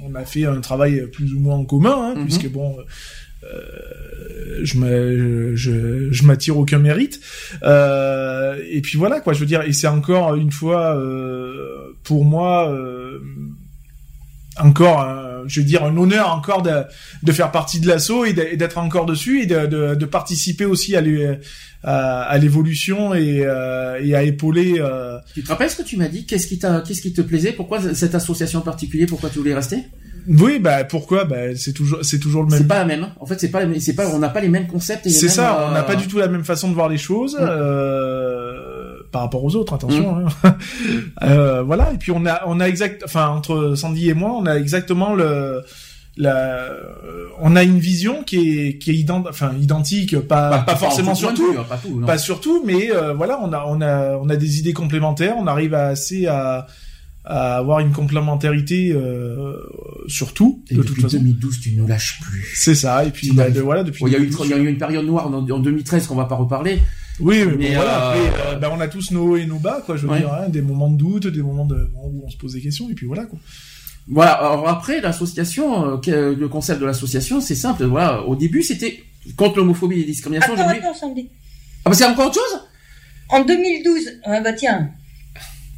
[0.07, 2.23] on a fait un travail plus ou moins en commun hein, Mhm.
[2.25, 2.77] puisque bon.
[3.43, 7.19] euh, je me- je, je m'attire aucun mérite
[7.63, 12.25] Euh, et puis voilà quoi je veux dire et c'est encore une fois euh, pour
[12.25, 13.19] moi euh,
[14.59, 16.71] encore un- je veux dire un honneur encore de,
[17.23, 20.95] de faire partie de l'assaut et d'être encore dessus et de, de, de participer aussi
[20.95, 21.37] à l'é-
[21.83, 25.97] à, à l'évolution et, euh, et à épauler euh, Tu te rappelles ce que tu
[25.97, 26.25] m'as dit?
[26.25, 27.51] Qu'est-ce qui t'a, qu'est-ce qui te plaisait?
[27.51, 29.83] Pourquoi cette association en particulier Pourquoi tu voulais rester?
[30.27, 31.25] Oui bah pourquoi?
[31.25, 33.03] Bah c'est toujours c'est toujours le même C'est pas la même.
[33.03, 33.11] hein.
[33.19, 35.07] En fait, c'est pas, c'est pas, on n'a pas les mêmes concepts.
[35.07, 37.37] C'est ça, on n'a euh, pas du tout la même façon de voir les choses
[37.39, 38.14] euh,
[39.15, 39.73] par rapport aux autres.
[39.73, 40.15] Attention.
[40.17, 40.27] Mm.
[40.43, 40.57] hein.
[41.23, 41.93] Euh, voilà.
[41.93, 45.15] Et puis on a, on a exact, enfin entre Sandy et moi, on a exactement
[45.15, 45.61] le,
[46.17, 46.69] la,
[47.39, 51.33] on a une vision qui est, qui est ident- enfin identique, pas, Pas- forcément sur
[51.33, 54.35] tout, pas tout, pas sur tout, mais euh, voilà, on a, on a, on a
[54.35, 55.35] des idées complémentaires.
[55.37, 56.67] On arrive à assez à,
[57.23, 59.55] à avoir une complémentarité euh,
[60.07, 60.63] sur tout.
[60.69, 61.17] Et de depuis toute façon.
[61.19, 62.51] 2012, tu ne lâches plus.
[62.55, 63.03] C'est ça.
[63.05, 64.03] Et puis bah, de- voilà depuis.
[64.05, 64.47] Il y a eu, 2012.
[64.47, 66.81] il y a eu une période noire en, en 2013 qu'on va pas reparler.
[67.19, 69.45] Oui, mais, Mais, bon, voilà, euh, après, euh, ben, on a tous nos hauts et
[69.45, 70.19] nos bas, quoi, je veux Ouais.
[70.19, 72.89] dire, hein, des moments de doute, des moments de, où on se pose des questions,
[72.89, 73.39] et puis voilà, quoi.
[74.07, 74.33] Voilà.
[74.33, 77.85] Alors après, l'association, euh, le concept de l'association, c'est simple.
[77.85, 78.21] Voilà.
[78.23, 79.01] Au début, c'était
[79.35, 80.53] contre l'homophobie et la discrimination.
[80.53, 81.29] Attends, attends, Sandy.
[81.85, 82.59] Ah bah c'est encore autre chose?
[83.29, 84.91] En 2012, ah bah tiens.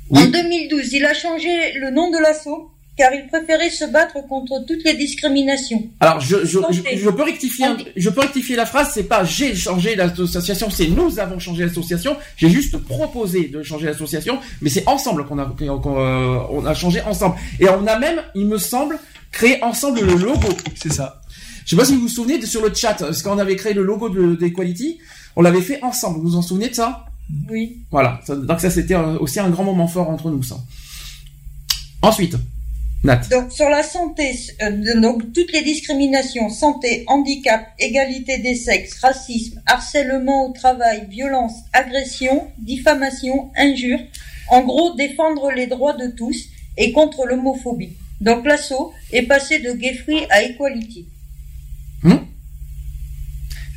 [0.10, 4.66] En 2012, il a changé le nom de l'assaut car il préférait se battre contre
[4.68, 5.88] toutes les discriminations.
[6.00, 6.84] Alors, je, je, Santé.
[6.96, 8.90] je, je peux rectifier, un- je peux rectifier la phrase.
[8.94, 12.18] C'est pas j'ai changé l'association, c'est nous avons changé l'association.
[12.36, 16.74] J'ai juste proposé de changer l'association, mais c'est ensemble qu'on a, qu'on, euh, on a
[16.74, 17.36] changé ensemble.
[17.60, 19.00] Et on a même, il me semble,
[19.32, 20.50] créé ensemble le logo.
[20.76, 21.22] C'est ça.
[21.66, 23.74] Je sais pas si vous vous souvenez de sur le chat, parce qu'on avait créé
[23.74, 24.98] le logo de d'Equality,
[25.36, 26.20] on l'avait fait ensemble.
[26.22, 27.06] Vous vous en souvenez de ça?
[27.52, 27.80] Oui.
[27.92, 28.22] Voilà.
[28.30, 30.56] Donc ça, c'était euh, aussi un grand moment fort entre nous, ça.
[32.02, 32.36] Ensuite,
[33.04, 33.22] Nat.
[33.30, 39.62] Donc sur la santé, euh, donc toutes les discriminations, santé, handicap, égalité des sexes, racisme,
[39.66, 44.00] harcèlement au travail, violence, agression, diffamation, injure,
[44.50, 46.46] en gros défendre les droits de tous
[46.78, 47.94] et contre l'homophobie.
[48.20, 51.08] Donc l'assaut est passé de Gay Free à Equality.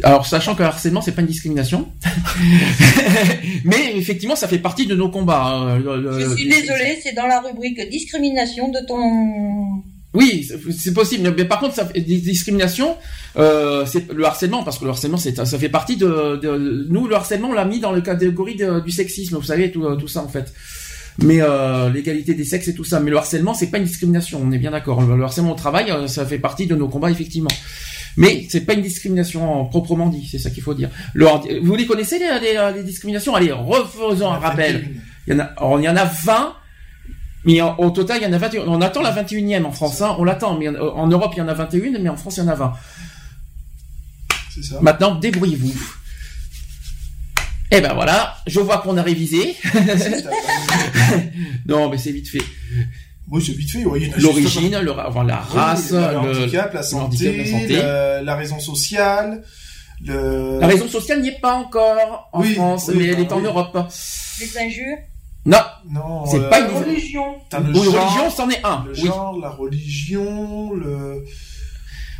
[0.02, 1.88] Alors, sachant que le harcèlement, c'est pas une discrimination.
[3.64, 5.44] Mais effectivement, ça fait partie de nos combats.
[5.44, 5.80] hein.
[5.80, 9.82] Je suis désolée, c'est dans la rubrique discrimination de ton...
[10.12, 11.32] Oui, c'est- possible.
[11.36, 12.96] Mais par contre, ça, discriminations,
[13.36, 17.06] euh, c'est le harcèlement, parce que le harcèlement, c'est, ça fait partie de, de- nous,
[17.06, 19.36] le harcèlement, on l'a mis dans le catégorie de- du sexisme.
[19.36, 20.52] Vous savez, tout, tout ça, en fait.
[21.22, 22.98] Mais euh, l'égalité des sexes et tout ça.
[22.98, 24.40] Mais le harcèlement, c'est pas une discrimination.
[24.42, 25.00] On est bien d'accord.
[25.02, 27.50] Le, le harcèlement au travail, euh, ça fait partie de nos combats, effectivement.
[28.16, 30.90] Mais c'est pas une discrimination proprement dit, c'est ça qu'il faut dire.
[31.14, 31.26] Le,
[31.62, 33.34] vous les connaissez les, les- les discriminations?
[33.34, 34.96] Allez, refaisons un rappel.
[35.26, 36.54] Il y en a, y en a 20,
[37.44, 38.62] mais en- au total il y en a 21.
[38.66, 40.58] On attend la 21e en France, hein, on l'attend.
[40.58, 42.48] Mais en, en Europe il y en a 21, mais en France il y en
[42.48, 42.72] a 20.
[44.54, 44.78] C'est ça.
[44.80, 45.72] Maintenant débrouillez-vous.
[47.70, 49.54] Eh ben voilà, je vois qu'on a révisé.
[51.66, 52.42] non, mais c'est vite fait.
[53.30, 53.84] Oui, c'est vite fait.
[53.84, 57.74] ouais, L'origine, le enfin, la Oui, race, le, le- handicap, la santé, handicap, la santé.
[57.74, 59.42] le- la raison sociale,
[60.04, 60.58] le...
[60.60, 63.38] La raison sociale n'y est pas encore en Oui, France, oui, mais elle est en
[63.38, 63.44] oui.
[63.46, 63.78] Europe.
[64.40, 64.96] Les injures?
[65.46, 65.58] Non,
[65.90, 67.24] Non, c'est euh, pas une Religion.
[67.52, 68.84] Le genre, religion, c'en est un.
[68.86, 69.06] Le Oui.
[69.06, 71.24] genre, la religion, le...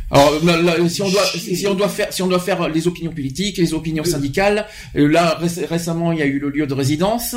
[0.09, 2.85] Alors là, là, si on doit si on doit faire si on doit faire les
[2.85, 4.65] opinions politiques, les opinions syndicales,
[4.97, 7.33] euh, là réc- récemment il y a eu le lieu de résidence,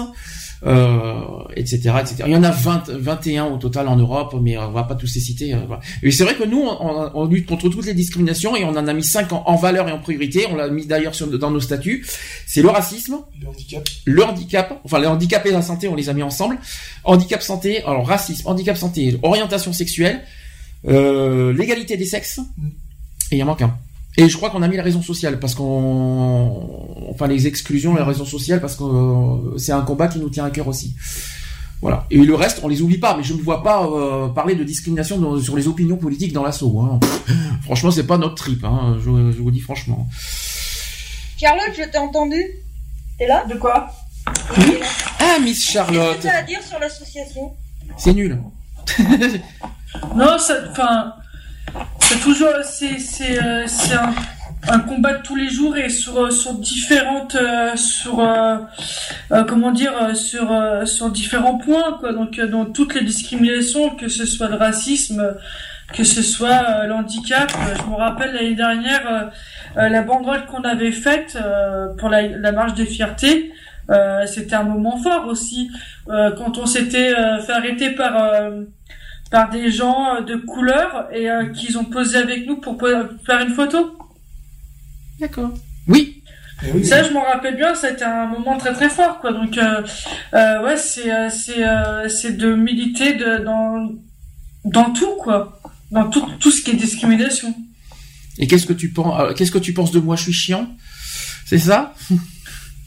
[0.67, 1.15] euh,
[1.57, 2.17] etc., etc.
[2.27, 5.15] Il y en a 20, 21 au total en Europe, mais on va pas tous
[5.15, 5.53] les citer.
[5.55, 5.83] euh, voilà.
[6.03, 8.71] Et c'est vrai que nous on, on- on lutte contre toutes les discriminations et on
[8.71, 10.47] en a mis 5 en, en valeur et en priorité.
[10.51, 12.07] On l'a mis d'ailleurs sur- dans nos statuts.
[12.47, 13.89] C'est le racisme, Le handicap.
[14.07, 16.59] le handicap, enfin le handicap et la santé, on les a mis ensemble.
[17.05, 20.23] Handicap santé, alors racisme, handicap santé, orientation sexuelle,
[20.89, 22.41] euh, l'égalité des sexes,
[23.31, 23.77] et il en manque un.
[24.17, 28.05] Et je crois qu'on a mis la raison sociale parce qu'on, enfin les exclusions, la
[28.05, 30.95] raison sociale parce que euh, c'est un combat qui nous tient à cœur aussi.
[31.83, 32.07] Voilà.
[32.11, 34.63] Et le reste, on les oublie pas, mais je ne vois pas euh, parler de
[34.65, 36.79] discrimination dans- sur les opinions politiques dans l'assaut.
[36.81, 37.01] Hein.
[37.65, 38.65] Franchement, c'est pas notre trip.
[38.65, 38.97] Hein.
[39.01, 40.09] Je, je vous dis franchement.
[41.37, 42.43] Charlotte, je t'ai entendu.
[43.19, 43.45] T'es là?
[43.47, 43.91] De quoi?
[44.27, 47.53] Ah, Miss Qu'est-ce Charlotte, que t'as à dire sur l'association?
[47.99, 48.41] C'est nul.
[50.17, 51.13] Non, ça, enfin,
[52.01, 54.15] c'est toujours, c'est, c'est, euh, c'est un,
[54.69, 58.57] un combat de tous les jours et sur, euh, sur différentes, euh, sur, euh,
[59.47, 60.49] comment dire, sur,
[60.87, 62.13] sur différents points, quoi.
[62.13, 65.35] Donc, dans toutes les discriminations, que ce soit le racisme,
[65.93, 67.53] que ce soit l'handicap.
[67.77, 69.31] je me rappelle l'année dernière,
[69.77, 73.53] euh, la banderole qu'on avait faite euh, pour la, la marche des fiertés.
[74.27, 75.71] C'était un moment fort aussi
[76.07, 77.13] quand on s'était
[77.45, 78.15] fait arrêter par
[79.35, 82.87] par des gens euh, de couleur et euh, qu'ils ont posé avec nous pour po-
[83.27, 83.99] faire une photo.
[85.19, 85.53] D'accord.
[85.89, 86.23] Oui.
[86.85, 89.33] Ça, je m'en rappelle bien, ça a été un moment très très fort, quoi.
[89.33, 89.83] Donc, euh,
[90.35, 93.91] euh, ouais, c'est euh, c'est euh, c'est de militer de, dans
[94.65, 97.53] dans tout, quoi, dans tout tout ce qui est discrimination.
[98.39, 100.15] Et qu'est-ce que tu penses euh, Qu'est-ce que tu penses de moi?
[100.15, 100.69] Je suis chiant?
[101.45, 101.93] C'est ça?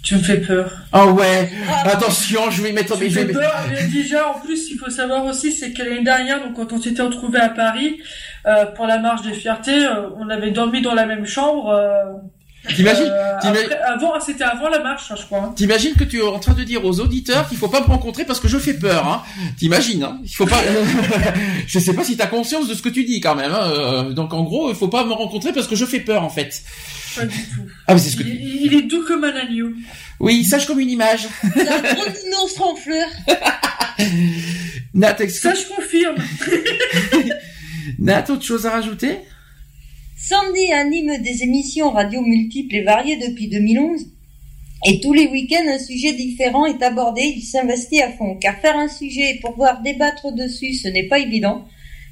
[0.04, 0.72] Tu me fais peur.
[0.94, 1.50] Ah ouais.
[1.86, 2.98] Attention, je vais mettre.
[2.98, 5.84] Tu me je fais peur, mais déjà, en plus, il faut savoir aussi, c'est que
[5.84, 8.00] l'année dernière, donc quand on s'était retrouvés à Paris
[8.46, 11.70] euh, pour la marche des fiertés, euh, on avait dormi dans la même chambre.
[11.70, 12.06] euh,
[12.76, 13.40] T'imagines euh,
[13.86, 15.40] avant, c'était avant la marche, hein, je crois.
[15.40, 15.54] hein.
[15.56, 18.26] T'imagines que tu es en train de dire aux auditeurs qu'il faut pas me rencontrer
[18.26, 19.24] parce que je fais peur, hein
[19.58, 20.62] T'imagines, hein Il faut pas.
[21.68, 23.52] je sais pas si t'as conscience de ce que tu dis quand même.
[23.54, 26.24] Hein euh, donc en gros, il faut pas me rencontrer parce que je fais peur
[26.24, 26.62] en fait.
[27.16, 27.62] Pas du tout.
[27.88, 28.24] Ah mais c'est ce que.
[28.24, 29.70] Il, il est doux comme un agneau.
[30.20, 31.28] Oui, sage comme une image.
[31.54, 33.10] C'est un gros dinosaure en fleurs.
[34.94, 36.16] Nat, Ça, je confirme.
[38.00, 39.20] Nat, autre chose à rajouter?
[40.20, 44.08] Sandy anime des émissions radio multiples et variées depuis 2011.
[44.88, 47.22] Et tous les week-ends, un sujet différent est abordé.
[47.38, 48.36] Il s'investit à fond.
[48.36, 51.68] Car faire un sujet et pouvoir débattre dessus, ce n'est pas évident.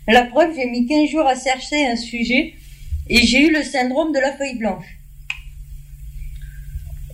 [0.08, 2.54] La preuve, j'ai mis 15 jours à chercher un sujet
[3.10, 4.86] et j'ai eu le syndrome de la feuille blanche.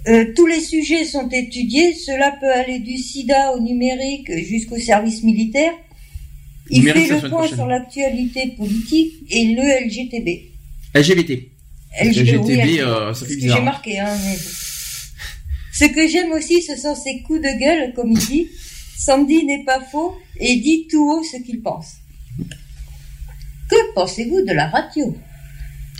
[0.07, 1.93] Euh, tous les sujets sont étudiés.
[1.93, 5.71] Cela peut aller du sida au numérique jusqu'au service militaire.
[6.69, 7.55] Il fait le point prochaine.
[7.55, 10.50] sur l'actualité politique et le LGTB.
[10.95, 11.49] LGBT.
[12.03, 13.57] LGTB, oui, euh, ça fait ce que bizarre.
[13.57, 13.99] j'ai marqué.
[13.99, 14.37] Hein, mais...
[15.73, 18.47] Ce que j'aime aussi, ce sont ses coups de gueule, comme il dit.
[18.97, 21.87] Sandy n'est pas faux et dit tout haut ce qu'il pense.
[23.69, 25.17] Que pensez-vous de la radio?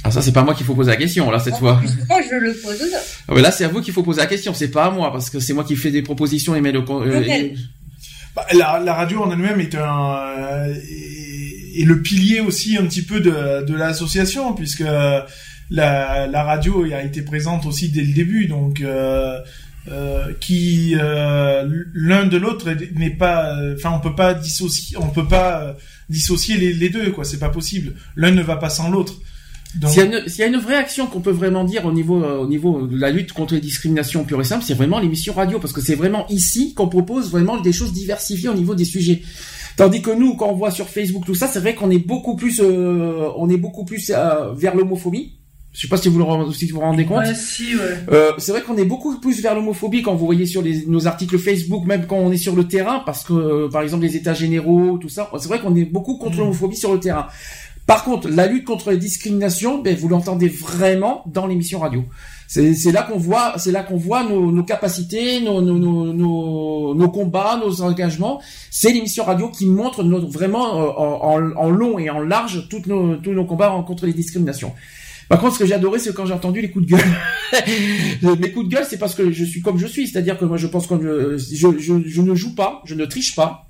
[0.04, 1.80] Ah ça c'est pas moi qu'il faut poser la question là cette fois.
[2.10, 3.24] Moi, je le pose aux autres.
[3.28, 5.12] Ah, mais là c'est à vous qu'il faut poser la question, c'est pas à moi
[5.12, 6.84] parce que c'est moi qui fais des propositions et mets le.
[6.90, 7.56] euh, et-
[8.36, 10.76] Bah, la, la radio en elle-même est un euh,
[11.76, 14.84] est le pilier aussi un petit peu de, de l'association puisque
[15.70, 19.40] la, la radio a été présente aussi dès le début donc euh,
[19.90, 25.28] euh, qui euh, l'un de l'autre n'est pas enfin on peut pas dissocier on peut
[25.28, 25.74] pas euh,
[26.10, 29.14] dissocier les, deux quoi c'est pas possible l'un ne va pas sans l'autre
[29.76, 30.02] donc S'il
[30.40, 32.98] y, a une- vraie action qu'on peut vraiment dire au niveau, euh, au niveau de
[33.00, 35.96] la lutte contre les discriminations pure et simple, c'est vraiment l'émission radio, parce que c'est
[35.96, 39.22] vraiment ici qu'on propose vraiment des choses diversifiées au niveau des sujets.
[39.78, 42.36] Tandis que nous, quand on voit sur Facebook tout ça, c'est vrai qu'on est beaucoup
[42.36, 45.38] plus, euh, on est beaucoup plus euh, vers l'homophobie.
[45.74, 47.20] Je sais pas si vous le re- si vous vous rendez compte.
[47.20, 47.82] Ouais, si, ouais.
[48.12, 51.08] Euh, c'est vrai qu'on est beaucoup plus vers l'homophobie quand vous voyez sur les, nos
[51.08, 54.34] articles Facebook, même quand on est sur le terrain, parce que par exemple les états
[54.34, 57.28] généraux, tout ça, c'est vrai qu'on est beaucoup contre l'homophobie sur le terrain.
[57.88, 62.04] Par contre, la lutte contre les discriminations, ben, vous l'entendez vraiment dans l'émission radio.
[62.54, 66.14] C'est là qu'on voit, c'est là qu'on voit nos, nos capacités, nos, nos,
[66.94, 68.42] nos, combats, nos engagements.
[68.70, 72.68] C'est l'émission radio qui montre notre, vraiment euh, en, en- en long et en large
[72.70, 74.74] toutes nos, tous nos combats contre les discriminations.
[75.30, 77.06] Par contre, ce que j'ai adoré, c'est quand j'ai entendu les coups de gueule.
[78.42, 80.58] Mes coups de gueule, c'est parce que je suis comme je suis, c'est-à-dire que moi,
[80.58, 83.70] je pense que je, je, je, je ne joue pas, je ne triche pas.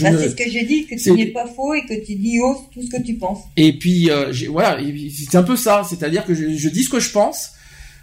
[0.00, 2.14] Bah, ne- C'est ce que j'ai dit, que tu n'es pas faux et que tu
[2.14, 3.40] dis haut tout ce que tu penses.
[3.58, 4.78] et puis euh, voilà,
[5.14, 7.50] c'est un peu ça, c'est-à-dire que je, je dis ce que je pense.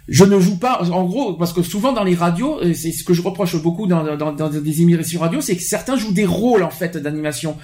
[0.08, 3.14] Je ne joue pas, en gros, parce que souvent dans les radios, c'est ce que
[3.14, 6.62] je reproche beaucoup dans, dans, dans des émissions radio, c'est que certains jouent des rôles
[6.64, 7.56] en fait d'animation.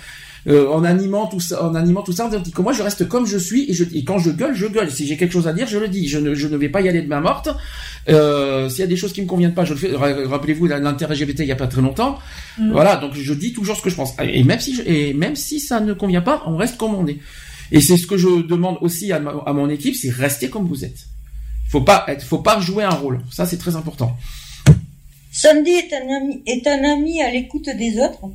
[0.49, 3.27] euh, en animant tout ça, en animant tout ça, tandis que moi je reste comme
[3.27, 4.93] je suis et, je, et quand je gueule, je gueule.
[4.93, 6.07] Si j'ai quelque chose à dire, je le dis.
[6.07, 7.49] Je ne, je ne vais pas y aller de main morte.
[8.09, 9.91] Euh, S'il y a des choses qui me conviennent pas, je le fais.
[9.97, 12.19] Ra- Rappelez-vous l'intérêt LGBT il y a pas très longtemps.
[12.59, 12.71] Mm.
[12.71, 14.15] Voilà, donc je dis toujours ce que je pense.
[14.23, 17.09] Et même si je- et même si ça ne convient pas, on reste comme on
[17.09, 17.19] est.
[17.73, 20.69] Et c'est ce que je demande aussi à, ma- à mon équipe, c'est rester comme
[20.69, 21.07] vous êtes.
[21.77, 23.21] Faut pas faut pas jouer un rôle.
[23.31, 24.17] Ça c'est très important.
[25.31, 28.31] Sandy est un ami, est un ami à l'écoute des autres.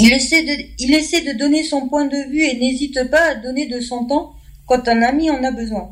[0.00, 3.34] Il essaie, de, il essaie de donner son point de vue et n'hésite pas à
[3.36, 4.32] donner de son temps
[4.66, 5.90] quand un ami en a besoin.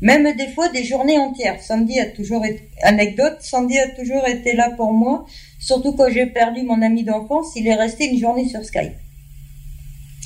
[0.00, 1.62] Même des fois des journées entières.
[1.62, 5.26] Sandy a toujours été, anecdote, Sandy a toujours été là pour moi,
[5.58, 8.94] surtout quand j'ai perdu mon ami d'enfance, il est resté une journée sur Skype.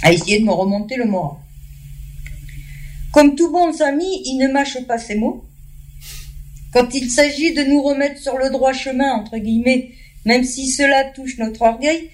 [0.05, 1.39] À essayer de me remonter le moral.
[3.13, 5.44] Comme tout bon ami, il ne mâche pas ses mots.
[6.75, 9.91] Quand il s'agit de nous remettre sur le droit chemin, entre guillemets,
[10.27, 12.11] même si cela touche notre orgueil,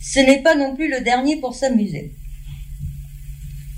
[0.00, 2.12] ce n'est pas non plus le dernier pour s'amuser.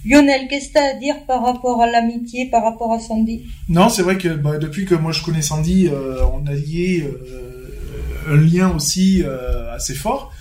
[0.04, 3.42] Lionel, qu'est-ce que t'as à dire par rapport à l'amitié, par rapport à Sandy?
[3.68, 7.04] Non, c'est vrai que bah, depuis que moi je connais Sandy, euh, on a lié
[7.04, 10.32] euh, un lien aussi euh, assez fort.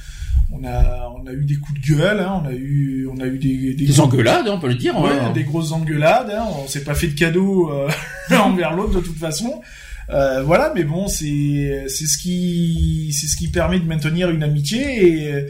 [0.52, 3.26] On a, on a eu des coups de gueule, hein, on a eu, on a
[3.26, 5.00] eu des, Des engueulades, on peut le dire.
[5.00, 5.32] Ouais, hein.
[5.32, 6.32] des grosses engueulades.
[6.32, 7.90] Hein, on s'est pas fait de cadeaux euh,
[8.36, 9.62] envers l'autre de toute façon.
[10.10, 14.44] Euh, voilà, mais bon, c'est c'est ce qui c'est ce qui permet de maintenir une
[14.44, 15.46] amitié et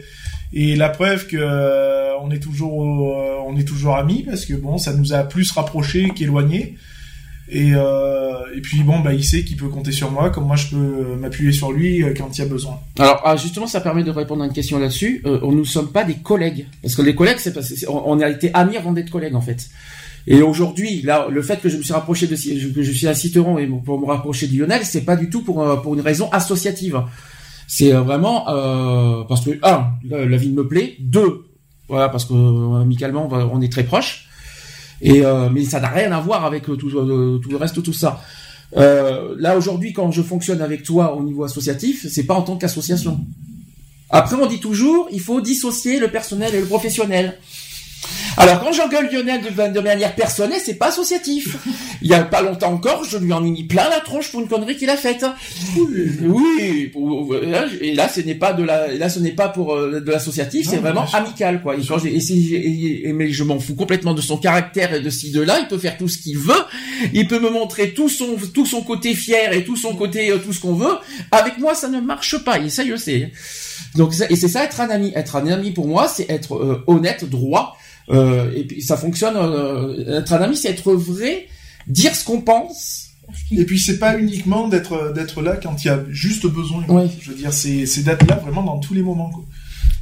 [0.52, 4.54] et la preuve que euh, on est toujours euh, on est toujours amis parce que
[4.54, 6.76] bon, ça nous a plus rapprochés qu'éloignés.
[7.52, 10.56] Et euh, et puis bon, bah il sait qu'il peut compter sur moi, comme moi
[10.56, 12.78] je peux m'appuyer sur lui euh, quand il y a besoin.
[12.98, 15.22] Alors ah, justement, ça permet de répondre à une question là-dessus.
[15.26, 18.28] Euh, on nous sommes pas des collègues parce que les collègues, c'est on on a
[18.28, 19.68] été amis avant d'être collègues en fait.
[20.26, 22.36] Et aujourd'hui, là, le fait que je me suis rapproché de
[22.72, 25.42] que je suis un citeron et pour me rapprocher de Lionel, c'est pas du tout
[25.42, 27.02] pour euh, pour une raison associative.
[27.66, 30.96] C'est euh, vraiment euh, parce que un, la, la vie me plaît.
[31.00, 31.46] Deux,
[31.88, 34.29] voilà, parce que euh, amicalement, on est très proches.
[35.02, 37.82] Et euh, mais ça n'a rien à voir avec euh, tout, euh, tout le reste,
[37.82, 38.20] tout ça.
[38.74, 43.20] Là aujourd'hui, quand je fonctionne avec toi au niveau associatif, c'est pas en tant qu'association.
[44.10, 47.38] Après, on dit toujours, il faut dissocier le personnel et le professionnel.
[48.36, 51.56] Alors, quand j'engueule Lionel de, de manière personnelle, c'est pas associatif.
[52.00, 54.40] Il y a pas longtemps encore, je lui en ai mis plein la tronche pour
[54.40, 55.24] une connerie qu'il a faite.
[56.22, 57.34] Oui, pour-
[57.80, 60.66] et là, ce n'est pas de la, là, ce n'est pas pour euh, de l'associatif,
[60.68, 61.74] c'est vraiment amical, quoi.
[61.76, 62.20] Et quand et
[62.56, 65.58] et- et- mais je m'en fous complètement de son caractère et de ci, de là.
[65.60, 66.54] Il peut faire tout ce qu'il veut.
[67.12, 70.38] Il peut me montrer tout son, tout son côté fier et tout son côté, euh,
[70.38, 70.94] tout ce qu'on veut.
[71.32, 72.58] Avec moi, ça ne marche pas.
[72.58, 73.30] Et ça, je sais.
[73.96, 75.12] Donc, et c'est ça être un ami.
[75.14, 77.76] Être un ami pour moi, c'est être euh, honnête, droit.
[78.10, 79.36] Euh, et puis ça fonctionne.
[79.36, 81.46] euh, être un ami, c'est être vrai,
[81.86, 83.06] dire ce qu'on pense.
[83.52, 86.84] Et puis c'est pas uniquement d'être d'être là quand il y a juste besoin.
[87.20, 89.30] Je veux dire, c'est c'est d'être là vraiment dans tous les moments.
[89.30, 89.44] Quoi.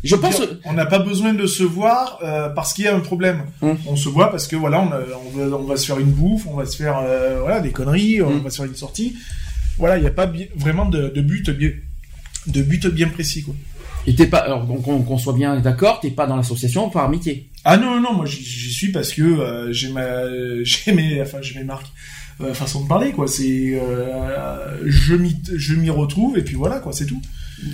[0.02, 2.94] Je pense- dire, on n'a pas besoin de se voir euh, parce qu'il y a
[2.96, 3.42] un problème.
[3.60, 3.76] Hum.
[3.86, 6.10] On se voit parce que voilà, on, a- on, va, on va se faire une
[6.12, 8.38] bouffe, on va se faire euh, voilà des conneries, Hum.
[8.40, 9.16] on va se faire une sortie.
[9.76, 11.70] Voilà, il n'y a pas vraiment de, de but bien
[12.46, 13.54] de but bien précis quoi.
[14.06, 17.04] Et t'es pas, alors donc qu'on qu'on soit bien d'accord, t'es pas dans l'association par
[17.04, 17.50] amitié.
[17.64, 20.06] Ah non non, non moi j'y- j'y suis parce que euh, j'ai ma
[20.64, 21.92] j'ai mes enfin j'ai mes marques
[22.40, 23.28] euh, façon de parler quoi.
[23.28, 27.20] C'est euh, je m'y je m'y retrouve et puis voilà quoi, c'est tout.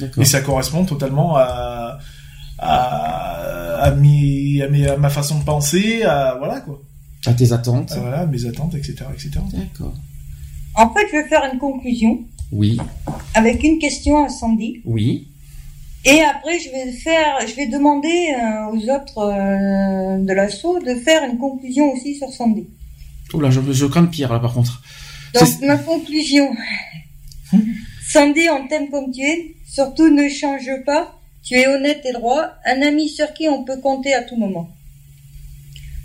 [0.01, 0.23] D'accord.
[0.23, 1.99] Et ça correspond totalement à
[2.59, 6.81] à, à, mes, à, mes- à ma façon de penser, à voilà quoi.
[7.27, 7.93] À tes attentes.
[7.93, 9.31] À, voilà, mes attentes, etc., etc.
[9.53, 9.94] D'accord.
[10.75, 12.20] En fait, je vais faire une conclusion
[12.53, 12.78] Oui,
[13.35, 14.81] avec une question à Sandy.
[14.85, 15.28] oui.
[16.07, 20.94] Et après, je vais faire, je vais demander euh, aux autres euh, de l'assaut de
[20.97, 22.66] faire une conclusion aussi sur Sandy.
[23.33, 24.83] Oula, je, je crains le pire là par contre.
[25.33, 26.55] Donc, ma conclusion.
[28.08, 29.55] Sandy, on t'aime comme tu es.
[29.66, 31.18] Surtout, ne change pas.
[31.42, 32.50] Tu es honnête et droit.
[32.66, 34.68] Un ami sur qui on peut compter à tout moment.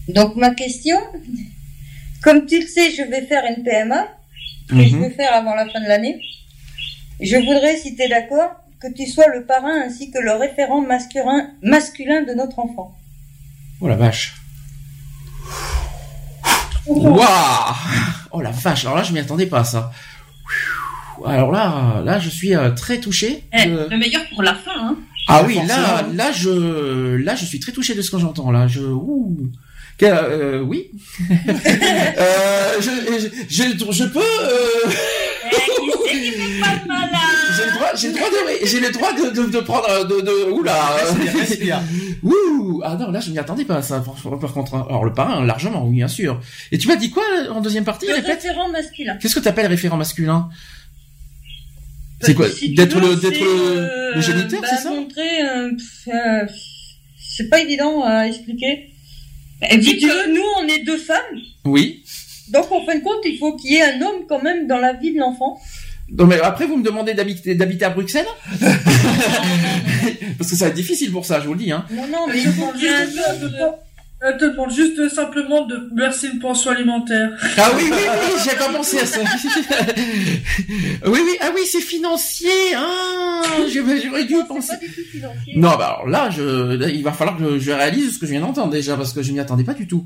[0.08, 0.98] Donc, ma question.
[2.24, 4.08] Comme tu le sais, je vais faire une PMA.
[4.70, 5.02] Que je Mhm.
[5.04, 6.20] vais faire avant la fin de l'année.
[7.20, 10.82] Je voudrais, si tu es d'accord, que tu sois le parrain ainsi que le référent
[10.82, 12.96] masculin, masculin de notre enfant.
[13.82, 14.36] Oh la vache.
[16.88, 17.76] Waouh
[18.32, 19.92] Oh la vache, alors là je m'y attendais pas à ça.
[21.26, 23.44] Alors là, là je suis euh, très touché.
[23.54, 24.98] Eh, de- Le meilleur pour la fin, hein.
[25.28, 26.14] Ah oui, là, Forcément.
[26.16, 28.68] là je, là je suis très touché de ce que j'entends là.
[28.68, 29.38] Je, ouh.
[30.02, 30.90] Euh, oui.
[31.30, 34.20] euh, je, je, je, je peux.
[34.20, 34.90] Euh...
[36.12, 36.88] J'ai le
[37.96, 40.76] j'ai le droit de, j'ai le droit de, de, de prendre, de, de, oula.
[40.96, 41.82] Respire, respire.
[42.24, 44.02] Ouh, ah non, là je m'y attendais pas ça.
[44.02, 44.86] franchement, Par contre, hein.
[44.90, 46.42] alors le parrain, largement, oui, bien sûr.
[46.72, 48.42] Et tu m'as dit quoi en deuxième partie Le Répète.
[48.42, 49.18] référent masculin.
[49.22, 50.50] Qu'est-ce que t'appelles référent masculin
[52.22, 55.72] C'est quoi Si D'être le, d'être le, euh, le géniteur, bah, c'est ça montrer, euh,
[56.08, 56.46] euh,
[57.18, 58.90] C'est pas évident à expliquer.
[59.70, 61.18] Et tu veux, nous, on est deux femmes.
[61.66, 62.04] Oui.
[62.52, 64.78] Donc, en fin de compte, il faut qu'il y ait un homme quand même dans
[64.78, 65.60] la vie de l'enfant.
[66.12, 68.26] Non mais après vous me demandez d'habiter d'habiter à Bruxelles
[70.38, 71.86] Parce que ça va être difficile pour ça, je vous le dis hein.
[71.92, 73.20] Non, non, mais je demande juste,
[74.22, 77.30] elle te demande juste simplement de verser une pension alimentaire.
[77.58, 79.22] Ah oui oui oui, j'ai pas pensé à ça.
[81.06, 82.50] oui oui, ah oui, c'est financier.
[82.76, 83.42] Ah,
[83.74, 84.74] j'aurais j'aurais dû penser.
[85.56, 88.32] Non, bah alors là, je, là, il va falloir que je réalise ce que je
[88.32, 90.04] viens d'entendre déjà parce que je m'y attendais pas du tout.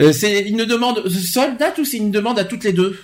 [0.00, 2.98] Euh, c'est une demande seule date ou c'est une demande à toutes les deux?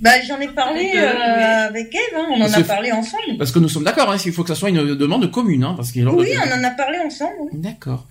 [0.00, 2.92] Bah, j'en ai parlé Avec, euh, euh, avec Eve, hein, on en a que- parlé
[2.92, 3.38] ensemble.
[3.38, 5.72] Parce que nous sommes d'accord, hein, il faut que ça soit une demande commune, hein,
[5.76, 7.32] parce qu'il Oui, on en a parlé ensemble.
[7.40, 7.50] oui.
[7.54, 8.06] D'accord.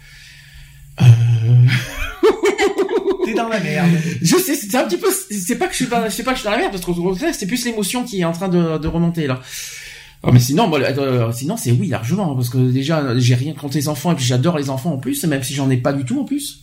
[3.26, 3.90] T'es dans la merde.
[4.22, 6.32] Je sais, c'est un petit peu, c'est pas que je suis pas, je sais pas
[6.32, 8.32] que je suis dans la merde, parce qu'au contraire, c'est plus l'émotion qui est en
[8.34, 9.42] train de, de remonter, là.
[10.24, 13.88] Ah, mais sinon, euh, sinon, c'est oui, largement, parce que déjà, j'ai rien contre les
[13.90, 16.20] enfants, et puis j'adore les enfants en plus, même si j'en ai pas du tout
[16.20, 16.62] en plus.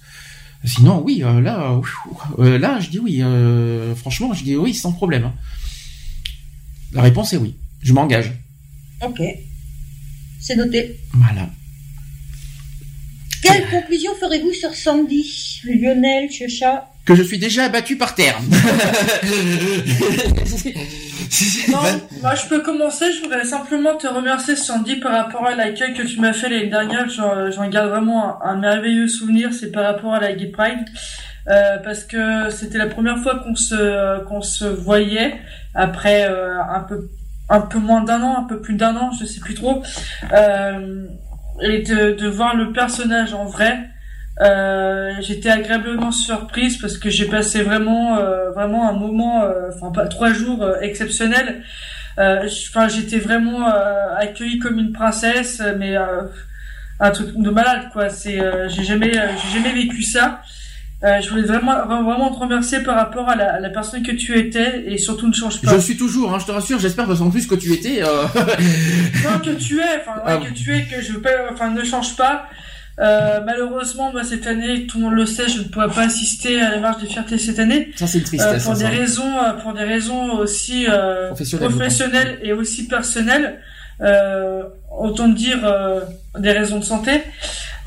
[0.64, 1.80] Sinon, oui, euh, là,
[2.38, 5.24] euh, là, je dis oui, euh, franchement, je dis oui, sans problème.
[5.24, 5.34] hein.
[6.92, 7.56] La réponse est oui.
[7.82, 8.32] Je m'engage.
[9.04, 9.20] Ok.
[10.38, 10.98] C'est noté.
[11.14, 11.50] Voilà.
[13.42, 18.38] Quelle conclusion ferez-vous sur Sandy, Lionel, Chacha Que je suis déjà abattu par terre.
[21.70, 21.78] Non,
[22.20, 26.02] moi je peux commencer, je voudrais simplement te remercier Sandy par rapport à l'accueil que
[26.02, 29.84] tu m'as fait l'année dernière, j'en j'en garde vraiment un, un merveilleux souvenir, c'est par
[29.84, 30.84] rapport à la Gay Pride,
[31.48, 35.40] euh, parce que c'était la première fois qu'on se qu'on se voyait
[35.74, 37.08] après euh, un peu
[37.48, 39.82] un peu moins d'un an, un peu plus d'un an, je sais plus trop,
[40.32, 41.06] euh,
[41.62, 43.78] et de, de voir le personnage en vrai.
[44.42, 49.92] Euh, j'étais agréablement surprise parce que j'ai passé vraiment euh, vraiment un moment euh, enfin
[49.92, 51.62] pas trois jours exceptionnels.
[52.18, 53.64] Enfin j'étais vraiment
[54.18, 55.96] accueillie comme une princesse mais
[57.00, 58.08] un truc de malade quoi.
[58.10, 58.38] C'est
[58.68, 60.40] j'ai jamais j'ai jamais vécu ça.
[61.04, 64.12] Euh, je voulais vraiment vraiment te remercier par rapport à la, à la personne que
[64.12, 65.72] tu étais et surtout ne change pas.
[65.74, 68.04] Je suis toujours, hein, je te rassure, j'espère parce qu'en plus que tu étais.
[68.04, 68.06] euh,
[69.24, 70.36] non que tu es enfin ouais, Ah.
[70.36, 72.46] que tu es que je veux pas enfin ne change pas
[72.98, 76.60] euh, malheureusement moi cette année tout le monde le sait je ne pourrais pas assister
[76.60, 78.48] à la marche des fiertés cette année Ça c'est une tristesse.
[78.62, 79.00] Euh, pour ça, des ça.
[79.00, 83.60] raisons euh, pour des raisons aussi euh, Professionnelles, je professionnelles et aussi personnelles
[84.02, 86.00] euh, autant dire euh,
[86.38, 87.22] des raisons de santé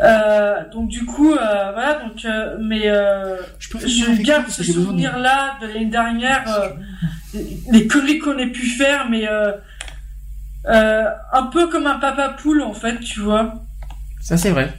[0.02, 1.38] euh, donc du coup euh,
[1.72, 3.38] voilà donc euh, mais euh,
[4.08, 7.40] avec garde ce besoin de- l'année dernière euh,
[7.72, 9.52] les conneries qu'on ait pu faire mais euh,
[10.68, 13.54] euh, un peu comme un papa poule en fait tu vois
[14.22, 14.74] Ça c'est vrai.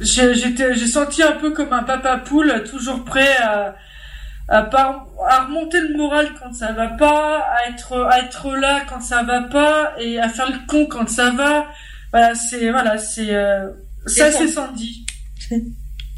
[0.00, 3.74] J'ai j'étais- j'ai senti un peu comme un papa poule, toujours prêt à,
[4.48, 8.82] à, par- à remonter le moral quand ça va pas, à être, à être là
[8.88, 11.66] quand ça va pas, et à faire le con quand ça va.
[12.12, 13.68] Voilà, c'est, voilà, c'est, euh,
[14.06, 14.48] ça C'est.
[14.48, 15.04] Sandy.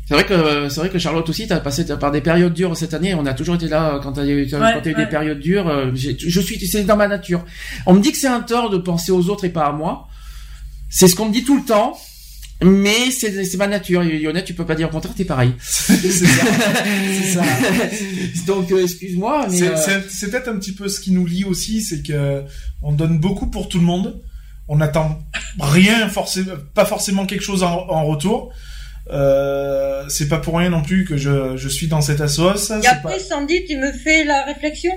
[0.09, 2.95] C'est vrai que c'est vrai que Charlotte aussi, t'as passé par des périodes dures cette
[2.95, 3.15] année.
[3.15, 5.05] On a toujours été là euh, quand t'as eu, quand Ouais, t'as eu ouais.
[5.05, 5.69] des périodes dures.
[5.69, 7.45] euh, Je suis, c'est dans ma nature.
[7.87, 10.07] On me dit que c'est un tort de penser aux autres et pas à moi.
[10.91, 11.99] C'est ce qu'on me dit tout le temps.
[12.63, 14.03] Mais c'est c'est ma nature.
[14.03, 15.53] Yonette, tu peux pas dire le contraire, t'es pareil.
[15.61, 16.27] c'est ça.
[17.23, 17.43] C'est ça.
[18.47, 21.27] Donc euh, excuse-moi, mais C'est euh, c'est- c'est peut-être un petit peu ce qui nous
[21.27, 22.43] lie aussi, c'est que
[22.83, 24.23] on donne beaucoup pour tout le monde.
[24.69, 25.19] On n'attend
[25.61, 28.53] rien forcément, pas forcément quelque chose en, en retour.
[29.13, 32.71] Euh, c'est pas pour rien non plus que je, je suis dans cette assoce.
[32.83, 34.93] Et après, Sandy, tu me fais la réflexion?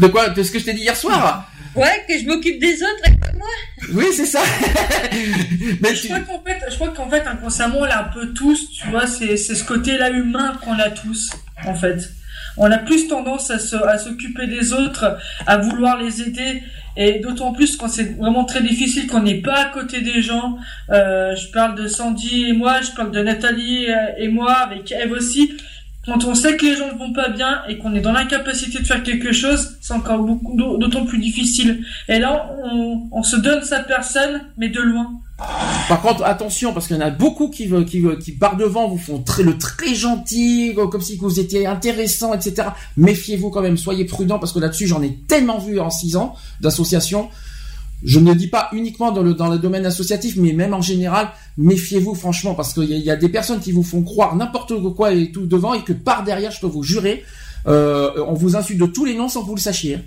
[0.00, 0.30] De quoi?
[0.30, 1.48] De ce que je t'ai dit hier soir?
[1.76, 3.48] Ouais, que je m'occupe des autres avec moi.
[3.92, 4.40] Oui, c'est ça.
[5.82, 8.70] Mais je crois qu'en fait, je crois qu'en fait, inconsciemment, on l'a un peu tous,
[8.70, 11.30] tu vois, c'est, c'est ce côté-là humain qu'on a tous,
[11.66, 12.10] en fait.
[12.56, 16.62] On a plus tendance à se, à s'occuper des autres, à vouloir les aider,
[16.96, 20.56] et d'autant plus quand c'est vraiment très difficile, qu'on n'est pas à côté des gens.
[20.90, 24.90] Euh, je parle de Sandy et moi, je parle de Nathalie euh, et moi, avec
[24.92, 25.52] Eve aussi.
[26.06, 28.78] Quand on sait que les gens ne vont pas bien et qu'on est dans l'incapacité
[28.78, 31.84] de faire quelque chose, c'est encore d'autant plus difficile.
[32.08, 32.48] Et là,
[33.10, 35.20] on, se donne sa personne, mais de loin.
[35.88, 38.98] Par contre, attention, parce qu'il y en a beaucoup qui, qui, qui par devant vous
[38.98, 42.68] font le très gentil, euh, comme si vous étiez intéressant, etc.
[42.96, 46.36] Méfiez-vous quand même, soyez prudents, parce que là-dessus, j'en ai tellement vu en six ans
[46.60, 47.28] d'association.
[48.04, 51.30] Je ne dis pas uniquement dans le, dans le domaine associatif, mais même en général,
[51.56, 55.32] méfiez-vous franchement, parce qu'il y, a- des personnes qui vous font croire n'importe quoi et
[55.32, 57.24] tout devant, et que par derrière, je peux vous jurer,
[57.66, 59.98] euh, on vous insulte de tous les noms sans que vous le sachiez.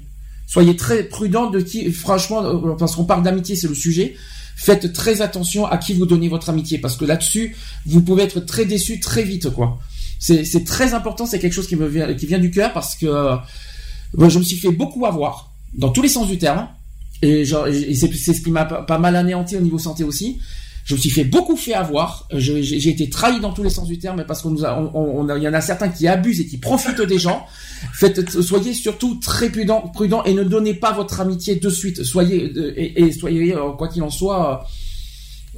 [0.47, 4.15] Soyez très prudents de qui, franchement, euh, parce qu'on parle d'amitié, c'est le sujet.
[4.55, 8.39] Faites très attention à qui vous donnez votre amitié, parce que là-dessus, vous pouvez être
[8.39, 9.79] très déçu très vite, quoi.
[10.19, 13.05] C'est très important, c'est quelque chose qui me vient, qui vient du cœur, parce que
[13.05, 13.35] euh,
[14.27, 16.67] je me suis fait beaucoup avoir, dans tous les sens du terme,
[17.21, 20.39] et, genre, c'est ce qui m'a pas mal anéanti au niveau santé aussi.
[20.85, 22.27] Je me suis fait beaucoup fait avoir.
[22.33, 25.43] Euh, J'ai été trahi dans tous les sens du terme parce qu'on nous on, il
[25.43, 27.45] y en a certains qui abusent et qui profitent des gens.
[27.93, 32.03] Faites, soyez surtout très prudent, prudent et ne donnez pas votre amitié de suite.
[32.03, 34.65] Soyez euh, et, et soyez euh, quoi qu'il en soit.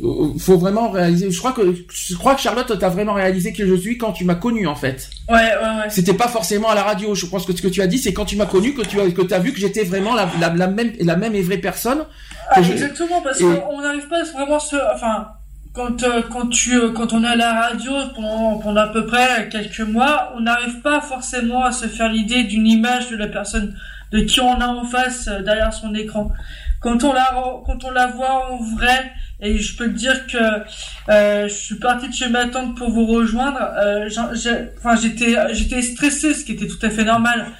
[0.03, 1.29] Euh, faut vraiment réaliser.
[1.31, 4.25] Je crois que je crois que Charlotte, t'as vraiment réalisé que je suis quand tu
[4.25, 5.09] m'as connu en fait.
[5.29, 5.41] Ouais, ouais,
[5.83, 5.89] ouais.
[5.89, 7.13] C'était pas forcément à la radio.
[7.15, 8.99] Je pense que ce que tu as dit, c'est quand tu m'as connu que tu
[8.99, 11.57] as que as vu que j'étais vraiment la, la, la même la même et vraie
[11.57, 12.03] personne.
[12.49, 14.75] Ah, je- exactement, parce Et- qu'on n'arrive pas vraiment à se...
[14.93, 15.27] Enfin,
[15.73, 19.05] quand, euh, quand, tu, euh, quand on est à la radio pendant, pendant à peu
[19.05, 23.27] près quelques mois, on n'arrive pas forcément à se faire l'idée d'une image de la
[23.27, 23.73] personne
[24.11, 26.29] de qui on a en face derrière son écran.
[26.81, 27.31] Quand on la,
[27.65, 30.37] quand on la voit en vrai, et je peux te dire que
[31.09, 34.09] euh, je suis parti de chez ma tante pour vous rejoindre, euh,
[34.99, 37.51] j'étais j'étais stressé, ce qui était tout à fait normal.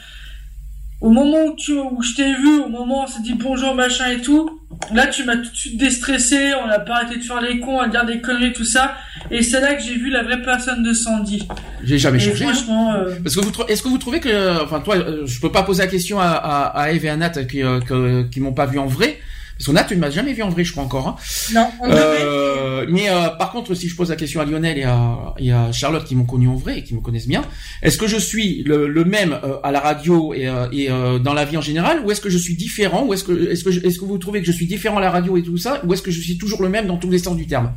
[1.01, 3.73] Au moment où, tu, où je t'ai vu, au moment où on s'est dit bonjour,
[3.73, 4.61] machin et tout,
[4.93, 7.79] là tu m'as tout de suite déstressé, on n'a pas arrêté de faire les cons,
[7.79, 8.93] à dire des conneries, tout ça.
[9.31, 11.47] Et c'est là que j'ai vu la vraie personne de Sandy.
[11.83, 12.45] J'ai jamais Et changé.
[12.45, 12.53] hein.
[12.53, 15.51] franchement, euh, Parce que vous, est-ce que vous trouvez que, enfin toi, euh, je peux
[15.51, 18.39] pas poser la question à, à, à Eve et à Nat qui, euh, que- qui
[18.39, 19.19] m'ont pas vu en vrai.
[19.63, 21.07] Parce que Nat, tu ne m'as jamais vu en vrai, je crois encore.
[21.07, 21.15] hein.
[21.53, 24.83] Non, on Euh, mais euh, par contre, si je pose la question à Lionel et
[24.83, 27.43] à, et à Charlotte qui m'ont connu en vrai et qui me connaissent bien,
[27.83, 31.19] est-ce que je suis le, le même euh, à la radio et, euh, et euh,
[31.19, 33.63] dans la vie en général, ou est-ce que je suis différent, ou est-ce que est-ce
[33.63, 35.57] que je- est-ce que vous trouvez que je suis différent à la radio et tout
[35.57, 37.71] ça, ou est-ce que je suis toujours le même dans tous les sens du terme?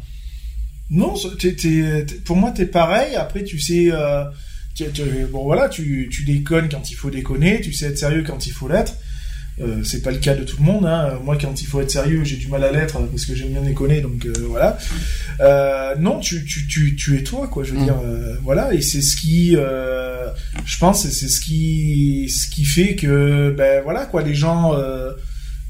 [0.90, 3.14] Non, c'est- t'es- t'es- t'es- pour moi, t'es pareil.
[3.16, 4.24] Après, tu sais, euh,
[5.30, 8.52] bon voilà, tu, tu déconnes quand il faut déconner, tu sais être sérieux quand il
[8.52, 8.94] faut l'être.
[9.60, 10.84] Euh, c'est pas le cas de tout le monde.
[10.86, 11.18] Hein.
[11.24, 13.62] Moi, quand il faut être sérieux, j'ai du mal à l'être parce que j'aime bien
[13.62, 14.78] déconner, donc euh, voilà.
[15.40, 17.62] Euh, non, tu, tu, tu, tu es toi, quoi.
[17.62, 20.26] Je veux dire, euh, voilà, et c'est ce qui, euh,
[20.64, 25.12] je pense, c'est ce qui, ce qui fait que, ben voilà, quoi, les gens, euh,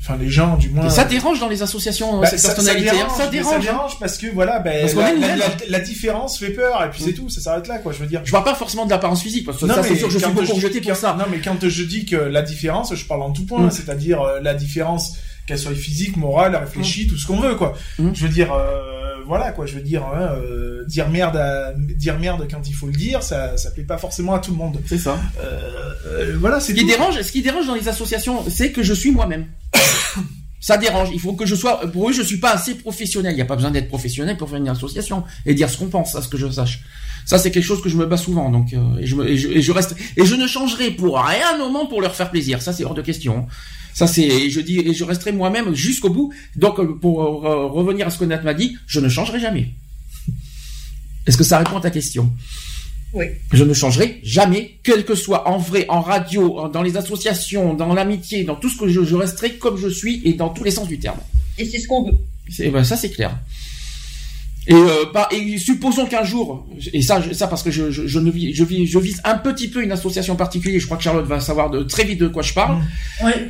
[0.06, 0.86] enfin les gens, du moins.
[0.86, 2.90] Et ça dérange dans les associations Bah, cette ça, personnalité.
[2.90, 4.94] hein, ça dérange, ça dérange parce que voilà, ben, Parce
[5.68, 7.92] la, différence fait peur et puis c'est tout, ça s'arrête là, quoi.
[7.92, 8.20] Je veux dire.
[8.24, 10.18] Je parle pas forcément de l'apparence physique, parce que Non, ça c'est mais sûr, je
[10.18, 11.16] suis quand beaucoup je dis- rejeté pour ça.
[11.18, 13.70] Non, mais quand je dis que la différence, je parle en tout point, Mm.
[13.70, 17.74] c'est-à-dire euh, la différence, qu'elle soit physique, morale, réfléchie, tout ce qu'on veut, quoi.
[17.98, 18.10] Mm.
[18.14, 18.80] Je veux dire, euh,
[19.26, 19.64] voilà, quoi.
[19.66, 23.22] Je veux dire, hein, euh, dire merde, à, dire merde quand il faut le dire,
[23.22, 24.80] ça, ça plaît pas forcément à tout le monde.
[24.86, 25.18] C'est ça.
[25.42, 26.88] Euh, voilà, c'est Ce qui tout.
[26.88, 29.46] dérange, ce qui dérange dans les associations, c'est que je suis moi-même.
[30.64, 31.10] Ça dérange.
[31.12, 31.78] Il faut que je sois.
[31.92, 33.34] Pour eux, je suis pas assez professionnel.
[33.34, 35.88] Il n'y a pas besoin d'être professionnel pour faire une association et dire ce qu'on
[35.88, 36.80] pense, à ce que je sache.
[37.26, 38.48] Ça, c'est quelque chose que je me bats souvent.
[38.48, 42.14] Donc, euh, et, je reste et je ne changerai pour rien au monde pour leur
[42.14, 42.62] faire plaisir.
[42.62, 43.46] Ça, c'est hors de question.
[43.92, 44.48] Ça, c'est.
[44.48, 46.32] Je dis et je resterai moi-même jusqu'au bout.
[46.56, 49.68] Donc, euh, pour euh, revenir à ce que Nat m'a dit, je ne changerai jamais.
[51.26, 52.32] Est-ce que ça répond à ta question?
[53.14, 53.26] Oui.
[53.52, 57.94] je ne changerai jamais, quel que soit en vrai, en radio, dans les associations, dans
[57.94, 60.72] l'amitié, dans tout ce que je, je resterai comme je suis et dans tous les
[60.72, 61.18] sens du terme.
[61.56, 62.18] Et c'est ce qu'on veut.
[62.50, 63.38] C'est, ben, ça c'est clair.
[64.66, 68.18] Et, euh, pas- et supposons qu'un jour, et ça, ça parce que je, je, je
[68.18, 70.80] ne vis, je, vis, je vise un petit peu une association particulière.
[70.80, 72.78] Je crois que Charlotte va savoir de, très vite de quoi je parle.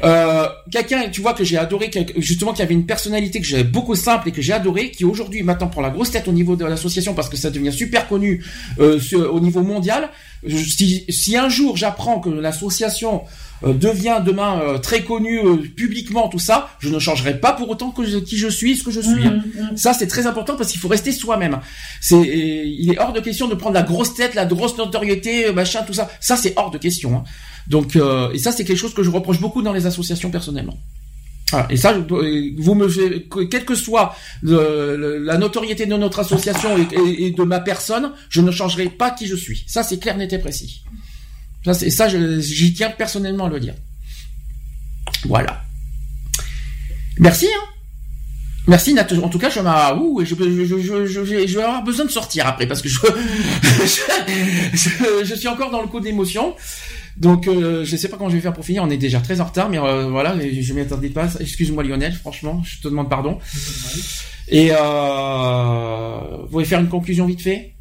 [0.02, 3.94] Euh, quelqu'un, tu vois que j'ai adoré, justement, qui avait une personnalité que j'avais beaucoup
[3.94, 6.64] simple et que j'ai adoré, qui aujourd'hui maintenant prend la grosse tête au niveau de
[6.64, 8.42] l'association parce que ça devient super connu
[8.80, 10.10] euh, sur- au niveau mondial.
[10.48, 13.22] Si, si un jour j'apprends que l'association
[13.62, 17.90] devient demain euh, très connue euh, publiquement, tout ça, je ne changerai pas pour autant
[17.90, 19.26] que je- qui je suis, ce que je suis.
[19.26, 19.42] hein.
[19.76, 21.60] Ça, c'est très important parce qu'il faut rester soi-même.
[22.00, 25.52] C'est, il est hors de question de prendre la grosse tête, la grosse notoriété, euh,
[25.52, 26.10] machin, tout ça.
[26.20, 27.16] Ça, c'est hors de question.
[27.16, 27.24] hein.
[27.68, 30.76] Donc, euh, et ça, c'est quelque chose que je reproche beaucoup dans les associations personnellement.
[31.50, 31.66] Voilà.
[31.70, 35.94] Et ça, euh, vous me, faites- que- quelle que soit le- le- la notoriété de
[35.94, 39.64] notre association et, et- et de ma personne, je ne changerai pas qui je suis.
[39.66, 40.82] Ça, c'est clair, net et précis.
[41.64, 43.74] Ça, c'est ça, j'y tiens personnellement à le dire.
[45.24, 45.62] Voilà.
[47.18, 47.46] Merci.
[47.46, 47.64] Hein.
[48.66, 49.06] Merci Nat.
[49.22, 52.66] En tout cas, je ouh, je, je, je, je, vais avoir besoin de sortir après
[52.66, 52.98] parce que je
[55.24, 56.54] je, suis encore dans le coup d'émotion.
[57.18, 58.82] Donc euh, je sais pas comment je vais faire pour finir.
[58.82, 61.28] On est déjà très en retard, mais euh, voilà, je je m'y attendais pas.
[61.38, 63.38] Excuse-moi Lionel, franchement, je te demande pardon.
[64.48, 67.73] Et euh, vous voulez faire une conclusion vite fait?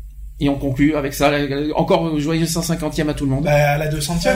[0.43, 1.31] Et on conclut avec ça.
[1.75, 3.43] Encore joyeux 150e à tout le monde.
[3.45, 4.35] Bah, à la 200e.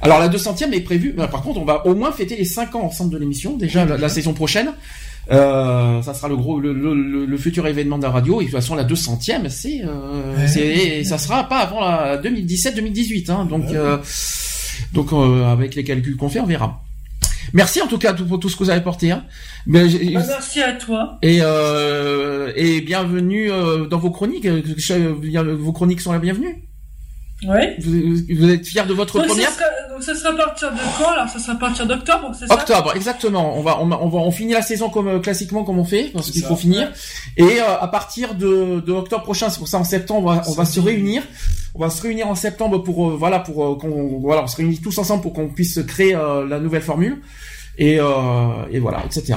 [0.00, 1.12] Alors la 200e est prévue.
[1.16, 3.84] bah, par contre, on va au moins fêter les 5 ans ensemble de l'émission déjà
[3.84, 4.72] la, la saison prochaine.
[5.30, 8.44] Euh, ça sera le gros le, le, le- le futur événement de la radio et
[8.44, 11.02] de toute façon la 200e c'est euh, Ouais.
[11.04, 13.96] ça sera pas avant la 2017 2018 hein, donc euh,
[14.92, 16.83] donc euh, avec les calculs qu'on fait on verra.
[17.52, 19.24] Merci en tout cas pour tout ce que vous avez porté hein.
[19.66, 21.18] Mais j'ai- Bah, merci à toi.
[21.22, 26.64] et euh, et bienvenue euh, dans vos chroniques Euh, vos chroniques sont la bienvenue.
[27.46, 27.76] Ouais.
[27.80, 30.72] Vous, vous êtes fiers de votre Ouais, première ce serait- donc ça sera à partir
[30.72, 31.28] de quand Alors?
[31.28, 32.54] Ça sera à partir d'octobre, c'est ça?
[32.54, 33.56] Octobre, exactement.
[33.58, 35.84] On va, on, va, on va, on finit la saison comme euh, classiquement comme on
[35.84, 36.90] fait, parce qu'il faut finir.
[37.36, 40.42] Et euh, à partir de, de octobre prochain, c'est pour ça en septembre, on va,
[40.48, 41.22] on va se réunir.
[41.76, 44.56] On va se réunir en septembre pour, euh, voilà, pour euh, qu'on, voilà, on se
[44.56, 47.20] réunit tous ensemble pour qu'on puisse créer euh, la nouvelle formule.
[47.78, 48.06] Et, euh,
[48.70, 49.34] et voilà, etc.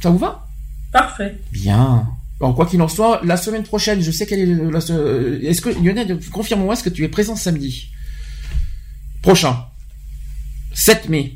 [0.00, 0.46] Ça vous va?
[0.92, 1.36] Parfait.
[1.52, 2.06] Bien.
[2.40, 4.70] Bon, quoi qu'il en soit, la semaine prochaine, je sais qu'elle est.
[4.72, 7.88] la se- euh, Est-ce que Lionel, confirme-moi, est-ce que tu es présent samedi
[9.22, 9.64] prochain,
[10.72, 11.34] 7 mai.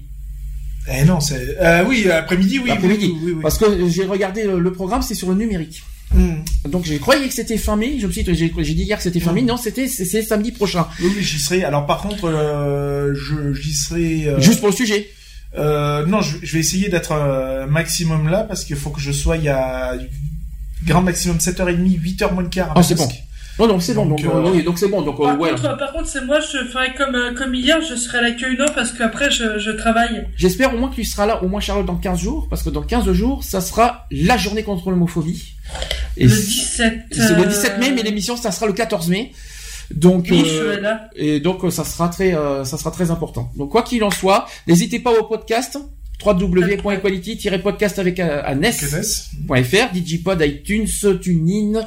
[0.89, 1.57] Eh non, c'est.
[1.61, 2.71] Euh, oui, après-midi, oui.
[2.71, 3.07] Après-midi.
[3.15, 3.43] oui, oui, oui.
[3.43, 5.83] Parce que j'ai regardé le, le programme, c'est sur le numérique.
[6.15, 6.43] Hmm.
[6.69, 7.99] Donc j'ai croyé que c'était fin mai.
[7.99, 9.43] Je me suis, dit- j'ai dit hier que c'était fin mai.
[9.43, 10.87] Non, c'était c'est samedi prochain.
[11.01, 11.65] Oui, oui, j'y serai.
[11.65, 14.29] Alors par contre, euh, je j'y serai.
[14.29, 15.09] euh, Juste pour le sujet.
[15.57, 19.95] Non, je, je vais essayer d'être maximum là parce qu'il faut que je sois a
[20.87, 22.73] grand maximum 7h30, 8h moins le quart.
[22.75, 23.09] Ah, c'est bon.
[23.59, 24.07] Non, donc c'est bon.
[24.07, 25.03] Donc, Donc, euh, euh, oui, donc c'est bon.
[25.03, 25.51] Donc euh, Par, ouais.
[25.51, 28.65] contre, par contre, c'est moi, je ferai comme, comme hier, je serai à l'accueil non
[28.75, 30.27] parce qu'après je, je travaille.
[30.37, 32.71] J'espère au moins que tu seras là, au moins Charlotte, dans 15 jours, parce que
[32.71, 35.55] dans 15 jours, ça sera la journée contre l'homophobie.
[36.17, 36.99] Et Le c'est- 17.
[37.13, 39.33] C'est le euh, 17 mai, mais l'émission, ça sera le 14 mai.
[39.95, 41.11] Donc, Oui, euh, je serai là.
[41.15, 43.51] et donc, ça sera très, euh, ça sera très important.
[43.59, 45.79] Donc, quoi qu'il en soit, n'hésitez pas au podcast
[46.25, 50.87] www.equality-podcast avec euh, un s.fr, Digipod, iTunes,
[51.21, 51.85] TuneIn,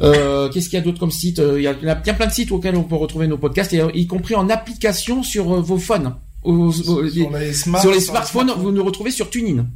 [0.00, 2.32] euh, qu'est-ce qu'il y a d'autre comme site Euh, Il y a, bien plein de
[2.32, 5.60] sites auxquels on peut retrouver nos podcasts, et, euh, y compris en application sur euh,
[5.60, 6.14] vos phones.
[6.42, 9.66] Aux- Sur les smart- sur les sur les smartphones, vous nous retrouvez sur TuneIn.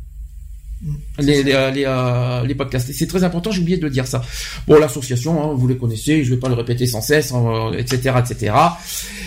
[1.20, 2.90] Les, les, euh, les, euh, les podcasts.
[2.92, 4.20] C'est très important, j'ai oublié de dire ça.
[4.66, 8.16] Bon, l'association, hein, vous les connaissez, je vais pas le répéter sans cesse, hein, etc.,
[8.18, 8.52] etc.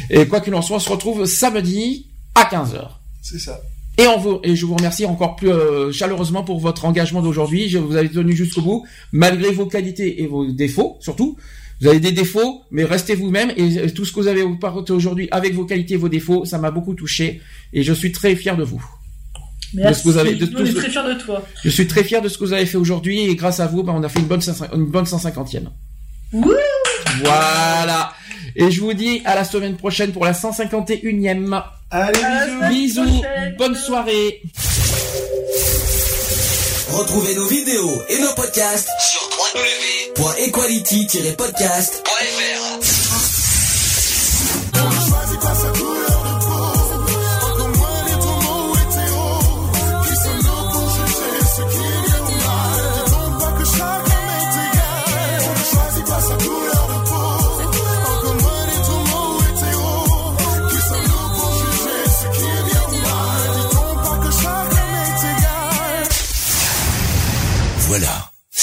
[0.09, 2.89] Et quoi qu'il en soit, on se retrouve samedi à 15h.
[3.21, 3.61] C'est ça.
[3.97, 7.69] Et, on vous, et je vous remercie encore plus euh, chaleureusement pour votre engagement d'aujourd'hui.
[7.69, 11.37] Je vous avez tenu jusqu'au bout, malgré vos qualités et vos défauts, surtout.
[11.81, 14.91] Vous avez des défauts, mais restez vous-même et euh, tout ce que vous avez apporté
[14.93, 17.41] aujourd'hui avec vos qualités et vos défauts, ça m'a beaucoup touché
[17.73, 18.83] et je suis très fier de vous.
[19.73, 19.89] Merci.
[19.89, 21.45] De ce que vous avez, de Nous, tout on est ce- très fiers de toi.
[21.63, 23.83] Je suis très fier de ce que vous avez fait aujourd'hui et grâce à vous,
[23.83, 25.67] ben, on a fait une bonne, 500 une bonne 150e.
[27.23, 28.13] Voilà.
[28.55, 31.61] Et je vous dis à la semaine prochaine pour la 151e.
[31.97, 32.19] Allez,
[32.67, 33.05] bisous.
[33.05, 33.21] Bisous.
[33.57, 34.41] Bonne soirée.
[36.91, 39.21] Retrouvez nos vidéos et nos podcasts sur
[40.17, 42.64] www.equality-podcast.fr.